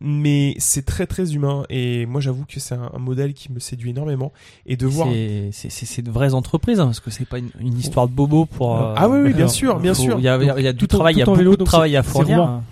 mais 0.00 0.54
c'est 0.58 0.84
très 0.84 1.06
très 1.06 1.34
humain. 1.34 1.64
Et 1.70 2.06
moi, 2.06 2.20
j'avoue 2.20 2.44
que 2.46 2.58
c'est 2.60 2.74
un, 2.74 2.90
un 2.94 2.98
modèle 2.98 3.34
qui 3.34 3.52
me 3.52 3.58
séduit 3.60 3.90
énormément. 3.90 4.32
Et 4.66 4.76
de 4.76 4.86
voir 4.86 5.08
C'est- 5.10 5.50
C'est 5.52 5.70
c'est- 5.70 5.86
c'est 5.86 6.02
de 6.02 6.10
vraies 6.10 6.34
entreprises, 6.34 6.80
hein, 6.80 6.86
parce 6.86 7.00
que 7.00 7.10
c'est 7.10 7.24
pas 7.26 7.38
une, 7.38 7.50
une 7.60 7.76
histoire 7.78 8.08
de 8.08 8.12
bobo 8.12 8.46
pour. 8.46 8.76
euh, 8.76 8.94
ah 8.96 9.08
oui, 9.08 9.18
oui, 9.24 9.32
bien 9.34 9.48
sûr, 9.48 9.78
bien 9.78 9.94
sûr. 9.94 10.18
Il 10.18 10.24
y 10.24 10.28
a, 10.28 10.42
y 10.60 10.66
a 10.66 10.72
du 10.72 10.86
travail, 10.88 11.14
il 11.14 11.18
y 11.18 11.22
a 11.22 11.24
beaucoup 11.26 11.38
vélo, 11.38 11.52
de 11.52 11.56
donc 11.56 11.68
travail 11.68 11.96
à 11.96 12.02
fournir. 12.02 12.38
Rouen. 12.38 12.62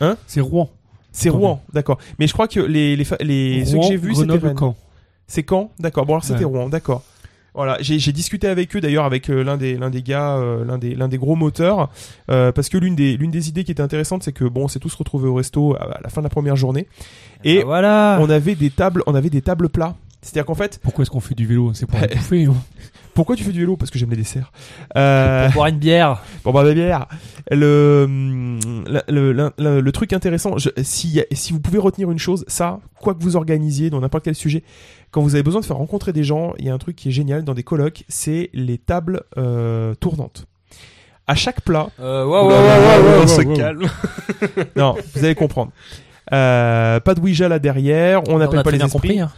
hein. 0.00 0.16
C'est 0.26 0.40
Rouen. 0.40 0.70
C'est 1.10 1.30
Rouen, 1.30 1.60
d'accord. 1.72 1.98
Mais 2.18 2.26
je 2.28 2.32
crois 2.32 2.46
que 2.48 2.60
les 2.60 2.94
les, 2.96 3.04
les 3.22 3.64
ceux 3.64 3.78
que 3.78 3.82
j'ai 3.84 3.96
vus, 3.96 4.14
c'était. 4.14 4.32
C'est 5.26 5.42
quand 5.42 5.70
D'accord. 5.78 6.06
Bon 6.06 6.14
alors 6.14 6.24
c'était 6.24 6.44
Ouais. 6.44 6.58
Rouen, 6.58 6.68
d'accord. 6.68 7.02
Voilà, 7.58 7.76
j'ai 7.80 7.98
j'ai 7.98 8.12
discuté 8.12 8.46
avec 8.46 8.76
eux 8.76 8.80
d'ailleurs 8.80 9.04
avec 9.04 9.28
euh, 9.30 9.42
l'un 9.42 9.56
des 9.56 9.76
l'un 9.76 9.90
des 9.90 10.00
gars, 10.02 10.36
euh, 10.36 10.64
l'un 10.64 10.78
des 10.78 10.94
l'un 10.94 11.08
des 11.08 11.18
gros 11.18 11.34
moteurs, 11.34 11.90
euh, 12.30 12.52
parce 12.52 12.68
que 12.68 12.78
l'une 12.78 12.94
des 12.94 13.16
l'une 13.16 13.32
des 13.32 13.48
idées 13.48 13.64
qui 13.64 13.72
était 13.72 13.82
intéressante, 13.82 14.22
c'est 14.22 14.32
que 14.32 14.44
bon, 14.44 14.64
on 14.64 14.68
s'est 14.68 14.78
tous 14.78 14.94
retrouvés 14.94 15.26
au 15.26 15.34
resto 15.34 15.74
à, 15.74 15.96
à 15.96 16.00
la 16.00 16.08
fin 16.08 16.20
de 16.20 16.26
la 16.26 16.30
première 16.30 16.54
journée 16.54 16.86
et 17.42 17.58
Ah, 17.62 17.64
voilà. 17.64 18.18
on 18.20 18.30
avait 18.30 18.54
des 18.54 18.70
tables, 18.70 19.02
on 19.08 19.14
avait 19.16 19.28
des 19.30 19.42
tables 19.42 19.68
plats. 19.68 19.96
C'est-à-dire 20.22 20.46
qu'en 20.46 20.54
fait, 20.54 20.78
Pourquoi 20.82 21.02
est-ce 21.02 21.10
qu'on 21.10 21.20
fait 21.20 21.34
du 21.34 21.46
vélo? 21.46 21.72
C'est 21.74 21.86
pour 21.86 21.98
bouffer. 22.14 22.48
Pourquoi 23.18 23.34
tu 23.36 23.42
fais 23.44 23.50
du 23.52 23.60
vélo? 23.60 23.76
Parce 23.76 23.90
que 23.90 23.98
j'aime 23.98 24.10
les 24.10 24.16
desserts. 24.16 24.52
Euh, 24.96 25.46
Pour 25.46 25.54
boire 25.54 25.66
une 25.66 25.78
bière. 25.78 26.22
Bon 26.44 26.52
bah 26.52 26.62
la 26.62 26.72
bière. 26.72 27.06
Le, 27.50 28.06
la- 28.86 29.02
le, 29.08 29.32
la- 29.32 29.80
le 29.80 29.92
truc 29.92 30.12
intéressant, 30.12 30.56
je, 30.58 30.68
si, 30.82 31.20
si 31.32 31.52
vous 31.52 31.60
pouvez 31.60 31.78
retenir 31.78 32.10
une 32.10 32.18
chose, 32.18 32.44
ça, 32.46 32.78
quoi 33.00 33.14
que 33.14 33.22
vous 33.22 33.34
organisiez 33.36 33.90
dans 33.90 34.00
n'importe 34.00 34.24
quel 34.24 34.34
sujet, 34.34 34.62
quand 35.10 35.20
vous 35.22 35.34
avez 35.34 35.42
besoin 35.42 35.60
de 35.60 35.66
faire 35.66 35.76
rencontrer 35.78 36.12
des 36.12 36.22
gens, 36.24 36.52
il 36.58 36.66
y 36.66 36.70
a 36.70 36.74
un 36.74 36.78
truc 36.78 36.94
qui 36.96 37.08
est 37.08 37.12
génial 37.12 37.42
dans 37.44 37.54
des 37.54 37.62
colloques, 37.64 38.04
c'est 38.08 38.50
les 38.54 38.78
tables 38.78 39.22
euh, 39.36 39.94
tournantes. 39.96 40.46
À 41.26 41.34
chaque 41.34 41.60
plat, 41.62 41.88
Euh, 42.00 42.24
on 42.26 43.26
se 43.26 43.42
calme. 43.56 43.82
non, 44.76 44.94
vous 45.14 45.24
allez 45.24 45.34
comprendre. 45.34 45.72
Euh, 46.32 47.00
pas 47.00 47.14
de 47.14 47.20
Ouija 47.20 47.48
là 47.48 47.58
derrière, 47.58 48.22
on 48.28 48.38
n'appelle 48.38 48.62
pas 48.62 48.70
les 48.70 48.76
esprits. 48.78 48.90
compris. 48.92 49.20
hein. 49.20 49.30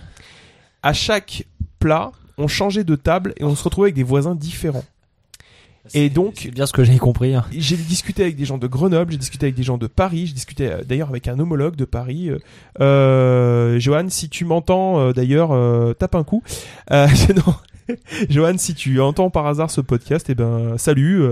À 0.83 0.93
chaque 0.93 1.45
plat, 1.79 2.11
on 2.39 2.49
changeait 2.49 2.85
de 2.85 2.97
table 2.97 3.35
et 3.39 3.45
on 3.45 3.55
se 3.55 3.65
retrouvait 3.65 3.87
avec 3.87 3.95
des 3.97 4.03
voisins 4.03 4.35
différents. 4.35 4.85
Et 5.95 6.11
donc, 6.11 6.35
C'est 6.37 6.51
bien 6.51 6.67
ce 6.67 6.73
que 6.75 6.85
j'ai 6.85 6.99
compris. 6.99 7.35
hein. 7.35 7.45
J'ai 7.53 7.77
discuté 7.77 8.23
avec 8.23 8.37
des 8.37 8.45
gens 8.45 8.59
de 8.59 8.67
Grenoble, 8.67 9.13
j'ai 9.13 9.19
discuté 9.19 9.47
avec 9.47 9.55
des 9.57 9.63
gens 9.63 9.79
de 9.79 9.87
Paris, 9.87 10.27
j'ai 10.27 10.35
discuté 10.35 10.71
euh, 10.71 10.83
d'ailleurs 10.85 11.09
avec 11.09 11.27
un 11.27 11.39
homologue 11.39 11.75
de 11.75 11.87
Paris. 11.87 12.29
Euh, 12.29 12.39
euh, 12.81 13.81
Johan, 13.81 14.09
si 14.11 14.29
tu 14.29 14.45
m'entends, 14.45 15.11
d'ailleurs, 15.13 15.53
euh, 15.53 15.95
tape 15.95 16.15
un 16.15 16.23
coup. 16.25 16.43
Euh, 16.93 17.09
non. 17.35 17.55
Johan, 18.29 18.57
si 18.59 18.75
tu 18.75 19.01
entends 19.01 19.31
par 19.31 19.47
hasard 19.47 19.71
ce 19.71 19.81
podcast, 19.81 20.27
eh 20.29 20.35
ben 20.35 20.77
salut. 20.79 21.25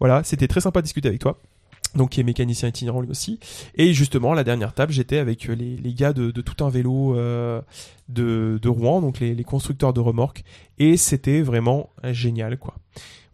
voilà, 0.00 0.22
c'était 0.24 0.48
très 0.48 0.60
sympa 0.60 0.80
de 0.80 0.84
discuter 0.84 1.08
avec 1.08 1.20
toi. 1.20 1.38
Donc 1.94 2.10
qui 2.10 2.20
est 2.20 2.24
mécanicien 2.24 2.68
itinérant 2.68 3.00
lui 3.00 3.10
aussi. 3.10 3.38
Et 3.76 3.92
justement, 3.92 4.34
la 4.34 4.44
dernière 4.44 4.72
table, 4.72 4.92
j'étais 4.92 5.18
avec 5.18 5.48
euh, 5.48 5.54
les, 5.54 5.76
les 5.76 5.94
gars 5.94 6.12
de, 6.12 6.30
tout 6.30 6.64
un 6.64 6.68
vélo 6.68 7.16
euh, 7.16 7.60
de, 8.08 8.68
Rouen, 8.68 9.00
donc 9.00 9.20
les, 9.20 9.34
les 9.34 9.44
constructeurs 9.44 9.92
de 9.92 10.00
remorques. 10.00 10.44
Et 10.78 10.96
c'était 10.96 11.40
vraiment 11.40 11.90
génial, 12.02 12.58
quoi. 12.58 12.74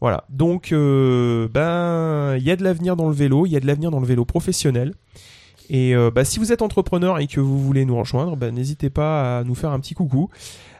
Voilà. 0.00 0.24
Donc, 0.30 0.72
euh, 0.72 1.48
ben, 1.48 2.36
il 2.38 2.42
y 2.42 2.50
a 2.50 2.56
de 2.56 2.64
l'avenir 2.64 2.96
dans 2.96 3.08
le 3.08 3.14
vélo, 3.14 3.46
il 3.46 3.52
y 3.52 3.56
a 3.56 3.60
de 3.60 3.66
l'avenir 3.66 3.90
dans 3.90 4.00
le 4.00 4.06
vélo 4.06 4.24
professionnel. 4.24 4.94
Et 5.72 5.94
euh, 5.94 6.10
bah, 6.10 6.24
si 6.24 6.40
vous 6.40 6.52
êtes 6.52 6.62
entrepreneur 6.62 7.18
et 7.20 7.28
que 7.28 7.38
vous 7.40 7.60
voulez 7.60 7.84
nous 7.84 7.96
rejoindre, 7.96 8.36
bah, 8.36 8.50
n'hésitez 8.50 8.90
pas 8.90 9.38
à 9.38 9.44
nous 9.44 9.54
faire 9.54 9.70
un 9.70 9.78
petit 9.78 9.94
coucou. 9.94 10.28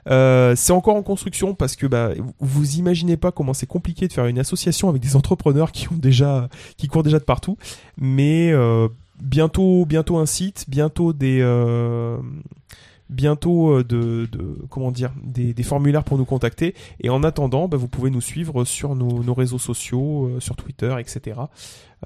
Euh, 0.09 0.55
c'est 0.57 0.73
encore 0.73 0.97
en 0.97 1.03
construction 1.03 1.55
parce 1.55 1.77
que 1.77 1.87
bah, 1.87 2.11
vous- 2.41 2.71
imaginez 2.77 3.17
pas 3.17 3.31
comment 3.31 3.55
c'est 3.55 3.67
compliqué 3.67 4.09
de 4.09 4.13
faire 4.13 4.27
une 4.27 4.39
association 4.41 4.89
avec 4.89 5.01
des 5.01 5.15
entrepreneurs 5.15 5.71
qui 5.73 5.89
ont 5.93 5.97
déjà, 5.97 6.49
qui 6.77 6.89
courent 6.89 7.05
déjà 7.05 7.19
de 7.21 7.25
partout. 7.25 7.57
Mais 7.99 8.51
euh, 8.51 8.89
bientôt, 9.23 9.85
bientôt 9.87 10.19
un 10.19 10.27
site, 10.27 10.65
bientôt 10.69 11.13
des, 11.13 11.39
euh, 11.41 12.17
bientôt 13.11 13.71
euh, 13.73 13.85
de, 13.85 14.27
de 14.31 14.57
comment 14.71 14.91
dire, 14.91 15.11
des, 15.23 15.53
des 15.53 15.63
formulaires 15.63 16.05
pour 16.05 16.17
nous 16.17 16.25
contacter. 16.25 16.75
Et 17.01 17.11
en 17.11 17.23
attendant, 17.23 17.69
bah, 17.69 17.77
vous 17.77 17.89
pouvez 17.89 18.11
nous 18.11 18.21
suivre 18.21 18.65
sur 18.65 18.95
nos, 18.95 19.23
nos 19.23 19.35
réseaux 19.35 19.59
sociaux, 19.59 20.27
euh, 20.27 20.41
sur 20.41 20.57
Twitter, 20.57 20.95
etc. 20.99 21.41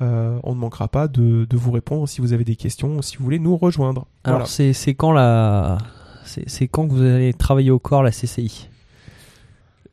Euh, 0.03 0.39
on 0.43 0.55
ne 0.55 0.61
manquera 0.61 0.89
pas 0.89 1.07
de, 1.07 1.45
de 1.49 1.57
vous 1.57 1.71
répondre 1.71 2.09
si 2.09 2.21
vous 2.21 2.33
avez 2.33 2.45
des 2.45 2.57
questions, 2.57 3.01
si 3.03 3.17
vous 3.17 3.25
voulez 3.25 3.39
nous 3.39 3.57
rejoindre. 3.57 4.07
Alors 4.25 4.39
Voilà. 4.39 4.47
c'est 4.47 4.73
c'est 4.73 4.95
quand 4.95 5.13
la 5.13 5.79
c'est 6.25 6.49
c'est 6.49 6.67
quand 6.67 6.89
que 6.89 6.93
vous 6.95 7.03
allez 7.03 7.33
travailler 7.33 7.71
au 7.71 7.79
corps 7.79 8.03
la 8.03 8.11
CCI 8.11 8.69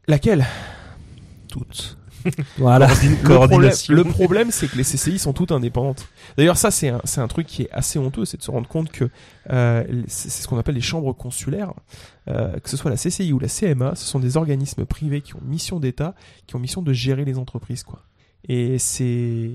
Laquelle? 0.07 0.45
Toutes. 1.49 1.97
Voilà. 2.57 2.88
le 2.88 2.93
problème, 2.93 3.17
Coordination. 3.24 3.93
le 3.93 4.03
problème, 4.05 4.51
c'est 4.51 4.67
que 4.67 4.78
les 4.78 4.84
CCI 4.84 5.19
sont 5.19 5.34
toutes 5.34 5.51
indépendantes. 5.51 6.07
D'ailleurs, 6.38 6.57
ça, 6.57 6.72
c'est 6.72 6.89
un, 6.89 7.01
c'est 7.03 7.22
un 7.22 7.28
truc 7.28 7.47
qui 7.47 7.63
est 7.63 7.72
assez 7.72 7.99
honteux, 7.99 8.26
c'est 8.26 8.38
de 8.38 8.43
se 8.43 8.51
rendre 8.51 8.67
compte 8.67 8.91
que 8.91 9.09
euh, 9.49 9.84
c'est 10.07 10.30
c'est 10.30 10.43
ce 10.43 10.47
qu'on 10.47 10.57
appelle 10.57 10.76
les 10.76 10.82
chambres 10.82 11.13
consulaires, 11.13 11.74
euh, 12.28 12.57
que 12.59 12.69
ce 12.69 12.78
soit 12.78 12.89
la 12.91 12.97
CCI 12.97 13.34
ou 13.34 13.39
la 13.39 13.47
CMA, 13.47 13.95
ce 13.95 14.05
sont 14.05 14.19
des 14.19 14.38
organismes 14.38 14.86
privés 14.86 15.22
qui 15.22 15.36
ont 15.36 15.41
mission 15.43 15.80
d'État, 15.80 16.15
qui 16.47 16.55
ont 16.55 16.59
mission 16.59 16.82
de 16.82 16.93
gérer 16.93 17.26
les 17.26 17.38
entreprises, 17.38 17.84
quoi. 17.84 18.03
Et 18.47 18.80
c'est 18.80 19.51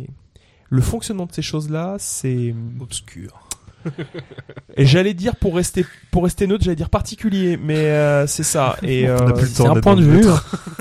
le 0.68 0.80
fonctionnement 0.80 1.26
de 1.26 1.32
ces 1.32 1.42
choses-là, 1.42 1.96
c'est 1.98 2.54
Obscur. 2.80 3.48
et 4.76 4.84
j'allais 4.86 5.14
dire 5.14 5.36
pour 5.36 5.54
rester 5.54 5.86
pour 6.10 6.24
rester 6.24 6.46
neutre, 6.46 6.64
j'allais 6.64 6.76
dire 6.76 6.90
particulier, 6.90 7.56
mais 7.56 7.76
euh, 7.76 8.26
c'est 8.26 8.42
ça. 8.42 8.76
Et 8.82 9.08
On 9.08 9.14
n'a 9.14 9.22
euh, 9.22 9.32
plus 9.32 9.42
le 9.42 9.46
C'est 9.48 9.62
temps 9.62 9.70
un 9.70 9.74
d'être 9.74 9.82
point 9.82 9.96
de 9.96 10.04
le 10.04 10.20
vue. 10.20 10.26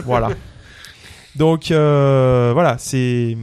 voilà. 0.05 0.29
Donc 1.35 1.71
euh, 1.71 2.51
voilà, 2.53 2.77
c'est 2.77 3.37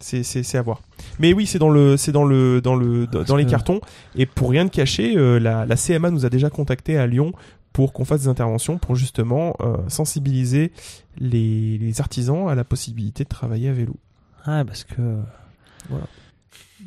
c'est 0.00 0.56
à 0.56 0.62
voir. 0.62 0.80
Mais 1.18 1.32
oui, 1.32 1.46
c'est 1.46 1.58
dans 1.58 1.70
le 1.70 1.96
c'est 1.96 2.12
dans 2.12 2.24
le 2.24 2.60
dans 2.60 2.74
le 2.74 3.06
dans, 3.06 3.22
dans 3.22 3.36
les 3.36 3.46
cartons 3.46 3.80
et 4.16 4.26
pour 4.26 4.50
rien 4.50 4.64
de 4.64 4.70
cacher, 4.70 5.16
euh, 5.16 5.38
la 5.38 5.66
la 5.66 5.76
CMA 5.76 6.10
nous 6.10 6.24
a 6.26 6.30
déjà 6.30 6.50
contacté 6.50 6.98
à 6.98 7.06
Lyon 7.06 7.32
pour 7.72 7.92
qu'on 7.92 8.04
fasse 8.04 8.22
des 8.22 8.28
interventions 8.28 8.78
pour 8.78 8.96
justement 8.96 9.54
euh, 9.60 9.76
sensibiliser 9.88 10.72
les 11.18 11.78
les 11.78 12.00
artisans 12.00 12.48
à 12.48 12.54
la 12.54 12.64
possibilité 12.64 13.24
de 13.24 13.28
travailler 13.28 13.68
à 13.68 13.72
vélo. 13.72 13.94
Ah, 14.44 14.64
parce 14.66 14.84
que 14.84 15.00
Voilà. 15.88 16.04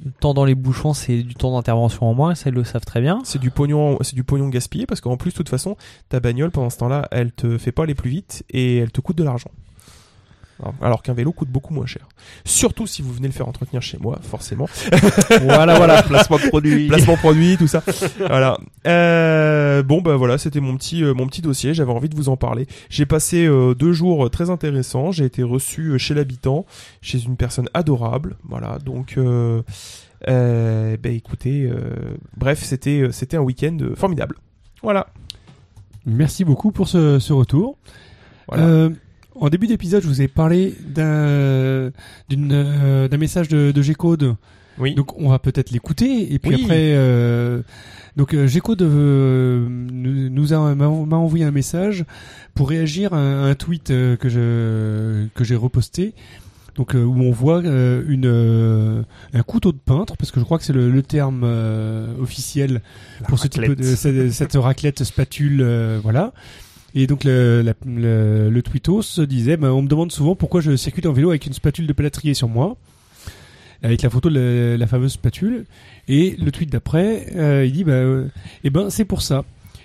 le 0.03 0.11
temps 0.11 0.33
dans 0.33 0.43
les 0.45 0.55
bouchons, 0.55 0.93
c'est 0.93 1.23
du 1.23 1.35
temps 1.35 1.53
d'intervention 1.55 2.05
en 2.07 2.13
moins, 2.13 2.35
ça 2.35 2.49
ils 2.49 2.55
le 2.55 2.63
savent 2.65 2.85
très 2.85 3.01
bien. 3.01 3.21
C'est 3.23 3.39
du 3.39 3.49
pognon 3.51 3.97
c'est 4.01 4.15
du 4.15 4.23
pognon 4.23 4.49
gaspillé 4.49 4.85
parce 4.85 4.99
qu'en 5.01 5.15
plus 5.17 5.31
de 5.31 5.35
toute 5.37 5.49
façon, 5.49 5.77
ta 6.09 6.19
bagnole 6.19 6.51
pendant 6.51 6.69
ce 6.69 6.77
temps-là, 6.79 7.07
elle 7.11 7.31
te 7.31 7.57
fait 7.57 7.71
pas 7.71 7.83
aller 7.83 7.95
plus 7.95 8.09
vite 8.09 8.43
et 8.49 8.77
elle 8.77 8.91
te 8.91 8.99
coûte 9.01 9.17
de 9.17 9.23
l'argent. 9.23 9.51
Alors- 10.61 10.73
Alors 10.81 11.03
qu'un 11.03 11.13
vélo 11.13 11.31
coûte 11.33 11.49
beaucoup 11.49 11.73
moins 11.73 11.85
cher. 11.85 12.07
Surtout 12.45 12.87
si 12.87 13.01
vous 13.01 13.11
venez 13.13 13.27
le 13.27 13.33
faire 13.33 13.47
entretenir 13.47 13.81
chez 13.81 13.97
moi, 13.97 14.19
forcément. 14.21 14.67
voilà, 15.41 15.75
voilà. 15.75 16.01
Placement 16.07 16.37
de 16.37 16.47
produit. 16.49 16.87
placement 16.87 17.17
produit, 17.17 17.57
tout 17.57 17.67
ça. 17.67 17.83
voilà. 18.19 18.57
Euh, 18.87 19.83
bon 19.83 20.01
bah 20.01 20.15
voilà, 20.15 20.37
c'était 20.37 20.61
mon 20.61 20.77
petit 20.77 21.03
euh, 21.03 21.13
mon 21.13 21.27
petit 21.27 21.41
dossier. 21.41 21.73
J'avais 21.73 21.91
envie 21.91 22.07
de 22.09 22.15
vous 22.15 22.29
en 22.29 22.37
parler. 22.37 22.67
J'ai 22.89 23.05
passé 23.05 23.45
euh, 23.45 23.73
deux 23.75 23.91
jours 23.93 24.29
très 24.29 24.49
intéressants. 24.49 25.11
J'ai 25.11 25.25
été 25.25 25.43
reçu 25.43 25.89
euh, 25.89 25.97
chez 25.97 26.13
l'habitant, 26.13 26.65
chez 27.01 27.21
une 27.23 27.35
personne 27.35 27.67
adorable. 27.73 28.37
Voilà. 28.47 28.77
Donc 28.79 29.15
euh, 29.17 29.61
euh, 30.29 30.95
bah 31.03 31.09
écoutez, 31.09 31.63
euh, 31.69 32.15
bref, 32.37 32.63
c'était 32.63 33.01
euh, 33.01 33.11
c'était 33.11 33.35
un 33.37 33.41
week-end 33.41 33.77
euh, 33.81 33.95
formidable. 33.95 34.37
Voilà. 34.81 35.07
Merci 36.05 36.45
beaucoup 36.45 36.71
pour 36.71 36.87
ce, 36.87 37.19
ce 37.19 37.33
retour. 37.33 37.77
Voilà. 38.47 38.89
En 39.35 39.49
début 39.49 39.67
d'épisode, 39.67 40.01
je 40.03 40.07
vous 40.07 40.21
ai 40.21 40.27
parlé 40.27 40.73
d'un 40.87 41.91
d'une, 42.29 42.51
euh, 42.53 43.07
d'un 43.07 43.17
message 43.17 43.47
de, 43.49 43.71
de 43.71 43.81
G-Code. 43.81 44.35
oui. 44.79 44.95
Donc 44.95 45.17
on 45.19 45.29
va 45.29 45.39
peut-être 45.39 45.71
l'écouter 45.71 46.33
et 46.33 46.39
puis 46.39 46.55
Oui. 46.55 46.63
après 46.63 46.93
euh, 46.95 47.61
donc 48.15 48.33
euh, 48.33 48.47
G-Code 48.47 48.81
euh, 48.81 49.67
nous 49.69 50.53
a 50.53 50.73
m'a 50.75 50.87
envoyé 51.17 51.43
un 51.43 51.51
message 51.51 52.05
pour 52.53 52.69
réagir 52.69 53.13
à 53.13 53.17
un, 53.17 53.49
un 53.51 53.55
tweet 53.55 53.87
que 53.87 54.29
je 54.29 55.27
que 55.35 55.43
j'ai 55.43 55.55
reposté. 55.55 56.13
Donc 56.75 56.93
où 56.93 57.21
on 57.21 57.31
voit 57.31 57.61
une 57.63 59.05
un 59.33 59.43
couteau 59.43 59.71
de 59.71 59.77
peintre 59.77 60.17
parce 60.17 60.31
que 60.31 60.41
je 60.41 60.45
crois 60.45 60.57
que 60.57 60.65
c'est 60.65 60.73
le, 60.73 60.89
le 60.91 61.01
terme 61.01 61.43
officiel 62.21 62.81
pour 63.29 63.39
ce 63.39 63.47
type 63.47 63.63
de 63.75 63.83
cette, 63.95 64.31
cette 64.33 64.55
raclette 64.55 65.03
spatule 65.05 65.63
voilà. 66.03 66.33
Et 66.95 67.07
donc 67.07 67.23
le, 67.25 67.61
la- 67.61 67.73
le, 67.85 68.49
le 68.49 68.61
tweetos 68.63 69.25
disait, 69.27 69.57
ben, 69.57 69.69
on 69.69 69.81
me 69.81 69.87
demande 69.87 70.11
souvent 70.11 70.35
pourquoi 70.35 70.61
je 70.61 70.75
circule 70.77 71.07
en 71.07 71.13
vélo 71.13 71.29
avec 71.29 71.45
une 71.45 71.53
spatule 71.53 71.87
de 71.87 71.93
plâtrier 71.93 72.33
sur 72.33 72.47
moi, 72.47 72.77
avec 73.83 74.01
la 74.01 74.09
photo 74.09 74.29
de 74.29 74.77
la, 74.79 74.87
fameuse 74.87 75.11
spatule. 75.13 75.65
Et 76.07 76.35
le 76.39 76.51
tweet 76.51 76.71
d'après, 76.71 77.27
euh, 77.35 77.65
il 77.65 77.73
dit, 77.73 77.83
bah, 77.83 77.91
euh, 77.91 78.27
eh 78.63 78.69
ben 78.69 78.89
c'est 78.89 79.05
pour 79.05 79.21
ça. 79.21 79.43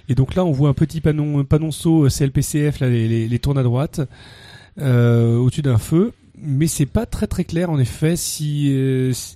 Et 0.09 0.15
donc 0.15 0.35
là, 0.35 0.45
on 0.45 0.53
voit 0.53 0.69
un 0.69 0.75
petit 0.75 1.01
panneau, 1.01 1.45
panonceau 1.45 2.09
CLPCF, 2.09 2.81
là, 2.81 2.89
les, 2.89 3.09
les, 3.09 3.29
les 3.29 3.39
tournes 3.39 3.59
à 3.59 3.63
droite, 3.63 4.01
euh, 4.81 5.37
au-dessus 5.37 5.63
d'un 5.63 5.79
feu. 5.79 6.13
Mais 6.43 6.69
c'est 6.69 6.87
pas 6.87 7.05
très 7.07 7.27
très 7.27 7.45
clair 7.45 7.69
en 7.71 7.79
effet 7.79 8.17
si 8.17 8.73
euh, 8.73 9.13
si, 9.13 9.35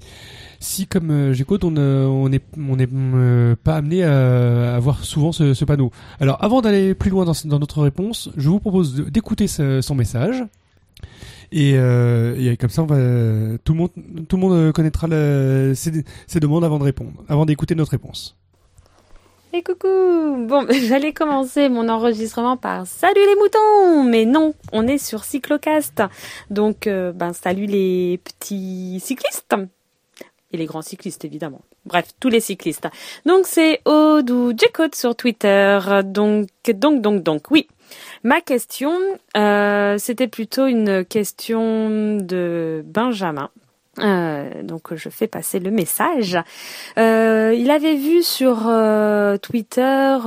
si, 0.64 0.86
comme 0.86 1.10
euh, 1.10 1.32
j'écoute 1.32 1.62
on 1.64 1.76
euh, 1.76 2.06
on 2.06 2.32
est 2.32 2.42
on 2.56 2.78
est 2.78 2.88
euh, 2.92 3.54
pas 3.62 3.76
amené 3.76 4.02
à, 4.02 4.78
voir 4.80 5.04
souvent 5.04 5.30
ce, 5.30 5.64
panneau. 5.64 5.90
Alors 6.20 6.42
avant 6.42 6.62
d'aller 6.62 6.94
plus 6.94 7.10
loin 7.10 7.24
dans, 7.24 7.58
notre 7.58 7.82
réponse, 7.82 8.30
je 8.36 8.48
vous 8.48 8.60
propose 8.60 8.94
d'écouter 8.94 9.46
son 9.46 9.94
message. 9.94 10.44
Et, 11.52 11.74
comme 12.58 12.70
ça, 12.70 12.82
on 12.82 12.86
va, 12.86 12.96
tout 13.62 13.74
le 13.74 13.78
monde, 13.78 13.90
tout 14.28 14.36
le 14.36 14.40
monde 14.40 14.72
connaîtra 14.72 15.06
ses, 15.74 16.40
demandes 16.40 16.64
avant 16.64 16.78
de 16.78 16.84
répondre, 16.84 17.22
avant 17.28 17.46
d'écouter 17.46 17.74
notre 17.74 17.92
réponse. 17.92 18.36
Et 19.52 19.62
coucou 19.62 19.86
Bon, 20.48 20.66
j'allais 20.88 21.12
commencer 21.12 21.68
mon 21.68 21.88
enregistrement 21.88 22.56
par 22.56 22.88
Salut 22.88 23.20
les 23.20 23.36
moutons 23.36 24.02
Mais 24.02 24.24
non, 24.24 24.54
on 24.72 24.88
est 24.88 24.98
sur 24.98 25.22
Cyclocast. 25.22 26.02
Donc, 26.50 26.88
ben, 26.88 27.32
salut 27.32 27.66
les 27.66 28.18
petits 28.18 28.98
cyclistes 29.00 29.54
et 30.54 30.56
les 30.56 30.66
grands 30.66 30.82
cyclistes, 30.82 31.24
évidemment. 31.24 31.60
Bref, 31.84 32.06
tous 32.20 32.28
les 32.28 32.40
cyclistes. 32.40 32.86
Donc, 33.26 33.46
c'est 33.46 33.80
Odou 33.84 34.52
Jcode 34.56 34.94
sur 34.94 35.16
Twitter. 35.16 35.78
Donc, 36.04 36.48
donc, 36.68 37.02
donc, 37.02 37.22
donc, 37.22 37.50
oui. 37.50 37.66
Ma 38.22 38.40
question, 38.40 38.96
euh, 39.36 39.98
c'était 39.98 40.28
plutôt 40.28 40.66
une 40.66 41.04
question 41.04 42.16
de 42.18 42.82
Benjamin. 42.86 43.50
Euh, 43.98 44.62
donc 44.62 44.94
je 44.94 45.08
fais 45.08 45.26
passer 45.26 45.60
le 45.60 45.70
message. 45.70 46.38
Euh, 46.98 47.54
il 47.56 47.70
avait 47.70 47.94
vu 47.94 48.22
sur 48.22 48.66
euh, 48.66 49.36
Twitter 49.36 50.18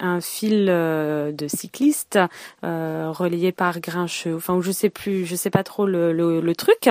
un 0.00 0.20
fil 0.20 0.66
de 0.66 1.46
cycliste 1.46 2.18
euh, 2.64 3.10
relayé 3.10 3.52
par 3.52 3.80
Grincheux, 3.80 4.36
enfin 4.36 4.58
je 4.60 4.70
sais 4.70 4.90
plus, 4.90 5.24
je 5.24 5.36
sais 5.36 5.50
pas 5.50 5.62
trop 5.62 5.86
le, 5.86 6.12
le, 6.12 6.54
truc. 6.54 6.88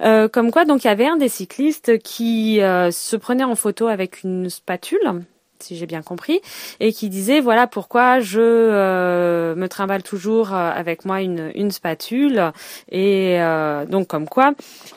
Comme 0.00 0.50
quoi 0.50 0.64
donc 0.64 0.84
il 0.84 0.86
y 0.86 0.90
avait 0.90 1.06
un 1.06 1.16
des 1.16 1.28
cyclistes 1.28 1.98
qui 1.98 2.58
se 2.58 3.16
prenait 3.16 3.44
en 3.44 3.54
photo 3.54 3.88
avec 3.88 4.22
une 4.22 4.48
spatule 4.48 5.24
si 5.62 5.76
j'ai 5.76 5.86
bien 5.86 6.02
compris, 6.02 6.40
et 6.80 6.92
qui 6.92 7.08
disait 7.08 7.40
voilà 7.40 7.66
pourquoi 7.66 8.20
je 8.20 8.40
euh, 8.40 9.54
me 9.54 9.68
trimballe 9.68 10.02
toujours 10.02 10.54
euh, 10.54 10.70
avec 10.70 11.04
moi 11.04 11.22
une, 11.22 11.70
spatule. 11.70 12.52
Et 12.90 13.40
euh, 13.40 13.84
donc 13.84 14.08
comme 14.08 14.28
quoi 14.28 14.54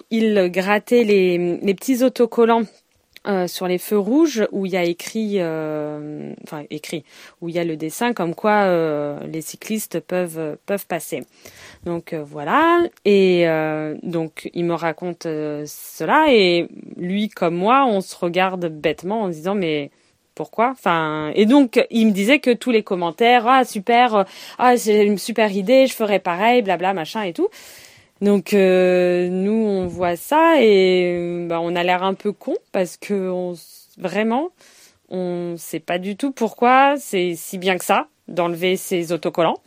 il 0.09 0.49
grattait 0.51 1.03
les, 1.03 1.59
les 1.61 1.73
petits 1.73 2.03
autocollants 2.03 2.63
sur 3.45 3.67
les 3.67 3.77
feux 3.77 3.99
rouges 3.99 4.47
où 4.51 4.65
il 4.65 4.71
y 4.71 4.77
a 4.77 4.83
écrit, 4.83 5.39
enfin 5.39 6.63
écrit, 6.71 7.03
où 7.39 7.49
il 7.49 7.55
y 7.55 7.59
a 7.59 7.63
le 7.63 7.77
dessin 7.77 8.13
comme 8.13 8.33
quoi 8.33 8.65
les 9.27 9.41
cyclistes 9.41 9.99
peuvent 9.99 10.57
peuvent 10.65 10.87
passer. 10.87 11.21
Donc 11.85 12.15
voilà, 12.15 12.79
et 13.05 13.45
donc 14.01 14.49
il 14.55 14.65
me 14.65 14.73
raconte 14.73 15.23
cela. 15.23 16.25
Et 16.29 16.67
lui 16.97 17.29
comme 17.29 17.55
moi, 17.55 17.85
on 17.85 18.01
se 18.01 18.15
regarde 18.15 18.65
bêtement 18.65 19.21
en 19.21 19.29
disant 19.29 19.53
mais 19.53 19.91
pourquoi. 20.41 20.71
Enfin 20.71 21.31
et 21.35 21.45
donc 21.45 21.85
il 21.91 22.07
me 22.07 22.11
disait 22.11 22.39
que 22.39 22.49
tous 22.49 22.71
les 22.71 22.81
commentaires 22.81 23.45
ah 23.47 23.63
super 23.63 24.25
ah 24.57 24.75
c'est 24.75 25.05
une 25.05 25.19
super 25.19 25.51
idée 25.51 25.85
je 25.85 25.93
ferai 25.93 26.17
pareil 26.17 26.63
blabla 26.63 26.95
machin 26.95 27.21
et 27.21 27.31
tout. 27.31 27.49
Donc 28.21 28.55
euh, 28.55 29.29
nous 29.29 29.51
on 29.51 29.85
voit 29.85 30.15
ça 30.15 30.55
et 30.59 31.45
bah, 31.47 31.59
on 31.61 31.75
a 31.75 31.83
l'air 31.83 32.01
un 32.01 32.15
peu 32.15 32.31
con 32.31 32.55
parce 32.71 32.97
que 32.97 33.53
vraiment 33.99 34.49
on 35.09 35.57
sait 35.57 35.79
pas 35.79 35.99
du 35.99 36.15
tout 36.15 36.31
pourquoi 36.31 36.95
c'est 36.97 37.35
si 37.35 37.59
bien 37.59 37.77
que 37.77 37.85
ça 37.85 38.07
d'enlever 38.27 38.77
ces 38.77 39.11
autocollants. 39.11 39.59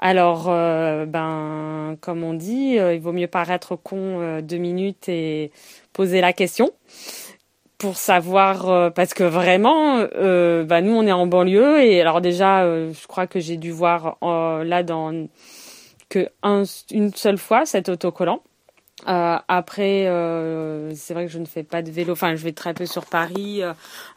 Alors 0.00 0.48
euh, 0.48 1.06
ben 1.06 1.96
comme 2.02 2.24
on 2.24 2.34
dit 2.34 2.78
euh, 2.78 2.94
il 2.94 3.00
vaut 3.00 3.12
mieux 3.12 3.26
paraître 3.26 3.74
con 3.74 4.20
euh, 4.20 4.42
deux 4.42 4.58
minutes 4.58 5.08
et 5.08 5.50
poser 5.94 6.20
la 6.20 6.34
question 6.34 6.70
pour 7.80 7.96
savoir 7.96 8.68
euh, 8.68 8.90
parce 8.90 9.14
que 9.14 9.24
vraiment 9.24 10.04
euh, 10.14 10.64
bah 10.64 10.82
nous 10.82 10.92
on 10.92 11.06
est 11.06 11.12
en 11.12 11.26
banlieue 11.26 11.82
et 11.82 12.02
alors 12.02 12.20
déjà 12.20 12.62
euh, 12.62 12.92
je 12.92 13.06
crois 13.06 13.26
que 13.26 13.40
j'ai 13.40 13.56
dû 13.56 13.70
voir 13.70 14.18
euh, 14.22 14.62
là 14.64 14.82
dans 14.82 15.26
que 16.10 16.28
un, 16.42 16.64
une 16.90 17.12
seule 17.14 17.38
fois 17.38 17.64
cet 17.64 17.88
autocollant. 17.88 18.42
Euh, 19.08 19.38
après 19.48 20.04
c'est 20.94 21.14
vrai 21.14 21.24
que 21.24 21.32
je 21.32 21.38
ne 21.38 21.46
fais 21.46 21.62
pas 21.62 21.80
de 21.80 21.90
vélo. 21.90 22.12
Enfin 22.12 22.36
je 22.36 22.44
vais 22.44 22.52
très 22.52 22.74
peu 22.74 22.84
sur 22.84 23.06
Paris 23.06 23.62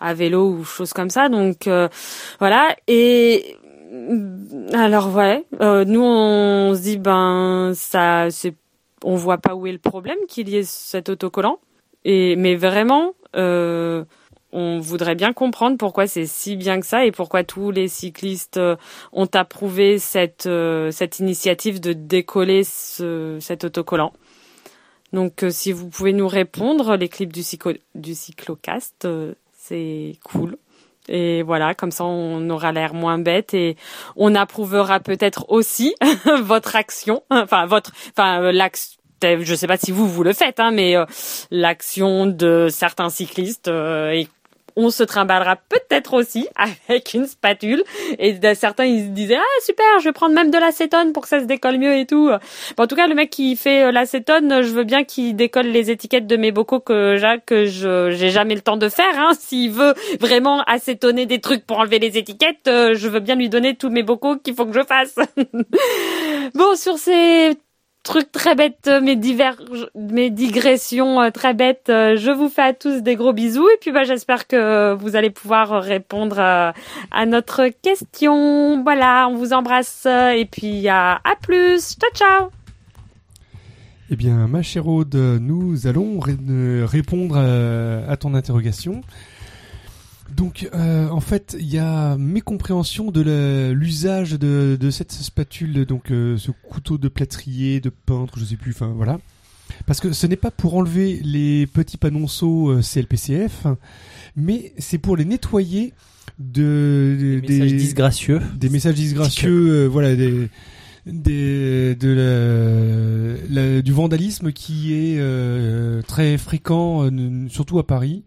à 0.01 0.14
vélo 0.14 0.49
ou 0.49 0.66
choses 0.66 0.91
comme 0.91 1.09
ça. 1.09 1.30
Donc 1.30 1.70
voilà. 2.39 2.76
Et 2.88 3.55
alors 4.74 5.16
ouais 5.16 5.45
nous 5.86 6.03
on 6.03 6.76
se 6.76 6.82
dit 6.82 6.97
ben 6.97 7.72
ça 7.76 8.30
c'est 8.30 8.55
on 9.05 9.16
voit 9.16 9.38
pas 9.38 9.55
où 9.55 9.68
est 9.68 9.72
le 9.72 9.78
problème 9.78 10.18
qu'il 10.28 10.49
y 10.49 10.57
ait 10.57 10.64
cet 10.64 11.07
autocollant 11.07 11.59
et 12.06 12.36
mais 12.36 12.56
vraiment 12.56 13.14
euh, 13.36 14.04
on 14.51 14.80
voudrait 14.80 15.16
bien 15.16 15.34
comprendre 15.34 15.78
pourquoi 15.78 16.06
c'est 16.06 16.28
si 16.28 16.56
bien 16.56 16.80
que 16.80 16.86
ça 16.86 17.06
et 17.06 17.12
pourquoi 17.12 17.43
tous 17.43 17.72
les 17.72 17.88
cyclistes 17.88 18.58
euh, 18.58 18.76
ont 19.12 19.28
approuvé 19.34 19.97
cette 19.99 20.45
euh, 20.45 20.91
cette 20.91 21.20
initiative 21.20 21.80
de 21.80 21.93
décoller 21.93 22.64
ce, 22.64 23.38
cet 23.41 23.64
autocollant. 23.64 24.14
Donc 25.12 25.45
si 25.49 25.72
vous 25.72 25.89
pouvez 25.89 26.14
nous 26.14 26.28
répondre, 26.28 26.95
les 26.95 27.08
clips 27.08 27.32
du, 27.32 27.43
cyclo, 27.43 27.74
du 27.93 28.16
cyclocast, 28.16 29.08
c'est 29.56 30.18
cool. 30.24 30.58
Et 31.08 31.43
voilà, 31.43 31.76
comme 31.76 31.91
ça 31.91 32.04
on 32.06 32.49
aura 32.49 32.72
l'air 32.72 32.95
moins 32.95 33.20
bête 33.20 33.54
et 33.54 33.76
on 34.16 34.34
approuvera 34.34 34.99
peut-être 34.99 35.45
aussi 35.49 35.93
votre 36.41 36.76
action, 36.76 37.22
enfin 37.30 37.68
votre, 37.68 37.91
enfin 38.12 38.51
l'action 38.51 39.03
je 39.41 39.55
sais 39.55 39.67
pas 39.67 39.78
si 39.78 39.91
vous 39.91 40.07
vous 40.07 40.24
le 40.24 40.34
faites, 40.34 40.59
hein, 40.59 40.71
mais 40.71 40.95
euh, 40.95 41.05
l'action 41.51 42.26
de 42.26 42.67
certains 42.69 43.09
cyclistes 43.09 43.67
euh, 43.67 44.24
on 44.76 44.89
se 44.89 45.03
trimballera 45.03 45.57
peut-être 45.69 46.13
aussi 46.13 46.47
avec 46.88 47.13
une 47.13 47.28
spatule. 47.28 47.84
Et 48.17 48.36
certains, 48.55 48.86
ils 48.86 49.05
se 49.05 49.09
disaient, 49.09 49.38
ah, 49.38 49.61
super, 49.63 49.86
je 49.99 50.05
vais 50.05 50.13
prendre 50.13 50.34
même 50.34 50.49
de 50.51 50.57
l'acétone 50.57 51.13
pour 51.13 51.24
que 51.24 51.30
ça 51.30 51.39
se 51.39 51.45
décolle 51.45 51.78
mieux 51.78 51.95
et 51.95 52.05
tout. 52.05 52.32
En 52.78 52.88
tout 52.88 52.95
cas, 52.95 53.07
le 53.07 53.15
mec 53.15 53.30
qui 53.30 53.55
fait 53.55 53.84
euh, 53.84 53.91
l'acétone, 53.91 54.63
je 54.63 54.69
veux 54.69 54.84
bien 54.84 55.03
qu'il 55.03 55.36
décolle 55.36 55.67
les 55.67 55.91
étiquettes 55.91 56.28
de 56.28 56.38
mes 56.38 56.51
bocaux 56.51 56.80
que 56.80 57.15
j'ai 57.17 58.30
jamais 58.32 58.55
le 58.55 58.61
temps 58.61 58.78
de 58.78 58.89
faire, 58.89 59.19
hein. 59.19 59.32
S'il 59.39 59.71
veut 59.71 59.93
vraiment 60.19 60.63
acétonner 60.63 61.26
des 61.26 61.39
trucs 61.39 61.65
pour 61.65 61.80
enlever 61.80 61.99
les 61.99 62.17
étiquettes, 62.17 62.65
je 62.65 63.07
veux 63.07 63.19
bien 63.19 63.36
lui 63.36 63.49
donner 63.49 63.76
tous 63.76 63.89
mes 63.89 64.03
bocaux 64.03 64.38
qu'il 64.38 64.55
faut 64.55 64.65
que 64.65 64.74
je 64.74 64.84
fasse. 64.84 65.15
bon, 66.55 66.76
sur 66.76 66.97
ces 66.97 67.57
trucs 68.04 68.32
très 68.32 68.54
bêtes, 68.54 68.88
euh, 68.88 69.01
mes 69.01 69.18
mes 69.95 70.30
digressions 70.30 71.22
euh, 71.22 71.30
très 71.32 71.54
bêtes. 71.54 71.88
Euh, 71.89 72.18
je 72.18 72.32
vous 72.32 72.49
fais 72.49 72.62
à 72.62 72.74
tous 72.74 73.01
des 73.01 73.16
gros 73.16 73.34
bisous 73.34 73.68
et 73.70 73.78
puis 73.80 73.91
bah 73.91 74.04
j'espère 74.04 74.45
que 74.47 74.93
vous 74.93 75.16
allez 75.16 75.30
pouvoir 75.30 75.82
répondre 75.82 76.39
à 76.39 77.26
notre 77.26 77.70
question. 77.82 78.84
Voilà, 78.84 79.28
on 79.30 79.36
vous 79.36 79.54
embrasse 79.54 80.06
et 80.06 80.47
puis 80.51 80.88
à, 80.89 81.16
à 81.16 81.36
plus. 81.41 81.95
Ciao 81.97 82.12
ciao. 82.14 82.49
Eh 84.12 84.16
bien, 84.16 84.47
ma 84.47 84.62
chère 84.62 84.88
Aude, 84.88 85.16
nous 85.16 85.88
allons 85.88 86.20
répondre 86.20 87.38
à 87.38 88.18
ton 88.18 88.36
interrogation. 88.36 89.01
Donc, 90.36 90.70
euh, 90.74 91.10
en 91.10 91.20
fait, 91.20 91.56
il 91.60 91.68
y 91.72 91.78
a 91.78 92.18
mécompréhension 92.18 93.12
de 93.12 93.72
l'usage 93.72 94.32
de, 94.32 94.78
de, 94.80 94.90
cette 94.90 95.12
spatule, 95.12 95.86
donc 95.86 96.12
euh, 96.12 96.38
ce 96.38 96.52
couteau 96.52 96.98
de 96.98 97.08
plâtrier, 97.08 97.80
de 97.80 97.90
peintre, 97.90 98.40
je 98.40 98.46
sais 98.46 98.56
plus, 98.56 98.72
enfin 98.72 98.94
voilà. 98.96 99.20
Parce 99.86 100.00
que 100.00 100.14
ce 100.14 100.28
n'est 100.28 100.36
pas 100.38 100.52
pour 100.52 100.76
enlever 100.76 101.20
les 101.24 101.68
petits 101.68 101.98
panonceaux 101.98 102.70
euh, 102.70 102.82
CLPCF, 102.82 103.68
mais 104.36 104.74
c'est 104.78 104.98
pour 104.98 105.18
les 105.18 105.26
nettoyer 105.26 105.94
de, 106.40 107.42
des, 107.46 107.60
messages 107.60 107.74
disgracieux. 107.74 108.42
Des 108.56 108.70
messages 108.70 108.96
disgracieux, 108.96 109.70
euh, 109.70 109.88
voilà, 109.88 110.16
des, 110.16 110.50
des, 111.06 111.96
de 111.96 113.38
la, 113.50 113.62
la, 113.62 113.82
du 113.82 113.92
vandalisme 113.92 114.52
qui 114.52 114.94
est 114.94 115.18
euh, 115.20 116.02
très 116.02 116.38
fréquent, 116.38 117.10
surtout 117.50 117.80
à 117.80 117.86
Paris 117.86 118.24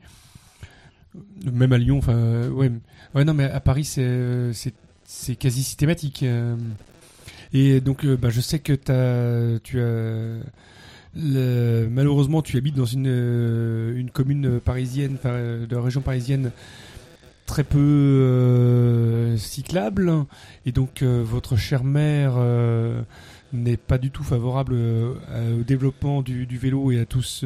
même 1.53 1.73
à 1.73 1.79
Lyon, 1.79 1.99
enfin, 1.99 2.49
ouais, 2.49 2.71
ouais, 3.15 3.25
non, 3.25 3.35
mais 3.35 3.45
à 3.45 3.61
Paris, 3.61 3.85
c'est, 3.85 4.51
c'est, 5.05 5.37
quasi 5.37 5.63
systématique. 5.63 6.23
Euh. 6.23 6.57
Et 7.53 7.81
donc, 7.81 8.05
euh, 8.05 8.17
bah, 8.17 8.31
je 8.31 8.41
sais 8.41 8.59
que 8.59 8.73
as, 8.73 9.61
tu 9.61 9.81
as, 9.81 10.41
malheureusement, 11.15 12.43
tu 12.43 12.57
habites 12.57 12.75
dans 12.75 12.85
une, 12.85 13.09
euh, 13.09 13.97
une 13.97 14.11
commune 14.11 14.61
parisienne, 14.61 15.17
de 15.25 15.75
la 15.75 15.81
région 15.81 16.01
parisienne, 16.01 16.51
très 17.47 17.65
peu 17.65 19.37
cyclable, 19.39 20.13
et 20.65 20.73
donc 20.73 21.03
votre 21.05 21.57
chère 21.57 21.85
mère 21.85 22.39
n'est 23.53 23.77
pas 23.77 23.99
du 23.99 24.11
tout 24.11 24.25
favorable 24.25 24.75
au 24.75 25.63
développement 25.65 26.23
du, 26.23 26.47
du, 26.47 26.59
vélo 26.59 26.91
et 26.91 26.99
à 26.99 27.07
tous 27.07 27.45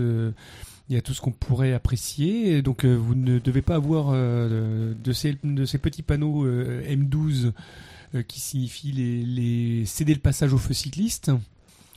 il 0.90 0.94
y 0.94 0.98
a 0.98 1.02
tout 1.02 1.14
ce 1.14 1.20
qu'on 1.20 1.30
pourrait 1.30 1.72
apprécier. 1.72 2.62
donc 2.62 2.84
euh, 2.84 2.94
vous 2.94 3.14
ne 3.14 3.38
devez 3.38 3.62
pas 3.62 3.76
avoir 3.76 4.08
euh, 4.10 4.92
de, 4.92 5.12
ces, 5.12 5.38
de 5.44 5.64
ces 5.64 5.78
petits 5.78 6.02
panneaux 6.02 6.44
euh, 6.44 6.82
M12 6.84 7.52
qui 8.26 8.40
signifient 8.40 8.90
les, 8.90 9.22
les, 9.24 9.86
céder 9.86 10.14
le 10.14 10.18
passage 10.18 10.52
au 10.52 10.58
feu 10.58 10.74
cycliste, 10.74 11.30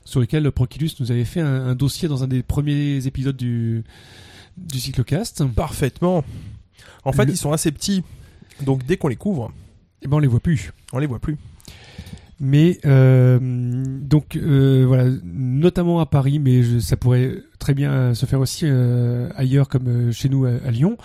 sur 0.05 0.19
lesquels 0.19 0.51
Proquilus 0.51 0.91
nous 0.99 1.11
avait 1.11 1.25
fait 1.25 1.39
un, 1.39 1.73
dossier 1.73 2.07
dans 2.07 2.23
un 2.23 2.27
des 2.27 2.43
premiers 2.43 3.07
épisodes 3.07 3.35
du, 3.35 3.83
du 4.55 4.79
cyclocast. 4.79 5.43
Parfaitement. 5.55 6.23
En 7.03 7.13
fait, 7.13 7.23
ils 7.23 7.35
sont 7.35 7.51
assez 7.51 7.71
petits, 7.71 8.03
donc 8.61 8.85
dès 8.85 8.97
qu'on 8.97 9.07
les 9.07 9.15
couvre, 9.15 9.51
eh 10.03 10.07
ben 10.07 10.17
on 10.17 10.19
les 10.19 10.27
voit 10.27 10.39
plus. 10.39 10.71
On 10.91 10.99
les 10.99 11.07
voit 11.07 11.17
plus. 11.17 11.39
Mais 12.39 12.79
euh, 12.85 13.39
donc 14.01 14.35
euh, 14.35 14.83
voilà, 14.87 15.05
notamment 15.23 15.99
à 15.99 16.05
Paris, 16.05 16.39
mais 16.39 16.79
ça 16.79 16.97
pourrait 16.97 17.43
très 17.59 17.73
bien 17.73 18.13
se 18.13 18.25
faire 18.25 18.39
aussi 18.39 18.65
euh, 18.65 19.29
ailleurs, 19.35 19.69
comme 19.69 19.87
euh, 19.87 20.11
chez 20.11 20.29
nous 20.29 20.45
à, 20.45 20.51
à 20.65 20.71
Lyon. 20.71 20.97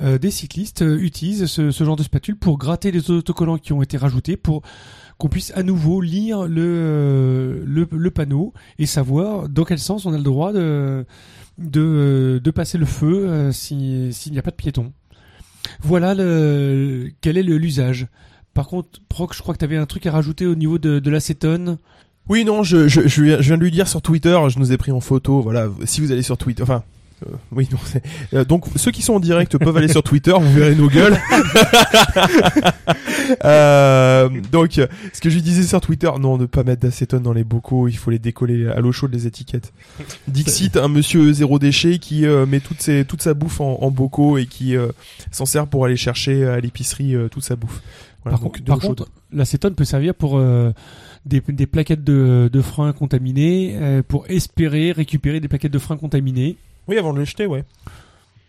Euh, 0.00 0.16
des 0.16 0.30
cyclistes 0.30 0.82
utilisent 0.82 1.46
ce, 1.46 1.70
ce, 1.70 1.84
genre 1.84 1.96
de 1.96 2.02
spatule 2.02 2.36
pour 2.36 2.56
gratter 2.56 2.90
les 2.90 3.10
autocollants 3.10 3.58
qui 3.58 3.72
ont 3.72 3.82
été 3.82 3.98
rajoutés, 3.98 4.36
pour 4.36 4.62
qu'on 5.18 5.28
puisse 5.28 5.52
à 5.54 5.62
nouveau 5.62 6.00
lire 6.00 6.46
le, 6.46 7.62
le, 7.66 7.86
le, 7.90 8.10
panneau 8.10 8.54
et 8.78 8.86
savoir 8.86 9.50
dans 9.50 9.64
quel 9.64 9.78
sens 9.78 10.06
on 10.06 10.14
a 10.14 10.16
le 10.16 10.22
droit 10.22 10.54
de, 10.54 11.04
de, 11.58 12.40
de 12.42 12.50
passer 12.50 12.78
le 12.78 12.86
feu 12.86 13.50
s'il 13.52 14.10
n'y 14.30 14.38
a 14.38 14.42
pas 14.42 14.50
de 14.52 14.56
piéton. 14.56 14.92
Voilà 15.82 16.14
le, 16.14 17.10
quel 17.20 17.36
est 17.36 17.42
l'usage 17.42 18.06
Par 18.54 18.66
contre, 18.66 18.88
Proc, 19.08 19.34
je 19.34 19.40
crois 19.42 19.54
que 19.54 19.58
tu 19.60 19.64
avais 19.64 19.76
un 19.76 19.86
truc 19.86 20.06
à 20.06 20.12
rajouter 20.12 20.46
au 20.46 20.54
niveau 20.54 20.78
de, 20.78 20.98
de 20.98 21.10
l'acétone. 21.10 21.78
Oui, 22.28 22.44
non, 22.44 22.62
je, 22.62 22.86
je, 22.88 23.06
je, 23.08 23.22
viens 23.22 23.36
je 23.40 23.48
viens 23.48 23.56
de 23.58 23.62
lui 23.62 23.70
dire 23.70 23.88
sur 23.88 24.02
Twitter, 24.02 24.38
je 24.48 24.58
nous 24.58 24.72
ai 24.72 24.76
pris 24.76 24.92
en 24.92 25.00
photo, 25.00 25.40
voilà, 25.40 25.68
si 25.84 26.00
vous 26.00 26.12
allez 26.12 26.22
sur 26.22 26.36
Twitter, 26.36 26.62
enfin, 26.62 26.82
euh, 27.26 27.30
oui, 27.52 27.68
non, 27.72 27.78
c'est- 27.84 28.02
euh, 28.34 28.44
donc 28.44 28.66
ceux 28.76 28.90
qui 28.92 29.02
sont 29.02 29.14
en 29.14 29.20
direct 29.20 29.56
peuvent 29.58 29.76
aller 29.76 29.88
sur 29.88 30.02
Twitter, 30.02 30.32
vous 30.38 30.52
verrez 30.52 30.74
nos 30.74 30.88
gueules. 30.88 31.18
Euh, 33.44 34.28
donc, 34.50 34.72
ce 35.12 35.20
que 35.20 35.30
je 35.30 35.36
lui 35.36 35.42
disais 35.42 35.62
sur 35.62 35.80
Twitter, 35.80 36.10
non, 36.20 36.36
ne 36.36 36.46
pas 36.46 36.64
mettre 36.64 36.82
d'acétone 36.82 37.22
dans 37.22 37.32
les 37.32 37.44
bocaux, 37.44 37.86
il 37.88 37.96
faut 37.96 38.10
les 38.10 38.18
décoller 38.18 38.66
à 38.68 38.80
l'eau 38.80 38.90
chaude 38.92 39.12
les 39.14 39.26
étiquettes. 39.26 39.72
Dixit, 40.26 40.76
un 40.76 40.88
monsieur 40.88 41.32
zéro 41.32 41.58
déchet 41.60 41.98
qui 41.98 42.26
euh, 42.26 42.44
met 42.44 42.60
ses, 42.78 43.04
toute 43.04 43.22
sa 43.22 43.34
bouffe 43.34 43.60
en, 43.60 43.78
en 43.82 43.90
bocaux 43.90 44.36
et 44.38 44.46
qui 44.46 44.76
euh, 44.76 44.88
s'en 45.30 45.46
sert 45.46 45.66
pour 45.68 45.84
aller 45.84 45.96
chercher 45.96 46.44
à 46.46 46.58
l'épicerie 46.60 47.14
euh, 47.14 47.28
toute 47.28 47.44
sa 47.44 47.54
bouffe. 47.56 47.80
Voilà, 48.22 48.36
par 48.38 48.44
donc, 48.44 48.64
contre, 48.64 49.04
par 49.04 49.08
l'acétone 49.32 49.74
peut 49.74 49.84
servir 49.84 50.14
pour 50.14 50.36
euh, 50.38 50.72
des, 51.24 51.40
des 51.40 51.66
plaquettes 51.66 52.04
de, 52.04 52.50
de 52.52 52.60
frein 52.60 52.92
contaminées, 52.92 53.76
euh, 53.76 54.02
pour 54.06 54.28
espérer 54.28 54.92
récupérer 54.92 55.40
des 55.40 55.48
plaquettes 55.48 55.72
de 55.72 55.78
frein 55.78 55.96
contaminées. 55.96 56.56
Oui, 56.86 56.98
avant 56.98 57.12
de 57.14 57.20
les 57.20 57.24
jeter, 57.24 57.46
ouais. 57.46 57.64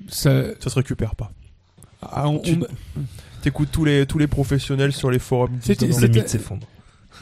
Ça, 0.10 0.44
Ça 0.60 0.70
se 0.70 0.76
récupère 0.76 1.16
pas. 1.16 1.32
ah, 2.02 2.28
on- 2.28 2.40
Tu- 2.40 2.54
on- 2.54 3.02
T'écoutes 3.42 3.70
tous 3.72 3.86
les 3.86 4.06
tous 4.06 4.18
les 4.20 4.28
professionnels 4.28 4.92
sur 4.94 5.10
les 5.10 5.20
forums. 5.20 5.58
C'est- 5.62 5.80
c'est- 5.80 5.88
Le 5.88 5.94
C'était- 5.94 6.08
mythe 6.20 6.30
s'effondre. 6.30 6.68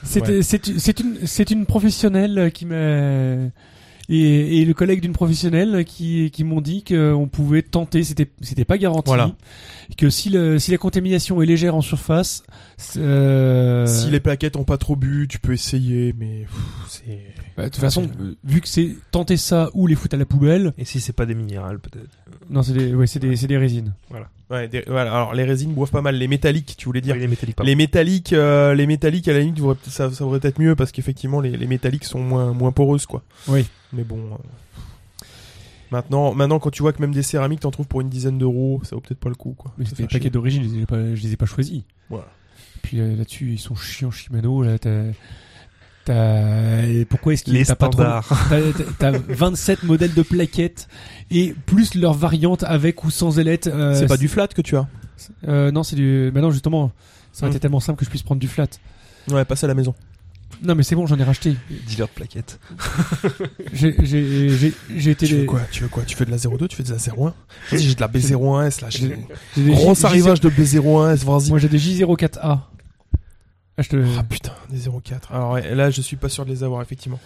C'est 0.04 0.22
Ouais. 0.28 0.42
c'est- 0.42 0.78
c'est 0.80 1.00
une, 1.00 1.26
c'est 1.26 1.50
une 1.52 1.66
professionnelle 1.66 2.52
qui 2.54 2.66
m'a 2.66 3.50
et, 4.10 4.62
et 4.62 4.66
le 4.66 4.74
collègue 4.74 5.02
d'une 5.02 5.14
professionnelle 5.14 5.86
qui, 5.86 6.32
qui 6.32 6.44
m'ont 6.44 6.62
dit 6.62 6.84
qu'on 6.84 7.30
pouvait 7.32 7.62
tenter, 7.62 8.04
c'était 8.04 8.28
c'était 8.42 8.66
pas 8.66 8.78
garanti, 8.78 9.04
Voilà. 9.08 9.36
que 9.98 10.10
si, 10.10 10.30
le, 10.30 10.58
si 10.60 10.72
la 10.72 10.78
contamination 10.78 11.42
est 11.42 11.46
légère 11.46 11.76
en 11.76 11.82
surface, 11.82 12.44
euh, 12.98 13.86
Si 13.86 14.10
les 14.10 14.20
plaquettes 14.20 14.56
ont 14.56 14.64
pas 14.64 14.78
trop 14.78 14.96
bu, 14.96 15.28
tu 15.30 15.40
peux 15.40 15.54
essayer, 15.54 16.14
mais 16.18 16.42
pff, 16.42 16.60
c'est. 16.90 17.20
bah, 17.56 17.64
de 17.66 17.70
toute 17.70 17.82
façon, 17.82 18.10
vu 18.44 18.62
que 18.62 18.68
c'est 18.68 18.96
tenter 19.12 19.38
ça 19.38 19.70
ou 19.74 19.86
les 19.88 19.96
foutre 19.96 20.16
à 20.16 20.18
la 20.18 20.26
poubelle, 20.26 20.74
Et 20.78 20.86
si 20.86 21.00
c'est 21.00 21.14
pas 21.14 21.26
des 21.26 21.36
minérales, 21.36 21.80
peut-être. 21.80 22.10
non 22.50 22.64
c'est 22.64 22.74
des, 22.74 22.94
ouais, 22.96 23.08
c'est 23.08 23.20
des, 23.20 23.36
c'est 23.36 23.48
des 23.48 23.58
résines. 23.58 23.94
Ouais, 24.50 24.68
des- 24.68 24.84
voilà. 24.88 25.14
Alors 25.14 25.34
les 25.36 25.44
résines 25.44 25.74
boivent 25.74 25.92
pas 25.92 26.02
mal. 26.02 26.16
Les 26.16 26.28
métalliques, 26.28 26.76
tu 26.78 26.86
voulais 26.86 27.02
dire. 27.02 27.16
Les 27.16 27.28
métalliques, 27.28 27.58
Les 27.64 27.76
métalliques, 27.76 28.34
euh, 28.34 28.74
les 28.74 28.88
métalliques 28.88 29.28
à 29.28 29.34
la 29.34 29.40
limite, 29.42 29.60
ça, 29.88 30.10
ça 30.12 30.24
devrait 30.24 30.40
être 30.44 30.60
mieux 30.60 30.76
parce 30.76 30.92
qu'effectivement 30.92 31.40
les, 31.42 31.52
les 31.56 31.68
métalliques 31.68 32.06
sont 32.06 32.20
moins 32.20 32.52
moins 32.54 32.72
poreuses 32.72 33.06
quoi. 33.06 33.22
Oui. 33.48 33.68
Mais 33.94 34.04
bon. 34.04 34.18
euh, 34.18 35.26
Maintenant, 35.92 36.34
maintenant 36.36 36.60
quand 36.60 36.70
tu 36.70 36.84
vois 36.84 36.94
que 36.94 37.02
même 37.02 37.14
des 37.14 37.24
céramiques 37.24 37.62
t'en 37.62 37.72
trouves 37.72 37.88
pour 37.88 38.02
une 38.02 38.10
dizaine 38.10 38.38
d'euros, 38.38 38.80
ça 38.84 38.96
vaut 38.96 39.02
peut-être 39.02 39.20
pas 39.20 39.30
le 39.30 39.36
coup 39.36 39.56
quoi. 39.58 39.72
Mais 39.78 39.86
c'était 39.86 40.04
les 40.04 40.08
paquets 40.08 40.30
d'origine, 40.30 40.64
je 40.64 40.70
les 40.76 40.82
ai 40.84 40.86
pas, 40.86 41.16
je 41.16 41.22
les 41.24 41.34
ai 41.34 41.36
pas 41.36 41.48
choisis. 41.48 41.82
Voilà. 42.10 42.28
Puis 42.84 43.00
euh, 43.00 43.16
là-dessus, 43.16 43.54
ils 43.54 43.60
sont 43.60 43.76
chiants, 43.76 44.12
Shimano. 44.12 44.62
Là, 44.62 44.78
t'as, 44.78 45.04
t'as, 46.14 46.82
et 46.88 47.06
pourquoi 47.06 47.34
est-ce 47.34 47.44
qu'il 47.44 47.66
t'as 47.66 47.76
pas 47.76 47.90
trop-. 47.90 48.04
T'as, 48.50 49.12
t'as 49.12 49.18
27 49.28 49.84
modèles 49.84 50.14
de 50.14 50.22
plaquettes 50.24 50.88
et 51.32 51.54
plus 51.66 51.96
leurs 51.96 52.14
variantes 52.14 52.64
avec 52.64 53.04
ou 53.04 53.10
sans 53.12 53.40
ailette. 53.40 53.68
euh, 53.68 53.94
C'est 53.96 54.08
pas 54.08 54.18
du 54.18 54.28
flat 54.28 54.48
que 54.48 54.62
tu 54.62 54.76
as. 54.76 54.88
Euh, 55.48 55.72
non, 55.72 55.84
c'est 55.84 55.96
du. 55.96 56.32
Bah 56.34 56.42
non, 56.42 56.50
justement, 56.52 56.92
ça 57.32 57.44
aurait 57.44 57.50
Hmm. 57.50 57.56
été 57.56 57.60
tellement 57.60 57.80
simple 57.80 58.00
que 58.00 58.06
je 58.06 58.10
puisse 58.10 58.24
prendre 58.24 58.42
du 58.42 58.48
flat. 58.48 58.68
Ouais, 59.30 59.46
passe 59.46 59.64
à 59.64 59.68
la 59.68 59.74
maison. 59.76 59.94
Non, 60.64 60.76
mais 60.76 60.84
c'est 60.84 60.96
bon, 60.96 61.06
j'en 61.06 61.18
ai 61.20 61.24
racheté. 61.24 61.56
Dealer 61.88 62.08
de 62.08 62.12
plaquettes. 62.14 62.60
J'ai, 63.74 63.96
j'ai, 64.04 64.50
j'ai, 64.50 64.74
j'ai 64.98 65.12
été. 65.12 65.26
Tu 65.28 65.36
veux 65.36 65.46
quoi 65.46 65.62
Tu 65.72 65.84
veux 65.84 65.90
quoi 65.90 66.04
Tu 66.04 66.16
fais 66.18 66.26
de 66.26 66.32
la 66.32 66.38
02 66.38 66.68
Tu 66.68 66.76
fais 66.76 66.84
de 66.84 66.90
la 66.92 66.98
01 66.98 67.34
Vas-y, 67.72 67.80
j'ai 67.84 67.96
de 67.96 68.02
la 68.02 68.08
B01S 68.08 68.82
là. 68.82 68.90
j'ai- 68.90 69.16
Gros 69.72 70.06
arrivage 70.06 70.42
de 70.42 70.50
B01S, 70.50 71.24
vas-y. 71.24 71.50
Moi, 71.50 71.60
j'ai 71.60 71.70
des 71.70 71.78
J04A. 71.78 72.60
Ah, 73.80 73.82
je 73.82 73.90
te. 73.90 74.04
Ah 74.18 74.24
putain, 74.24 74.52
des 74.70 74.90
04. 74.90 75.32
Alors 75.32 75.54
ouais, 75.54 75.74
là, 75.74 75.90
je 75.90 76.02
suis 76.02 76.18
pas 76.18 76.28
sûr 76.28 76.44
de 76.46 76.50
les 76.52 76.64
avoir 76.66 76.82
effectivement. 76.82 77.18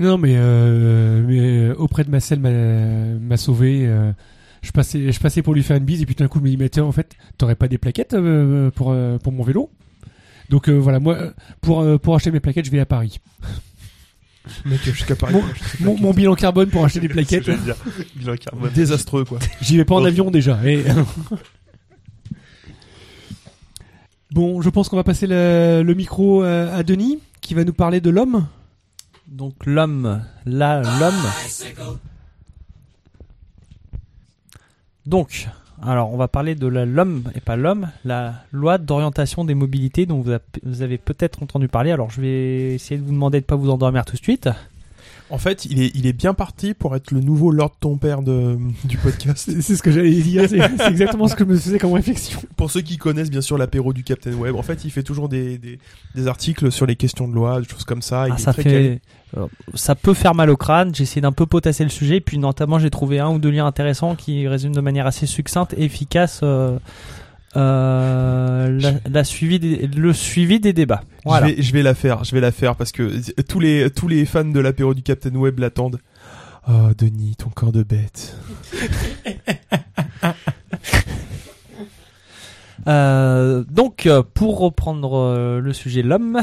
Non, 0.00 0.18
mais, 0.18 0.34
euh, 0.36 1.22
mais 1.24 1.38
euh, 1.40 1.74
auprès 1.76 2.02
de 2.02 2.10
Marcel 2.10 2.40
m'a, 2.40 2.50
m'a 2.50 3.36
sauvé. 3.36 3.86
euh, 3.86 4.10
je 4.62 4.72
passais, 4.72 5.12
je 5.12 5.20
passais 5.20 5.40
pour 5.40 5.54
lui 5.54 5.62
faire 5.62 5.76
une 5.76 5.84
bise 5.84 6.02
et 6.02 6.06
puis 6.06 6.16
tout 6.16 6.24
d'un 6.24 6.28
coup, 6.28 6.40
dis, 6.40 6.56
mais 6.56 6.68
tiens, 6.68 6.82
en 6.84 6.90
fait, 6.92 7.14
t'aurais 7.38 7.54
pas 7.54 7.68
des 7.68 7.78
plaquettes 7.78 8.14
euh, 8.14 8.70
pour, 8.72 8.90
euh, 8.90 9.18
pour 9.18 9.32
mon 9.32 9.44
vélo? 9.44 9.70
Donc 10.50 10.68
euh, 10.68 10.72
voilà, 10.74 10.98
moi, 10.98 11.16
pour, 11.60 11.80
euh, 11.82 11.96
pour 11.98 12.16
acheter 12.16 12.30
mes 12.32 12.40
plaquettes, 12.40 12.66
je 12.66 12.70
vais 12.72 12.80
à 12.80 12.86
Paris. 12.86 13.20
Mec, 14.64 14.80
jusqu'à 14.82 15.14
Paris. 15.16 15.32
Mon, 15.34 15.44
mon, 15.80 15.98
mon 16.00 16.12
bilan 16.12 16.34
carbone 16.34 16.68
pour 16.70 16.84
acheter 16.84 17.00
des 17.00 17.08
plaquettes, 17.08 17.48
Bilan 18.16 18.36
carbone. 18.36 18.70
Désastreux 18.74 19.24
quoi. 19.24 19.38
j'y 19.60 19.76
vais 19.76 19.84
pas 19.84 19.94
en 19.94 20.04
avion 20.04 20.30
déjà. 20.32 20.58
et- 20.68 20.84
bon, 24.30 24.60
je 24.60 24.70
pense 24.70 24.88
qu'on 24.88 24.96
va 24.96 25.04
passer 25.04 25.26
le, 25.26 25.94
micro 25.94 26.42
euh, 26.44 26.76
à 26.76 26.82
Denis, 26.82 27.18
qui 27.40 27.54
va 27.54 27.64
nous 27.64 27.72
parler 27.72 28.00
de 28.00 28.10
l'homme. 28.10 28.46
Donc 29.28 29.54
l'homme, 29.66 30.22
là, 30.44 30.82
l'homme. 31.00 31.14
Donc, 35.04 35.48
alors 35.82 36.12
on 36.12 36.16
va 36.16 36.28
parler 36.28 36.54
de 36.54 36.66
l'homme 36.66 37.24
et 37.34 37.40
pas 37.40 37.56
l'homme, 37.56 37.90
la 38.04 38.34
loi 38.52 38.78
d'orientation 38.78 39.44
des 39.44 39.54
mobilités 39.54 40.06
dont 40.06 40.20
vous, 40.20 40.32
vous 40.62 40.82
avez 40.82 40.98
peut-être 40.98 41.42
entendu 41.42 41.68
parler. 41.68 41.92
Alors 41.92 42.10
je 42.10 42.20
vais 42.20 42.74
essayer 42.74 43.00
de 43.00 43.04
vous 43.04 43.12
demander 43.12 43.40
de 43.40 43.44
pas 43.44 43.56
vous 43.56 43.70
endormir 43.70 44.04
tout 44.04 44.16
de 44.16 44.22
suite. 44.22 44.48
En 45.28 45.38
fait, 45.38 45.64
il 45.64 45.80
est, 45.82 45.90
il 45.96 46.06
est 46.06 46.12
bien 46.12 46.34
parti 46.34 46.72
pour 46.72 46.94
être 46.94 47.10
le 47.10 47.20
nouveau 47.20 47.50
Lord 47.50 47.72
ton 47.80 47.96
père 47.96 48.22
de, 48.22 48.56
du 48.84 48.96
podcast. 48.96 49.50
C'est 49.60 49.74
ce 49.76 49.82
que 49.82 49.90
j'allais 49.90 50.12
dire, 50.12 50.48
c'est 50.48 50.60
c'est 50.78 50.86
exactement 50.88 51.26
ce 51.26 51.34
que 51.34 51.44
je 51.44 51.48
me 51.50 51.56
faisais 51.56 51.78
comme 51.78 51.92
réflexion. 51.94 52.40
Pour 52.56 52.70
ceux 52.70 52.80
qui 52.80 52.96
connaissent 52.96 53.30
bien 53.30 53.40
sûr 53.40 53.58
l'apéro 53.58 53.92
du 53.92 54.04
Captain 54.04 54.34
Web, 54.34 54.54
en 54.54 54.62
fait, 54.62 54.84
il 54.84 54.90
fait 54.90 55.02
toujours 55.02 55.28
des, 55.28 55.58
des, 55.58 55.78
des 56.14 56.26
articles 56.28 56.70
sur 56.70 56.86
les 56.86 56.94
questions 56.96 57.26
de 57.26 57.34
loi, 57.34 57.60
des 57.60 57.68
choses 57.68 57.84
comme 57.84 58.02
ça. 58.02 58.28
Il 58.28 58.32
Ah, 58.32 58.36
est 58.36 58.38
ça 58.40 58.52
très 58.52 58.62
fait, 58.62 59.00
ça 59.74 59.94
peut 59.96 60.14
faire 60.14 60.34
mal 60.34 60.48
au 60.50 60.56
crâne. 60.56 60.94
J'ai 60.94 61.02
essayé 61.02 61.20
d'un 61.20 61.32
peu 61.32 61.46
potasser 61.46 61.82
le 61.82 61.90
sujet, 61.90 62.20
puis 62.20 62.38
notamment 62.38 62.78
j'ai 62.78 62.90
trouvé 62.90 63.18
un 63.18 63.28
ou 63.30 63.38
deux 63.38 63.50
liens 63.50 63.66
intéressants 63.66 64.14
qui 64.14 64.46
résument 64.46 64.74
de 64.74 64.80
manière 64.80 65.06
assez 65.06 65.26
succincte 65.26 65.74
et 65.76 65.82
efficace 65.84 66.40
euh, 66.42 66.78
euh, 67.56 68.78
la, 68.80 68.92
la 69.10 69.24
suivi 69.24 69.58
des- 69.58 69.86
le 69.86 70.12
suivi 70.12 70.60
des 70.60 70.72
débats. 70.72 71.02
Voilà. 71.24 71.48
Je, 71.48 71.54
vais, 71.54 71.62
je 71.62 71.72
vais 71.72 71.82
la 71.82 71.94
faire, 71.94 72.22
je 72.24 72.34
vais 72.34 72.40
la 72.40 72.52
faire 72.52 72.76
parce 72.76 72.92
que 72.92 73.10
tous 73.42 73.58
les, 73.60 73.90
tous 73.90 74.08
les 74.08 74.24
fans 74.26 74.44
de 74.44 74.60
l'apéro 74.60 74.92
du 74.94 75.02
Captain 75.02 75.34
Web 75.34 75.58
l'attendent. 75.58 75.98
Oh, 76.68 76.88
Denis, 76.98 77.36
ton 77.38 77.48
corps 77.50 77.72
de 77.72 77.82
bête. 77.82 78.36
Euh, 82.88 83.64
donc, 83.68 84.08
pour 84.34 84.60
reprendre 84.60 85.16
euh, 85.16 85.60
le 85.60 85.72
sujet 85.72 86.02
l'homme, 86.02 86.40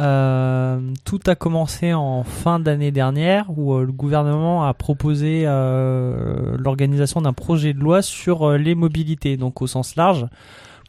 euh, 0.00 0.80
tout 1.04 1.20
a 1.26 1.34
commencé 1.34 1.92
en 1.92 2.24
fin 2.24 2.58
d'année 2.58 2.90
dernière 2.90 3.46
où 3.54 3.74
euh, 3.74 3.84
le 3.84 3.92
gouvernement 3.92 4.64
a 4.64 4.72
proposé 4.72 5.42
euh, 5.44 6.56
l'organisation 6.58 7.20
d'un 7.20 7.34
projet 7.34 7.74
de 7.74 7.80
loi 7.80 8.00
sur 8.00 8.52
les 8.52 8.74
mobilités, 8.74 9.36
donc 9.36 9.60
au 9.60 9.66
sens 9.66 9.96
large, 9.96 10.26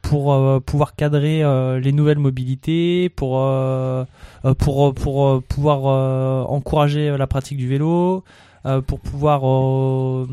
pour 0.02 0.62
pouvoir 0.64 0.96
cadrer 0.96 1.44
les 1.80 1.92
nouvelles 1.92 2.18
mobilités, 2.18 3.10
pour 3.10 3.48
pour 4.58 4.94
pour 4.96 5.44
pouvoir 5.44 6.50
encourager 6.50 7.16
la 7.16 7.28
pratique 7.28 7.60
du 7.60 7.68
vélo, 7.68 8.24
euh, 8.66 8.82
pour 8.82 9.00
pouvoir 9.00 9.48
euh, 9.48 10.28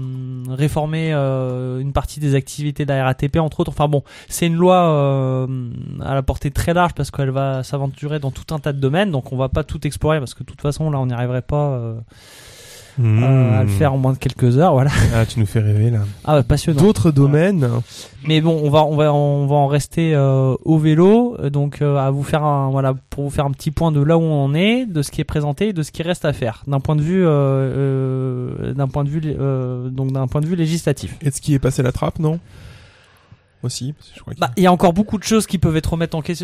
réformer 0.48 1.12
euh, 1.12 1.78
une 1.80 1.92
partie 1.92 2.20
des 2.20 2.34
activités 2.34 2.84
de 2.84 2.92
la 2.92 3.04
RATP 3.04 3.36
entre 3.36 3.60
autres. 3.60 3.70
Enfin 3.70 3.88
bon, 3.88 4.02
c'est 4.28 4.46
une 4.46 4.56
loi 4.56 4.76
euh, 4.76 5.46
à 6.02 6.14
la 6.14 6.22
portée 6.22 6.50
très 6.50 6.74
large 6.74 6.94
parce 6.94 7.10
qu'elle 7.10 7.30
va 7.30 7.62
s'aventurer 7.62 8.18
dans 8.18 8.30
tout 8.30 8.54
un 8.54 8.58
tas 8.58 8.72
de 8.72 8.80
domaines, 8.80 9.10
donc 9.10 9.32
on 9.32 9.36
va 9.36 9.48
pas 9.48 9.64
tout 9.64 9.86
explorer 9.86 10.18
parce 10.18 10.34
que 10.34 10.40
de 10.40 10.48
toute 10.48 10.60
façon 10.60 10.90
là 10.90 10.98
on 10.98 11.06
n'y 11.06 11.12
arriverait 11.12 11.42
pas 11.42 11.80
euh, 13.00 13.22
euh, 13.22 13.60
à 13.60 13.62
le 13.62 13.68
faire 13.68 13.92
en 13.94 13.98
moins 13.98 14.12
de 14.12 14.18
quelques 14.18 14.58
heures. 14.58 14.72
Voilà. 14.72 14.90
Ah, 15.14 15.24
tu 15.26 15.40
nous 15.40 15.46
fais 15.46 15.60
rêver 15.60 15.90
là. 15.90 16.00
Ah 16.24 16.36
ouais, 16.36 16.42
passionnant. 16.42 16.82
D'autres 16.82 17.10
domaines 17.10 17.68
Mais 18.26 18.40
bon, 18.40 18.60
on 18.62 18.70
va 18.70 18.84
on 18.84 18.94
va 18.96 19.12
on 19.12 19.46
va 19.46 19.56
en 19.56 19.66
rester 19.66 20.14
euh, 20.14 20.54
au 20.64 20.78
vélo, 20.78 21.36
euh, 21.40 21.50
donc 21.50 21.80
euh, 21.82 21.96
à 21.96 22.10
vous 22.10 22.22
faire 22.22 22.44
un 22.44 22.70
voilà 22.70 22.94
pour 23.10 23.24
vous 23.24 23.30
faire 23.30 23.46
un 23.46 23.50
petit 23.50 23.70
point 23.70 23.90
de 23.90 24.00
là 24.00 24.18
où 24.18 24.22
on 24.22 24.44
en 24.44 24.54
est, 24.54 24.86
de 24.86 25.02
ce 25.02 25.10
qui 25.10 25.20
est 25.20 25.24
présenté, 25.24 25.68
et 25.68 25.72
de 25.72 25.82
ce 25.82 25.90
qui 25.92 26.02
reste 26.02 26.24
à 26.24 26.32
faire 26.32 26.62
d'un 26.66 26.80
point 26.80 26.94
de 26.96 27.02
vue 27.02 27.24
euh, 27.26 27.30
euh, 27.30 28.74
d'un 28.74 28.88
point 28.88 29.04
de 29.04 29.08
vue 29.08 29.20
euh, 29.24 29.88
donc 29.88 30.12
d'un 30.12 30.26
point 30.26 30.40
de 30.40 30.46
vue 30.46 30.56
législatif. 30.56 31.16
Est-ce 31.22 31.40
qui 31.40 31.54
est 31.54 31.58
passé 31.58 31.82
la 31.82 31.92
trappe, 31.92 32.18
non? 32.18 32.38
Aussi, 33.64 33.92
parce 33.92 34.08
que 34.10 34.14
je 34.16 34.20
crois 34.20 34.34
Bah, 34.38 34.50
il 34.56 34.62
y 34.62 34.66
a 34.68 34.72
encore 34.72 34.92
beaucoup 34.92 35.18
de 35.18 35.24
choses 35.24 35.48
qui 35.48 35.58
peuvent 35.58 35.76
être 35.76 35.92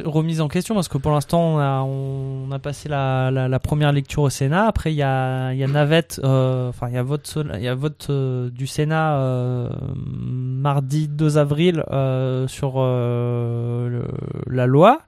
remises 0.05 0.41
en 0.41 0.49
question 0.49 0.75
parce 0.75 0.89
que 0.89 0.99
pour 0.99 1.13
l'instant 1.13 1.55
on 1.55 1.59
a, 1.59 1.83
on 1.83 2.51
a 2.51 2.59
passé 2.59 2.89
la, 2.89 3.31
la, 3.31 3.47
la 3.47 3.59
première 3.61 3.93
lecture 3.93 4.23
au 4.23 4.31
Sénat. 4.31 4.67
Après 4.67 4.93
il 4.93 4.97
y 4.97 5.03
a, 5.05 5.53
y 5.55 5.63
a 5.63 5.69
navette, 5.69 6.21
euh, 6.25 6.71
enfin 6.71 6.89
il 6.89 6.95
y 6.95 6.99
a 6.99 7.05
vote, 7.05 7.39
y 7.61 7.69
a 7.69 7.75
vote 7.77 8.09
euh, 8.11 8.51
du 8.51 8.67
Sénat 8.67 9.19
euh, 9.19 9.69
mardi 9.95 11.07
2 11.07 11.39
avril 11.39 11.85
euh, 11.93 12.49
sur 12.49 12.75
euh, 12.79 14.03
la 14.49 14.67
loi. 14.67 15.03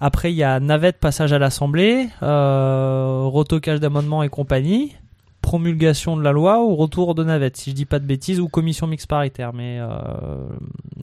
Après 0.00 0.32
il 0.32 0.36
y 0.36 0.44
a 0.44 0.60
navette 0.60 0.98
passage 0.98 1.34
à 1.34 1.38
l'Assemblée, 1.38 2.08
retocage 2.22 3.80
d'amendements 3.80 4.22
et 4.22 4.30
compagnie. 4.30 4.96
Promulgation 5.40 6.16
de 6.16 6.22
la 6.22 6.32
loi 6.32 6.64
ou 6.64 6.76
retour 6.76 7.14
de 7.14 7.24
navette, 7.24 7.56
si 7.56 7.70
je 7.70 7.74
dis 7.74 7.84
pas 7.84 7.98
de 7.98 8.04
bêtises, 8.04 8.40
ou 8.40 8.48
commission 8.48 8.86
mixte 8.86 9.06
paritaire. 9.06 9.52
Mais 9.52 9.78
euh, 9.80 9.88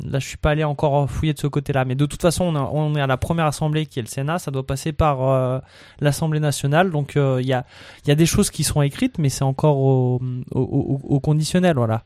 là, 0.03 0.20
je 0.20 0.28
suis 0.28 0.38
pas 0.38 0.52
allé 0.52 0.64
encore 0.64 1.10
fouiller 1.10 1.34
de 1.34 1.40
ce 1.40 1.48
côté-là. 1.48 1.86
Mais 1.86 1.95
de 1.95 2.06
toute 2.06 2.22
façon, 2.22 2.56
on, 2.56 2.95
est 2.95 3.02
à 3.02 3.07
la 3.07 3.18
première 3.18 3.45
assemblée 3.45 3.86
qui 3.86 3.99
est 3.99 4.02
le 4.02 4.07
Sénat. 4.07 4.40
Ça 4.40 4.52
doit 4.52 4.66
passer 4.66 4.91
par 4.91 5.28
euh, 5.28 5.60
l'Assemblée 5.99 6.40
nationale. 6.40 6.91
Donc 6.91 7.18
euh, 7.18 7.40
il 7.41 7.48
y 7.48 7.53
a 7.53 7.66
y 8.07 8.12
a 8.12 8.16
des 8.16 8.26
choses 8.26 8.49
qui 8.49 8.64
sont 8.64 8.82
écrites, 8.82 9.18
mais 9.18 9.30
c'est 9.30 9.44
encore 9.44 9.78
au, 9.78 10.22
au, 10.52 11.20
conditionnel, 11.20 11.76
voilà. 11.76 12.03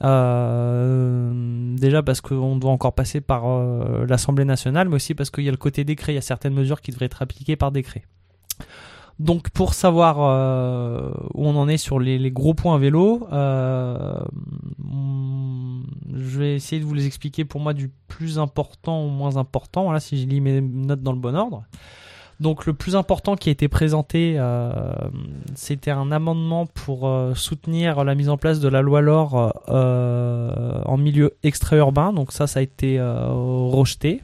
Déjà 0.00 2.02
parce 2.02 2.20
qu'on 2.20 2.56
doit 2.56 2.70
encore 2.70 2.92
passer 2.92 3.20
par 3.20 3.44
l'Assemblée 4.06 4.44
nationale, 4.44 4.88
mais 4.88 4.96
aussi 4.96 5.14
parce 5.14 5.30
qu'il 5.30 5.44
y 5.44 5.48
a 5.48 5.52
le 5.52 5.56
côté 5.56 5.84
décret. 5.84 6.12
Il 6.12 6.16
y 6.16 6.18
a 6.18 6.22
certaines 6.22 6.54
mesures 6.54 6.80
qui 6.80 6.90
devraient 6.90 7.06
être 7.06 7.22
appliquées 7.22 7.56
par 7.56 7.72
décret. 7.72 8.02
Donc 9.18 9.50
pour 9.50 9.74
savoir 9.74 10.18
euh, 10.20 11.10
où 11.34 11.46
on 11.46 11.56
en 11.56 11.68
est 11.68 11.76
sur 11.76 11.98
les, 11.98 12.30
gros 12.30 12.54
points 12.54 12.78
vélo, 12.78 13.26
euh, 13.32 14.20
mm, 14.78 15.82
je 16.14 16.38
vais 16.38 16.54
essayer 16.54 16.80
de 16.80 16.86
vous 16.86 16.94
les 16.94 17.06
expliquer 17.06 17.44
pour 17.44 17.60
moi 17.60 17.74
du 17.74 17.90
plus 18.06 18.38
important 18.38 19.00
au 19.00 19.08
moins 19.08 19.36
important. 19.36 19.84
Voilà, 19.84 19.98
si 19.98 20.22
je 20.22 20.28
lis 20.28 20.40
mes 20.40 20.60
notes 20.60 21.02
dans 21.02 21.12
le 21.12 21.18
bon 21.18 21.34
ordre. 21.34 21.64
Donc 22.38 22.66
le 22.66 22.74
plus 22.74 22.94
important 22.94 23.34
qui 23.34 23.48
a 23.48 23.52
été 23.52 23.66
présenté, 23.66 24.34
euh, 24.36 24.70
c'était 25.56 25.90
un 25.90 26.12
amendement 26.12 26.66
pour 26.66 27.10
soutenir 27.34 28.04
la 28.04 28.14
mise 28.14 28.28
en 28.28 28.36
place 28.36 28.60
de 28.60 28.68
la 28.68 28.82
loi 28.82 29.00
LOR 29.00 29.52
en 29.66 30.96
milieu 30.96 31.34
extra-urbain. 31.42 32.12
Donc 32.12 32.30
ça, 32.30 32.46
ça 32.46 32.60
a 32.60 32.62
été 32.62 33.00
rejeté. 33.00 34.22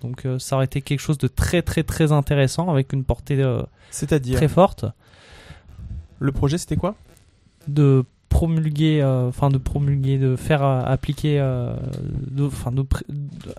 Donc 0.00 0.26
euh, 0.26 0.38
ça 0.38 0.56
aurait 0.56 0.64
été 0.66 0.82
quelque 0.82 1.00
chose 1.00 1.18
de 1.18 1.28
très 1.28 1.62
très 1.62 1.82
très 1.82 2.12
intéressant 2.12 2.70
avec 2.70 2.92
une 2.92 3.04
portée 3.04 3.40
euh, 3.42 3.62
C'est-à-dire, 3.90 4.36
très 4.36 4.48
forte. 4.48 4.84
Le 6.18 6.32
projet 6.32 6.58
c'était 6.58 6.76
quoi? 6.76 6.94
De 7.68 8.04
promulguer, 8.28 9.00
euh, 9.02 9.28
enfin 9.28 9.48
de 9.50 9.58
promulguer, 9.58 10.18
de 10.18 10.36
faire 10.36 10.62
euh, 10.64 10.82
appliquer, 10.84 11.38
euh, 11.40 11.74
enfin 12.40 12.72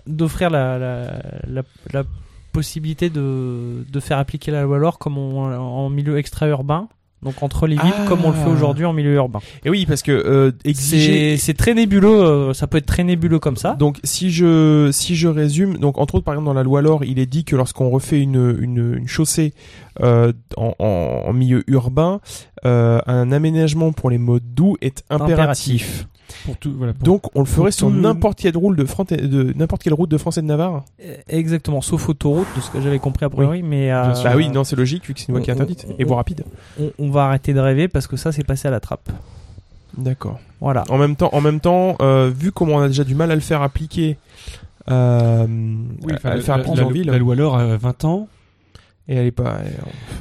d'offrir 0.06 0.50
la, 0.50 0.78
la, 0.78 1.22
la, 1.46 1.62
la 1.92 2.04
possibilité 2.52 3.10
de, 3.10 3.84
de 3.88 4.00
faire 4.00 4.18
appliquer 4.18 4.50
la 4.50 4.62
loi 4.62 4.78
LOR 4.78 4.98
comme 4.98 5.18
on- 5.18 5.52
en 5.54 5.88
milieu 5.90 6.18
extra-urbain, 6.18 6.88
donc 7.22 7.42
entre 7.42 7.66
les 7.66 7.76
villes 7.76 7.92
Ah. 7.96 8.04
comme 8.08 8.24
on 8.24 8.30
le 8.30 8.36
fait 8.36 8.48
aujourd'hui 8.48 8.84
en 8.84 8.92
milieu 8.92 9.14
urbain. 9.14 9.40
Et 9.64 9.70
oui, 9.70 9.86
parce 9.86 10.02
que 10.02 10.12
euh, 10.12 10.52
exiger. 10.64 11.36
C'est 11.36 11.54
très 11.54 11.74
nébuleux, 11.74 12.08
euh, 12.08 12.54
ça 12.54 12.66
peut 12.66 12.78
être 12.78 12.86
très 12.86 13.04
nébuleux 13.04 13.38
comme 13.38 13.56
ça. 13.56 13.74
Donc 13.74 13.98
si 14.04 14.30
je 14.30 14.90
si 14.92 15.16
je 15.16 15.28
résume, 15.28 15.78
donc 15.78 15.98
entre 15.98 16.14
autres 16.16 16.24
par 16.24 16.34
exemple 16.34 16.46
dans 16.46 16.54
la 16.54 16.62
loi 16.62 16.80
LOR, 16.82 17.04
il 17.04 17.18
est 17.18 17.26
dit 17.26 17.44
que 17.44 17.56
lorsqu'on 17.56 17.90
refait 17.90 18.20
une 18.20 18.56
une, 18.60 18.94
une 18.98 19.08
chaussée 19.08 19.52
euh, 20.00 20.32
en, 20.56 20.74
en, 20.78 21.22
en 21.26 21.32
milieu 21.32 21.64
urbain, 21.66 22.20
euh, 22.64 23.00
un 23.06 23.32
aménagement 23.32 23.92
pour 23.92 24.10
les 24.10 24.18
modes 24.18 24.54
doux 24.54 24.76
est 24.80 25.02
impératif. 25.10 26.06
Pour 26.44 26.56
tout, 26.58 26.72
voilà, 26.76 26.92
pour- 26.92 27.04
Donc 27.04 27.22
on 27.34 27.40
le 27.40 27.46
ferait 27.46 27.70
sur 27.72 27.88
n'importe 27.90 28.38
quelle 28.38 28.56
route 28.56 28.76
de 28.76 28.84
France 28.84 29.06
de 29.08 29.52
n'importe 29.56 29.82
quelle 29.82 29.94
route 29.94 30.10
de 30.10 30.18
France 30.18 30.36
et 30.38 30.42
de 30.42 30.46
Navarre. 30.46 30.84
Euh, 31.02 31.16
Exactement, 31.28 31.80
sauf 31.80 32.08
autoroute, 32.08 32.46
de 32.56 32.60
ce 32.60 32.70
que 32.70 32.80
j'avais 32.80 32.98
compris 32.98 33.24
a 33.24 33.30
priori, 33.30 33.62
mais 33.62 33.90
euh. 33.92 34.12
Bah 34.24 34.32
oui, 34.36 34.48
non, 34.48 34.64
c'est 34.64 34.76
logique 34.76 35.06
vu 35.06 35.14
que 35.14 35.20
c'est 35.20 35.28
une 35.28 35.34
voie 35.34 35.40
qui 35.42 35.50
est 35.50 35.54
interdite 35.54 35.86
on- 35.88 35.94
et 35.98 36.04
voie 36.04 36.16
rapide. 36.16 36.44
on, 36.80 36.90
on 36.98 37.10
va 37.10 37.24
arrêter 37.26 37.54
de 37.54 37.60
rêver 37.60 37.88
parce 37.88 38.06
que 38.06 38.16
ça 38.16 38.30
c'est 38.32 38.44
passé 38.44 38.68
à 38.68 38.70
la 38.70 38.80
trappe. 38.80 39.08
D'accord. 39.96 40.38
Voilà. 40.60 40.84
En 40.90 40.98
même 40.98 41.16
temps, 41.16 41.30
en 41.32 41.40
même 41.40 41.60
temps, 41.60 41.96
euh, 42.02 42.30
vu 42.36 42.52
comment 42.52 42.74
on 42.76 42.80
a 42.80 42.88
déjà 42.88 43.04
du 43.04 43.14
mal 43.14 43.30
à 43.30 43.34
le 43.34 43.40
faire 43.40 43.62
appliquer, 43.62 44.16
euh, 44.90 45.46
Oui, 46.02 46.12
à- 46.22 46.28
à 46.28 46.34
le 46.36 46.40
faire 46.42 46.56
la, 46.56 46.62
appliquer 46.62 46.80
la- 46.80 46.86
en 46.86 46.90
ville, 46.90 47.06
la 47.06 47.18
loi 47.18 47.34
LOR 47.34 47.56
a 47.56 47.76
20 47.76 48.04
ans. 48.04 48.28
et 49.10 49.14
elle 49.16 49.26
est 49.26 49.30
pas. 49.30 49.56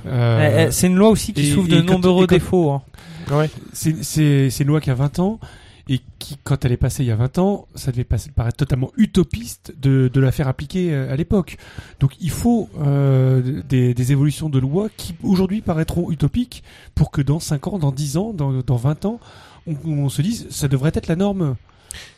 Euh, 0.08 0.64
Eh, 0.64 0.68
eh, 0.68 0.72
c'est 0.72 0.88
une 0.88 0.96
loi 0.96 1.10
aussi 1.10 1.34
qui 1.34 1.42
et- 1.48 1.52
souffre 1.52 1.68
et 1.68 1.76
de 1.76 1.82
quand- 1.82 1.96
nombreux 2.02 2.26
défauts. 2.28 2.72
hein. 2.72 2.82
Ouais. 3.30 3.50
c'est 3.74 4.60
une 4.62 4.68
loi 4.68 4.80
qui 4.80 4.90
a 4.90 4.94
20 4.94 5.20
ans 5.20 5.40
et 5.90 6.02
qui, 6.20 6.38
quand 6.44 6.66
elle 6.66 6.72
est 6.74 6.78
passée 6.78 7.04
il 7.04 7.08
y 7.08 7.12
a 7.12 7.16
20 7.16 7.38
ans, 7.38 7.68
ça 7.76 7.92
devait 7.92 8.04
passer- 8.04 8.32
paraître 8.32 8.58
totalement 8.58 8.92
utopiste 8.98 9.74
de, 9.82 10.10
de 10.14 10.20
la 10.20 10.32
faire 10.32 10.48
appliquer 10.48 10.92
euh, 10.94 11.12
à 11.12 11.16
l'époque. 11.16 11.58
Donc 12.00 12.14
il 12.20 12.30
faut 12.30 12.70
euh, 12.82 13.62
des, 13.70 13.94
des 13.94 14.12
évolutions 14.12 14.50
de 14.50 14.60
loi 14.60 14.88
qui 14.98 15.16
aujourd'hui 15.24 15.62
paraîtront 15.62 16.12
utopiques 16.12 16.64
pour 16.96 17.12
que 17.12 17.22
dans 17.22 17.40
5 17.40 17.68
ans, 17.68 17.80
dans 17.80 17.92
10 17.92 18.18
ans, 18.18 18.34
dans, 18.34 18.52
dans 18.62 18.76
20 18.76 19.06
ans, 19.06 19.20
on, 19.68 19.76
on 19.86 20.10
se 20.10 20.22
dise 20.22 20.48
ça 20.50 20.68
devrait 20.68 20.92
être 20.94 21.08
la 21.08 21.16
norme. 21.16 21.56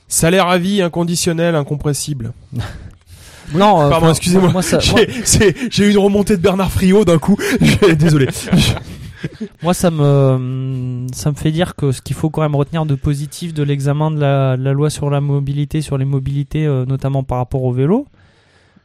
Salaire 0.08 0.48
à 0.48 0.58
vie 0.58 0.82
inconditionnel, 0.82 1.56
incompressible. 1.56 2.34
Non, 3.56 3.82
euh, 3.82 3.90
Pardon, 3.90 4.10
excusez-moi. 4.12 4.52
Moi, 4.52 4.62
ça, 4.62 4.78
moi, 4.92 5.02
J'ai- 5.08 5.26
c'est- 5.26 5.56
J'ai 5.72 5.86
eu 5.88 5.90
une 5.90 5.98
remontée 5.98 6.38
de 6.38 6.42
Bernard 6.42 6.72
Friot 6.72 7.04
d'un 7.04 7.18
coup. 7.18 7.36
Désolé. 7.98 8.28
moi, 9.64 9.74
ça 9.74 9.92
me, 9.92 11.08
ça 11.14 11.32
me 11.32 11.36
fait 11.36 11.52
dire 11.52 11.76
que 11.76 11.92
ce 11.92 12.02
qu'il 12.02 12.16
faut 12.16 12.30
quand 12.30 12.42
même 12.42 12.56
retenir 12.56 12.86
de 12.86 12.96
positif 12.96 13.54
de 13.54 13.64
l'examen 13.64 14.12
de 14.12 14.20
la, 14.20 14.58
de 14.58 14.64
la 14.64 14.74
loi 14.74 14.90
sur 14.90 15.10
la 15.10 15.22
mobilité, 15.22 15.82
sur 15.82 15.98
les 15.98 16.06
mobilités, 16.06 16.66
euh, 16.66 16.86
notamment 16.86 17.24
par 17.24 17.38
rapport 17.40 17.64
au 17.64 17.72
vélo, 17.72 18.08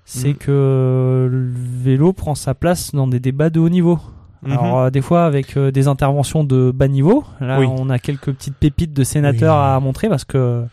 c'est 0.04 0.28
Mhm. 0.30 0.34
que 0.36 1.28
le 1.30 1.52
vélo 1.82 2.12
prend 2.12 2.34
sa 2.34 2.54
place 2.54 2.94
dans 2.94 3.06
des 3.06 3.20
débats 3.20 3.50
de 3.50 3.60
haut 3.60 3.68
niveau. 3.70 3.98
Alors 4.46 4.78
euh, 4.80 4.90
des 4.90 5.00
fois 5.00 5.24
avec 5.24 5.56
euh, 5.56 5.70
des 5.70 5.88
interventions 5.88 6.44
de 6.44 6.70
bas 6.70 6.86
niveau, 6.88 7.24
là 7.40 7.58
Oui. 7.60 7.66
on 7.66 7.88
a 7.88 7.98
quelques 7.98 8.30
petites 8.32 8.54
pépites 8.56 8.92
de 8.92 9.02
sénateurs 9.02 9.56
Oui. 9.56 9.62
à 9.76 9.80
montrer 9.80 10.10
parce 10.10 10.26
que 10.26 10.64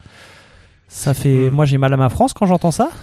ça 0.93 1.13
fait, 1.13 1.29
Mhm. 1.49 1.49
moi 1.51 1.65
j'ai 1.65 1.77
mal 1.77 1.93
à 1.93 1.97
ma 1.97 2.09
France 2.09 2.33
quand 2.33 2.45
j'entends 2.45 2.71
ça. 2.71 2.89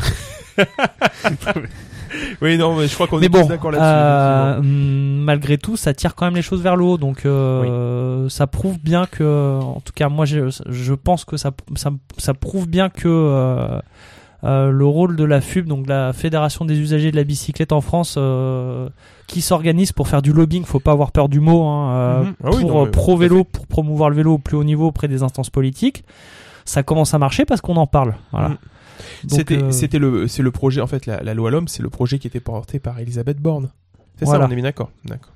Oui, 2.40 2.56
non, 2.56 2.74
mais 2.74 2.88
je 2.88 2.94
crois 2.94 3.06
qu'on 3.06 3.20
est 3.20 3.28
bon, 3.28 3.44
d'accord 3.46 3.70
là-dessus. 3.70 3.86
euh, 3.86 4.58
hum, 4.60 5.20
malgré 5.24 5.58
tout, 5.58 5.76
ça 5.76 5.92
tire 5.92 6.14
quand 6.14 6.24
même 6.24 6.36
les 6.36 6.42
choses 6.42 6.62
vers 6.62 6.74
le 6.74 6.82
haut. 6.84 6.96
Donc, 6.96 7.26
euh, 7.26 8.28
ça 8.30 8.46
prouve 8.46 8.78
bien 8.80 9.04
que, 9.04 9.58
en 9.60 9.80
tout 9.84 9.92
cas, 9.94 10.08
moi, 10.08 10.24
je, 10.24 10.48
je 10.68 10.94
pense 10.94 11.26
que 11.26 11.36
ça, 11.36 11.50
ça, 11.76 11.90
ça 12.16 12.32
prouve 12.32 12.66
bien 12.66 12.88
que 12.88 13.08
euh, 13.08 13.78
euh, 14.44 14.70
le 14.70 14.86
rôle 14.86 15.16
de 15.16 15.24
la 15.24 15.42
FUB, 15.42 15.66
donc 15.66 15.86
la 15.86 16.14
Fédération 16.14 16.64
des 16.64 16.78
usagers 16.78 17.10
de 17.10 17.16
la 17.16 17.24
bicyclette 17.24 17.72
en 17.72 17.82
France, 17.82 18.14
euh, 18.16 18.88
qui 19.26 19.42
s'organise 19.42 19.92
pour 19.92 20.08
faire 20.08 20.22
du 20.22 20.32
lobbying, 20.32 20.64
faut 20.64 20.80
pas 20.80 20.92
avoir 20.92 21.12
peur 21.12 21.28
du 21.28 21.40
mot, 21.40 21.64
hein, 21.66 21.90
euh, 21.92 22.22
Mhm. 22.24 22.34
Ah 22.42 22.48
oui, 22.54 22.60
pour 22.62 22.70
non, 22.72 22.86
euh, 22.86 22.90
pro 22.90 23.16
vélo, 23.18 23.44
pour 23.44 23.66
promouvoir 23.66 24.08
le 24.08 24.16
vélo 24.16 24.32
au 24.34 24.38
plus 24.38 24.56
haut 24.56 24.64
niveau 24.64 24.86
auprès 24.86 25.08
des 25.08 25.22
instances 25.22 25.50
politiques. 25.50 26.04
Ça 26.68 26.82
commence 26.82 27.14
à 27.14 27.18
marcher 27.18 27.44
parce 27.46 27.60
qu'on 27.62 27.76
en 27.76 27.86
parle. 27.86 28.14
Voilà. 28.30 28.48
Donc, 28.48 28.58
C'était, 29.30 29.56
euh, 29.98 30.28
le, 30.42 30.50
projet, 30.50 30.80
en 30.80 30.86
fait, 30.86 31.06
la, 31.06 31.22
la 31.22 31.32
loi 31.32 31.50
L'Homme, 31.50 31.66
c'est 31.68 31.82
le 31.82 31.88
projet 31.88 32.18
qui 32.18 32.26
était 32.26 32.40
porté 32.40 32.78
par 32.78 32.98
Elisabeth 32.98 33.38
Borne. 33.38 33.70
C'est 34.18 34.24
Voilà. 34.26 34.44
ça, 34.44 34.48
on 34.48 34.52
est 34.52 34.54
bien 34.54 34.64
d'accord. 34.64 34.90
D'accord. 35.04 35.32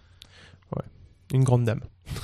Ouais. 0.77 0.83
Une 1.33 1.45
grande 1.45 1.65
dame. 1.65 1.81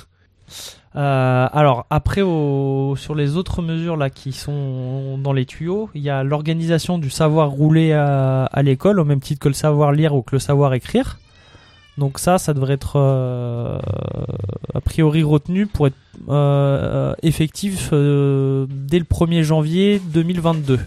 Euh, 0.95 1.47
alors 1.53 1.85
après 1.91 2.23
au- 2.23 2.95
sur 2.97 3.13
les 3.13 3.37
autres 3.37 3.61
mesures 3.61 3.95
là 3.95 4.09
qui 4.09 4.31
sont 4.33 5.19
dans 5.19 5.33
les 5.33 5.45
tuyaux, 5.45 5.91
il 5.93 6.01
y 6.01 6.09
a 6.09 6.23
l'organisation 6.23 6.97
du 6.97 7.11
savoir 7.11 7.51
rouler 7.51 7.93
à, 7.93 8.45
à 8.45 8.63
l'école 8.63 8.99
au 8.99 9.05
même 9.05 9.19
titre 9.19 9.39
que 9.39 9.49
le 9.49 9.53
savoir 9.53 9.91
lire 9.91 10.15
ou 10.15 10.23
que 10.23 10.35
le 10.35 10.39
savoir 10.39 10.73
écrire. 10.73 11.19
Donc 11.99 12.17
ça, 12.17 12.37
ça 12.37 12.53
devrait 12.53 12.73
être 12.73 12.93
euh, 12.95 13.77
a 14.73 14.81
priori 14.81 15.21
retenu 15.21 15.67
pour 15.67 15.87
être 15.87 15.95
euh, 16.29 17.13
effectif 17.23 17.89
euh, 17.91 18.65
dès 18.69 18.99
le 18.99 19.05
1er 19.05 19.43
janvier 19.43 20.01
2022. 20.05 20.79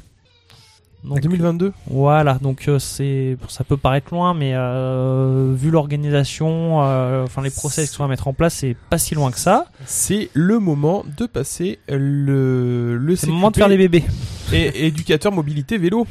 Donc, 1.04 1.20
2022 1.20 1.72
voilà, 1.88 2.34
donc 2.34 2.68
euh, 2.68 2.78
c'est 2.78 3.36
ça 3.48 3.64
peut 3.64 3.76
paraître 3.76 4.14
loin, 4.14 4.34
mais 4.34 4.52
euh, 4.54 5.52
vu 5.52 5.70
l'organisation, 5.70 6.80
euh, 6.84 7.24
enfin 7.24 7.42
les 7.42 7.50
process 7.50 7.90
qui 7.90 7.96
sont 7.96 8.04
à 8.04 8.08
mettre 8.08 8.28
en 8.28 8.32
place, 8.32 8.54
c'est 8.54 8.76
pas 8.88 8.98
si 8.98 9.16
loin 9.16 9.32
que 9.32 9.38
ça. 9.40 9.66
C'est 9.84 10.30
le 10.32 10.60
moment 10.60 11.04
de 11.18 11.26
passer 11.26 11.80
le, 11.88 12.96
le 12.96 13.16
C'est 13.16 13.26
le 13.26 13.32
moment 13.32 13.50
de 13.50 13.56
faire 13.56 13.66
les 13.68 13.78
bébés. 13.78 14.04
et 14.52 14.86
éducateur 14.86 15.32
mobilité 15.32 15.76
vélo. 15.76 16.06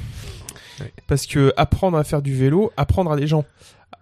Parce 1.08 1.26
que 1.26 1.54
apprendre 1.58 1.98
à 1.98 2.04
faire 2.04 2.22
du 2.22 2.36
vélo, 2.36 2.72
apprendre 2.76 3.12
à 3.12 3.16
des 3.16 3.28
gens 3.28 3.46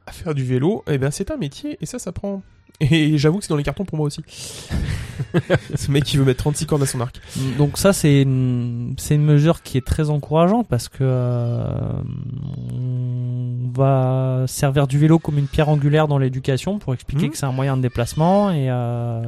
à 0.10 0.11
faire 0.11 0.34
du 0.34 0.44
vélo, 0.44 0.84
eh 0.88 0.98
ben 0.98 1.11
c'est 1.11 1.31
un 1.31 1.38
métier 1.38 1.77
et 1.81 1.86
ça 1.86 1.99
ça 1.99 2.11
prend. 2.11 2.41
Et 2.81 3.18
j'avoue 3.18 3.40
que 3.40 3.44
c'est 3.44 3.49
dans 3.49 3.57
les 3.57 3.64
cartons 3.64 3.86
pour 3.86 3.98
moi 3.98 4.07
aussi. 4.07 4.22
Ce 5.76 5.91
mec 5.91 6.06
qui 6.06 6.18
veut 6.18 6.23
mettre 6.23 6.40
36 6.40 6.65
cordes 6.65 6.81
à 6.81 6.86
son 6.86 7.02
arc. 7.02 7.19
Donc 7.57 7.77
ça 7.77 7.94
c'est 7.94 8.22
une, 8.22 8.95
c'est 8.98 9.15
une 9.15 9.26
mesure 9.26 9.61
qui 9.61 9.77
est 9.77 9.86
très 9.86 10.10
encourageante 10.10 10.68
parce 10.68 10.88
que 10.88 10.99
euh, 11.02 12.02
on 12.73 13.28
va 13.70 14.44
servir 14.48 14.88
du 14.88 14.98
vélo 14.98 15.20
comme 15.20 15.38
une 15.38 15.48
pierre 15.48 15.70
angulaire 15.70 16.08
dans 16.08 16.18
l'éducation 16.18 16.80
pour 16.80 16.94
expliquer 16.94 17.26
Mhm. 17.26 17.32
que 17.32 17.38
c'est 17.38 17.46
un 17.46 17.52
moyen 17.52 17.78
de 17.78 17.82
déplacement 17.82 18.52
et 18.52 18.70
euh, 18.70 19.22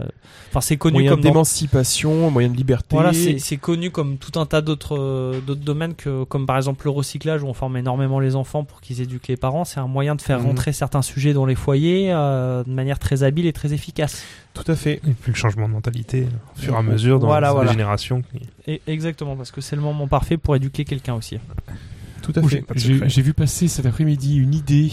enfin 0.49 0.61
c'est 0.61 0.77
connu 0.77 0.93
Moyen 0.95 1.11
comme 1.11 1.21
dans- 1.21 1.29
d'émancipation, 1.29 2.29
moyen 2.31 2.49
de 2.49 2.55
liberté. 2.57 2.95
Voilà, 2.95 3.13
c'est 3.13 3.39
c'est 3.39 3.57
connu 3.57 3.91
comme 3.91 4.17
tout 4.17 4.39
un 4.39 4.45
tas 4.45 4.61
d'autres 4.61 4.97
euh, 4.97 5.39
d'autres 5.45 5.61
domaines 5.61 5.95
que 5.95 6.23
comme 6.25 6.45
par 6.45 6.57
exemple 6.57 6.85
le 6.85 6.91
recyclage 6.91 7.43
où 7.43 7.47
on 7.47 7.53
forme 7.53 7.77
énormément 7.77 8.19
les 8.19 8.35
enfants 8.35 8.63
pour 8.63 8.81
qu'ils 8.81 9.01
éduquent 9.01 9.27
les 9.27 9.37
parents. 9.37 9.65
C'est 9.65 9.79
un 9.79 9.87
moyen 9.87 10.15
de 10.15 10.21
faire 10.21 10.39
Mhm. 10.39 10.45
rentrer 10.47 10.73
certains 10.73 11.01
sujets 11.01 11.33
dans 11.33 11.45
les 11.45 11.55
foyers 11.55 12.11
euh, 12.11 12.63
de 12.63 12.71
manière 12.71 12.99
très 12.99 13.23
habile 13.23 13.45
et 13.45 13.53
très 13.53 13.73
efficace. 13.73 14.23
Tout 14.53 14.69
à 14.69 14.75
fait. 14.75 14.95
Et 15.07 15.11
puis 15.13 15.31
le 15.31 15.37
changement 15.37 15.67
de 15.67 15.73
mentalité 15.73 16.27
au 16.57 16.59
fur 16.59 16.73
et 16.73 16.77
à 16.77 16.81
mesure 16.81 17.19
dans 17.19 17.27
Voilà, 17.27 17.47
les 17.49 17.53
voilà. 17.53 17.71
générations. 17.71 18.21
Et 18.67 18.81
exactement 18.87 19.35
parce 19.35 19.51
que 19.51 19.61
c'est 19.61 19.75
le 19.77 19.81
moment 19.81 20.07
parfait 20.07 20.37
pour 20.37 20.55
éduquer 20.55 20.83
quelqu'un 20.85 21.13
aussi. 21.15 21.37
Tout 22.21 22.33
à 22.35 22.41
fait. 22.49 22.65
j'ai- 22.75 23.21
vu 23.21 23.33
passer 23.33 23.67
cet 23.67 23.85
après-midi 23.85 24.35
une 24.37 24.53
idée 24.53 24.91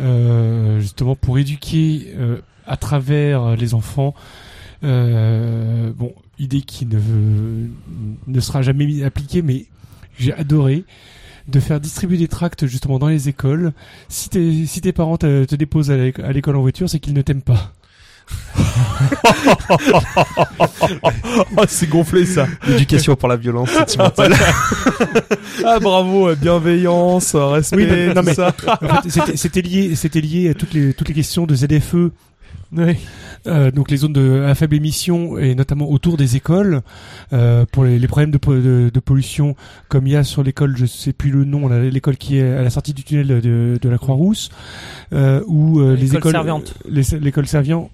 euh, 0.00 0.80
justement 0.80 1.16
pour 1.16 1.38
éduquer 1.38 2.12
euh, 2.16 2.38
à 2.66 2.76
travers 2.76 3.56
les 3.56 3.74
enfants 3.74 4.14
Euh, 4.84 5.92
bon, 5.96 6.12
idée 6.40 6.60
qui 6.62 6.86
ne, 6.86 6.98
ne 8.26 8.40
sera 8.40 8.62
jamais 8.62 9.04
appliquée, 9.04 9.40
mais 9.40 9.66
j'ai 10.18 10.32
adoré 10.32 10.84
de 11.46 11.60
faire 11.60 11.78
distribuer 11.80 12.18
des 12.18 12.26
tracts 12.26 12.66
justement 12.66 12.98
dans 12.98 13.06
les 13.08 13.28
écoles. 13.28 13.72
Si, 14.08 14.28
tes- 14.28 14.66
si 14.66 14.80
tes 14.80 14.92
parents 14.92 15.16
te, 15.18 15.44
te 15.44 15.54
déposent 15.54 15.92
à 15.92 16.32
l'école 16.32 16.56
en 16.56 16.60
voiture, 16.62 16.88
c'est 16.90 16.98
qu'ils 16.98 17.14
ne 17.14 17.22
t'aiment 17.22 17.42
pas. 17.42 17.72
Oh, 21.56 21.62
c'est 21.68 21.88
gonflé 21.88 22.26
ça. 22.26 22.46
L'éducation 22.66 23.16
pour 23.16 23.28
la 23.28 23.36
violence 23.36 23.70
sentimentale. 23.78 24.34
Ah 25.64 25.78
bravo, 25.80 26.28
euh, 26.28 26.34
bienveillance, 26.34 27.34
euh, 27.34 27.46
respect, 27.46 27.76
Oui, 27.76 28.06
non, 28.08 28.14
tout 28.14 28.22
mais- 28.26 28.34
ça. 28.34 28.54
En 28.66 29.02
fait, 29.02 29.10
c'était- 29.10 29.36
c'était 29.36 29.62
lié, 29.62 29.94
c'était 29.96 30.20
lié 30.20 30.50
à 30.50 30.54
toutes 30.54 30.72
les 30.74 30.92
toutes 30.94 31.08
les 31.08 31.14
questions 31.14 31.46
de 31.46 31.54
ZFE. 31.54 32.10
Oui. 32.74 32.96
Euh, 33.46 33.70
donc 33.70 33.90
les 33.90 33.98
zones 33.98 34.12
de, 34.14 34.44
à 34.48 34.54
faible 34.54 34.76
émission 34.76 35.36
et 35.36 35.54
notamment 35.54 35.90
autour 35.90 36.16
des 36.16 36.36
écoles 36.36 36.80
euh, 37.32 37.66
pour 37.70 37.84
les, 37.84 37.98
les 37.98 38.06
problèmes 38.06 38.30
de, 38.30 38.38
de, 38.38 38.90
de 38.92 39.00
pollution 39.00 39.56
comme 39.88 40.06
il 40.06 40.12
y 40.14 40.16
a 40.16 40.24
sur 40.24 40.42
l'école 40.42 40.74
je 40.76 40.86
sais 40.86 41.12
plus 41.12 41.30
le 41.30 41.44
nom 41.44 41.68
l'école 41.68 42.16
qui 42.16 42.38
est 42.38 42.50
à 42.50 42.62
la 42.62 42.70
sortie 42.70 42.94
du 42.94 43.04
tunnel 43.04 43.26
de, 43.42 43.78
de 43.80 43.88
la 43.88 43.98
Croix-Rousse 43.98 44.48
euh, 45.12 45.42
ou 45.48 45.80
euh, 45.80 45.96
les 45.96 46.14
écoles 46.16 46.32
Serviante. 46.32 46.74
les- 46.88 47.18
l'école 47.20 47.46
Serviant 47.46 47.90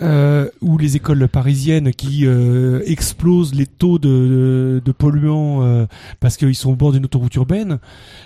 euh, 0.00 0.48
ou 0.60 0.78
les 0.78 0.96
écoles 0.96 1.28
parisiennes 1.28 1.92
qui 1.92 2.26
euh, 2.26 2.80
explosent 2.86 3.54
les 3.54 3.66
taux 3.66 3.98
de, 3.98 4.08
de, 4.08 4.82
de 4.84 4.92
polluants 4.92 5.62
euh, 5.64 5.86
parce 6.20 6.36
qu'ils 6.36 6.54
sont 6.54 6.70
au 6.72 6.76
bord 6.76 6.92
d'une 6.92 7.04
autoroute 7.04 7.34
urbaine 7.36 7.78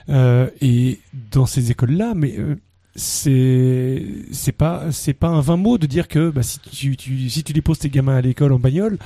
euh, 0.09 0.49
et 0.61 0.99
dans 1.33 1.47
ces 1.47 1.71
écoles 1.71 1.93
là 1.93 2.13
mais 2.15 2.35
euh, 2.39 2.57
c'est 2.97 4.03
c'est 4.33 4.53
pas 4.53 4.91
c'est 4.91 5.15
pas 5.15 5.29
un 5.29 5.41
vain 5.41 5.57
mot 5.57 5.79
de 5.79 5.87
dire 5.87 6.09
que 6.09 6.31
bah, 6.31 6.43
si 6.43 6.59
tu, 6.61 6.97
tu 6.97 7.29
si 7.31 7.45
tu 7.45 7.53
déposes 7.53 7.79
tes 7.79 7.91
gamins 7.91 8.17
à 8.17 8.21
l'école 8.21 8.53
en 8.53 8.59
bagnole 8.59 8.99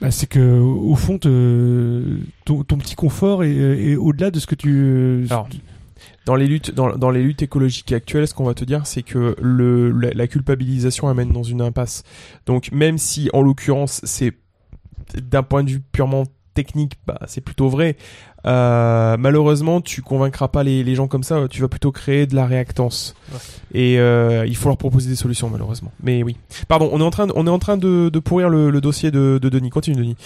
bah, 0.00 0.10
c'est 0.10 0.28
que 0.28 0.60
au 0.60 0.94
fond 0.94 1.18
te- 1.18 2.18
ton, 2.44 2.62
ton 2.62 2.78
petit 2.78 2.94
confort 2.94 3.42
est, 3.44 3.56
est 3.56 3.96
au-delà 3.96 4.30
de 4.30 4.38
ce 4.38 4.46
que 4.46 4.54
tu 4.54 5.26
Alors, 5.30 5.48
Dans 6.24 6.36
les 6.36 6.46
luttes, 6.46 6.72
dans, 6.72 6.96
dans 6.96 7.10
les 7.10 7.22
luttes 7.22 7.42
écologiques 7.42 7.90
actuelles, 7.92 8.28
ce 8.28 8.34
qu'on 8.34 8.44
va 8.44 8.54
te 8.54 8.64
dire, 8.64 8.86
c'est 8.86 9.02
que 9.02 9.34
le, 9.40 9.90
la, 9.90 10.10
la 10.12 10.26
culpabilisation 10.28 11.08
amène 11.08 11.32
dans 11.32 11.42
une 11.42 11.60
impasse. 11.60 12.04
Donc, 12.46 12.70
même 12.70 12.98
si, 12.98 13.28
en 13.32 13.42
l'occurrence, 13.42 14.00
c'est 14.04 14.34
d'un 15.20 15.42
point 15.42 15.64
de 15.64 15.70
vue 15.70 15.80
purement 15.80 16.24
technique, 16.54 16.94
bah, 17.06 17.18
c'est 17.26 17.40
plutôt 17.40 17.68
vrai. 17.68 17.96
Euh, 18.46 19.16
malheureusement, 19.18 19.80
tu 19.80 20.00
convaincras 20.00 20.48
pas 20.48 20.62
les, 20.62 20.84
les 20.84 20.94
gens 20.94 21.08
comme 21.08 21.22
ça. 21.22 21.46
Tu 21.50 21.60
vas 21.60 21.68
plutôt 21.68 21.92
créer 21.92 22.26
de 22.26 22.34
la 22.34 22.46
réactance. 22.46 23.14
Et 23.74 23.98
euh, 23.98 24.46
il 24.46 24.56
faut 24.56 24.68
leur 24.68 24.78
proposer 24.78 25.10
des 25.10 25.16
solutions, 25.16 25.50
malheureusement. 25.50 25.92
Mais 26.02 26.22
oui. 26.22 26.36
Pardon, 26.68 26.88
on 26.92 27.00
est 27.00 27.04
en 27.04 27.10
train 27.10 27.26
de, 27.26 27.32
on 27.36 27.46
est 27.46 27.50
en 27.50 27.58
train 27.58 27.76
de, 27.76 28.08
de 28.08 28.18
pourrir 28.18 28.48
le, 28.48 28.70
le 28.70 28.80
dossier 28.80 29.10
de, 29.10 29.38
de 29.42 29.48
Denis. 29.48 29.70
Continue, 29.70 29.96
Denis. 29.96 30.16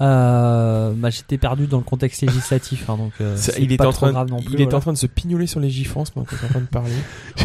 Euh, 0.00 0.92
bah, 0.94 1.08
j'étais 1.08 1.38
perdu 1.38 1.66
dans 1.66 1.78
le 1.78 1.82
contexte 1.82 2.20
législatif, 2.20 2.90
hein, 2.90 2.98
donc 2.98 3.12
euh, 3.22 3.34
Ça, 3.36 3.52
il 3.58 3.72
était 3.72 3.86
en 3.86 3.92
train, 3.92 4.12
grave 4.12 4.28
non 4.28 4.36
plus. 4.42 4.48
il 4.48 4.54
était 4.56 4.64
voilà. 4.64 4.76
en 4.76 4.80
train 4.80 4.92
de 4.92 4.98
se 4.98 5.06
pignoler 5.06 5.46
sur 5.46 5.58
les 5.58 5.70
gifs 5.70 5.96
en 5.96 6.04
ce 6.04 6.10
moment 6.14 6.26
quand 6.28 6.36
on 6.42 6.44
est 6.44 6.48
en 6.48 6.50
train 6.50 6.60
de 6.60 6.66
parler. 6.66 6.92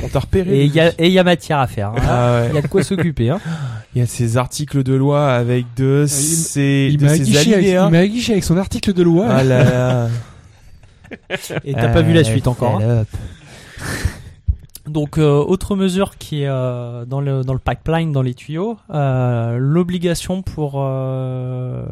On 0.04 0.10
t'a 0.10 0.20
repéré. 0.20 0.60
Et 0.60 0.66
il 0.66 0.74
y 0.76 0.82
a 0.82 0.90
et 0.98 1.08
il 1.08 1.14
y 1.14 1.20
a 1.20 1.24
matière 1.24 1.60
à 1.60 1.68
faire. 1.68 1.90
hein. 1.90 2.02
Ah 2.02 2.42
ouais. 2.42 2.48
Il 2.50 2.56
y 2.56 2.58
a 2.58 2.62
de 2.62 2.68
quoi 2.68 2.84
s'occuper. 2.84 3.30
Hein. 3.30 3.40
Il 3.96 4.00
y 4.00 4.02
a 4.04 4.06
ces 4.08 4.36
articles 4.36 4.84
de 4.84 4.94
loi 4.94 5.32
avec 5.34 5.66
de 5.78 6.06
ces, 6.08 6.90
il 6.92 6.98
de 6.98 7.08
aguiché, 7.08 7.54
avec, 7.54 7.66
il 7.68 7.90
m'a 7.90 8.00
aguiché 8.00 8.34
avec 8.34 8.44
son 8.44 8.58
article 8.58 8.92
de 8.94 9.04
loi 9.04 9.28
Ah 9.30 9.44
là 9.46 9.64
là. 9.64 10.10
Et 11.64 11.74
t'as 11.74 11.88
pas 11.94 12.02
vu 12.02 12.12
la 12.14 12.24
suite 12.26 12.48
encore. 12.48 12.82
Donc 14.88 15.18
euh, 15.18 15.38
autre 15.38 15.76
mesure 15.76 16.18
qui 16.18 16.42
est 16.42 16.48
euh, 16.48 17.06
dans 17.06 17.22
le 17.22 17.44
dans 17.44 17.54
le 17.54 17.60
pipeline, 17.60 18.12
dans 18.12 18.24
les 18.24 18.34
tuyaux, 18.34 18.78
euh, 18.90 19.58
l'obligation 19.60 20.42
pour 20.42 20.76
euh, 20.78 21.84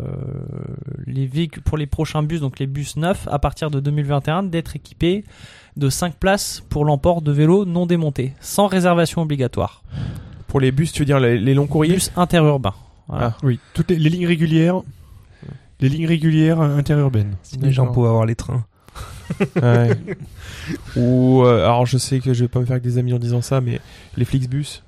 les 1.06 1.28
véhicules, 1.28 1.62
pour 1.62 1.78
les 1.78 1.86
prochains 1.86 2.24
bus, 2.24 2.42
donc 2.42 2.58
les 2.58 2.66
bus 2.66 2.98
neufs 2.98 3.28
à 3.30 3.38
partir 3.38 3.70
de 3.70 3.80
2021, 3.80 4.44
d'être 4.44 4.76
équipés 4.76 5.24
de 5.78 5.90
5 5.90 6.16
places 6.16 6.64
pour 6.70 6.84
l'emport 6.84 7.22
de 7.22 7.32
vélos 7.32 7.66
non 7.66 7.86
démontés, 7.86 8.34
sans 8.40 8.66
réservation 8.66 9.22
obligatoire. 9.22 9.84
Pour 10.48 10.60
les 10.60 10.72
bus, 10.72 10.92
tu 10.92 11.04
veux 11.04 11.06
dire 11.06 11.20
les, 11.20 11.38
les 11.38 11.54
longs 11.54 11.68
courriers 11.68 11.94
Bus 11.94 12.12
interurbains. 12.16 12.74
Voilà. 13.08 13.28
Ah. 13.28 13.38
oui 13.44 13.60
toutes 13.74 13.92
les, 13.92 13.98
les 13.98 14.10
lignes 14.10 14.28
régulières 14.28 14.82
les 15.80 15.90
lignes 15.90 16.08
régulières 16.08 16.60
interurbaines 16.60 17.36
Les 17.62 17.72
gens 17.72 17.88
pour 17.88 18.08
avoir 18.08 18.26
les 18.26 18.36
trains. 18.36 18.66
Ouais. 19.62 19.90
Ou 20.96 21.44
euh, 21.44 21.64
alors 21.66 21.86
je 21.86 21.98
sais 21.98 22.20
que 22.20 22.34
je 22.34 22.42
vais 22.44 22.48
pas 22.48 22.60
me 22.60 22.66
faire 22.66 22.74
avec 22.74 22.84
des 22.84 22.98
amis 22.98 23.14
en 23.14 23.20
disant 23.20 23.42
ça, 23.42 23.62
mais 23.62 23.80
les 24.18 24.26
Flixbus. 24.26 24.82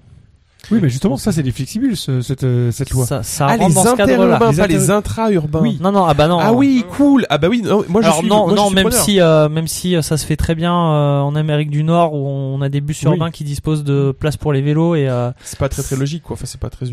oui 0.69 0.79
mais 0.81 0.89
justement 0.89 1.17
ça 1.17 1.31
c'est 1.31 1.41
des 1.41 1.51
flexibles 1.51 1.95
ce- 1.97 2.21
cette 2.21 2.43
euh, 2.43 2.71
cette 2.71 2.91
loi 2.91 3.05
Ça, 3.07 3.23
ça 3.23 3.47
ah 3.47 3.55
rentre 3.57 3.67
les 3.69 3.73
dans 3.73 3.81
ce 3.83 3.95
cadre-là. 3.95 4.35
interurbains, 4.35 4.51
Les 4.51 4.57
pas 4.57 4.67
les 4.67 4.91
intra-urbains. 4.91 5.59
Oui. 5.61 5.77
Non 5.81 5.91
non 5.91 6.05
ah 6.05 6.13
bah 6.13 6.27
non. 6.27 6.37
Ah 6.39 6.53
oui, 6.53 6.85
cool. 6.97 7.25
Ah 7.29 7.37
bah 7.39 7.47
oui, 7.49 7.61
non, 7.63 7.83
moi 7.89 8.01
je 8.01 8.07
Alors 8.07 8.19
suis 8.19 8.27
non, 8.27 8.45
moi, 8.47 8.49
je 8.51 8.55
non, 8.55 8.65
suis 8.67 8.75
même 8.75 8.87
preneur. 8.87 9.03
si, 9.03 9.19
euh, 9.21 9.49
même 9.49 9.67
si 9.67 9.95
euh, 9.95 10.01
ça 10.03 10.17
se 10.17 10.25
fait 10.25 10.35
très 10.37 10.53
bien 10.55 10.73
euh, 10.75 11.19
en 11.21 11.35
Amérique 11.35 11.71
du 11.71 11.83
Nord 11.83 12.13
où 12.13 12.27
on 12.27 12.61
a 12.61 12.69
des 12.69 12.81
bus 12.81 13.01
Oui. 13.03 13.11
urbains 13.11 13.31
qui 13.31 13.43
disposent 13.43 13.83
de 13.83 14.11
places 14.11 14.37
pour 14.37 14.53
les 14.53 14.61
vélos 14.61 14.93
et 14.95 15.07
euh, 15.09 15.31
c'est 15.43 15.57
pas 15.59 15.69
très 15.69 15.81
très 15.81 15.95
logique 15.95 16.23
quoi. 16.23 16.35
Enfin, 16.35 16.45
c'est 16.45 16.59
pas 16.59 16.69
très 16.69 16.85
ça, 16.85 16.91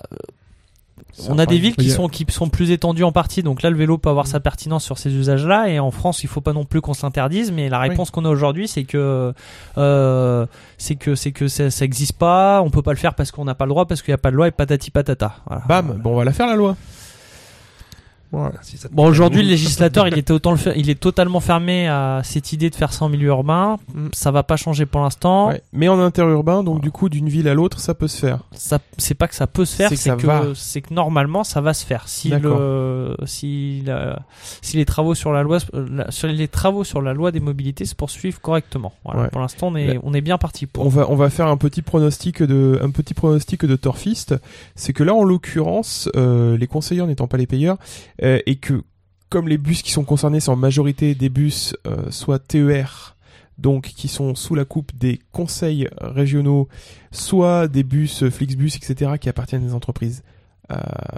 on 1.28 1.38
a 1.38 1.46
des 1.46 1.58
villes 1.58 1.76
qui 1.76 1.90
sont 1.90 2.08
qui 2.08 2.24
sont 2.28 2.48
plus 2.48 2.70
étendues 2.70 3.04
en 3.04 3.12
partie, 3.12 3.42
donc 3.42 3.62
là 3.62 3.70
le 3.70 3.76
vélo 3.76 3.98
peut 3.98 4.10
avoir 4.10 4.26
sa 4.26 4.40
pertinence 4.40 4.84
sur 4.84 4.98
ces 4.98 5.14
usages-là. 5.14 5.68
Et 5.68 5.78
en 5.78 5.90
France, 5.90 6.22
il 6.22 6.28
faut 6.28 6.40
pas 6.40 6.52
non 6.52 6.64
plus 6.64 6.80
qu'on 6.80 6.94
s'interdise, 6.94 7.52
mais 7.52 7.68
la 7.68 7.78
réponse 7.78 8.10
qu'on 8.10 8.24
a 8.24 8.28
aujourd'hui, 8.28 8.68
c'est 8.68 8.84
que 8.84 9.32
euh, 9.76 10.46
c'est 10.76 10.96
que 10.96 11.14
c'est 11.14 11.32
que 11.32 11.48
ça, 11.48 11.70
ça 11.70 11.84
existe 11.84 12.18
pas, 12.18 12.62
on 12.62 12.70
peut 12.70 12.82
pas 12.82 12.92
le 12.92 12.98
faire 12.98 13.14
parce 13.14 13.30
qu'on 13.30 13.44
n'a 13.44 13.54
pas 13.54 13.64
le 13.64 13.70
droit, 13.70 13.86
parce 13.86 14.02
qu'il 14.02 14.12
y 14.12 14.14
a 14.14 14.18
pas 14.18 14.30
de 14.30 14.36
loi 14.36 14.48
et 14.48 14.50
patati 14.52 14.90
patata. 14.90 15.36
Voilà. 15.46 15.62
Bam, 15.66 16.00
bon 16.02 16.12
on 16.12 16.16
va 16.16 16.24
la 16.24 16.32
faire 16.32 16.46
la 16.46 16.56
loi. 16.56 16.76
Si 18.62 18.76
ça 18.76 18.88
Bon, 18.92 19.06
aujourd'hui, 19.06 19.42
le 19.42 19.48
législateur, 19.50 20.06
il 20.08 20.18
était 20.18 20.32
autant 20.32 20.50
le 20.50 20.56
fer- 20.56 20.74
il 20.76 20.90
est 20.90 20.98
totalement 21.00 21.40
fermé 21.40 21.88
à 21.88 22.20
cette 22.24 22.52
idée 22.52 22.70
de 22.70 22.74
faire 22.74 22.92
ça 22.92 23.04
en 23.04 23.08
milieu 23.08 23.28
urbain. 23.28 23.78
Mm. 23.94 24.08
Ça 24.12 24.30
va 24.30 24.42
pas 24.42 24.56
changer 24.56 24.86
pour 24.86 25.00
l'instant. 25.00 25.48
Ouais. 25.48 25.62
Mais 25.72 25.88
en 25.88 25.98
interurbain, 25.98 26.62
donc 26.62 26.80
du 26.80 26.90
coup 26.90 27.08
d'une 27.08 27.28
ville 27.28 27.48
à 27.48 27.54
l'autre, 27.54 27.80
ça 27.80 27.94
peut 27.94 28.08
se 28.08 28.18
faire. 28.18 28.40
Ça, 28.52 28.78
c'est 28.98 29.14
pas 29.14 29.28
que 29.28 29.34
ça 29.34 29.46
peut 29.46 29.64
se 29.64 29.76
faire, 29.76 29.88
C'est 29.90 30.10
que 30.16 30.16
que, 30.22 30.80
que 30.80 30.94
normalement 30.94 31.44
ça 31.44 31.60
va 31.60 31.74
se 31.74 31.84
faire. 31.86 32.08
Si 32.08 32.28
le, 32.30 33.16
si 33.24 33.82
la- 33.86 34.20
si 34.62 34.76
les 34.76 34.84
travaux 34.84 35.14
sur 35.14 35.32
la 35.32 35.42
loi, 35.42 35.58
sur 36.10 36.28
les 36.28 36.48
travaux 36.48 36.84
sur 36.84 37.00
la 37.02 37.14
loi 37.14 37.30
des 37.32 37.40
mobilités 37.40 37.84
se 37.84 37.94
poursuivent 37.94 38.40
correctement. 38.40 38.92
Voilà. 39.04 39.22
Ouais. 39.22 39.28
Pour 39.28 39.40
l'instant, 39.40 39.68
on 39.68 39.76
est, 39.76 39.98
on 40.02 40.12
est 40.14 40.20
bien 40.20 40.38
parti 40.38 40.66
pour. 40.66 40.84
On 40.86 40.88
va, 40.88 41.10
on 41.10 41.16
va 41.16 41.30
faire 41.30 41.46
un 41.48 41.56
petit 41.56 41.82
pronostic 41.82 42.42
de, 42.42 42.78
un 42.82 42.90
petit 42.90 43.14
pronostic 43.14 43.64
de 43.64 43.76
Torfist. 43.76 44.34
C'est 44.74 44.92
que 44.92 45.02
là, 45.02 45.14
en 45.14 45.24
l'occurrence, 45.24 46.08
euh, 46.16 46.56
les 46.56 46.66
conseillers 46.66 47.06
n'étant 47.06 47.26
pas 47.26 47.36
les 47.36 47.46
payeurs, 47.46 47.76
euh, 48.22 48.40
et 48.46 48.56
que 48.56 48.82
comme 49.28 49.48
les 49.48 49.58
bus 49.58 49.82
qui 49.82 49.90
sont 49.90 50.04
concernés 50.04 50.40
sont 50.40 50.52
en 50.52 50.56
majorité 50.56 51.14
des 51.14 51.28
bus 51.28 51.76
euh, 51.86 52.10
soit 52.10 52.38
TER, 52.38 53.16
donc 53.58 53.88
qui 53.88 54.08
sont 54.08 54.34
sous 54.34 54.54
la 54.54 54.64
coupe 54.64 54.96
des 54.96 55.20
conseils 55.32 55.88
régionaux, 56.00 56.68
soit 57.10 57.68
des 57.68 57.82
bus 57.82 58.22
euh, 58.22 58.30
Flixbus, 58.30 58.76
etc., 58.76 59.12
qui 59.20 59.28
appartiennent 59.28 59.62
à 59.64 59.66
des 59.66 59.74
entreprises 59.74 60.22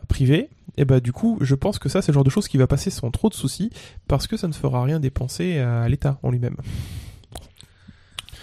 privées, 0.07 0.49
et 0.77 0.85
bah 0.85 1.01
du 1.01 1.13
coup, 1.13 1.39
je 1.41 1.57
pense 1.57 1.81
que 1.81 1.89
ça, 1.89 2.03
c'est 2.03 2.13
le 2.13 2.15
genre 2.15 2.23
de 2.23 2.31
choses 2.31 2.47
qui 2.47 2.57
va 2.57 2.69
passer 2.69 2.89
sans 2.89 3.11
trop 3.11 3.29
de 3.29 3.35
soucis, 3.35 3.71
parce 4.07 4.29
que 4.29 4.37
ça 4.37 4.47
ne 4.47 4.53
fera 4.53 4.85
rien 4.85 5.01
dépenser 5.01 5.59
à 5.59 5.89
l'État 5.89 6.21
en 6.23 6.31
lui-même. 6.31 6.55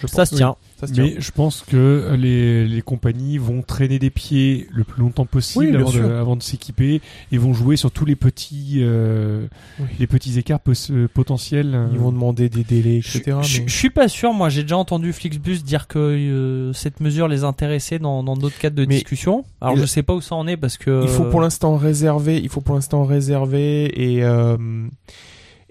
Je 0.00 0.06
ça 0.06 0.24
se 0.26 0.30
pense. 0.30 0.38
tient. 0.38 0.56
Ça 0.80 0.86
se 0.86 0.92
tient. 0.92 1.02
Mais 1.04 1.16
je 1.18 1.30
pense 1.32 1.62
que 1.66 2.14
les, 2.16 2.66
les 2.68 2.82
compagnies 2.82 3.36
vont 3.36 3.62
traîner 3.62 3.98
des 3.98 4.10
pieds 4.10 4.68
le 4.72 4.84
plus 4.84 5.00
longtemps 5.02 5.26
possible 5.26 5.66
Oui, 5.66 5.76
avant, 5.76 5.90
de, 5.90 6.02
avant 6.12 6.36
de 6.36 6.42
s'équiper 6.42 7.00
et 7.32 7.38
vont 7.38 7.52
jouer 7.52 7.76
sur 7.76 7.90
tous 7.90 8.04
les 8.04 8.14
petits, 8.14 8.76
euh, 8.78 9.46
Oui. 9.80 9.86
les 9.98 10.06
petits 10.06 10.38
écarts 10.38 10.60
pos- 10.60 10.90
euh, 10.92 11.08
potentiels. 11.12 11.72
euh. 11.74 11.88
Ils 11.92 11.98
vont 11.98 12.12
demander 12.12 12.48
des 12.48 12.62
délais, 12.62 12.98
etc. 12.98 13.22
je- 13.42 13.60
mais- 13.62 13.68
je 13.68 13.74
suis 13.76 13.90
pas 13.90 14.06
sûr. 14.08 14.32
Moi, 14.32 14.48
j'ai 14.50 14.62
déjà 14.62 14.76
entendu 14.76 15.12
Flixbus 15.12 15.58
dire 15.64 15.88
que 15.88 15.98
euh, 15.98 16.72
cette 16.72 17.00
mesure 17.00 17.26
les 17.26 17.42
intéressait 17.42 17.98
dans 17.98 18.22
dans 18.22 18.36
d'autres 18.36 18.58
cadres 18.58 18.76
de 18.76 18.84
Mais- 18.86 18.94
discussion. 18.96 19.44
Alors, 19.60 19.74
il- 19.76 19.80
je 19.80 19.86
sais 19.86 20.04
pas 20.04 20.14
où 20.14 20.20
ça 20.20 20.36
en 20.36 20.46
est 20.46 20.56
parce 20.56 20.78
que 20.78 21.02
Il 21.02 21.08
faut 21.08 21.24
pour 21.24 21.40
l'instant 21.40 21.76
réserver, 21.76 22.38
il 22.40 22.48
faut 22.48 22.60
pour 22.60 22.76
l'instant 22.76 23.04
réserver 23.04 23.86
et 24.00 24.22
euh, 24.22 24.56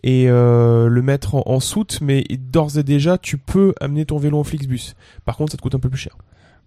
et 0.03 0.25
euh, 0.29 0.87
le 0.87 1.01
mettre 1.01 1.35
en, 1.35 1.43
en 1.45 1.59
soute, 1.59 1.99
mais 2.01 2.23
d'ores 2.51 2.77
et 2.77 2.83
déjà, 2.83 3.17
tu 3.17 3.37
peux 3.37 3.73
amener 3.81 4.05
ton 4.05 4.17
vélo 4.17 4.37
en 4.39 4.43
Flixbus. 4.43 4.93
Par 5.25 5.37
contre, 5.37 5.51
ça 5.51 5.57
te 5.57 5.61
coûte 5.61 5.75
un 5.75 5.79
peu 5.79 5.89
plus 5.89 5.97
cher. 5.99 6.15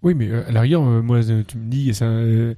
Oui, 0.03 0.15
mais 0.15 0.29
euh, 0.29 0.49
à 0.49 0.53
la 0.53 0.63
rigueur, 0.63 0.83
euh, 0.83 1.03
moi, 1.03 1.19
euh, 1.29 1.43
tu 1.47 1.59
me 1.59 1.71
dis, 1.71 1.93
c'est 1.95 2.05
un, 2.05 2.09
euh, 2.11 2.55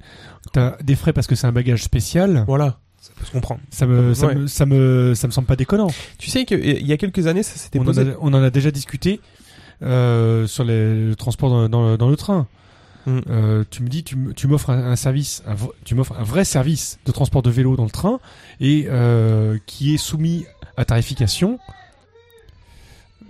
t'as 0.53 0.77
des 0.81 0.95
frais 0.95 1.11
parce 1.13 1.27
que 1.27 1.35
c'est 1.35 1.45
un 1.47 1.51
bagage 1.51 1.83
spécial. 1.83 2.45
Voilà. 2.47 2.79
Ça 3.01 3.11
peut 3.17 3.25
se 3.25 3.31
comprendre. 3.31 3.59
Ça 3.69 3.85
me, 3.85 4.13
ça 4.13 4.27
Ouais. 4.27 4.35
me, 4.35 4.47
ça 4.47 4.65
me, 4.65 5.13
ça 5.13 5.27
me 5.27 5.31
semble 5.33 5.45
pas 5.47 5.57
déconnant. 5.57 5.89
Tu 6.17 6.29
sais 6.29 6.45
qu'il 6.45 6.87
y 6.87 6.93
a 6.93 6.97
quelques 6.97 7.27
années, 7.27 7.43
ça 7.43 7.57
s'était 7.57 7.77
On 7.79 7.81
en, 7.81 7.85
posé. 7.85 8.01
a, 8.01 8.05
on 8.21 8.33
en 8.33 8.41
a 8.41 8.49
déjà 8.49 8.71
discuté 8.71 9.19
euh, 9.81 10.47
sur 10.47 10.63
les- 10.63 11.07
le 11.09 11.15
transport 11.15 11.49
dans, 11.49 11.67
dans 11.69 11.89
le- 11.91 11.97
dans 11.97 12.09
le 12.09 12.15
train. 12.15 12.47
Mm. 13.05 13.19
Euh, 13.29 13.63
tu 13.69 13.83
me 13.83 13.89
dis, 13.89 14.05
tu, 14.05 14.15
tu 14.33 14.47
m'offres 14.47 14.69
un, 14.69 14.91
un 14.91 14.95
service, 14.95 15.43
un, 15.45 15.55
tu 15.83 15.93
m'offres 15.95 16.15
un 16.17 16.23
vrai 16.23 16.45
service 16.45 16.99
de 17.05 17.11
transport 17.11 17.41
de 17.41 17.49
vélo 17.49 17.75
dans 17.75 17.83
le 17.83 17.89
train 17.89 18.21
et 18.61 18.85
euh, 18.87 19.57
qui 19.65 19.93
est 19.93 19.97
soumis 19.97 20.45
à 20.77 20.85
tarification. 20.85 21.59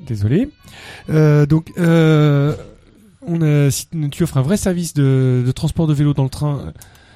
Désolé. 0.06 0.50
Euh, 1.10 1.46
donc, 1.46 1.72
euh, 1.78 2.56
on 3.26 3.42
a, 3.42 3.72
si 3.72 3.88
tu 4.12 4.24
offres 4.24 4.38
un 4.38 4.42
vrai 4.42 4.58
service 4.58 4.94
de, 4.94 5.44
de 5.46 5.52
transport 5.52 5.88
de 5.88 5.94
vélo 5.94 6.14
dans 6.14 6.24
le 6.24 6.30
train, 6.30 6.74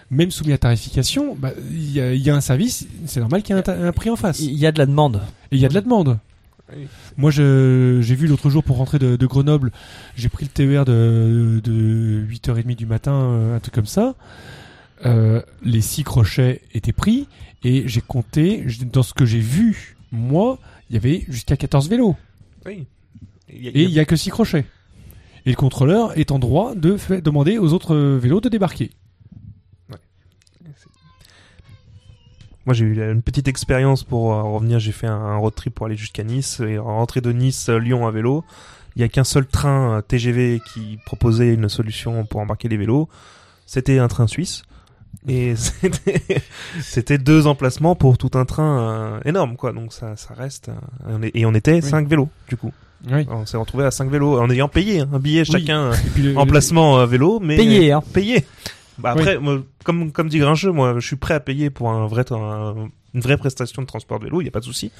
même 0.09 0.31
soumis 0.31 0.53
à 0.53 0.57
tarification, 0.57 1.35
bah, 1.35 1.51
il 1.69 1.91
y, 1.91 1.99
a, 1.99 2.13
il 2.13 2.21
y 2.21 2.29
a 2.29 2.35
un 2.35 2.41
service, 2.41 2.87
c'est 3.05 3.19
normal 3.19 3.43
qu'il 3.43 3.55
y 3.55 3.59
ait 3.59 3.69
un, 3.69 3.91
prix 3.91 4.09
en 4.09 4.15
face. 4.15 4.39
Il 4.39 4.57
y 4.57 4.65
a 4.65 4.71
de 4.71 4.79
la 4.79 4.85
demande. 4.85 5.21
il 5.51 5.59
y 5.59 5.65
a 5.65 5.69
de 5.69 5.73
la 5.73 5.81
demande. 5.81 6.17
Oui. 6.73 6.87
Moi, 7.17 7.31
j'ai 7.31 8.15
vu 8.15 8.27
l'autre 8.27 8.49
jour 8.49 8.63
pour 8.63 8.77
rentrer 8.77 8.99
de, 8.99 9.15
de 9.15 9.25
Grenoble, 9.25 9.71
j'ai 10.15 10.29
pris 10.29 10.45
le 10.45 10.51
TER 10.51 10.85
de, 10.85 11.61
de 11.63 12.25
8h30 12.29 12.75
du 12.75 12.85
matin, 12.85 13.13
euh, 13.13 13.55
un 13.55 13.59
truc 13.59 13.73
comme 13.73 13.85
ça. 13.85 14.15
Euh, 15.05 15.41
les 15.63 15.81
six 15.81 16.03
crochets 16.03 16.61
étaient 16.73 16.93
pris 16.93 17.27
et 17.63 17.87
j'ai 17.87 18.01
compté, 18.01 18.65
dans 18.91 19.03
ce 19.03 19.13
que 19.13 19.25
j'ai 19.25 19.39
vu, 19.39 19.96
moi, 20.11 20.57
il 20.89 20.93
y 20.95 20.97
avait 20.97 21.25
jusqu'à 21.27 21.57
14 21.57 21.89
vélos. 21.89 22.15
Oui. 22.65 22.85
Il 23.49 23.63
y 23.63 23.67
a- 23.67 23.71
Et 23.71 23.84
il 23.84 23.91
y 23.91 23.99
a 23.99 24.05
que 24.05 24.15
six 24.15 24.29
crochets. 24.29 24.65
Et 25.45 25.51
le 25.51 25.55
contrôleur 25.55 26.17
est 26.17 26.31
en 26.31 26.39
droit 26.39 26.75
de 26.75 26.97
demander 27.21 27.57
aux 27.57 27.71
autres 27.73 27.95
euh, 27.95 28.17
vélos 28.17 28.41
de 28.41 28.49
débarquer. 28.49 28.91
Moi, 32.65 32.73
j'ai 32.73 32.84
eu 32.84 33.01
une 33.11 33.21
petite 33.21 33.47
expérience 33.47 34.03
pour 34.03 34.34
euh, 34.34 34.41
revenir. 34.43 34.79
J'ai 34.79 34.91
fait 34.91 35.07
un, 35.07 35.13
un 35.15 35.38
road 35.38 35.55
trip 35.55 35.73
pour 35.73 35.85
aller 35.85 35.95
jusqu'à 35.95 36.23
Nice 36.23 36.59
et 36.59 36.77
rentrer 36.77 37.21
de 37.21 37.31
Nice 37.31 37.69
euh, 37.69 37.77
Lyon 37.79 38.05
à 38.07 38.11
vélo. 38.11 38.43
Il 38.97 39.01
y 39.01 39.05
a 39.05 39.07
qu'un 39.07 39.23
seul 39.23 39.45
train 39.47 39.97
euh, 39.97 40.01
TGV 40.01 40.59
qui 40.73 40.97
proposait 41.05 41.53
une 41.53 41.69
solution 41.69 42.25
pour 42.25 42.41
embarquer 42.41 42.67
les 42.67 42.75
vélos. 42.75 43.07
C'était 43.65 43.99
un 43.99 44.09
train 44.09 44.27
suisse. 44.27 44.63
Et 45.27 45.56
c'était, 46.81 47.18
deux 47.18 47.48
emplacements 47.48 47.95
pour 47.95 48.18
tout 48.18 48.31
un 48.35 48.45
train 48.45 48.80
euh, 48.80 49.19
énorme, 49.26 49.56
quoi. 49.56 49.73
Donc 49.73 49.94
ça, 49.94 50.15
ça 50.15 50.34
reste. 50.34 50.69
euh, 51.10 51.30
et 51.34 51.45
on 51.45 51.53
était 51.53 51.81
cinq 51.81 52.07
vélos, 52.07 52.30
du 52.49 52.57
coup. 52.57 52.72
Oui. 53.11 53.26
On 53.30 53.45
s'est 53.45 53.57
retrouvé 53.57 53.85
à 53.85 53.91
cinq 53.91 54.10
vélos 54.10 54.39
en 54.39 54.49
ayant 54.49 54.68
payé 54.69 55.02
hein, 55.02 55.10
un 55.14 55.19
billet 55.19 55.45
chacun 55.45 55.91
euh, 55.91 55.95
le- 56.18 56.38
emplacement 56.38 56.98
euh, 56.99 57.06
vélo, 57.06 57.39
mais 57.39 57.56
Payé, 57.56 57.91
hein. 57.91 58.02
payé. 58.14 58.45
Bah 58.98 59.11
après, 59.11 59.38
moi, 59.38 59.60
comme 59.84 60.11
comme 60.11 60.27
dit 60.30 60.39
Grincheux, 60.39 60.72
moi, 60.72 60.95
je 60.98 61.06
suis 61.06 61.15
prêt 61.15 61.35
à 61.35 61.39
payer 61.39 61.69
pour 61.69 61.91
un 61.91 62.07
vrai 62.07 62.26
un- 62.31 62.89
une 63.14 63.22
vraie 63.22 63.38
prestation 63.38 63.84
de 63.84 63.88
transport 63.88 64.18
de 64.19 64.26
vélo, 64.26 64.41
il 64.41 64.45
y 64.45 64.48
a 64.48 64.52
pas 64.52 64.60
de 64.61 64.65
souci. 64.65 64.91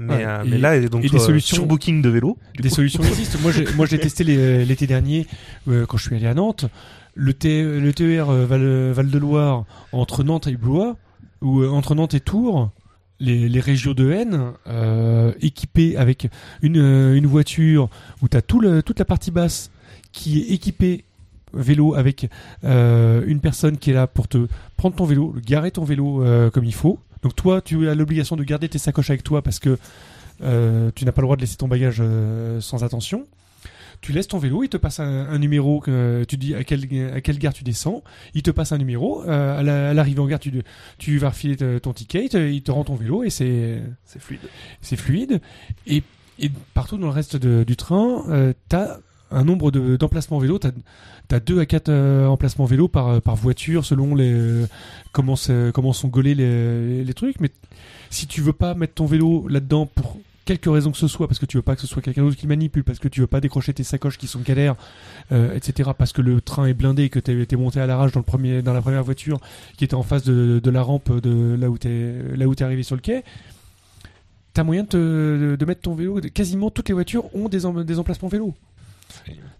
Mais, 0.00 0.14
Ouais, 0.16 0.24
euh, 0.26 0.42
et- 0.44 0.48
mais 0.48 0.58
là, 0.58 0.80
donc 0.88 1.04
et 1.04 1.08
des 1.08 1.16
euh, 1.16 1.20
solutions- 1.20 1.56
surbooking 1.56 2.02
de 2.02 2.08
vélo. 2.08 2.36
des 2.58 2.68
coup. 2.68 2.74
solutions 2.74 3.02
existent. 3.04 3.38
Moi, 3.42 3.52
j'ai, 3.52 3.66
moi, 3.74 3.86
j'ai 3.86 3.98
testé 4.00 4.24
l'été 4.24 4.86
dernier 4.88 5.26
euh, 5.68 5.86
quand 5.86 5.96
je 5.96 6.04
suis 6.04 6.16
allé 6.16 6.26
à 6.26 6.34
Nantes. 6.34 6.66
Le, 7.18 7.34
T- 7.34 7.92
TER 7.94 8.30
euh, 8.30 8.46
Val, 8.46 8.92
Val 8.92 9.10
de 9.10 9.18
Loire 9.18 9.64
entre 9.90 10.22
Nantes 10.22 10.46
et 10.46 10.56
Blois 10.56 10.96
ou 11.42 11.62
euh, 11.62 11.68
entre 11.68 11.94
Nantes 11.94 12.14
et 12.14 12.20
Tours. 12.20 12.70
Les, 13.20 13.58
régions 13.58 13.94
de 13.94 14.12
Haine, 14.12 14.52
euh, 14.68 15.32
équipées 15.40 15.96
avec 15.96 16.28
une, 16.62 16.78
euh, 16.78 17.20
voiture 17.24 17.90
où 18.22 18.28
tu 18.28 18.36
as 18.36 18.42
tout 18.42 18.60
le, 18.60 18.80
toute 18.80 19.00
la 19.00 19.04
partie 19.04 19.32
basse 19.32 19.72
qui 20.12 20.38
est 20.38 20.54
équipée 20.54 21.04
vélo 21.52 21.96
avec 21.96 22.30
euh, 22.62 23.24
une 23.26 23.40
personne 23.40 23.76
qui 23.76 23.90
est 23.90 23.94
là 23.94 24.06
pour 24.06 24.28
te 24.28 24.46
prendre 24.76 24.94
ton 24.94 25.04
vélo, 25.04 25.34
garer 25.44 25.72
ton 25.72 25.82
vélo 25.82 26.22
euh, 26.22 26.48
comme 26.50 26.64
il 26.64 26.74
faut. 26.74 27.00
Donc 27.22 27.34
toi, 27.34 27.60
tu 27.60 27.88
as 27.88 27.96
l'obligation 27.96 28.36
de 28.36 28.44
garder 28.44 28.68
tes 28.68 28.78
sacoches 28.78 29.10
avec 29.10 29.24
toi 29.24 29.42
parce 29.42 29.58
que 29.58 29.76
euh, 30.42 30.92
tu 30.94 31.04
n'as 31.04 31.10
pas 31.10 31.20
le 31.22 31.26
droit 31.26 31.34
de 31.34 31.40
laisser 31.40 31.56
ton 31.56 31.66
bagage 31.66 31.96
euh, 31.98 32.60
sans 32.60 32.84
attention. 32.84 33.26
Tu 34.00 34.12
laisses 34.12 34.28
ton 34.28 34.38
vélo, 34.38 34.62
il 34.62 34.68
te 34.68 34.76
passe 34.76 35.00
un, 35.00 35.26
un 35.28 35.38
numéro, 35.38 35.80
que 35.80 36.24
tu 36.28 36.36
dis 36.36 36.54
à 36.54 36.62
quelle, 36.64 36.84
à 37.12 37.20
quelle 37.20 37.38
gare 37.38 37.52
tu 37.52 37.64
descends, 37.64 38.02
il 38.34 38.42
te 38.42 38.50
passe 38.52 38.70
un 38.72 38.78
numéro, 38.78 39.24
euh, 39.24 39.58
à 39.58 39.62
la- 39.62 39.90
à 39.90 39.94
l'arrivée 39.94 40.20
en 40.20 40.26
gare, 40.26 40.38
tu, 40.38 40.52
tu 40.98 41.18
vas 41.18 41.30
refiler 41.30 41.56
ton 41.80 41.92
ticket, 41.92 42.24
il 42.26 42.28
te, 42.28 42.36
il 42.50 42.62
te 42.62 42.70
rend 42.70 42.84
ton 42.84 42.94
vélo 42.94 43.24
et 43.24 43.30
c'est 43.30 43.82
C'est 44.04 44.20
fluide. 44.22 44.40
c'est 44.82 44.96
fluide. 44.96 45.40
Et, 45.86 46.02
et 46.38 46.50
partout 46.74 46.96
dans 46.96 47.08
le 47.08 47.12
reste 47.12 47.36
de- 47.36 47.64
du 47.64 47.76
train, 47.76 48.24
euh, 48.28 48.52
t'as 48.68 48.98
un 49.30 49.44
nombre 49.44 49.70
de- 49.70 49.96
d'emplacements 49.96 50.38
vélo. 50.38 50.58
T'as 50.58 50.70
as 51.30 51.40
deux 51.40 51.58
à 51.58 51.66
quatre 51.66 51.90
euh, 51.90 52.26
emplacements 52.26 52.64
vélo 52.64 52.88
par, 52.88 53.20
par 53.20 53.34
voiture 53.36 53.84
selon 53.84 54.14
les 54.14 54.32
euh, 54.32 54.66
comment, 55.12 55.34
comment 55.74 55.92
sont 55.92 56.08
gaulés 56.08 56.34
les, 56.34 57.04
les 57.04 57.14
trucs. 57.14 57.38
Mais 57.40 57.50
si 58.10 58.26
tu 58.26 58.40
veux 58.40 58.54
pas 58.54 58.72
mettre 58.74 58.94
ton 58.94 59.04
vélo 59.06 59.46
là-dedans 59.48 59.84
pour 59.86 60.18
quelque 60.48 60.70
raison 60.70 60.90
que 60.90 60.96
ce 60.98 61.06
soit, 61.08 61.28
parce 61.28 61.38
que 61.38 61.46
tu 61.46 61.58
veux 61.58 61.62
pas 61.62 61.74
que 61.76 61.82
ce 61.82 61.86
soit 61.86 62.00
quelqu'un 62.02 62.22
d'autre 62.22 62.36
qui 62.36 62.46
le 62.46 62.48
manipule, 62.48 62.82
parce 62.82 62.98
que 62.98 63.08
tu 63.08 63.20
veux 63.20 63.26
pas 63.26 63.40
décrocher 63.40 63.74
tes 63.74 63.84
sacoches 63.84 64.16
qui 64.18 64.26
sont 64.26 64.40
galères, 64.40 64.76
euh, 65.30 65.54
etc. 65.54 65.90
Parce 65.96 66.12
que 66.12 66.22
le 66.22 66.40
train 66.40 66.66
est 66.66 66.74
blindé 66.74 67.04
et 67.04 67.08
que 67.10 67.18
t'es 67.18 67.36
es 67.50 67.56
monté 67.56 67.80
à 67.80 67.86
l'arrache 67.86 68.12
dans 68.12 68.20
le 68.20 68.24
premier 68.24 68.62
dans 68.62 68.72
la 68.72 68.80
première 68.80 69.04
voiture 69.04 69.38
qui 69.76 69.84
était 69.84 69.94
en 69.94 70.02
face 70.02 70.24
de, 70.24 70.58
de 70.62 70.70
la 70.70 70.82
rampe 70.82 71.12
de 71.20 71.54
là 71.60 71.68
où 71.70 71.76
t'es 71.78 72.14
là 72.36 72.46
où 72.48 72.54
t'es 72.54 72.64
arrivé 72.64 72.82
sur 72.82 72.96
le 72.96 73.02
quai. 73.02 73.22
T'as 74.54 74.64
moyen 74.64 74.82
de, 74.82 74.88
te- 74.88 75.56
de 75.56 75.64
mettre 75.64 75.82
ton 75.82 75.94
vélo. 75.94 76.20
Quasiment 76.34 76.70
toutes 76.70 76.88
les 76.88 76.94
voitures 76.94 77.32
ont 77.34 77.48
des, 77.48 77.64
em- 77.66 77.84
des 77.84 77.98
emplacements 77.98 78.28
vélo. 78.28 78.54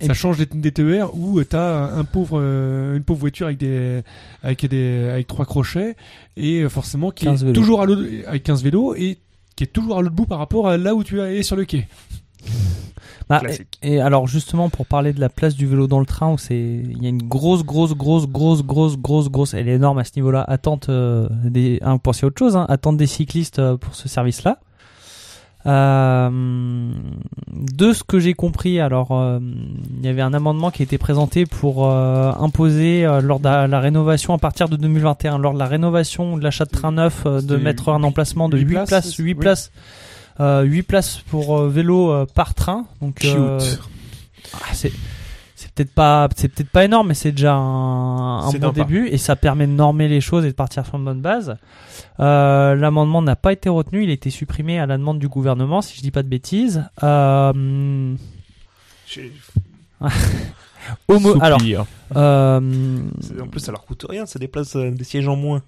Et 0.01 0.07
ça 0.07 0.15
change 0.15 0.37
des, 0.39 0.47
des 0.47 0.73
TER 0.73 1.15
où 1.17 1.43
t'as 1.45 1.93
un 1.95 2.05
pauvre, 2.05 2.39
euh, 2.41 2.97
une 2.97 3.03
pauvre 3.03 3.21
voiture 3.21 3.47
avec 3.47 3.59
des, 3.59 4.03
avec 4.43 4.67
des, 4.67 5.09
avec 5.11 5.27
trois 5.27 5.45
crochets 5.47 5.97
et 6.37 6.69
forcément 6.69 7.11
qui 7.11 7.25
15 7.27 7.43
est 7.43 7.47
vélos. 7.47 7.55
toujours 7.61 7.81
à 7.81 7.85
avec 8.29 8.43
15 8.43 8.63
vélos 8.63 8.95
et 8.97 9.19
qui 9.59 9.65
est 9.65 9.73
toujours 9.73 9.99
à 9.99 10.03
l'autre 10.03 10.15
bout 10.15 10.25
par 10.25 10.39
rapport 10.39 10.69
à 10.69 10.77
là 10.77 10.95
où 10.95 11.03
tu 11.03 11.21
es 11.21 11.43
sur 11.43 11.57
le 11.57 11.65
quai. 11.65 11.89
Bah, 13.29 13.43
et, 13.83 13.95
et 13.95 14.01
alors 14.01 14.29
justement 14.29 14.71
pour 14.71 14.87
parler 14.87 15.13
de 15.13 15.19
la 15.21 15.29
place 15.29 15.57
du 15.57 15.67
vélo 15.67 15.89
dans 15.89 15.99
le 15.99 16.07
train 16.07 16.33
où 16.33 16.39
c'est 16.39 16.57
il 16.57 17.03
y 17.03 17.07
a 17.07 17.09
une 17.09 17.25
grosse 17.25 17.65
grosse 17.65 17.95
grosse 17.95 18.29
grosse 18.29 18.63
grosse 18.63 18.97
grosse 18.97 19.29
grosse 19.29 19.55
elle 19.55 19.69
est 19.69 19.75
énorme 19.75 19.99
à 19.99 20.05
ce 20.05 20.13
niveau-là 20.17 20.45
attente 20.49 20.89
euh, 20.89 21.29
des 21.45 21.81
hein, 21.83 21.99
c'est 22.13 22.25
autre 22.25 22.39
chose 22.39 22.57
hein, 22.57 22.67
attente 22.69 22.97
des 22.97 23.09
cyclistes 23.09 23.59
euh, 23.59 23.77
pour 23.77 23.97
ce 23.97 24.09
service-là. 24.09 24.61
Euh, 25.69 26.31
de 27.51 27.93
ce 27.93 28.03
que 28.03 28.19
j'ai 28.19 28.33
compris, 28.33 28.81
alors 28.81 29.13
euh, 29.13 29.39
il 29.99 30.07
y 30.07 30.09
avait 30.09 30.23
un 30.23 30.33
amendement 30.33 30.71
qui 30.71 30.81
a 30.81 30.85
été 30.85 30.97
présenté 30.97 31.45
pour 31.45 31.87
euh, 31.87 32.33
imposer 32.41 33.03
lors 33.23 33.39
de 33.39 33.45
la, 33.45 33.67
la 33.67 33.81
rénovation 33.81 34.33
à 34.33 34.39
partir 34.39 34.69
de 34.69 34.77
2021, 34.77 35.39
lors 35.39 35.53
de 35.53 35.59
la 35.59 35.67
rénovation 35.67 36.33
ou 36.33 36.39
de 36.39 36.45
l'achat 36.45 36.65
de 36.65 36.71
train 36.71 36.93
neuf, 36.93 37.25
de 37.27 37.57
mettre 37.57 37.91
un 37.91 38.03
emplacement 38.03 38.49
de 38.49 38.57
huit 38.57 38.65
8 38.65 38.75
places, 38.75 38.89
places, 38.89 39.17
8 39.17 39.25
oui. 39.25 39.35
places, 39.35 39.71
8 40.41 40.83
places 40.85 41.19
pour 41.29 41.59
vélo 41.65 42.27
par 42.35 42.55
train. 42.55 42.87
Donc 43.03 43.27
ah, 43.27 43.59
c'est 44.73 44.93
peut-être 45.79 45.95
pas 45.95 46.29
c'est 46.37 46.49
peut-être 46.49 46.71
pas 46.71 46.85
énorme 46.85 47.09
mais 47.09 47.15
c'est 47.15 47.31
déjà 47.31 47.55
un, 47.55 48.51
bon 48.51 48.73
début 48.73 49.07
et 49.09 49.17
ça 49.19 49.37
permet 49.37 49.67
de 49.67 49.73
normer 49.73 50.09
les 50.09 50.21
choses 50.21 50.45
et 50.45 50.49
de 50.49 50.55
partir 50.55 50.85
sur 50.85 50.97
une 50.97 51.05
bonne 51.05 51.21
base. 51.21 51.57
Euh, 52.21 52.75
L'amendement 52.75 53.23
n'a 53.23 53.37
pas 53.37 53.53
été 53.53 53.69
retenu, 53.69 54.03
il 54.03 54.11
a 54.11 54.13
été 54.13 54.31
supprimé 54.31 54.81
à 54.81 54.87
la 54.87 54.99
demande 54.99 55.19
du 55.21 55.29
gouvernement 55.29 55.81
si 55.81 55.97
je 55.97 56.03
dis 56.03 56.11
pas 56.11 56.23
de 56.25 56.29
bêtises. 56.29 56.85
Euh, 57.03 57.53
homo- 61.09 61.39
alors 61.41 61.61
euh, 62.17 63.01
c'est- 63.21 63.41
En 63.41 63.47
plus, 63.47 63.61
ça 63.61 63.73
leur 63.73 63.85
coûte 63.85 64.05
rien, 64.09 64.25
des 64.37 64.49
places, 64.49 64.77
euh, 64.77 64.91
des 64.91 65.05
sièges 65.05 65.29
en 65.29 65.37
moins. 65.37 65.63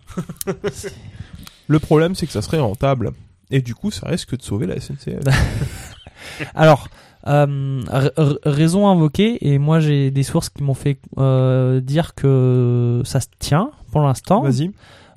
Le 1.68 1.78
problème, 1.78 2.14
c'est 2.14 2.26
que 2.26 2.32
ça 2.32 2.42
serait 2.42 2.58
rentable. 2.58 3.12
Et 3.50 3.62
du 3.62 3.74
coup, 3.74 3.90
ça 3.90 4.08
risque 4.08 4.36
de 4.36 4.42
sauver 4.42 4.66
la 4.66 4.80
SNCF. 4.80 5.24
Alors, 6.54 6.88
raison 7.24 8.88
invoquée, 8.88 9.38
et 9.46 9.58
moi 9.58 9.80
j'ai 9.80 10.10
des 10.10 10.22
sources 10.22 10.48
qui 10.48 10.62
m'ont 10.62 10.74
fait 10.74 10.98
euh, 11.18 11.80
dire 11.80 12.14
que 12.14 13.02
ça 13.04 13.20
se 13.20 13.28
tient 13.38 13.70
pour 13.92 14.00
l'instant. 14.02 14.42
Vas-y. 14.42 14.70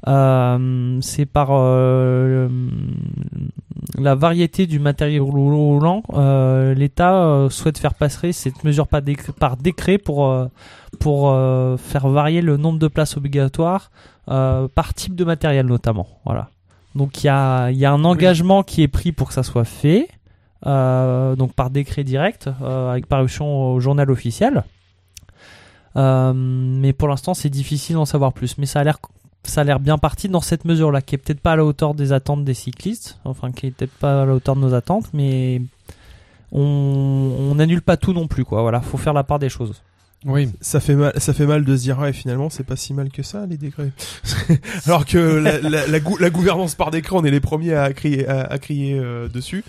Euh, 0.06 0.98
c'est 1.00 1.26
par 1.26 1.48
euh, 1.52 2.50
la 3.98 4.16
variété 4.16 4.68
du 4.68 4.80
matériel 4.80 5.22
roulant. 5.22 6.04
euh, 6.14 6.74
L'État 6.74 7.24
euh, 7.24 7.50
souhaite 7.50 7.78
faire 7.78 7.94
passer 7.94 8.34
cette 8.34 8.66
mesure 8.66 8.88
par 8.88 9.02
décret, 9.02 9.32
par 9.32 9.56
décret 9.56 9.98
pour, 9.98 10.28
euh, 10.28 10.48
pour 11.00 11.32
euh, 11.32 11.78
faire 11.78 12.10
varier 12.10 12.42
le 12.42 12.58
nombre 12.58 12.80
de 12.80 12.90
places 12.90 13.16
obligatoires 13.16 13.92
euh, 14.28 14.68
par 14.76 14.94
type 14.94 15.16
de 15.16 15.24
matériel 15.24 15.68
notamment. 15.68 16.08
Voilà. 16.26 16.50
Donc 16.96 17.24
il 17.24 17.28
y 17.28 17.30
a, 17.30 17.72
il 17.72 17.78
y 17.78 17.86
a 17.86 17.94
un 17.94 18.04
engagement 18.04 18.62
qui 18.62 18.84
est 18.84 18.90
pris 18.90 19.14
pour 19.14 19.30
que 19.30 19.34
ça 19.34 19.44
soit 19.44 19.64
fait. 19.64 20.10
Euh, 20.66 21.36
donc 21.36 21.54
par 21.54 21.70
décret 21.70 22.04
direct, 22.04 22.50
euh, 22.62 22.92
avec 22.92 23.06
parution 23.08 23.74
au 23.74 23.80
journal 23.80 24.10
officiel. 24.12 24.64
Euh, 25.96 26.34
mais 26.36 26.94
pour 26.94 27.08
l'instant, 27.08 27.34
c'est 27.34 27.50
difficile 27.50 27.96
d'en 27.96 28.06
savoir 28.06 28.34
plus. 28.34 28.58
Mais 28.58 28.66
ça 28.66 28.80
a 28.80 28.84
l'air 28.84 28.98
ça 29.46 29.62
a 29.62 29.64
l'air 29.66 29.82
bien 29.82 29.98
parti 29.98 30.30
dans 30.30 30.40
cette 30.40 30.64
mesure-là, 30.64 31.02
qui 31.02 31.16
est 31.16 31.18
peut-être 31.18 31.42
pas 31.42 31.52
à 31.52 31.56
la 31.58 31.66
hauteur 31.66 31.94
des 31.96 32.14
attentes 32.14 32.46
des 32.46 32.54
cyclistes, 32.54 33.20
enfin 33.26 33.52
qui 33.52 33.68
est 33.68 33.72
peut-être 33.72 33.92
pas 33.92 34.22
à 34.22 34.26
la 34.26 34.34
hauteur 34.34 34.56
de 34.56 34.62
nos 34.62 34.74
attentes, 34.74 35.08
mais 35.14 35.62
on 36.54 36.62
on 37.52 37.56
n'annule 37.56 37.82
pas 37.82 37.98
tout 37.98 38.14
non 38.14 38.28
plus, 38.28 38.46
quoi. 38.46 38.62
Voilà, 38.62 38.80
faut 38.80 38.98
faire 38.98 39.12
la 39.14 39.24
part 39.24 39.40
des 39.40 39.50
choses. 39.50 39.82
Oui. 40.26 40.50
Ça 40.62 40.80
fait 40.80 40.96
mal, 40.96 41.12
ça 41.18 41.34
fait 41.34 41.46
mal 41.46 41.66
de 41.66 41.76
se 41.76 41.82
dire, 41.82 42.00
ouais, 42.00 42.14
finalement, 42.14 42.50
c'est 42.50 42.64
pas 42.64 42.78
si 42.78 42.94
mal 42.94 43.10
que 43.10 43.22
ça, 43.24 43.46
les 43.46 43.58
décrets. 43.58 43.92
Alors 44.86 45.06
que 45.06 45.18
la, 45.18 45.60
la, 45.60 45.86
la, 45.88 46.00
gou- 46.00 46.18
la 46.18 46.30
gouvernance 46.30 46.76
par 46.76 46.92
décret, 46.92 47.18
on 47.18 47.26
est 47.26 47.32
les 47.32 47.42
premiers 47.42 47.74
à 47.74 47.92
crier, 47.92 48.26
à, 48.26 48.44
à 48.44 48.58
crier 48.60 48.98
euh, 48.98 49.28
dessus. 49.28 49.66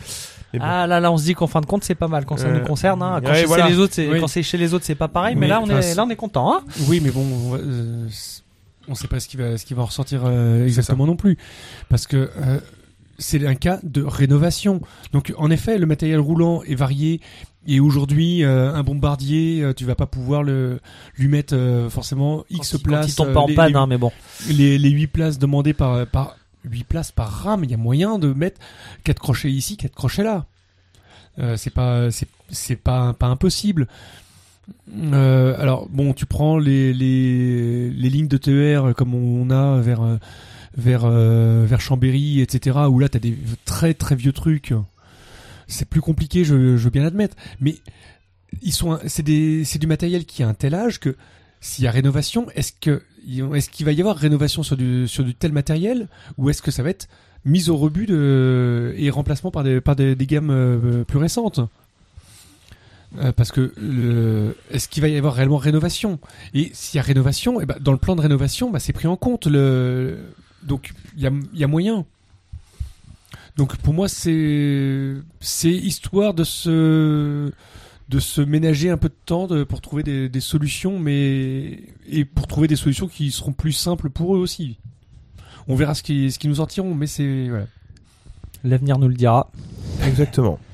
Mais 0.55 0.59
bon. 0.61 0.65
Ah 0.69 0.87
là 0.87 1.01
là, 1.01 1.13
on 1.13 1.19
se 1.19 1.25
dit 1.25 1.35
qu'en 1.35 1.47
fin 1.47 1.61
de 1.61 1.67
compte, 1.67 1.85
c'est 1.85 1.95
pas 1.95 2.09
mal 2.09 2.25
quand 2.25 2.37
ça 2.39 2.47
Euh, 2.47 2.59
nous 2.59 2.65
concerne. 2.67 3.03
Hein. 3.03 3.21
Quand, 3.23 3.31
ouais, 3.31 3.41
chez 3.41 3.47
voilà. 3.47 3.69
les 3.69 3.79
autres, 3.79 3.95
c'est- 3.95 4.09
Oui. 4.09 4.21
quand 4.21 4.27
c'est 4.29 4.43
chez 4.43 4.57
les 4.57 4.73
autres, 4.75 4.85
c'est 4.85 4.95
pas 4.95 5.09
pareil. 5.09 5.35
Mais 5.37 5.47
là, 5.49 5.61
on 5.61 5.69
est 5.69 5.83
c'est- 5.83 5.95
là, 5.95 6.05
on 6.05 6.11
est 6.11 6.17
content. 6.17 6.55
Hein 6.55 6.61
Oui, 6.89 7.01
mais 7.03 7.11
bon, 7.11 7.23
on, 7.23 7.57
euh, 7.57 8.09
on 8.89 8.95
sait 8.95 9.09
pas 9.09 9.21
ce 9.21 9.29
qui 9.29 9.37
va, 9.37 9.57
ce 9.59 9.65
qui 9.65 9.75
va 9.75 9.83
ressortir 9.83 10.23
euh, 10.25 10.65
exactement 10.65 11.07
non 11.07 11.17
plus, 11.17 11.37
parce 11.89 12.07
que 12.07 12.17
euh, 12.17 12.59
c'est 13.19 13.47
un 13.47 13.55
cas 13.55 13.79
de 13.83 14.03
rénovation. 14.03 14.81
Donc 15.13 15.33
en 15.39 15.51
effet, 15.51 15.79
le 15.79 15.87
matériel 15.87 16.21
roulant 16.21 16.63
est 16.63 16.75
varié. 16.75 17.21
Et 17.67 17.81
aujourd'hui, 17.81 18.45
euh, 18.45 18.75
un 18.75 18.83
bombardier, 18.83 19.63
euh, 19.63 19.73
tu 19.73 19.87
vas 19.87 19.95
pas 19.95 20.05
pouvoir 20.07 20.43
le 20.43 20.81
lui 21.17 21.29
mettre 21.29 21.55
euh, 21.57 21.89
forcément 21.89 22.45
X 22.51 22.77
places. 22.79 23.01
Quand 23.01 23.07
il 23.09 23.15
tombe 23.15 23.29
euh, 23.29 23.33
pas 23.33 23.41
en 23.41 23.47
les- 23.47 23.55
panne, 23.55 23.69
les- 23.73 23.75
hein, 23.79 23.87
mais 23.87 23.97
bon. 23.97 24.13
les, 24.51 24.77
les 24.77 24.91
8 24.91 25.07
places 25.07 25.39
demandées 25.39 25.73
par, 25.73 26.07
par 26.07 26.37
8 26.65 26.85
places 26.85 27.13
par 27.13 27.31
rame, 27.31 27.65
il 27.65 27.71
y 27.71 27.75
a 27.75 27.79
moyen 27.79 28.19
de 28.19 28.33
mettre 28.33 28.61
quatre 29.05 29.21
crochets 29.21 29.51
ici, 29.51 29.77
quatre 29.77 29.95
crochets 29.95 30.25
là. 30.25 30.47
Euh, 31.39 31.57
c'est 31.57 31.71
pas 31.71 32.11
c'est 32.11 32.29
c'est 32.51 32.77
pas 32.77 33.13
pas 33.13 33.27
impossible. 33.27 33.89
Euh, 34.97 35.61
alors 35.61 35.89
bon, 35.89 36.13
tu 36.13 36.27
prends 36.27 36.59
les 36.59 36.93
les 36.95 37.91
les 37.91 38.11
lignes 38.11 38.29
de 38.29 38.37
TER 38.37 38.95
comme 38.95 39.15
on 39.15 39.51
a 39.51 39.81
vers 39.81 40.19
vers 40.77 41.05
euh, 41.05 41.65
vers 41.67 41.81
Chambéry, 41.81 42.41
etc. 42.41 42.79
Où 42.89 42.99
là 42.99 43.09
t'as 43.09 43.19
des 43.19 43.37
très 43.65 43.95
très 43.95 44.15
vieux 44.15 44.33
trucs. 44.33 44.73
C'est 45.67 45.89
plus 45.89 46.01
compliqué, 46.03 46.45
je, 46.45 46.77
je 46.77 46.85
veux 46.85 46.91
bien 46.91 47.03
l'admettre. 47.03 47.37
Mais 47.61 47.77
ils 48.63 48.73
sont 48.73 48.99
c'est 49.07 49.23
des 49.23 49.65
c'est 49.65 49.79
du 49.79 49.87
matériel 49.87 50.25
qui 50.25 50.43
a 50.43 50.49
un 50.49 50.55
tel 50.55 50.75
âge 50.75 51.01
que 51.01 51.17
s'il 51.61 51.85
y 51.85 51.89
a 51.89 51.91
rénovation, 51.91 52.47
est-ce 52.55 52.73
que 52.79 53.03
est-ce 53.55 53.71
qu'il 53.71 53.87
va 53.87 53.93
y 53.93 54.01
avoir 54.01 54.17
rénovation 54.17 54.63
sur 54.63 54.77
du 54.77 55.09
sur 55.09 55.25
du 55.25 55.35
tel 55.35 55.53
matériel 55.53 56.09
ou 56.39 56.51
est-ce 56.51 56.63
que 56.63 56.71
ça 56.71 56.83
va 56.83 56.91
être 56.91 57.09
mise 57.45 57.69
au 57.69 57.77
rebut 57.77 58.09
et 58.97 59.11
remplacement 59.11 59.51
par 59.51 59.65
des 59.65 59.81
par 59.81 59.97
des, 59.97 60.17
gammes 60.17 60.51
euh, 60.51 61.05
plus 61.05 61.19
récentes? 61.19 61.61
Euh, 63.19 63.31
parce 63.31 63.53
que 63.53 63.73
est-ce 64.71 64.89
qu'il 64.89 65.03
va 65.03 65.09
y 65.09 65.17
avoir 65.17 65.35
réellement 65.35 65.57
rénovation? 65.57 66.19
Et 66.53 66.71
s'il 66.73 66.97
y 66.97 67.01
a 67.01 67.03
rénovation 67.03 67.61
eh 67.61 67.67
ben, 67.67 67.77
dans 67.81 67.93
le 67.93 67.99
plan 67.99 68.17
de 68.17 68.21
rénovation 68.21 68.71
bah, 68.71 68.81
c'est 68.81 68.93
pris 68.93 69.07
en 69.07 69.17
compte 69.17 69.47
donc 69.47 70.93
il 71.17 71.23
y 71.23 71.27
a, 71.27 71.31
y 71.53 71.65
a 71.65 71.69
moyen. 71.69 72.07
Donc 73.57 73.77
pour 73.77 73.95
moi 73.95 74.09
c'est 74.09 75.15
c'est 75.41 75.71
histoire 75.71 76.35
de 76.35 76.45
se 76.45 77.53
de 78.09 78.19
se 78.21 78.41
ménager 78.43 78.91
un 78.91 78.97
peu 78.97 79.09
de 79.09 79.15
temps 79.27 79.47
de- 79.47 79.65
pour 79.65 79.81
trouver 79.81 80.03
des, 80.03 80.29
des 80.29 80.41
solutions, 80.41 80.99
mais 80.99 81.81
et 82.09 82.25
pour 82.25 82.47
trouver 82.47 82.69
des 82.69 82.77
solutions 82.77 83.09
qui 83.09 83.31
seront 83.31 83.53
plus 83.53 83.73
simples 83.73 84.11
pour 84.11 84.37
eux 84.37 84.39
aussi. 84.39 84.79
On 85.69 85.75
verra 85.77 85.95
ce 85.95 86.03
qui 86.03 86.31
ce 86.31 86.39
qu'ils 86.39 86.51
nous 86.51 86.61
en 86.61 86.67
tireront, 86.67 86.95
mais 86.95 87.07
c'est 87.07 87.49
voilà. 87.49 87.67
L'avenir 88.65 88.99
nous 88.99 89.09
le 89.09 89.15
dira. 89.15 89.51
Exactement. 90.07 90.59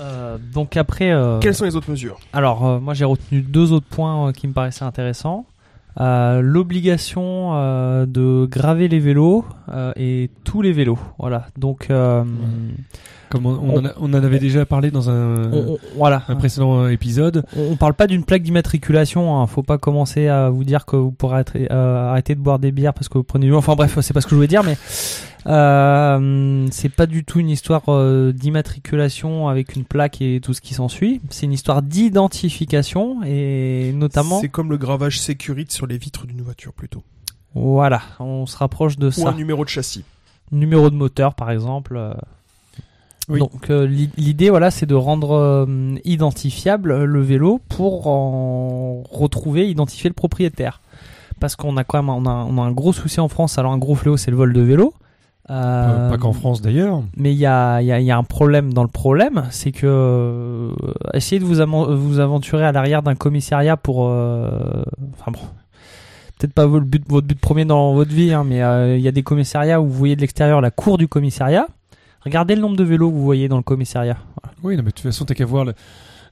Euh, 0.00 0.38
donc 0.54 0.78
après, 0.78 1.10
euh, 1.12 1.38
Quelles 1.40 1.54
sont 1.54 1.66
les 1.66 1.76
autres 1.76 1.90
mesures? 1.90 2.18
alors 2.32 2.66
euh, 2.66 2.80
moi 2.80 2.94
j'ai 2.94 3.04
retenu 3.04 3.42
deux 3.42 3.72
autres 3.72 3.84
points 3.86 4.28
euh, 4.28 4.32
qui 4.32 4.48
me 4.48 4.54
paraissaient 4.54 4.86
intéressants. 4.86 5.44
Euh, 6.00 6.40
L'obligation 6.40 7.50
euh, 7.56 8.06
de 8.06 8.48
graver 8.50 8.88
les 8.88 9.00
vélos 9.00 9.44
euh, 9.68 9.92
et 9.96 10.30
tous 10.44 10.62
les 10.62 10.72
vélos. 10.72 10.98
Voilà. 11.18 11.48
Donc 11.58 11.90
euh, 11.90 12.24
Comme 13.32 13.46
on, 13.46 13.58
on 13.58 13.78
en, 13.78 13.84
a- 13.86 13.92
on 13.98 14.10
en 14.10 14.14
avait 14.22 14.38
déjà 14.38 14.66
parlé 14.66 14.90
dans 14.90 15.08
un, 15.08 15.50
on- 15.50 15.72
on- 15.72 15.78
voilà. 15.96 16.22
un 16.28 16.36
précédent 16.36 16.86
épisode. 16.88 17.44
On 17.56 17.72
on 17.72 17.76
parle 17.76 17.94
pas 17.94 18.06
d'une 18.06 18.24
plaque 18.24 18.42
d'immatriculation. 18.42 19.40
Hein. 19.40 19.46
Faut 19.46 19.62
pas 19.62 19.78
commencer 19.78 20.28
à 20.28 20.50
vous 20.50 20.64
dire 20.64 20.84
que 20.84 20.96
vous 20.96 21.10
pourrez 21.12 21.34
arrêter, 21.36 21.66
euh, 21.72 22.10
arrêter 22.10 22.34
de 22.34 22.40
boire 22.40 22.58
des 22.58 22.72
bières 22.72 22.92
parce 22.92 23.08
que 23.08 23.16
vous 23.16 23.24
prenez 23.24 23.46
du. 23.46 23.54
Enfin 23.54 23.74
bref, 23.74 23.98
c'est 24.02 24.12
pas 24.12 24.20
ce 24.20 24.26
que 24.26 24.30
je 24.32 24.34
voulais 24.36 24.48
dire, 24.48 24.62
mais 24.62 24.76
euh, 25.46 26.66
c'est 26.70 26.88
pas 26.88 27.06
du 27.06 27.24
tout 27.24 27.40
une 27.40 27.48
histoire 27.50 27.82
euh, 27.88 28.32
d'immatriculation 28.32 29.48
avec 29.48 29.74
une 29.76 29.84
plaque 29.84 30.20
et 30.22 30.40
tout 30.40 30.54
ce 30.54 30.60
qui 30.60 30.74
s'ensuit. 30.74 31.20
C'est 31.30 31.46
une 31.46 31.52
histoire 31.52 31.82
d'identification 31.82 33.22
et 33.24 33.92
notamment. 33.94 34.40
C'est 34.40 34.48
comme 34.48 34.70
le 34.70 34.76
gravage 34.78 35.20
sécurite 35.20 35.72
sur 35.72 35.86
les 35.86 35.98
vitres 35.98 36.26
d'une 36.26 36.42
voiture 36.42 36.72
plutôt. 36.72 37.02
Voilà, 37.54 38.00
on 38.20 38.46
se 38.46 38.56
rapproche 38.56 38.96
de 38.98 39.08
Ou 39.08 39.12
ça. 39.12 39.28
un 39.30 39.34
numéro 39.34 39.64
de 39.64 39.68
châssis. 39.68 40.04
Numéro 40.52 40.90
de 40.90 40.94
moteur, 40.94 41.34
par 41.34 41.50
exemple. 41.50 41.96
Oui. 43.28 43.38
Donc 43.38 43.70
euh, 43.70 43.86
l'i- 43.86 44.10
l'idée, 44.16 44.50
voilà, 44.50 44.70
c'est 44.70 44.86
de 44.86 44.94
rendre 44.94 45.32
euh, 45.32 45.94
identifiable 46.04 47.04
le 47.04 47.20
vélo 47.22 47.60
pour 47.68 48.06
en 48.08 49.02
retrouver, 49.10 49.68
identifier 49.68 50.08
le 50.10 50.14
propriétaire. 50.14 50.80
Parce 51.40 51.56
qu'on 51.56 51.76
a 51.76 51.84
quand 51.84 51.98
même, 52.02 52.08
on 52.08 52.26
a, 52.26 52.46
on 52.48 52.58
a 52.58 52.62
un 52.62 52.72
gros 52.72 52.92
souci 52.92 53.20
en 53.20 53.28
France. 53.28 53.58
Alors 53.58 53.72
un 53.72 53.78
gros 53.78 53.94
fléau, 53.94 54.16
c'est 54.16 54.30
le 54.30 54.36
vol 54.36 54.52
de 54.52 54.60
vélo. 54.60 54.94
Euh, 55.50 56.06
Euh, 56.06 56.10
pas 56.10 56.18
qu'en 56.18 56.32
France 56.32 56.62
d'ailleurs. 56.62 57.02
mais 57.16 57.32
il 57.32 57.38
y 57.38 57.46
a, 57.46 57.80
il 57.82 57.86
y, 57.86 57.92
a, 57.92 57.98
il 57.98 58.06
y 58.06 58.12
a 58.12 58.16
un 58.16 58.22
problème 58.22 58.72
dans 58.72 58.82
le 58.84 58.88
problème, 58.88 59.44
c'est 59.50 59.72
que 59.72 59.86
euh, 59.88 60.70
essayez 61.14 61.40
de 61.40 61.44
vous, 61.44 61.56
vous 61.98 62.20
aventurer 62.20 62.64
à 62.64 62.70
l'arrière 62.70 63.02
d'un 63.02 63.16
commissariat 63.16 63.76
pour, 63.76 64.06
euh, 64.08 64.84
enfin 65.18 65.32
bon, 65.32 65.40
peut-être 66.38 66.52
pas 66.54 66.66
votre 66.66 66.86
but, 66.86 67.02
votre 67.08 67.26
but 67.26 67.38
premier 67.40 67.64
dans 67.64 67.92
votre 67.92 68.12
vie, 68.12 68.32
hein, 68.32 68.44
mais 68.46 68.58
il 68.96 69.02
y 69.02 69.08
a 69.08 69.12
des 69.12 69.24
commissariats 69.24 69.80
où 69.80 69.86
vous 69.88 69.92
voyez 69.98 70.14
de 70.14 70.20
l'extérieur 70.20 70.60
la 70.60 70.70
cour 70.70 70.96
du 70.96 71.08
commissariat. 71.08 71.66
Regardez 72.24 72.54
le 72.54 72.60
nombre 72.60 72.76
de 72.76 72.84
vélos 72.84 73.10
que 73.10 73.14
vous 73.16 73.24
voyez 73.24 73.48
dans 73.48 73.56
le 73.56 73.62
commissariat. 73.62 74.18
Oui, 74.62 74.76
non, 74.76 74.82
mais 74.82 74.90
de 74.90 74.94
toute 74.94 75.00
façon, 75.04 75.24
t'as 75.24 75.34
qu'à 75.34 75.44
voir 75.44 75.64
le, 75.64 75.74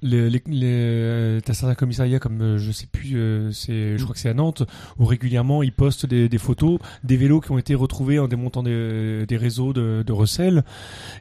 les, 0.03 0.31
les, 0.31 0.43
les- 0.47 0.63
euh, 0.67 1.41
t'as 1.45 1.53
certains 1.53 1.75
commissariats 1.75 2.19
comme 2.21 2.41
euh, 2.41 2.59
je 2.59 2.71
sais 2.73 2.87
plus, 2.87 3.17
euh, 3.17 3.51
c'est, 3.53 3.99
je 3.99 4.03
crois 4.05 4.15
que 4.15 4.21
c'est 4.21 4.29
à 4.31 4.35
Nantes 4.35 4.63
où 4.99 5.05
régulièrement 5.05 5.63
ils 5.63 5.73
postent 5.73 6.07
des, 6.07 6.29
des 6.29 6.39
photos 6.39 6.79
des 7.05 7.17
vélos 7.19 7.41
qui 7.41 7.51
ont 7.53 7.59
été 7.59 7.75
retrouvés 7.75 8.19
en 8.19 8.27
démontant 8.29 8.63
des, 8.63 9.27
des 9.27 9.37
réseaux 9.37 9.73
de, 9.75 10.03
de 10.07 10.13
recel 10.13 10.65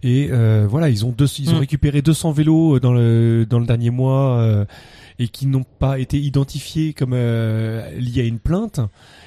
et 0.04 0.30
euh, 0.32 0.66
voilà, 0.70 0.88
ils 0.90 1.06
ont 1.06 1.10
deux, 1.12 1.26
ils 1.40 1.50
ont 1.50 1.56
Mm. 1.56 1.60
récupéré 1.60 2.02
200 2.02 2.32
vélos 2.32 2.80
dans 2.80 2.94
le 2.94 3.46
dans 3.50 3.60
le 3.60 3.66
dernier 3.66 3.90
mois 3.90 4.40
euh, 4.40 4.66
et 5.18 5.28
qui 5.28 5.48
n'ont 5.48 5.66
pas 5.80 6.00
été 6.00 6.18
identifiés 6.18 6.94
comme 6.94 7.12
euh, 7.14 7.90
liés 8.00 8.22
à 8.22 8.26
une 8.26 8.40
plainte 8.40 8.80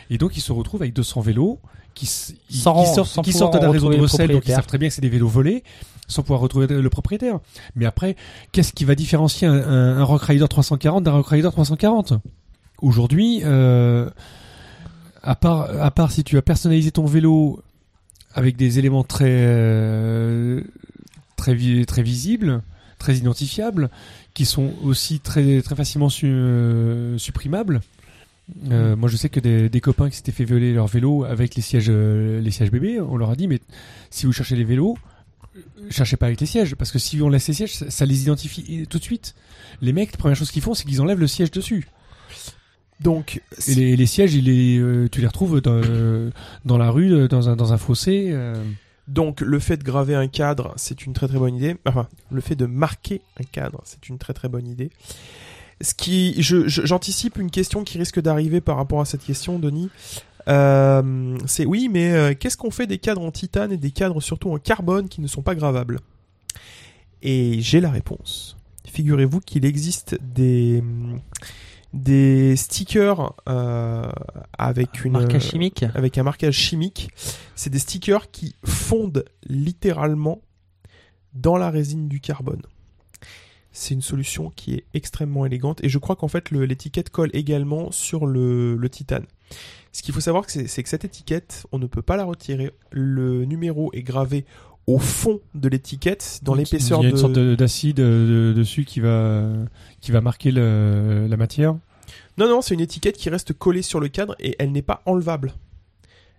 et 0.08 0.16
donc 0.16 0.34
ils 0.36 0.40
se 0.40 0.52
retrouvent 0.52 0.80
avec 0.82 0.94
200 0.94 1.20
vélos 1.20 1.58
qui, 1.94 2.06
Sans- 2.06 2.84
sortent, 2.94 3.08
sans 3.08 3.22
qui 3.22 3.32
pouvoir 3.32 3.52
sortent 3.52 3.62
d'un 3.62 3.70
réseau 3.70 3.86
retrouver 3.88 3.96
de 3.96 4.00
le 4.00 4.02
recel 4.04 4.26
donc 4.34 4.42
ils 4.46 4.50
savent 4.56 4.66
très 4.66 4.78
bien 4.78 4.88
que 4.88 4.94
c'est 4.94 5.00
des 5.02 5.08
vélos 5.08 5.28
volés 5.28 5.62
sans 6.08 6.22
pouvoir 6.22 6.40
retrouver 6.40 6.66
le 6.66 6.90
propriétaire. 6.90 7.38
Mais 7.74 7.86
après, 7.86 8.16
qu'est-ce 8.50 8.72
qui 8.72 8.84
va 8.84 8.94
différencier 8.94 9.46
un, 9.46 9.54
un, 9.54 9.98
un 9.98 10.04
Rock 10.04 10.22
Rider 10.24 10.46
340 10.48 11.04
d'un 11.04 11.12
Rock 11.12 11.28
Rider 11.28 11.48
340 11.50 12.14
Aujourd'hui, 12.82 13.40
euh, 13.44 14.10
à 15.22 15.34
part 15.36 15.70
à 15.80 15.90
part 15.90 16.10
si 16.10 16.24
tu 16.24 16.36
as 16.36 16.42
personnalisé 16.42 16.90
ton 16.90 17.06
vélo 17.06 17.62
avec 18.34 18.56
des 18.56 18.78
éléments 18.78 19.04
très 19.04 19.26
euh, 19.28 20.60
très 21.36 21.54
vi- 21.54 21.86
très 21.86 22.02
visibles, 22.02 22.62
très 22.98 23.14
identifiables, 23.16 23.88
qui 24.34 24.44
sont 24.44 24.72
aussi 24.82 25.20
très 25.20 25.62
très 25.62 25.76
facilement 25.76 26.08
su- 26.08 26.26
euh, 26.26 27.16
supprimables. 27.18 27.80
Euh, 28.70 28.96
moi, 28.96 29.08
je 29.08 29.16
sais 29.16 29.28
que 29.28 29.40
des, 29.40 29.68
des 29.68 29.80
copains 29.80 30.10
qui 30.10 30.16
s'étaient 30.16 30.32
fait 30.32 30.44
violer 30.44 30.72
leur 30.72 30.86
vélo 30.86 31.24
avec 31.24 31.54
les 31.54 31.62
sièges 31.62 31.86
euh, 31.88 32.40
les 32.40 32.50
sièges 32.50 32.70
bébés, 32.70 33.00
on 33.00 33.16
leur 33.16 33.30
a 33.30 33.36
dit 33.36 33.48
mais 33.48 33.60
si 34.10 34.26
vous 34.26 34.32
cherchez 34.32 34.56
les 34.56 34.64
vélos, 34.64 34.96
cherchez 35.90 36.16
pas 36.16 36.26
avec 36.26 36.40
les 36.40 36.46
sièges 36.46 36.74
parce 36.74 36.92
que 36.92 36.98
si 36.98 37.20
on 37.22 37.28
laisse 37.28 37.48
les 37.48 37.54
sièges, 37.54 37.74
ça, 37.74 37.90
ça 37.90 38.06
les 38.06 38.22
identifie 38.22 38.86
tout 38.88 38.98
de 38.98 39.02
suite. 39.04 39.34
Les 39.80 39.92
mecs, 39.92 40.12
la 40.12 40.18
première 40.18 40.36
chose 40.36 40.50
qu'ils 40.50 40.62
font, 40.62 40.74
c'est 40.74 40.84
qu'ils 40.84 41.00
enlèvent 41.00 41.20
le 41.20 41.26
siège 41.26 41.50
dessus. 41.50 41.86
Donc, 43.00 43.42
Et 43.66 43.74
les, 43.74 43.96
les 43.96 44.06
sièges, 44.06 44.34
il 44.34 44.48
euh, 44.48 45.08
tu 45.10 45.20
les 45.20 45.26
retrouves 45.26 45.60
dans, 45.60 45.72
euh, 45.72 46.30
dans 46.64 46.78
la 46.78 46.90
rue, 46.90 47.12
euh, 47.12 47.28
dans 47.28 47.48
un, 47.48 47.56
dans 47.56 47.72
un 47.72 47.78
fossé. 47.78 48.28
euh. 48.30 48.54
donc 49.08 49.40
le 49.40 49.58
fait 49.58 49.76
de 49.76 49.82
graver 49.82 50.14
un 50.14 50.28
cadre, 50.28 50.72
c'est 50.76 51.04
une 51.04 51.12
très 51.12 51.26
très 51.26 51.38
bonne 51.38 51.56
idée. 51.56 51.76
Enfin, 51.84 52.06
le 52.30 52.40
fait 52.40 52.54
de 52.54 52.66
marquer 52.66 53.20
un 53.40 53.44
cadre, 53.44 53.80
c'est 53.84 54.08
une 54.08 54.18
très 54.18 54.34
très 54.34 54.48
bonne 54.48 54.68
idée. 54.68 54.90
Ce 55.82 55.94
qui, 55.94 56.40
je, 56.42 56.66
je- 56.68 56.86
j'anticipe 56.86 57.36
une 57.38 57.50
question 57.50 57.84
qui 57.84 57.98
risque 57.98 58.20
d'arriver 58.20 58.60
par 58.60 58.76
rapport 58.76 59.00
à 59.00 59.04
cette 59.04 59.24
question, 59.24 59.58
Denis. 59.58 59.90
Euh, 60.48 61.36
c'est 61.46 61.66
oui, 61.66 61.88
mais 61.90 62.12
euh, 62.12 62.34
qu'est-ce 62.38 62.56
qu'on 62.56 62.70
fait 62.70 62.86
des 62.86 62.98
cadres 62.98 63.22
en 63.22 63.30
titane 63.30 63.70
et 63.72 63.76
des 63.76 63.90
cadres 63.90 64.20
surtout 64.20 64.50
en 64.50 64.58
carbone 64.58 65.08
qui 65.08 65.20
ne 65.20 65.26
sont 65.26 65.42
pas 65.42 65.54
gravables? 65.54 66.00
Et 67.22 67.60
j'ai 67.60 67.80
la 67.80 67.90
réponse. 67.90 68.56
Figurez-vous 68.86 69.40
qu'il 69.40 69.64
existe 69.64 70.18
des 70.20 70.82
des 71.92 72.56
stickers 72.56 73.34
euh, 73.48 74.10
avec 74.58 75.04
une 75.04 75.12
Marquage 75.12 75.50
chimique? 75.50 75.84
avec 75.94 76.16
un 76.18 76.22
marquage 76.22 76.54
chimique. 76.54 77.10
C'est 77.54 77.70
des 77.70 77.78
stickers 77.78 78.30
qui 78.30 78.54
fondent 78.64 79.24
littéralement 79.46 80.40
dans 81.34 81.56
la 81.56 81.70
résine 81.70 82.08
du 82.08 82.18
carbone. 82.20 82.62
C'est 83.72 83.94
une 83.94 84.02
solution 84.02 84.52
qui 84.54 84.74
est 84.74 84.84
extrêmement 84.94 85.46
élégante 85.46 85.82
et 85.82 85.88
je 85.88 85.98
crois 85.98 86.14
qu'en 86.16 86.28
fait 86.28 86.50
l'étiquette 86.50 87.10
colle 87.10 87.30
également 87.32 87.90
sur 87.90 88.26
le, 88.26 88.76
le 88.76 88.88
titane. 88.90 89.24
Ce 89.92 90.02
qu'il 90.02 90.12
faut 90.14 90.20
savoir 90.20 90.44
c'est 90.48 90.82
que 90.82 90.88
cette 90.88 91.04
étiquette, 91.04 91.66
on 91.72 91.78
ne 91.78 91.86
peut 91.86 92.02
pas 92.02 92.16
la 92.16 92.24
retirer. 92.24 92.70
Le 92.90 93.44
numéro 93.44 93.90
est 93.94 94.02
gravé 94.02 94.44
au 94.86 94.98
fond 94.98 95.40
de 95.54 95.68
l'étiquette, 95.68 96.40
dans 96.42 96.54
l'épaisseur 96.54 97.00
Il 97.00 97.04
y 97.04 97.06
a 97.06 97.10
une 97.10 97.16
sorte 97.16 97.32
de- 97.34 97.54
d'acide 97.54 98.00
euh, 98.00 98.52
de- 98.52 98.58
dessus 98.58 98.84
qui 98.84 99.00
va, 99.00 99.48
qui 100.00 100.10
va 100.10 100.20
marquer 100.20 100.50
le- 100.50 101.26
la 101.28 101.36
matière. 101.36 101.74
Non, 102.36 102.48
non, 102.48 102.62
c'est 102.62 102.74
une 102.74 102.80
étiquette 102.80 103.16
qui 103.16 103.30
reste 103.30 103.52
collée 103.52 103.82
sur 103.82 104.00
le 104.00 104.08
cadre 104.08 104.34
et 104.40 104.56
elle 104.58 104.72
n'est 104.72 104.82
pas 104.82 105.02
enlevable. 105.06 105.52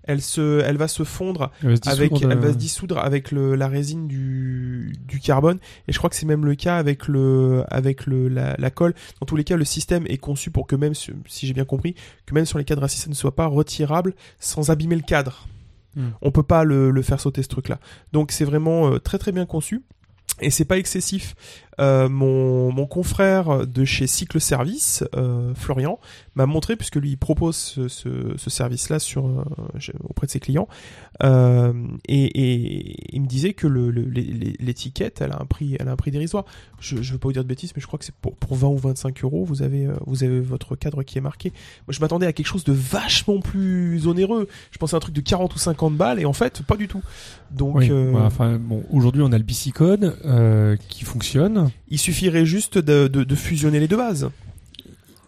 Elle, 0.06 0.22
se, 0.22 0.62
elle 0.62 0.78
va 0.78 0.88
se 0.88 1.04
fondre 1.04 1.52
Elle 1.64 1.70
va 1.70 1.76
se 1.78 1.90
avec, 1.90 2.22
elle 2.22 2.38
va 2.38 2.52
se 2.52 2.58
dissoudre 2.58 2.98
avec 2.98 3.32
le, 3.32 3.56
la 3.56 3.68
résine 3.68 4.08
du, 4.08 4.94
du 5.08 5.20
carbone. 5.20 5.60
Et 5.88 5.94
je 5.94 5.98
crois 5.98 6.10
que 6.10 6.16
c'est 6.16 6.26
même 6.26 6.46
le 6.46 6.56
cas 6.56 6.78
avec 6.78 7.08
le, 7.08 7.64
avec 7.70 8.06
le, 8.06 8.28
la, 8.28 8.56
la 8.58 8.70
colle. 8.70 8.94
Dans 9.20 9.26
tous 9.26 9.36
les 9.36 9.44
cas, 9.44 9.56
le 9.56 9.66
système 9.66 10.06
est 10.08 10.18
conçu 10.18 10.52
pour 10.52 10.68
que 10.68 10.76
même, 10.76 10.94
si 10.94 11.48
j'ai 11.48 11.54
bien 11.54 11.66
compris, 11.66 11.96
que 12.26 12.34
même 12.34 12.46
sur 12.46 12.58
les 12.58 12.66
cadres 12.66 12.84
assis, 12.84 13.00
ça 13.00 13.10
ne 13.10 13.16
soit 13.16 13.36
pas 13.36 13.46
retirable 13.46 14.14
sans 14.40 14.70
abîmer 14.70 14.96
le 14.96 15.02
cadre. 15.02 15.48
Hmm. 15.96 16.10
On 16.22 16.32
peut 16.32 16.44
pas 16.44 16.64
le, 16.64 16.92
le 16.92 17.02
faire 17.02 17.20
sauter 17.20 17.44
ce 17.44 17.48
truc-là. 17.48 17.80
Donc 18.12 18.32
c'est 18.32 18.46
vraiment 18.46 18.92
euh, 18.92 19.00
très 19.00 19.20
très 19.20 19.32
bien 19.32 19.46
conçu. 19.46 19.84
Et 20.42 20.50
c'est 20.50 20.66
pas 20.66 20.78
excessif. 20.78 21.36
Euh, 21.80 22.08
mon, 22.10 22.72
mon 22.72 22.86
confrère 22.86 23.66
de 23.66 23.84
chez 23.86 24.06
Cycle 24.08 24.40
Service, 24.40 25.04
euh, 25.16 25.54
Florian, 25.56 26.00
m'a 26.36 26.46
montré, 26.46 26.76
puisque 26.76 26.96
lui 26.98 27.12
il 27.12 27.18
propose 27.18 27.56
ce, 27.56 27.88
ce, 27.88 28.10
ce 28.38 28.50
service-là 28.50 29.00
sur 29.00 29.26
euh, 29.28 29.44
auprès 30.08 30.28
de 30.28 30.32
ses 30.32 30.40
clients, 30.40 30.68
euh, 31.24 31.74
et, 32.08 32.26
et 32.26 33.16
il 33.16 33.22
me 33.22 33.28
disait 33.28 33.54
que 33.54 33.68
le, 33.68 33.92
le- 33.92 34.04
l'étiquette, 34.60 35.22
elle 35.22 35.32
a 35.32 35.42
un 35.42 35.46
prix, 35.46 35.76
elle 35.80 35.88
a 35.88 35.92
un 35.92 35.96
prix 35.96 36.12
dérisoire. 36.12 36.46
Je, 36.80 37.02
je 37.02 37.14
veux 37.14 37.18
pas 37.18 37.28
vous 37.30 37.34
dire 37.34 37.44
de 37.44 37.48
bêtises, 37.48 37.72
mais 37.76 37.82
je 37.82 37.88
crois 37.88 37.98
que 38.00 38.06
c'est 38.06 38.16
pour, 38.16 38.36
pour 38.36 38.56
20 38.56 38.68
ou 38.68 38.78
25 38.78 39.24
euros, 39.24 39.44
vous 39.46 39.62
avez, 39.62 39.86
euh, 39.86 39.94
vous 40.06 40.24
avez 40.24 40.40
votre 40.42 40.76
cadre 40.76 41.04
qui 41.04 41.18
est 41.18 41.22
marqué. 41.22 41.50
Moi, 41.88 41.94
je 41.94 42.00
m'attendais 42.02 42.26
à 42.26 42.34
quelque 42.34 42.48
chose 42.48 42.64
de 42.64 42.74
vachement 42.74 43.40
plus 43.40 44.08
onéreux. 44.08 44.48
Je 44.72 44.78
pensais 44.78 44.96
à 44.96 44.98
un 44.98 45.00
truc 45.00 45.16
de 45.16 45.22
40 45.22 45.54
ou 45.56 45.58
50 45.60 45.96
balles, 45.96 46.20
et 46.20 46.26
en 46.26 46.34
fait, 46.34 46.62
pas 46.64 46.76
du 46.78 46.88
tout. 46.88 47.02
Donc, 47.52 47.76
Oui, 47.76 47.90
voilà, 48.12 48.26
enfin, 48.28 48.58
bon, 48.60 48.84
aujourd'hui 48.92 49.22
on 49.22 49.32
a 49.32 49.38
le 49.38 49.44
Bicicode 49.44 50.18
euh, 50.26 50.76
qui 50.90 51.04
fonctionne. 51.06 51.63
Il 51.90 51.98
suffirait 52.00 52.46
juste 52.46 52.78
de, 52.78 53.08
de, 53.08 53.24
de 53.24 53.36
fusionner 53.36 53.80
les 53.80 53.88
deux 53.88 53.98
bases. 53.98 54.30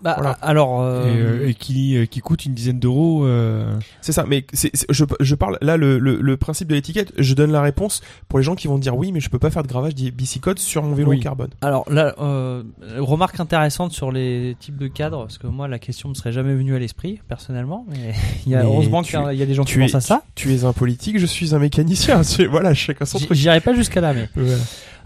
Bah, 0.01 0.13
Voilà. 0.19 0.37
alors, 0.43 0.81
et, 0.83 0.85
euh, 0.85 1.39
euh, 1.41 1.47
et 1.47 1.53
qui, 1.55 1.97
euh, 1.97 2.05
qui 2.05 2.19
coûte 2.19 2.45
une 2.45 2.53
dizaine 2.53 2.77
d'euros. 2.79 3.25
euh, 3.25 3.73
C'est 4.01 4.11
ça, 4.11 4.23
mais 4.27 4.45
c'est, 4.53 4.69
c'est- 4.75 4.85
je, 4.91 5.03
je 5.19 5.33
parle 5.35 5.57
là 5.61 5.77
le, 5.77 5.97
le, 5.97 6.21
le 6.21 6.37
principe 6.37 6.67
de 6.67 6.75
l'étiquette. 6.75 7.11
Je 7.17 7.33
donne 7.33 7.51
la 7.51 7.61
réponse 7.61 8.01
pour 8.27 8.37
les 8.37 8.43
gens 8.45 8.53
qui 8.53 8.67
vont 8.67 8.77
dire 8.77 8.95
oui, 8.95 9.11
mais 9.11 9.19
je 9.19 9.31
peux 9.31 9.39
pas 9.39 9.49
faire 9.49 9.63
de 9.63 9.67
gravage 9.67 9.95
di- 9.95 10.11
bicicode 10.11 10.59
sur 10.59 10.83
mon 10.83 10.93
vélo 10.93 11.09
Oui. 11.09 11.17
en 11.17 11.21
carbone. 11.21 11.49
alors 11.61 11.91
là, 11.91 12.13
euh, 12.19 12.61
remarque 12.99 13.39
intéressante 13.39 13.93
sur 13.93 14.11
les 14.11 14.55
types 14.59 14.77
de 14.77 14.87
cadres, 14.87 15.21
parce 15.23 15.39
que 15.39 15.47
moi 15.47 15.67
la 15.67 15.79
question 15.79 16.09
me 16.09 16.13
serait 16.13 16.33
jamais 16.33 16.53
venue 16.53 16.75
à 16.75 16.79
l'esprit 16.79 17.19
personnellement, 17.27 17.83
mais 17.89 18.13
il 18.45 18.51
y 18.51 18.55
a 18.55 18.59
Mais 18.59 18.65
heureusement 18.65 19.01
tu- 19.01 19.17
qu'il 19.17 19.39
y 19.39 19.41
a- 19.41 19.45
des 19.47 19.53
gens 19.55 19.63
qui 19.63 19.73
es- 19.75 19.79
pensent 19.79 19.95
à 19.95 20.01
ça. 20.01 20.21
Tu 20.35 20.53
es 20.53 20.65
un 20.65 20.73
politique, 20.73 21.17
je 21.17 21.25
suis 21.25 21.55
un 21.55 21.59
mécanicien. 21.59 22.21
C'est- 22.23 22.45
voilà, 22.45 22.75
chacun 22.75 23.05
son 23.05 23.17
truc. 23.17 23.33
J'irai 23.33 23.59
pas 23.61 23.73
jusqu'à 23.73 24.01
là, 24.01 24.13
mais 24.13 24.29
Voilà. 24.35 24.57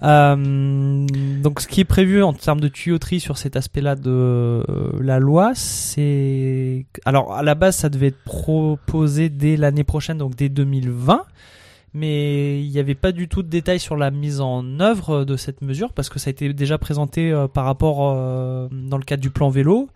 Euh, 0.04 1.06
donc, 1.42 1.60
ce 1.60 1.68
qui 1.68 1.82
est 1.82 1.86
prévu 1.86 2.24
en 2.24 2.34
termes 2.34 2.62
de 2.62 2.68
tuyauterie 2.68 3.20
sur 3.20 3.38
cet 3.38 3.56
aspect-là 3.56 3.96
de 3.96 4.10
euh, 4.10 4.64
la 5.02 5.20
loi, 5.20 5.52
c'est 5.56 6.86
alors 7.06 7.34
à 7.34 7.44
la 7.44 7.56
base, 7.56 7.76
ça 7.76 7.90
devait 7.90 8.08
être 8.08 8.24
proposé 8.24 9.30
dès 9.30 9.58
l'année 9.58 9.84
prochaine, 9.84 10.18
donc 10.18 10.36
dès 10.36 10.50
2020. 10.50 11.24
Mais 11.94 12.62
il 12.62 12.70
n'y 12.70 12.80
avait 12.80 12.96
pas 12.96 13.12
du 13.12 13.28
tout 13.28 13.42
de 13.42 13.48
détails 13.48 13.80
sur 13.80 13.98
la 13.98 14.12
mise 14.12 14.42
en 14.42 14.80
œuvre 14.80 15.26
de 15.26 15.36
cette 15.38 15.62
mesure 15.62 15.92
parce 15.92 16.10
que 16.10 16.20
ça 16.20 16.30
a 16.30 16.32
été 16.32 16.54
déjà 16.54 16.78
présenté 16.78 17.32
euh, 17.32 17.48
par 17.48 17.66
rapport 17.66 18.12
euh, 18.12 18.68
dans 18.72 18.98
le 18.98 19.04
cadre 19.04 19.22
du 19.22 19.32
plan 19.32 19.50
vélo, 19.50 19.90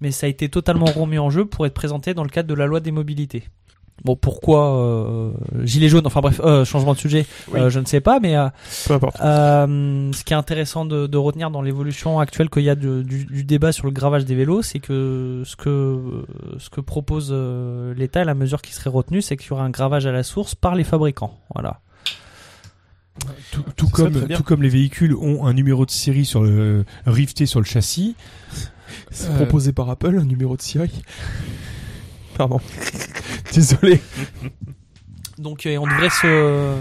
mais 0.00 0.10
ça 0.10 0.26
a 0.26 0.28
été 0.28 0.48
totalement 0.50 0.86
remis 0.86 1.18
en 1.18 1.30
jeu 1.30 1.46
pour 1.46 1.64
être 1.64 1.74
présenté 1.74 2.12
dans 2.12 2.22
le 2.22 2.28
cadre 2.28 2.48
de 2.48 2.54
la 2.54 2.66
loi 2.66 2.80
des 2.80 2.92
mobilités. 2.92 3.44
Bon, 4.04 4.14
pourquoi 4.14 4.76
euh, 4.76 5.32
gilet 5.64 5.88
jaune 5.88 6.06
Enfin 6.06 6.20
bref, 6.20 6.40
euh, 6.44 6.64
changement 6.64 6.92
de 6.94 6.98
sujet, 6.98 7.26
Oui. 7.52 7.58
euh, 7.58 7.68
je 7.70 7.80
ne 7.80 7.84
sais 7.84 8.00
pas, 8.00 8.20
mais 8.20 8.36
euh, 8.36 8.48
Peu 8.86 8.94
importe. 8.94 9.16
euh, 9.20 10.12
ce 10.12 10.22
qui 10.24 10.32
est 10.32 10.36
intéressant 10.36 10.84
de, 10.84 11.06
de 11.08 11.16
retenir 11.18 11.50
dans 11.50 11.62
l'évolution 11.62 12.20
actuelle 12.20 12.48
qu'il 12.48 12.62
y 12.62 12.70
a 12.70 12.76
de- 12.76 13.02
du, 13.02 13.24
du 13.24 13.42
débat 13.44 13.72
sur 13.72 13.86
le 13.86 13.92
gravage 13.92 14.24
des 14.24 14.36
vélos, 14.36 14.62
c'est 14.62 14.78
que 14.78 15.42
ce 15.44 15.56
que 15.56 16.24
ce 16.58 16.70
que 16.70 16.80
propose 16.80 17.32
l'État, 17.96 18.24
la 18.24 18.34
mesure 18.34 18.62
qui 18.62 18.72
serait 18.72 18.90
retenue, 18.90 19.20
c'est 19.20 19.36
qu'il 19.36 19.48
y 19.50 19.52
aura 19.52 19.64
un 19.64 19.70
gravage 19.70 20.06
à 20.06 20.12
la 20.12 20.22
source 20.22 20.54
par 20.54 20.74
les 20.76 20.84
fabricants. 20.84 21.36
Voilà. 21.54 21.80
tout, 23.50 23.64
serait 23.88 24.12
comme, 24.12 24.28
tout 24.28 24.42
comme 24.44 24.62
les 24.62 24.68
véhicules 24.68 25.14
ont 25.14 25.44
un 25.44 25.52
numéro 25.54 25.84
de 25.84 25.90
série 25.90 26.24
sur 26.24 26.42
le 26.44 26.84
rifté 27.04 27.46
sur 27.46 27.58
le 27.60 27.66
châssis. 27.66 28.14
C'est 29.10 29.28
Euh, 29.30 29.36
proposé 29.36 29.72
par 29.72 29.90
Apple, 29.90 30.16
un 30.18 30.24
numéro 30.24 30.56
de 30.56 30.62
série. 30.62 31.02
Pardon. 32.38 32.60
Désolé. 33.52 34.00
Donc 35.38 35.66
euh, 35.66 35.76
on 35.78 35.86
devrait 35.86 36.08
se 36.10 36.74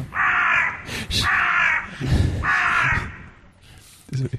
Désolé. 4.12 4.30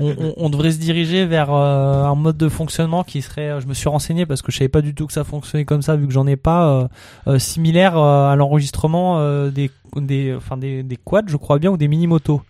on, 0.00 0.08
on- 0.18 0.34
on 0.36 0.50
devrait 0.50 0.72
se 0.72 0.78
diriger 0.78 1.24
vers 1.26 1.52
euh, 1.52 2.04
un 2.04 2.14
mode 2.14 2.36
de 2.36 2.48
fonctionnement 2.48 3.04
qui 3.04 3.22
serait, 3.22 3.50
euh, 3.50 3.60
je 3.60 3.66
me 3.66 3.74
suis 3.74 3.88
renseigné 3.88 4.26
parce 4.26 4.42
que 4.42 4.50
je 4.52 4.58
savais 4.58 4.68
pas 4.68 4.82
du 4.82 4.94
tout 4.94 5.06
que 5.06 5.12
ça 5.12 5.24
fonctionnait 5.24 5.64
comme 5.64 5.82
ça 5.82 5.96
vu 5.96 6.06
que 6.06 6.12
j'en 6.12 6.26
ai 6.26 6.36
pas, 6.36 6.88
euh, 7.28 7.38
similaire 7.38 7.96
à 7.96 8.34
l'enregistrement 8.36 9.20
des, 9.50 9.70
des, 9.96 10.34
enfin 10.34 10.56
des, 10.56 10.82
des 10.82 10.96
quads, 10.96 11.22
je 11.28 11.36
crois 11.36 11.58
bien, 11.58 11.70
ou 11.70 11.76
des 11.76 11.88
mini-motos. 11.88 12.42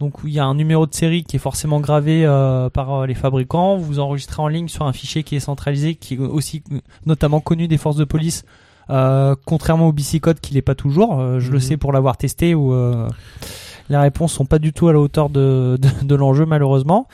Donc 0.00 0.14
il 0.24 0.30
y 0.32 0.38
a 0.40 0.44
un 0.44 0.54
numéro 0.54 0.86
de 0.86 0.94
série 0.94 1.22
qui 1.24 1.36
est 1.36 1.38
forcément 1.38 1.80
gravé 1.80 2.24
euh, 2.26 2.68
par 2.68 2.92
euh, 2.92 3.06
les 3.06 3.14
fabricants, 3.14 3.76
vous 3.76 4.00
enregistrez 4.00 4.42
en 4.42 4.48
ligne 4.48 4.68
sur 4.68 4.84
un 4.86 4.92
fichier 4.92 5.22
qui 5.22 5.36
est 5.36 5.40
centralisé, 5.40 5.94
qui 5.94 6.14
est 6.14 6.18
aussi 6.18 6.62
notamment 7.06 7.40
connu 7.40 7.68
des 7.68 7.78
forces 7.78 7.96
de 7.96 8.04
police, 8.04 8.44
euh, 8.90 9.34
contrairement 9.46 9.86
au 9.88 9.92
bicicode 9.92 10.40
qui 10.40 10.52
l'est 10.52 10.62
pas 10.62 10.74
toujours. 10.74 11.20
Euh, 11.20 11.38
je 11.40 11.50
le 11.50 11.58
Mhm. 11.58 11.62
sais 11.62 11.76
pour 11.76 11.92
l'avoir 11.92 12.16
testé 12.16 12.54
où 12.54 12.72
euh, 12.72 13.08
les 13.88 13.96
réponses 13.96 14.32
sont 14.32 14.46
pas 14.46 14.58
du 14.58 14.72
tout 14.72 14.88
à 14.88 14.92
la 14.92 14.98
hauteur 14.98 15.30
de, 15.30 15.78
de, 15.80 15.88
de 16.06 16.14
l'enjeu 16.14 16.44
malheureusement. 16.44 17.06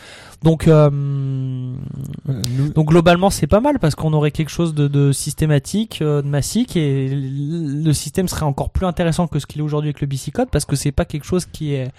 Donc, 0.43 0.69
euh, 0.69 0.89
euh, 0.91 2.43
nous- 2.57 2.73
donc 2.73 2.89
globalement 2.89 3.29
c'est 3.29 3.47
pas 3.47 3.61
mal 3.61 3.79
parce 3.79 3.95
qu'on 3.95 4.13
aurait 4.15 4.31
quelque 4.31 4.49
chose 4.49 4.75
de, 4.75 4.89
de 4.89 5.13
systématique, 5.13 6.01
euh, 6.01 6.23
de 6.23 6.29
massique 6.29 6.77
et 6.77 7.09
le 7.11 7.93
système 7.93 8.27
serait 8.27 8.47
encore 8.47 8.71
plus 8.71 8.87
intéressant 8.87 9.27
que 9.27 9.39
ce 9.39 9.47
qu'il 9.47 9.61
est 9.61 9.65
aujourd'hui 9.65 9.89
avec 9.91 10.01
le 10.01 10.07
bicicode 10.07 10.49
parce 10.51 10.65
que 10.65 10.77
c'est 10.77 10.93
pas 10.93 11.05
quelque 11.05 11.25
chose 11.25 11.45
qui 11.47 11.75
est 11.75 11.91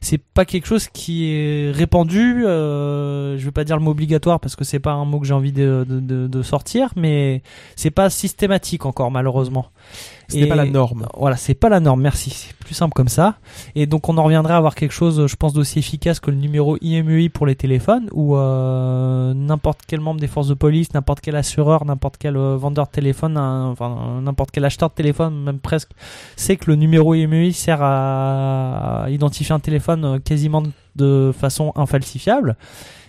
c'est 0.00 0.16
pas 0.18 0.46
quelque 0.46 0.66
chose 0.66 0.88
qui 0.88 1.26
est 1.30 1.72
répandu. 1.72 2.46
Euh, 2.46 3.36
je 3.36 3.44
vais 3.44 3.50
pas 3.50 3.64
dire 3.64 3.76
le 3.76 3.82
mot 3.82 3.90
obligatoire 3.90 4.40
parce 4.40 4.56
que 4.56 4.64
c'est 4.64 4.78
pas 4.80 4.92
un 4.92 5.04
mot 5.04 5.20
que 5.20 5.26
j'ai 5.26 5.34
envie 5.34 5.52
de, 5.52 5.84
de, 5.86 6.00
de, 6.00 6.26
de 6.26 6.42
sortir, 6.42 6.92
mais 6.96 7.42
c'est 7.76 7.90
pas 7.90 8.08
systématique 8.08 8.86
encore 8.86 9.10
malheureusement. 9.10 9.66
Et- 10.38 10.46
pas 10.46 10.54
la 10.56 10.64
norme. 10.64 11.06
Voilà, 11.16 11.36
c'est 11.36 11.54
pas 11.54 11.68
la 11.68 11.80
norme, 11.80 12.00
merci. 12.02 12.30
C'est 12.30 12.54
plus 12.56 12.74
simple 12.74 12.92
comme 12.94 13.08
ça. 13.08 13.34
Et 13.74 13.86
donc 13.86 14.08
on 14.08 14.16
en 14.18 14.22
reviendrait 14.24 14.54
à 14.54 14.56
avoir 14.56 14.74
quelque 14.74 14.92
chose, 14.92 15.26
je 15.26 15.36
pense, 15.36 15.52
d'aussi 15.52 15.78
efficace 15.78 16.20
que 16.20 16.30
le 16.30 16.36
numéro 16.36 16.76
IMEI 16.80 17.28
pour 17.28 17.46
les 17.46 17.54
téléphones, 17.56 18.08
où 18.12 18.36
euh, 18.36 19.34
n'importe 19.34 19.80
quel 19.86 20.00
membre 20.00 20.20
des 20.20 20.26
forces 20.28 20.48
de 20.48 20.54
police, 20.54 20.92
n'importe 20.94 21.20
quel 21.20 21.36
assureur, 21.36 21.84
n'importe 21.84 22.16
quel 22.18 22.36
euh, 22.36 22.56
vendeur 22.56 22.86
de 22.86 22.90
téléphone, 22.92 23.36
un- 23.36 23.66
enfin 23.70 24.20
n'importe 24.22 24.50
quel 24.52 24.64
acheteur 24.64 24.88
de 24.90 24.94
téléphone, 24.94 25.42
même 25.42 25.58
presque, 25.58 25.90
sait 26.36 26.56
que 26.56 26.70
le 26.70 26.76
numéro 26.76 27.14
IMEI 27.14 27.52
sert 27.52 27.80
à 27.82 29.06
identifier 29.08 29.54
un 29.54 29.60
téléphone 29.60 30.04
euh, 30.04 30.18
quasiment 30.18 30.62
de 30.96 31.32
façon 31.38 31.72
infalsifiable. 31.76 32.56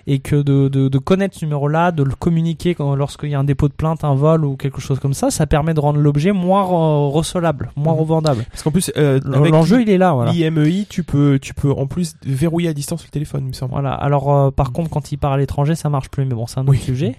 Et 0.08 0.20
que 0.20 0.36
de, 0.36 0.68
de, 0.68 0.88
de 0.88 0.98
connaître 0.98 1.38
ce 1.38 1.46
numéro-là, 1.46 1.92
de 1.92 2.04
le 2.04 2.14
communiquer 2.16 2.76
lorsqu'il 2.80 3.30
y 3.30 3.36
a 3.36 3.40
un 3.40 3.44
dépôt 3.44 3.68
de 3.68 3.74
plainte, 3.74 4.04
un 4.04 4.16
vol 4.16 4.46
ou 4.46 4.56
quelque 4.58 4.82
chose 4.82 5.00
comme 5.00 5.14
ça, 5.14 5.30
ça 5.32 5.46
permet 5.48 5.74
de 5.74 5.80
rendre 5.80 6.00
l'objet 6.00 6.32
moins 6.32 6.64
euh, 6.64 7.08
recelable, 7.10 7.72
moins 7.76 7.94
Mhm. 7.94 8.00
revendable. 8.00 8.46
Parce 8.52 8.64
qu'en 8.64 8.72
plus, 8.72 8.92
euh, 8.98 9.20
L'enjeu, 9.26 9.82
il 9.82 9.90
est 9.90 9.98
là, 9.98 10.14
voilà. 10.14 10.32
l'IMEI, 10.32 10.86
tu 10.90 11.04
peux, 11.04 11.38
tu 11.40 11.54
peux 11.54 11.72
en 11.72 11.86
plus 11.88 12.16
verrouiller 12.26 12.70
à 12.70 12.74
distance 12.74 13.04
le 13.04 13.10
téléphone, 13.10 13.42
il 13.46 13.48
me 13.50 13.54
semble. 13.54 13.72
Voilà. 13.74 13.94
Alors, 13.94 14.34
euh, 14.34 14.52
par 14.52 14.72
contre, 14.72 14.90
quand 14.90 15.12
il 15.12 15.18
part 15.18 15.34
à 15.34 15.38
l'étranger, 15.38 15.76
ça 15.76 15.90
marche 15.90 16.10
plus. 16.10 16.26
Mais 16.26 16.34
bon, 16.36 16.48
c'est 16.48 16.58
un 16.60 16.64
autre 16.64 16.72
Oui. 16.72 16.78
sujet. 16.80 17.16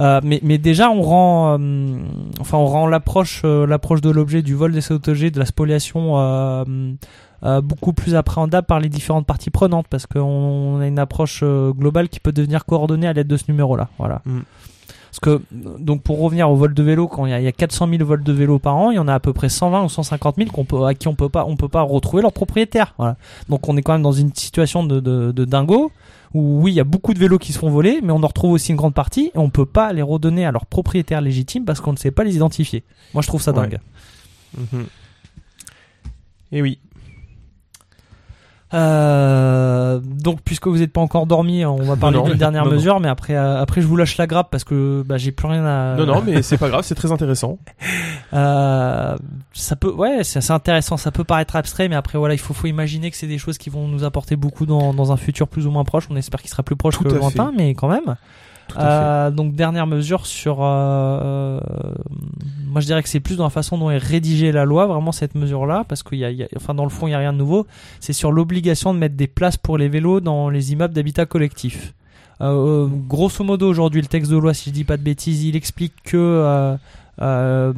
Euh, 0.00 0.20
mais, 0.24 0.40
mais 0.42 0.58
déjà, 0.58 0.90
on 0.90 1.02
rend, 1.02 1.58
euh, 1.60 1.96
enfin, 2.40 2.58
on 2.58 2.66
rend 2.66 2.86
l'approche, 2.86 3.42
euh, 3.44 3.66
l'approche 3.66 4.00
de 4.00 4.10
l'objet 4.10 4.42
du 4.42 4.54
vol 4.54 4.72
des 4.72 4.92
autogés, 4.92 5.30
de 5.30 5.38
la 5.38 5.46
spoliation, 5.46 6.16
euh, 7.44 7.60
beaucoup 7.60 7.92
plus 7.92 8.14
appréhendable 8.14 8.66
par 8.66 8.80
les 8.80 8.88
différentes 8.88 9.26
parties 9.26 9.50
prenantes, 9.50 9.86
parce 9.88 10.06
qu'on 10.06 10.80
a 10.80 10.86
une 10.86 10.98
approche 10.98 11.40
euh, 11.42 11.72
globale 11.72 12.08
qui 12.08 12.20
peut 12.20 12.32
devenir 12.32 12.64
coordonnée 12.64 13.06
à 13.06 13.12
l'aide 13.12 13.26
de 13.28 13.36
ce 13.36 13.44
numéro-là. 13.48 13.88
Voilà. 13.98 14.22
Mm. 14.24 14.40
Parce 15.10 15.20
que, 15.20 15.42
donc, 15.52 16.02
pour 16.02 16.20
revenir 16.20 16.50
au 16.50 16.56
vol 16.56 16.74
de 16.74 16.82
vélo, 16.82 17.06
quand 17.06 17.24
il 17.26 17.30
y, 17.30 17.34
a, 17.34 17.38
il 17.40 17.44
y 17.44 17.48
a 17.48 17.52
400 17.52 17.88
000 17.88 18.04
vols 18.04 18.24
de 18.24 18.32
vélo 18.32 18.58
par 18.58 18.76
an, 18.76 18.90
il 18.90 18.96
y 18.96 18.98
en 18.98 19.06
a 19.06 19.14
à 19.14 19.20
peu 19.20 19.32
près 19.32 19.48
120 19.48 19.84
ou 19.84 19.88
150 19.88 20.36
000 20.36 20.50
qu'on 20.50 20.64
peut, 20.64 20.84
à 20.84 20.94
qui 20.94 21.06
on 21.06 21.14
peut 21.14 21.28
pas, 21.28 21.44
on 21.46 21.56
peut 21.56 21.68
pas 21.68 21.82
retrouver 21.82 22.22
leur 22.22 22.32
propriétaire. 22.32 22.94
Voilà. 22.98 23.16
Donc, 23.48 23.68
on 23.68 23.76
est 23.76 23.82
quand 23.82 23.92
même 23.92 24.02
dans 24.02 24.10
une 24.10 24.34
situation 24.34 24.82
de, 24.84 24.98
de, 24.98 25.30
de 25.30 25.44
dingo 25.44 25.92
où 26.32 26.62
oui, 26.62 26.72
il 26.72 26.74
y 26.74 26.80
a 26.80 26.84
beaucoup 26.84 27.14
de 27.14 27.20
vélos 27.20 27.38
qui 27.38 27.52
se 27.52 27.58
font 27.60 27.70
voler, 27.70 28.00
mais 28.02 28.10
on 28.12 28.24
en 28.24 28.26
retrouve 28.26 28.50
aussi 28.50 28.72
une 28.72 28.76
grande 28.76 28.94
partie 28.94 29.30
et 29.32 29.38
on 29.38 29.50
peut 29.50 29.66
pas 29.66 29.92
les 29.92 30.02
redonner 30.02 30.44
à 30.46 30.50
leurs 30.50 30.66
propriétaires 30.66 31.20
légitimes 31.20 31.64
parce 31.64 31.80
qu'on 31.80 31.92
ne 31.92 31.96
sait 31.96 32.10
pas 32.10 32.24
les 32.24 32.34
identifier. 32.34 32.82
Moi, 33.12 33.22
je 33.22 33.28
trouve 33.28 33.40
ça 33.40 33.52
Ouais. 33.52 33.68
dingue. 33.68 33.78
Mhm. 34.58 34.86
Et 36.50 36.60
oui. 36.60 36.78
Euh, 38.74 40.00
donc, 40.02 40.40
puisque 40.44 40.66
vous 40.66 40.78
n'êtes 40.78 40.92
pas 40.92 41.00
encore 41.00 41.26
dormi, 41.26 41.64
on 41.64 41.76
va 41.76 41.96
parler 41.96 42.20
d'une 42.20 42.34
dernière 42.34 42.64
Non, 42.64 42.70
non. 42.70 42.76
mesure, 42.76 43.00
mais 43.00 43.08
après, 43.08 43.36
euh, 43.36 43.60
après, 43.60 43.80
je 43.80 43.86
vous 43.86 43.96
lâche 43.96 44.16
la 44.16 44.26
grappe 44.26 44.50
parce 44.50 44.64
que 44.64 45.04
bah, 45.06 45.16
j'ai 45.16 45.30
plus 45.30 45.46
rien 45.46 45.64
à. 45.64 45.94
Non, 45.96 46.06
non, 46.06 46.22
mais 46.26 46.42
c'est 46.42 46.58
pas 46.58 46.68
grave, 46.68 46.82
c'est 46.84 46.94
très 46.94 47.12
intéressant. 47.12 47.58
Euh, 48.32 49.16
ça 49.52 49.76
peut, 49.76 49.92
ouais, 49.92 50.24
c'est 50.24 50.38
assez 50.38 50.50
intéressant. 50.50 50.96
Ça 50.96 51.12
peut 51.12 51.22
paraître 51.22 51.54
abstrait, 51.54 51.88
mais 51.88 51.94
après, 51.94 52.18
voilà, 52.18 52.34
il 52.34 52.38
faut, 52.38 52.52
faut 52.52 52.66
imaginer 52.66 53.12
que 53.12 53.16
c'est 53.16 53.28
des 53.28 53.38
choses 53.38 53.58
qui 53.58 53.70
vont 53.70 53.86
nous 53.86 54.02
apporter 54.02 54.34
beaucoup 54.34 54.66
dans, 54.66 54.92
dans 54.92 55.12
un 55.12 55.16
futur 55.16 55.46
plus 55.46 55.68
ou 55.68 55.70
moins 55.70 55.84
proche. 55.84 56.08
On 56.10 56.16
espère 56.16 56.40
qu'il 56.40 56.50
sera 56.50 56.64
plus 56.64 56.74
proche 56.74 56.96
Tout 56.96 57.04
que 57.04 57.10
lointain, 57.10 57.52
mais 57.56 57.74
quand 57.74 57.86
même. 57.86 58.16
Euh, 58.76 59.30
donc 59.30 59.54
dernière 59.54 59.86
mesure 59.86 60.26
sur, 60.26 60.58
euh, 60.60 61.60
moi 62.66 62.80
je 62.80 62.86
dirais 62.86 63.02
que 63.02 63.08
c'est 63.08 63.20
plus 63.20 63.36
dans 63.36 63.44
la 63.44 63.50
façon 63.50 63.78
dont 63.78 63.90
est 63.90 63.98
rédigée 63.98 64.52
la 64.52 64.64
loi, 64.64 64.86
vraiment 64.86 65.12
cette 65.12 65.34
mesure-là, 65.34 65.84
parce 65.88 66.02
qu'il 66.02 66.18
y 66.18 66.24
a, 66.24 66.46
enfin 66.56 66.74
dans 66.74 66.84
le 66.84 66.90
fond 66.90 67.06
il 67.06 67.12
y 67.12 67.14
a 67.14 67.18
rien 67.18 67.32
de 67.32 67.38
nouveau. 67.38 67.66
C'est 68.00 68.12
sur 68.12 68.32
l'obligation 68.32 68.92
de 68.92 68.98
mettre 68.98 69.16
des 69.16 69.28
places 69.28 69.56
pour 69.56 69.78
les 69.78 69.88
vélos 69.88 70.20
dans 70.20 70.48
les 70.48 70.72
immeubles 70.72 70.94
d'habitat 70.94 71.26
collectif. 71.26 71.94
Euh, 72.40 72.86
euh, 72.86 72.88
grosso 73.08 73.44
modo 73.44 73.68
aujourd'hui 73.68 74.00
le 74.00 74.08
texte 74.08 74.30
de 74.30 74.36
loi, 74.36 74.54
si 74.54 74.70
je 74.70 74.74
dis 74.74 74.84
pas 74.84 74.96
de 74.96 75.02
bêtises, 75.02 75.44
il 75.44 75.54
explique 75.54 75.94
que 76.04 76.16
euh, 76.16 76.76
euh, 77.22 77.72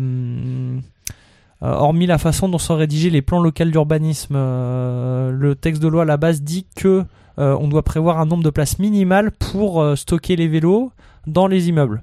Euh, 1.63 1.73
hormis 1.73 2.05
la 2.07 2.19
façon 2.19 2.51
dont 2.51 2.59
sont 2.59 2.77
rédigés 2.77 3.09
les 3.09 3.23
plans 3.23 3.41
locaux 3.41 3.65
d'urbanisme, 3.65 4.35
euh, 4.37 5.31
le 5.31 5.55
texte 5.55 5.81
de 5.83 5.89
loi 5.89 6.03
à 6.03 6.05
la 6.05 6.19
base 6.19 6.43
dit 6.43 6.67
que 6.77 6.89
euh, 6.89 7.05
on 7.39 7.69
doit 7.69 7.83
prévoir 7.83 8.19
un 8.21 8.27
nombre 8.27 8.43
de 8.45 8.51
places 8.51 8.79
minimales 8.79 9.31
pour 9.31 9.81
euh, 9.83 9.97
stocker 9.97 10.37
les 10.37 10.49
vélos 10.49 10.91
dans 11.27 11.47
les 11.47 11.69
immeubles. 11.69 12.03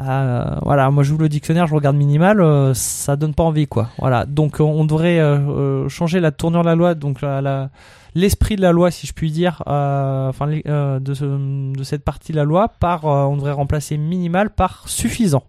Euh, 0.00 0.44
voilà, 0.62 0.90
moi 0.90 1.02
je 1.02 1.12
ouvre 1.12 1.22
le 1.22 1.28
dictionnaire, 1.28 1.66
je 1.66 1.74
regarde 1.74 1.96
minimal, 1.96 2.40
euh, 2.40 2.72
ça 2.72 3.16
donne 3.16 3.34
pas 3.34 3.42
envie 3.42 3.66
quoi. 3.66 3.90
Voilà, 3.98 4.24
donc 4.24 4.58
euh, 4.60 4.64
on 4.64 4.86
devrait 4.86 5.18
euh, 5.20 5.36
euh, 5.38 5.88
changer 5.90 6.20
la 6.20 6.30
tournure 6.32 6.62
de 6.62 6.66
la 6.68 6.74
loi, 6.74 6.94
donc 6.94 7.20
la- 7.20 7.42
la- 7.42 7.68
l'esprit 8.14 8.56
de 8.56 8.62
la 8.62 8.72
loi, 8.72 8.90
si 8.90 9.06
je 9.06 9.12
puis 9.12 9.30
dire, 9.30 9.62
euh, 9.66 10.30
enfin 10.30 10.50
euh, 10.66 11.00
de, 11.00 11.12
ce- 11.12 11.72
de 11.76 11.82
cette 11.84 12.02
partie 12.02 12.32
de 12.32 12.38
la 12.38 12.44
loi, 12.44 12.68
par 12.80 13.04
euh, 13.06 13.24
on 13.26 13.36
devrait 13.36 13.52
remplacer 13.52 13.98
minimal 13.98 14.48
par 14.50 14.88
suffisant. 14.88 15.44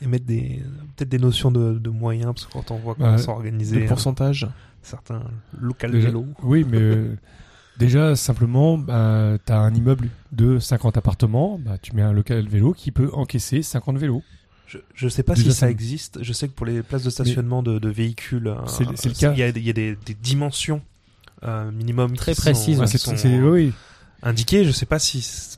Et 0.00 0.06
mettre 0.06 0.26
des 0.26 0.62
peut-être 0.96 1.08
des 1.08 1.18
notions 1.18 1.50
de, 1.50 1.72
de 1.76 1.90
moyens 1.90 2.26
parce 2.32 2.46
que 2.46 2.52
quand 2.52 2.70
on 2.70 2.76
voit 2.76 2.94
comment 2.94 3.10
Ouais. 3.10 3.18
sont 3.18 3.32
organisés 3.32 3.80
De 3.80 3.84
euh, 3.84 3.88
pourcentage. 3.88 4.46
certains 4.80 5.22
local 5.60 5.90
vélos. 5.90 6.24
Oui, 6.44 6.64
mais 6.70 6.78
euh, 6.78 7.16
déjà, 7.78 8.16
simplement, 8.16 8.76
bah, 8.78 9.38
tu 9.44 9.52
as 9.52 9.58
un 9.58 9.74
immeuble 9.74 10.08
de 10.32 10.58
50 10.58 10.96
appartements, 10.96 11.58
bah, 11.58 11.78
tu 11.80 11.94
mets 11.94 12.02
un 12.02 12.12
local 12.12 12.46
vélo 12.48 12.72
qui 12.72 12.90
peut 12.90 13.10
encaisser 13.12 13.62
50 13.62 13.96
vélos. 13.98 14.22
Je, 14.66 14.78
je 14.94 15.08
sais 15.08 15.22
pas 15.22 15.34
Déjà, 15.34 15.50
si 15.50 15.56
ça 15.56 15.70
existe. 15.70 16.18
Je 16.22 16.32
sais 16.34 16.46
que 16.48 16.52
pour 16.52 16.66
les 16.66 16.82
places 16.82 17.02
de 17.02 17.08
stationnement 17.10 17.62
de, 17.62 17.78
de 17.78 17.88
véhicules, 17.88 18.48
euh, 18.48 18.56
C'est 18.66 18.84
le- 18.84 19.14
cas. 19.14 19.32
Il 19.32 19.38
y 19.38 19.42
a, 19.42 19.48
y 19.48 19.70
a 19.70 19.72
des, 19.72 19.96
des 19.96 20.14
dimensions 20.14 20.82
euh, 21.44 21.70
minimum 21.70 22.14
Très 22.16 22.34
qui 22.34 22.40
précises, 22.42 22.74
sont, 22.76 22.80
ouais. 22.82 22.86
Ah, 22.86 22.86
c'est, 22.86 22.98
sont 22.98 23.42
oui. 23.50 23.72
indiquées. 24.22 24.64
Je 24.64 24.72
sais 24.72 24.84
pas 24.86 24.98
si 24.98 25.56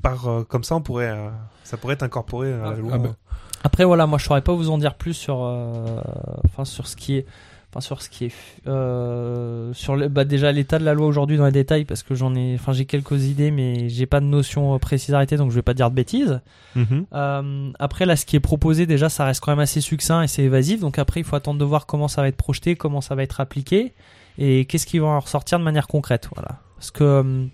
par 0.00 0.28
euh, 0.28 0.44
comme 0.44 0.62
ça 0.64 0.76
on 0.76 0.80
pourrait 0.80 1.10
euh, 1.10 1.28
ça 1.64 1.76
pourrait 1.76 1.94
être 1.94 2.02
incorporé 2.02 2.52
à 2.52 2.58
la 2.58 2.68
Ah, 2.68 2.74
loi. 2.74 2.90
ah 2.94 2.98
bah, 2.98 3.16
Après 3.64 3.84
voilà, 3.84 4.06
moi 4.06 4.18
je 4.18 4.24
saurais 4.26 4.42
pas 4.42 4.52
vous 4.52 4.70
en 4.70 4.78
dire 4.78 4.94
plus 4.94 5.14
sur, 5.14 5.42
euh, 5.42 6.00
enfin 6.44 6.64
sur 6.64 6.86
ce 6.86 6.94
qui 6.96 7.16
est, 7.16 7.26
enfin 7.72 7.80
sur 7.80 8.02
ce 8.02 8.10
qui 8.10 8.26
est, 8.26 8.32
euh, 8.66 9.72
sur 9.72 9.96
le, 9.96 10.08
bah 10.08 10.24
déjà 10.24 10.52
l'état 10.52 10.78
de 10.78 10.84
la 10.84 10.92
loi 10.92 11.06
aujourd'hui 11.06 11.38
dans 11.38 11.46
les 11.46 11.52
détails 11.52 11.86
parce 11.86 12.02
que 12.02 12.14
j'en 12.14 12.34
ai, 12.34 12.54
enfin 12.54 12.72
j'ai 12.72 12.84
quelques 12.84 13.24
idées 13.24 13.50
mais 13.50 13.88
j'ai 13.88 14.04
pas 14.04 14.20
de 14.20 14.26
notion 14.26 14.74
euh, 14.74 14.78
précise 14.78 15.14
arrêtée 15.14 15.36
donc 15.36 15.50
je 15.50 15.56
vais 15.56 15.62
pas 15.62 15.74
dire 15.74 15.90
de 15.90 15.94
bêtises. 15.94 16.40
Mhm. 16.76 17.06
Euh, 17.14 17.70
après 17.78 18.04
là 18.04 18.16
ce 18.16 18.26
qui 18.26 18.36
est 18.36 18.40
proposé 18.40 18.86
déjà 18.86 19.08
ça 19.08 19.24
reste 19.24 19.40
quand 19.40 19.52
même 19.52 19.58
assez 19.58 19.80
succinct 19.80 20.22
et 20.22 20.28
c'est 20.28 20.42
évasif 20.42 20.80
donc 20.80 20.98
après 20.98 21.20
il 21.20 21.24
faut 21.24 21.36
attendre 21.36 21.58
de 21.58 21.64
voir 21.64 21.86
comment 21.86 22.08
ça 22.08 22.20
va 22.20 22.28
être 22.28 22.36
projeté, 22.36 22.76
comment 22.76 23.00
ça 23.00 23.14
va 23.14 23.22
être 23.22 23.40
appliqué 23.40 23.94
et 24.38 24.64
qu'est-ce 24.64 24.86
qui 24.86 24.98
va 24.98 25.06
en 25.06 25.20
ressortir 25.20 25.58
de 25.58 25.64
manière 25.64 25.86
concrète. 25.86 26.28
Voilà, 26.34 26.60
parce 26.76 26.90
que 26.90 27.04
euh, 27.04 27.46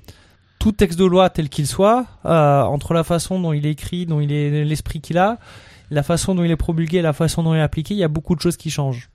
tout 0.58 0.72
texte 0.72 0.98
de 0.98 1.04
loi 1.04 1.30
tel 1.30 1.48
qu'il 1.48 1.66
soit, 1.66 2.06
euh, 2.24 2.62
entre 2.62 2.94
la 2.94 3.04
façon 3.04 3.40
dont 3.40 3.52
il 3.52 3.66
est 3.66 3.70
écrit, 3.70 4.06
dont 4.06 4.20
il 4.20 4.32
est 4.32 4.64
l'esprit 4.64 5.00
qu'il 5.00 5.18
a, 5.18 5.38
la 5.90 6.02
façon 6.02 6.34
dont 6.34 6.44
il 6.44 6.50
est 6.50 6.56
promulgué, 6.56 7.00
la 7.02 7.12
façon 7.12 7.42
dont 7.42 7.54
il 7.54 7.58
est 7.58 7.62
appliqué, 7.62 7.94
il 7.94 7.98
y 7.98 8.04
a 8.04 8.08
beaucoup 8.08 8.34
de 8.34 8.40
choses 8.40 8.56
qui 8.56 8.70
changent. 8.70 9.10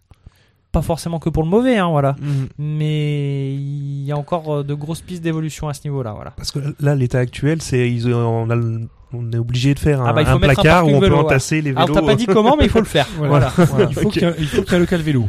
Pas 0.73 0.81
forcément 0.81 1.19
que 1.19 1.29
pour 1.29 1.43
le 1.43 1.49
mauvais, 1.49 1.77
hein, 1.77 1.87
voilà. 1.89 2.15
Mhm. 2.19 2.47
Mais 2.57 3.53
il 3.53 4.03
y 4.03 4.11
a 4.11 4.17
encore 4.17 4.53
euh, 4.55 4.63
de 4.63 4.73
grosses 4.73 5.01
pistes 5.01 5.21
d'évolution 5.23 5.69
à 5.69 5.73
ce 5.73 5.81
niveau-là, 5.85 6.11
voilà. 6.13 6.31
Parce 6.31 6.51
que 6.51 6.59
là 6.81 6.95
l'état 6.95 7.19
actuel 7.19 7.61
c'est 7.61 7.89
ils 7.89 8.11
on, 8.13 8.49
a 8.49 8.55
le- 8.55 8.89
on 9.13 9.31
est 9.31 9.37
obligé 9.37 9.75
de 9.75 9.79
faire 9.79 10.01
un, 10.01 10.07
Ah 10.07 10.13
bah, 10.13 10.23
un 10.27 10.39
placard 10.39 10.87
où 10.87 10.89
on 10.89 10.99
peut 10.99 11.13
entasser 11.13 11.61
les 11.61 11.69
Alors 11.71 11.85
vélos. 11.89 11.99
t'as 12.01 12.05
pas 12.05 12.15
dit 12.15 12.25
comment, 12.25 12.57
mais 12.57 12.65
il 12.65 12.69
faut 12.71 12.79
le 12.79 12.85
faire. 12.85 13.07
Voilà. 13.17 13.49
voilà. 13.55 13.85
Il 13.89 13.95
faut 13.95 14.09
qu'il 14.09 14.23
y 14.23 14.25
ait- 14.25 14.73
un 14.75 14.79
local 14.79 15.01
vélo. 15.01 15.25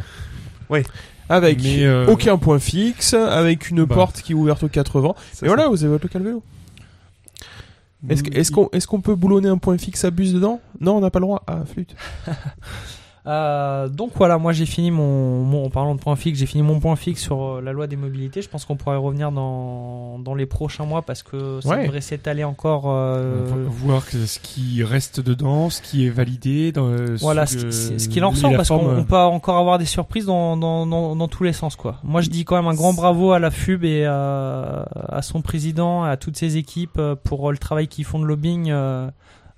Avec 1.29 1.61
Mais, 1.63 1.85
euh, 1.85 2.07
aucun 2.07 2.37
point 2.37 2.57
fixe, 2.59 3.13
avec 3.13 3.69
une 3.69 3.85
Bah. 3.85 3.95
porte 3.95 4.21
qui 4.21 4.31
est 4.33 4.35
ouverte 4.35 4.63
aux 4.63 4.67
quatre 4.67 4.99
vents. 4.99 5.15
Et 5.43 5.47
voilà, 5.47 5.67
vous 5.69 5.83
avez 5.83 5.91
votre 5.93 6.05
local 6.05 6.23
vélo. 6.23 6.43
Est-ce 8.09 8.51
qu'on 8.51 8.69
est-ce 8.73 8.87
qu'on 8.87 9.01
peut 9.01 9.15
boulonner 9.15 9.47
un 9.49 9.57
point 9.57 9.77
fixe 9.77 10.05
à 10.05 10.11
bus 10.11 10.33
dedans? 10.33 10.59
Non, 10.81 10.97
on 10.97 11.01
n'a 11.01 11.09
pas 11.11 11.19
le 11.19 11.25
droit. 11.25 11.43
Ah, 11.47 11.59
flûte. 11.71 11.95
Euh, 13.27 13.87
donc 13.89 14.11
voilà, 14.15 14.37
moi 14.37 14.53
j'ai 14.53 14.67
fini 14.67 14.91
mon, 14.91 15.43
mon 15.43 15.65
en 15.65 15.69
parlant 15.71 15.95
de 15.95 15.99
point 15.99 16.15
fixe, 16.15 16.37
j'ai 16.37 16.45
fini 16.45 16.61
mon 16.61 16.79
point 16.79 16.95
fixe 16.95 17.21
sur 17.21 17.41
euh, 17.55 17.61
la 17.61 17.71
loi 17.71 17.87
des 17.87 17.95
mobilités. 17.95 18.41
Je 18.43 18.49
pense 18.49 18.65
qu'on 18.65 18.75
pourrait 18.75 18.97
y 18.97 18.99
revenir 18.99 19.31
dans, 19.31 20.19
dans 20.19 20.35
les 20.35 20.45
prochains 20.45 20.85
mois 20.85 21.01
parce 21.01 21.23
que 21.23 21.59
ça 21.61 21.69
Ouais. 21.69 21.83
devrait 21.85 22.01
s'étaler 22.01 22.43
encore. 22.43 22.83
euh, 22.87 23.45
Vo- 23.47 23.69
voir 23.87 24.03
ce 24.03 24.37
qui 24.39 24.83
reste 24.83 25.21
dedans, 25.21 25.69
ce 25.71 25.81
qui 25.81 26.05
est 26.05 26.09
validé. 26.11 26.71
Dans, 26.71 26.85
euh, 26.87 27.17
Voilà, 27.19 27.47
ce, 27.47 27.57
qui- 27.57 27.99
ce 27.99 28.07
qu'il 28.07 28.23
en 28.23 28.29
ressort, 28.29 28.51
parce 28.55 28.69
qu'on 28.69 28.97
on 28.99 29.03
peut 29.03 29.15
encore 29.17 29.57
avoir 29.57 29.79
des 29.79 29.85
surprises 29.85 30.25
dans, 30.27 30.55
dans, 30.55 30.85
dans, 31.15 31.27
tous 31.27 31.43
les 31.43 31.53
sens, 31.53 31.75
quoi. 31.75 31.97
Moi, 32.03 32.21
je 32.21 32.29
dis 32.29 32.45
quand 32.45 32.55
même 32.55 32.67
un 32.67 32.75
grand 32.75 32.93
bravo 32.93 33.31
à 33.31 33.39
la 33.39 33.49
FUB 33.49 33.83
et 33.85 34.05
à, 34.05 34.85
à 35.09 35.21
son 35.23 35.41
président, 35.41 36.03
à 36.03 36.15
toutes 36.17 36.37
ses 36.37 36.57
équipes 36.57 37.01
pour 37.23 37.51
le 37.51 37.57
travail 37.57 37.87
qu'ils 37.87 38.05
font 38.05 38.19
de 38.19 38.25
lobbying. 38.25 38.71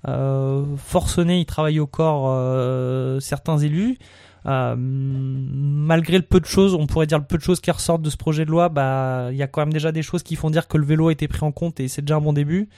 Euh, 0.06 0.38
euh, 0.48 0.64
forcené, 0.76 1.40
ils 1.40 1.46
travaillent 1.46 1.80
au 1.80 1.86
corps 1.86 2.26
euh, 2.28 3.20
certains 3.20 3.58
élus. 3.58 3.98
Euh, 4.46 4.76
malgré 4.78 6.16
le 6.16 6.22
peu 6.22 6.40
de 6.40 6.46
choses, 6.46 6.74
on 6.74 6.86
pourrait 6.86 7.06
dire 7.06 7.18
le 7.18 7.24
peu 7.24 7.36
de 7.36 7.42
choses 7.42 7.60
qui 7.60 7.70
ressortent 7.70 8.02
de 8.02 8.10
ce 8.10 8.16
projet 8.16 8.44
de 8.44 8.50
loi, 8.50 8.68
bah 8.68 9.28
il 9.30 9.36
y 9.36 9.42
a 9.42 9.46
quand 9.46 9.60
même 9.60 9.72
déjà 9.72 9.92
des 9.92 10.02
choses 10.02 10.22
qui 10.22 10.36
font 10.36 10.48
dire 10.48 10.68
que 10.68 10.78
le 10.78 10.86
vélo 10.86 11.08
a 11.08 11.12
été 11.12 11.28
pris 11.28 11.44
en 11.44 11.52
compte 11.52 11.80
et 11.80 11.88
c'est 11.88 12.02
déjà 12.02 12.16
un 12.16 12.20
bon 12.20 12.32
début. 12.32 12.68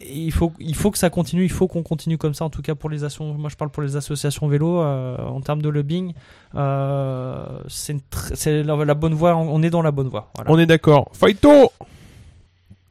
Et 0.00 0.18
il 0.18 0.32
faut 0.32 0.52
il 0.58 0.74
faut 0.74 0.90
que 0.90 0.98
ça 0.98 1.10
continue, 1.10 1.44
il 1.44 1.50
faut 1.50 1.68
qu'on 1.68 1.82
continue 1.82 2.18
comme 2.18 2.34
ça 2.34 2.44
en 2.44 2.50
tout 2.50 2.62
cas 2.62 2.74
pour 2.74 2.88
les 2.88 3.04
associations. 3.04 3.34
Moi 3.36 3.50
je 3.50 3.56
parle 3.56 3.70
pour 3.70 3.82
les 3.82 3.96
associations 3.96 4.46
vélo 4.48 4.80
euh, 4.80 5.18
en 5.18 5.40
termes 5.40 5.60
de 5.60 5.68
lobbying, 5.68 6.14
euh, 6.54 7.44
c'est 7.68 8.62
la, 8.62 8.76
la 8.76 8.94
bonne 8.94 9.14
voie, 9.14 9.36
on 9.36 9.62
est 9.62 9.70
dans 9.70 9.82
la 9.82 9.90
bonne 9.90 10.08
voie. 10.08 10.30
Voilà. 10.36 10.50
On 10.50 10.58
est 10.58 10.66
d'accord. 10.66 11.10
Fighto 11.12 11.72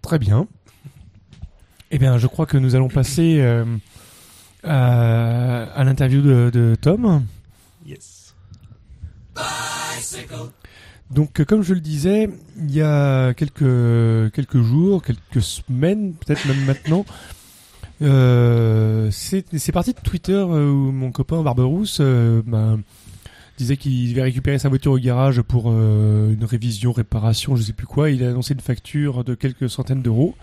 Très 0.02 0.19
bien. 0.19 0.48
Eh 1.93 1.99
bien, 1.99 2.18
je 2.18 2.27
crois 2.27 2.45
que 2.45 2.57
nous 2.57 2.76
allons 2.76 2.88
passer 2.88 3.41
euh, 3.41 3.65
à, 4.63 5.63
à 5.63 5.84
l'interview 5.84 6.22
de, 6.22 6.49
de 6.51 6.76
Tom. 6.80 7.26
Yes. 7.85 8.34
Donc, 11.09 11.41
euh, 11.41 11.45
comme 11.45 11.63
je 11.63 11.73
le 11.73 11.81
disais, 11.81 12.30
il 12.57 12.72
y 12.72 12.81
a 12.81 13.34
quelques, 13.34 14.31
quelques 14.34 14.61
jours, 14.61 15.03
quelques 15.03 15.41
semaines, 15.41 16.13
peut-être 16.13 16.47
même 16.47 16.63
maintenant, 16.63 17.05
euh, 18.01 19.09
c'est 19.11 19.45
c'est 19.57 19.73
parti 19.73 19.91
de 19.91 19.99
Twitter 19.99 20.31
euh, 20.31 20.72
où 20.72 20.91
mon 20.93 21.11
copain 21.11 21.43
Barberousse 21.43 21.97
euh, 21.99 22.41
ben, 22.45 22.80
disait 23.57 23.76
qu'il 23.76 24.09
devait 24.11 24.23
récupérer 24.23 24.57
sa 24.59 24.69
voiture 24.69 24.93
au 24.93 24.97
garage 24.97 25.41
pour 25.41 25.65
euh, 25.68 26.34
une 26.34 26.45
révision, 26.45 26.93
réparation, 26.93 27.57
je 27.57 27.63
sais 27.63 27.73
plus 27.73 27.85
quoi. 27.85 28.09
Il 28.09 28.23
a 28.23 28.30
annoncé 28.30 28.53
une 28.53 28.61
facture 28.61 29.26
de 29.26 29.35
quelques 29.35 29.69
centaines 29.69 30.01
d'euros. 30.01 30.35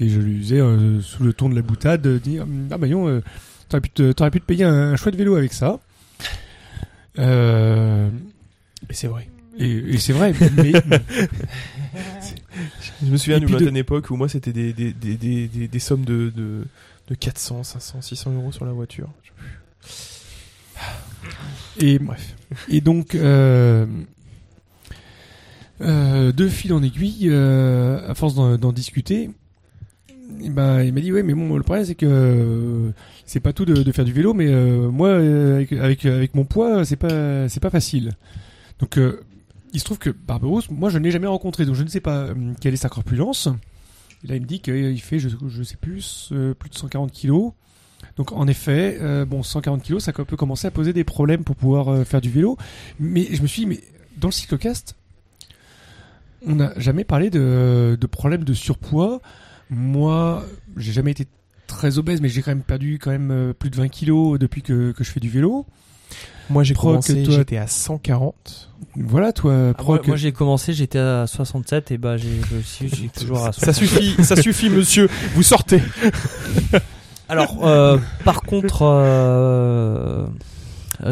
Et 0.00 0.08
je 0.08 0.18
lui 0.18 0.38
disais, 0.38 0.60
euh, 0.60 1.00
sous 1.02 1.22
le 1.22 1.32
ton 1.34 1.48
de 1.50 1.54
la 1.54 1.62
boutade, 1.62 2.00
de 2.02 2.18
dire 2.18 2.46
Ah 2.70 2.78
bah 2.78 2.88
non, 2.88 3.06
euh, 3.08 3.20
t'aurais 3.68 3.82
pu, 3.82 3.90
te- 3.90 4.12
t'aurais 4.12 4.30
pu 4.30 4.40
te 4.40 4.46
payer 4.46 4.64
un, 4.64 4.96
chouette 4.96 5.14
vélo 5.14 5.34
avec 5.36 5.52
ça. 5.52 5.78
Euh, 7.18 8.08
Et 8.88 8.94
c'est 8.94 9.08
vrai. 9.08 9.28
et, 9.58 9.70
et 9.70 9.98
c'est 9.98 10.12
vrai, 10.14 10.32
mais, 10.56 10.72
Je 13.02 13.10
me 13.10 13.16
souviens 13.16 13.40
d'une 13.40 13.56
de- 13.58 13.76
époque 13.76 14.10
où 14.10 14.16
moi 14.16 14.28
c'était 14.28 14.52
des, 14.52 14.72
des, 14.72 14.92
des, 14.92 15.16
des, 15.16 15.48
des, 15.48 15.68
des 15.68 15.78
sommes 15.78 16.04
de, 16.04 16.32
de, 16.34 16.64
de 17.08 17.14
400, 17.14 17.62
500, 17.64 18.00
600 18.02 18.32
euros 18.34 18.52
sur 18.52 18.64
la 18.64 18.72
voiture. 18.72 19.08
et, 21.78 21.98
Bref. 21.98 22.36
et 22.68 22.80
donc, 22.80 23.14
euh, 23.14 23.86
euh, 25.80 26.32
de 26.32 26.48
fil 26.48 26.72
en 26.72 26.82
aiguille, 26.82 27.28
euh, 27.30 28.08
à 28.10 28.14
force 28.14 28.34
d'en 28.34 28.56
d'en 28.58 28.72
discuter, 28.72 29.30
il 30.40 30.52
m'a 30.52 30.82
dit 30.84 31.12
ouais 31.12 31.22
mais 31.22 31.34
bon 31.34 31.56
le 31.56 31.62
problème 31.62 31.84
c'est 31.84 31.94
que 31.94 32.06
euh, 32.06 32.90
c'est 33.26 33.40
pas 33.40 33.52
tout 33.52 33.64
de, 33.64 33.92
faire 33.92 34.04
du 34.04 34.12
vélo 34.12 34.34
mais 34.34 34.48
euh, 34.48 34.90
moi 34.90 35.08
euh, 35.08 35.64
avec, 35.80 36.04
avec 36.04 36.34
mon 36.34 36.44
poids 36.44 36.84
c'est 36.84 36.96
pas 36.96 37.48
c'est 37.48 37.60
pas 37.60 37.70
facile. 37.70 38.12
Donc 38.78 38.98
il 39.72 39.78
se 39.80 39.84
trouve 39.84 39.98
que 39.98 40.10
Barberousse 40.10 40.70
moi 40.70 40.90
je 40.90 40.98
ne 40.98 41.04
l'ai 41.04 41.10
jamais 41.10 41.26
rencontré 41.26 41.64
donc 41.66 41.74
je 41.74 41.82
ne 41.82 41.88
sais 41.88 42.00
pas 42.00 42.28
quelle 42.60 42.74
est 42.74 42.78
sa 42.78 42.88
corpulence. 42.88 43.48
Là 44.24 44.36
il 44.36 44.42
me 44.42 44.46
dit 44.46 44.60
qu'il 44.60 45.00
fait 45.00 45.18
je, 45.18 45.28
je 45.48 45.62
sais 45.62 45.76
plus 45.76 46.32
plus 46.58 46.70
de 46.70 46.74
140 46.74 47.12
kilos. 47.12 47.52
Donc 48.16 48.32
en 48.32 48.46
effet 48.46 48.98
euh, 49.00 49.24
bon 49.24 49.42
140 49.42 49.82
kilos 49.82 50.04
ça 50.04 50.12
peut 50.12 50.36
commencer 50.36 50.66
à 50.66 50.70
poser 50.70 50.92
des 50.92 51.04
problèmes 51.04 51.44
pour 51.44 51.56
pouvoir 51.56 52.06
faire 52.06 52.20
du 52.20 52.30
vélo. 52.30 52.56
Mais 52.98 53.28
je 53.30 53.42
me 53.42 53.46
suis 53.46 53.62
dit 53.62 53.66
mais 53.66 53.80
dans 54.16 54.28
le 54.28 54.32
cyclocast 54.32 54.96
on 56.46 56.54
n'a 56.54 56.72
jamais 56.78 57.04
parlé 57.04 57.28
de, 57.28 57.98
de 58.00 58.06
problèmes 58.06 58.44
de 58.44 58.54
surpoids 58.54 59.20
moi, 59.70 60.44
j'ai 60.76 60.92
jamais 60.92 61.12
été 61.12 61.26
très 61.66 61.98
obèse, 61.98 62.20
mais 62.20 62.28
j'ai 62.28 62.42
quand 62.42 62.50
même 62.50 62.62
perdu 62.62 62.98
quand 63.00 63.10
même 63.10 63.30
euh, 63.30 63.52
plus 63.52 63.70
de 63.70 63.76
20 63.76 63.88
kilos 63.88 64.38
depuis 64.38 64.62
que, 64.62 64.92
que 64.92 65.04
je 65.04 65.10
fais 65.10 65.20
du 65.20 65.28
vélo. 65.30 65.66
Moi 66.48 66.64
j'ai 66.64 66.74
que 66.74 66.80
commencé, 66.80 67.22
toi- 67.22 67.34
j'étais 67.36 67.56
à 67.58 67.68
140. 67.68 68.70
Voilà, 68.96 69.32
toi, 69.32 69.52
Ah, 69.54 69.64
moi, 69.64 69.74
Proc. 69.74 70.06
moi, 70.08 70.16
j'ai 70.16 70.32
commencé, 70.32 70.72
j'étais 70.72 70.98
à 70.98 71.28
67 71.28 71.92
et 71.92 71.98
bah 71.98 72.16
j'ai 72.16 72.40
je 72.52 72.58
suis 72.58 72.88
j'ai 72.88 73.08
toujours 73.16 73.46
à 73.46 73.52
Ça 73.52 73.72
suffit, 73.72 74.16
ça 74.24 74.34
suffit 74.34 74.68
monsieur, 74.68 75.08
vous 75.36 75.44
sortez. 75.44 75.80
Alors, 77.28 77.64
euh, 77.64 77.98
par 78.24 78.42
contre, 78.42 78.82
Euh, 78.82 80.26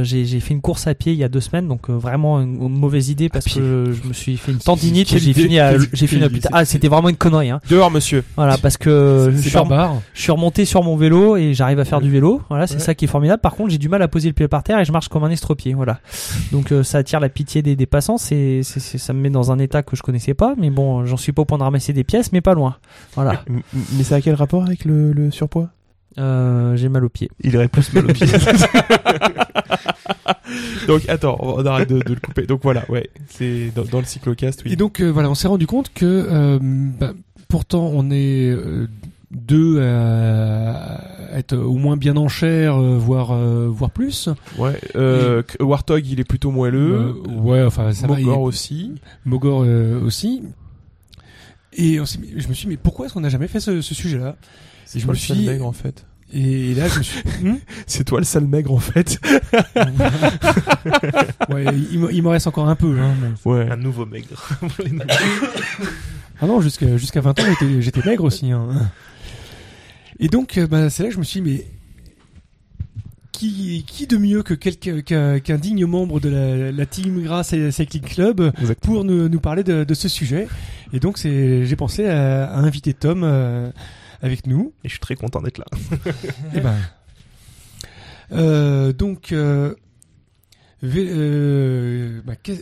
j'ai 0.02 0.24
j'ai 0.24 0.40
fait 0.40 0.54
une 0.54 0.60
course 0.60 0.86
à 0.86 0.94
pied 0.94 1.12
il 1.12 1.18
y 1.18 1.24
a 1.24 1.28
deux 1.28 1.40
semaines, 1.40 1.66
donc 1.68 1.88
euh, 1.90 1.94
vraiment 1.94 2.40
une, 2.40 2.62
une 2.62 2.78
mauvaise 2.78 3.08
idée 3.10 3.28
parce 3.28 3.46
que 3.46 3.92
je 3.92 4.08
me 4.08 4.12
suis 4.12 4.36
fait 4.36 4.52
une 4.52 4.58
tendinite 4.64 5.12
et 5.12 5.18
j'ai 5.18 5.32
fini 5.32 5.58
à 5.58 5.74
j'ai 5.92 6.06
fini 6.06 6.24
à. 6.24 6.28
Ah, 6.52 6.64
c'était 6.64 6.88
vraiment 6.88 7.08
une 7.08 7.16
connerie. 7.16 7.50
Hein. 7.50 7.60
Dehors, 7.70 7.90
monsieur. 7.90 8.24
Voilà, 8.36 8.58
parce 8.58 8.76
que 8.76 9.30
je 9.34 9.40
suis, 9.48 9.56
rem- 9.58 10.00
je 10.14 10.20
suis 10.22 10.32
remonté 10.32 10.64
sur 10.64 10.82
mon 10.82 10.96
vélo 10.96 11.36
et 11.36 11.54
j'arrive 11.54 11.78
à 11.80 11.84
faire 11.84 12.00
du 12.00 12.10
vélo. 12.10 12.42
Voilà, 12.48 12.66
c'est 12.66 12.74
Ouais. 12.74 12.80
ça 12.80 12.94
qui 12.94 13.06
est 13.06 13.08
formidable. 13.08 13.40
Par 13.40 13.54
contre, 13.54 13.70
j'ai 13.70 13.78
du 13.78 13.88
mal 13.88 14.02
à 14.02 14.08
poser 14.08 14.28
le 14.28 14.34
pied 14.34 14.46
par 14.48 14.62
terre 14.62 14.78
et 14.78 14.84
je 14.84 14.92
marche 14.92 15.08
comme 15.08 15.24
un 15.24 15.30
estropié. 15.30 15.74
Voilà. 15.74 16.00
Donc 16.52 16.72
euh, 16.72 16.82
ça 16.82 16.98
attire 16.98 17.20
la 17.20 17.28
pitié 17.28 17.62
des, 17.62 17.76
des 17.76 17.86
passants. 17.86 18.18
C'est, 18.18 18.60
c'est, 18.62 18.80
c'est- 18.80 18.98
ça 18.98 19.12
me 19.12 19.20
met 19.20 19.30
dans 19.30 19.50
un 19.52 19.58
état 19.58 19.82
que 19.82 19.96
je 19.96 20.02
connaissais 20.02 20.34
pas. 20.34 20.54
Mais 20.58 20.70
bon, 20.70 21.06
j'en 21.06 21.16
suis 21.16 21.32
pas 21.32 21.42
au 21.42 21.44
point 21.44 21.58
de 21.58 21.62
ramasser 21.62 21.92
des 21.92 22.04
pièces, 22.04 22.32
mais 22.32 22.40
pas 22.40 22.54
loin. 22.54 22.76
Voilà. 23.14 23.42
M- 23.48 23.62
Mais 23.96 24.04
ça 24.04 24.16
a 24.16 24.20
quel 24.20 24.34
rapport 24.34 24.62
avec 24.64 24.84
le, 24.84 25.12
le 25.12 25.30
surpoids? 25.30 25.68
Euh, 26.16 26.74
j'ai 26.76 26.88
mal 26.88 27.04
au 27.04 27.08
pied. 27.08 27.30
Il 27.42 27.56
aurait 27.56 27.68
plus 27.68 27.92
mal 27.92 28.06
au 28.10 28.12
pied. 28.12 28.26
Donc 30.86 31.06
attends, 31.08 31.36
on 31.40 31.64
arrête 31.66 31.88
de, 31.90 31.98
de 32.00 32.14
le 32.14 32.20
couper. 32.20 32.46
Donc 32.46 32.60
voilà, 32.62 32.84
ouais, 32.88 33.10
c'est 33.28 33.70
dans, 33.74 33.84
dans 33.84 33.98
le 33.98 34.04
cyclocast, 34.04 34.62
oui. 34.64 34.72
Et 34.72 34.76
donc 34.76 35.00
euh, 35.00 35.08
voilà, 35.10 35.28
on 35.30 35.34
s'est 35.34 35.48
rendu 35.48 35.66
compte 35.66 35.92
que 35.92 36.04
euh, 36.30 36.58
bah, 36.60 37.12
pourtant 37.48 37.90
on 37.92 38.10
est 38.10 38.48
euh, 38.50 38.88
deux 39.30 39.82
à 39.82 41.00
être 41.36 41.54
au 41.56 41.74
moins 41.76 41.96
bien 41.98 42.16
en 42.16 42.28
chair, 42.28 42.76
euh, 42.80 42.96
voire 42.96 43.32
euh, 43.32 43.68
voire 43.70 43.90
plus. 43.90 44.30
ouais, 44.56 44.80
euh, 44.96 45.42
Warthog, 45.60 46.06
il 46.06 46.20
est 46.20 46.24
plutôt 46.24 46.50
moelleux. 46.50 46.94
Euh, 46.94 47.12
ouais, 47.40 47.62
enfin 47.64 47.92
ça 47.92 48.06
va. 48.06 48.18
il- 48.18 48.24
Mogor 48.26 48.42
aussi. 48.42 48.94
Mogor 49.26 49.64
euh, 49.66 50.00
aussi. 50.02 50.42
Et 51.74 52.00
on 52.00 52.04
je 52.06 52.48
me 52.48 52.54
suis 52.54 52.64
dit 52.64 52.68
mais 52.68 52.76
pourquoi 52.78 53.04
est-ce 53.06 53.14
qu'on 53.14 53.20
n'a 53.20 53.28
jamais 53.28 53.48
fait 53.48 53.60
ce, 53.60 53.82
ce 53.82 53.94
sujet-là? 53.94 54.36
C'est 54.90 55.00
je 55.00 55.04
toi 55.04 55.12
me 55.12 55.16
le 55.16 55.20
suis 55.20 55.28
sale 55.28 55.36
dit- 55.38 55.46
maigre 55.46 55.66
en 55.66 55.72
fait? 55.72 56.06
Et 56.32 56.74
là 56.74 56.88
je 56.88 56.98
me 56.98 57.02
suis 57.02 57.20
Hmm 57.42 57.56
C'est 57.86 58.04
toi 58.04 58.18
le 58.20 58.24
sale 58.24 58.46
maigre 58.46 58.72
en 58.72 58.78
fait. 58.78 59.18
ouais, 61.50 61.64
il, 61.92 61.98
me- 61.98 62.12
il 62.12 62.22
m'en 62.22 62.30
reste 62.30 62.46
encore 62.46 62.68
un 62.68 62.76
peu. 62.76 62.98
Hein, 63.00 63.14
mais- 63.20 63.50
Ouais. 63.50 63.70
un 63.70 63.76
nouveau 63.76 64.06
maigre. 64.06 64.48
Ah 66.40 66.46
non, 66.46 66.60
jusqu'à 66.60 66.96
jusqu'à 66.96 67.20
20 67.20 67.40
ans, 67.40 67.42
j'étais, 67.80 68.00
maigre 68.08 68.22
aussi. 68.22 68.52
Hein. 68.52 68.68
Et 70.20 70.28
donc, 70.28 70.56
euh, 70.56 70.68
bah, 70.68 70.88
c'est 70.88 71.02
là 71.02 71.08
que 71.08 71.14
je 71.16 71.18
me 71.18 71.24
suis 71.24 71.40
dit, 71.40 71.50
mais 71.50 71.66
qui, 73.32 73.84
qui 73.88 74.06
de 74.06 74.16
mieux 74.18 74.44
que 74.44 74.54
quelqu'un, 74.54 75.00
qu'un, 75.40 75.58
digne 75.58 75.84
membre 75.84 76.20
de 76.20 76.28
la, 76.28 76.70
la 76.70 76.86
Team 76.86 77.20
Grass 77.24 77.52
et 77.54 77.72
Cycling 77.72 78.04
Club 78.04 78.52
pour 78.82 79.02
nous, 79.02 79.28
nous 79.28 79.40
parler 79.40 79.64
de, 79.64 79.82
de 79.82 79.94
ce 79.94 80.06
sujet? 80.08 80.46
Et 80.92 81.00
donc, 81.00 81.18
j'ai 81.20 81.74
pensé 81.76 82.06
à, 82.06 82.44
à 82.52 82.58
inviter 82.58 82.94
Tom 82.94 83.22
euh, 83.24 83.72
avec 84.22 84.46
nous. 84.46 84.72
Et 84.84 84.88
je 84.88 84.92
suis 84.94 85.00
très 85.00 85.14
content 85.16 85.40
d'être 85.42 85.58
là. 85.58 85.66
Eh 86.54 86.60
ben, 86.60 86.74
euh, 88.32 88.92
donc, 88.92 89.32
euh, 89.32 89.74
euh, 90.84 92.20
bah, 92.24 92.34
que- 92.36 92.52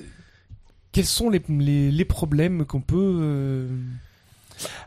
quels 0.92 1.04
sont 1.06 1.28
les, 1.30 1.42
les, 1.48 1.90
les 1.90 2.04
problèmes 2.04 2.64
qu'on 2.64 2.80
peut 2.80 2.96
euh, 3.20 3.68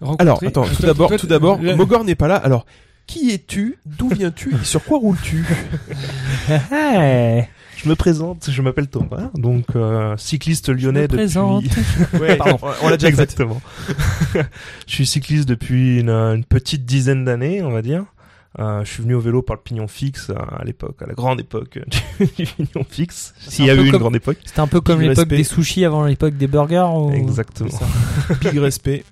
rencontrer 0.01 0.21
Alors, 0.21 0.43
attends, 0.47 0.63
tout 0.65 0.81
d'abord, 0.83 1.09
tout 1.17 1.27
d'abord, 1.27 1.59
Mogor 1.75 2.03
n'est 2.03 2.15
pas 2.15 2.27
là. 2.27 2.35
Alors, 2.37 2.65
qui 3.07 3.31
es-tu? 3.31 3.77
D'où 3.85 4.09
viens-tu? 4.09 4.53
Et 4.55 4.63
sur 4.65 4.83
quoi 4.83 4.99
roules-tu? 4.99 5.43
Je 7.81 7.87
me 7.87 7.95
présente, 7.95 8.49
je 8.51 8.61
m'appelle 8.61 8.87
Thomas, 8.89 9.29
donc 9.35 9.65
euh, 9.75 10.15
cycliste 10.17 10.67
lyonnais 10.69 11.01
me 11.03 11.07
depuis. 11.07 11.17
présente. 11.17 11.63
Ouais, 12.19 12.35
Pardon. 12.35 12.57
on 12.81 12.89
l'a 12.89 12.97
déjà 12.97 13.07
fait. 13.07 13.21
Exactement. 13.23 13.61
je 14.87 14.93
suis 14.93 15.05
cycliste 15.05 15.47
depuis 15.47 15.99
une, 16.01 16.09
une 16.09 16.43
petite 16.43 16.85
dizaine 16.85 17.23
d'années, 17.23 17.61
on 17.63 17.71
va 17.71 17.81
dire. 17.81 18.03
Euh, 18.57 18.83
je 18.83 18.89
suis 18.91 19.03
venu 19.03 19.13
au 19.13 19.19
vélo 19.21 19.41
par 19.43 19.55
le 19.55 19.61
pignon 19.61 19.87
fixe 19.87 20.29
euh, 20.31 20.33
à 20.59 20.65
l'époque, 20.65 21.01
à 21.01 21.05
la 21.05 21.13
grande 21.13 21.39
époque 21.39 21.79
du, 22.19 22.25
du 22.25 22.45
pignon 22.45 22.83
fixe. 22.89 23.33
S'il 23.39 23.65
y 23.65 23.69
a 23.69 23.75
eu 23.75 23.85
une 23.85 23.91
comme- 23.91 24.01
grande 24.01 24.15
époque. 24.15 24.37
C'était 24.43 24.59
un 24.59 24.67
peu 24.67 24.81
comme 24.81 24.99
l'époque 25.01 25.27
des 25.29 25.43
sushis 25.45 25.85
avant 25.85 26.03
l'époque 26.05 26.35
des 26.35 26.47
burgers. 26.47 26.89
Ou... 26.93 27.11
Exactement. 27.13 27.69
Big 28.41 28.57
respect. 28.57 29.05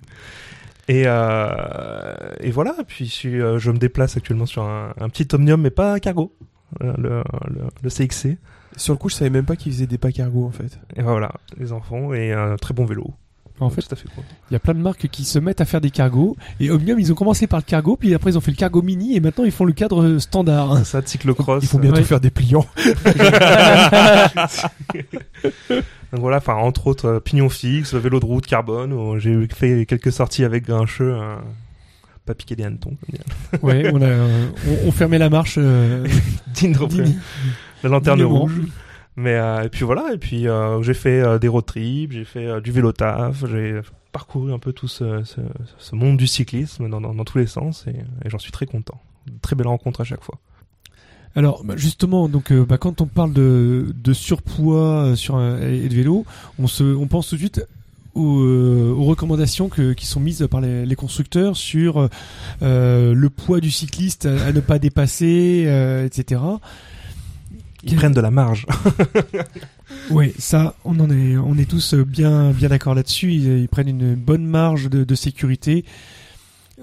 Et, 0.89 1.03
euh, 1.06 2.15
et 2.41 2.52
voilà, 2.52 2.76
puis 2.88 3.06
je, 3.22 3.57
je 3.60 3.72
me 3.72 3.77
déplace 3.77 4.18
actuellement 4.18 4.45
sur 4.45 4.64
un, 4.64 4.94
un 4.99 5.07
petit 5.10 5.27
Omnium, 5.34 5.61
mais 5.61 5.69
pas 5.69 5.99
cargo, 5.99 6.34
le, 6.81 6.94
le, 6.98 7.23
le 7.84 7.89
CXC. 7.89 8.38
Sur 8.77 8.93
le 8.93 8.97
coup, 8.97 9.09
je 9.09 9.15
savais 9.15 9.29
même 9.29 9.43
pas 9.45 9.57
qu'ils 9.57 9.73
faisaient 9.73 9.87
des 9.87 9.97
pas 9.97 10.13
cargo 10.13 10.45
en 10.45 10.51
fait. 10.51 10.79
Et 10.95 11.01
voilà, 11.01 11.33
les 11.59 11.73
enfants, 11.73 12.13
et 12.13 12.31
un 12.31 12.55
très 12.55 12.73
bon 12.73 12.85
vélo. 12.85 13.13
En 13.59 13.71
fait, 13.71 13.81
tout 13.81 13.87
à 13.91 13.95
fait 13.95 14.07
cool. 14.13 14.23
il 14.51 14.53
y 14.53 14.55
a 14.55 14.59
plein 14.59 14.75
de 14.75 14.79
marques 14.79 15.07
qui 15.07 15.25
se 15.25 15.39
mettent 15.39 15.61
à 15.61 15.65
faire 15.65 15.81
des 15.81 15.89
cargos. 15.89 16.37
Et 16.59 16.69
Omnium, 16.69 16.99
ils 16.99 17.11
ont 17.11 17.15
commencé 17.15 17.47
par 17.47 17.57
le 17.59 17.63
cargo, 17.65 17.95
puis 17.97 18.13
après 18.13 18.29
ils 18.29 18.37
ont 18.37 18.41
fait 18.41 18.51
le 18.51 18.57
cargo 18.57 18.83
mini, 18.83 19.15
et 19.15 19.19
maintenant 19.19 19.45
ils 19.45 19.51
font 19.51 19.65
le 19.65 19.73
cadre 19.73 20.19
standard. 20.19 20.77
C'est 20.77 20.83
ça, 20.85 21.01
de 21.01 21.07
cyclocross. 21.07 21.63
Il 21.63 21.67
faut 21.67 21.79
bientôt 21.79 21.97
Ouais. 21.97 22.03
faire 22.03 22.19
des 22.19 22.29
pliants. 22.29 22.67
Donc 26.13 26.21
voilà, 26.21 26.37
enfin 26.37 26.53
entre 26.53 26.87
autres 26.87 27.05
euh, 27.07 27.19
pignon 27.19 27.49
fixe, 27.49 27.93
vélo 27.95 28.19
de 28.19 28.25
route 28.25 28.45
carbone. 28.45 29.19
J'ai 29.19 29.47
fait 29.47 29.85
quelques 29.85 30.11
sorties 30.11 30.43
avec 30.43 30.65
Grincheux, 30.65 31.15
hein, 31.15 31.39
pas 32.25 32.33
piquer 32.35 32.55
des 32.55 32.63
hannetons. 32.63 32.95
comme. 33.51 33.59
Ouais, 33.69 33.89
on 33.93 34.01
a, 34.01 34.05
euh, 34.05 34.47
on, 34.67 34.87
on 34.87 34.91
fermait 34.91 35.17
la 35.17 35.29
marche. 35.29 35.55
Euh, 35.57 36.05
digne- 36.53 36.75
la 37.88 37.93
lanterne 37.93 38.23
rouge. 38.23 38.61
Mais 39.15 39.34
euh, 39.34 39.64
et 39.64 39.69
puis 39.69 39.84
voilà, 39.84 40.14
et 40.14 40.19
puis 40.19 40.47
euh, 40.47 40.84
j'ai 40.84 40.93
fait 40.93 41.22
euh, 41.22 41.39
des 41.39 41.47
road 41.47 41.65
trips, 41.65 42.11
j'ai 42.11 42.23
fait 42.23 42.61
du 42.61 42.72
vélo 42.72 42.91
taf, 42.91 43.45
j'ai 43.49 43.81
parcouru 44.11 44.53
un 44.53 44.59
peu 44.59 44.73
tout 44.73 44.88
ce, 44.88 45.23
ce, 45.23 45.41
ce 45.80 45.95
monde 45.95 46.18
du 46.18 46.27
cyclisme 46.27 46.88
dans, 46.88 47.01
dans, 47.01 47.15
dans 47.15 47.23
tous 47.23 47.39
les 47.39 47.47
sens 47.47 47.85
et, 47.88 47.95
et 48.23 48.30
j'en 48.30 48.38
suis 48.38 48.51
très 48.51 48.68
content. 48.68 49.01
Très 49.41 49.55
belle 49.55 49.68
rencontre 49.68 50.01
à 50.01 50.03
chaque 50.03 50.23
fois. 50.23 50.38
Alors 51.35 51.64
bah, 51.64 51.73
justement, 51.77 52.30
donc 52.30 52.51
euh, 52.51 52.64
bah, 52.64 52.77
quand 52.77 53.01
on 53.01 53.07
parle 53.07 53.34
de, 53.34 53.88
de 53.95 54.14
surpoids 54.14 55.15
sur 55.15 55.35
un, 55.35 55.61
et 55.61 55.89
de 55.89 55.95
vélo, 55.95 56.26
on 56.59 56.68
se, 56.68 56.84
on 56.84 57.07
pense 57.07 57.30
tout 57.30 57.35
de 57.35 57.39
suite 57.39 57.68
aux, 58.14 58.39
euh, 58.41 58.93
aux 58.95 59.03
recommandations 59.03 59.68
que, 59.68 59.93
qui 59.93 60.05
sont 60.05 60.19
mises 60.19 60.47
par 60.49 60.61
les, 60.61 60.85
les 60.85 60.95
constructeurs 60.95 61.57
sur 61.57 62.07
euh, 62.61 63.14
le 63.14 63.30
poids 63.30 63.59
du 63.61 63.72
cycliste 63.72 64.27
à, 64.27 64.45
à 64.45 64.51
ne 64.51 64.59
pas 64.59 64.77
dépasser, 64.80 65.68
etc. 66.05 66.41
Ils 67.83 67.95
prennent 67.95 68.13
de 68.13 68.21
la 68.21 68.31
marge. 68.31 68.65
Oui, 70.11 70.33
ça, 70.37 70.75
on 70.83 70.99
en 70.99 71.09
est, 71.09 71.37
on 71.37 71.57
est 71.57 71.69
tous 71.69 71.93
bien, 71.93 72.51
bien 72.51 72.67
d'accord 72.69 72.93
là-dessus. 72.95 73.31
Ils, 73.33 73.59
ils 73.59 73.69
prennent 73.69 73.87
une 73.87 74.15
bonne 74.15 74.45
marge 74.45 74.89
de, 74.89 75.03
de 75.03 75.15
sécurité, 75.15 75.85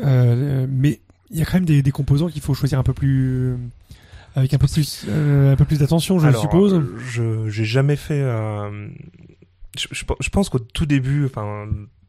Euh, 0.03 0.67
mais 0.69 1.01
il 1.31 1.39
y 1.39 1.43
a 1.43 1.45
quand 1.45 1.55
même 1.55 1.65
des, 1.67 1.83
des 1.83 1.91
composants 1.91 2.29
qu'il 2.29 2.43
faut 2.43 2.55
choisir 2.55 2.79
un 2.79 2.83
peu 2.83 2.93
plus, 2.95 3.57
avec 4.35 4.53
un 4.55 4.59
peu 4.59 4.67
plus, 4.67 5.05
euh, 5.09 5.53
un 5.53 5.57
peu 5.57 5.65
plus 5.65 5.79
d'attention, 5.79 6.19
je 6.19 6.27
Alors, 6.29 6.41
suppose. 6.41 6.75
euh, 6.75 6.99
Je 7.11 7.49
j'ai 7.51 7.65
jamais 7.65 7.97
fait. 7.97 8.21
euh, 8.21 8.89
je, 9.79 9.87
je, 9.93 10.05
je 10.21 10.29
pense 10.31 10.49
qu'au 10.49 10.59
tout 10.59 10.87
début, 10.87 11.25
enfin, 11.27 11.67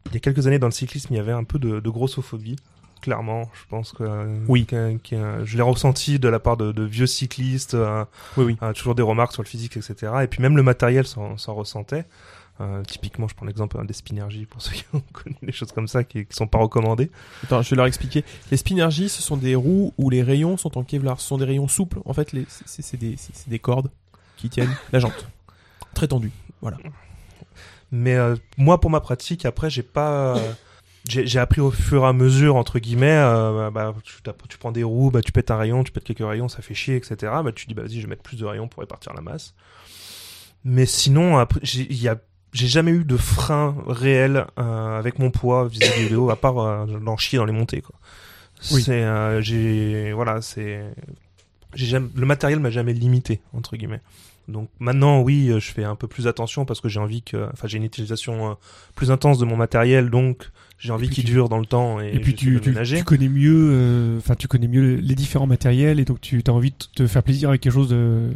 il 0.08 0.14
y 0.14 0.18
a 0.18 0.20
quelques 0.20 0.48
années 0.48 0.60
dans 0.60 0.68
le 0.68 0.72
cyclisme, 0.74 1.14
il 1.14 1.18
y 1.18 1.20
avait 1.20 1.32
un 1.34 1.44
peu 1.44 1.60
de, 1.60 1.80
de 1.80 1.90
grossophobie. 1.90 2.56
Clairement, 3.06 3.52
je 3.54 3.68
pense 3.70 3.92
que 3.92 4.26
Oui. 4.48 4.66
je 4.72 5.56
l'ai 5.58 5.62
ressenti 5.62 6.18
de 6.18 6.28
la 6.28 6.40
part 6.40 6.58
de, 6.58 6.72
de 6.72 6.82
vieux 6.82 7.06
cyclistes, 7.06 7.76
euh, 7.76 8.04
Oui, 8.36 8.46
oui. 8.46 8.58
euh, 8.64 8.74
toujours 8.74 8.96
des 8.96 9.04
remarques 9.04 9.32
sur 9.32 9.44
le 9.44 9.48
physique, 9.48 9.78
etc. 9.78 10.12
Et 10.24 10.28
puis 10.28 10.42
même 10.42 10.58
le 10.58 10.64
matériel 10.64 11.06
s'en 11.06 11.38
s'en 11.38 11.54
ressentait. 11.54 12.06
Euh, 12.62 12.82
typiquement, 12.82 13.28
je 13.28 13.36
prends 13.36 13.46
l'exemple 13.46 13.78
hein, 13.80 13.86
des 13.86 13.94
Spinergy 13.94 14.48
pour 14.48 14.60
ceux 14.60 14.72
qui 14.72 14.86
ont 14.96 15.04
connu 15.14 15.36
des 15.44 15.52
choses 15.52 15.72
comme 15.72 15.88
ça 15.88 16.04
qui, 16.04 16.26
qui 16.26 16.36
sont 16.36 16.48
pas 16.48 16.58
recommandées. 16.58 17.12
Attends, 17.44 17.62
je 17.62 17.70
vais 17.70 17.76
leur 17.76 17.86
expliquer. 17.86 18.24
Les 18.50 18.58
Spinergy, 18.58 19.08
ce 19.08 19.22
sont 19.22 19.38
des 19.38 19.54
roues 19.54 19.94
où 20.00 20.10
les 20.10 20.24
rayons 20.24 20.58
sont 20.58 20.76
en 20.80 20.84
Kevlar. 20.84 21.22
Ce 21.22 21.28
sont 21.28 21.38
des 21.38 21.46
rayons 21.46 21.68
souples. 21.68 22.00
En 22.06 22.14
fait, 22.16 22.32
c'est 22.66 22.98
des, 22.98 23.60
cordes 23.60 23.92
qui 24.36 24.50
tiennent 24.50 24.76
la 24.92 24.98
jante. 24.98 25.28
Très 25.94 26.08
tendues. 26.08 26.32
Voilà. 26.60 26.78
Mais 27.92 28.16
euh, 28.16 28.36
moi, 28.58 28.82
pour 28.82 28.90
ma 28.90 29.00
pratique, 29.00 29.46
après, 29.46 29.70
j'ai 29.70 29.84
pas. 29.84 30.40
J'ai 31.08 31.26
j'ai 31.28 31.40
appris 31.40 31.62
au 31.62 31.72
fur 31.72 32.04
et 32.04 32.08
à 32.08 32.14
mesure, 32.14 32.56
entre 32.56 32.80
guillemets, 32.80 33.18
euh, 33.18 33.70
bah, 33.72 33.94
tu, 34.04 34.22
t'as- 34.24 34.36
tu 34.50 34.58
prends 34.58 34.72
des 34.72 34.84
roues, 34.84 35.12
bah, 35.12 35.22
tu 35.22 35.32
pètes 35.32 35.52
un 35.52 35.58
rayon, 35.58 35.84
tu 35.84 35.92
pètes 35.92 36.04
quelques 36.04 36.28
rayons, 36.28 36.48
ça 36.48 36.62
fait 36.62 36.74
chier, 36.74 36.96
etc. 36.96 37.16
Bah, 37.44 37.52
tu 37.54 37.68
dis, 37.68 37.74
bah, 37.74 37.84
vas-y, 37.84 37.96
je 37.98 38.02
vais 38.02 38.08
mettre 38.08 38.24
plus 38.24 38.38
de 38.38 38.46
rayons 38.46 38.68
pour 38.68 38.82
répartir 38.82 39.14
la 39.14 39.22
masse. 39.22 39.54
Mais 40.64 40.86
sinon, 40.86 41.38
après, 41.38 41.60
j'ai 41.64 41.86
il 41.90 42.02
y 42.02 42.08
a- 42.08 42.18
j'ai 42.54 42.68
jamais 42.68 42.92
eu 42.92 43.04
de 43.04 43.18
frein 43.18 43.76
réel 43.86 44.46
euh, 44.58 44.98
avec 44.98 45.20
mon 45.20 45.30
poids 45.30 45.68
vis-à-vis 45.68 46.00
du 46.02 46.08
vélo, 46.08 46.30
à 46.30 46.40
part 46.40 46.58
euh, 46.60 46.86
d'en 46.86 47.18
chier 47.18 47.38
dans 47.38 47.46
les 47.46 47.52
montées. 47.54 47.82
Quoi. 47.82 47.96
Oui. 48.72 48.82
C'est, 48.82 49.04
euh, 49.04 49.42
j'ai, 49.42 50.14
voilà, 50.14 50.42
c'est, 50.42 50.82
j'ai 51.74 51.86
jamais, 51.86 52.08
le 52.16 52.26
matériel 52.26 52.60
m'a 52.60 52.70
jamais 52.70 52.94
limité 52.94 53.42
entre 53.54 53.76
guillemets. 53.76 54.02
Donc 54.48 54.70
maintenant, 54.80 55.22
oui, 55.22 55.50
euh, 55.50 55.60
je 55.60 55.72
fais 55.72 55.84
un 55.84 55.96
peu 55.96 56.08
plus 56.08 56.28
attention 56.28 56.66
parce 56.66 56.80
que 56.80 56.88
j'ai 56.88 57.00
envie 57.00 57.22
que, 57.24 57.50
enfin, 57.52 57.68
j'ai 57.68 57.78
une 57.78 57.84
utilisation 57.84 58.52
euh, 58.52 58.54
plus 58.96 59.12
intense 59.12 59.38
de 59.38 59.46
mon 59.46 59.58
matériel, 59.58 60.10
donc 60.10 60.50
j'ai 60.78 60.92
envie 60.92 61.10
qu'il 61.10 61.24
tu- 61.24 61.32
dure 61.32 61.48
dans 61.50 61.58
le 61.60 61.66
temps 61.66 62.00
et, 62.02 62.12
Et 62.16 62.20
puis 62.20 62.36
tu, 62.36 62.56
de 62.56 62.60
tu, 62.60 62.70
ménager. 62.70 62.98
tu 62.98 63.04
connais 63.04 63.30
mieux, 63.30 63.70
euh, 63.72 64.18
enfin 64.20 64.36
tu 64.36 64.48
connais 64.48 64.68
mieux 64.68 64.96
les 64.96 65.16
différents 65.16 65.48
matériels 65.48 66.00
et 66.00 66.06
donc 66.06 66.22
tu 66.22 66.42
as 66.46 66.52
envie 66.52 66.72
de 66.72 66.76
te 66.96 67.08
faire 67.08 67.24
plaisir 67.24 67.50
avec 67.50 67.62
quelque 67.62 67.74
chose 67.74 67.90
de, 67.90 68.30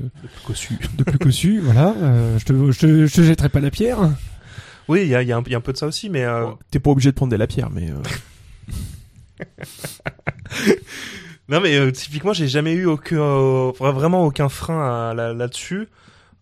Cossu. 0.46 0.78
de 0.98 1.04
plus 1.04 1.20
cossu. 1.20 1.60
voilà, 1.60 1.94
euh, 2.02 2.40
je 2.40 2.46
te, 2.46 2.72
je 2.72 2.80
te, 2.80 3.06
je 3.08 3.14
te 3.14 3.22
jetterai 3.22 3.50
pas 3.50 3.60
la 3.60 3.72
pierre. 3.72 4.00
Oui, 4.88 5.02
il 5.04 5.08
y 5.10 5.16
a, 5.16 5.22
il 5.22 5.28
y, 5.28 5.32
a 5.32 5.38
un- 5.38 5.44
il 5.46 5.52
y 5.52 5.56
a 5.56 5.58
un 5.58 5.62
peu 5.62 5.74
de 5.74 5.78
ça 5.78 5.86
aussi, 5.86 6.10
mais 6.10 6.24
euh, 6.24 6.48
T'es 6.72 6.80
pas 6.80 6.90
obligé 6.90 7.12
de 7.12 7.16
prendre 7.16 7.30
des 7.30 7.38
lapierres, 7.38 7.70
mais. 7.72 7.92
euh, 7.92 9.46
Non 11.50 11.62
mais 11.62 11.76
euh, 11.78 11.92
typiquement 11.92 12.32
j'ai 12.34 12.48
jamais 12.48 12.74
eu 12.74 12.86
aucun 12.86 13.18
euh, 13.20 13.72
vraiment 13.80 14.24
aucun 14.26 14.50
frein 14.50 15.12
à- 15.12 15.14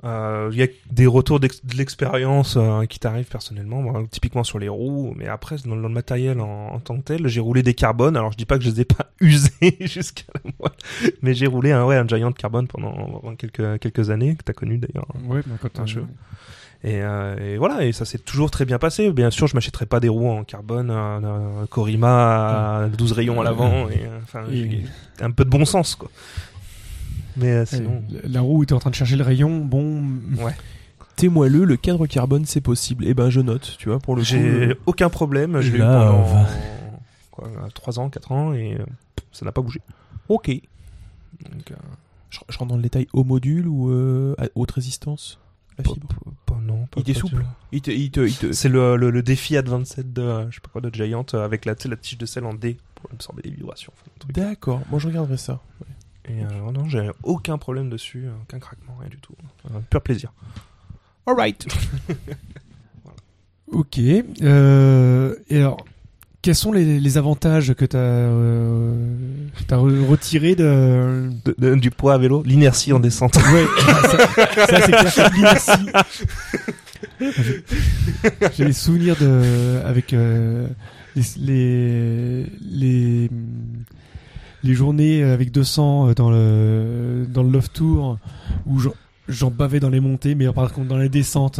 Euh, 0.03 0.49
Il 0.53 0.59
y 0.59 0.63
a 0.63 0.67
des 0.91 1.07
retours 1.07 1.39
de 1.39 1.47
l'expérience 1.75 2.55
euh, 2.55 2.85
qui 2.85 2.99
t'arrivent 2.99 3.27
personnellement, 3.29 3.81
moi, 3.81 4.03
typiquement 4.11 4.43
sur 4.43 4.59
les 4.59 4.69
roues, 4.69 5.13
mais 5.17 5.27
après 5.27 5.55
dans, 5.65 5.75
dans 5.75 5.87
le 5.87 5.89
matériel 5.89 6.39
en, 6.39 6.67
en 6.73 6.79
tant 6.79 6.97
que 6.97 7.01
tel, 7.03 7.27
j'ai 7.27 7.39
roulé 7.39 7.63
des 7.63 7.73
carbones. 7.73 8.15
Alors 8.15 8.31
je 8.31 8.37
dis 8.37 8.45
pas 8.45 8.57
que 8.59 8.63
je 8.63 8.69
les 8.69 8.81
ai 8.81 8.85
pas 8.85 9.11
usés 9.21 9.49
jusqu'à 9.81 10.25
la 10.35 10.51
moelle, 10.59 11.13
mais 11.23 11.33
j'ai 11.33 11.47
roulé 11.47 11.71
un 11.71 11.83
ouais 11.85 11.95
un 11.95 12.07
Giant 12.07 12.31
carbone 12.31 12.67
pendant, 12.67 13.21
quelques 13.37 13.79
quelques 13.79 14.09
années 14.11 14.35
que 14.35 14.43
t'as 14.43 14.53
connu 14.53 14.77
d'ailleurs. 14.77 15.07
Ouais, 15.25 15.41
mais 15.47 15.55
quand 15.59 15.79
Un 15.79 15.85
jeu. 15.87 16.05
Et, 16.83 17.01
euh, 17.01 17.35
et 17.55 17.57
voilà, 17.57 17.83
et 17.85 17.91
ça 17.91 18.05
s'est 18.05 18.19
toujours 18.19 18.51
très 18.51 18.63
bien 18.63 18.77
passé. 18.77 19.11
Bien 19.11 19.31
sûr, 19.31 19.47
je 19.47 19.55
m'achèterai 19.55 19.87
pas 19.87 19.99
des 19.99 20.09
roues 20.09 20.29
en 20.29 20.43
carbone, 20.43 20.91
un, 20.91 21.65
Corima 21.71 22.83
à 22.83 22.87
12 22.87 23.13
rayons 23.13 23.41
à 23.41 23.43
l'avant, 23.43 23.89
et 23.89 24.03
euh, 24.03 24.19
enfin 24.21 24.43
Et- 24.53 24.83
un 25.19 25.31
peu 25.31 25.43
de 25.43 25.49
bon 25.49 25.65
sens 25.65 25.95
quoi. 25.95 26.09
Mais 27.37 27.51
euh, 27.51 27.65
sinon, 27.65 28.03
La- 28.23 28.41
roue 28.41 28.63
était 28.63 28.73
en 28.73 28.79
train 28.79 28.89
de 28.89 28.95
chercher 28.95 29.15
le 29.15 29.23
rayon. 29.23 29.63
Bon, 29.65 30.03
Témoin-le, 31.15 31.63
le 31.65 31.77
cadre 31.77 32.05
carbone 32.05 32.45
c'est 32.45 32.61
possible. 32.61 33.05
Et 33.07 33.13
ben 33.15 33.29
je 33.31 33.41
note, 33.41 33.75
tu 33.79 33.89
vois, 33.89 33.99
pour 33.99 34.15
le 34.15 34.21
coup. 34.21 34.25
j'ai 34.27 34.39
euh, 34.69 34.75
aucun 34.85 35.09
problème. 35.09 35.59
Je 35.61 35.71
l'ai 35.71 35.77
eu 35.79 35.81
pendant 35.81 36.45
quoi, 37.31 37.49
3 37.73 37.99
ans, 37.99 38.09
4 38.09 38.31
ans, 38.31 38.53
et 38.53 38.75
euh, 38.75 38.85
ça 39.31 39.43
n'a 39.45 39.51
pas 39.51 39.61
bougé. 39.61 39.81
Ok. 40.29 40.49
Donc, 40.49 41.71
euh, 41.71 41.75
Je, 42.29 42.39
je 42.49 42.57
rentre 42.59 42.69
dans 42.69 42.75
le 42.75 42.83
détail 42.83 43.07
au 43.13 43.23
module 43.23 43.67
ou 43.67 43.89
euh, 43.89 44.35
à 44.37 44.45
haute 44.55 44.71
résistance 44.71 45.39
La 45.79 45.83
fibre. 45.83 46.07
pas- 46.07 46.53
pas- 46.53 46.61
non, 46.61 46.85
pas- 46.87 47.01
Il 47.03 47.09
est 47.09 47.13
souple. 47.15 47.37
du- 47.37 47.43
Il 47.71 47.81
te, 47.81 47.89
il 47.91 48.11
te, 48.11 48.19
il 48.19 48.35
te- 48.35 48.51
C'est 48.51 48.69
le, 48.69 48.95
le, 48.95 49.09
le 49.09 49.23
défi 49.23 49.57
Advanced 49.57 50.13
de 50.13 50.21
euh, 50.21 50.49
je 50.51 50.55
sais 50.55 50.61
pas 50.61 50.69
quoi 50.71 50.81
de 50.81 50.93
Giant 50.93 51.25
euh, 51.33 51.43
avec 51.45 51.65
la, 51.65 51.73
la 51.85 51.95
tige 51.95 52.17
de 52.19 52.25
sel 52.27 52.45
en 52.45 52.53
D 52.53 52.77
pour 52.95 53.09
absorber 53.11 53.41
les 53.43 53.51
vibrations. 53.51 53.93
D'accord. 54.29 54.81
Moi 54.91 54.99
je 54.99 55.07
regarderai 55.07 55.37
ça. 55.37 55.61
Et 56.29 56.43
euh, 56.43 56.71
non, 56.73 56.87
j'ai 56.89 57.09
aucun 57.23 57.57
problème 57.57 57.89
dessus, 57.89 58.25
euh, 58.25 58.31
aucun 58.43 58.59
craquement, 58.59 58.95
rien 58.99 59.09
du 59.09 59.17
tout. 59.17 59.33
Un 59.73 59.79
pur 59.81 60.01
plaisir. 60.01 60.33
Alright. 61.25 61.67
ok. 63.71 63.99
Euh, 64.41 65.35
et 65.49 65.57
alors, 65.57 65.85
quels 66.41 66.55
sont 66.55 66.71
les, 66.71 66.99
les 66.99 67.17
avantages 67.17 67.73
que 67.73 67.85
tu 67.85 67.95
as, 67.97 69.77
retirés 69.77 70.55
de. 70.55 71.29
De- 71.45 71.55
de- 71.57 71.75
du 71.75 71.91
poids 71.91 72.13
à 72.13 72.17
vélo, 72.17 72.43
l'inertie 72.45 72.93
en 72.93 72.99
descente. 72.99 73.35
Ouais, 73.37 73.65
ça, 73.79 74.17
ça, 74.67 74.81
c'est 74.81 74.91
clair. 74.91 75.31
l'inertie. 75.35 75.71
J'ai- 77.19 77.63
J'ai 78.55 78.65
les 78.65 78.73
souvenirs 78.73 79.15
de 79.19 79.81
avec 79.85 80.13
euh, 80.13 80.67
les, 81.15 81.23
les 81.39 82.45
les 82.61 83.29
les 84.63 84.73
journées 84.73 85.23
avec 85.23 85.51
200 85.51 86.13
dans 86.13 86.29
le 86.31 87.25
dans 87.29 87.43
le 87.43 87.49
Love 87.49 87.69
Tour 87.69 88.17
où 88.65 88.79
j'en- 88.79 89.51
bavais 89.51 89.79
dans 89.79 89.89
les 89.89 89.99
montées, 89.99 90.35
mais 90.35 90.51
par 90.51 90.71
contre 90.73 90.87
dans 90.87 90.97
les 90.97 91.09
descentes, 91.09 91.59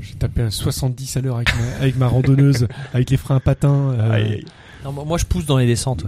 j'ai 0.00 0.14
tapé 0.14 0.42
à 0.42 0.50
70 0.50 1.16
à 1.16 1.20
l'heure 1.20 1.36
avec 1.36 1.48
ma, 1.56 1.76
avec 1.80 1.96
ma 1.96 2.06
randonneuse, 2.08 2.68
avec 2.92 3.10
les 3.10 3.16
freins 3.16 3.36
à 3.36 3.40
patins. 3.40 3.92
euh, 3.92 4.10
Aïe, 4.12 4.32
aïe. 4.34 4.44
Non, 4.84 4.92
moi 4.92 5.18
je 5.18 5.24
pousse 5.24 5.46
dans 5.46 5.56
les 5.58 5.66
descentes. 5.66 6.04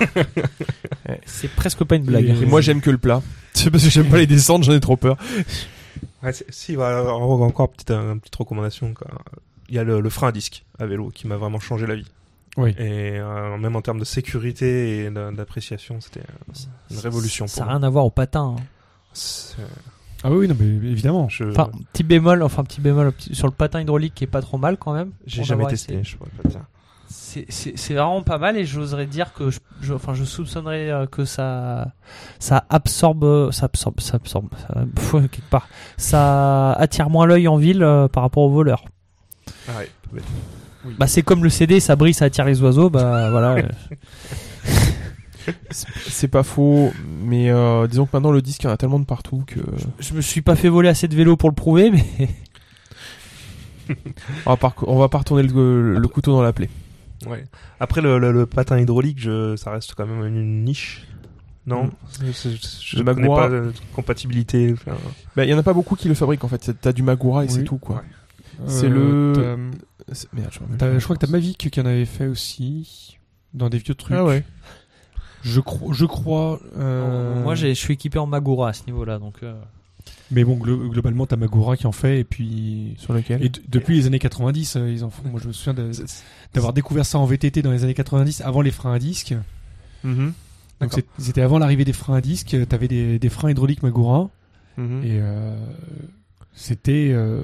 ouais. 0.16 1.20
c'est 1.26 1.50
presque 1.50 1.84
pas 1.84 1.96
une 1.96 2.04
blague. 2.04 2.26
Et- 2.28 2.42
Et 2.42 2.46
moi 2.46 2.60
j'aime 2.60 2.80
que 2.80 2.90
le 2.90 2.98
plat. 2.98 3.22
C'est 3.54 3.70
parce 3.70 3.84
que 3.84 3.90
j'aime 3.90 4.08
pas 4.08 4.16
les 4.18 4.26
descentes, 4.26 4.64
j'en 4.64 4.72
ai 4.72 4.80
trop 4.80 4.96
peur. 4.96 5.16
Ouais, 6.22 6.32
si, 6.48 6.74
voilà, 6.74 7.12
encore, 7.14 7.70
petite, 7.70 7.90
une 7.90 8.18
petite 8.18 8.34
recommandation. 8.36 8.94
quoi. 8.94 9.08
Il 9.68 9.74
y 9.74 9.78
a 9.78 9.84
le, 9.84 10.00
le 10.00 10.08
frein 10.10 10.28
à 10.28 10.32
disque 10.32 10.64
à 10.78 10.86
vélo 10.86 11.10
qui 11.14 11.26
m'a 11.26 11.36
vraiment 11.36 11.60
changé 11.60 11.86
la 11.86 11.94
vie. 11.96 12.06
Oui. 12.56 12.70
Et 12.78 13.18
euh, 13.18 13.56
même 13.56 13.76
en 13.76 13.80
termes 13.82 13.98
de 13.98 14.04
sécurité 14.04 15.04
et 15.04 15.10
d'a- 15.10 15.30
d'appréciation, 15.30 16.00
c'était 16.00 16.20
euh, 16.20 16.52
une 16.90 16.98
révolution 16.98 17.46
Ça 17.46 17.64
n'a 17.64 17.70
rien 17.72 17.82
à 17.82 17.88
voir 17.88 18.04
au 18.04 18.10
patin. 18.10 18.56
hein. 18.58 18.62
C'est- 19.12 19.56
Ah 20.24 20.30
oui, 20.30 20.46
non, 20.48 20.56
mais 20.58 20.66
évidemment. 20.66 21.28
Je 21.28 21.44
Enfin, 21.44 21.70
petit 21.92 22.02
bémol, 22.04 22.42
enfin 22.42 22.62
petit 22.64 22.80
bémol 22.80 23.12
sur 23.32 23.46
le 23.46 23.52
patin 23.52 23.80
hydraulique 23.80 24.14
qui 24.14 24.24
est 24.24 24.28
pas 24.28 24.42
trop 24.42 24.58
mal 24.58 24.76
quand 24.76 24.92
même. 24.92 25.12
j'ai 25.26 25.44
jamais 25.44 25.66
testé, 25.66 25.94
essayé. 25.94 26.04
je 26.04 26.16
pourrais 26.16 26.30
pas 26.30 26.42
te 26.44 26.48
dire. 26.48 26.60
C'est- 27.08 27.94
vraiment 27.94 28.22
pas 28.22 28.38
mal 28.38 28.56
et 28.56 28.64
j'oserais 28.66 29.06
dire 29.06 29.32
que 29.34 29.50
je, 29.50 29.58
je- 29.80 29.92
enfin 29.94 30.12
je 30.14 30.24
soupçonnerais 30.24 30.90
euh, 30.90 31.06
que 31.06 31.24
ça 31.26 31.92
ça 32.38 32.64
absorbe 32.70 33.50
ça 33.52 33.66
absorbe 33.66 34.00
ça 34.00 34.16
absorbe 34.16 34.48
ça, 34.56 34.74
pff, 34.94 35.12
quelque 35.30 35.48
part 35.50 35.68
ça 35.96 36.72
attire 36.72 37.08
moins 37.10 37.26
l'œil 37.26 37.48
en 37.48 37.56
ville 37.56 37.82
euh, 37.82 38.08
par 38.08 38.22
rapport 38.22 38.42
aux 38.44 38.50
voleurs. 38.50 38.84
Ah 39.68 39.72
ouais, 39.78 40.20
Bah 40.98 41.06
c'est 41.06 41.22
comme 41.22 41.44
le 41.44 41.50
CD 41.50 41.78
ça 41.80 41.94
brille 41.96 42.14
ça 42.14 42.24
attire 42.26 42.44
les 42.44 42.60
oiseaux 42.62 42.90
bah 42.90 43.30
voilà. 43.30 43.56
C'est- 45.70 46.28
pas 46.28 46.44
faux, 46.44 46.92
mais 47.24 47.50
euh, 47.50 47.88
disons 47.88 48.06
que 48.06 48.10
maintenant 48.12 48.30
le 48.30 48.40
disque 48.42 48.62
il 48.62 48.66
y 48.66 48.68
en 48.70 48.72
a 48.72 48.76
tellement 48.76 49.00
de 49.00 49.04
partout 49.04 49.42
que. 49.46 49.58
Je 49.98 50.14
me 50.14 50.20
suis 50.20 50.40
pas 50.40 50.54
fait 50.54 50.68
voler 50.68 50.88
assez 50.88 51.08
de 51.08 51.16
vélos 51.16 51.36
pour 51.36 51.48
le 51.48 51.54
prouver 51.54 51.90
mais 51.90 52.04
On 54.46 54.50
va 54.50 54.56
pas, 54.56 54.72
on 54.86 54.98
va 54.98 55.08
pas 55.08 55.18
retourner 55.18 55.42
le, 55.42 55.98
le 55.98 56.08
couteau 56.08 56.32
dans 56.32 56.42
la 56.42 56.52
plaie. 56.52 56.70
Ouais. 57.26 57.44
Après, 57.80 58.00
le, 58.00 58.18
le, 58.18 58.30
le 58.32 58.46
patin 58.46 58.78
hydraulique, 58.78 59.18
je, 59.20 59.56
ça 59.56 59.70
reste 59.72 59.94
quand 59.96 60.06
même 60.06 60.24
une 60.24 60.64
niche. 60.64 61.06
Non, 61.66 61.84
Mm. 61.84 61.90
C'est- 62.32 62.50
je 62.80 62.98
ne 62.98 63.12
connais 63.12 63.28
pas 63.28 63.48
de 63.48 63.72
compatibilité. 63.94 64.72
enfin, 64.74 64.96
Bah, 65.36 65.44
il 65.44 65.50
y 65.50 65.54
en 65.54 65.58
a 65.58 65.62
pas 65.62 65.72
beaucoup 65.74 65.94
qui 65.96 66.08
le 66.08 66.14
fabriquent 66.14 66.44
en 66.44 66.48
fait. 66.48 66.62
C'est- 66.64 66.80
T'as 66.80 66.92
du 66.92 67.02
Magura 67.02 67.44
et 67.44 67.48
c'est 67.48 67.64
tout 67.64 67.78
quoi. 67.78 67.96
Ouais. 67.96 68.02
C'est 68.66 68.86
Euh, 68.86 69.56
le- 69.56 69.70
Merde, 70.32 70.50
je 70.98 71.04
crois 71.04 71.16
que 71.16 71.24
t'as 71.24 71.30
Mavic 71.30 71.70
qui 71.70 71.80
en 71.80 71.86
avait 71.86 72.04
fait 72.04 72.26
aussi 72.26 73.18
dans 73.54 73.68
des 73.68 73.78
vieux 73.78 73.94
trucs. 73.94 74.16
Ah 74.16 74.24
ouais. 74.24 74.44
Je 75.42 75.60
crois, 75.60 75.92
je 75.92 76.04
crois. 76.06 76.60
euh, 76.78 77.42
moi 77.42 77.54
j'ai 77.54 77.74
je 77.74 77.80
suis 77.80 77.94
équipé 77.94 78.18
en 78.18 78.26
Magura 78.26 78.68
à 78.70 78.72
ce 78.72 78.84
niveau-là 78.86 79.18
donc 79.18 79.36
euh, 79.42 79.54
Mais 80.30 80.44
bon, 80.44 80.56
glo- 80.56 80.88
globalement, 80.88 81.26
t'as 81.26 81.36
Magura 81.36 81.76
qui 81.76 81.86
en 81.86 81.92
fait, 81.92 82.20
et 82.20 82.24
puis. 82.24 82.94
Sur 82.98 83.12
lequel 83.12 83.42
Et 83.44 83.50
depuis 83.68 83.96
les 83.96 84.06
années 84.06 84.18
90, 84.18 84.76
euh, 84.76 84.90
ils 84.90 85.04
en 85.04 85.10
font. 85.10 85.22
Moi, 85.28 85.40
je 85.42 85.48
me 85.48 85.52
souviens 85.52 85.74
d'avoir 86.54 86.72
découvert 86.72 87.04
ça 87.06 87.18
en 87.18 87.24
VTT 87.26 87.62
dans 87.62 87.70
les 87.72 87.84
années 87.84 87.94
90, 87.94 88.40
avant 88.42 88.60
les 88.62 88.70
freins 88.70 88.92
à 88.94 88.98
disque. 88.98 89.34
Mhm. 90.04 90.32
Donc 90.80 90.92
c'était 91.18 91.42
avant 91.42 91.58
l'arrivée 91.58 91.84
des 91.84 91.92
freins 91.92 92.16
à 92.16 92.20
disque. 92.20 92.56
T'avais 92.68 92.88
des, 92.88 93.18
des 93.20 93.28
freins 93.28 93.50
hydrauliques 93.50 93.82
Magura, 93.82 94.30
Mhm. 94.76 95.02
et 95.04 95.18
euh, 95.20 95.56
c'était 96.54 97.10
euh, 97.12 97.42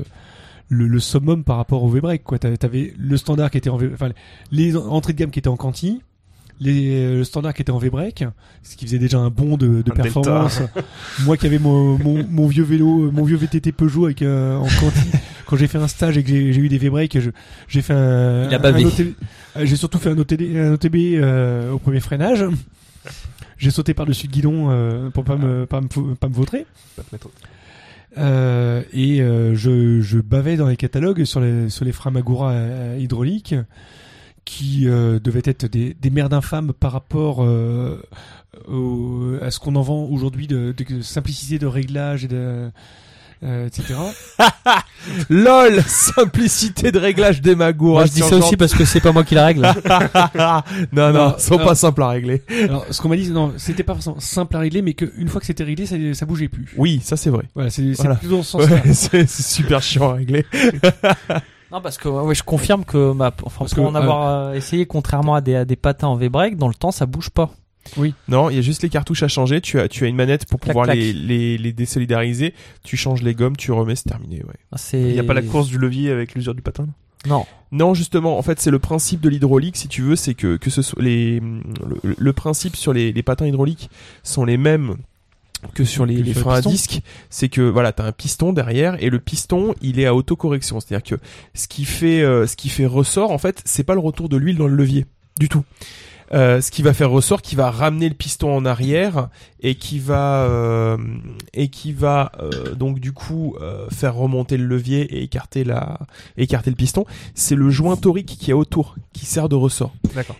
le, 0.69 0.87
le 0.87 1.01
summum 1.01 1.45
par 1.45 1.57
rapport 1.57 1.83
au 1.83 1.89
V-brake. 1.89 2.23
Quoi, 2.25 2.39
T'a- 2.39 2.57
t'avais 2.57 2.93
le 2.99 3.17
standard 3.17 3.51
qui 3.51 3.59
était 3.59 3.71
en, 3.71 3.77
V- 3.77 3.91
enfin, 3.95 4.11
les 4.53 4.77
en- 4.77 4.87
entrées 4.89 5.13
de 5.15 5.19
gamme 5.19 5.31
qui 5.31 5.39
étaient 5.39 5.49
en 5.49 5.57
Conti. 5.57 6.03
Les, 6.61 7.15
le 7.15 7.23
standard 7.23 7.55
qui 7.55 7.63
était 7.63 7.71
en 7.71 7.79
V-brake, 7.79 8.25
ce 8.65 8.75
qui 8.75 8.85
faisait 8.85 8.99
déjà 8.99 9.19
un 9.19 9.31
bond 9.31 9.57
de, 9.57 9.81
de 9.83 9.93
Un 9.93 9.95
performance. 9.95 10.61
Moi 11.25 11.37
qui 11.37 11.47
avais 11.47 11.61
mon, 11.61 11.97
mon, 11.99 12.27
mon 12.29 12.47
vieux 12.49 12.65
vélo, 12.65 13.13
mon 13.13 13.23
vieux 13.23 13.37
VTT 13.37 13.71
Peugeot 13.71 14.07
avec 14.07 14.23
euh, 14.23 14.57
en 14.57 14.65
Conti, 14.65 15.09
quand 15.47 15.57
j'ai 15.57 15.69
fait 15.69 15.79
un 15.79 15.87
stage 15.87 16.19
et 16.19 16.25
que 16.25 16.29
j'ai 16.31 16.53
j'ai 16.53 16.61
eu 16.61 16.69
des 16.69 16.79
V-brake, 16.79 17.21
je- 17.21 17.31
j'ai 17.69 17.81
fait 17.81 17.93
un, 17.95 18.49
Il 18.49 18.55
a 18.55 18.59
bavé. 18.59 18.83
un 18.83 18.89
OTB 18.89 19.07
euh, 19.57 19.67
j'ai 19.67 19.77
surtout 19.77 19.99
fait 19.99 20.11
un 20.11 20.19
OTD, 20.19 20.57
un 20.57 20.73
OTB 20.73 20.97
euh, 21.15 21.71
au 21.71 21.79
premier 21.79 22.01
freinage. 22.01 22.45
J'ai 23.59 23.71
sauté 23.73 23.93
par-dessus 23.95 24.27
le 24.29 24.33
guidon 24.33 24.69
euh, 24.71 25.11
pour 25.11 25.25
pas 25.25 25.35
me 25.37 25.67
pas 25.67 25.81
me, 25.81 26.15
pas 26.15 26.29
me 26.29 26.35
vautrer. 26.35 26.65
pas 26.97 27.03
te 27.03 27.09
mettre- 27.13 27.29
Euh, 28.17 28.83
et 28.93 29.21
euh, 29.21 29.55
je, 29.55 30.01
je 30.01 30.19
bavais 30.19 30.57
dans 30.57 30.67
les 30.67 30.77
catalogues 30.77 31.25
sur 31.25 31.41
les, 31.41 31.69
sur 31.69 31.85
les 31.85 31.93
freins 31.93 32.11
Magura 32.11 32.53
euh, 32.53 32.97
hydrauliques 32.99 33.55
qui 34.45 34.89
euh, 34.89 35.19
devaient 35.21 35.43
être 35.45 35.67
des, 35.67 35.93
des 35.93 36.11
merdes 36.11 36.33
infâmes 36.33 36.73
par 36.73 36.93
rapport 36.93 37.45
euh, 37.45 38.01
au- 38.67 39.35
à 39.43 39.51
ce 39.51 39.59
qu'on 39.61 39.77
en 39.77 39.83
vend 39.83 40.05
aujourd'hui 40.07 40.47
de, 40.47 40.75
de 40.77 41.03
simplicité 41.03 41.59
de 41.59 41.67
réglage 41.67 42.25
et 42.25 42.29
de 42.29 42.71
euh, 43.45 43.67
etc. 43.67 43.95
LOL 45.31 45.83
Simplicité 45.87 46.91
de 46.93 46.99
réglage 46.99 47.41
des 47.41 47.55
Magura. 47.55 47.93
moi 48.01 48.07
je 48.07 48.13
dis 48.13 48.21
ça 48.21 48.37
aussi 48.37 48.57
parce 48.57 48.75
que 48.75 48.85
c'est 48.85 49.01
pas 49.01 49.13
moi 49.13 49.25
qui 49.25 49.35
la 49.35 49.47
règle. 49.47 49.63
non, 50.93 51.13
non, 51.13 51.13
Non, 51.13 51.35
sont 51.39 51.59
pas 51.59 51.75
simples 51.75 52.03
à 52.03 52.09
régler. 52.09 52.43
Alors 52.65 52.87
ce 52.91 53.01
qu'on 53.01 53.09
m'a 53.09 53.17
dit, 53.17 53.31
non, 53.31 53.53
c'était 53.57 53.83
pas 53.83 53.95
forcément 53.95 54.21
simple 54.21 54.57
à 54.57 54.61
régler, 54.61 54.83
mais 54.83 54.95
qu'une 54.95 55.29
fois 55.29 55.41
que 55.41 55.47
c'était 55.47 55.65
réglé, 55.65 55.87
ça, 55.87 55.97
ça 56.15 56.27
bougeait 56.27 56.49
plus. 56.49 56.67
Oui, 56.77 57.01
ça 57.03 57.17
c'est 57.17 57.31
vrai. 57.31 57.45
Voilà, 57.55 57.71
c'est 57.71 57.95
c'est 57.95 58.03
Voilà. 58.03 58.19
dans 58.25 58.43
ce. 58.43 58.57
Ouais, 58.57 58.93
c'est 58.93 59.29
super 59.29 59.83
chiant 59.83 60.11
à 60.11 60.15
régler. 60.15 60.45
Non, 61.71 61.81
parce 61.83 61.99
que 61.99 62.09
ouais, 62.09 62.35
je 62.35 62.43
confirme 62.43 62.85
que 62.85 63.13
ma, 63.13 63.27
enfin, 63.43 63.59
Parce 63.61 63.75
pour 63.75 63.85
que, 63.85 63.89
en 63.91 63.95
avoir 63.95 64.49
euh, 64.49 64.53
essayé, 64.55 64.87
contrairement 64.87 65.35
à 65.35 65.41
des, 65.43 65.55
à 65.55 65.65
des 65.67 65.77
patins 65.77 66.07
en 66.09 66.17
V-brake, 66.17 66.57
dans 66.57 66.69
le 66.69 66.75
temps, 66.75 66.91
ça 66.91 67.05
bouge 67.05 67.29
pas. 67.31 67.51
Non, 68.29 68.51
il 68.51 68.57
y 68.57 68.59
a 68.59 68.63
juste 68.63 68.83
les 68.83 68.89
cartouches 68.89 69.23
à 69.23 69.29
changer. 69.29 69.61
Tu 69.61 69.79
as, 69.81 69.89
tu 69.89 70.05
as 70.05 70.09
une 70.09 70.17
manette 70.17 70.47
pour 70.47 70.61
Clac, 70.61 70.73
pouvoir 70.73 70.87
clac. 70.87 70.99
Les, 70.99 71.13
les, 71.13 71.59
les 71.59 71.73
désolidariser. 71.73 72.55
Tu 72.85 72.97
changes 72.97 73.23
les 73.23 73.35
gommes, 73.35 73.57
tu 73.57 73.73
remets, 73.73 73.97
c'est 73.97 74.09
terminé. 74.09 74.43
Ouais. 74.45 74.55
C'est... 74.77 75.01
Il 75.01 75.13
n'y 75.13 75.19
a 75.19 75.25
pas 75.25 75.35
la 75.35 75.43
course 75.43 75.69
du 75.69 75.79
levier 75.79 76.11
avec 76.11 76.35
l'usure 76.35 76.55
du 76.55 76.63
patin 76.63 76.87
Non. 77.27 77.47
Non, 77.73 77.95
justement, 77.95 78.39
en 78.39 78.43
fait, 78.43 78.61
c'est 78.61 78.71
le 78.71 78.79
principe 78.79 79.21
de 79.21 79.29
l'hydraulique, 79.29 79.77
si 79.77 79.89
tu 79.89 80.03
veux, 80.03 80.17
c'est 80.17 80.35
que, 80.35 80.57
que 80.57 80.71
ce 80.71 80.83
soit 80.83 81.03
les, 81.03 81.41
le, 81.41 82.15
le 82.17 82.33
principe 82.33 82.77
sur 82.77 82.93
les, 82.93 83.13
les 83.13 83.23
patins 83.23 83.47
hydrauliques 83.47 83.91
sont 84.23 84.45
les 84.45 84.57
mêmes 84.57 84.97
que 85.75 85.85
sur 85.85 86.07
les, 86.07 86.23
freins 86.35 86.57
à 86.57 86.61
disque. 86.61 87.01
C'est 87.31 87.49
que, 87.49 87.61
voilà, 87.61 87.93
t'as 87.93 88.05
un 88.05 88.13
piston 88.13 88.53
derrière 88.53 89.03
et 89.03 89.11
le 89.11 89.19
piston, 89.19 89.75
il 89.83 89.99
est 89.99 90.07
à 90.07 90.15
autocorrection. 90.15 90.81
C'est-à-dire 90.81 91.03
que 91.19 91.23
ce 91.55 91.69
qui 91.69 91.85
fait, 91.85 92.23
euh, 92.23 92.47
ce 92.47 92.57
qui 92.57 92.69
fait 92.69 92.87
ressort, 92.87 93.33
en 93.33 93.39
fait, 93.39 93.61
c'est 93.65 93.85
pas 93.85 93.95
le 93.95 94.01
retour 94.01 94.29
de 94.29 94.37
l'huile 94.37 94.57
dans 94.57 94.69
le 94.69 94.77
levier. 94.77 95.07
Du 95.39 95.49
tout. 95.49 95.65
Euh, 96.35 96.61
ce 96.61 96.71
qui 96.71 96.83
va 96.83 96.93
faire 96.93 97.11
ressort, 97.11 97.41
qui 97.41 97.57
va 97.57 97.71
ramener 97.71 98.09
le 98.09 98.15
piston 98.15 98.55
en 98.55 98.67
arrière 98.67 99.29
et 99.61 99.77
qui 99.77 99.99
va 99.99 100.43
euh, 100.43 100.99
et 101.55 101.69
qui 101.69 101.93
va 101.93 102.33
euh, 102.41 102.75
donc 102.75 103.01
du 103.01 103.13
coup 103.13 103.57
euh, 103.61 103.89
faire 103.89 104.15
remonter 104.15 104.59
le 104.59 104.67
levier 104.67 105.03
et 105.17 105.23
écarter 105.23 105.65
la 105.65 106.01
écarter 106.37 106.71
le 106.71 106.77
piston. 106.77 107.07
C'est 107.35 107.55
le 107.55 107.71
joint 107.71 107.97
torique 107.97 108.37
qui 108.39 108.51
est 108.51 108.55
autour, 108.55 108.97
qui 109.13 109.25
sert 109.25 109.49
de 109.49 109.57
ressort. 109.57 109.95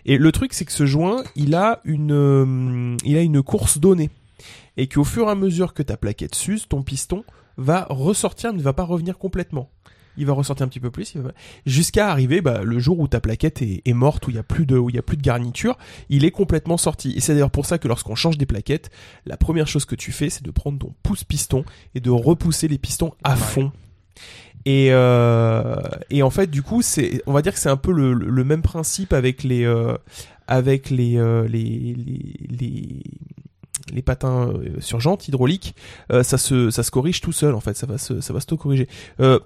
Et 0.05 0.17
le 0.17 0.31
truc, 0.31 0.53
c'est 0.53 0.65
que 0.65 0.71
ce 0.71 0.85
joint, 0.85 1.23
il 1.35 1.55
a 1.55 1.81
une, 1.85 2.11
euh, 2.11 2.97
il 3.03 3.17
a 3.17 3.21
une 3.21 3.41
course 3.41 3.79
donnée. 3.79 4.09
Et 4.77 4.87
qu'au 4.87 5.03
fur 5.03 5.27
et 5.27 5.31
à 5.31 5.35
mesure 5.35 5.73
que 5.73 5.83
ta 5.83 5.97
plaquette 5.97 6.35
s'use, 6.35 6.67
ton 6.67 6.83
piston 6.83 7.23
va 7.57 7.85
ressortir, 7.89 8.53
ne 8.53 8.61
va 8.61 8.73
pas 8.73 8.83
revenir 8.83 9.17
complètement. 9.17 9.69
Il 10.19 10.25
va 10.27 10.33
ressortir 10.33 10.65
un 10.65 10.69
petit 10.69 10.79
peu 10.79 10.91
plus, 10.91 11.15
va- 11.15 11.31
jusqu'à 11.65 12.11
arriver 12.11 12.41
bah, 12.41 12.61
le 12.63 12.77
jour 12.77 12.99
où 12.99 13.07
ta 13.07 13.19
plaquette 13.19 13.61
est, 13.63 13.81
est 13.85 13.93
morte, 13.93 14.27
où 14.27 14.29
il 14.29 14.35
y 14.35 14.39
a 14.39 14.43
plus 14.43 14.65
de, 14.67 14.77
où 14.77 14.89
il 14.89 14.95
y 14.95 14.99
a 14.99 15.01
plus 15.01 15.17
de 15.17 15.23
garniture, 15.23 15.77
il 16.09 16.25
est 16.25 16.31
complètement 16.31 16.77
sorti. 16.77 17.13
Et 17.15 17.21
c'est 17.21 17.33
d'ailleurs 17.33 17.49
pour 17.49 17.65
ça 17.65 17.77
que 17.79 17.87
lorsqu'on 17.87 18.15
change 18.15 18.37
des 18.37 18.45
plaquettes, 18.45 18.91
la 19.25 19.37
première 19.37 19.67
chose 19.67 19.85
que 19.85 19.95
tu 19.95 20.11
fais, 20.11 20.29
c'est 20.29 20.43
de 20.43 20.51
prendre 20.51 20.77
ton 20.77 20.93
pouce 21.01 21.23
piston 21.23 21.63
et 21.95 21.99
de 22.01 22.11
repousser 22.11 22.67
les 22.67 22.77
pistons 22.77 23.13
à 23.23 23.35
fond. 23.35 23.71
Et, 24.65 24.89
euh, 24.91 25.77
et 26.09 26.21
en 26.21 26.29
fait, 26.29 26.51
du 26.51 26.61
coup, 26.61 26.81
c'est, 26.81 27.23
on 27.25 27.33
va 27.33 27.41
dire 27.41 27.53
que 27.53 27.59
c'est 27.59 27.69
un 27.69 27.77
peu 27.77 27.93
le, 27.93 28.13
le 28.13 28.43
même 28.43 28.61
principe 28.61 29.13
avec 29.13 29.43
les, 29.43 29.63
euh, 29.63 29.95
avec 30.47 30.89
les, 30.89 31.17
euh, 31.17 31.47
les, 31.47 31.63
les, 31.95 32.35
les, 32.49 33.03
les 33.93 34.01
patins 34.01 34.51
sur 34.79 34.99
jantes 34.99 35.27
hydrauliques. 35.29 35.75
Euh, 36.11 36.23
ça 36.23 36.37
se, 36.37 36.71
ça 36.71 36.83
se 36.83 36.91
corrige 36.91 37.21
tout 37.21 37.31
seul. 37.31 37.55
En 37.55 37.61
fait, 37.61 37.77
ça 37.77 37.87
va 37.87 37.97
se, 37.97 38.19
ça 38.19 38.33
va 38.33 38.41
se 38.41 38.53
corriger. 38.53 38.89
Euh, 39.21 39.39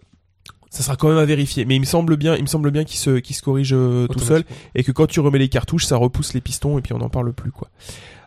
ça 0.73 0.83
sera 0.83 0.95
quand 0.95 1.07
même 1.09 1.17
à 1.17 1.25
vérifier, 1.25 1.65
mais 1.65 1.75
il 1.75 1.79
me 1.79 1.85
semble 1.85 2.17
bien, 2.17 2.35
il 2.35 2.41
me 2.41 2.47
semble 2.47 2.71
bien 2.71 2.83
qu'il 2.83 2.97
se, 2.99 3.19
qu'il 3.19 3.35
se 3.35 3.41
corrige 3.41 3.73
euh, 3.73 4.07
tout 4.07 4.19
seul 4.19 4.43
et 4.75 4.83
que 4.83 4.91
quand 4.91 5.07
tu 5.07 5.19
remets 5.19 5.39
les 5.39 5.49
cartouches, 5.49 5.85
ça 5.85 5.97
repousse 5.97 6.33
les 6.33 6.41
pistons 6.41 6.77
et 6.77 6.81
puis 6.81 6.93
on 6.93 6.97
n'en 6.97 7.09
parle 7.09 7.31
plus 7.33 7.51
quoi. 7.51 7.69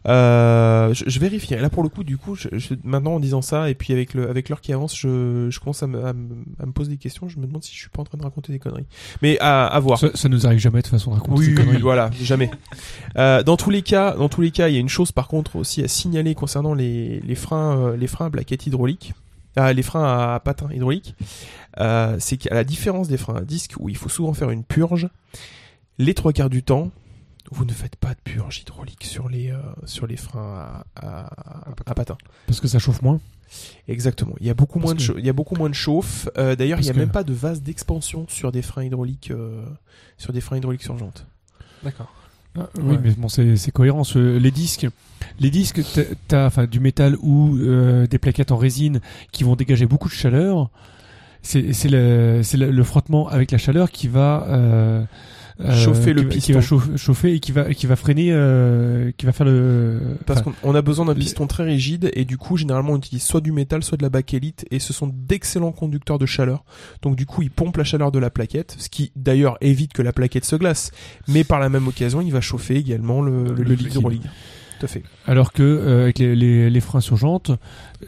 Euh, 0.08 0.94
je, 0.94 1.02
je 1.08 1.18
vérifierai. 1.18 1.60
Là 1.60 1.68
pour 1.68 1.82
le 1.82 1.88
coup, 1.88 2.04
du 2.04 2.16
coup, 2.16 2.36
je, 2.36 2.48
je- 2.52 2.74
maintenant 2.84 3.14
en 3.14 3.20
disant 3.20 3.42
ça 3.42 3.68
et 3.70 3.74
puis 3.74 3.92
avec 3.92 4.14
le 4.14 4.30
avec 4.30 4.48
l'heure 4.48 4.60
qui 4.60 4.72
avance, 4.72 4.96
je, 4.96 5.48
je 5.50 5.58
commence 5.58 5.82
à 5.82 5.88
me, 5.88 6.04
à, 6.04 6.12
me, 6.12 6.28
à 6.62 6.66
me 6.66 6.70
poser 6.72 6.90
des 6.92 6.96
questions. 6.96 7.28
Je 7.28 7.38
me 7.38 7.46
demande 7.46 7.64
si 7.64 7.74
je 7.74 7.80
suis 7.80 7.88
pas 7.88 8.02
en 8.02 8.04
train 8.04 8.16
de 8.18 8.22
raconter 8.22 8.52
des 8.52 8.60
conneries. 8.60 8.86
Mais 9.22 9.36
à, 9.40 9.66
à 9.66 9.80
voir. 9.80 9.98
Ça, 9.98 10.10
ça 10.14 10.28
nous 10.28 10.46
arrive 10.46 10.60
jamais 10.60 10.82
de 10.82 10.86
façon 10.86 11.10
de 11.10 11.16
raconter 11.16 11.40
Oui, 11.40 11.46
oui, 11.48 11.54
conneries. 11.56 11.76
oui, 11.76 11.82
voilà, 11.82 12.10
jamais. 12.22 12.50
Euh, 13.18 13.42
dans 13.42 13.56
tous 13.56 13.70
les 13.70 13.82
cas, 13.82 14.14
dans 14.14 14.28
tous 14.28 14.42
les 14.42 14.52
cas, 14.52 14.68
il 14.68 14.74
y 14.74 14.76
a 14.76 14.80
une 14.80 14.88
chose 14.88 15.10
par 15.10 15.26
contre 15.26 15.56
aussi 15.56 15.82
à 15.82 15.88
signaler 15.88 16.36
concernant 16.36 16.74
les, 16.74 17.18
les 17.20 17.34
freins, 17.34 17.76
euh, 17.76 17.96
les 17.96 18.06
freins 18.06 18.26
à 18.26 18.30
plaquettes 18.30 18.64
hydrauliques, 18.68 19.14
ah, 19.56 19.72
les 19.72 19.82
freins 19.82 20.04
à 20.34 20.38
patins 20.38 20.68
hydrauliques, 20.72 21.16
euh, 21.80 22.16
c'est 22.18 22.36
qu'à 22.36 22.54
la 22.54 22.64
différence 22.64 23.08
des 23.08 23.16
freins 23.16 23.36
à 23.36 23.40
disque 23.42 23.74
où 23.78 23.88
il 23.88 23.96
faut 23.96 24.08
souvent 24.08 24.32
faire 24.34 24.50
une 24.50 24.64
purge, 24.64 25.08
les 25.98 26.14
trois 26.14 26.32
quarts 26.32 26.50
du 26.50 26.62
temps, 26.62 26.90
vous 27.52 27.64
ne 27.64 27.72
faites 27.72 27.96
pas 27.96 28.10
de 28.14 28.20
purge 28.24 28.58
hydraulique 28.60 29.04
sur 29.04 29.28
les 29.28 29.50
euh, 29.50 29.58
sur 29.84 30.06
les 30.06 30.16
freins 30.16 30.84
à, 30.96 31.26
à. 31.26 31.30
Parce 32.46 32.60
que 32.60 32.68
ça 32.68 32.78
chauffe 32.78 33.02
moins. 33.02 33.20
Exactement. 33.88 34.34
Il 34.40 34.46
y 34.46 34.50
a 34.50 34.54
beaucoup 34.54 34.80
Parce 34.80 34.94
moins 34.94 35.06
de 35.06 35.12
que- 35.12 35.18
il 35.20 35.24
y 35.24 35.28
a 35.28 35.32
beaucoup 35.32 35.54
moins 35.54 35.68
de 35.70 35.74
chauffe. 35.74 36.28
Euh, 36.36 36.56
D'ailleurs, 36.56 36.78
il 36.78 36.80
Parce 36.80 36.86
y 36.88 36.90
a 36.90 36.94
que- 36.94 36.98
même 36.98 37.10
pas 37.10 37.22
de 37.24 37.32
vase 37.32 37.62
d'expansion 37.62 38.26
sur 38.28 38.50
des 38.52 38.62
freins 38.62 38.82
hydrauliques 38.84 39.30
euh, 39.30 39.64
sur 40.18 40.32
des 40.32 40.40
freins 40.40 40.56
hydrauliques 40.56 40.82
sur 40.82 40.98
jantes. 40.98 41.26
D'accord. 41.84 42.12
Ah, 42.58 42.68
oui, 42.78 42.94
Ouais. 42.96 42.98
mais 43.02 43.10
bon, 43.12 43.28
c'est 43.28 43.56
c'est 43.56 43.70
cohérent. 43.70 44.02
ce- 44.02 44.38
les 44.38 44.50
disques, 44.50 44.88
les 45.38 45.50
disques, 45.50 45.80
t'as- 46.26 46.46
enfin 46.46 46.66
du 46.66 46.80
métal 46.80 47.16
ou 47.20 47.56
euh, 47.58 48.06
des 48.06 48.18
plaquettes 48.18 48.50
en 48.50 48.56
résine 48.56 49.00
qui 49.30 49.44
vont 49.44 49.54
dégager 49.56 49.86
beaucoup 49.86 50.08
de 50.08 50.14
chaleur. 50.14 50.70
C'est 51.46 51.72
c'est 51.72 51.88
le, 51.88 52.40
c'est 52.42 52.56
le, 52.56 52.70
le 52.70 52.82
frottement 52.84 53.28
avec 53.28 53.50
la 53.52 53.58
chaleur 53.58 53.90
qui 53.92 54.08
va 54.08 54.44
euh, 54.48 55.04
euh, 55.60 55.74
Chauffer 55.74 56.12
le 56.12 56.22
qui 56.22 56.26
va- 56.26 56.30
qui 56.32 56.36
piston. 56.38 56.52
va 56.54 56.60
chauffer, 56.60 56.96
chauffer 56.98 57.34
et 57.34 57.40
qui 57.40 57.52
va 57.52 57.72
qui 57.72 57.86
va 57.86 57.94
freiner, 57.96 58.28
euh, 58.32 59.12
qui 59.16 59.24
va 59.26 59.32
faire 59.32 59.46
le. 59.46 60.00
Parce 60.26 60.42
qu'on 60.42 60.52
on 60.64 60.74
a 60.74 60.82
besoin 60.82 61.06
d'un 61.06 61.14
les- 61.14 61.20
piston 61.20 61.46
très 61.46 61.62
rigide 61.64 62.10
et 62.14 62.24
du 62.24 62.36
coup 62.36 62.56
généralement 62.56 62.92
on 62.94 62.96
utilise 62.98 63.22
soit 63.22 63.40
du 63.40 63.52
métal 63.52 63.82
soit 63.84 63.96
de 63.96 64.02
la 64.02 64.10
bakélite 64.10 64.66
et 64.70 64.80
ce 64.80 64.92
sont 64.92 65.06
d'excellents 65.14 65.72
conducteurs 65.72 66.18
de 66.18 66.26
chaleur. 66.26 66.64
Donc 67.02 67.14
du 67.16 67.26
coup 67.26 67.42
il 67.42 67.50
pompe 67.50 67.76
la 67.76 67.84
chaleur 67.84 68.10
de 68.12 68.18
la 68.18 68.28
plaquette, 68.30 68.74
ce 68.78 68.88
qui 68.90 69.12
d'ailleurs 69.16 69.56
évite 69.60 69.92
que 69.92 70.02
la 70.02 70.12
plaquette 70.12 70.44
se 70.44 70.56
glace. 70.56 70.90
Mais 71.28 71.44
par 71.44 71.60
la 71.60 71.68
même 71.68 71.86
occasion 71.88 72.20
il 72.20 72.32
va 72.32 72.40
chauffer 72.40 72.74
également 72.76 73.22
le, 73.22 73.44
le, 73.44 73.62
Le 73.62 73.74
liquide. 73.74 73.92
hydraulique. 73.94 74.22
Tout 74.80 74.84
à 74.84 74.88
fait. 74.88 75.02
Alors 75.26 75.52
que 75.54 75.62
euh, 75.62 76.02
avec 76.02 76.18
les, 76.18 76.34
les, 76.36 76.68
les 76.68 76.80
freins 76.80 77.00
sur 77.00 77.16
jante, 77.16 77.50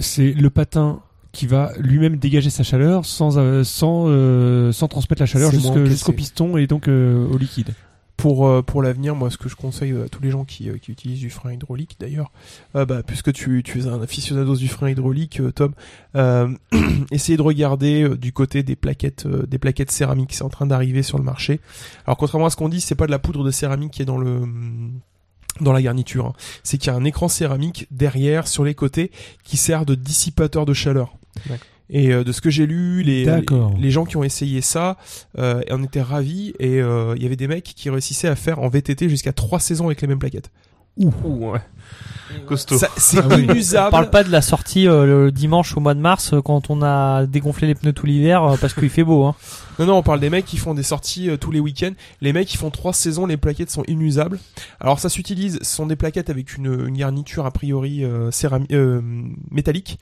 c'est 0.00 0.32
le 0.32 0.50
patin 0.50 1.00
qui 1.38 1.46
va 1.46 1.70
lui-même 1.78 2.16
dégager 2.16 2.50
sa 2.50 2.64
chaleur 2.64 3.04
sans 3.04 3.38
euh, 3.38 3.62
sans 3.62 4.06
euh, 4.08 4.72
sans 4.72 4.88
transmettre 4.88 5.22
la 5.22 5.26
chaleur 5.26 5.52
jusqu'au 5.52 6.12
piston 6.12 6.56
et 6.56 6.66
donc 6.66 6.88
euh, 6.88 7.28
au 7.28 7.38
liquide. 7.38 7.74
Pour 8.16 8.48
euh, 8.48 8.60
pour 8.60 8.82
l'avenir, 8.82 9.14
moi 9.14 9.30
ce 9.30 9.38
que 9.38 9.48
je 9.48 9.54
conseille 9.54 9.96
à 9.96 10.08
tous 10.08 10.20
les 10.20 10.32
gens 10.32 10.44
qui, 10.44 10.68
euh, 10.68 10.78
qui 10.78 10.90
utilisent 10.90 11.20
du 11.20 11.30
frein 11.30 11.52
hydraulique 11.52 11.96
d'ailleurs, 12.00 12.32
euh, 12.74 12.84
bah, 12.84 13.04
puisque 13.06 13.32
tu, 13.32 13.62
tu 13.62 13.78
es 13.78 13.86
un 13.86 14.02
aficionado 14.02 14.56
du 14.56 14.66
frein 14.66 14.90
hydraulique, 14.90 15.38
euh, 15.38 15.52
Tom, 15.52 15.74
euh, 16.16 16.48
essayez 17.12 17.36
de 17.36 17.42
regarder 17.42 18.02
euh, 18.02 18.16
du 18.16 18.32
côté 18.32 18.64
des 18.64 18.74
plaquettes 18.74 19.26
euh, 19.26 19.46
des 19.46 19.60
plaquettes 19.60 19.92
céramiques, 19.92 20.34
c'est 20.34 20.42
en 20.42 20.48
train 20.48 20.66
d'arriver 20.66 21.04
sur 21.04 21.18
le 21.18 21.24
marché. 21.24 21.60
Alors 22.04 22.16
contrairement 22.16 22.46
à 22.46 22.50
ce 22.50 22.56
qu'on 22.56 22.68
dit, 22.68 22.80
c'est 22.80 22.96
pas 22.96 23.06
de 23.06 23.12
la 23.12 23.20
poudre 23.20 23.44
de 23.44 23.52
céramique 23.52 23.92
qui 23.92 24.02
est 24.02 24.06
dans 24.06 24.18
le 24.18 24.40
dans 25.60 25.72
la 25.72 25.82
garniture, 25.82 26.26
hein. 26.26 26.32
c'est 26.64 26.78
qu'il 26.78 26.92
y 26.92 26.94
a 26.94 26.98
un 26.98 27.04
écran 27.04 27.28
céramique 27.28 27.86
derrière 27.92 28.48
sur 28.48 28.64
les 28.64 28.74
côtés 28.74 29.12
qui 29.44 29.56
sert 29.56 29.86
de 29.86 29.94
dissipateur 29.94 30.66
de 30.66 30.72
chaleur. 30.72 31.16
Et 31.90 32.12
euh, 32.12 32.22
de 32.22 32.32
ce 32.32 32.40
que 32.40 32.50
j'ai 32.50 32.66
lu, 32.66 33.02
les, 33.02 33.24
D'accord. 33.24 33.72
les, 33.76 33.82
les 33.82 33.90
gens 33.90 34.04
qui 34.04 34.16
ont 34.16 34.24
essayé 34.24 34.60
ça 34.60 34.98
euh, 35.38 35.62
en 35.70 35.82
étaient 35.82 36.02
ravis 36.02 36.54
et 36.58 36.80
euh, 36.80 37.14
il 37.16 37.22
y 37.22 37.26
avait 37.26 37.36
des 37.36 37.48
mecs 37.48 37.64
qui 37.64 37.88
réussissaient 37.88 38.28
à 38.28 38.36
faire 38.36 38.58
en 38.58 38.68
VTT 38.68 39.08
jusqu'à 39.08 39.32
trois 39.32 39.60
saisons 39.60 39.86
avec 39.86 40.02
les 40.02 40.08
mêmes 40.08 40.18
plaquettes. 40.18 40.50
Ouh, 40.98 41.50
ouais. 41.52 41.60
Costaud. 42.46 42.76
C'est 42.98 43.18
Ah 43.20 43.26
oui. 43.30 43.46
On 43.48 43.52
inusable. 43.54 43.90
parle 43.90 44.10
pas 44.10 44.22
de 44.22 44.30
la 44.30 44.42
sortie 44.42 44.86
euh, 44.86 45.06
le 45.24 45.32
dimanche 45.32 45.74
au 45.76 45.80
mois 45.80 45.94
de 45.94 46.00
mars 46.00 46.34
euh, 46.34 46.42
quand 46.42 46.68
on 46.68 46.82
a 46.82 47.24
dégonflé 47.24 47.66
les 47.66 47.74
pneus 47.74 47.94
tout 47.94 48.04
l'hiver 48.04 48.42
euh, 48.44 48.56
parce 48.60 48.74
qu'il 48.74 48.90
fait 48.90 49.04
beau. 49.04 49.24
Hein. 49.24 49.34
Non, 49.78 49.86
non, 49.86 49.96
on 49.98 50.02
parle 50.02 50.20
des 50.20 50.28
mecs 50.28 50.44
qui 50.44 50.58
font 50.58 50.74
des 50.74 50.82
sorties 50.82 51.30
euh, 51.30 51.38
tous 51.38 51.50
les 51.50 51.60
week-ends. 51.60 51.92
Les 52.20 52.34
mecs 52.34 52.46
qui 52.48 52.58
font 52.58 52.70
trois 52.70 52.92
saisons, 52.92 53.24
les 53.24 53.38
plaquettes 53.38 53.70
sont 53.70 53.84
inusables. 53.88 54.38
Alors 54.78 54.98
ça 54.98 55.08
s'utilise, 55.08 55.58
ce 55.62 55.76
sont 55.76 55.86
des 55.86 55.96
plaquettes 55.96 56.28
avec 56.28 56.54
une, 56.58 56.66
une 56.88 56.96
garniture 56.98 57.46
a 57.46 57.50
priori 57.50 58.04
euh, 58.04 58.30
cérami- 58.30 58.72
euh, 58.72 59.00
métallique. 59.50 59.98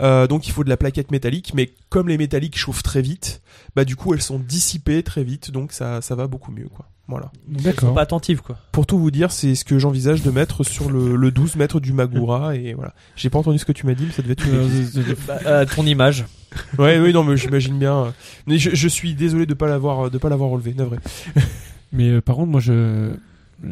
Euh, 0.00 0.26
donc 0.26 0.48
il 0.48 0.52
faut 0.52 0.64
de 0.64 0.68
la 0.70 0.76
plaquette 0.76 1.12
métallique, 1.12 1.52
mais 1.54 1.70
comme 1.90 2.08
les 2.08 2.18
métalliques 2.18 2.58
chauffent 2.58 2.82
très 2.82 3.02
vite, 3.02 3.40
bah 3.76 3.84
du 3.84 3.94
coup 3.94 4.14
elles 4.14 4.22
sont 4.22 4.40
dissipées 4.40 5.04
très 5.04 5.22
vite, 5.22 5.52
donc 5.52 5.70
ça, 5.72 6.00
ça 6.02 6.16
va 6.16 6.26
beaucoup 6.26 6.50
mieux 6.50 6.68
quoi. 6.74 6.86
Voilà. 7.08 7.32
Ils 7.50 7.62
D'accord. 7.62 7.88
sont 7.88 7.94
pas 7.94 8.02
attentifs 8.02 8.42
quoi. 8.42 8.56
Pour 8.70 8.84
tout 8.86 8.98
vous 8.98 9.10
dire, 9.10 9.32
c'est 9.32 9.54
ce 9.54 9.64
que 9.64 9.78
j'envisage 9.78 10.22
de 10.22 10.30
mettre 10.30 10.62
sur 10.62 10.90
le, 10.90 11.16
le 11.16 11.30
12 11.30 11.56
mètres 11.56 11.80
du 11.80 11.94
Magura 11.94 12.54
et 12.54 12.74
voilà. 12.74 12.92
J'ai 13.16 13.30
pas 13.30 13.38
entendu 13.38 13.58
ce 13.58 13.64
que 13.64 13.72
tu 13.72 13.86
m'as 13.86 13.94
dit, 13.94 14.04
mais 14.06 14.12
ça 14.12 14.20
devait 14.20 14.32
être 14.34 14.46
une 14.46 14.58
bêtise. 14.68 15.16
Bah, 15.26 15.38
euh, 15.46 15.64
ton 15.64 15.84
image. 15.86 16.24
Ouais, 16.78 16.98
oui, 16.98 17.12
non, 17.12 17.24
mais 17.24 17.36
j'imagine 17.36 17.78
bien. 17.78 17.94
euh, 17.96 18.10
Mais 18.46 18.56
je, 18.58 18.70
je 18.74 18.88
suis 18.88 19.14
désolé 19.14 19.44
de 19.44 19.52
pas 19.54 19.66
l'avoir, 19.68 20.10
de 20.10 20.16
pas 20.16 20.28
l'avoir 20.30 20.48
relevé, 20.50 20.72
navré. 20.72 20.96
Mais 21.92 22.08
euh, 22.08 22.20
par 22.22 22.36
contre, 22.36 22.50
moi, 22.50 22.60
je 22.60 23.10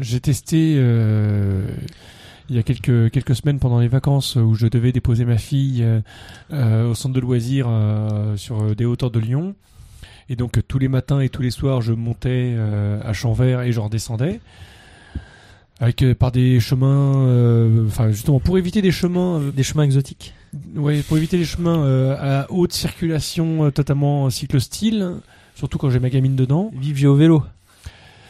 j'ai 0.01 0.21
testé 0.21 0.75
euh, 0.79 1.67
il 2.51 2.57
y 2.57 2.59
a 2.59 2.63
quelques 2.63 3.11
quelques 3.11 3.35
semaines 3.35 3.59
pendant 3.59 3.81
les 3.81 3.89
vacances 3.89 4.37
où 4.37 4.55
je 4.55 4.67
devais 4.67 4.93
déposer 4.93 5.25
ma 5.25 5.39
fille 5.39 5.83
euh, 5.83 6.01
euh, 6.53 6.91
au 6.91 6.95
centre 6.95 7.15
de 7.15 7.21
loisirs 7.21 7.67
euh, 7.69 8.37
sur 8.37 8.63
euh, 8.63 8.75
des 8.75 8.85
hauteurs 8.85 9.11
de 9.11 9.21
Lyon. 9.21 9.55
Et 10.29 10.37
donc 10.37 10.59
euh, 10.59 10.63
tous 10.67 10.79
les 10.79 10.89
matins 10.89 11.21
et 11.21 11.29
tous 11.29 11.43
les 11.43 11.51
soirs, 11.51 11.81
je 11.83 11.93
montais 11.93 12.55
euh, 12.57 13.01
à 13.05 13.13
Champs-Vert 13.13 13.63
et 13.63 13.73
je 13.73 13.81
redescendais. 13.81 14.41
Avec 15.79 16.03
euh, 16.03 16.15
par 16.15 16.33
des 16.33 16.59
chemins, 16.59 17.17
euh, 17.27 17.87
enfin 17.87 18.11
justement 18.11 18.41
pour 18.41 18.57
éviter 18.57 18.81
des 18.83 18.91
chemins, 18.93 19.41
euh, 19.41 19.51
Des 19.53 19.63
chemins 19.63 19.83
exotiques. 19.83 20.33
ouais, 20.75 21.03
pour 21.03 21.19
éviter 21.19 21.37
les 21.37 21.45
chemins 21.45 21.85
euh, 21.85 22.17
à 22.19 22.51
haute 22.51 22.73
circulation, 22.73 23.65
euh, 23.67 23.71
totalement 23.71 24.31
cyclostyle, 24.31 25.17
surtout 25.55 25.77
quand 25.79 25.91
j'ai 25.91 26.01
ma 26.01 26.09
gamine 26.09 26.35
dedans. 26.35 26.71
Vive 26.75 26.97
Géo 26.97 27.15
Vélo. 27.15 27.43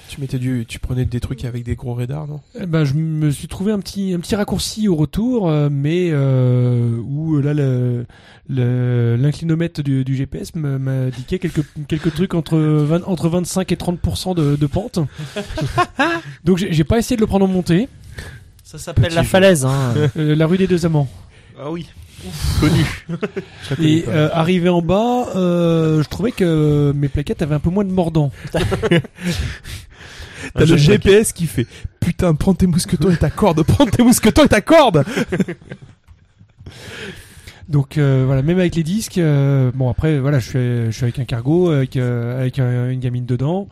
Tu 0.08 0.20
mettais 0.20 0.38
du, 0.38 0.64
tu 0.68 0.78
prenais 0.78 1.04
des 1.04 1.18
trucs 1.20 1.44
avec 1.44 1.64
des 1.64 1.74
gros 1.74 1.92
radars, 1.94 2.26
non? 2.28 2.40
Eh 2.60 2.66
ben, 2.66 2.84
je 2.84 2.94
me 2.94 3.30
suis 3.30 3.48
trouvé 3.48 3.72
un 3.72 3.80
petit, 3.80 4.14
un 4.14 4.20
petit 4.20 4.36
raccourci 4.36 4.86
au 4.88 4.94
retour, 4.94 5.48
euh, 5.48 5.68
mais 5.70 6.10
euh, 6.12 6.96
où 7.04 7.36
euh, 7.36 7.42
là 7.42 7.52
le- 7.54 8.06
le- 8.48 9.16
l'inclinomètre 9.16 9.82
du, 9.82 10.04
du 10.04 10.14
GPS 10.14 10.52
indiqué 10.54 11.38
quelques, 11.40 11.64
quelques 11.88 12.14
trucs 12.14 12.34
entre, 12.34 12.56
20 12.56 13.02
entre 13.06 13.28
25 13.28 13.72
et 13.72 13.74
30% 13.76 14.34
de, 14.36 14.54
de 14.56 14.66
pente. 14.66 15.00
Donc 16.44 16.58
j'ai 16.58 16.72
j'ai 16.72 16.84
pas 16.84 16.98
essayé 16.98 17.16
de 17.16 17.20
le 17.22 17.26
prendre 17.26 17.44
en 17.44 17.48
montée. 17.48 17.88
Ça 18.62 18.78
s'appelle 18.78 19.06
Petit 19.06 19.14
la 19.16 19.22
jeu. 19.22 19.28
falaise. 19.28 19.64
Hein. 19.64 19.94
Euh, 20.16 20.34
la 20.36 20.46
rue 20.46 20.58
des 20.58 20.66
deux 20.68 20.86
amants. 20.86 21.08
Ah 21.58 21.70
oui. 21.70 21.86
Et 23.82 24.04
euh, 24.08 24.28
arrivé 24.32 24.68
en 24.68 24.80
bas, 24.82 25.28
euh, 25.36 26.02
je 26.02 26.08
trouvais 26.08 26.32
que 26.32 26.92
mes 26.96 27.08
plaquettes 27.08 27.42
avaient 27.42 27.54
un 27.54 27.60
peu 27.60 27.70
moins 27.70 27.84
de 27.84 27.92
mordant. 27.92 28.30
T'as 30.54 30.60
le 30.60 30.76
GPS 30.76 31.32
qui 31.32 31.46
fait 31.46 31.66
Putain, 32.00 32.34
prends 32.34 32.54
tes 32.54 32.66
mousquetons 32.66 33.10
et 33.10 33.16
ta 33.16 33.30
corde, 33.30 33.62
prends 33.66 33.86
tes 33.86 34.02
mousquetons 34.02 34.44
et 34.44 34.48
ta 34.48 34.60
corde 34.60 35.04
Donc 37.68 37.98
euh, 37.98 38.22
voilà, 38.26 38.42
même 38.42 38.58
avec 38.60 38.76
les 38.76 38.84
disques, 38.84 39.18
euh, 39.18 39.72
bon 39.74 39.90
après 39.90 40.20
voilà, 40.20 40.38
je 40.38 40.48
suis, 40.48 40.58
je 40.58 40.90
suis 40.92 41.02
avec 41.04 41.18
un 41.18 41.24
cargo, 41.24 41.70
avec, 41.70 41.96
euh, 41.96 42.40
avec 42.40 42.58
un- 42.60 42.90
une 42.90 43.00
gamine 43.00 43.26
dedans. 43.26 43.68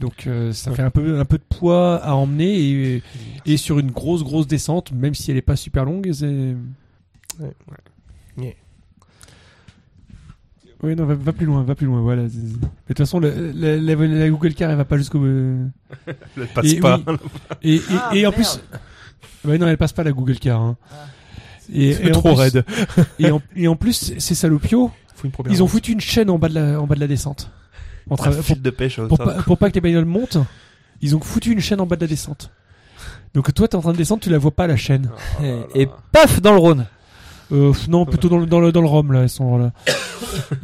Donc 0.00 0.26
euh, 0.26 0.52
ça 0.52 0.70
fait 0.76 0.82
un 0.82 0.90
peu 0.90 1.18
un 1.20 1.24
peu 1.26 1.36
de 1.38 1.42
poids 1.58 1.96
à 2.02 2.14
emmener 2.14 2.58
et, 2.58 3.02
et 3.46 3.56
sur 3.58 3.78
une 3.78 3.90
grosse 3.90 4.24
grosse 4.24 4.46
descente, 4.46 4.92
même 4.92 5.14
si 5.14 5.30
elle 5.30 5.36
est 5.36 5.42
pas 5.42 5.56
super 5.56 5.84
longue, 5.84 6.10
c'est. 6.12 6.54
Ouais. 8.38 8.56
Oui, 10.84 10.94
non, 10.96 11.04
va, 11.06 11.14
va 11.14 11.32
plus 11.32 11.46
loin, 11.46 11.62
va 11.62 11.74
plus 11.74 11.86
loin, 11.86 12.00
voilà. 12.00 12.22
De 12.24 12.28
toute 12.88 12.98
façon, 12.98 13.18
la, 13.20 13.30
la- 13.30 13.76
la 13.76 14.28
Google 14.30 14.54
Car, 14.54 14.70
elle 14.70 14.76
va 14.76 14.84
pas 14.84 14.96
jusqu'au. 14.98 15.24
Elle 15.26 16.46
passe 16.54 16.66
Et 16.72 16.80
pas. 16.80 17.00
oui. 17.06 17.16
Et, 17.62 17.74
et, 17.76 17.80
Ah, 17.90 18.10
et 18.14 18.26
en 18.26 18.32
plus. 18.32 18.60
Ouais, 19.44 19.58
non, 19.58 19.66
elle 19.66 19.76
passe 19.78 19.92
pas 19.92 20.04
la 20.04 20.12
Google 20.12 20.38
Car. 20.38 20.60
Hein. 20.60 20.76
Et, 21.72 21.94
C'est 21.94 22.06
et 22.06 22.10
en 22.10 22.12
trop 22.12 22.30
plus- 22.34 22.40
raide. 22.40 22.64
Et 23.18 23.30
en, 23.30 23.40
et 23.56 23.68
en 23.68 23.76
plus, 23.76 24.14
ces 24.18 24.34
salopios, 24.34 24.90
Faut 25.14 25.24
une 25.26 25.30
première 25.32 25.52
ils 25.52 25.62
ont 25.62 25.66
foutu 25.66 25.92
une 25.92 26.00
chaîne 26.00 26.28
en 26.30 26.38
bas 26.38 26.48
de 26.48 26.54
la, 26.54 26.80
en 26.80 26.86
bas 26.86 26.94
de 26.94 27.00
la 27.00 27.06
descente. 27.06 27.50
En 28.10 28.16
tra- 28.16 28.34
pour, 28.34 28.44
fil 28.44 28.60
de 28.60 28.70
pêche. 28.70 29.00
pour 29.00 29.16
pas, 29.18 29.34
pour 29.42 29.56
pas 29.58 29.70
que 29.70 29.74
les 29.76 29.80
bagnoles 29.80 30.04
montent, 30.04 30.36
ils 31.00 31.16
ont 31.16 31.20
foutu 31.20 31.52
une 31.52 31.60
chaîne 31.60 31.80
en 31.80 31.86
bas 31.86 31.96
de 31.96 32.02
la 32.02 32.06
descente. 32.08 32.50
Donc 33.32 33.52
toi, 33.54 33.66
t'es 33.66 33.76
en 33.76 33.80
train 33.80 33.92
de 33.92 33.96
descendre, 33.96 34.22
tu 34.22 34.28
la 34.30 34.38
vois 34.38 34.50
pas 34.50 34.66
la 34.66 34.76
chaîne. 34.76 35.10
Oh 35.38 35.42
là 35.42 35.48
Et, 35.48 35.52
là. 35.52 35.66
et 35.74 35.88
paf 36.12 36.40
dans 36.42 36.52
le 36.52 36.58
Rhône. 36.58 36.86
Euh, 37.52 37.72
non, 37.88 38.06
plutôt 38.06 38.28
dans 38.28 38.38
le, 38.38 38.46
dans 38.46 38.60
le, 38.60 38.72
dans 38.72 38.80
le 38.80 38.86
Rhum, 38.88 39.12
là, 39.12 39.22
elles 39.22 39.28
sont 39.28 39.58
là. 39.58 39.72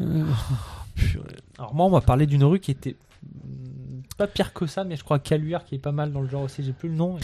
Purée. 0.94 1.24
Alors 1.58 1.74
moi, 1.74 1.86
on 1.86 1.90
m'a 1.90 2.00
parlé 2.00 2.26
d'une 2.26 2.44
rue 2.44 2.60
qui 2.60 2.70
était 2.70 2.96
mm, 3.22 4.00
pas 4.16 4.26
pire 4.26 4.52
que 4.52 4.66
ça, 4.66 4.84
mais 4.84 4.96
je 4.96 5.04
crois 5.04 5.18
Caluire 5.18 5.64
qui 5.64 5.74
est 5.74 5.78
pas 5.78 5.92
mal 5.92 6.12
dans 6.12 6.20
le 6.20 6.28
genre 6.28 6.42
aussi. 6.42 6.62
J'ai 6.62 6.72
plus 6.72 6.88
le 6.88 6.94
nom. 6.94 7.18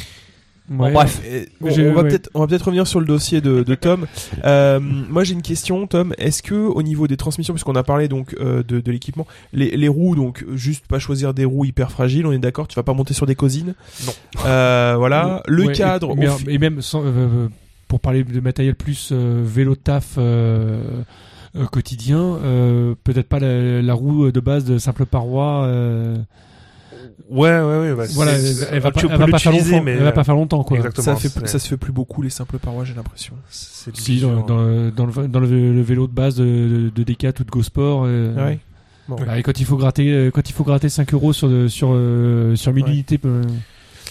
Bon, 0.68 0.92
bref. 0.92 1.22
On, 1.60 1.68
va 1.68 1.70
ouais. 1.70 2.02
peut-être 2.08 2.28
on 2.34 2.40
va 2.40 2.48
peut-être 2.48 2.64
revenir 2.64 2.88
sur 2.88 2.98
le 2.98 3.06
dossier 3.06 3.40
de, 3.40 3.62
de 3.62 3.74
Tom. 3.74 4.06
Euh, 4.44 4.78
moi 4.80 5.24
j'ai 5.24 5.32
une 5.34 5.42
question 5.42 5.86
Tom. 5.86 6.14
Est-ce 6.18 6.42
que 6.42 6.54
au 6.54 6.82
niveau 6.82 7.06
des 7.08 7.16
transmissions, 7.16 7.54
puisqu'on 7.54 7.74
a 7.74 7.82
parlé 7.82 8.06
donc 8.06 8.34
euh, 8.38 8.62
de, 8.62 8.80
de 8.80 8.92
l'équipement, 8.92 9.26
les, 9.52 9.76
les 9.76 9.88
roues 9.88 10.14
donc 10.14 10.44
juste 10.54 10.86
pas 10.86 10.98
choisir 10.98 11.34
des 11.34 11.44
roues 11.44 11.64
hyper 11.64 11.90
fragiles, 11.90 12.26
on 12.26 12.32
est 12.32 12.38
d'accord. 12.38 12.68
Tu 12.68 12.74
vas 12.76 12.82
pas 12.82 12.92
monter 12.92 13.14
sur 13.14 13.26
des 13.26 13.34
cosines. 13.34 13.74
Non. 14.06 14.12
Euh, 14.44 14.94
voilà. 14.98 15.42
Le 15.46 15.66
Ouais, 15.66 15.72
cadre. 15.72 16.14
Et, 16.46 16.54
et 16.54 16.58
même 16.58 16.82
sans, 16.82 17.02
euh, 17.02 17.08
euh, 17.08 17.48
pour 17.88 18.00
parler 18.00 18.24
de 18.24 18.40
matériel 18.40 18.74
plus 18.74 19.10
euh, 19.12 19.42
vélo 19.44 19.74
taf 19.76 20.14
euh, 20.18 20.82
euh, 21.56 21.64
quotidien, 21.66 22.18
euh, 22.20 22.94
peut-être 23.04 23.28
pas 23.28 23.38
la, 23.38 23.80
la 23.82 23.94
roue 23.94 24.30
de 24.30 24.40
base 24.40 24.64
de 24.64 24.78
simple 24.78 25.06
paroi. 25.06 25.64
euh, 25.64 26.16
Ouais, 27.28 27.48
ouais, 27.50 27.78
ouais. 27.80 27.94
bah, 27.94 28.04
voilà, 28.12 28.32
elle, 28.34 28.78
va 28.80 28.90
pas, 28.92 29.00
tu 29.00 29.06
elle 29.10 29.18
va 29.18 29.26
pas 29.26 29.38
faire 29.38 29.50
longtemps. 29.52 29.82
mais 29.82 29.92
Elle 29.92 30.02
va 30.02 30.12
pas 30.12 30.22
faire 30.22 30.34
longtemps 30.34 30.62
quoi. 30.62 30.76
Exactement. 30.76 31.16
ça 31.16 31.28
fait 31.28 31.46
ça 31.48 31.58
se 31.58 31.66
fait 31.68 31.76
plus 31.76 31.90
beaucoup 31.92 32.22
les 32.22 32.30
simples 32.30 32.58
parois 32.58 32.84
j'ai 32.84 32.94
l'impression. 32.94 33.34
c'est 33.48 33.96
Si 33.96 34.20
dans, 34.20 34.42
dans, 34.46 34.90
dans 34.90 35.06
le, 35.06 35.26
dans 35.28 35.40
le, 35.40 35.72
le 35.72 35.82
vélo 35.82 36.06
de 36.06 36.12
base 36.12 36.36
de, 36.36 36.44
de, 36.44 36.90
de 36.94 37.02
Decat 37.02 37.32
ou 37.40 37.44
de 37.44 37.50
Go 37.50 37.62
Sport. 37.62 38.04
euh, 38.06 38.34
Ouais. 38.46 38.58
Bon. 39.08 39.16
bah, 39.16 39.38
et 39.38 39.42
quand 39.42 39.58
il 39.58 39.64
faut 39.66 39.76
gratter, 39.76 40.30
quand 40.34 40.48
il 40.48 40.52
faut 40.52 40.64
gratter 40.64 40.88
5 40.88 41.14
euros 41.14 41.32
sur 41.32 41.48
de- 41.48 41.68
sur 41.68 41.90
euh, 41.92 42.54
sur 42.56 42.72
1000 42.72 42.84
Ouais. 42.84 42.90
unités. 42.90 43.18
euh, 43.24 43.42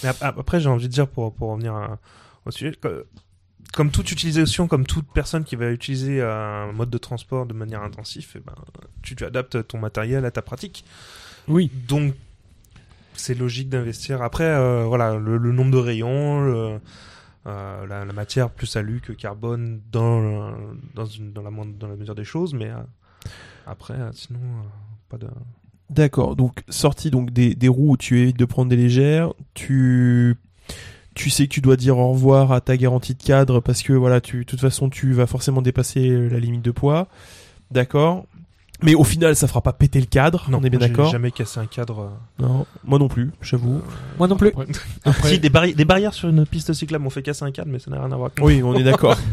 Mais 0.03 0.10
ap- 0.10 0.18
ap- 0.22 0.39
après, 0.39 0.60
j'ai 0.60 0.69
envie 0.69 0.88
de 0.88 0.93
dire, 0.93 1.07
pour, 1.07 1.34
pour 1.34 1.52
revenir 1.52 1.73
à- 1.73 1.97
au 2.45 2.52
sujet, 2.52 2.73
que- 2.81 3.06
comme 3.76 3.91
toute 3.91 4.11
utilisation, 4.11 4.68
comme 4.68 4.85
toute 4.85 5.06
personne 5.14 5.43
qui 5.43 5.56
va 5.56 5.69
utiliser 5.69 6.22
un 6.22 6.72
mode 6.72 6.89
de 6.89 6.97
transport 6.97 7.45
de 7.45 7.53
manière 7.53 7.84
intensive, 7.84 8.27
eh 8.35 8.39
ben, 8.39 8.56
tu, 9.02 9.15
tu 9.15 9.26
adaptes 9.26 9.68
ton 9.68 9.77
matériel 9.77 10.23
à 10.26 10.31
ta 10.31 10.41
pratique. 10.41 10.85
Oui. 11.47 11.69
Donc, 11.88 12.14
c'est 13.14 13.35
logique 13.38 13.69
d'investir. 13.69 14.22
Après, 14.22 14.45
euh, 14.45 14.85
voilà, 14.85 15.18
le, 15.18 15.38
le 15.38 15.52
nombre 15.52 15.72
de 15.72 15.77
rayons, 15.77 16.41
le- 16.41 16.80
euh, 17.47 17.85
la, 17.85 18.06
la 18.06 18.14
matière 18.14 18.49
plus 18.49 18.76
alu 18.76 19.02
que 19.02 19.14
carbone 19.14 19.81
dans, 19.91 20.53
dans, 20.95 21.06
une, 21.06 21.31
dans, 21.31 21.43
la, 21.43 21.52
mo- 21.52 21.65
dans 21.65 21.88
la 21.88 21.95
mesure 21.95 22.15
des 22.15 22.23
choses, 22.23 22.53
mais 22.53 22.72
euh, 22.72 22.77
après, 23.68 23.95
sinon, 24.14 24.39
pas 25.10 25.18
de... 25.18 25.27
D'accord. 25.89 26.35
Donc 26.35 26.64
sorti 26.69 27.11
donc 27.11 27.31
des, 27.31 27.53
des 27.53 27.68
roues 27.68 27.91
où 27.91 27.97
tu 27.97 28.19
évites 28.19 28.39
de 28.39 28.45
prendre 28.45 28.69
des 28.69 28.76
légères, 28.76 29.34
tu 29.53 30.35
tu 31.16 31.30
sais 31.30 31.48
que 31.48 31.54
tu 31.54 31.62
dois 31.62 31.76
dire 31.78 31.98
au 31.98 32.12
revoir 32.12 32.52
à 32.52 32.62
ta 32.62 32.78
garantie 32.78 33.16
de 33.16 33.24
cadre 33.24 33.60
parce 33.62 33.82
que 33.82 33.94
voilà, 33.94 34.22
tu 34.22 34.40
de 34.40 34.44
toute 34.44 34.62
façon 34.62 34.90
tu 34.90 35.14
vas 35.14 35.26
forcément 35.26 35.62
dépasser 35.62 36.10
euh, 36.10 36.30
la 36.30 36.40
limite 36.40 36.62
de 36.62 36.72
poids. 36.72 37.08
D'accord. 37.72 38.26
Mais 38.84 38.94
au 38.94 39.06
final, 39.06 39.36
ça 39.38 39.48
fera 39.48 39.62
pas 39.62 39.72
péter 39.72 40.02
le 40.02 40.06
cadre. 40.06 40.48
on 40.52 40.62
est 40.64 40.70
bien 40.70 40.80
j'ai 40.82 40.90
d'accord. 40.90 41.10
jamais 41.10 41.32
cassé 41.32 41.62
un 41.62 41.66
cadre. 41.66 42.12
euh, 42.42 42.44
Non, 42.46 42.66
moi 42.84 43.00
non 43.00 43.08
plus, 43.08 43.32
j'avoue. 43.42 43.82
Moi 44.20 44.28
non 44.28 44.36
plus. 44.36 44.52
Si, 45.24 45.40
des, 45.40 45.50
barri- 45.50 45.74
des 45.74 45.86
barrières 45.86 46.14
sur 46.14 46.28
une 46.28 46.46
piste 46.46 46.74
cyclable 46.74 47.04
m'ont 47.04 47.10
fait 47.10 47.22
casser 47.24 47.46
un 47.46 47.52
cadre, 47.52 47.70
mais 47.72 47.80
ça 47.80 47.90
n'a 47.90 47.98
rien 48.04 48.12
à 48.12 48.16
voir 48.18 48.32
avec 48.36 48.46
Oui, 48.46 48.62
on 48.62 48.76
est 48.76 48.84
d'accord. 48.84 49.18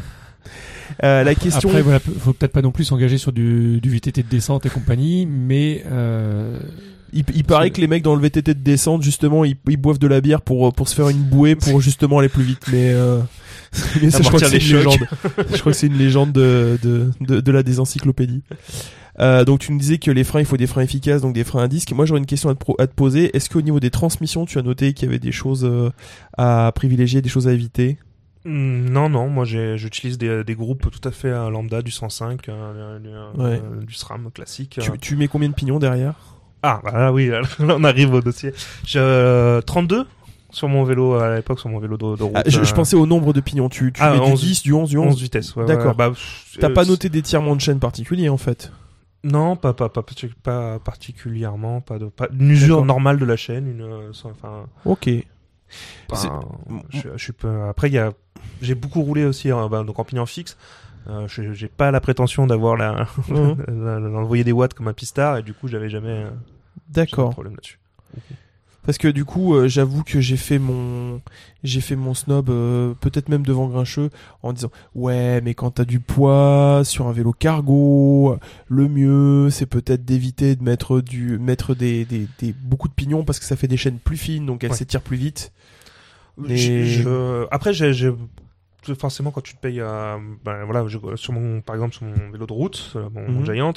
Euh, 1.03 1.25
la 1.25 1.35
question. 1.35 1.71
Après, 1.71 1.81
voilà, 1.81 2.01
faut 2.01 2.33
peut-être 2.35 2.53
pas 2.53 2.61
non 2.61 2.71
plus 2.71 2.85
s'engager 2.85 3.17
sur 3.17 3.33
du, 3.33 3.81
du 3.81 3.89
VTT 3.89 4.25
de 4.25 4.29
descente 4.29 4.67
et 4.67 4.69
compagnie, 4.69 5.25
mais 5.25 5.85
euh, 5.91 6.59
Il, 7.12 7.24
il 7.34 7.44
paraît 7.44 7.70
que 7.70 7.80
les 7.80 7.86
mecs 7.89 8.02
dans 8.02 8.14
le 8.14 8.20
VTT 8.22 8.55
de 8.55 8.60
descente, 8.60 9.02
justement, 9.02 9.44
ils, 9.44 9.56
ils 9.68 9.76
boivent 9.76 9.98
de 9.98 10.06
la 10.06 10.20
bière 10.20 10.40
pour, 10.40 10.72
pour 10.72 10.89
se 10.89 10.94
faire 10.94 11.09
une 11.10 11.22
bouée 11.22 11.56
pour 11.56 11.80
justement 11.80 12.18
aller 12.20 12.28
plus 12.30 12.43
vite. 12.43 12.64
Mais, 12.72 12.90
euh, 12.93 13.20
mais 14.02 14.10
ça, 14.10 14.18
je 14.22 14.28
crois 14.28 14.40
que 14.40 14.47
c'est 14.47 14.56
une 14.56 14.60
chocs. 14.62 14.76
légende. 14.84 15.09
je 15.52 15.60
crois 15.60 15.72
que 15.72 15.78
c'est 15.78 15.86
une 15.89 15.98
légende 15.98 16.32
de, 16.32 16.78
de, 16.82 17.10
de, 17.20 17.40
de 17.40 17.52
la 17.52 17.62
désencyclopédie. 17.62 18.43
Euh, 19.20 19.44
donc 19.44 19.60
tu 19.60 19.72
me 19.72 19.78
disais 19.78 19.98
que 19.98 20.10
les 20.10 20.24
freins, 20.24 20.40
il 20.40 20.47
faut 20.47 20.56
des 20.56 20.66
freins 20.66 20.82
efficaces, 20.82 21.20
donc 21.20 21.34
des 21.34 21.44
freins 21.44 21.64
à 21.64 21.68
disque. 21.68 21.93
Moi 21.93 22.06
j'aurais 22.06 22.20
une 22.20 22.26
question 22.26 22.48
à 22.48 22.55
te, 22.55 22.59
pro- 22.60 22.76
à 22.78 22.86
te 22.86 22.94
poser. 22.94 23.36
Est-ce 23.36 23.51
qu'au 23.51 23.60
niveau 23.60 23.78
des 23.78 23.90
transmissions, 23.90 24.47
tu 24.47 24.59
as 24.59 24.62
noté 24.62 24.94
qu'il 24.94 25.06
y 25.06 25.09
avait 25.10 25.18
des 25.18 25.32
choses 25.32 25.66
euh, 25.66 25.90
à 26.39 26.72
privilégier, 26.74 27.20
des 27.20 27.28
choses 27.28 27.47
à 27.47 27.52
éviter? 27.52 27.98
Hmm, 28.47 28.89
Non, 28.89 29.10
non, 29.10 29.28
moi 29.28 29.44
j'utilise 29.44 30.16
des, 30.16 30.44
des 30.44 30.55
groupes 30.55 30.90
tout 30.90 31.06
à 31.06 31.12
fait 31.12 31.28
euh, 31.28 31.51
lambda, 31.51 31.82
du 31.82 31.90
105, 31.90 32.48
euh, 32.48 32.98
du, 32.98 33.09
euh, 33.09 33.32
Ouais. 33.36 33.60
du 33.86 33.94
SRAM 33.94 34.30
classique. 34.32 34.78
tu, 34.80 34.90
tu 34.98 35.16
mets 35.16 35.28
combien 35.28 35.51
de 35.51 35.55
pignons 35.55 35.78
derrière? 35.78 36.14
Ah, 36.62 36.80
bah 36.84 36.93
là 36.93 37.12
oui, 37.12 37.26
là, 37.28 37.43
on 37.60 37.84
arrive 37.84 38.14
au 38.14 38.20
dossier. 38.20 38.52
J'ai 38.84 38.98
euh, 39.01 39.60
32 39.60 40.06
sur 40.51 40.68
mon 40.68 40.84
vélo 40.84 41.14
à 41.14 41.34
l'époque, 41.36 41.59
sur 41.60 41.68
mon 41.70 41.78
vélo 41.78 41.97
de, 41.97 42.16
de 42.16 42.22
route. 42.22 42.32
Ah, 42.36 42.43
je, 42.47 42.62
je 42.62 42.70
euh, 42.72 42.74
pensais 42.74 42.94
au 42.97 43.06
nombre 43.06 43.32
de 43.32 43.40
pignons. 43.40 43.68
Tu, 43.68 43.93
tu 43.93 44.02
Ah, 44.02 44.12
mets 44.12 44.18
11. 44.20 44.40
du 44.40 44.47
10, 44.48 44.62
du 44.62 44.72
11, 44.72 44.89
du 44.90 44.98
11, 44.98 45.06
11 45.14 45.22
vitesses. 45.22 45.56
ouais, 45.56 45.64
D'accord. 45.64 45.86
ouais, 45.86 45.94
bah, 45.94 46.12
T'as 46.60 46.68
euh, 46.68 46.74
pas 46.74 46.84
noté 46.84 47.09
d'étirement 47.09 47.56
de 47.56 47.60
chaîne 47.60 47.78
particulier 47.80 48.28
en 48.28 48.36
fait 48.36 48.70
Non, 49.24 49.56
pas, 49.56 49.72
pas, 49.72 49.89
pas, 49.89 50.05
pas 50.43 50.78
particulièrement, 50.78 51.80
pas 51.80 51.98
de, 51.98 52.05
pas, 52.06 52.28
une 52.39 52.51
usure 52.51 52.84
normale 52.84 53.18
de 53.18 53.24
la 53.24 53.36
chaîne, 53.36 53.66
une, 53.68 53.82
euh, 53.82 54.10
enfin, 54.24 54.66
Ok. 54.84 55.09
je, 56.90 57.09
je 57.16 57.22
suis 57.22 57.32
pas, 57.32 57.68
après 57.70 57.89
il 57.89 57.94
y 57.94 57.98
a, 57.98 58.12
j'ai 58.60 58.74
beaucoup 58.74 59.01
roulé 59.02 59.24
aussi, 59.24 59.51
hein, 59.51 59.68
bah, 59.70 59.82
donc 59.84 59.98
en 59.98 60.05
pignon 60.05 60.26
fixe. 60.26 60.56
Euh, 61.09 61.26
je- 61.26 61.52
j'ai 61.52 61.66
pas 61.66 61.90
la 61.90 62.01
prétention 62.01 62.47
d'avoir 62.47 62.76
la, 62.76 63.06
d'envoyer 63.28 64.44
des 64.44 64.52
watts 64.52 64.74
comme 64.74 64.86
un 64.89 64.93
pistard 64.93 65.39
et 65.39 65.43
du 65.43 65.52
coup 65.52 65.66
j'avais 65.66 65.89
jamais, 65.89 66.09
euh, 66.10 66.30
D'accord. 66.93 67.31
problème 67.31 67.55
là-dessus. 67.55 67.78
Parce 68.85 68.98
que 68.98 69.06
du 69.06 69.24
coup, 69.24 69.55
euh, 69.55 69.69
j'avoue 69.69 70.02
que 70.02 70.20
j'ai 70.20 70.36
fait 70.36 70.59
mon, 70.59 71.20
j'ai 71.62 71.81
fait 71.81 71.94
mon 71.94 72.14
snob, 72.14 72.51
euh, 72.51 72.94
peut-être 73.01 73.28
même 73.28 73.44
devant 73.47 73.69
Grincheux, 73.69 74.10
en 74.43 74.52
disant 74.52 74.73
ouais, 74.97 75.40
mais 75.43 75.55
quand 75.55 75.70
t'as 75.70 75.85
du 75.85 76.01
poids 76.01 76.82
sur 76.85 77.06
un 77.06 77.12
vélo 77.12 77.32
cargo, 77.32 78.36
le 78.66 78.89
mieux 78.89 79.51
c'est 79.51 79.66
peut-être 79.66 80.05
d'éviter 80.05 80.56
de 80.56 80.64
mettre 80.64 81.01
du, 81.01 81.39
mettre 81.39 81.77
des, 81.77 82.05
des, 82.05 82.27
des 82.40 82.52
beaucoup 82.52 82.89
de 82.89 82.93
pignons 82.93 83.23
parce 83.24 83.39
que 83.39 83.44
ça 83.44 83.55
fait 83.55 83.69
des 83.69 83.77
chaînes 83.77 84.01
plus 84.01 84.16
fines, 84.16 84.47
donc 84.47 84.64
elles 84.64 84.73
Ouais. 84.73 84.77
s'étirent 84.77 85.02
plus 85.02 85.16
vite. 85.16 85.52
Mais- 86.36 86.56
Je- 86.56 86.82
je- 87.05 87.47
après, 87.52 87.73
j'ai, 87.73 87.93
forcément, 88.98 89.31
quand 89.31 89.43
tu 89.43 89.55
te 89.55 89.60
payes, 89.60 89.81
euh, 89.81 90.16
ben 90.44 90.64
voilà, 90.64 90.89
je- 90.89 90.98
sur 91.14 91.32
mon, 91.32 91.60
par 91.60 91.77
exemple, 91.77 91.94
sur 91.94 92.05
mon 92.05 92.31
vélo 92.32 92.47
de 92.47 92.52
route, 92.52 92.94
euh, 92.97 93.09
mon, 93.14 93.31
mon 93.31 93.40
Mhm. 93.40 93.47
Giant, 93.47 93.73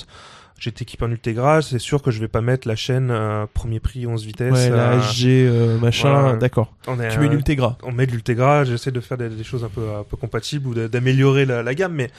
j'étais 0.58 0.84
équipé 0.84 1.06
en 1.06 1.12
Ultegra, 1.12 1.62
c'est 1.62 1.80
sûr 1.80 2.02
que 2.02 2.12
je 2.12 2.20
vais 2.20 2.28
pas 2.28 2.42
mettre 2.42 2.68
la 2.68 2.76
chaîne 2.76 3.10
euh, 3.12 3.46
premier 3.54 3.80
prix 3.80 4.08
11 4.08 4.26
vitesses. 4.26 4.54
Ouais, 4.54 4.70
la 4.70 4.92
euh, 4.94 5.00
HG 5.00 5.26
euh, 5.28 5.78
machin, 5.80 6.22
voilà. 6.22 6.38
d'accord. 6.38 6.74
Tu 6.84 6.92
mets 6.92 7.06
euh, 7.06 7.22
une 7.24 7.34
Ultegra. 7.34 7.78
on 7.84 7.92
met 7.92 8.06
de 8.08 8.12
l'Ultegra, 8.12 8.64
j'essaie 8.64 8.92
de 8.92 9.00
faire 9.00 9.18
des, 9.18 9.30
des 9.30 9.44
choses 9.44 9.64
un 9.64 9.70
peu, 9.70 9.82
un 10.00 10.04
peu 10.04 10.18
compatibles 10.18 10.68
ou 10.68 10.74
d'améliorer 10.88 11.46
la, 11.46 11.64
la 11.64 11.76
gamme, 11.76 11.94
mais 11.94 12.10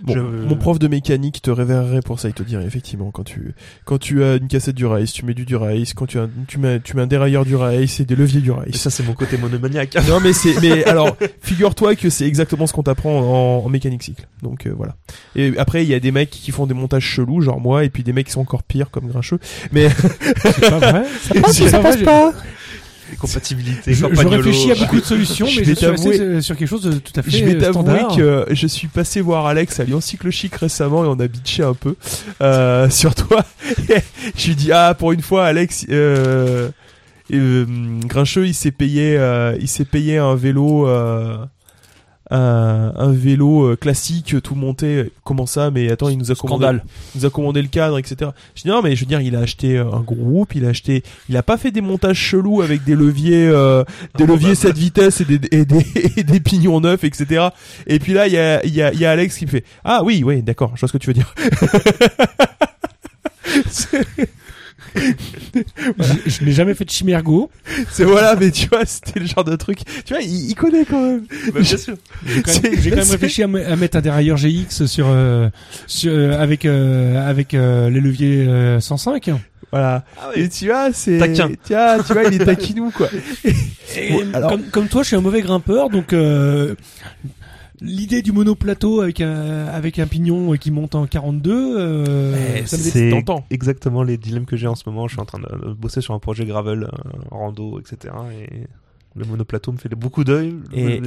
Bon, 0.00 0.14
je- 0.14 0.20
mon 0.20 0.54
prof 0.54 0.78
de 0.78 0.86
mécanique 0.86 1.42
te 1.42 1.50
révérerait 1.50 2.02
pour 2.02 2.20
ça, 2.20 2.28
il 2.28 2.32
te 2.34 2.44
dirait 2.44 2.64
effectivement 2.64 3.10
quand 3.10 3.24
tu 3.24 3.52
quand 3.84 3.98
tu 3.98 4.22
as 4.22 4.36
une 4.36 4.46
cassette 4.46 4.76
du 4.76 4.86
race, 4.86 5.12
tu 5.12 5.24
mets 5.24 5.34
du 5.34 5.44
Durace, 5.44 5.92
quand 5.92 6.06
tu 6.06 6.20
as 6.20 6.28
tu 6.46 6.58
mets 6.58 6.78
tu 6.78 6.94
mets 6.94 7.02
un 7.02 7.08
dérailleur 7.08 7.44
du 7.44 7.56
race 7.56 7.98
et 7.98 8.04
des 8.04 8.14
leviers 8.14 8.40
du 8.40 8.52
race. 8.52 8.76
ça 8.76 8.90
c'est 8.90 9.02
mon 9.02 9.14
côté 9.14 9.36
monomaniaque. 9.38 9.96
Non 10.08 10.20
mais 10.20 10.32
c'est 10.32 10.60
mais 10.62 10.84
alors 10.88 11.16
figure-toi 11.40 11.96
que 11.96 12.10
c'est 12.10 12.28
exactement 12.28 12.68
ce 12.68 12.72
qu'on 12.72 12.84
t'apprend 12.84 13.18
en, 13.18 13.64
en 13.64 13.68
mécanique 13.68 14.04
cycle. 14.04 14.28
Donc 14.40 14.66
euh, 14.68 14.72
voilà. 14.76 14.94
Et 15.34 15.52
après 15.58 15.82
il 15.82 15.88
y 15.88 15.94
a 15.94 15.98
des 16.00 16.12
mecs 16.12 16.30
qui 16.30 16.52
font 16.52 16.66
des 16.66 16.74
montages 16.74 17.02
chelous 17.02 17.40
genre 17.40 17.60
moi 17.60 17.77
et 17.84 17.90
puis 17.90 18.02
des 18.02 18.12
mecs 18.12 18.26
qui 18.26 18.32
sont 18.32 18.40
encore 18.40 18.62
pires 18.62 18.90
comme 18.90 19.08
Grincheux. 19.08 19.38
Mais 19.72 19.88
c'est 20.42 20.70
pas 20.70 20.78
vrai. 20.78 21.04
ça 21.52 21.78
pas 21.78 21.82
passe 21.82 22.02
pas. 22.02 22.32
Compatibilité, 23.16 23.94
Je, 23.94 24.04
réfléchis 24.04 24.70
à 24.70 24.74
beaucoup 24.74 25.00
de 25.00 25.04
solutions, 25.04 25.46
mais 25.46 25.64
je 25.64 25.72
suis 25.72 25.86
resté 25.86 26.20
euh, 26.20 26.40
sur 26.40 26.56
quelque 26.56 26.68
chose 26.68 26.82
de 26.82 26.92
tout 26.92 27.12
à 27.16 27.22
fait 27.22 27.30
Je 27.30 27.44
vais 27.44 27.54
euh, 27.54 27.60
t'avouer 27.60 28.00
que 28.16 28.46
je 28.50 28.66
suis 28.66 28.86
passé 28.86 29.20
voir 29.20 29.46
Alex 29.46 29.80
à 29.80 29.84
Lyon 29.84 30.00
Cycle 30.00 30.30
Chic 30.30 30.54
récemment 30.54 31.04
et 31.04 31.08
on 31.08 31.18
a 31.18 31.26
bitché 31.26 31.62
un 31.62 31.74
peu 31.74 31.96
euh, 32.42 32.90
sur 32.90 33.14
toi. 33.14 33.44
je 34.36 34.46
lui 34.48 34.54
dis 34.54 34.72
ah 34.72 34.94
pour 34.94 35.12
une 35.12 35.22
fois 35.22 35.46
Alex 35.46 35.86
euh, 35.88 36.68
euh, 37.32 37.66
Grincheux 38.04 38.46
il 38.46 38.54
s'est 38.54 38.70
payé 38.70 39.18
il 39.58 39.68
s'est 39.68 39.86
payé 39.86 40.18
un 40.18 40.34
vélo 40.34 40.86
euh, 40.86 41.38
un, 42.30 42.92
un 42.96 43.12
vélo 43.12 43.64
euh, 43.64 43.76
classique 43.76 44.36
tout 44.42 44.54
monté. 44.54 45.12
Comment 45.24 45.46
ça 45.46 45.70
Mais 45.70 45.90
attends, 45.90 46.08
il 46.08 46.18
nous 46.18 46.30
a 46.30 46.34
commandé, 46.34 46.64
Scandale. 46.64 46.84
il 47.14 47.20
nous 47.20 47.26
a 47.26 47.30
commandé 47.30 47.62
le 47.62 47.68
cadre, 47.68 47.98
etc. 47.98 48.30
Je 48.54 48.62
dis 48.62 48.68
non, 48.68 48.82
mais 48.82 48.96
je 48.96 49.00
veux 49.00 49.06
dire, 49.06 49.20
il 49.20 49.36
a 49.36 49.40
acheté 49.40 49.78
un 49.78 50.00
groupe, 50.00 50.54
il 50.54 50.64
a 50.64 50.68
acheté, 50.68 51.02
il 51.28 51.36
a 51.36 51.42
pas 51.42 51.56
fait 51.56 51.70
des 51.70 51.80
montages 51.80 52.18
chelous 52.18 52.62
avec 52.62 52.84
des 52.84 52.94
leviers, 52.94 53.48
euh, 53.48 53.84
des 54.16 54.26
leviers 54.26 54.54
7 54.54 54.76
vitesses 54.76 55.20
et 55.20 55.24
des, 55.24 55.40
et 55.50 55.64
des, 55.64 55.86
et 56.16 56.24
des 56.24 56.40
pignons 56.40 56.80
neufs, 56.80 57.04
etc. 57.04 57.48
Et 57.86 57.98
puis 57.98 58.12
là, 58.12 58.26
il 58.26 58.32
y 58.32 58.38
a, 58.38 58.64
il 58.64 58.74
y 58.74 58.82
a, 58.82 58.92
il 58.92 59.00
y 59.00 59.04
a 59.04 59.10
Alex 59.10 59.36
qui 59.36 59.46
me 59.46 59.50
fait 59.50 59.64
ah 59.84 60.02
oui, 60.04 60.22
oui, 60.24 60.42
d'accord, 60.42 60.72
je 60.74 60.80
vois 60.80 60.88
ce 60.88 60.92
que 60.92 60.98
tu 60.98 61.08
veux 61.08 61.14
dire. 61.14 61.34
Je, 64.94 66.30
je 66.30 66.44
n'ai 66.44 66.52
jamais 66.52 66.74
fait 66.74 66.84
de 66.84 66.90
chimergo. 66.90 67.50
C'est 67.90 68.04
voilà, 68.04 68.34
mais 68.36 68.50
tu 68.50 68.66
vois, 68.68 68.84
c'était 68.84 69.20
le 69.20 69.26
genre 69.26 69.44
de 69.44 69.56
truc. 69.56 69.80
Tu 70.04 70.12
vois, 70.14 70.22
il, 70.22 70.50
il 70.50 70.54
connaît 70.54 70.84
quand 70.84 71.00
même. 71.02 71.22
bien 71.54 71.64
sûr. 71.76 71.96
J'ai 72.26 72.42
quand 72.42 72.52
même, 72.52 72.62
C'est- 72.62 72.80
j'ai 72.82 72.90
quand 72.90 72.96
même 72.96 73.04
c'est- 73.04 73.12
réfléchi 73.12 73.42
à, 73.42 73.46
me- 73.48 73.66
à 73.66 73.76
mettre 73.76 73.96
un 73.96 74.00
dérailleur 74.00 74.36
GX 74.36 74.86
sur, 74.86 75.06
euh, 75.08 75.48
sur 75.86 76.12
euh, 76.12 76.40
avec 76.40 76.64
euh, 76.64 77.28
avec 77.28 77.54
euh, 77.54 77.90
les 77.90 78.00
leviers 78.00 78.46
euh, 78.48 78.80
105. 78.80 79.30
Voilà. 79.70 80.04
Ah 80.18 80.30
Et 80.34 80.48
tu 80.48 80.66
vois, 80.66 80.92
c'est. 80.94 81.18
Taquin. 81.18 81.50
Tiens, 81.62 81.98
tu 82.06 82.12
vois, 82.14 82.24
il 82.24 82.40
est 82.40 82.44
taquinou, 82.44 82.90
quoi. 82.90 83.08
Et 83.96 84.12
Bon, 84.12 84.22
alors- 84.32 84.50
comme, 84.50 84.62
comme 84.64 84.88
toi, 84.88 85.02
je 85.02 85.08
suis 85.08 85.16
un 85.16 85.20
mauvais 85.20 85.42
grimpeur, 85.42 85.90
donc 85.90 86.12
euh, 86.14 86.74
l'idée 87.80 88.22
du 88.22 88.32
monoplateau 88.32 89.00
avec 89.00 89.20
un 89.20 89.66
avec 89.66 89.98
un 89.98 90.06
pignon 90.06 90.52
qui 90.56 90.70
monte 90.70 90.94
en 90.94 91.06
42, 91.06 91.76
euh, 91.78 92.56
Eh, 92.56 92.66
ça 92.66 92.76
me 92.76 93.10
tentant. 93.10 93.44
exactement 93.50 94.02
les 94.02 94.16
dilemmes 94.16 94.46
que 94.46 94.56
j'ai 94.56 94.66
en 94.66 94.74
ce 94.74 94.82
moment. 94.88 95.06
Je 95.08 95.14
suis 95.14 95.20
en 95.20 95.24
train 95.26 95.38
de, 95.40 95.72
bosser 95.72 96.00
sur 96.00 96.14
un 96.14 96.18
projet 96.18 96.44
gravel, 96.46 96.84
euh, 96.84 96.88
rando, 97.30 97.78
etc. 97.80 98.14
Et 98.40 98.64
le 99.16 99.24
monoplateau 99.24 99.72
me 99.72 99.78
fait 99.78 99.88
beaucoup 99.88 100.22
d'œil. 100.24 100.54
Et- 100.72 101.00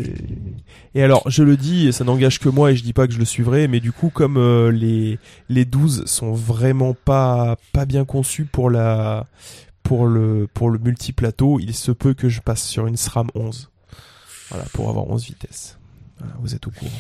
Et 0.96 1.04
alors, 1.04 1.24
je 1.30 1.44
le 1.44 1.56
dis, 1.56 1.94
ça 1.94 2.04
n'engage 2.04 2.40
que 2.40 2.50
moi 2.50 2.72
et 2.72 2.76
je 2.76 2.84
dis 2.84 2.94
pas 2.94 3.08
que 3.08 3.14
je 3.14 3.20
le 3.20 3.26
suivrai, 3.26 3.68
mais 3.68 3.80
du 3.80 3.92
coup, 3.92 4.10
comme 4.10 4.38
euh, 4.38 4.72
les 4.72 5.18
les 5.50 5.66
12 5.66 6.06
sont 6.06 6.34
vraiment 6.34 6.94
pas 6.94 7.58
pas 7.74 7.86
bien 7.86 8.04
conçus 8.06 8.46
pour 8.46 8.70
la 8.70 9.28
pour 9.84 10.06
le 10.08 10.48
pour 10.54 10.70
le 10.70 10.80
multiplateau, 10.80 11.60
il 11.60 11.74
se 11.74 11.92
peut 11.92 12.14
que 12.14 12.28
je 12.30 12.42
passe 12.42 12.64
sur 12.64 12.86
une 12.88 12.98
SRAM 12.98 13.28
11. 13.36 13.70
Voilà, 14.50 14.66
pour 14.74 14.90
avoir 14.90 15.08
11 15.10 15.24
vitesses. 15.26 15.78
Voilà, 16.22 16.36
vous 16.42 16.56
êtes 16.56 16.68
au 16.68 16.72
courant. 16.72 16.92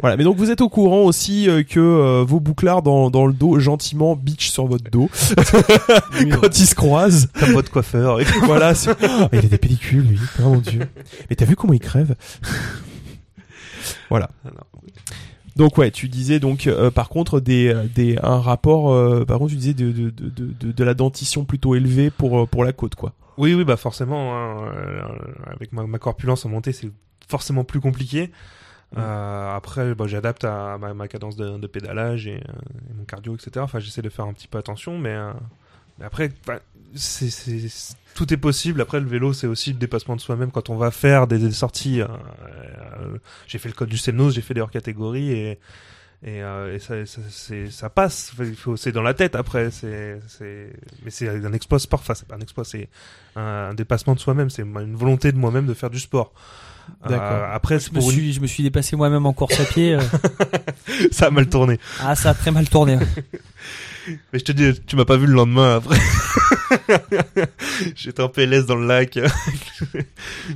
Voilà, 0.00 0.18
mais 0.18 0.24
donc 0.24 0.36
vous 0.36 0.50
êtes 0.50 0.60
au 0.60 0.68
courant 0.68 1.04
aussi 1.04 1.48
euh, 1.48 1.62
que 1.62 1.80
euh, 1.80 2.22
vos 2.22 2.38
bouclards 2.38 2.82
dans, 2.82 3.08
dans 3.08 3.26
le 3.26 3.32
dos 3.32 3.58
gentiment 3.58 4.14
bitch 4.14 4.50
sur 4.50 4.66
votre 4.66 4.90
dos 4.90 5.08
Oui, 6.20 6.28
quand 6.28 6.58
ils 6.58 6.66
se 6.66 6.74
croisent. 6.74 7.28
Comme 7.40 7.52
votre 7.52 7.70
coiffeur. 7.70 8.20
et- 8.20 8.24
voilà, 8.44 8.74
Oh, 8.88 9.28
il 9.32 9.38
a 9.38 9.42
des 9.42 9.56
pellicules 9.56 10.02
lui. 10.06 10.18
Oh 10.40 10.50
mon 10.50 10.58
dieu. 10.58 10.80
Mais 11.30 11.36
t'as 11.36 11.46
vu 11.46 11.56
comment 11.56 11.72
il 11.72 11.80
crève 11.80 12.14
Voilà. 14.10 14.28
Alors, 14.44 14.66
Donc 15.56 15.78
ouais, 15.78 15.90
tu 15.90 16.08
disais 16.08 16.40
donc 16.40 16.66
euh, 16.66 16.90
par 16.90 17.08
contre 17.08 17.40
des 17.40 17.74
des 17.94 18.18
un 18.22 18.38
rapport 18.40 18.92
euh, 18.92 19.24
par 19.24 19.38
contre 19.38 19.52
tu 19.52 19.56
disais 19.56 19.72
de 19.74 19.90
de, 19.92 20.10
de, 20.10 20.28
de, 20.28 20.52
de- 20.60 20.72
de 20.72 20.84
la 20.84 20.92
dentition 20.94 21.44
plutôt 21.46 21.74
élevée 21.74 22.10
pour 22.10 22.38
euh, 22.40 22.46
pour 22.46 22.64
la 22.64 22.72
côte 22.74 22.94
quoi. 22.96 23.14
Oui, 23.38 23.54
oui, 23.54 23.64
bah 23.64 23.76
forcément. 23.76 24.34
hein, 24.36 24.56
euh, 24.76 25.00
avec 25.54 25.72
ma, 25.72 25.86
ma 25.86 25.98
corpulence 25.98 26.44
en 26.46 26.48
montée, 26.50 26.72
c'est 26.72 26.90
forcément 27.28 27.64
plus 27.64 27.80
compliqué. 27.80 28.30
Euh, 28.96 29.56
après, 29.56 29.94
bah, 29.94 30.06
j'adapte 30.06 30.44
à 30.44 30.78
ma, 30.78 30.94
ma 30.94 31.08
cadence 31.08 31.36
de, 31.36 31.58
de 31.58 31.66
pédalage 31.66 32.26
et, 32.28 32.36
euh, 32.36 32.52
et 32.90 32.94
mon 32.94 33.04
cardio, 33.04 33.34
etc. 33.34 33.50
Enfin, 33.58 33.78
j'essaie 33.80 34.00
de 34.02 34.08
faire 34.08 34.24
un 34.26 34.32
petit 34.32 34.48
peu 34.48 34.58
attention, 34.58 34.98
mais, 34.98 35.10
euh, 35.10 35.32
mais 35.98 36.04
après, 36.06 36.30
bah, 36.46 36.60
c'est, 36.94 37.28
c'est- 37.30 37.68
c'est- 37.68 37.96
tout 38.14 38.32
est 38.32 38.36
possible. 38.38 38.80
Après, 38.80 39.00
le 39.00 39.06
vélo, 39.06 39.32
c'est 39.32 39.46
aussi 39.48 39.72
le 39.72 39.78
dépassement 39.78 40.16
de 40.16 40.20
soi-même 40.20 40.50
quand 40.50 40.70
on 40.70 40.76
va 40.76 40.90
faire 40.90 41.26
des, 41.26 41.38
des 41.38 41.50
sorties. 41.50 42.00
euh, 42.00 42.06
euh, 43.00 43.18
j'ai 43.46 43.58
fait 43.58 43.68
le 43.68 43.74
code 43.74 43.88
du 43.90 43.98
Semnos, 43.98 44.32
j'ai 44.34 44.40
fait 44.40 44.54
des 44.54 44.60
hors 44.62 44.70
catégories 44.70 45.32
et 45.32 45.58
et, 46.24 46.42
euh, 46.42 46.74
et 46.74 46.78
ça, 46.78 47.04
ça, 47.06 47.20
ça 47.70 47.90
passe. 47.90 48.30
Enfin, 48.32 48.44
il 48.44 48.56
faut, 48.56 48.76
c'est 48.76 48.92
dans 48.92 49.02
la 49.02 49.14
tête 49.14 49.34
après. 49.34 49.70
C'est, 49.70 50.18
mais 51.04 51.10
c'est 51.10 51.28
un 51.28 51.52
exploit 51.52 51.78
sport. 51.78 52.00
Enfin, 52.00 52.14
c'est 52.14 52.26
pas 52.26 52.36
un 52.36 52.40
exploit, 52.40 52.64
c'est 52.64 52.88
un, 53.36 53.42
un 53.70 53.74
dépassement 53.74 54.14
de 54.14 54.20
soi-même. 54.20 54.50
C'est 54.50 54.62
une 54.62 54.96
volonté 54.96 55.32
de 55.32 55.36
moi-même 55.38 55.66
de 55.66 55.74
faire 55.74 55.90
du 55.90 56.00
sport. 56.00 56.32
D'accord. 57.08 57.20
Euh, 57.20 57.52
après, 57.52 57.80
Je 57.80 57.90
me, 57.90 57.94
pour 57.94 58.10
suis, 58.10 58.32
je 58.32 58.40
me 58.40 58.46
suis 58.46 58.62
dépassé 58.62 58.94
moi-même 58.96 59.26
en 59.26 59.32
course 59.32 59.58
à 59.58 59.64
pied. 59.64 59.94
euh. 59.94 60.00
ça 61.10 61.26
a 61.26 61.30
mal 61.30 61.48
tourné. 61.48 61.78
Ah, 62.00 62.14
ça 62.14 62.30
a 62.30 62.34
très 62.34 62.50
mal 62.52 62.68
tourné. 62.68 62.98
Mais 64.32 64.38
je 64.38 64.44
te 64.44 64.52
dis, 64.52 64.72
tu 64.86 64.94
m'as 64.94 65.04
pas 65.04 65.16
vu 65.16 65.26
le 65.26 65.32
lendemain 65.32 65.76
après. 65.78 65.98
J'étais 67.96 68.22
en 68.22 68.28
PLS 68.28 68.64
dans 68.66 68.76
le 68.76 68.86
lac. 68.86 69.18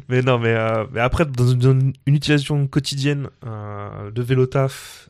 mais 0.09 0.23
non, 0.23 0.39
mais, 0.39 0.55
euh, 0.55 0.85
mais 0.93 1.01
après, 1.01 1.27
dans 1.27 1.49
une, 1.49 1.59
dans 1.59 1.73
une 1.73 1.93
utilisation 2.07 2.69
quotidienne 2.69 3.29
euh, 3.45 4.13
de 4.13 4.23
vélo 4.23 4.47
taf, 4.47 5.10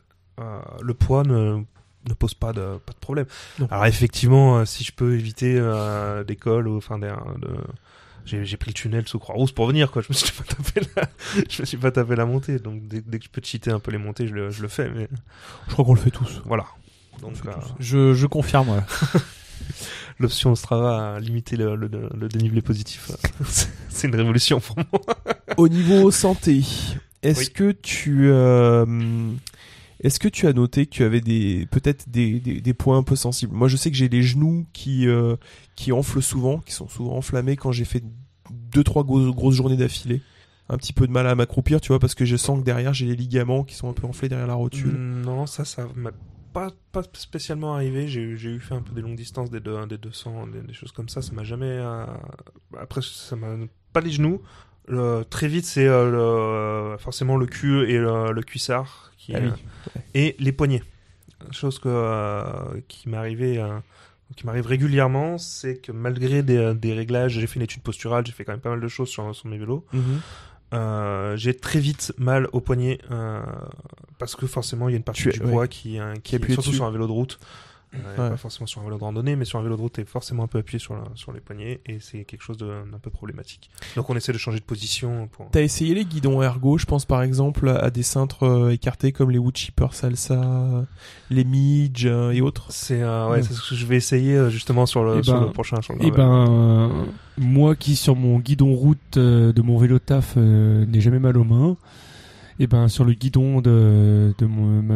le 0.82 0.94
poids 0.94 1.22
ne, 1.24 1.62
ne 2.08 2.14
pose 2.14 2.34
pas 2.34 2.52
de, 2.52 2.78
pas 2.84 2.92
de 2.92 2.98
problème. 2.98 3.26
Non. 3.58 3.68
Alors 3.70 3.86
effectivement, 3.86 4.58
euh, 4.58 4.64
si 4.64 4.84
je 4.84 4.92
peux 4.92 5.14
éviter 5.14 5.56
euh, 5.58 6.24
des 6.24 6.36
cols 6.36 6.68
ou 6.68 6.76
enfin 6.76 6.98
des, 6.98 7.12
de, 7.38 7.48
j'ai 8.24 8.56
pris 8.56 8.70
le 8.70 8.74
tunnel 8.74 9.08
sous 9.08 9.18
Croix-Rousse 9.18 9.52
pour 9.52 9.66
venir 9.66 9.90
quoi. 9.90 10.02
Je 10.02 10.08
me 10.08 10.14
suis 10.14 10.32
pas 10.32 10.44
tapé 10.44 10.80
la, 10.96 11.08
je 11.50 11.62
me 11.62 11.66
suis 11.66 11.76
pas 11.78 11.90
tapé 11.90 12.16
la 12.16 12.26
montée. 12.26 12.58
Donc 12.58 12.86
dès, 12.86 13.00
dès 13.00 13.18
que 13.18 13.24
je 13.24 13.30
peux 13.30 13.40
cheater 13.44 13.70
un 13.72 13.80
peu 13.80 13.90
les 13.90 13.98
montées, 13.98 14.26
je 14.26 14.34
le, 14.34 14.50
je 14.50 14.62
le 14.62 14.68
fais. 14.68 14.90
Mais 14.90 15.08
Je 15.68 15.72
crois 15.72 15.84
qu'on 15.84 15.94
le 15.94 16.00
fait 16.00 16.10
tous. 16.10 16.40
voilà. 16.44 16.66
Donc 17.20 17.34
euh, 17.44 17.50
tous. 17.52 17.74
Je, 17.80 18.14
je 18.14 18.26
confirme. 18.26 18.82
l'option 20.18 20.54
Strava 20.54 21.14
a 21.16 21.20
limité 21.20 21.56
le, 21.56 21.76
le, 21.76 21.88
le 21.88 22.28
dénivelé 22.28 22.62
positif. 22.62 23.10
C'est 23.88 24.08
une 24.08 24.14
révolution 24.16 24.60
pour 24.60 24.76
moi. 24.76 25.00
Au 25.56 25.68
niveau 25.68 26.10
santé, 26.10 26.62
est-ce 27.22 27.40
Oui. 27.40 27.50
que 27.52 27.72
tu 27.72 28.28
euh, 28.30 28.86
est-ce 30.02 30.18
que 30.18 30.28
tu 30.28 30.47
as 30.47 30.52
noté 30.52 30.86
que 30.86 30.90
tu 30.90 31.05
avais 31.05 31.20
des 31.20 31.66
peut-être 31.70 32.09
des, 32.09 32.40
des, 32.40 32.74
points 32.74 32.97
un 32.98 33.02
peu 33.02 33.16
sensibles? 33.16 33.55
Moi, 33.55 33.68
je 33.68 33.77
sais 33.77 33.90
que 33.90 33.97
j'ai 33.97 34.09
les 34.09 34.22
genoux 34.22 34.66
qui 34.72 35.06
euh, 35.06 35.36
qui 35.77 35.93
enflent 35.93 36.22
souvent, 36.22 36.59
qui 36.59 36.72
sont 36.72 36.89
souvent 36.89 37.16
enflammés 37.16 37.56
quand 37.56 37.70
j'ai 37.72 37.85
fait 37.85 38.02
deux 38.51 38.82
trois 38.82 39.05
grosses, 39.05 39.35
grosses 39.35 39.55
journées 39.55 39.77
d'affilée. 39.77 40.22
Un 40.68 40.77
petit 40.78 40.93
peu 40.93 41.06
de 41.06 41.12
mal 41.12 41.27
à 41.27 41.35
m'accroupir, 41.35 41.81
tu 41.81 41.89
vois, 41.89 41.98
parce 41.98 42.14
que 42.14 42.24
je 42.24 42.36
sens 42.36 42.60
que 42.60 42.64
derrière 42.64 42.94
j'ai 42.94 43.06
les 43.06 43.16
ligaments 43.16 43.64
qui 43.64 43.74
sont 43.74 43.89
un 43.89 43.93
peu 43.93 44.06
enflés 44.06 44.28
derrière 44.28 44.47
la 44.47 44.55
rotule. 44.55 44.93
Non, 44.93 45.47
ça, 45.47 45.64
ça 45.64 45.86
m'a 45.97 46.12
pas, 46.52 46.70
pas 46.93 47.02
spécialement 47.12 47.74
arrivé. 47.74 48.06
J'ai 48.06 48.22
eu- 48.22 48.60
fait 48.60 48.74
un 48.74 48.82
peu 48.82 48.94
des 48.94 49.01
longues 49.02 49.16
distances, 49.16 49.51
des, 49.51 49.60
des 49.60 49.98
200, 49.98 50.47
des, 50.47 50.60
des 50.60 50.72
choses 50.72 50.93
comme 50.93 51.09
ça. 51.09 51.22
Ça 51.22 51.32
m'a 51.32 51.43
jamais. 51.43 51.66
euh, 51.66 52.06
Après, 52.78 53.01
ça 53.02 53.35
m'a 53.36 53.56
pas 53.93 54.01
les 54.01 54.12
genoux. 54.12 54.40
Très 55.28 55.48
vite, 55.48 55.66
c'est 55.66 55.86
euh, 55.86 56.97
forcément 56.98 57.36
le 57.36 57.47
cul 57.47 57.89
et 57.90 57.98
le 57.98 58.40
cuissard 58.43 59.09
qui, 59.20 59.34
Ah 59.34 59.38
oui. 59.42 59.48
euh, 59.48 60.01
et 60.14 60.34
les 60.38 60.52
poignets. 60.52 60.82
Chose 61.52 61.78
que 61.78 61.88
euh, 61.88 62.80
qui 62.88 63.09
m'arrivait. 63.09 63.59
euh, 63.59 63.78
qui 64.36 64.47
m'arrive 64.47 64.66
régulièrement, 64.66 65.38
c'est 65.38 65.78
que 65.78 65.90
malgré 65.90 66.44
des, 66.44 66.72
des 66.74 66.92
réglages, 66.94 67.32
j'ai 67.32 67.47
fait 67.48 67.56
une 67.56 67.62
étude 67.62 67.82
posturale, 67.82 68.24
j'ai 68.24 68.30
fait 68.32 68.44
quand 68.44 68.52
même 68.52 68.60
pas 68.60 68.70
mal 68.70 68.80
de 68.80 68.86
choses 68.86 69.09
sur, 69.09 69.34
sur 69.34 69.48
mes 69.48 69.59
vélos. 69.59 69.84
Mhm. 69.92 70.20
Euh, 70.72 71.36
j'ai 71.36 71.52
très 71.52 71.80
vite 71.80 72.12
mal 72.16 72.47
au 72.52 72.60
poignet 72.60 73.01
euh, 73.10 73.42
parce 74.18 74.36
que 74.36 74.47
forcément 74.47 74.88
il 74.88 74.92
y 74.92 74.94
a 74.94 74.98
une 74.98 75.02
partie 75.02 75.22
Tu 75.22 75.30
du 75.30 75.40
ouais. 75.40 75.51
poids 75.51 75.66
qui, 75.66 75.98
euh, 75.98 76.14
qui, 76.22 76.36
appuie 76.36 76.52
surtout 76.52 76.68
dessus. 76.68 76.76
sur 76.76 76.84
un 76.86 76.92
vélo 76.92 77.09
de 77.09 77.12
route 77.12 77.40
Ouais. 77.92 78.14
pas 78.16 78.36
forcément 78.36 78.66
sur 78.68 78.80
un 78.80 78.84
vélo 78.84 78.98
de 78.98 79.02
randonnée 79.02 79.34
mais 79.34 79.44
sur 79.44 79.58
un 79.58 79.62
vélo 79.62 79.74
de 79.76 79.80
route 79.80 79.94
t'es 79.94 80.04
forcément 80.04 80.44
un 80.44 80.46
peu 80.46 80.58
appuyé 80.58 80.78
sur, 80.78 80.94
la- 80.94 81.02
sur 81.16 81.32
les 81.32 81.40
poignets 81.40 81.80
et 81.86 81.98
c'est 81.98 82.24
quelque 82.24 82.42
chose 82.42 82.56
de- 82.56 82.66
d'un 82.88 82.98
peu 83.02 83.10
problématique 83.10 83.68
donc 83.96 84.08
on 84.10 84.14
essaie 84.16 84.32
de 84.32 84.38
changer 84.38 84.60
de 84.60 84.64
position 84.64 85.26
pour 85.26 85.50
T'as 85.50 85.62
essayé 85.62 85.92
les 85.94 86.04
guidons 86.04 86.40
ergo, 86.40 86.78
je 86.78 86.86
pense 86.86 87.04
par 87.04 87.20
exemple 87.22 87.68
à 87.68 87.90
des 87.90 88.04
cintres 88.04 88.44
euh, 88.44 88.70
écartés 88.70 89.10
comme 89.10 89.32
les 89.32 89.38
Woodchipper 89.38 89.88
Salsa, 89.90 90.86
les 91.30 91.42
Midge 91.44 92.06
euh, 92.06 92.30
et 92.30 92.40
autres? 92.40 92.66
c'est 92.70 93.02
euh, 93.02 93.26
ouais, 93.26 93.32
Ouais. 93.38 93.42
c'est 93.42 93.54
ce 93.54 93.70
que 93.70 93.74
je 93.74 93.86
vais 93.86 93.96
essayer 93.96 94.36
euh, 94.36 94.50
justement 94.50 94.86
sur 94.86 95.02
le, 95.02 95.18
Eh 95.18 95.22
sur 95.24 95.34
ben- 95.34 95.46
le 95.46 95.52
prochain 95.52 95.80
sur 95.82 95.94
le 95.94 96.04
Et 96.04 96.12
ben, 96.12 96.46
euh, 96.48 97.04
moi 97.38 97.74
qui 97.74 97.96
sur 97.96 98.14
mon 98.14 98.38
guidon 98.38 98.72
route 98.72 99.16
euh, 99.16 99.52
de 99.52 99.62
mon 99.62 99.78
vélo 99.78 99.98
taf 99.98 100.34
euh, 100.36 100.86
n'ai 100.86 101.00
jamais 101.00 101.18
mal 101.18 101.36
aux 101.36 101.44
mains, 101.44 101.76
et 102.60 102.66
ben 102.66 102.88
sur 102.88 103.04
le 103.04 103.14
guidon 103.14 103.62
de, 103.62 104.34
de 104.36 104.44
mon, 104.46 104.82
ma, 104.82 104.94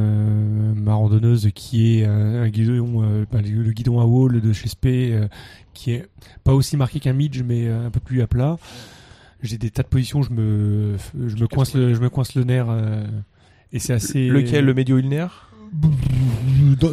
ma 0.78 0.94
randonneuse 0.94 1.48
qui 1.54 1.98
est 1.98 2.04
un, 2.04 2.42
un 2.42 2.48
guidon, 2.50 3.02
euh, 3.02 3.24
ben, 3.32 3.40
le, 3.40 3.62
le 3.62 3.72
guidon 3.72 4.00
à 4.00 4.04
wall 4.04 4.42
de 4.42 4.52
chez 4.52 4.68
Spé, 4.68 5.12
euh, 5.14 5.26
qui 5.72 5.92
est 5.92 6.06
pas 6.44 6.52
aussi 6.52 6.76
marqué 6.76 7.00
qu'un 7.00 7.14
midge 7.14 7.42
mais 7.42 7.66
euh, 7.66 7.86
un 7.86 7.90
peu 7.90 8.00
plus 8.00 8.20
à 8.20 8.26
plat. 8.26 8.58
J'ai 9.42 9.56
des 9.56 9.70
tas 9.70 9.82
de 9.82 9.88
positions, 9.88 10.22
je 10.22 10.30
me, 10.32 10.96
je 11.26 11.36
me 11.36 11.46
coince 11.46 11.74
le, 11.74 11.94
je 11.94 12.00
me 12.00 12.10
coince 12.10 12.34
le 12.34 12.44
nerf. 12.44 12.66
et 13.72 13.78
c'est 13.78 13.92
assez. 13.92 14.28
Lequel, 14.28 14.64
le 14.64 14.74
médio 14.74 14.98
ulnaire 14.98 15.50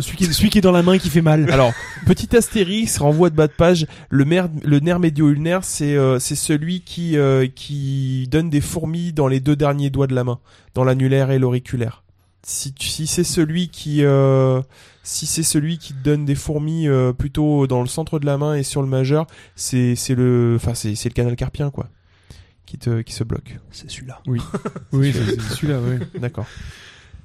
celui, 0.02 0.18
qui 0.18 0.24
est, 0.26 0.32
celui 0.32 0.50
qui 0.50 0.58
est 0.58 0.62
dans 0.62 0.72
la 0.72 0.84
main 0.84 0.98
qui 0.98 1.10
fait 1.10 1.22
mal. 1.22 1.50
Alors, 1.52 1.74
petit 2.06 2.36
astérisque, 2.36 3.00
renvoi 3.00 3.30
de 3.30 3.36
bas 3.36 3.48
de 3.48 3.54
page. 3.54 3.88
Le, 4.10 4.26
mer- 4.26 4.50
le 4.64 4.80
nerf 4.80 5.00
médio-ulnaire, 5.00 5.64
c'est 5.64 5.96
euh, 5.96 6.20
c'est 6.20 6.36
celui 6.36 6.82
qui 6.82 7.18
euh, 7.18 7.48
qui 7.54 8.28
donne 8.30 8.50
des 8.50 8.62
fourmis 8.62 9.14
dans 9.14 9.28
les 9.28 9.40
deux 9.40 9.56
derniers 9.56 9.90
doigts 9.90 10.08
de 10.08 10.16
la 10.16 10.24
main, 10.24 10.40
dans 10.74 10.84
l'annulaire 10.84 11.32
et 11.32 11.40
l'auriculaire. 11.40 12.04
Si, 12.44 12.74
tu- 12.74 12.88
si 12.88 13.06
c'est 13.08 13.24
celui 13.24 13.70
qui 13.70 14.04
euh, 14.04 14.62
si 15.04 15.26
c'est 15.28 15.44
celui 15.44 15.78
qui 15.78 15.94
donne 15.94 16.26
des 16.26 16.36
fourmis 16.36 16.88
euh, 16.88 17.14
plutôt 17.14 17.68
dans 17.68 17.82
le 17.82 17.88
centre 17.88 18.20
de 18.20 18.26
la 18.26 18.38
main 18.38 18.56
et 18.56 18.64
sur 18.64 18.82
le 18.82 18.88
majeur, 18.88 19.28
c'est 19.56 19.96
c'est 19.96 20.16
le 20.16 20.54
enfin 20.56 20.74
c'est 20.74 20.96
c'est 20.96 21.10
le 21.10 21.14
canal 21.14 21.36
carpien 21.36 21.70
quoi. 21.70 21.88
qui 22.66 22.78
te 22.80 23.02
qui 23.02 23.14
se 23.14 23.24
bloque. 23.24 23.60
C'est 23.72 23.90
celui-là. 23.92 24.22
Oui, 24.28 24.40
c'est 25.14 25.40
c'est 25.40 25.56
celui-là, 25.56 25.80
ouais. 25.82 26.00
D'accord. 26.20 26.46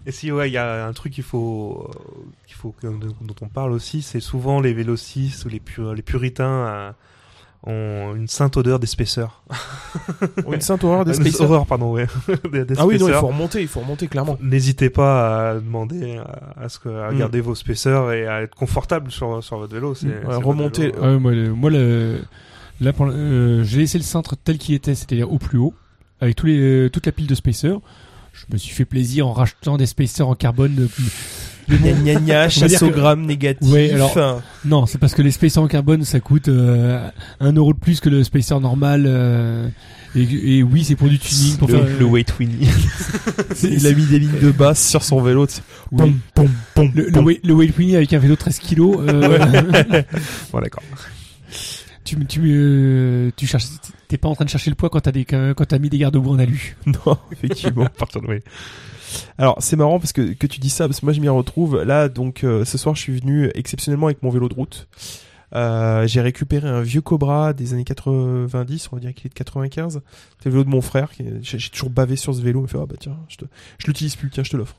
Et 0.07 0.13
si 0.13 0.31
ouais, 0.31 0.49
il 0.49 0.53
y 0.53 0.57
a 0.59 0.87
un 0.87 0.93
truc 0.93 1.13
qu'il 1.13 1.25
faut 1.25 1.91
qu'il 2.47 2.55
faut 2.57 2.73
que- 2.81 2.87
dont 2.87 3.35
on 3.43 3.49
parle 3.49 3.73
aussi, 3.73 4.03
c'est 4.03 4.21
souvent 4.21 4.61
les 4.61 4.73
vélocistes 4.73 5.45
ou 5.45 5.49
les 5.49 5.59
pur- 5.61 5.95
les 5.95 6.03
puritains 6.03 6.47
euh, 6.67 6.91
ont 7.65 8.15
une 8.15 8.29
sainte 8.29 8.57
odeur 8.57 8.79
d'épaisseur. 8.79 9.43
Oh, 10.47 10.53
une 10.53 10.61
sainte 10.61 10.85
horreur 10.85 11.05
des 11.05 11.17
Une 11.17 11.25
Spacer. 11.25 11.43
horreur, 11.43 11.67
pardon, 11.67 11.91
ouais. 11.93 12.07
Ah 12.29 12.31
oui, 12.39 12.39
non, 12.55 12.87
il 12.93 12.99
spacers. 13.01 13.21
faut 13.21 13.27
remonter, 13.27 13.61
il 13.63 13.67
faut 13.69 13.81
remonter 13.81 14.07
clairement. 14.07 14.39
N'hésitez 14.41 14.91
pas 14.91 15.51
à 15.51 15.55
demander 15.55 16.19
à, 16.19 16.63
à 16.63 16.69
ce 16.69 16.79
que 16.79 16.89
à 16.89 17.11
Mm. 17.11 17.19
garder 17.19 17.41
vos 17.41 17.57
spacers 17.57 18.13
et 18.13 18.29
à 18.29 18.43
être 18.43 18.55
confortable 18.55 19.11
sur 19.11 19.43
sur 19.43 19.59
votre 19.59 19.75
vélo. 19.75 19.97
C'est 19.97 20.07
Mm. 20.07 20.11
Ouais, 20.11 20.35
votre 20.35 20.47
remonter- 20.47 20.91
vélo. 20.93 20.99
Ah 21.03 21.09
ouais, 21.11 21.19
moi, 21.19 21.33
le, 21.33 21.53
moi, 21.53 21.71
le- 21.71 22.21
là, 22.81 22.93
euh, 23.01 23.65
j'ai 23.65 23.79
laissé 23.79 23.99
le 23.99 24.05
cintre 24.05 24.37
tel 24.37 24.59
qu'il 24.59 24.77
était, 24.77 24.95
c'est-à-dire 24.95 25.33
au 25.33 25.39
plus 25.39 25.59
haut, 25.59 25.75
avec 26.21 26.37
tous 26.37 26.47
les, 26.47 26.61
euh, 26.61 26.91
toute 26.91 27.07
la 27.07 27.13
pile 27.13 27.27
de 27.27 27.35
spacers. 27.35 27.81
Je 28.49 28.53
me 28.53 28.59
suis 28.59 28.75
fait 28.75 28.85
plaisir 28.85 29.27
en 29.27 29.33
rachetant 29.33 29.77
des 29.77 29.87
spacers 29.87 30.29
en 30.29 30.35
carbone. 30.35 30.75
euh, 30.81 30.89
mais 31.69 31.79
bon, 31.79 31.97
Gna 32.05 32.15
gna 32.21 32.49
chasse 32.49 32.79
que- 32.79 33.15
négatif. 33.17 33.69
Ouais, 33.73 33.91
alors- 33.93 34.41
non, 34.65 34.87
c'est 34.87 34.99
parce 34.99 35.15
que 35.15 35.23
les 35.23 35.31
spacers 35.33 35.63
en 35.63 35.67
carbone, 35.69 36.05
ça 36.05 36.21
coûte 36.21 36.49
euh, 36.49 37.09
un 37.41 37.53
euro 37.53 37.73
de 37.73 37.79
plus 37.79 38.01
que 38.01 38.09
le 38.09 38.23
spacer 38.25 38.59
normal. 38.61 39.05
euh, 39.07 39.69
et, 40.15 40.59
et 40.59 40.63
oui, 40.63 40.85
c'est 40.85 40.95
pour 40.97 41.09
du 41.09 41.19
tuning. 41.19 41.57
Pour 41.57 41.69
le, 41.69 41.79
faire, 41.85 41.99
le 41.99 42.05
weight 42.05 42.33
Winnie. 42.39 42.69
c'est- 43.55 43.69
il 43.73 43.87
a 43.87 43.93
mis 43.93 44.05
des 44.07 44.19
lignes 44.19 44.39
de 44.41 44.51
basse 44.51 44.87
sur 44.87 45.03
son 45.03 45.21
vélo. 45.21 45.47
tu 45.47 45.55
sais. 45.55 45.63
oui. 45.93 45.99
Pom, 45.99 46.15
pom, 46.35 46.49
pom, 46.75 46.91
Le, 46.95 47.05
le, 47.07 47.13
pom. 47.13 47.25
weight, 47.27 47.45
le 47.45 47.53
weight 47.55 47.77
Winnie 47.77 47.97
avec 47.97 48.13
un 48.13 48.19
vélo 48.19 48.35
de 48.35 48.39
13 48.41 48.59
kilos. 48.61 48.99
euh, 49.09 49.39
Bon, 50.53 50.61
d'accord. 50.61 50.83
Tu, 52.07 52.25
tu, 52.27 52.41
euh, 52.45 53.31
tu 53.37 53.47
cherches, 53.47 53.67
t'es 54.09 54.17
pas 54.17 54.29
en 54.29 54.35
train 54.35 54.45
de 54.45 54.51
chercher 54.51 54.71
le 54.71 54.77
poids 54.77 54.89
quand 54.89 55.01
t'as 55.01 55.13
des, 55.13 55.25
quand 55.25 55.65
t'as 55.69 55.79
mis 55.79 55.91
des 55.91 55.99
garde-boue 55.99 56.31
en 56.31 56.39
alu. 56.39 56.77
Non, 56.87 57.19
effectivement. 57.33 57.87
Pardon, 57.99 58.23
oui. 58.29 58.39
Alors 59.39 59.57
c'est 59.61 59.77
marrant 59.77 59.99
parce 59.99 60.13
que, 60.13 60.33
que 60.33 60.47
tu 60.47 60.61
dis 60.61 60.71
ça 60.71 60.87
parce 60.87 61.01
que 61.01 61.07
moi 61.07 61.13
je 61.13 61.21
m'y 61.21 61.29
retrouve 61.29 61.83
là 61.83 62.09
donc 62.09 62.43
euh, 62.43 62.65
ce 62.65 62.77
soir 62.77 62.97
je 62.97 63.01
suis 63.01 63.19
venu 63.19 63.51
exceptionnellement 63.55 64.07
avec 64.07 64.23
mon 64.23 64.31
vélo 64.31 64.49
de 64.49 64.55
route. 64.55 64.89
Euh, 65.55 66.07
j'ai 66.07 66.21
récupéré 66.21 66.69
un 66.69 66.83
vieux 66.83 67.01
Cobra 67.01 67.53
des 67.53 67.73
années 67.73 67.85
90, 67.85 68.89
on 68.91 68.97
va 68.97 69.01
dire 69.01 69.15
qu'il 69.15 69.27
est 69.27 69.31
de 69.31 69.35
95. 69.35 70.01
C'est 70.39 70.47
le 70.47 70.51
vélo 70.51 70.65
de 70.65 70.69
mon 70.69 70.81
frère. 70.81 71.11
J'ai 71.41 71.71
toujours 71.71 71.91
bavé 71.91 72.17
sur 72.17 72.35
ce 72.35 72.41
vélo. 72.41 72.61
Il 72.61 72.63
me 72.63 72.69
fait 72.69 72.79
ah 72.81 72.87
bah 72.87 72.97
tiens, 72.99 73.17
je 73.79 73.87
l'utilise 73.87 74.17
plus, 74.17 74.31
tiens 74.31 74.43
je 74.43 74.51
te 74.51 74.57
l'offre. 74.57 74.77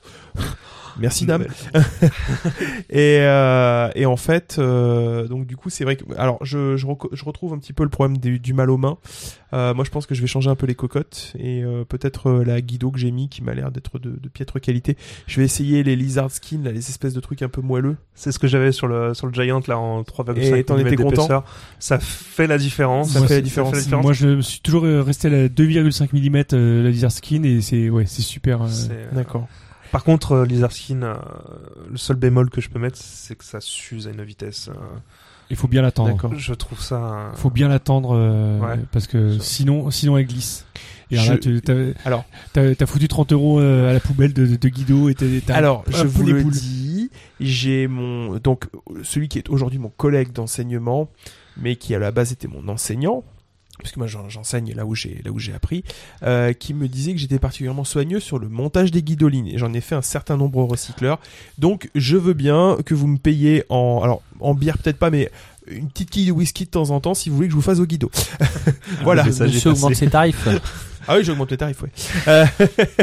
Merci 1.00 1.26
dame. 1.26 1.46
Et, 2.90 3.20
euh, 3.22 3.90
et 3.96 4.06
en 4.06 4.18
fait, 4.18 4.56
euh, 4.60 5.28
donc 5.28 5.46
du 5.46 5.56
coup, 5.58 5.70
c'est 5.70 5.84
vrai 5.84 5.96
que 5.98 6.04
alors 6.18 6.38
je, 6.44 6.78
je, 6.78 6.88
je 7.14 7.26
retrouve 7.26 7.54
un 7.54 7.58
petit 7.60 7.74
peu 7.74 7.84
le 7.84 7.90
problème 7.90 8.18
du, 8.18 8.40
du 8.40 8.54
mal 8.54 8.70
aux 8.70 8.78
mains. 8.78 8.98
Euh, 9.54 9.74
moi, 9.74 9.86
je 9.86 9.92
pense 9.92 10.06
que 10.06 10.14
je 10.16 10.22
vais 10.22 10.28
changer 10.28 10.50
un 10.50 10.56
peu 10.56 10.66
les 10.66 10.76
cocottes 10.76 11.34
et 11.40 11.64
euh, 11.64 11.86
peut-être 11.86 12.30
euh, 12.30 12.44
la 12.44 12.62
guido 12.62 12.92
que 12.92 13.00
j'ai 13.00 13.12
mis 13.12 13.30
qui 13.30 13.42
m'a 13.42 13.54
l'air 13.54 13.72
d'être 13.72 13.98
de, 14.00 14.12
de 14.12 14.30
piètre 14.30 14.60
qualité. 14.60 14.98
Je 15.26 15.40
vais 15.40 15.46
essayer 15.46 15.84
les 15.84 15.96
lizard 15.96 16.32
skin, 16.32 16.62
là, 16.64 16.72
les 16.72 16.90
espèces 16.90 17.14
de 17.14 17.20
trucs 17.20 17.42
un 17.42 17.50
peu 17.50 17.62
moelleux. 17.62 17.96
C'est 18.14 18.32
ce 18.32 18.40
que 18.40 18.48
j'avais 18.48 18.72
sur 18.72 18.88
le 18.88 19.14
sur 19.14 19.28
le 19.28 19.34
Giant 19.34 19.62
là 19.68 19.78
en 19.78 20.02
3,5 20.02 20.38
Et 20.56 20.64
t'en 20.64 20.76
mm 20.76 20.80
étais 20.88 20.96
content? 20.96 21.10
d'épaisseur. 21.10 21.44
Ça 21.80 22.00
fait 22.00 22.48
la 22.48 22.58
différence. 22.58 23.12
Ça 23.12 23.20
Moi, 23.20 23.28
fait 23.28 23.36
la 23.36 23.42
différence. 23.42 23.88
Moi, 23.92 24.14
je 24.14 24.42
suis 24.42 24.60
toujours 24.62 24.84
resté 24.84 25.28
à 25.28 25.32
la 25.32 25.48
2,5 25.48 26.10
mm 26.14 26.44
euh, 26.54 26.84
la 26.84 26.90
laser 26.90 27.12
skin 27.12 27.44
et 27.44 27.62
c'est 27.62 27.90
ouais, 27.90 28.06
c'est 28.06 28.22
super. 28.22 28.64
euh, 28.64 28.68
C'est, 28.70 28.92
euh, 28.92 29.06
D'accord. 29.14 29.48
Par 29.92 30.04
contre, 30.04 30.34
euh, 30.34 30.46
Lizard 30.46 30.72
Skin, 30.72 31.02
euh, 31.04 31.16
le 31.90 31.98
seul 31.98 32.16
bémol 32.18 32.50
que 32.50 32.62
je 32.62 32.70
peux 32.70 32.80
mettre, 32.80 32.98
c'est 33.00 33.36
que 33.36 33.44
ça 33.46 33.60
s'use 33.62 34.08
à 34.08 34.12
une 34.12 34.24
vitesse. 34.24 34.70
euh, 34.70 34.74
Il 35.50 35.56
faut 35.56 35.68
bien 35.70 35.82
l'attendre. 35.82 36.12
D'accord. 36.12 36.34
je 36.36 36.54
trouve 36.54 36.82
ça. 36.82 36.96
euh, 36.96 37.30
Il 37.34 37.40
faut 37.40 37.50
bien 37.50 37.70
l'attendre 37.70 38.12
euh, 38.16 38.60
Ouais. 38.60 38.80
parce 38.92 39.08
que 39.08 39.38
sinon, 39.40 39.90
sinon 39.92 40.18
elle 40.18 40.28
glisse. 40.28 40.66
Et 41.10 41.16
alors 41.16 41.26
Je- 41.26 41.32
là, 41.32 41.38
tu- 41.38 41.62
t'as- 41.62 41.74
Alors. 42.04 42.26
t'as 42.52 42.76
t'as 42.76 42.86
foutu 42.86 43.08
30 43.08 43.32
euros 43.32 43.62
euh, 43.62 43.90
à 43.90 43.94
la 43.94 44.02
poubelle 44.02 44.34
de, 44.34 44.46
de 44.58 44.68
Guido 44.70 45.08
et 45.08 45.16
t'as 45.16 45.56
Alors, 45.56 45.86
un 45.88 45.92
je 45.92 46.04
vous 46.06 46.24
le 46.24 46.42
boules. 46.44 46.52
dis, 46.52 47.10
j'ai 47.40 47.88
mon 47.88 48.36
donc 48.40 48.66
euh, 48.92 49.00
celui 49.04 49.30
qui 49.30 49.38
est 49.40 49.48
aujourd'hui 49.50 49.80
mon 49.80 49.88
collègue 49.90 50.34
d'enseignement, 50.34 51.10
mais 51.56 51.78
qui 51.78 51.96
à 51.96 52.00
la 52.00 52.12
base 52.12 52.34
était 52.34 52.50
mon 52.50 52.68
enseignant, 52.68 53.24
parce 53.80 53.92
que 53.94 54.00
moi 54.00 54.08
j'en- 54.08 54.30
j'enseigne 54.30 54.74
là 54.74 54.86
où 54.86 54.96
j'ai 54.96 55.22
là 55.24 55.32
où 55.32 55.40
j'ai 55.40 55.54
appris, 55.54 55.84
euh, 56.24 56.54
qui 56.54 56.74
me 56.74 56.88
disait 56.88 57.14
que 57.14 57.20
j'étais 57.20 57.40
particulièrement 57.40 57.84
soigneux 57.84 58.20
sur 58.20 58.40
le 58.40 58.50
montage 58.50 58.92
des 58.92 59.04
guidolines 59.04 59.48
et 59.48 59.58
j'en 59.58 59.74
ai 59.74 59.82
fait 59.82 59.96
un 59.96 60.02
certain 60.02 60.38
nombre 60.38 60.58
au 60.60 60.66
recycleur. 60.68 61.20
Donc 61.58 61.90
je 61.96 62.18
veux 62.18 62.34
bien 62.34 62.78
que 62.86 62.94
vous 62.94 63.08
me 63.08 63.18
payiez 63.18 63.64
en 63.70 64.02
alors 64.04 64.22
en 64.40 64.54
bière 64.54 64.78
peut-être 64.78 64.98
pas, 65.00 65.10
mais 65.10 65.32
une 65.70 65.90
petite 65.90 66.10
quille 66.10 66.28
de 66.28 66.32
whisky 66.32 66.66
de 66.66 66.70
temps 66.70 66.90
en 66.90 67.00
temps 67.00 67.14
si 67.14 67.30
vous 67.30 67.36
voulez 67.36 67.48
que 67.48 67.52
je 67.52 67.56
vous 67.56 67.62
fasse 67.62 67.80
au 67.80 67.86
guido. 67.86 68.12
voilà. 69.04 69.28
est 69.28 69.40
Monsieur 69.40 69.72
augmente 69.72 69.96
ses 69.96 70.08
tarifs. 70.08 70.48
Ah 71.10 71.16
oui, 71.16 71.24
j'augmente 71.24 71.50
les 71.52 71.58
tarifs, 71.58 71.82
ouais. 71.82 71.90
Euh, 72.28 72.46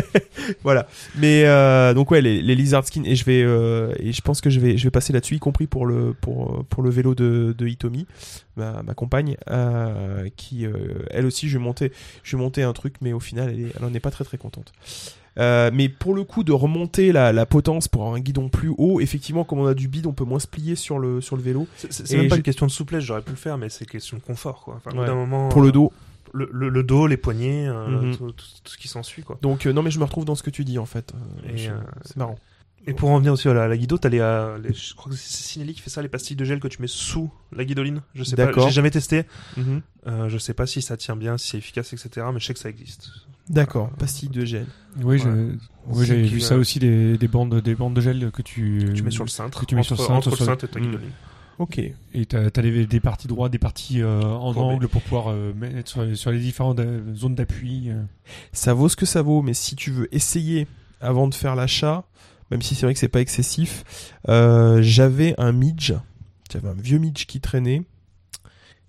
voilà. 0.62 0.86
Mais 1.16 1.44
euh, 1.46 1.94
donc 1.94 2.10
ouais, 2.10 2.20
les, 2.20 2.42
les 2.42 2.54
lizard 2.54 2.86
skins 2.86 3.06
et 3.06 3.16
je 3.16 3.24
vais 3.24 3.42
euh, 3.42 3.94
et 3.98 4.12
je 4.12 4.20
pense 4.20 4.42
que 4.42 4.50
je 4.50 4.60
vais 4.60 4.76
je 4.76 4.84
vais 4.84 4.90
passer 4.90 5.14
là-dessus, 5.14 5.36
y 5.36 5.38
compris 5.38 5.66
pour 5.66 5.86
le 5.86 6.12
pour 6.12 6.64
pour 6.66 6.82
le 6.82 6.90
vélo 6.90 7.14
de 7.14 7.54
de 7.56 7.66
Hitomi, 7.66 8.06
ma, 8.56 8.82
ma 8.82 8.92
compagne, 8.92 9.36
euh, 9.48 10.28
qui 10.36 10.66
euh, 10.66 10.72
elle 11.10 11.24
aussi 11.24 11.48
je 11.48 11.56
vais 11.56 11.64
monter 11.64 11.92
je 12.22 12.36
vais 12.36 12.42
monter 12.42 12.62
un 12.62 12.74
truc, 12.74 12.96
mais 13.00 13.14
au 13.14 13.20
final 13.20 13.48
elle, 13.48 13.60
est, 13.60 13.72
elle 13.74 13.84
en 13.84 13.94
est 13.94 14.00
pas 14.00 14.10
très 14.10 14.24
très 14.24 14.36
contente. 14.36 14.72
Euh, 15.38 15.70
mais 15.72 15.88
pour 15.88 16.14
le 16.14 16.22
coup 16.22 16.44
de 16.44 16.52
remonter 16.52 17.10
la, 17.10 17.32
la 17.32 17.44
potence 17.46 17.88
pour 17.88 18.02
avoir 18.02 18.16
un 18.16 18.20
guidon 18.20 18.48
plus 18.48 18.72
haut, 18.78 19.00
effectivement 19.00 19.42
comme 19.44 19.58
on 19.58 19.66
a 19.66 19.74
du 19.74 19.88
bide, 19.88 20.06
on 20.06 20.12
peut 20.12 20.24
moins 20.24 20.38
se 20.38 20.46
plier 20.46 20.76
sur 20.76 20.98
le 21.00 21.20
sur 21.20 21.36
le 21.36 21.42
vélo. 21.42 21.66
C'est- 21.76 22.12
même 22.16 22.28
pas 22.28 22.36
une 22.36 22.42
question 22.42 22.66
de 22.66 22.70
souplesse, 22.70 23.02
j'aurais 23.02 23.22
pu 23.22 23.30
le 23.32 23.36
faire, 23.36 23.58
mais 23.58 23.68
c'est 23.68 23.84
question 23.84 24.16
de 24.16 24.22
confort, 24.22 24.62
quoi. 24.62 24.76
Enfin, 24.76 24.96
Ouais. 24.96 25.12
moment, 25.12 25.48
Pour 25.48 25.62
le 25.62 25.72
dos. 25.72 25.92
le, 26.32 26.48
le- 26.52 26.68
le 26.68 26.82
dos, 26.82 27.06
les 27.06 27.16
poignets, 27.16 27.66
euh, 27.68 27.88
Mhm. 27.88 28.16
tout, 28.16 28.32
tout- 28.32 28.44
tout 28.64 28.72
ce 28.72 28.76
qui 28.78 28.88
s'ensuit, 28.88 29.22
quoi. 29.22 29.38
Donc 29.42 29.66
euh, 29.66 29.72
non 29.72 29.82
mais 29.82 29.90
je 29.90 29.98
me 29.98 30.04
retrouve 30.04 30.24
dans 30.24 30.34
ce 30.36 30.42
que 30.42 30.50
tu 30.50 30.64
dis 30.64 30.78
en 30.78 30.86
fait. 30.86 31.12
Euh, 31.14 31.48
euh, 31.68 31.80
c'est 32.04 32.16
marrant. 32.16 32.36
Et 32.86 32.92
pour 32.92 33.10
en 33.10 33.18
venir 33.18 33.32
aussi 33.32 33.48
à 33.48 33.54
la, 33.54 33.66
la 33.66 33.76
guido, 33.76 33.96
t'as 33.96 34.10
les, 34.10 34.20
euh, 34.20 34.58
les- 34.58 34.74
je 34.74 34.94
crois 34.94 35.10
que 35.10 35.16
c'est 35.18 35.42
Cinelli 35.42 35.72
qui 35.74 35.80
fait 35.80 35.88
ça, 35.90 36.02
les 36.02 36.08
pastilles 36.08 36.36
de 36.36 36.44
gel 36.44 36.60
que 36.60 36.68
tu 36.68 36.82
mets 36.82 36.86
sous 36.88 37.30
la 37.50 37.64
guidoline. 37.64 38.02
Je 38.14 38.24
sais 38.24 38.36
pas, 38.36 38.46
D'accord. 38.46 38.66
j'ai 38.68 38.74
jamais 38.74 38.90
testé. 38.90 39.24
Mhm. 39.56 39.80
Euh, 40.06 40.28
je 40.28 40.36
sais 40.38 40.52
pas 40.54 40.66
si 40.66 40.82
ça 40.82 40.96
tient 40.98 41.16
bien, 41.16 41.38
si 41.38 41.48
c'est 41.50 41.58
efficace, 41.58 41.92
etc. 41.94 42.26
Mais 42.32 42.40
je 42.40 42.46
sais 42.46 42.52
que 42.54 42.60
ça 42.60 42.68
existe. 42.68 43.08
D'accord. 43.48 43.90
Pastilles 43.98 44.28
de 44.28 44.44
gel. 44.44 44.66
Oui, 45.02 45.18
je- 45.18 45.28
Ouais. 45.28 45.52
oui, 45.88 46.06
j'avais 46.06 46.22
Qui, 46.24 46.28
vu 46.34 46.36
euh, 46.38 46.44
ça 46.44 46.56
aussi 46.56 46.78
des, 46.78 47.16
des 47.16 47.28
bandes 47.28 47.60
des 47.60 47.74
bandes 47.74 47.94
de 47.94 48.00
gel 48.02 48.30
que 48.30 48.42
tu 48.42 48.90
Tu 48.94 49.02
mets 49.02 49.10
sur 49.10 49.24
le 49.24 49.30
cintre. 49.30 49.60
que 49.60 49.66
tu 49.66 49.74
mets 49.74 49.80
entre, 49.80 49.94
sur 49.94 49.96
le 49.96 50.00
cintre, 50.06 50.14
entre 50.18 50.30
le 50.30 50.36
sur- 50.36 50.44
cintre 50.46 50.64
et 50.64 50.68
ta 50.68 50.78
Mm. 50.78 50.82
guidoline. 50.82 51.10
Ok. 51.58 51.78
et 51.78 52.26
t'as 52.26 52.46
as 52.46 52.50
des, 52.50 52.84
des 52.86 53.00
parties 53.00 53.28
droites, 53.28 53.52
des 53.52 53.58
parties 53.60 54.02
euh, 54.02 54.20
en 54.22 54.52
Courbées. 54.52 54.74
angle 54.74 54.88
pour 54.88 55.02
pouvoir 55.02 55.28
euh, 55.30 55.52
mettre 55.54 55.88
sur, 55.88 56.16
sur 56.16 56.32
les 56.32 56.40
différentes 56.40 56.80
euh, 56.80 57.14
zones 57.14 57.34
d'appui. 57.36 57.90
euh. 57.90 58.02
ça 58.52 58.74
vaut 58.74 58.88
ce 58.88 58.96
que 58.96 59.06
ça 59.06 59.22
vaut, 59.22 59.40
mais 59.40 59.54
si 59.54 59.76
tu 59.76 59.90
veux 59.92 60.12
essayer 60.14 60.66
avant 61.00 61.28
de 61.28 61.34
faire 61.34 61.54
l'achat, 61.54 62.04
même 62.50 62.62
si 62.62 62.74
c'est 62.74 62.86
vrai 62.86 62.94
que 62.94 63.00
c'est 63.00 63.08
pas 63.08 63.20
excessif, 63.20 63.84
euh, 64.28 64.80
j'avais 64.82 65.34
un 65.38 65.52
Midge, 65.52 65.92
j'avais 66.52 66.68
un 66.68 66.74
vieux 66.74 66.98
Midge 66.98 67.26
qui 67.26 67.40
traînait, 67.40 67.82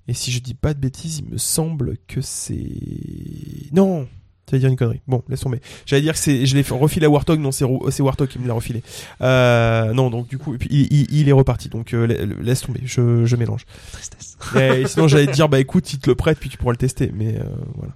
et 0.07 0.13
si 0.13 0.31
je 0.31 0.39
dis 0.39 0.53
pas 0.53 0.73
de 0.73 0.79
bêtises, 0.79 1.19
il 1.19 1.25
me 1.31 1.37
semble 1.37 1.97
que 2.07 2.21
c'est... 2.21 3.71
Non 3.71 4.07
J'allais 4.47 4.59
dire 4.59 4.69
une 4.69 4.75
connerie. 4.75 5.01
Bon, 5.07 5.23
laisse 5.27 5.39
tomber. 5.39 5.59
J'allais 5.87 6.03
dire 6.03 6.13
que 6.13 6.19
c'est, 6.19 6.45
je 6.45 6.55
l'ai 6.55 6.61
refilé 6.69 7.07
à 7.07 7.09
Warthog, 7.09 7.39
non, 7.39 7.51
c'est, 7.51 7.65
Warthog 7.65 8.27
qui 8.27 8.37
me 8.37 8.47
l'a 8.47 8.53
refilé. 8.53 8.83
Euh, 9.21 9.91
non, 9.93 10.11
donc 10.11 10.27
du 10.27 10.37
coup, 10.37 10.53
et 10.53 10.59
puis, 10.59 10.69
il, 10.71 10.85
il- 10.93 11.11
il 11.21 11.29
est 11.29 11.31
reparti, 11.31 11.67
donc 11.67 11.95
euh, 11.95 12.05
la- 12.05 12.25
laisse 12.43 12.61
tomber, 12.61 12.81
je, 12.85 13.25
je 13.25 13.35
mélange. 13.37 13.65
Tristesse. 13.91 14.37
Et 14.55 14.85
sinon, 14.87 15.07
j'allais 15.07 15.25
te 15.25 15.31
dire, 15.31 15.49
bah 15.49 15.59
écoute, 15.59 15.91
il 15.93 15.97
te 15.97 16.07
le 16.07 16.15
prête, 16.15 16.37
puis 16.39 16.49
tu 16.51 16.57
pourras 16.57 16.73
le 16.73 16.77
tester, 16.77 17.09
mais 17.11 17.39
euh, 17.39 17.43
voilà. 17.73 17.95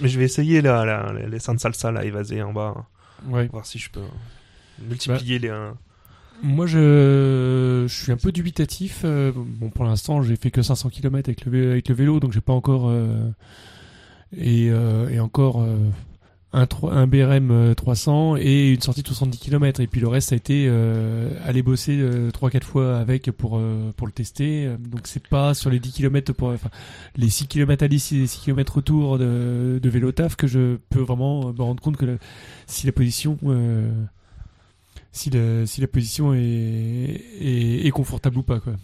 Mais 0.00 0.08
je 0.08 0.18
vais 0.18 0.24
essayer 0.24 0.62
là, 0.62 0.84
là, 0.84 1.12
les- 1.16 1.28
les 1.30 1.38
seins 1.38 1.54
de 1.54 1.60
salsa 1.60 1.92
là, 1.92 2.04
évasés 2.04 2.42
en 2.42 2.52
bas, 2.52 2.86
Ouais. 3.28 3.46
voir 3.52 3.64
si 3.64 3.78
je 3.78 3.88
peux 3.88 4.00
multiplier 4.88 5.38
les. 5.38 5.48
euh, 5.48 5.70
Moi, 6.42 6.66
je, 6.66 7.84
je 7.88 7.94
suis 8.02 8.12
un 8.12 8.16
peu 8.16 8.32
dubitatif. 8.32 9.02
euh, 9.04 9.32
bon, 9.34 9.70
pour 9.70 9.84
l'instant, 9.84 10.22
j'ai 10.22 10.36
fait 10.36 10.50
que 10.50 10.62
500 10.62 10.90
km 10.90 11.28
avec 11.28 11.44
le, 11.44 11.70
avec 11.72 11.88
le 11.88 11.94
vélo, 11.94 12.20
donc 12.20 12.32
j'ai 12.32 12.40
pas 12.40 12.52
encore 12.52 12.88
euh, 12.88 13.30
et, 14.36 14.68
euh, 14.70 15.08
et 15.10 15.20
encore 15.20 15.64
un, 16.52 16.66
un 16.90 17.06
BRM 17.08 17.50
euh, 17.50 17.74
300 17.74 18.36
et 18.36 18.72
une 18.74 18.80
sortie 18.80 19.02
de 19.02 19.08
70 19.08 19.38
km. 19.38 19.80
Et 19.80 19.86
puis 19.86 20.00
le 20.00 20.08
reste, 20.08 20.28
ça 20.30 20.34
a 20.34 20.36
été 20.36 20.68
aller 21.44 21.62
bosser 21.62 21.98
euh, 22.00 22.30
3-4 22.30 22.62
fois 22.62 22.98
avec 22.98 23.30
pour 23.32 23.60
pour 23.96 24.06
le 24.06 24.12
tester. 24.12 24.68
Donc 24.90 25.02
c'est 25.04 25.26
pas 25.26 25.54
sur 25.54 25.70
les 25.70 25.78
10 25.80 25.92
km 25.92 26.32
pour 26.32 26.52
les 27.16 27.28
6 27.30 27.46
km 27.48 27.84
aller, 27.84 27.98
6, 27.98 28.26
6 28.28 28.40
km 28.40 28.74
retour 28.76 29.18
de, 29.18 29.78
de 29.82 29.88
vélo 29.88 30.12
taf 30.12 30.36
que 30.36 30.46
je 30.46 30.76
peux 30.90 31.00
vraiment 31.00 31.52
me 31.52 31.62
rendre 31.62 31.82
compte 31.82 31.96
que 31.96 32.18
si 32.66 32.86
la 32.86 32.92
position 32.92 33.36
si 35.14 35.30
la, 35.30 35.64
si 35.66 35.80
la 35.80 35.86
position 35.86 36.34
est, 36.34 36.38
est, 36.40 37.86
est 37.86 37.90
confortable 37.90 38.36
ou 38.38 38.42
pas 38.42 38.60
quoi. 38.60 38.74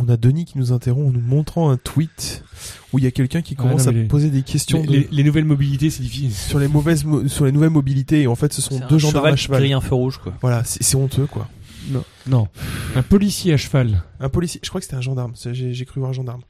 On 0.00 0.08
a 0.08 0.16
Denis 0.16 0.44
qui 0.44 0.58
nous 0.58 0.70
interrompt 0.72 1.08
en 1.08 1.12
nous 1.12 1.20
montrant 1.26 1.70
un 1.70 1.76
tweet 1.76 2.44
où 2.92 2.98
il 2.98 3.04
y 3.04 3.06
a 3.08 3.10
quelqu'un 3.10 3.42
qui 3.42 3.56
Ah, 3.58 3.62
commence 3.62 3.84
non, 3.86 3.90
à 3.90 3.92
les- 3.94 4.04
poser 4.04 4.30
des 4.30 4.42
questions 4.42 4.80
Les, 4.82 4.86
de- 4.86 4.92
les- 4.92 5.08
les 5.10 5.24
nouvelles 5.24 5.44
mobilités 5.44 5.90
c'est 5.90 6.02
difficile. 6.02 6.32
sur 6.32 6.60
les 6.60 6.68
mauvaises 6.68 7.04
mo- 7.04 7.26
sur 7.26 7.46
les 7.46 7.52
nouvelles 7.52 7.70
mobilités 7.70 8.22
et 8.22 8.26
en 8.28 8.36
fait 8.36 8.52
ce 8.52 8.62
sont 8.62 8.78
deux 8.88 8.98
gendarmes 8.98 9.24
cheval 9.24 9.32
à 9.32 9.36
qui 9.36 9.42
cheval. 9.42 9.60
grille 9.60 9.72
un 9.72 9.80
feu 9.80 9.94
rouge, 9.96 10.18
quoi. 10.18 10.34
Voilà, 10.40 10.62
c'est 10.64 10.94
honteux 10.94 11.26
quoi. 11.26 11.48
Non, 11.90 12.04
non. 12.28 12.48
Un 12.94 13.02
policier 13.02 13.54
à 13.54 13.56
cheval. 13.56 14.04
Un 14.20 14.28
policier, 14.28 14.60
je 14.62 14.68
crois 14.68 14.80
que 14.80 14.84
c'était 14.84 14.96
un 14.96 15.00
gendarme, 15.00 15.32
j'ai 15.52 15.84
cru 15.84 15.98
voir 16.00 16.10
un 16.10 16.14
gendarme. 16.14 16.42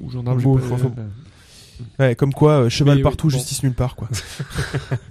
Ou 0.00 0.10
gendarme, 0.10 0.42
Bon, 0.42 0.58
Ouais, 1.98 2.14
comme 2.14 2.32
quoi, 2.32 2.62
euh, 2.64 2.68
cheval 2.68 2.96
Mais, 2.98 3.02
partout, 3.02 3.26
bon. 3.28 3.30
justice 3.36 3.62
nulle 3.62 3.74
part, 3.74 3.96
quoi. 3.96 4.08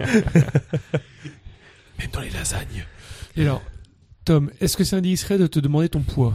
Même 1.98 2.08
dans 2.12 2.20
les 2.20 2.30
lasagnes. 2.30 2.84
Et 3.36 3.42
alors, 3.42 3.62
Tom, 4.24 4.50
est-ce 4.60 4.76
que 4.76 4.84
c'est 4.84 4.96
indiscret 4.96 5.38
de 5.38 5.46
te 5.46 5.58
demander 5.60 5.88
ton 5.88 6.00
poids? 6.00 6.34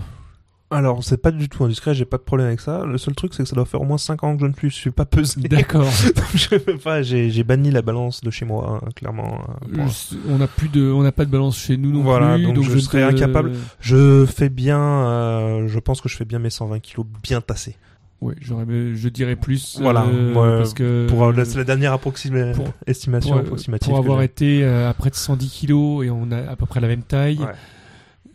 Alors, 0.70 1.02
c'est 1.02 1.18
pas 1.22 1.32
du 1.32 1.48
tout 1.48 1.64
indiscret, 1.64 1.94
j'ai 1.96 2.04
pas 2.04 2.18
de 2.18 2.24
problème 2.24 2.48
avec 2.48 2.60
ça. 2.60 2.84
Le 2.84 2.98
seul 2.98 3.16
truc, 3.16 3.34
c'est 3.34 3.44
que 3.44 3.48
ça 3.48 3.56
doit 3.56 3.66
faire 3.66 3.80
au 3.82 3.86
moins 3.86 3.98
5 3.98 4.22
ans 4.26 4.36
que 4.36 4.42
je 4.42 4.48
ne 4.48 4.52
plus, 4.52 4.70
je 4.70 4.76
suis 4.76 4.92
pas 4.92 5.06
pesé. 5.06 5.40
D'accord. 5.48 5.86
Donc, 6.16 6.26
je 6.36 6.58
peux 6.58 6.78
pas, 6.78 7.02
j'ai 7.02 7.30
j'ai 7.30 7.44
banni 7.46 7.72
la 7.72 7.82
balance 7.82 8.20
de 8.20 8.30
chez 8.32 8.44
moi, 8.44 8.82
hein, 8.84 8.90
clairement. 8.94 9.46
pour- 9.74 9.88
Je- 9.88 10.18
on 10.28 10.38
n'a 10.40 10.48
plus 10.48 10.68
de, 10.68 10.84
on 10.92 11.04
n'a 11.04 11.14
pas 11.14 11.24
de 11.24 11.32
balance 11.32 11.58
chez 11.58 11.78
nous 11.78 11.92
non 11.94 12.02
Voilà, 12.04 12.36
plus, 12.36 12.44
donc 12.48 12.56
donc 12.56 12.66
je 12.66 12.72
je 12.72 12.80
serais 12.80 13.00
te- 13.00 13.16
incapable. 13.16 13.54
Je 13.80 14.26
fais 14.26 14.50
bien, 14.50 14.78
euh, 14.82 15.68
je 15.70 15.80
pense 15.80 16.02
que 16.02 16.10
je 16.10 16.18
fais 16.18 16.26
bien 16.26 16.40
mes 16.40 16.50
120 16.50 16.80
kilos 16.82 17.06
bien 17.24 17.40
tassés. 17.40 17.78
Ouais, 18.20 18.34
j'aurais, 18.42 18.66
je 18.96 19.10
dirais 19.10 19.36
plus. 19.36 19.78
Voilà, 19.80 20.04
euh, 20.06 20.34
moi, 20.34 20.58
parce 20.58 20.74
que 20.74 21.06
Pour 21.08 21.24
euh, 21.24 21.34
c'est 21.46 21.58
la 21.58 21.64
dernière 21.64 21.94
approxima- 21.94 22.52
pour- 22.54 22.74
estimation 22.88 23.32
pour, 23.32 23.40
approximative. 23.42 23.90
pour 23.90 23.98
avoir 24.00 24.22
été 24.24 24.64
euh, 24.64 24.90
à 24.90 24.94
près 24.96 25.12
de 25.12 25.16
110 25.16 25.50
kilos 25.50 26.04
et 26.06 26.10
on 26.10 26.32
a 26.32 26.38
à 26.50 26.56
peu 26.56 26.66
près 26.66 26.80
la 26.80 26.88
même 26.88 27.04
taille. 27.04 27.38
Ouais. 27.40 27.46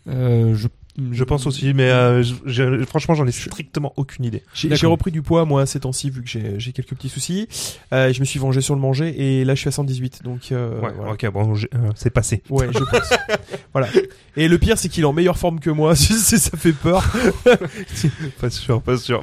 euh, 0.09 0.55
je, 0.55 0.69
Je 1.11 1.25
pense 1.25 1.47
aussi, 1.47 1.73
mais 1.73 1.91
euh, 1.91 2.23
je- 2.23 2.35
je- 2.45 2.85
franchement, 2.85 3.15
j'en 3.15 3.27
ai 3.27 3.33
strictement 3.33 3.95
aucune 3.97 4.27
idée. 4.27 4.43
J'ai 4.77 4.87
repris 4.87 5.11
du 5.11 5.23
poids, 5.23 5.45
moi, 5.47 5.65
ces 5.65 5.81
temps-ci, 5.81 6.11
vu 6.11 6.23
que 6.23 6.29
j'ai 6.29 6.55
j'ai 6.59 6.73
quelques 6.73 6.91
petits 6.95 7.09
soucis. 7.09 7.49
Euh, 7.95 8.13
je 8.13 8.21
me 8.21 8.27
suis 8.27 8.39
vengé 8.39 8.61
sur 8.61 8.75
le 8.75 8.81
manger, 8.81 9.15
et 9.41 9.45
là, 9.47 9.55
je 9.55 9.61
suis 9.61 9.69
à 9.69 9.73
118, 9.73 10.23
donc... 10.23 10.53
Euh, 10.53 10.79
ouais, 10.81 10.93
voilà. 10.95 11.13
ok, 11.13 11.31
bon, 11.33 11.55
euh, 11.55 11.67
c'est 11.95 12.11
passé. 12.11 12.43
Ouais, 12.51 12.69
je 12.71 12.79
pense. 12.79 13.11
voilà. 13.73 13.89
Et 14.37 14.49
le 14.49 14.59
pire, 14.59 14.77
c'est 14.77 14.89
qu'il 14.91 15.03
est 15.05 15.07
en 15.07 15.13
meilleure 15.15 15.39
forme 15.39 15.61
que 15.61 15.71
moi. 15.71 15.97
si 15.97 16.13
si, 16.13 16.39
ça 16.39 16.57
fait 16.59 16.73
peur. 16.73 17.03
Pas 18.41 18.51
sûr, 18.51 18.83
pas 18.83 18.97
sûr. 18.97 19.23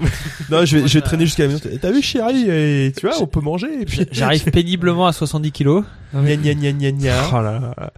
Non, 0.50 0.66
je 0.66 0.78
vais, 0.78 0.88
je 0.88 0.94
vais 0.96 1.02
traîner 1.02 1.26
jusqu'à 1.26 1.44
la 1.46 1.50
maison. 1.54 1.70
T'as 1.82 1.92
vu, 1.92 2.02
chérie 2.02 2.50
et 2.50 2.94
Tu 2.98 3.06
vois, 3.08 3.22
on 3.22 3.28
peut 3.28 3.42
manger. 3.42 3.68
Et 3.82 3.86
puis, 3.86 4.06
J'arrive 4.12 4.44
péniblement 4.46 5.08
à 5.08 5.14
70 5.14 5.52
kilos. 5.52 5.84
Gna 6.14 6.36
gna 6.36 6.54
gna 6.54 6.72
gna 6.72 6.92
gna. 6.92 7.30
Oh 7.32 7.42
là 7.42 7.60
là. 7.60 7.94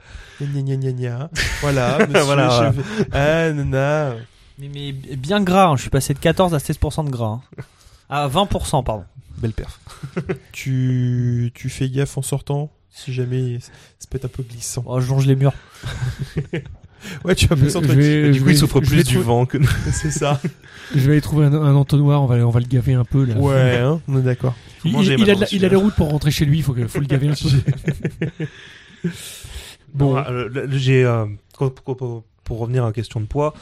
Gna 0.45 0.61
gna 0.61 0.75
gna 0.77 0.91
gna. 0.91 1.29
Voilà, 1.61 1.97
monsieur, 2.07 2.23
Voilà, 2.23 2.71
vais- 2.71 2.83
Ah, 3.11 3.51
nana. 3.53 4.13
Mais, 4.59 4.69
mais 4.73 4.91
bien 5.15 5.41
gras, 5.41 5.67
hein. 5.67 5.75
je 5.75 5.81
suis 5.81 5.89
passé 5.89 6.13
de 6.13 6.19
14 6.19 6.53
à 6.53 6.57
16% 6.59 7.03
de 7.05 7.09
gras. 7.09 7.39
hein. 7.57 7.63
À 8.09 8.27
20%, 8.27 8.83
pardon. 8.83 9.03
Belle 9.37 9.53
perf. 9.53 9.79
Tu, 10.51 11.51
tu 11.55 11.69
fais 11.69 11.89
gaffe 11.89 12.17
en 12.17 12.21
sortant 12.21 12.69
si 12.89 13.13
jamais 13.13 13.59
ça 13.61 13.69
peut 14.09 14.17
être 14.17 14.25
un 14.25 14.27
peu 14.27 14.43
glissant. 14.43 14.83
Oh, 14.85 14.99
je 14.99 15.07
longe 15.09 15.25
les 15.25 15.35
murs. 15.35 15.53
Ouais, 17.23 17.33
tu 17.33 17.47
vas 17.47 17.55
Je- 17.55 17.69
s'entrer. 17.69 17.95
vais- 17.95 18.31
du 18.31 18.39
coup, 18.39 18.45
vais- 18.47 18.51
il 18.53 18.57
souffre 18.57 18.79
plus 18.81 18.97
du 18.97 19.03
trouver- 19.03 19.23
vent 19.25 19.45
que. 19.47 19.57
C'est 19.91 20.11
ça. 20.11 20.39
Je 20.93 20.99
vais 20.99 21.13
aller 21.13 21.21
trouver 21.21 21.45
un, 21.47 21.53
un 21.53 21.73
entonnoir, 21.75 22.21
on 22.21 22.27
va, 22.27 22.35
on 22.45 22.49
va 22.51 22.59
le 22.59 22.67
gaver 22.67 22.93
un 22.93 23.05
peu 23.05 23.25
là. 23.25 23.35
Ouais, 23.35 23.77
hein, 23.77 23.99
on 24.07 24.19
est 24.19 24.21
d'accord. 24.21 24.53
Il, 24.85 24.91
il- 24.93 25.19
il 25.19 25.29
a, 25.31 25.33
la- 25.33 25.47
il 25.51 25.65
a 25.65 25.69
les 25.69 25.75
routes 25.75 25.95
pour 25.95 26.09
rentrer 26.11 26.29
chez 26.29 26.45
lui, 26.45 26.57
il 26.59 26.63
faut, 26.63 26.73
que- 26.73 26.87
faut 26.87 26.99
le 26.99 27.05
gaver 27.07 27.29
un 27.29 27.33
peu. 27.33 29.09
Bon, 29.93 30.13
Bon. 30.13 30.17
euh, 30.17 30.47
le- 30.49 30.69
j'ai 30.77 31.03
euh, 31.05 31.25
pour, 31.57 31.73
pour- 31.73 31.97
pour- 31.97 32.23
pour 32.43 32.59
revenir 32.59 32.83
à 32.83 32.87
la 32.87 32.93
question 32.93 33.19
de 33.19 33.25
poids, 33.25 33.53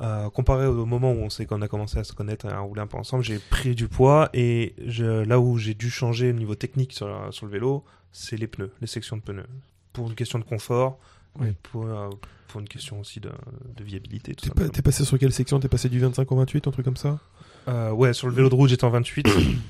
euh, 0.00 0.30
comparé 0.30 0.66
au 0.66 0.86
moment 0.86 1.12
où 1.12 1.16
on 1.16 1.30
sait 1.30 1.44
qu'on 1.46 1.60
a 1.62 1.68
commencé 1.68 1.98
à 1.98 2.04
se 2.04 2.12
connaître 2.12 2.46
et 2.46 2.50
à 2.50 2.60
rouler 2.60 2.80
un 2.80 2.86
peu 2.86 2.96
ensemble, 2.98 3.24
j'ai 3.24 3.38
pris 3.38 3.74
du 3.74 3.88
poids 3.88 4.28
et 4.34 4.74
je, 4.86 5.04
là 5.24 5.40
où 5.40 5.58
j'ai 5.58 5.74
dû 5.74 5.90
changer 5.90 6.30
au 6.30 6.34
niveau 6.34 6.54
technique 6.54 6.92
sur, 6.92 7.08
le 7.08 7.48
vélo, 7.48 7.84
c'est 8.12 8.36
les 8.36 8.46
pneus, 8.46 8.70
les 8.80 8.86
sections 8.86 9.16
de 9.16 9.22
pneus. 9.22 9.46
Pour 9.92 10.08
une 10.08 10.14
question 10.14 10.38
de 10.38 10.44
confort, 10.44 10.98
Oui. 11.40 11.48
pour, 11.64 11.84
euh, 11.86 12.08
pour 12.48 12.60
une 12.60 12.68
question 12.68 13.00
aussi 13.00 13.18
de, 13.20 13.30
de 13.76 13.84
viabilité. 13.84 14.34
T'es 14.34 14.50
pas- 14.50 14.68
passé 14.82 15.04
sur 15.04 15.18
quelle 15.18 15.32
section? 15.32 15.58
T'es 15.60 15.68
passé 15.68 15.88
du 15.88 15.98
25 15.98 16.30
au 16.30 16.36
28, 16.36 16.68
un 16.68 16.70
truc 16.70 16.84
comme 16.84 16.96
ça? 16.96 17.18
Euh, 17.66 17.90
ouais, 17.90 18.14
sur 18.14 18.28
le 18.28 18.32
vélo 18.32 18.48
de 18.48 18.54
route 18.54 18.70
j'étais 18.70 18.84
en 18.84 18.90
28 18.90 19.26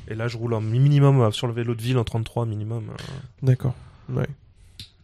et 0.09 0.15
là 0.15 0.29
je 0.29 0.37
roule 0.37 0.55
en 0.55 0.61
minimum 0.61 1.21
euh, 1.21 1.31
sur 1.33 1.49
le 1.49 1.53
vélo 1.53 1.75
de 1.75 1.83
ville 1.83 1.99
en 1.99 2.05
33 2.05 2.47
minimum. 2.47 2.85
euh, 2.91 2.95
D'accord. 3.43 3.75
Ouais. 4.09 4.29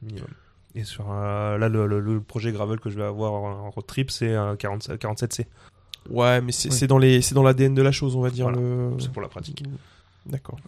minimum. 0.02 0.28
Et 0.76 0.82
sur 0.84 1.06
euh, 1.10 1.56
là 1.58 1.68
le, 1.68 1.86
le- 1.86 2.00
le 2.00 2.20
projet 2.20 2.50
gravel 2.50 2.80
que 2.80 2.90
je 2.90 2.96
vais 2.96 3.04
avoir 3.04 3.32
en 3.34 3.70
road 3.70 3.86
trip 3.86 4.10
c'est 4.10 4.34
un 4.34 4.56
40 4.56 4.88
47C. 4.88 5.46
Ouais, 6.10 6.40
mais 6.40 6.52
c'est 6.52 6.70
Ouais. 6.82 6.86
dans 6.88 6.98
les, 6.98 7.22
c'est 7.22 7.34
dans 7.34 7.42
l'ADN 7.42 7.74
de 7.74 7.80
la 7.82 7.92
chose, 7.92 8.14
on 8.16 8.20
va 8.20 8.30
dire. 8.30 8.46
Voilà. 8.50 8.60
Le... 8.60 8.90
C'est 8.98 9.10
pour 9.12 9.22
la 9.22 9.28
pratique. 9.28 9.62
D'accord. 10.26 10.58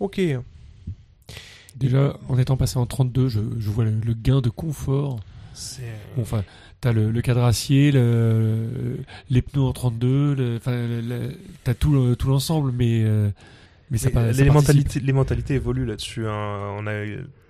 Ok. 0.00 0.20
Déjà, 1.76 2.16
en 2.28 2.38
étant 2.38 2.56
passé 2.56 2.78
en 2.78 2.86
32, 2.86 3.28
je, 3.28 3.40
je 3.58 3.70
vois 3.70 3.84
le, 3.84 3.90
le 3.92 4.14
gain 4.14 4.40
de 4.40 4.48
confort. 4.48 5.18
C'est 5.54 5.82
Bon, 6.16 6.22
enfin, 6.22 6.44
t'as 6.80 6.92
le, 6.92 7.10
le 7.10 7.20
cadre 7.22 7.42
acier, 7.44 7.90
le, 7.92 8.98
les 9.30 9.42
pneus 9.42 9.62
en 9.62 9.72
32, 9.72 10.34
le- 10.34 10.56
enfin, 10.56 10.72
le- 10.72 11.00
le- 11.00 11.36
t'as 11.64 11.74
tout, 11.74 11.92
le- 11.92 12.16
tout 12.16 12.28
l'ensemble, 12.28 12.72
mais, 12.72 13.02
euh, 13.04 13.28
mais 13.90 13.98
ça, 13.98 14.08
Mais, 14.08 14.12
pa- 14.14 14.20
euh, 14.20 14.32
ça 14.32 14.42
les, 14.44 14.50
mentalités, 14.50 15.00
les 15.00 15.12
mentalités 15.12 15.54
évoluent 15.54 15.86
là-dessus. 15.86 16.26
hein. 16.26 16.74
On 16.78 16.86
a 16.86 16.92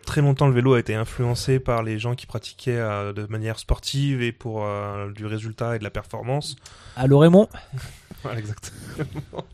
très 0.05 0.21
longtemps 0.21 0.47
le 0.47 0.55
vélo 0.55 0.75
a 0.75 0.79
été 0.81 0.95
influencé 0.95 1.59
par 1.59 1.83
les 1.83 1.99
gens 1.99 2.15
qui 2.15 2.27
pratiquaient 2.27 2.77
euh, 2.79 3.13
de 3.13 3.27
manière 3.27 3.59
sportive 3.59 4.23
et 4.23 4.33
pour 4.33 4.65
euh, 4.65 5.11
du 5.13 5.27
résultat 5.27 5.77
et 5.77 5.79
de 5.79 5.85
la 5.85 5.91
performance. 5.91 6.57
Allô 6.97 7.19
Raymond 7.19 7.49
Voilà, 8.23 8.39
exactement. 8.39 9.45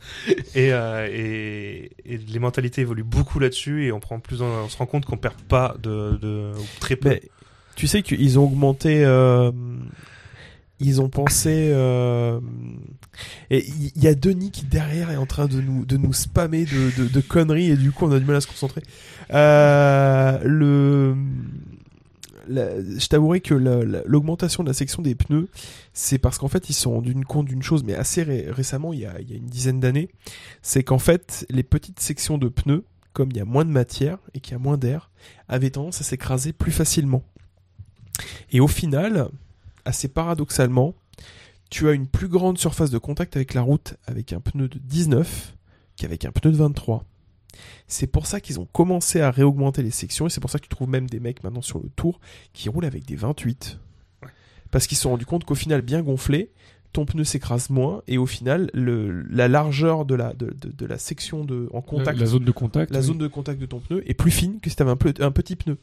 et, 0.55 0.73
euh, 0.73 1.09
et, 1.11 1.91
et 2.05 2.19
les 2.19 2.39
mentalités 2.39 2.83
évoluent 2.83 3.03
beaucoup 3.03 3.41
là-dessus 3.41 3.87
et 3.87 3.93
on 3.93 3.99
prend 3.99 4.21
plus, 4.21 4.43
en- 4.43 4.65
on 4.65 4.69
se 4.69 4.77
rend 4.77 4.87
compte 4.87 5.05
qu'on 5.07 5.17
perd 5.17 5.35
pas 5.49 5.75
de, 5.83 6.17
de 6.23 6.53
ou 6.57 6.65
très 6.79 6.95
peu. 6.95 7.09
Mais 7.09 7.23
tu 7.75 7.89
sais 7.89 8.03
qu'ils 8.03 8.39
ont 8.39 8.45
augmenté. 8.45 9.05
Ils 10.81 11.01
ont 11.01 11.09
pensé. 11.09 11.71
euh, 11.73 12.41
et 13.51 13.65
il 13.97 14.03
y, 14.03 14.09
a 14.09 14.15
Denis 14.15 14.51
qui 14.51 14.65
derrière 14.65 15.11
est 15.11 15.17
en 15.17 15.27
train 15.27 15.47
de 15.47 15.61
nous 15.61 15.85
de 15.85 15.97
nous 15.97 16.13
spammer 16.13 16.65
de, 16.65 17.09
de, 17.09 17.21
conneries 17.21 17.71
et 17.71 17.77
du 17.77 17.93
coup 17.93 18.07
on 18.07 18.13
a 18.13 18.19
du 18.19 18.25
mal 18.25 18.37
à 18.37 18.41
se 18.41 18.47
concentrer. 18.47 18.83
Euh, 19.33 20.39
le 20.45 21.15
je 22.49 23.07
t'avouerai 23.07 23.41
que 23.41 23.55
la- 23.55 23.85
la- 23.85 24.03
l'augmentation 24.07 24.63
de 24.65 24.69
la 24.69 24.75
section 24.75 25.03
des 25.03 25.15
pneus, 25.15 25.49
c'est 25.93 26.19
parce 26.19 26.39
qu'en 26.39 26.49
fait 26.49 26.69
ils 26.69 26.73
se 26.73 26.83
sont 26.83 26.93
rendus 26.93 27.15
compte 27.27 27.47
d'une 27.47 27.63
chose, 27.63 27.85
mais 27.85 27.95
assez 27.95 28.23
ré- 28.23 28.47
récemment, 28.51 28.93
il 28.93 29.01
y 29.01 29.07
a 29.07 29.13
une 29.21 29.47
dizaine 29.47 29.79
d'années, 29.79 30.09
c'est 30.63 30.83
qu'en 30.83 30.99
fait 30.99 31.47
les 31.51 31.63
petites 31.63 32.01
sections 32.01 32.39
de 32.39 32.49
pneus, 32.49 32.85
comme 33.13 33.31
il 33.31 33.37
y 33.37 33.41
a 33.41 33.45
moins 33.45 33.65
de 33.65 33.71
matière 33.71 34.19
et 34.35 34.41
qu'il 34.41 34.53
y 34.53 34.57
a 34.57 34.59
moins 34.59 34.79
d'air, 34.79 35.11
avaient 35.49 35.71
tendance 35.71 36.01
à 36.01 36.05
s'écraser 36.05 36.53
plus 36.53 36.73
facilement. 36.73 37.23
Et 38.53 38.61
au 38.61 38.69
final, 38.69 39.29
assez 39.85 40.09
paradoxalement, 40.09 40.95
tu 41.71 41.89
as 41.89 41.93
une 41.93 42.07
plus 42.07 42.29
grande 42.29 42.59
surface 42.59 42.91
de 42.91 42.99
contact 42.99 43.37
avec 43.37 43.55
la 43.55 43.63
route 43.63 43.95
avec 44.07 44.33
un 44.33 44.41
pneu 44.41 44.69
de 44.69 44.79
19 44.79 45.57
qu'avec 45.97 46.25
un 46.25 46.33
pneu 46.33 46.51
de 46.53 46.57
23. 46.57 47.05
C'est 47.87 48.07
pour 48.07 48.27
ça 48.27 48.41
qu'ils 48.41 48.59
ont 48.61 48.65
commencé 48.67 49.21
à 49.21 49.31
réaugmenter 49.31 49.83
les 49.83 49.91
sections 49.91 50.27
et 50.27 50.31
c'est 50.31 50.41
pour 50.41 50.51
ça 50.51 50.59
que 50.59 50.65
tu 50.65 50.69
trouves 50.69 50.89
même 50.89 51.09
des 51.09 51.21
mecs 51.21 51.43
maintenant 51.45 51.63
sur 51.63 51.79
le 51.81 51.89
tour 51.91 52.21
qui 52.53 52.69
roulent 52.69 52.85
avec 52.85 53.05
des 53.07 53.17
28. 53.17 53.79
Parce 54.71 54.87
qu'ils 54.87 54.97
se 54.97 55.03
sont 55.03 55.11
rendus 55.11 55.27
compte 55.27 55.45
qu'au 55.45 55.57
final, 55.57 55.83
bien 55.83 56.01
gonflé, 56.03 56.51
ton 56.93 57.05
pneu 57.05 57.25
s'écrase 57.25 57.71
moins 57.71 58.03
et 58.09 58.19
au 58.19 58.27
final, 58.27 58.71
le, 58.73 59.23
la 59.23 59.47
largeur 59.49 60.05
de 60.05 60.15
la, 60.15 60.33
de, 60.35 60.47
de- 60.61 60.71
de 60.71 60.87
la 60.87 60.99
section 60.99 61.45
de, 61.45 61.69
en 61.73 61.83
contact, 61.83 62.19
La, 62.19 62.25
la 62.25 62.31
zone 62.31 62.45
de 62.45 62.51
contact. 62.53 62.93
la 62.93 63.01
oui. 63.01 63.05
zone 63.07 63.19
de 63.19 63.27
contact 63.29 63.61
de 63.61 63.67
ton 63.67 63.79
pneu 63.81 64.03
est 64.09 64.15
plus 64.15 64.31
fine 64.31 64.59
que 64.61 64.71
si 64.71 64.77
tu 64.77 64.83
avais 64.83 64.91
un, 64.93 64.97
petit 65.31 65.57
pneu. 65.57 65.77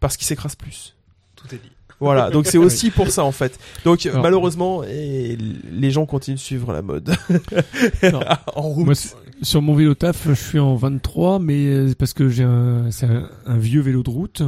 Parce 0.00 0.16
qu'il 0.16 0.26
s'écrase 0.26 0.56
plus. 0.56 0.94
Tout 1.36 1.46
est 1.54 1.58
dit. 1.58 1.70
Voilà, 2.00 2.30
donc 2.30 2.46
c'est 2.46 2.58
aussi 2.66 2.90
pour 2.90 3.08
ça 3.10 3.24
en 3.24 3.32
fait. 3.32 3.58
Donc 3.84 4.04
Alors- 4.06 4.22
malheureusement, 4.22 4.82
les 4.82 5.90
gens 5.90 6.06
continuent 6.06 6.34
de 6.36 6.40
suivre 6.40 6.72
la 6.72 6.82
mode. 6.82 7.14
En 8.56 8.62
route. 8.62 8.84
Moi, 8.86 8.94
sur 9.42 9.62
mon 9.62 9.74
vélo 9.74 9.94
taf, 9.94 10.28
je 10.28 10.34
suis 10.34 10.58
en 10.58 10.74
23, 10.76 11.38
mais 11.38 11.66
euh, 11.66 11.88
c'est 11.88 11.94
parce 11.98 12.12
que 12.12 12.28
j'ai 12.28 12.44
un, 12.44 12.90
c'est 12.90 13.06
un, 13.06 13.28
un 13.46 13.56
vieux 13.58 13.80
vélo 13.80 14.02
de 14.02 14.10
route, 14.10 14.42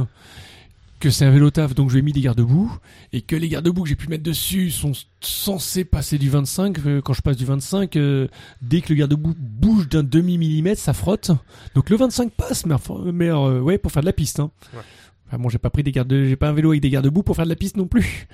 que 0.99 1.09
c'est 1.09 1.25
un 1.25 1.29
vélo 1.31 1.51
taf, 1.51 1.75
donc 1.75 1.89
je 1.89 1.95
lui 1.95 1.99
ai 1.99 2.03
mis 2.03 2.13
des 2.13 2.21
garde-boue, 2.21 2.71
et 3.13 3.21
que 3.21 3.35
les 3.35 3.49
garde-boue 3.49 3.83
que 3.83 3.89
j'ai 3.89 3.95
pu 3.95 4.07
mettre 4.07 4.23
dessus 4.23 4.71
sont 4.71 4.93
censés 5.21 5.83
passer 5.83 6.17
du 6.17 6.29
25. 6.29 6.79
euh, 6.85 7.01
Quand 7.01 7.13
je 7.13 7.21
passe 7.21 7.37
du 7.37 7.45
25, 7.45 7.95
euh, 7.97 8.27
dès 8.61 8.81
que 8.81 8.89
le 8.89 8.95
garde-boue 8.95 9.35
bouge 9.37 9.87
d'un 9.89 10.03
demi-millimètre, 10.03 10.81
ça 10.81 10.93
frotte. 10.93 11.31
Donc 11.75 11.89
le 11.89 11.97
25 11.97 12.31
passe, 12.31 12.65
mais, 12.65 13.29
euh, 13.29 13.59
ouais, 13.59 13.77
pour 13.77 13.91
faire 13.91 14.01
de 14.01 14.07
la 14.07 14.13
piste. 14.13 14.39
Hein. 14.39 14.49
Ouais. 14.73 14.79
Enfin, 15.27 15.37
bon, 15.37 15.49
j'ai 15.49 15.57
pas 15.57 15.69
pris 15.69 15.83
des 15.83 15.91
garde, 15.91 16.11
j'ai 16.11 16.35
pas 16.35 16.49
un 16.49 16.53
vélo 16.53 16.71
avec 16.71 16.81
des 16.81 16.89
garde-boue 16.89 17.23
pour 17.23 17.35
faire 17.35 17.45
de 17.45 17.49
la 17.49 17.55
piste 17.55 17.77
non 17.77 17.87
plus. 17.87 18.27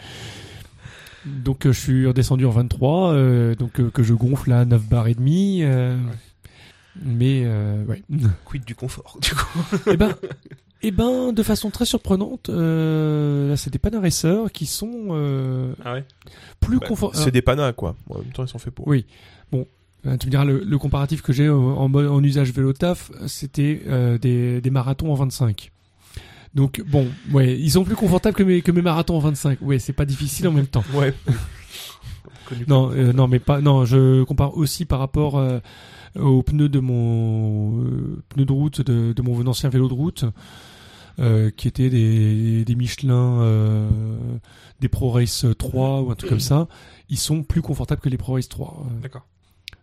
Donc 1.26 1.66
euh, 1.66 1.72
je 1.72 1.80
suis 1.80 2.06
redescendu 2.06 2.46
en 2.46 2.50
23, 2.52 3.14
euh, 3.14 3.56
donc 3.56 3.80
euh, 3.80 3.90
que 3.90 4.04
je 4.04 4.14
gonfle 4.14 4.52
à 4.52 4.66
9 4.66 4.84
bars 4.90 5.08
et 5.08 5.14
demi. 5.16 5.60
euh, 5.64 5.98
Mais 7.02 7.44
euh, 7.46 7.84
ouais. 7.86 8.04
Quid 8.46 8.66
du 8.66 8.76
confort, 8.76 9.18
du 9.22 9.34
coup? 9.34 9.60
eh 9.88 9.96
ben, 9.98 10.14
eh 10.82 10.92
ben, 10.92 11.32
de 11.32 11.42
façon 11.44 11.70
très 11.70 11.86
surprenante, 11.86 12.50
euh, 12.50 13.50
là 13.50 13.58
c'est 13.58 13.72
des 13.72 13.98
Racer 13.98 14.52
qui 14.52 14.66
sont 14.66 15.08
euh, 15.12 15.74
Ah 15.86 15.94
ouais? 15.94 16.04
plus 16.60 16.80
Bah, 16.80 16.88
confortables. 16.88 17.24
c'est 17.24 17.32
des 17.32 17.42
panas 17.42 17.72
quoi. 17.74 17.96
Bon, 18.08 18.16
en 18.16 18.20
même 18.20 18.32
temps, 18.34 18.44
ils 18.44 18.50
sont 18.50 18.60
faits 18.60 18.74
pour. 18.74 18.88
Oui. 18.88 19.06
Bon, 19.52 19.66
tu 20.04 20.10
me 20.28 20.30
diras, 20.30 20.44
le, 20.44 20.60
le 20.66 20.78
comparatif 20.78 21.22
que 21.22 21.32
j'ai 21.32 21.48
en, 21.50 21.56
en, 21.56 21.88
mode- 21.88 22.08
en 22.10 22.22
usage 22.22 22.52
vélo 22.52 22.74
taf, 22.74 23.12
c'était 23.28 23.82
euh, 23.88 24.18
des, 24.18 24.60
des 24.60 24.70
marathons 24.70 25.10
en 25.12 25.16
25. 25.16 25.72
Donc 26.56 26.82
bon, 26.88 27.08
ouais, 27.32 27.58
ils 27.60 27.72
sont 27.72 27.84
plus 27.84 27.96
confortables 27.96 28.36
que 28.36 28.44
mes, 28.44 28.62
que 28.62 28.72
mes 28.72 28.82
marathons 28.82 29.16
en 29.16 29.20
25. 29.20 29.60
Ouais, 29.62 29.80
c'est 29.80 29.94
pas 29.94 30.06
difficile 30.06 30.48
en 30.48 30.52
même 30.52 30.68
temps. 30.68 30.84
Ouais. 30.94 31.14
Non, 32.68 32.92
euh, 32.92 33.14
non, 33.14 33.28
mais 33.28 33.40
pas. 33.40 33.62
Non, 33.62 33.84
je 33.86 34.22
compare 34.24 34.56
aussi 34.58 34.86
par 34.86 35.00
rapport. 35.00 35.38
euh, 35.38 35.60
aux 36.20 36.44
pneus 36.44 36.70
de 36.70 36.80
mon 36.80 37.82
euh, 37.84 38.22
pneus 38.30 38.46
de 38.46 38.52
route 38.52 38.82
de, 38.82 39.14
de 39.14 39.22
mon 39.24 39.48
ancien 39.48 39.70
vélo 39.70 39.88
de 39.88 39.96
route, 39.96 40.26
euh, 41.18 41.50
qui 41.50 41.68
étaient 41.68 41.90
des, 41.90 42.64
des 42.66 42.76
Michelin, 42.76 43.88
des 44.80 44.90
Pro 44.90 45.10
Race 45.10 45.44
3 45.58 46.02
ou 46.02 46.12
un 46.12 46.16
truc 46.16 46.30
comme 46.30 46.40
ça. 46.40 46.68
Ils 47.10 47.18
sont 47.18 47.42
plus 47.42 47.64
confortables 47.64 48.00
que 48.02 48.10
les 48.10 48.18
Pro 48.18 48.34
Race 48.34 48.48
3. 48.48 48.86
euh, 48.86 49.02
D'accord. 49.02 49.26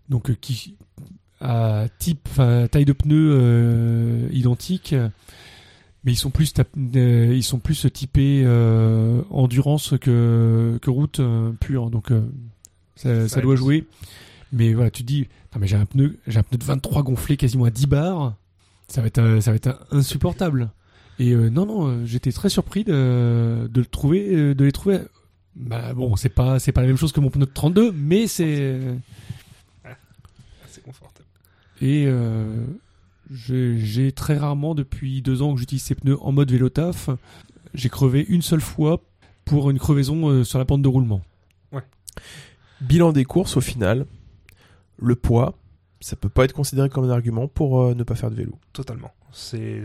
donc 0.08 0.32
qui 0.40 0.76
à 1.40 1.86
type, 1.98 2.28
taille 2.70 2.84
de 2.84 2.92
pneus 2.92 4.28
identique, 4.30 4.94
mais 6.04 6.12
ils 6.12 6.16
sont 6.16 6.30
plus 6.30 6.52
euh, 6.96 7.32
ils 7.34 7.42
sont 7.42 7.58
plus 7.58 7.86
typés 7.92 8.42
euh, 8.44 9.22
endurance 9.30 9.94
que 10.00 10.78
que 10.80 10.90
route 10.90 11.20
euh, 11.20 11.52
pure. 11.52 11.90
Donc 11.90 12.10
euh, 12.10 12.22
ça, 12.96 13.40
doit 13.40 13.56
jouer. 13.56 13.86
Mais 14.52 14.72
voilà, 14.74 14.90
tu 14.90 15.02
te 15.02 15.06
dis, 15.06 15.28
non 15.54 15.60
mais 15.60 15.66
j'ai 15.66 15.76
un 15.76 15.84
pneu, 15.84 16.18
j'ai 16.26 16.38
un 16.38 16.42
pneu 16.42 16.58
de 16.58 16.64
23 16.64 17.02
gonflé 17.02 17.36
quasiment 17.36 17.64
à 17.64 17.70
10 17.70 17.86
bars, 17.86 18.34
ça 18.88 19.00
va 19.00 19.06
être 19.06 19.40
ça 19.40 19.50
va 19.50 19.56
être 19.56 19.86
insupportable. 19.90 20.70
Et 21.18 21.34
non 21.34 21.66
non, 21.66 22.06
j'étais 22.06 22.32
très 22.32 22.48
surpris 22.48 22.82
de 22.82 23.68
de 23.70 23.80
le 23.80 23.86
trouver, 23.86 24.54
de 24.54 24.64
les 24.64 24.72
trouver. 24.72 25.00
Bah 25.54 25.92
bon, 25.92 26.16
c'est 26.16 26.30
pas 26.30 26.58
c'est 26.58 26.72
pas 26.72 26.80
la 26.80 26.86
même 26.86 26.96
chose 26.96 27.12
que 27.12 27.20
mon 27.20 27.30
pneu 27.30 27.44
de 27.44 27.50
32, 27.52 27.92
mais 27.92 28.26
c'est 28.26 28.80
C'est 30.68 30.82
confortable. 30.82 31.28
et 31.82 32.06
j'ai 33.30 33.78
j'ai 33.78 34.12
très 34.12 34.36
rarement, 34.36 34.74
depuis 34.74 35.22
deux 35.22 35.42
ans 35.42 35.54
que 35.54 35.60
j'utilise 35.60 35.82
ces 35.82 35.94
pneus 35.94 36.18
en 36.20 36.32
mode 36.32 36.50
vélo 36.50 36.68
taf, 36.68 37.10
j'ai 37.74 37.88
crevé 37.88 38.24
une 38.28 38.42
seule 38.42 38.60
fois 38.60 39.02
pour 39.44 39.70
une 39.70 39.78
crevaison 39.78 40.28
euh, 40.28 40.44
sur 40.44 40.58
la 40.58 40.64
pente 40.64 40.82
de 40.82 40.88
roulement. 40.88 41.22
Bilan 42.80 43.12
des 43.12 43.24
courses 43.24 43.58
au 43.58 43.60
final, 43.60 44.06
le 44.98 45.14
poids, 45.14 45.54
ça 46.00 46.16
peut 46.16 46.30
pas 46.30 46.44
être 46.44 46.54
considéré 46.54 46.88
comme 46.88 47.04
un 47.04 47.10
argument 47.10 47.46
pour 47.46 47.82
euh, 47.82 47.94
ne 47.94 48.04
pas 48.04 48.14
faire 48.14 48.30
de 48.30 48.36
vélo. 48.36 48.58
Totalement. 48.72 49.12
C'est 49.32 49.82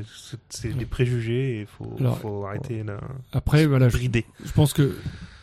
des 0.63 0.85
préjugés 0.85 1.57
et 1.57 1.59
il 1.61 1.67
faut, 1.67 1.93
Alors, 1.99 2.17
faut 2.19 2.45
arrêter 2.45 2.83
de 2.83 2.93
Après, 3.33 3.65
voilà, 3.65 3.89
je, 3.89 3.97
je 3.97 4.51
pense 4.53 4.73
que 4.73 4.95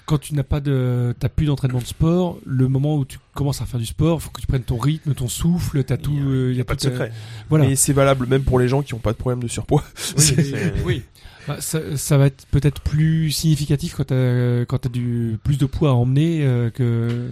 quand 0.06 0.18
tu 0.18 0.34
n'as 0.34 0.42
pas 0.42 0.60
de, 0.60 1.14
t'as 1.18 1.28
plus 1.28 1.46
d'entraînement 1.46 1.78
de 1.80 1.84
sport, 1.86 2.38
le 2.44 2.68
moment 2.68 2.96
où 2.96 3.04
tu 3.04 3.18
commences 3.34 3.60
à 3.62 3.66
faire 3.66 3.80
du 3.80 3.86
sport, 3.86 4.20
faut 4.20 4.30
que 4.30 4.40
tu 4.40 4.46
prennes 4.46 4.62
ton 4.62 4.78
rythme, 4.78 5.14
ton 5.14 5.28
souffle, 5.28 5.82
t'as 5.84 5.96
tout, 5.96 6.10
Il 6.12 6.18
y 6.18 6.20
a- 6.20 6.24
euh, 6.24 6.50
Il 6.50 6.54
n'y 6.56 6.60
a 6.60 6.64
pas 6.64 6.74
de 6.74 6.86
euh, 6.86 6.90
secret. 6.90 7.12
Voilà. 7.48 7.66
Et 7.66 7.76
c'est 7.76 7.92
valable 7.92 8.26
même 8.26 8.42
pour 8.42 8.58
les 8.58 8.68
gens 8.68 8.82
qui 8.82 8.94
n'ont 8.94 9.00
pas 9.00 9.12
de 9.12 9.16
problème 9.18 9.42
de 9.42 9.48
surpoids. 9.48 9.82
Oui, 9.86 9.92
C'est- 10.22 10.42
c'est- 10.42 10.74
oui. 10.84 11.02
Bah, 11.48 11.56
ça, 11.60 11.80
ça 11.96 12.18
va 12.18 12.26
être 12.26 12.46
peut-être 12.52 12.80
plus 12.82 13.32
significatif 13.32 13.94
quand 13.96 14.04
t'as 14.04 14.64
quand 14.64 14.78
t'as 14.78 14.88
du 14.88 15.38
plus 15.42 15.58
de 15.58 15.66
poids 15.66 15.90
à 15.90 15.92
emmener 15.94 16.44
euh, 16.44 16.70
que 16.70 17.30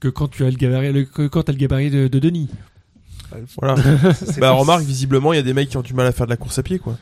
que 0.00 0.08
quand 0.08 0.28
tu 0.28 0.44
as 0.44 0.50
le 0.50 0.56
gabarit 0.56 0.92
le- 0.92 1.04
que 1.06 1.26
quand 1.28 1.42
t'as 1.44 1.52
le 1.52 1.58
gabarit 1.58 1.90
de, 1.90 2.06
de 2.08 2.18
Denis. 2.18 2.50
Voilà. 3.58 3.74
bah 4.38 4.48
for- 4.50 4.58
remarque, 4.60 4.84
visiblement, 4.84 5.32
il 5.32 5.36
y 5.36 5.38
a 5.38 5.42
des 5.42 5.54
mecs 5.54 5.70
qui 5.70 5.76
ont 5.78 5.82
du 5.82 5.94
mal 5.94 6.06
à 6.06 6.12
faire 6.12 6.26
de 6.26 6.30
la 6.30 6.36
course 6.36 6.58
à 6.58 6.62
pied, 6.62 6.78
quoi. 6.78 6.98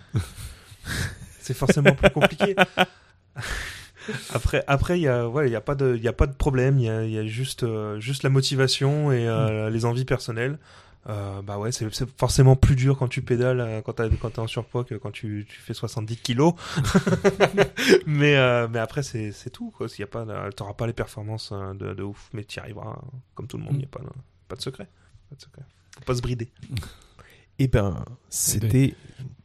c'est 1.40 1.54
forcément 1.54 1.92
plus 1.92 2.10
compliqué. 2.10 2.54
Après, 4.32 4.64
après, 4.66 4.98
il 4.98 5.02
y 5.02 5.08
a, 5.08 5.28
ouais, 5.28 5.48
il 5.48 5.52
y 5.52 5.56
a 5.56 5.60
pas 5.60 5.74
de, 5.74 5.94
il 5.96 6.02
y 6.02 6.08
a 6.08 6.12
pas 6.12 6.26
de 6.26 6.34
problème. 6.34 6.78
Il 6.78 6.84
y 6.84 6.88
a, 6.90 7.04
y 7.04 7.18
a 7.18 7.26
juste, 7.26 7.62
euh, 7.62 7.98
juste 8.00 8.22
la 8.22 8.30
motivation 8.30 9.12
et 9.12 9.26
euh, 9.28 9.70
les 9.70 9.84
envies 9.84 10.04
personnelles. 10.04 10.58
Euh, 11.08 11.42
bah 11.42 11.58
ouais, 11.58 11.72
c'est 11.72 11.88
forcément 12.16 12.54
plus 12.54 12.76
dur 12.76 12.96
quand 12.96 13.08
tu 13.08 13.22
pédales, 13.22 13.82
quand 13.84 13.94
t'as- 13.94 14.08
quand 14.08 14.30
t'es 14.30 14.38
en 14.38 14.46
surpoids 14.46 14.84
que 14.84 14.94
quand 14.94 15.10
tu, 15.10 15.44
tu 15.48 15.58
fais 15.60 15.74
70 15.74 16.16
kilos. 16.18 16.54
mais, 18.06 18.36
euh, 18.36 18.68
mais 18.70 18.78
après, 18.78 19.02
c'est 19.02 19.32
c'est 19.32 19.50
tout. 19.50 19.70
Quoi. 19.72 19.88
S'il 19.88 20.00
y 20.00 20.04
a 20.04 20.06
pas, 20.06 20.24
t'auras 20.52 20.74
pas 20.74 20.86
les 20.86 20.92
performances 20.92 21.52
de, 21.52 21.94
de 21.94 22.02
ouf, 22.02 22.28
mais 22.32 22.44
tu 22.44 22.58
y 22.58 22.60
arriveras 22.60 22.90
hein, 22.90 23.02
comme 23.34 23.46
tout 23.48 23.56
le 23.58 23.64
monde. 23.64 23.74
Il 23.76 23.82
y 23.82 23.84
a 23.84 23.88
pas, 23.88 24.00
de- 24.00 24.06
pas 24.48 24.56
de 24.56 24.62
secret. 24.62 24.88
Pas 25.28 25.36
de 25.36 25.40
secret. 25.40 25.62
Faut 25.96 26.04
pas 26.04 26.14
se 26.14 26.22
brider. 26.22 26.50
Et 27.58 27.68
ben, 27.68 28.04
c'était 28.28 28.94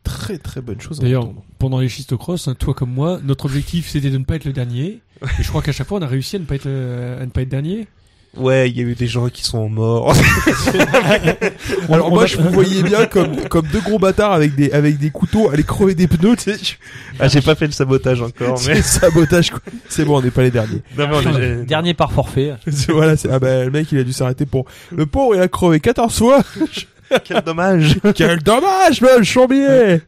très 0.07 0.37
très 0.37 0.61
bonne 0.61 0.79
chose. 0.81 0.99
à 0.99 1.03
D'ailleurs, 1.03 1.29
pendant 1.59 1.79
les 1.79 1.89
schistocross, 1.89 2.47
hein, 2.47 2.55
toi 2.57 2.73
comme 2.73 2.91
moi, 2.91 3.19
notre 3.23 3.45
objectif 3.45 3.89
c'était 3.89 4.09
de 4.09 4.17
ne 4.17 4.23
pas 4.23 4.35
être 4.35 4.45
le 4.45 4.53
dernier. 4.53 5.01
Et 5.39 5.43
je 5.43 5.47
crois 5.49 5.61
qu'à 5.61 5.71
chaque 5.71 5.87
fois 5.87 5.99
on 5.99 6.01
a 6.01 6.07
réussi 6.07 6.35
à 6.35 6.39
ne 6.39 6.45
pas 6.45 6.55
être 6.55 6.67
euh, 6.67 7.21
à 7.21 7.25
ne 7.25 7.31
pas 7.31 7.41
être 7.41 7.49
dernier. 7.49 7.87
Ouais, 8.35 8.69
il 8.69 8.77
y 8.77 8.81
a 8.81 8.83
eu 8.83 8.93
des 8.93 9.07
gens 9.07 9.29
qui 9.29 9.41
sont 9.43 9.67
morts. 9.67 10.13
Alors 11.89 12.09
moi, 12.11 12.25
je 12.25 12.37
vous 12.37 12.49
voyais 12.51 12.83
bien 12.83 13.05
comme 13.07 13.35
comme 13.49 13.65
deux 13.67 13.79
gros 13.81 13.97
bâtards 13.97 14.33
avec 14.33 14.53
des 14.55 14.71
avec 14.71 14.99
des 14.99 15.09
couteaux 15.09 15.49
aller 15.49 15.63
crever 15.63 15.95
des 15.95 16.07
pneus. 16.07 16.35
Tu 16.35 16.51
sais, 16.51 16.77
ah, 17.19 17.27
j'ai 17.27 17.41
pas 17.41 17.55
fait 17.55 17.65
le 17.65 17.71
sabotage 17.71 18.21
encore, 18.21 18.59
mais. 18.67 18.81
sabotage. 18.81 19.49
quoi. 19.51 19.59
C'est 19.89 20.05
bon, 20.05 20.17
on 20.17 20.21
n'est 20.21 20.29
pas 20.29 20.43
les 20.43 20.51
derniers. 20.51 20.81
Non, 20.97 21.07
mais 21.07 21.15
on 21.25 21.39
est- 21.39 21.65
Dernier 21.65 21.93
par 21.95 22.11
forfait. 22.11 22.53
Voilà, 22.89 23.17
c'est 23.17 23.29
ah 23.31 23.39
bah 23.39 23.63
le 23.65 23.71
mec 23.71 23.91
il 23.91 23.97
a 23.97 24.03
dû 24.03 24.13
s'arrêter 24.13 24.45
pour 24.45 24.65
le 24.95 25.05
pauvre 25.05 25.35
il 25.35 25.41
a 25.41 25.47
crevé 25.47 25.79
14 25.79 26.15
fois. 26.15 26.43
Quel 27.23 27.41
dommage. 27.41 27.99
Quel 28.15 28.39
dommage, 28.43 29.01
le 29.01 29.23
chambier. 29.23 30.01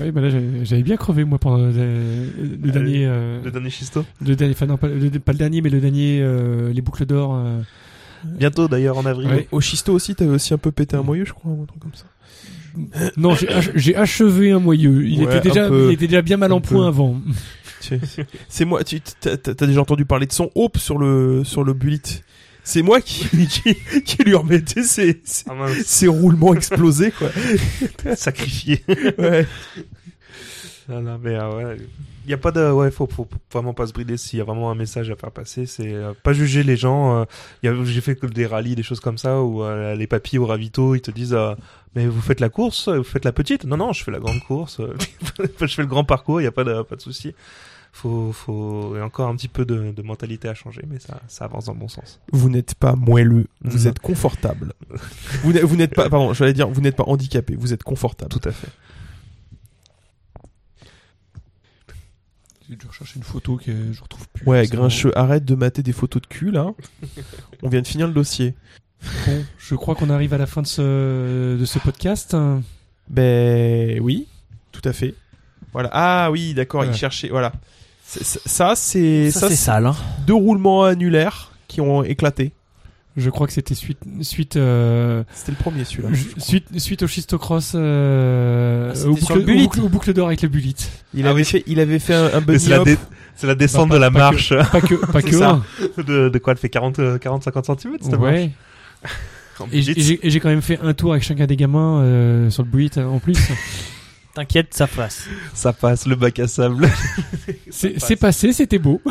Oui, 0.00 0.10
bah 0.12 0.20
là 0.20 0.28
j'avais 0.62 0.82
bien 0.82 0.96
crevé 0.96 1.24
moi 1.24 1.38
pendant 1.38 1.56
le, 1.58 1.72
le 1.72 2.70
dernier, 2.70 3.04
euh, 3.06 3.42
Le 3.42 3.50
dernier 3.50 3.70
chisto. 3.70 4.04
le 4.24 4.36
dernier, 4.36 4.52
enfin 4.54 4.66
non 4.66 4.76
pas 4.76 4.86
le, 4.86 5.10
pas 5.18 5.32
le 5.32 5.38
dernier, 5.38 5.60
mais 5.60 5.70
le 5.70 5.80
dernier, 5.80 6.20
euh, 6.22 6.72
les 6.72 6.82
boucles 6.82 7.04
d'or. 7.06 7.34
euh. 7.34 7.60
Bientôt 8.24 8.68
d'ailleurs 8.68 8.98
en 8.98 9.06
avril. 9.06 9.28
Ouais. 9.28 9.48
Au 9.52 9.60
Chisto 9.60 9.92
aussi, 9.92 10.14
t'avais 10.14 10.30
aussi 10.32 10.52
un 10.52 10.58
peu 10.58 10.72
pété 10.72 10.96
un 10.96 11.02
moyeu, 11.02 11.24
je 11.24 11.32
crois, 11.32 11.50
un 11.52 11.64
truc 11.66 11.80
comme 11.80 11.94
ça. 11.94 12.04
Non, 13.16 13.34
j'ai 13.34 13.48
ach- 13.48 13.70
j'ai 13.74 13.96
achevé 13.96 14.50
un 14.52 14.58
moyeu. 14.58 15.06
Il 15.06 15.24
Ouais, 15.24 15.36
était 15.38 15.48
déjà, 15.48 15.66
un 15.66 15.68
peu. 15.68 15.86
il 15.88 15.94
était 15.94 16.06
déjà 16.08 16.22
bien 16.22 16.36
mal 16.36 16.52
en 16.52 16.60
peu. 16.60 16.74
point 16.74 16.88
avant. 16.88 17.20
C'est 18.48 18.64
moi, 18.64 18.82
tu 18.84 19.00
t'as 19.00 19.36
déjà 19.66 19.80
entendu 19.80 20.04
parler 20.04 20.26
de 20.26 20.32
son 20.32 20.50
hope 20.54 20.78
sur 20.78 20.98
le 20.98 21.42
sur 21.44 21.64
le 21.64 21.72
bullet. 21.72 22.00
C'est 22.68 22.82
moi 22.82 23.00
qui, 23.00 23.26
qui 23.48 23.74
qui 24.02 24.22
lui 24.24 24.34
remettais 24.34 24.82
ses 24.82 25.22
ses, 25.24 25.44
Ah 25.48 25.54
ses 25.84 26.06
roulements 26.06 26.52
explosés 26.52 27.12
quoi. 27.12 27.30
sacrifié. 28.14 28.84
Ouais. 29.16 29.46
Non, 30.86 31.00
non, 31.00 31.18
mais 31.22 31.34
euh, 31.34 31.56
ouais. 31.56 31.76
Il 32.26 32.30
y 32.30 32.34
a 32.34 32.36
pas 32.36 32.50
de, 32.52 32.70
ouais, 32.70 32.90
faut, 32.90 33.08
faut 33.10 33.26
vraiment 33.50 33.72
pas 33.72 33.86
se 33.86 33.94
brider 33.94 34.18
s'il 34.18 34.38
y 34.38 34.42
a 34.42 34.44
vraiment 34.44 34.70
un 34.70 34.74
message 34.74 35.10
à 35.10 35.16
faire 35.16 35.30
passer. 35.30 35.64
C'est 35.64 35.94
euh, 35.94 36.12
pas 36.22 36.34
juger 36.34 36.62
les 36.62 36.76
gens. 36.76 37.24
euh, 37.64 37.84
J'ai 37.84 38.02
fait 38.02 38.22
des 38.26 38.44
rallyes, 38.44 38.74
des 38.74 38.82
choses 38.82 39.00
comme 39.00 39.16
ça, 39.16 39.40
où 39.40 39.62
euh, 39.62 39.94
les 39.94 40.06
papis 40.06 40.36
au 40.36 40.44
ravito, 40.44 40.94
ils 40.94 41.00
te 41.00 41.10
disent, 41.10 41.32
euh, 41.32 41.54
mais 41.94 42.06
vous 42.06 42.20
faites 42.20 42.40
la 42.40 42.50
course, 42.50 42.90
vous 42.90 43.02
faites 43.02 43.24
la 43.24 43.32
petite? 43.32 43.64
Non, 43.64 43.78
non, 43.78 43.94
je 43.94 44.04
fais 44.04 44.10
la 44.10 44.18
grande 44.20 44.40
course. 44.40 44.82
je 45.60 45.66
fais 45.74 45.82
le 45.82 45.88
grand 45.88 46.04
parcours. 46.04 46.42
Il 46.42 46.44
y 46.44 46.48
a 46.48 46.52
pas 46.52 46.64
de, 46.64 46.82
pas 46.82 46.96
de 46.96 47.00
souci. 47.00 47.34
Faut, 48.00 48.30
faut, 48.32 48.94
il 48.94 48.98
y 48.98 49.00
a 49.00 49.04
encore 49.04 49.28
un 49.28 49.34
petit 49.34 49.48
peu 49.48 49.64
de, 49.64 49.90
de 49.90 50.02
mentalité 50.02 50.48
à 50.48 50.54
changer, 50.54 50.82
mais 50.88 51.00
ça, 51.00 51.20
ça 51.26 51.46
avance 51.46 51.64
dans 51.64 51.72
le 51.72 51.80
bon 51.80 51.88
sens. 51.88 52.20
Vous 52.32 52.48
n'êtes 52.48 52.76
pas 52.76 52.94
moelleux, 52.94 53.48
vous 53.62 53.78
Non. 53.80 53.86
êtes 53.86 53.98
confortable. 53.98 54.72
vous 55.42 55.74
n'êtes 55.76 55.94
pas, 55.96 56.08
pardon, 56.08 56.32
j'allais 56.32 56.52
dire, 56.52 56.68
vous 56.68 56.80
n'êtes 56.80 56.94
pas 56.94 57.02
handicapé, 57.08 57.56
vous 57.56 57.72
êtes 57.72 57.82
confortable. 57.82 58.30
Tout 58.30 58.48
à 58.48 58.52
fait. 58.52 58.68
J'ai 62.68 62.76
dû 62.76 62.86
rechercher 62.86 63.16
une 63.16 63.22
photo 63.24 63.56
que 63.56 63.92
je 63.92 64.00
retrouve 64.02 64.28
plus. 64.28 64.46
Ouais, 64.46 64.66
Grincheux, 64.66 65.16
arrête 65.18 65.44
de 65.44 65.54
mater 65.54 65.82
des 65.82 65.92
photos 65.92 66.20
de 66.22 66.26
cul 66.26 66.50
là. 66.50 66.72
On 67.62 67.68
vient 67.68 67.80
de 67.80 67.86
finir 67.86 68.06
le 68.06 68.12
dossier. 68.12 68.54
Bon, 69.26 69.44
je 69.58 69.74
crois 69.74 69.94
qu'on 69.94 70.10
arrive 70.10 70.34
à 70.34 70.38
la 70.38 70.46
fin 70.46 70.60
de 70.62 70.66
ce, 70.66 71.56
de 71.58 71.64
ce 71.64 71.78
podcast. 71.78 72.36
Ben 73.08 73.98
oui, 74.00 74.28
tout 74.70 74.82
à 74.84 74.92
fait. 74.92 75.14
Voilà. 75.72 75.88
Ah 75.92 76.30
oui, 76.30 76.54
d'accord, 76.54 76.80
Voilà. 76.82 76.92
il 76.94 76.98
cherchait. 76.98 77.28
Voilà. 77.28 77.52
Ça, 78.10 78.74
c'est 78.74 79.30
Ça, 79.30 79.40
ça, 79.40 79.48
c'est 79.50 79.56
sale. 79.56 79.86
Hein. 79.86 79.96
deux 80.26 80.34
roulements 80.34 80.84
annulaires 80.84 81.52
qui 81.68 81.80
ont 81.82 82.02
éclaté. 82.02 82.52
Je 83.16 83.30
crois 83.30 83.46
que 83.48 83.52
c'était 83.52 83.74
suite, 83.74 83.98
suite, 84.22 84.54
euh, 84.56 85.24
C'était 85.34 85.50
le 85.52 85.58
premier 85.58 85.84
celui-là. 85.84 86.08
suite, 86.38 86.66
suite 86.78 87.02
au 87.02 87.08
schistocross, 87.08 87.72
euh, 87.74 88.92
Ah, 88.94 89.08
au, 89.08 89.16
sur 89.16 89.26
boucle, 89.26 89.34
le 89.34 89.40
bullet. 89.44 89.60
au 89.60 89.64
boucle- 89.64 89.80
au 89.80 89.88
boucle 89.88 90.12
d'or 90.14 90.28
avec 90.28 90.40
le 90.42 90.48
bullet. 90.48 90.72
Il 91.14 91.26
Ah 91.26 91.30
avait 91.30 91.40
oui. 91.40 91.44
fait, 91.44 91.64
il 91.66 91.80
avait 91.80 91.98
fait 91.98 92.14
un, 92.14 92.30
un 92.32 92.40
bunny 92.40 92.60
C'est 92.60 92.70
la, 92.70 93.54
dé- 93.54 93.56
descente 93.56 93.88
Bah, 93.88 93.96
de 93.96 94.00
la 94.00 94.10
pas- 94.12 94.18
marche. 94.30 94.54
Pas 94.70 94.80
que, 94.80 94.94
pas 94.94 95.20
que 95.22 95.32
ça. 95.36 95.60
de, 95.96 96.28
de 96.28 96.38
quoi 96.38 96.52
elle 96.52 96.58
fait 96.58 96.68
40, 96.68 97.00
euh, 97.00 97.18
40 97.18 97.42
50 97.42 97.80
cm 97.80 97.96
cette 98.00 98.14
Ouais. 98.16 98.50
J'ai- 99.72 100.24
et 100.24 100.30
j'ai 100.30 100.38
quand 100.40 100.48
même 100.50 100.62
fait 100.62 100.78
un 100.80 100.94
tour 100.94 101.10
avec 101.10 101.24
chacun 101.24 101.46
des 101.46 101.56
gamins 101.56 102.00
euh, 102.02 102.48
sur 102.50 102.62
le 102.62 102.68
bullet 102.70 102.96
euh, 102.98 103.06
en 103.06 103.18
plus. 103.18 103.36
T'inquiète, 104.38 104.72
ça 104.72 104.86
passe. 104.86 105.24
Ça 105.52 105.72
passe, 105.72 106.06
le 106.06 106.14
bac 106.14 106.38
à 106.38 106.46
sable. 106.46 106.88
C'est 107.70 108.14
passé, 108.14 108.52
c'était 108.52 108.78
beau. 108.78 109.02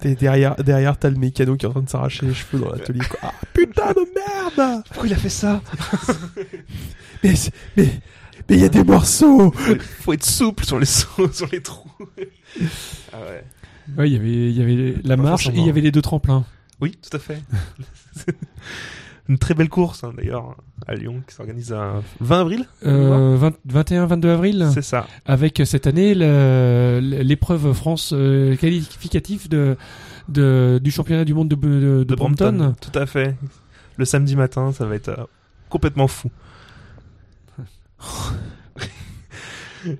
T'es 0.00 0.14
derrière, 0.14 0.56
derrière, 0.56 0.98
t'as 0.98 1.10
le 1.10 1.16
mécano 1.16 1.54
qui 1.58 1.66
est 1.66 1.68
en 1.68 1.72
train 1.72 1.82
de 1.82 1.90
s'arracher 1.90 2.24
les 2.24 2.32
cheveux 2.32 2.64
dans 2.64 2.72
l'atelier. 2.72 3.02
quoi. 3.10 3.18
Ah 3.22 3.32
putain 3.52 3.92
de 3.92 4.06
merde 4.14 4.82
Pourquoi 4.88 5.06
il 5.06 5.12
a 5.12 5.18
fait 5.18 5.28
ça 5.28 5.60
Mais, 7.22 7.34
mais, 7.76 8.00
mais 8.48 8.56
il 8.56 8.62
y 8.62 8.64
a 8.64 8.70
des 8.70 8.82
morceaux. 8.82 9.52
faut, 9.52 9.74
faut 10.00 10.12
être 10.14 10.24
souple 10.24 10.64
sur 10.64 10.78
les 10.78 10.86
sauts, 10.86 11.30
sur 11.34 11.48
les 11.52 11.60
trous. 11.60 11.90
ah 13.12 13.18
ouais. 13.20 13.44
Ouais, 13.98 14.08
il 14.10 14.14
y 14.14 14.16
avait, 14.16 14.50
il 14.50 14.56
y 14.58 14.62
avait 14.62 14.94
la 15.04 15.18
marche 15.18 15.48
et 15.48 15.52
il 15.54 15.66
y 15.66 15.68
avait 15.68 15.82
les 15.82 15.92
deux 15.92 16.00
tremplins. 16.00 16.46
Oui, 16.80 16.96
tout 17.02 17.14
à 17.14 17.20
fait. 17.20 17.42
Une 19.28 19.38
très 19.38 19.54
belle 19.54 19.68
course, 19.68 20.02
hein, 20.04 20.12
d'ailleurs, 20.16 20.56
à 20.86 20.94
Lyon, 20.94 21.22
qui 21.26 21.34
s'organise 21.34 21.72
à 21.72 22.02
20 22.20 22.40
avril. 22.40 22.66
Euh, 22.84 23.36
20 23.36 23.54
21-22 23.90 24.26
avril. 24.26 24.68
C'est 24.74 24.82
ça. 24.82 25.06
avec 25.26 25.60
euh, 25.60 25.64
cette 25.64 25.86
année 25.86 26.14
l'épreuve 27.00 27.72
France 27.72 28.12
euh, 28.14 28.56
qualificative 28.56 29.48
de, 29.48 29.76
de 30.28 30.80
du 30.82 30.90
championnat 30.90 31.24
du 31.24 31.34
monde 31.34 31.48
de, 31.48 31.54
de, 31.54 32.04
de 32.04 32.14
Brompton. 32.14 32.74
Tout 32.80 32.98
à 32.98 33.06
fait. 33.06 33.36
Le 33.96 34.04
samedi 34.04 34.34
matin, 34.36 34.72
ça 34.72 34.86
va 34.86 34.96
être 34.96 35.10
euh, 35.10 35.24
complètement 35.68 36.08
fou. 36.08 36.30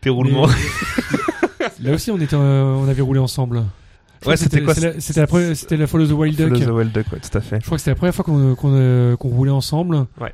Tes 0.00 0.10
roulements. 0.10 0.48
Là 1.82 1.92
aussi, 1.92 2.10
on 2.10 2.18
était, 2.18 2.34
euh, 2.36 2.64
on 2.64 2.88
avait 2.88 3.02
roulé 3.02 3.20
ensemble. 3.20 3.62
Ouais, 4.26 4.36
c'était 4.36 4.62
quoi, 4.62 4.74
la- 4.74 5.00
C'était 5.00 5.20
la, 5.26 5.54
c'était 5.54 5.76
la 5.76 5.86
Follow 5.86 6.06
the 6.06 6.12
Wild 6.12 6.36
Duck. 6.36 6.48
Follow 6.58 6.66
the 6.66 6.76
Wild 6.76 6.92
Duck, 6.92 7.06
ouais, 7.12 7.20
tout 7.20 7.36
à 7.38 7.40
fait. 7.40 7.58
Je 7.60 7.64
crois 7.64 7.76
que 7.76 7.80
c'était 7.80 7.92
la 7.92 7.94
première 7.96 8.14
fois 8.14 8.24
qu'on 8.24 8.54
qu'on 8.54 8.72
euh, 8.74 9.16
qu'on 9.16 9.28
roulait 9.28 9.50
ensemble. 9.50 10.06
Ouais. 10.20 10.32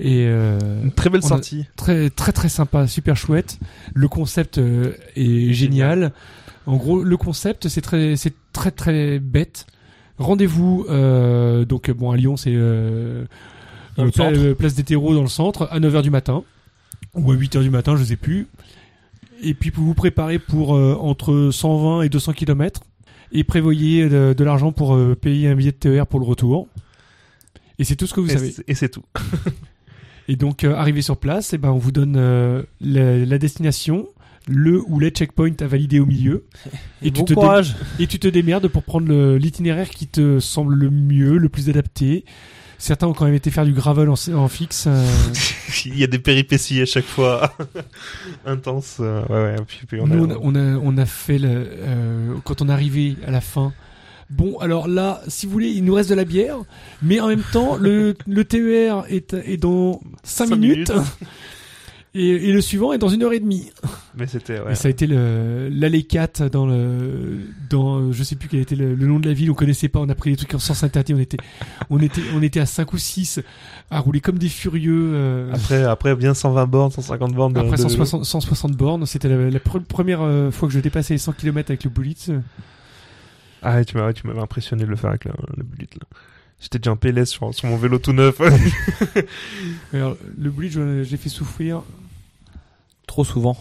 Et 0.00 0.26
euh, 0.28 0.58
Une 0.84 0.92
très 0.92 1.10
belle 1.10 1.22
sortie. 1.22 1.66
très 1.76 2.10
très 2.10 2.32
très 2.32 2.48
sympa, 2.48 2.86
super 2.86 3.16
chouette. 3.16 3.58
Le 3.94 4.08
concept 4.08 4.58
euh, 4.58 4.92
est 5.16 5.52
génial. 5.52 6.12
En 6.66 6.76
gros, 6.76 7.02
le 7.02 7.16
concept 7.16 7.68
c'est 7.68 7.80
très 7.80 8.14
c'est 8.16 8.34
très 8.52 8.70
très 8.70 9.18
bête. 9.18 9.66
Rendez-vous 10.18 10.84
euh, 10.90 11.64
donc 11.64 11.90
bon 11.90 12.10
à 12.10 12.16
Lyon 12.16 12.36
c'est 12.36 12.52
euh, 12.54 13.24
place 14.58 14.74
des 14.74 14.84
terreaux 14.84 15.14
dans 15.14 15.22
le 15.22 15.28
centre 15.28 15.68
à 15.70 15.80
9h 15.80 16.02
du 16.02 16.10
matin 16.10 16.42
ou 17.14 17.32
à 17.32 17.34
8h 17.34 17.62
du 17.62 17.70
matin, 17.70 17.96
je 17.96 18.04
sais 18.04 18.16
plus. 18.16 18.46
Et 19.42 19.54
puis 19.54 19.70
vous 19.74 19.84
vous 19.86 19.94
préparez 19.94 20.38
pour 20.38 20.76
euh, 20.76 20.96
entre 21.00 21.50
120 21.52 22.02
et 22.02 22.08
200 22.08 22.32
km 22.32 22.82
et 23.32 23.44
prévoyez 23.44 24.08
de, 24.08 24.34
de 24.36 24.44
l'argent 24.44 24.72
pour 24.72 24.94
euh, 24.94 25.14
payer 25.14 25.48
un 25.48 25.54
billet 25.54 25.72
de 25.72 25.76
TER 25.76 26.06
pour 26.06 26.20
le 26.20 26.26
retour. 26.26 26.68
Et 27.78 27.84
c'est 27.84 27.96
tout 27.96 28.06
ce 28.06 28.14
que 28.14 28.20
vous 28.20 28.30
Et 28.30 28.34
savez. 28.36 28.54
Et 28.66 28.74
c'est 28.74 28.88
tout. 28.88 29.04
Et 30.28 30.36
donc, 30.36 30.64
euh, 30.64 30.74
arrivé 30.74 31.00
sur 31.02 31.16
place, 31.16 31.52
eh 31.54 31.58
ben, 31.58 31.70
on 31.70 31.78
vous 31.78 31.92
donne 31.92 32.16
euh, 32.16 32.62
la, 32.80 33.24
la 33.24 33.38
destination, 33.38 34.08
le 34.46 34.82
ou 34.86 34.98
les 35.00 35.10
checkpoints 35.10 35.54
à 35.60 35.66
valider 35.66 36.00
au 36.00 36.06
milieu. 36.06 36.44
Et, 37.02 37.10
bon 37.10 37.20
tu 37.20 37.24
te 37.24 37.28
dé- 37.28 37.34
courage. 37.34 37.76
et 37.98 38.06
tu 38.06 38.18
te 38.18 38.28
démerdes 38.28 38.68
pour 38.68 38.82
prendre 38.82 39.36
l'itinéraire 39.36 39.88
qui 39.90 40.06
te 40.06 40.40
semble 40.40 40.74
le 40.74 40.90
mieux, 40.90 41.36
le 41.38 41.48
plus 41.48 41.68
adapté. 41.70 42.24
Certains 42.80 43.08
ont 43.08 43.12
quand 43.12 43.24
même 43.24 43.34
été 43.34 43.50
faire 43.50 43.64
du 43.64 43.72
gravel 43.72 44.08
en, 44.08 44.14
en 44.34 44.48
fixe. 44.48 44.84
euh, 44.86 45.04
Il 45.84 45.98
y 45.98 46.04
a 46.04 46.06
des 46.06 46.18
péripéties 46.20 46.80
à 46.80 46.86
chaque 46.86 47.04
fois. 47.06 47.52
Intenses. 48.46 48.98
euh, 49.00 49.22
ouais, 49.28 49.56
ouais. 49.58 49.64
Puis, 49.66 49.80
puis 49.86 50.00
on 50.00 50.04
a- 50.10 50.14
Nous, 50.14 50.24
on 50.24 50.30
a, 50.30 50.36
on 50.40 50.54
a, 50.54 50.78
on 50.82 50.96
a 50.96 51.06
fait 51.06 51.38
le, 51.38 51.48
euh, 51.50 52.34
quand 52.44 52.62
on 52.62 52.68
est 52.68 52.72
arrivé 52.72 53.16
à 53.26 53.30
la 53.30 53.40
fin. 53.40 53.72
Bon, 54.30 54.58
alors 54.58 54.88
là, 54.88 55.22
si 55.26 55.46
vous 55.46 55.52
voulez, 55.52 55.70
il 55.70 55.84
nous 55.84 55.94
reste 55.94 56.10
de 56.10 56.14
la 56.14 56.24
bière, 56.26 56.56
mais 57.02 57.18
en 57.18 57.28
même 57.28 57.42
temps, 57.52 57.76
le, 57.76 58.14
le 58.26 58.44
TER 58.44 59.04
est, 59.08 59.32
est 59.34 59.56
dans 59.56 60.00
5, 60.22 60.48
Cinq 60.48 60.54
minutes, 60.56 60.90
minutes. 60.90 60.92
et, 62.14 62.48
et 62.48 62.52
le 62.52 62.60
suivant 62.60 62.92
est 62.92 62.98
dans 62.98 63.08
une 63.08 63.22
heure 63.22 63.32
et 63.32 63.40
demie. 63.40 63.70
Mais 64.16 64.26
c'était, 64.26 64.60
ouais. 64.60 64.72
Et 64.72 64.74
ça 64.74 64.88
a 64.88 64.90
été 64.90 65.06
l'allée 65.06 66.02
4 66.02 66.48
dans 66.48 66.66
le 66.66 67.38
dans 67.70 68.10
je 68.12 68.22
sais 68.22 68.34
plus 68.36 68.48
quel 68.48 68.60
était 68.60 68.74
le, 68.76 68.94
le 68.94 69.06
nom 69.06 69.20
de 69.20 69.28
la 69.28 69.34
ville, 69.34 69.50
on 69.50 69.54
connaissait 69.54 69.88
pas, 69.88 70.00
on 70.00 70.08
a 70.08 70.14
pris 70.14 70.30
des 70.30 70.36
trucs 70.36 70.54
en 70.54 70.58
sens 70.58 70.82
interdit, 70.82 71.14
on 71.14 71.18
était 71.18 71.36
on 71.90 72.00
était 72.00 72.22
on 72.34 72.42
était 72.42 72.60
à 72.60 72.66
5 72.66 72.92
ou 72.92 72.98
6 72.98 73.40
à 73.90 74.00
rouler 74.00 74.20
comme 74.20 74.38
des 74.38 74.48
furieux 74.48 75.12
euh, 75.14 75.52
Après, 75.54 75.84
après, 75.84 76.16
bien 76.16 76.34
120 76.34 76.66
bornes, 76.66 76.90
150 76.90 77.32
bornes. 77.34 77.52
de- 77.52 77.60
après 77.60 77.76
de- 77.76 77.82
160, 77.82 78.24
160 78.24 78.72
bornes, 78.72 79.06
c'était 79.06 79.28
la, 79.28 79.50
la 79.50 79.58
pre- 79.58 79.80
première 79.84 80.22
euh, 80.22 80.50
fois 80.50 80.68
que 80.68 80.74
je 80.74 80.80
dépassais 80.80 81.14
les 81.14 81.18
100 81.18 81.32
km 81.34 81.70
avec 81.70 81.84
le 81.84 81.90
Bullet. 81.90 82.14
Ah, 83.62 83.76
ouais, 83.76 83.84
tu 83.84 83.96
m'as, 83.96 84.06
ouais, 84.06 84.14
tu 84.14 84.26
m'avais 84.26 84.40
impressionné 84.40 84.84
de 84.84 84.88
le 84.90 84.96
faire 84.96 85.10
avec 85.10 85.24
le, 85.24 85.32
le 85.56 85.64
bullet, 85.64 85.88
là. 86.00 86.06
J'étais 86.60 86.78
déjà 86.78 86.90
en 86.92 86.96
PLS 86.96 87.26
sur, 87.26 87.54
sur 87.54 87.68
mon 87.68 87.76
vélo 87.76 87.98
tout 87.98 88.12
neuf. 88.12 88.40
Alors, 89.92 90.16
le 90.36 90.52
je, 90.62 91.04
je 91.04 91.10
l'ai 91.10 91.16
fait 91.16 91.28
souffrir. 91.28 91.82
Trop 93.06 93.24
souvent. 93.24 93.56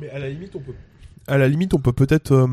Mais 0.00 0.08
à 0.10 0.18
la 0.18 0.28
limite, 0.30 0.56
on 0.56 0.60
peut. 0.60 0.74
À 1.26 1.38
la 1.38 1.48
limite, 1.48 1.74
on 1.74 1.78
peut 1.78 1.92
peut-être 1.92 2.32
euh, 2.32 2.46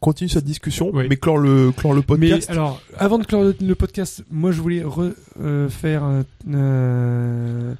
continuer 0.00 0.28
cette 0.30 0.44
discussion, 0.44 0.90
Oui. 0.92 1.06
mais 1.08 1.16
clore 1.16 1.38
le, 1.38 1.72
clore 1.72 1.94
le 1.94 2.02
podcast. 2.02 2.48
Mais 2.48 2.54
alors, 2.54 2.82
avant 2.98 3.18
de 3.18 3.24
clore 3.24 3.42
le, 3.44 3.56
le 3.60 3.74
podcast, 3.74 4.24
moi 4.30 4.52
je 4.52 4.60
voulais 4.60 4.82
re- 4.82 5.14
euh, 5.40 5.68
un, 5.84 6.24
euh, 6.52 7.74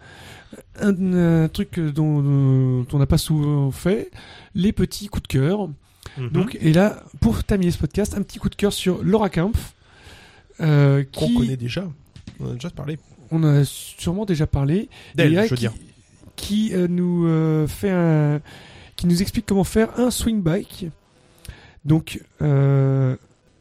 un, 0.81 1.13
un 1.45 1.49
truc 1.49 1.79
dont, 1.79 2.23
dont 2.23 2.87
on 2.93 2.99
n'a 2.99 3.07
pas 3.07 3.19
souvent 3.19 3.71
fait, 3.71 4.11
les 4.55 4.73
petits 4.73 5.09
coups 5.09 5.25
de 5.25 5.29
cœur. 5.29 5.69
Mhm. 6.17 6.29
Donc, 6.31 6.57
et 6.61 6.73
là, 6.73 7.03
pour 7.21 7.45
terminer 7.45 7.71
ce 7.73 7.79
podcast, 7.79 8.15
un 8.17 8.23
petit 8.23 8.39
coup 8.39 8.49
de 8.49 8.55
cœur 8.55 8.73
sur 8.73 9.03
Laura 9.03 9.29
Kampf, 9.29 9.75
euh, 10.61 11.05
Qu'on 11.15 11.27
qui 11.27 11.35
connaît 11.35 11.57
déjà. 11.57 11.89
On 12.41 12.47
en 12.47 12.51
a 12.51 12.55
déjà 12.55 12.71
parlé. 12.71 12.99
on 13.31 13.43
en 13.43 13.55
a 13.61 13.65
sûrement 13.65 14.25
déjà 14.25 14.47
parlé, 14.47 14.89
D'elle, 15.15 15.35
je 15.35 15.41
veux 15.41 15.49
qui, 15.49 15.55
dire. 15.57 15.73
qui 16.37 16.75
euh, 16.75 16.87
nous 16.89 17.27
euh, 17.27 17.67
fait 17.67 17.91
un, 17.91 18.41
qui 18.97 19.07
nous 19.07 19.23
explique 19.23 19.47
comment 19.47 19.65
faire 19.65 19.99
un 19.99 20.11
swing 20.11 20.43
bike. 20.43 20.87
Donc, 21.85 22.21
euh, 22.43 23.17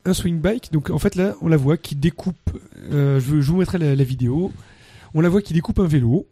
un 0.05 0.13
swing 0.13 0.39
bike. 0.39 0.71
Donc, 0.71 0.89
en 0.89 0.99
fait, 0.99 1.15
là, 1.15 1.35
on 1.41 1.47
la 1.47 1.57
voit 1.57 1.77
qui 1.77 1.95
découpe. 1.95 2.49
je, 2.89 3.19
vous 3.19 3.57
mettrai 3.57 3.77
la, 3.77 3.95
la 3.95 4.03
vidéo. 4.03 4.51
On 5.13 5.21
la 5.21 5.29
voit 5.29 5.41
qui 5.41 5.53
découpe 5.53 5.79
un 5.79 5.87
vélo, 5.87 6.27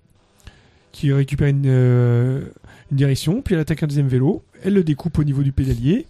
qui 0.91 1.13
récupère 1.13 1.47
une, 1.47 1.65
une 1.65 2.97
direction, 2.97 3.41
puis 3.41 3.55
elle 3.55 3.61
attaque 3.61 3.83
un 3.83 3.87
deuxième 3.87 4.07
vélo. 4.07 4.43
Elle 4.63 4.73
le 4.73 4.83
découpe 4.83 5.17
au 5.19 5.23
niveau 5.23 5.43
du 5.43 5.51
pédalier. 5.51 6.05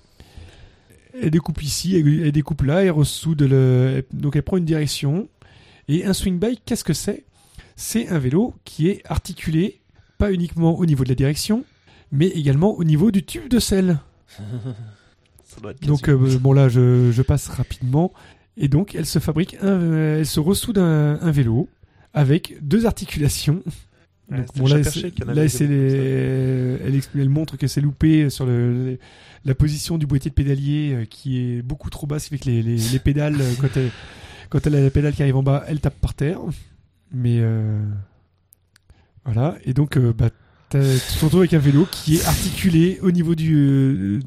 Elle 1.22 1.30
découpe 1.32 1.62
ici, 1.62 1.96
elle, 1.96 2.26
elle 2.26 2.32
découpe 2.32 2.64
là, 2.64 2.84
elle 2.84 2.92
ressoude 2.92 3.42
le. 3.44 4.04
donc, 4.14 4.36
elle 4.36 4.44
prend 4.44 4.58
une 4.58 4.66
direction. 4.66 5.28
Et 5.88 6.06
un 6.06 6.14
swing 6.14 6.40
bike, 6.40 6.62
qu'est-ce 6.66 6.84
que 6.84 6.94
c'est? 6.94 7.24
C'est 7.76 8.08
un 8.10 8.20
vélo 8.20 8.54
qui 8.64 8.88
est 8.88 9.02
articulé 9.06 9.80
pas 10.18 10.32
uniquement 10.32 10.78
au 10.78 10.86
niveau 10.86 11.04
de 11.04 11.10
la 11.10 11.16
direction, 11.16 11.66
mais 12.12 12.28
également 12.28 12.74
au 12.78 12.84
niveau 12.84 13.12
du 13.12 13.24
tube 13.24 13.50
de 13.50 13.60
selle. 13.60 14.00
Ça 15.44 15.62
doit 15.62 15.72
être 15.72 15.86
Donc 15.86 16.10
euh, 16.10 16.38
bon 16.40 16.54
là 16.54 16.68
je, 16.70 17.12
je 17.12 17.22
passe 17.22 17.48
rapidement 17.48 18.12
et 18.58 18.68
donc 18.68 18.96
elle 18.96 19.06
se 19.06 19.20
fabrique 19.20 19.56
un, 19.62 19.68
euh, 19.68 20.20
elle 20.20 20.26
se 20.26 20.40
ressoude 20.40 20.80
un, 20.80 21.20
un 21.22 21.32
vélo 21.32 21.70
avec 22.14 22.56
deux 22.62 22.86
articulations. 22.88 23.62
Ouais, 24.32 24.38
Donc, 24.38 24.48
bon, 24.56 24.68
là, 24.68 24.78
là, 24.78 25.44
les- 25.46 25.64
elle, 25.64 27.02
elle 27.16 27.30
montre 27.30 27.58
que 27.58 27.68
c'est 27.68 27.82
loupé 27.82 28.30
sur 28.30 28.46
le, 28.46 28.98
la 29.46 29.56
position 29.56 29.98
du 29.98 30.06
boîtier 30.06 30.30
de 30.30 30.36
pédalier 30.36 30.94
euh, 30.94 31.06
qui 31.06 31.40
est 31.40 31.62
beaucoup 31.62 31.90
trop 31.90 32.08
basse 32.08 32.28
avec 32.32 32.46
les, 32.46 32.62
les, 32.64 32.78
les 32.78 33.00
pédales 33.00 33.36
euh, 33.42 33.54
quand 33.60 33.68
elle, 33.76 33.90
quand 34.50 34.66
elle 34.68 34.76
a 34.76 34.82
la 34.82 34.90
pédale 34.90 35.14
qui 35.14 35.22
arrive 35.22 35.36
en 35.38 35.44
bas, 35.44 35.64
elle 35.68 35.80
tape 35.80 36.00
par 36.00 36.14
terre. 36.14 36.40
Mais 37.12 37.40
euh, 37.42 37.80
voilà 39.26 39.56
et 39.66 39.74
donc 39.74 39.98
euh, 39.98 40.14
bah, 40.18 40.30
tu 40.72 40.80
te 40.80 41.24
retrouves 41.26 41.42
avec 41.42 41.54
un 41.54 41.60
vélo 41.60 41.88
qui 41.92 42.16
est 42.16 42.26
articulé 42.26 42.98
au 43.04 43.12
niveau 43.12 43.36
du 43.36 43.54
euh, 43.56 44.20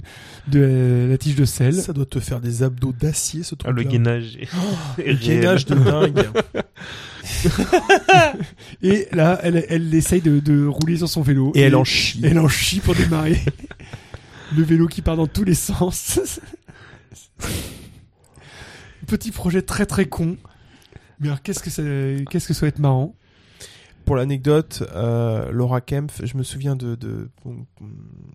de 0.47 1.09
la 1.11 1.19
tige 1.19 1.35
de 1.35 1.45
selle. 1.45 1.75
Ça 1.75 1.93
doit 1.93 2.07
te 2.07 2.21
faire 2.21 2.39
des 2.41 2.63
abdos 2.63 2.93
d'acier, 2.93 3.43
ce 3.43 3.57
Ah, 3.65 3.73
truc. 3.73 3.77
le 3.77 3.83
gainage. 3.83 4.37
est- 4.37 5.03
est 5.03 5.07
Le 5.13 5.15
gainage 5.15 5.67
de 5.67 5.75
dingue. 5.75 6.29
Et 8.83 9.09
là, 9.13 9.41
elle, 9.43 9.65
elle 9.69 9.93
essaye 9.95 10.21
de, 10.21 10.39
de 10.39 10.67
rouler 10.67 10.97
sur 10.99 11.09
son 11.09 11.23
vélo. 11.23 11.51
Et 11.57 11.63
elle 11.63 11.75
en 11.75 11.83
chie. 11.85 12.21
Elle 12.23 12.39
en 12.39 12.49
chie 12.49 12.79
pour 12.81 12.95
démarrer. 12.95 13.41
Le 14.55 14.63
vélo 14.63 14.87
qui 14.87 15.03
part 15.03 15.17
dans 15.17 15.27
tous 15.27 15.45
les 15.45 15.55
sens. 15.55 16.21
Petit 19.07 19.31
projet 19.31 19.63
très 19.63 19.87
très 19.87 20.07
con. 20.07 20.37
Mais 21.21 21.29
alors, 21.29 21.43
qu'est-ce 21.43 21.61
que 21.63 21.71
ça, 21.71 21.83
qu'est-ce 22.31 22.49
que 22.49 22.55
ça 22.55 22.63
va 22.63 22.69
être 22.69 22.79
marrant? 22.79 23.15
Pour 24.05 24.15
l'anecdote, 24.17 24.85
euh, 24.95 25.51
Laura 25.51 25.81
Kempf, 25.81 26.21
je 26.25 26.37
me 26.37 26.45
souviens 26.45 26.77
de, 26.77 26.95
de 26.95 27.29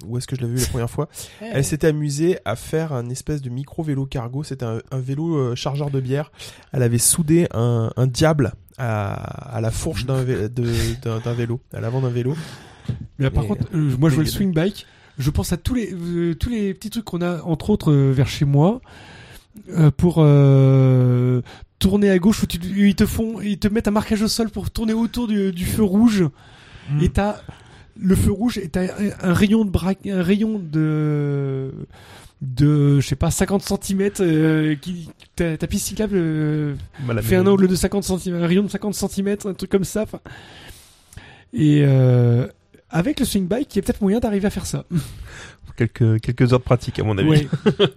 où 0.05 0.17
est-ce 0.17 0.27
que 0.27 0.35
je 0.35 0.41
l'avais 0.41 0.55
vu 0.55 0.59
la 0.61 0.67
première 0.67 0.89
fois? 0.89 1.07
Elle 1.41 1.63
s'était 1.63 1.87
amusée 1.87 2.39
à 2.43 2.55
faire 2.57 2.91
un 2.91 3.09
espèce 3.09 3.41
de 3.41 3.49
micro 3.49 3.81
vélo 3.83 4.05
cargo. 4.05 4.43
C'était 4.43 4.65
un, 4.65 4.79
un 4.91 4.99
vélo 4.99 5.37
euh, 5.37 5.55
chargeur 5.55 5.89
de 5.89 6.01
bière. 6.01 6.31
Elle 6.73 6.83
avait 6.83 6.97
soudé 6.97 7.47
un, 7.53 7.91
un 7.95 8.07
diable 8.07 8.51
à, 8.77 9.13
à 9.55 9.61
la 9.61 9.71
fourche 9.71 10.05
d'un 10.05 10.23
vé- 10.23 10.49
de- 10.49 10.99
d'un- 11.01 11.19
d'un 11.19 11.33
vélo, 11.33 11.61
à 11.73 11.79
l'avant 11.79 12.01
d'un 12.01 12.09
vélo. 12.09 12.35
Mais 13.17 13.25
là, 13.25 13.31
par 13.31 13.45
Et- 13.45 13.47
contre, 13.47 13.63
euh, 13.73 13.95
moi 13.97 14.09
je 14.09 14.15
vois 14.15 14.23
le 14.25 14.29
swing 14.29 14.53
bike. 14.53 14.85
Je 15.21 15.29
pense 15.29 15.53
à 15.53 15.57
tous 15.57 15.73
les 15.75 15.93
euh, 15.93 16.35
tous 16.35 16.49
les 16.49 16.73
petits 16.73 16.89
trucs 16.89 17.05
qu'on 17.05 17.21
a 17.21 17.41
entre 17.43 17.69
autres 17.69 17.91
euh, 17.91 18.11
vers 18.11 18.27
chez 18.27 18.45
moi 18.45 18.81
euh, 19.69 19.91
pour 19.91 20.15
tourner 21.79 22.09
à 22.09 22.19
gauche 22.19 22.43
où, 22.43 22.45
tu, 22.45 22.59
ils 22.75 22.95
te 22.95 23.05
font 23.05 23.41
ils 23.41 23.57
te 23.57 23.67
mettent 23.67 23.87
un 23.87 23.91
marquage 23.91 24.21
au 24.21 24.27
sol 24.27 24.49
pour 24.49 24.69
tourner 24.69 24.93
autour 24.93 25.27
du, 25.27 25.51
du 25.51 25.65
feu 25.65 25.83
rouge 25.83 26.25
Mm. 26.89 27.03
et 27.03 27.09
t'as 27.09 27.35
le 27.99 28.15
feu 28.15 28.31
rouge 28.31 28.57
et 28.57 28.69
t'as 28.69 28.87
un, 29.21 29.33
rayon 29.33 29.65
de 29.65 29.69
braque 29.69 30.07
un 30.07 30.23
rayon 30.23 30.59
de 30.59 31.71
de 32.41 32.99
je 32.99 33.07
sais 33.07 33.15
pas 33.15 33.29
50 33.29 33.61
cm 33.61 34.77
qui 34.79 35.09
ta, 35.35 35.57
ta 35.57 35.67
piste 35.67 35.87
cyclable 35.87 36.15
euh, 36.15 36.75
fait 37.21 37.35
un 37.35 37.45
angle 37.45 37.67
de 37.67 37.75
50 37.75 38.03
cm, 38.03 38.35
un 38.35 38.47
rayon 38.47 38.63
de 38.63 38.69
50 38.69 38.95
cm, 38.95 39.37
un 39.45 39.53
truc 39.53 39.69
comme 39.69 39.83
ça. 39.83 40.05
Et 41.53 41.83
euh, 41.83 42.47
avec 42.91 43.19
le 43.19 43.25
swing 43.25 43.47
bike, 43.47 43.73
il 43.75 43.77
y 43.77 43.79
a 43.79 43.81
peut-être 43.83 44.01
moyen 44.01 44.19
d'arriver 44.19 44.47
à 44.47 44.49
faire 44.51 44.65
ça. 44.65 44.85
Quelques, 45.77 46.19
quelques 46.21 46.53
heures 46.53 46.59
de 46.59 46.63
pratique, 46.65 46.99
à 46.99 47.03
mon 47.03 47.17
avis. 47.17 47.29
Ouais. 47.29 47.47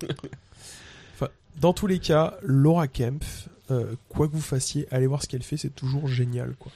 Enfin, 1.15 1.29
dans 1.61 1.73
tous 1.73 1.87
les 1.87 1.99
cas, 1.99 2.35
Laura 2.43 2.89
Kempf, 2.89 3.49
euh, 3.71 3.95
quoi 4.09 4.27
que 4.29 4.33
vous 4.33 4.41
fassiez, 4.41 4.87
allez 4.91 5.07
voir 5.07 5.23
ce 5.23 5.29
qu'elle 5.29 5.43
fait, 5.43 5.57
c'est 5.57 5.75
toujours 5.75 6.09
génial, 6.09 6.55
quoi. 6.59 6.73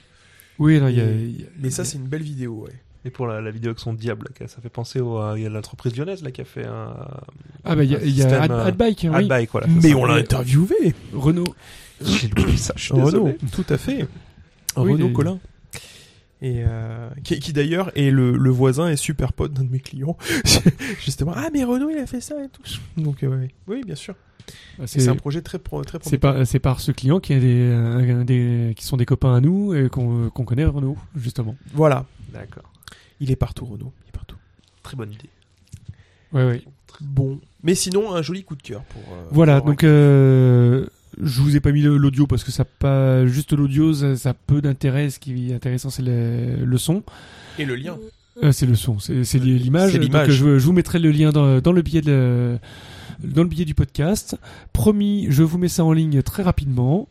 Oui, 0.58 0.78
non, 0.80 0.88
il 0.88 0.96
y 0.98 1.00
a, 1.00 1.04
il 1.10 1.40
y 1.40 1.44
a- 1.44 1.48
Mais 1.60 1.70
ça, 1.70 1.84
c'est 1.84 1.96
une 1.98 2.06
belle 2.08 2.22
vidéo, 2.22 2.64
ouais. 2.66 2.72
Et 3.04 3.10
pour 3.10 3.26
la, 3.28 3.40
la 3.40 3.50
vidéo 3.52 3.70
avec 3.70 3.78
son 3.78 3.94
diable, 3.94 4.28
ça 4.46 4.60
fait 4.60 4.68
penser 4.68 5.00
au, 5.00 5.18
à- 5.18 5.34
il 5.36 5.42
y 5.44 5.46
a 5.46 5.48
l'entreprise 5.48 5.96
lyonnaise 5.96 6.22
là 6.22 6.32
qui 6.32 6.40
a 6.40 6.44
fait 6.44 6.66
un 6.66 6.94
ah 7.64 7.76
bah 7.76 7.84
il 7.84 7.92
y 7.92 7.96
a, 7.96 8.04
y 8.04 8.22
a 8.22 8.42
Ad- 8.42 8.50
euh, 8.50 8.66
Adbike, 8.66 9.04
hein, 9.04 9.12
oui. 9.14 9.22
Adbike, 9.22 9.50
voilà. 9.52 9.66
Mais 9.68 9.90
ça. 9.90 9.96
on 9.96 10.04
l'a 10.04 10.14
interviewé 10.14 10.94
Renault. 11.14 11.54
J'ai 12.04 12.26
loupé 12.28 12.56
ça, 12.56 12.74
je 12.76 12.82
suis 12.82 12.92
Renault, 12.94 13.06
désolé. 13.28 13.36
tout 13.52 13.64
à 13.68 13.78
fait. 13.78 14.06
Oui, 14.76 14.92
Renault 14.92 15.06
les- 15.08 15.12
Colin. 15.12 15.38
Et 16.40 16.62
euh, 16.64 17.08
qui, 17.24 17.38
qui 17.40 17.52
d'ailleurs 17.52 17.90
est 17.98 18.10
le, 18.10 18.36
le 18.36 18.50
voisin 18.50 18.88
est 18.88 18.96
super 18.96 19.32
pote 19.32 19.52
d'un 19.52 19.64
de 19.64 19.70
mes 19.72 19.80
clients. 19.80 20.16
Justement, 21.04 21.32
ah 21.34 21.48
mais 21.52 21.64
Renault 21.64 21.90
il 21.90 21.98
a 21.98 22.06
fait 22.06 22.20
ça 22.20 22.36
et 22.44 22.48
tout. 22.48 22.62
Donc 22.96 23.22
euh, 23.22 23.28
ouais. 23.28 23.50
oui 23.66 23.82
bien 23.84 23.96
sûr. 23.96 24.14
Et 24.80 24.86
C'est 24.86 25.08
un 25.08 25.16
projet 25.16 25.42
très 25.42 25.58
pro, 25.58 25.82
très 25.84 25.98
c'est 26.02 26.16
par, 26.16 26.46
c'est 26.46 26.58
par 26.60 26.80
ce 26.80 26.90
client 26.92 27.20
qui, 27.20 27.34
a 27.34 27.38
des, 27.40 27.68
euh, 27.70 28.24
des- 28.24 28.72
qui 28.76 28.84
sont 28.84 28.96
des 28.96 29.04
copains 29.04 29.34
à 29.34 29.40
nous 29.40 29.74
et 29.74 29.90
qu'on 29.90 30.30
qu'on 30.30 30.44
connaît 30.44 30.64
Renault, 30.64 30.96
justement. 31.16 31.54
Voilà, 31.74 32.06
D'accord. 32.32 32.62
il 33.20 33.30
est 33.30 33.36
partout 33.36 33.66
Renault, 33.66 33.92
il 34.04 34.08
est 34.08 34.12
partout. 34.12 34.36
Très 34.82 34.96
bonne 34.96 35.12
idée. 35.12 35.28
Ouais, 36.32 36.44
ouais. 36.46 36.62
Bon, 37.02 37.38
mais 37.62 37.74
sinon 37.74 38.14
un 38.14 38.22
joli 38.22 38.42
coup 38.44 38.56
de 38.56 38.62
cœur 38.62 38.82
pour. 38.84 39.02
euh, 39.12 39.24
Voilà, 39.32 39.58
pour 39.60 39.70
donc 39.70 39.84
euh, 39.84 40.86
je 41.22 41.40
vous 41.40 41.56
ai 41.56 41.60
pas 41.60 41.72
mis 41.72 41.82
l'audio 41.82 42.26
parce 42.26 42.44
que 42.44 42.50
ça 42.50 42.64
pas 42.64 43.26
juste 43.26 43.52
l'audio, 43.52 43.92
ça, 43.92 44.16
ça 44.16 44.30
a 44.30 44.34
peu 44.34 44.60
d'intérêt. 44.60 45.10
Ce 45.10 45.18
qui 45.18 45.50
est 45.50 45.54
intéressant, 45.54 45.90
c'est 45.90 46.02
le, 46.02 46.64
le 46.64 46.78
son. 46.78 47.02
et 47.58 47.64
le 47.64 47.76
lien. 47.76 47.96
Euh, 48.42 48.52
c'est 48.52 48.66
le 48.66 48.76
son, 48.76 48.98
c'est 49.00 49.24
c'est 49.24 49.38
li- 49.40 49.58
l'image. 49.58 49.92
Donc, 49.94 50.14
euh, 50.14 50.32
Je, 50.32 50.58
je 50.58 50.64
vous 50.66 50.72
mettrai 50.72 50.98
le 51.00 51.10
lien 51.10 51.30
dans, 51.30 51.60
dans 51.60 51.72
le 51.72 51.82
billet 51.82 52.02
de, 52.02 52.56
dans 53.24 53.42
le 53.42 53.48
billet 53.48 53.64
du 53.64 53.74
podcast. 53.74 54.36
Promis, 54.72 55.26
je 55.30 55.42
vous 55.42 55.58
mets 55.58 55.66
ça 55.68 55.84
en 55.84 55.92
ligne 55.92 56.22
très 56.22 56.44
rapidement. 56.44 57.08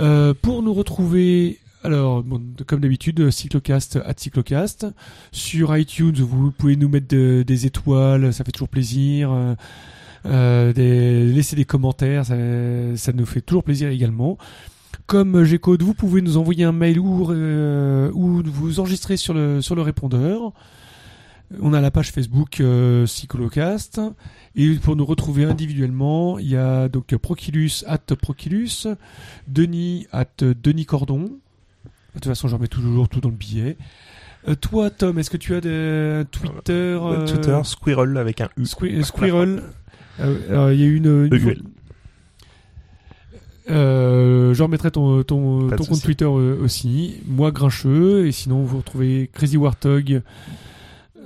Euh, 0.00 0.34
pour 0.40 0.62
nous 0.62 0.74
retrouver, 0.74 1.58
alors 1.82 2.22
bon, 2.22 2.42
comme 2.66 2.80
d'habitude, 2.80 3.30
Cyclocast 3.30 3.96
at 4.04 4.14
Cyclocast 4.18 4.86
sur 5.32 5.74
iTunes, 5.76 6.16
vous 6.18 6.50
pouvez 6.50 6.76
nous 6.76 6.90
mettre 6.90 7.08
de- 7.08 7.42
des 7.46 7.64
étoiles, 7.64 8.32
ça 8.34 8.44
fait 8.44 8.52
toujours 8.52 8.68
plaisir. 8.68 9.30
Euh, 10.26 10.30
euh, 10.70 10.72
des, 10.72 11.24
laisser 11.32 11.56
des 11.56 11.64
commentaires, 11.64 12.26
ça, 12.26 12.34
ça 12.96 13.12
nous 13.12 13.26
fait 13.26 13.40
toujours 13.40 13.64
plaisir 13.64 13.88
également. 13.88 14.36
Comme 15.06 15.42
G-Code, 15.44 15.82
vous 15.82 15.94
pouvez 15.94 16.20
nous 16.22 16.36
envoyer 16.36 16.64
un 16.64 16.72
mail 16.72 16.98
ou, 16.98 17.30
euh, 17.32 18.10
ou 18.12 18.42
vous 18.44 18.80
enregistrer 18.80 19.16
sur 19.16 19.34
le, 19.34 19.60
sur 19.60 19.74
le 19.74 19.82
répondeur. 19.82 20.52
On 21.60 21.72
a 21.72 21.80
la 21.80 21.90
page 21.90 22.12
Facebook 22.12 22.60
euh, 22.60 23.06
Cyclocast. 23.06 24.00
Et 24.54 24.74
pour 24.74 24.94
nous 24.96 25.04
retrouver 25.04 25.44
individuellement, 25.44 26.38
il 26.38 26.48
y 26.48 26.56
a 26.56 26.88
donc 26.88 27.14
Proculus 27.16 27.70
at 27.86 27.98
Proculus, 28.20 28.86
Denis 29.48 30.06
at 30.12 30.26
Denis 30.40 30.86
Cordon. 30.86 31.22
De 31.22 31.30
toute 32.14 32.26
façon, 32.26 32.46
j'en 32.48 32.58
mets 32.58 32.68
toujours 32.68 33.08
tout 33.08 33.20
dans 33.20 33.30
le 33.30 33.34
billet. 33.36 33.76
Euh, 34.48 34.54
toi, 34.54 34.90
Tom, 34.90 35.18
est-ce 35.18 35.30
que 35.30 35.36
tu 35.36 35.54
as 35.54 35.60
des 35.60 36.22
Twitter 36.30 36.72
euh, 36.72 37.26
Twitter, 37.26 37.58
Squirrel 37.64 38.16
avec 38.16 38.40
un 38.40 38.48
U. 38.56 38.62
Squi- 38.64 39.02
Squirrel. 39.02 39.62
Euh, 40.20 40.50
alors, 40.50 40.72
il 40.72 40.80
y 40.80 40.82
a 40.82 40.86
eu 40.86 40.96
une. 40.96 41.26
une 41.26 41.34
EUL. 41.34 41.62
Euh, 43.70 44.52
je 44.54 44.62
remettrai 44.62 44.90
ton, 44.90 45.22
ton, 45.22 45.68
compte. 45.70 46.02
Twitter 46.02 46.24
euh, 46.24 46.62
aussi. 46.62 47.20
Moi, 47.26 47.50
Grincheux. 47.52 48.26
Et 48.26 48.32
sinon, 48.32 48.64
vous 48.64 48.78
retrouvez 48.78 49.30
Crazy 49.32 49.56
Warthog 49.56 50.22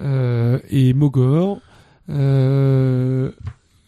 euh, 0.00 0.58
et 0.68 0.92
Mogor. 0.92 1.60
Euh, 2.10 3.30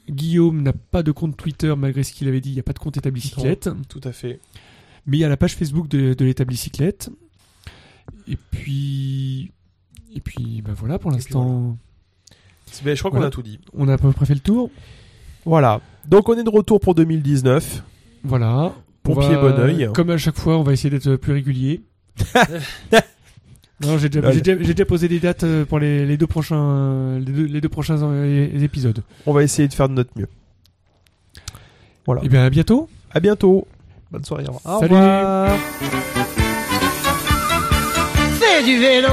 Guillaume 0.09 0.63
n'a 0.63 0.73
pas 0.73 1.03
de 1.03 1.13
compte 1.13 1.37
Twitter 1.37 1.75
malgré 1.77 2.03
ce 2.03 2.13
qu'il 2.13 2.29
avait 2.29 2.41
dit. 2.41 2.51
Il 2.51 2.55
n'y 2.55 2.61
a 2.61 2.65
pas 2.65 2.73
de 2.73 2.79
compte 2.79 2.97
établi 2.97 3.21
cyclette. 3.21 3.69
Tout 3.89 4.01
à 4.05 4.13
fait. 4.13 4.41
Mais 5.07 5.19
il 5.19 5.21
y 5.21 5.25
a 5.25 5.29
la 5.29 5.37
page 5.37 5.55
Facebook 5.55 5.89
de, 5.89 6.15
de 6.15 6.25
l'établi 6.25 6.57
cyclette. 6.57 7.11
Et 8.29 8.37
puis. 8.51 9.53
Et 10.15 10.21
puis, 10.21 10.63
ben 10.63 10.73
voilà, 10.73 10.99
pour 10.99 11.11
l'instant, 11.11 11.77
Ben, 12.85 12.95
je 12.95 13.01
crois 13.01 13.11
qu'on 13.11 13.17
Voilà. 13.19 13.29
a 13.29 13.31
tout 13.31 13.43
dit. 13.43 13.59
on 13.77 13.89
a 13.89 13.95
à 13.95 13.99
peu 13.99 14.11
près 14.13 14.27
fait 14.27 14.35
le 14.35 14.41
tour. 14.41 14.71
Voilà. 15.45 15.81
Donc 16.09 16.29
on 16.29 16.37
est 16.37 16.45
de 16.45 16.51
retour 16.51 16.81
pour 16.81 16.95
2019. 16.95 17.83
Voilà. 18.25 18.73
Pied, 19.05 19.15
va- 19.15 19.37
bon 19.53 19.59
oeil. 19.61 19.89
Comme 19.95 20.11
à 20.11 20.19
chaque 20.19 20.37
fois, 20.37 20.59
on 20.59 20.63
va 20.63 20.73
essayer 20.73 20.91
d'être 20.91 21.15
plus 21.17 21.33
régulier. 21.33 21.83
non, 23.81 23.99
j'ai 23.99 24.09
déjà, 24.09 24.85
posé 24.85 25.07
des 25.07 25.21
dates 25.21 25.45
euh, 25.45 25.65
pour 25.65 25.79
les, 25.79 26.05
les 26.07 26.17
deux 26.17 26.27
prochains, 26.27 27.19
les 27.19 27.25
deux, 27.33 27.45
les 27.45 27.61
deux 27.61 27.69
prochains 27.69 28.03
euh, 28.03 28.63
épisodes. 28.63 29.03
On 29.27 29.33
va 29.33 29.43
essayer 29.45 29.69
de 29.69 29.75
faire 29.75 29.89
de 29.89 29.95
notre 29.95 30.11
mieux. 30.17 30.29
Voilà. 32.05 32.23
Et 32.25 32.29
bien, 32.29 32.45
à 32.45 32.51
bientôt. 32.51 32.89
À 33.13 33.21
bientôt. 33.21 33.67
Bonne 34.11 34.25
soirée. 34.25 34.45
au 34.49 34.53
revoir. 34.53 34.77
Au 34.77 34.81
Salut. 34.81 34.95
revoir. 34.95 35.57
Fais 38.41 38.65
du 38.65 38.79
vélo, 38.79 39.09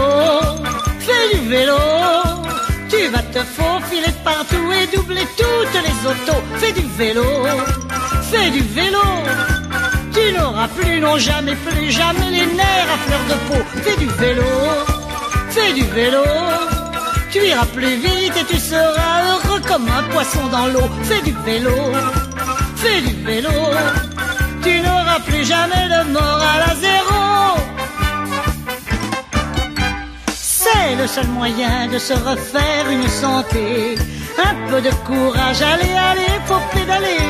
fais 0.99 1.37
du 1.37 1.49
vélo. 1.49 1.73
Vas 3.13 3.21
te 3.31 3.43
faufiler 3.43 4.11
partout 4.23 4.71
et 4.71 4.87
doubler 4.95 5.27
toutes 5.37 5.81
les 5.87 5.97
autos. 6.09 6.41
Fais 6.55 6.71
du 6.71 6.81
vélo, 6.97 7.23
fais 8.31 8.49
du 8.49 8.61
vélo. 8.61 9.05
Tu 10.11 10.33
n'auras 10.35 10.67
plus, 10.69 10.99
non 10.99 11.19
jamais, 11.19 11.55
plus 11.55 11.91
jamais 11.91 12.31
les 12.31 12.47
nerfs 12.47 12.89
à 12.95 12.97
fleur 13.05 13.23
de 13.29 13.35
peau. 13.47 13.61
Fais 13.83 13.97
du 13.97 14.07
vélo, 14.07 14.49
fais 15.51 15.73
du 15.73 15.85
vélo. 15.97 16.23
Tu 17.31 17.45
iras 17.49 17.67
plus 17.67 17.97
vite 17.97 18.35
et 18.35 18.45
tu 18.45 18.57
seras 18.57 19.17
heureux 19.29 19.61
comme 19.67 19.87
un 19.87 20.03
poisson 20.11 20.47
dans 20.47 20.65
l'eau. 20.73 20.89
Fais 21.03 21.21
du 21.21 21.35
vélo, 21.45 21.77
fais 22.77 22.99
du 23.01 23.13
vélo. 23.23 23.51
Tu 24.63 24.81
n'auras 24.81 25.19
plus 25.19 25.45
jamais 25.45 25.87
de 25.87 26.11
moral 26.13 26.61
à 26.71 26.75
zéro. 26.75 27.22
C'est 30.63 30.95
le 30.95 31.07
seul 31.07 31.27
moyen 31.27 31.87
de 31.91 31.97
se 31.97 32.13
refaire 32.13 32.85
une 32.89 33.09
santé. 33.09 33.95
Un 34.49 34.55
peu 34.69 34.81
de 34.81 34.93
courage, 35.07 35.61
allez, 35.61 35.95
allez, 36.09 36.35
faut 36.45 36.63
pédaler. 36.73 37.27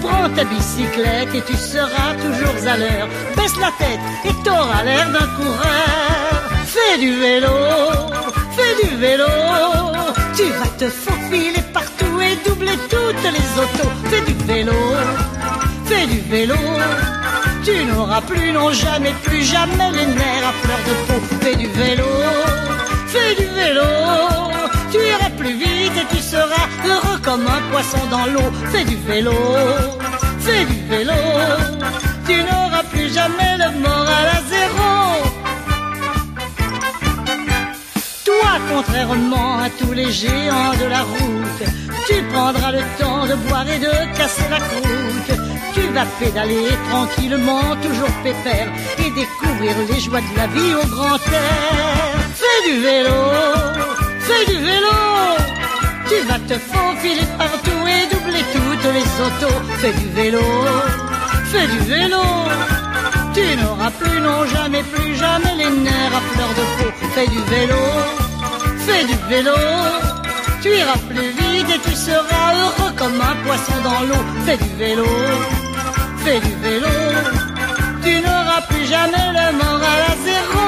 Prends 0.00 0.30
ta 0.30 0.44
bicyclette 0.44 1.34
et 1.34 1.42
tu 1.42 1.56
seras 1.56 2.12
toujours 2.24 2.60
à 2.72 2.76
l'heure. 2.78 3.08
Baisse 3.36 3.58
la 3.60 3.72
tête 3.82 4.04
et 4.24 4.34
t'auras 4.44 4.82
l'air 4.82 5.06
d'un 5.10 5.28
coureur. 5.38 6.34
Fais 6.74 6.96
du 6.98 7.12
vélo, 7.20 7.54
fais 8.56 8.74
du 8.82 8.96
vélo. 8.96 9.32
Tu 10.34 10.44
vas 10.58 10.72
te 10.78 10.88
faufiler 10.88 11.64
partout 11.72 12.16
et 12.20 12.48
doubler 12.48 12.78
toutes 12.88 13.24
les 13.36 13.48
autos. 13.62 13.92
Fais 14.10 14.22
du 14.22 14.34
vélo, 14.44 14.80
fais 15.84 16.06
du 16.06 16.20
vélo. 16.30 16.56
Tu 17.64 17.84
n'auras 17.86 18.20
plus, 18.20 18.52
non 18.52 18.70
jamais, 18.72 19.14
plus 19.22 19.42
jamais 19.42 19.90
les 19.92 20.06
nerfs 20.06 20.48
à 20.50 20.52
fleur 20.62 20.80
de 20.86 20.94
peau. 21.06 21.20
Fais 21.40 21.56
du 21.56 21.66
vélo, 21.66 22.04
fais 23.06 23.34
du 23.40 23.46
vélo. 23.58 23.88
Tu 24.92 24.98
iras 24.98 25.30
plus 25.30 25.54
vite 25.54 25.96
et 25.96 26.14
tu 26.14 26.20
seras 26.22 26.66
heureux 26.86 27.18
comme 27.22 27.46
un 27.46 27.62
poisson 27.72 27.98
dans 28.10 28.26
l'eau. 28.26 28.50
Fais 28.70 28.84
du 28.84 28.96
vélo, 28.96 29.32
fais 30.40 30.64
du 30.66 30.78
vélo. 30.90 31.14
Tu 32.28 32.36
n'auras 32.36 32.84
plus 32.92 33.08
jamais 33.14 33.56
le 33.56 33.70
moral 33.80 34.26
à 34.38 34.40
zéro. 34.54 34.90
Toi, 38.26 38.50
contrairement 38.70 39.58
à 39.60 39.70
tous 39.70 39.92
les 39.92 40.12
géants 40.12 40.76
de 40.82 40.86
la 40.86 41.02
route, 41.02 41.62
tu 42.08 42.22
prendras 42.30 42.72
le 42.72 42.82
temps 42.98 43.26
de 43.26 43.34
boire 43.48 43.68
et 43.68 43.78
de 43.78 43.92
casser 44.18 44.48
la 44.50 44.58
croûte. 44.58 45.53
Tu 45.74 45.82
vas 45.88 46.06
pédaler 46.20 46.68
tranquillement, 46.90 47.76
toujours 47.82 48.14
pépère, 48.22 48.68
et 48.98 49.10
découvrir 49.10 49.74
les 49.88 50.00
joies 50.00 50.20
de 50.20 50.36
la 50.36 50.46
vie 50.46 50.74
au 50.74 50.86
grand 50.86 51.16
air. 51.16 52.14
Fais 52.40 52.70
du 52.70 52.80
vélo, 52.80 53.18
fais 54.20 54.44
du 54.52 54.58
vélo. 54.58 54.96
Tu 56.08 56.16
vas 56.28 56.38
te 56.38 56.58
faufiler 56.58 57.26
partout 57.38 57.82
et 57.94 58.14
doubler 58.14 58.44
toutes 58.52 58.92
les 58.92 59.08
autos. 59.26 59.60
Fais 59.78 59.92
du 59.92 60.08
vélo, 60.10 60.42
fais 61.52 61.66
du 61.66 61.78
vélo. 61.90 62.22
Tu 63.34 63.56
n'auras 63.56 63.90
plus, 63.90 64.20
non 64.20 64.46
jamais, 64.46 64.82
plus 64.84 65.16
jamais 65.16 65.54
les 65.56 65.70
nerfs 65.70 66.16
à 66.18 66.22
fleur 66.32 66.50
de 66.58 66.64
peau. 66.76 66.90
Fais 67.14 67.26
du 67.26 67.40
vélo, 67.54 67.82
fais 68.86 69.04
du 69.04 69.16
vélo. 69.28 69.56
Tu 70.62 70.70
iras 70.70 71.00
plus 71.10 71.30
vite 71.38 71.68
et 71.74 71.80
tu 71.86 71.94
seras 71.94 72.54
heureux 72.54 72.92
comme 72.96 73.20
un 73.20 73.36
poisson 73.44 73.76
dans 73.82 74.00
l'eau. 74.08 74.24
Fais 74.46 74.56
du 74.56 74.70
vélo, 74.78 75.06
Tu 76.24 78.20
n'auras 78.22 78.62
plus 78.70 78.86
jamais 78.86 79.28
le 79.36 79.52
moral 79.58 80.02
à 80.08 80.16
zéro. 80.24 80.63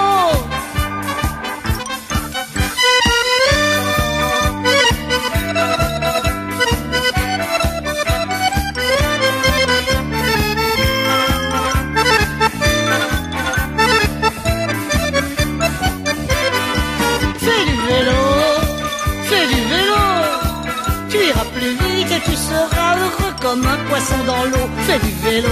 Comme 23.56 23.66
un 23.66 23.88
poisson 23.88 24.16
dans 24.26 24.44
l'eau. 24.44 24.68
Fais 24.86 24.98
du 24.98 25.12
vélo, 25.24 25.48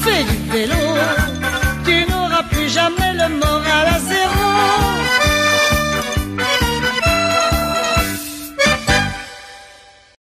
fais 0.00 0.24
du 0.24 0.50
vélo. 0.50 0.74
Tu 1.84 2.10
n'auras 2.10 2.42
plus 2.44 2.68
jamais 2.68 3.12
le 3.14 3.28
moral 3.36 3.86
à 3.94 3.98
zéro. 3.98 5.19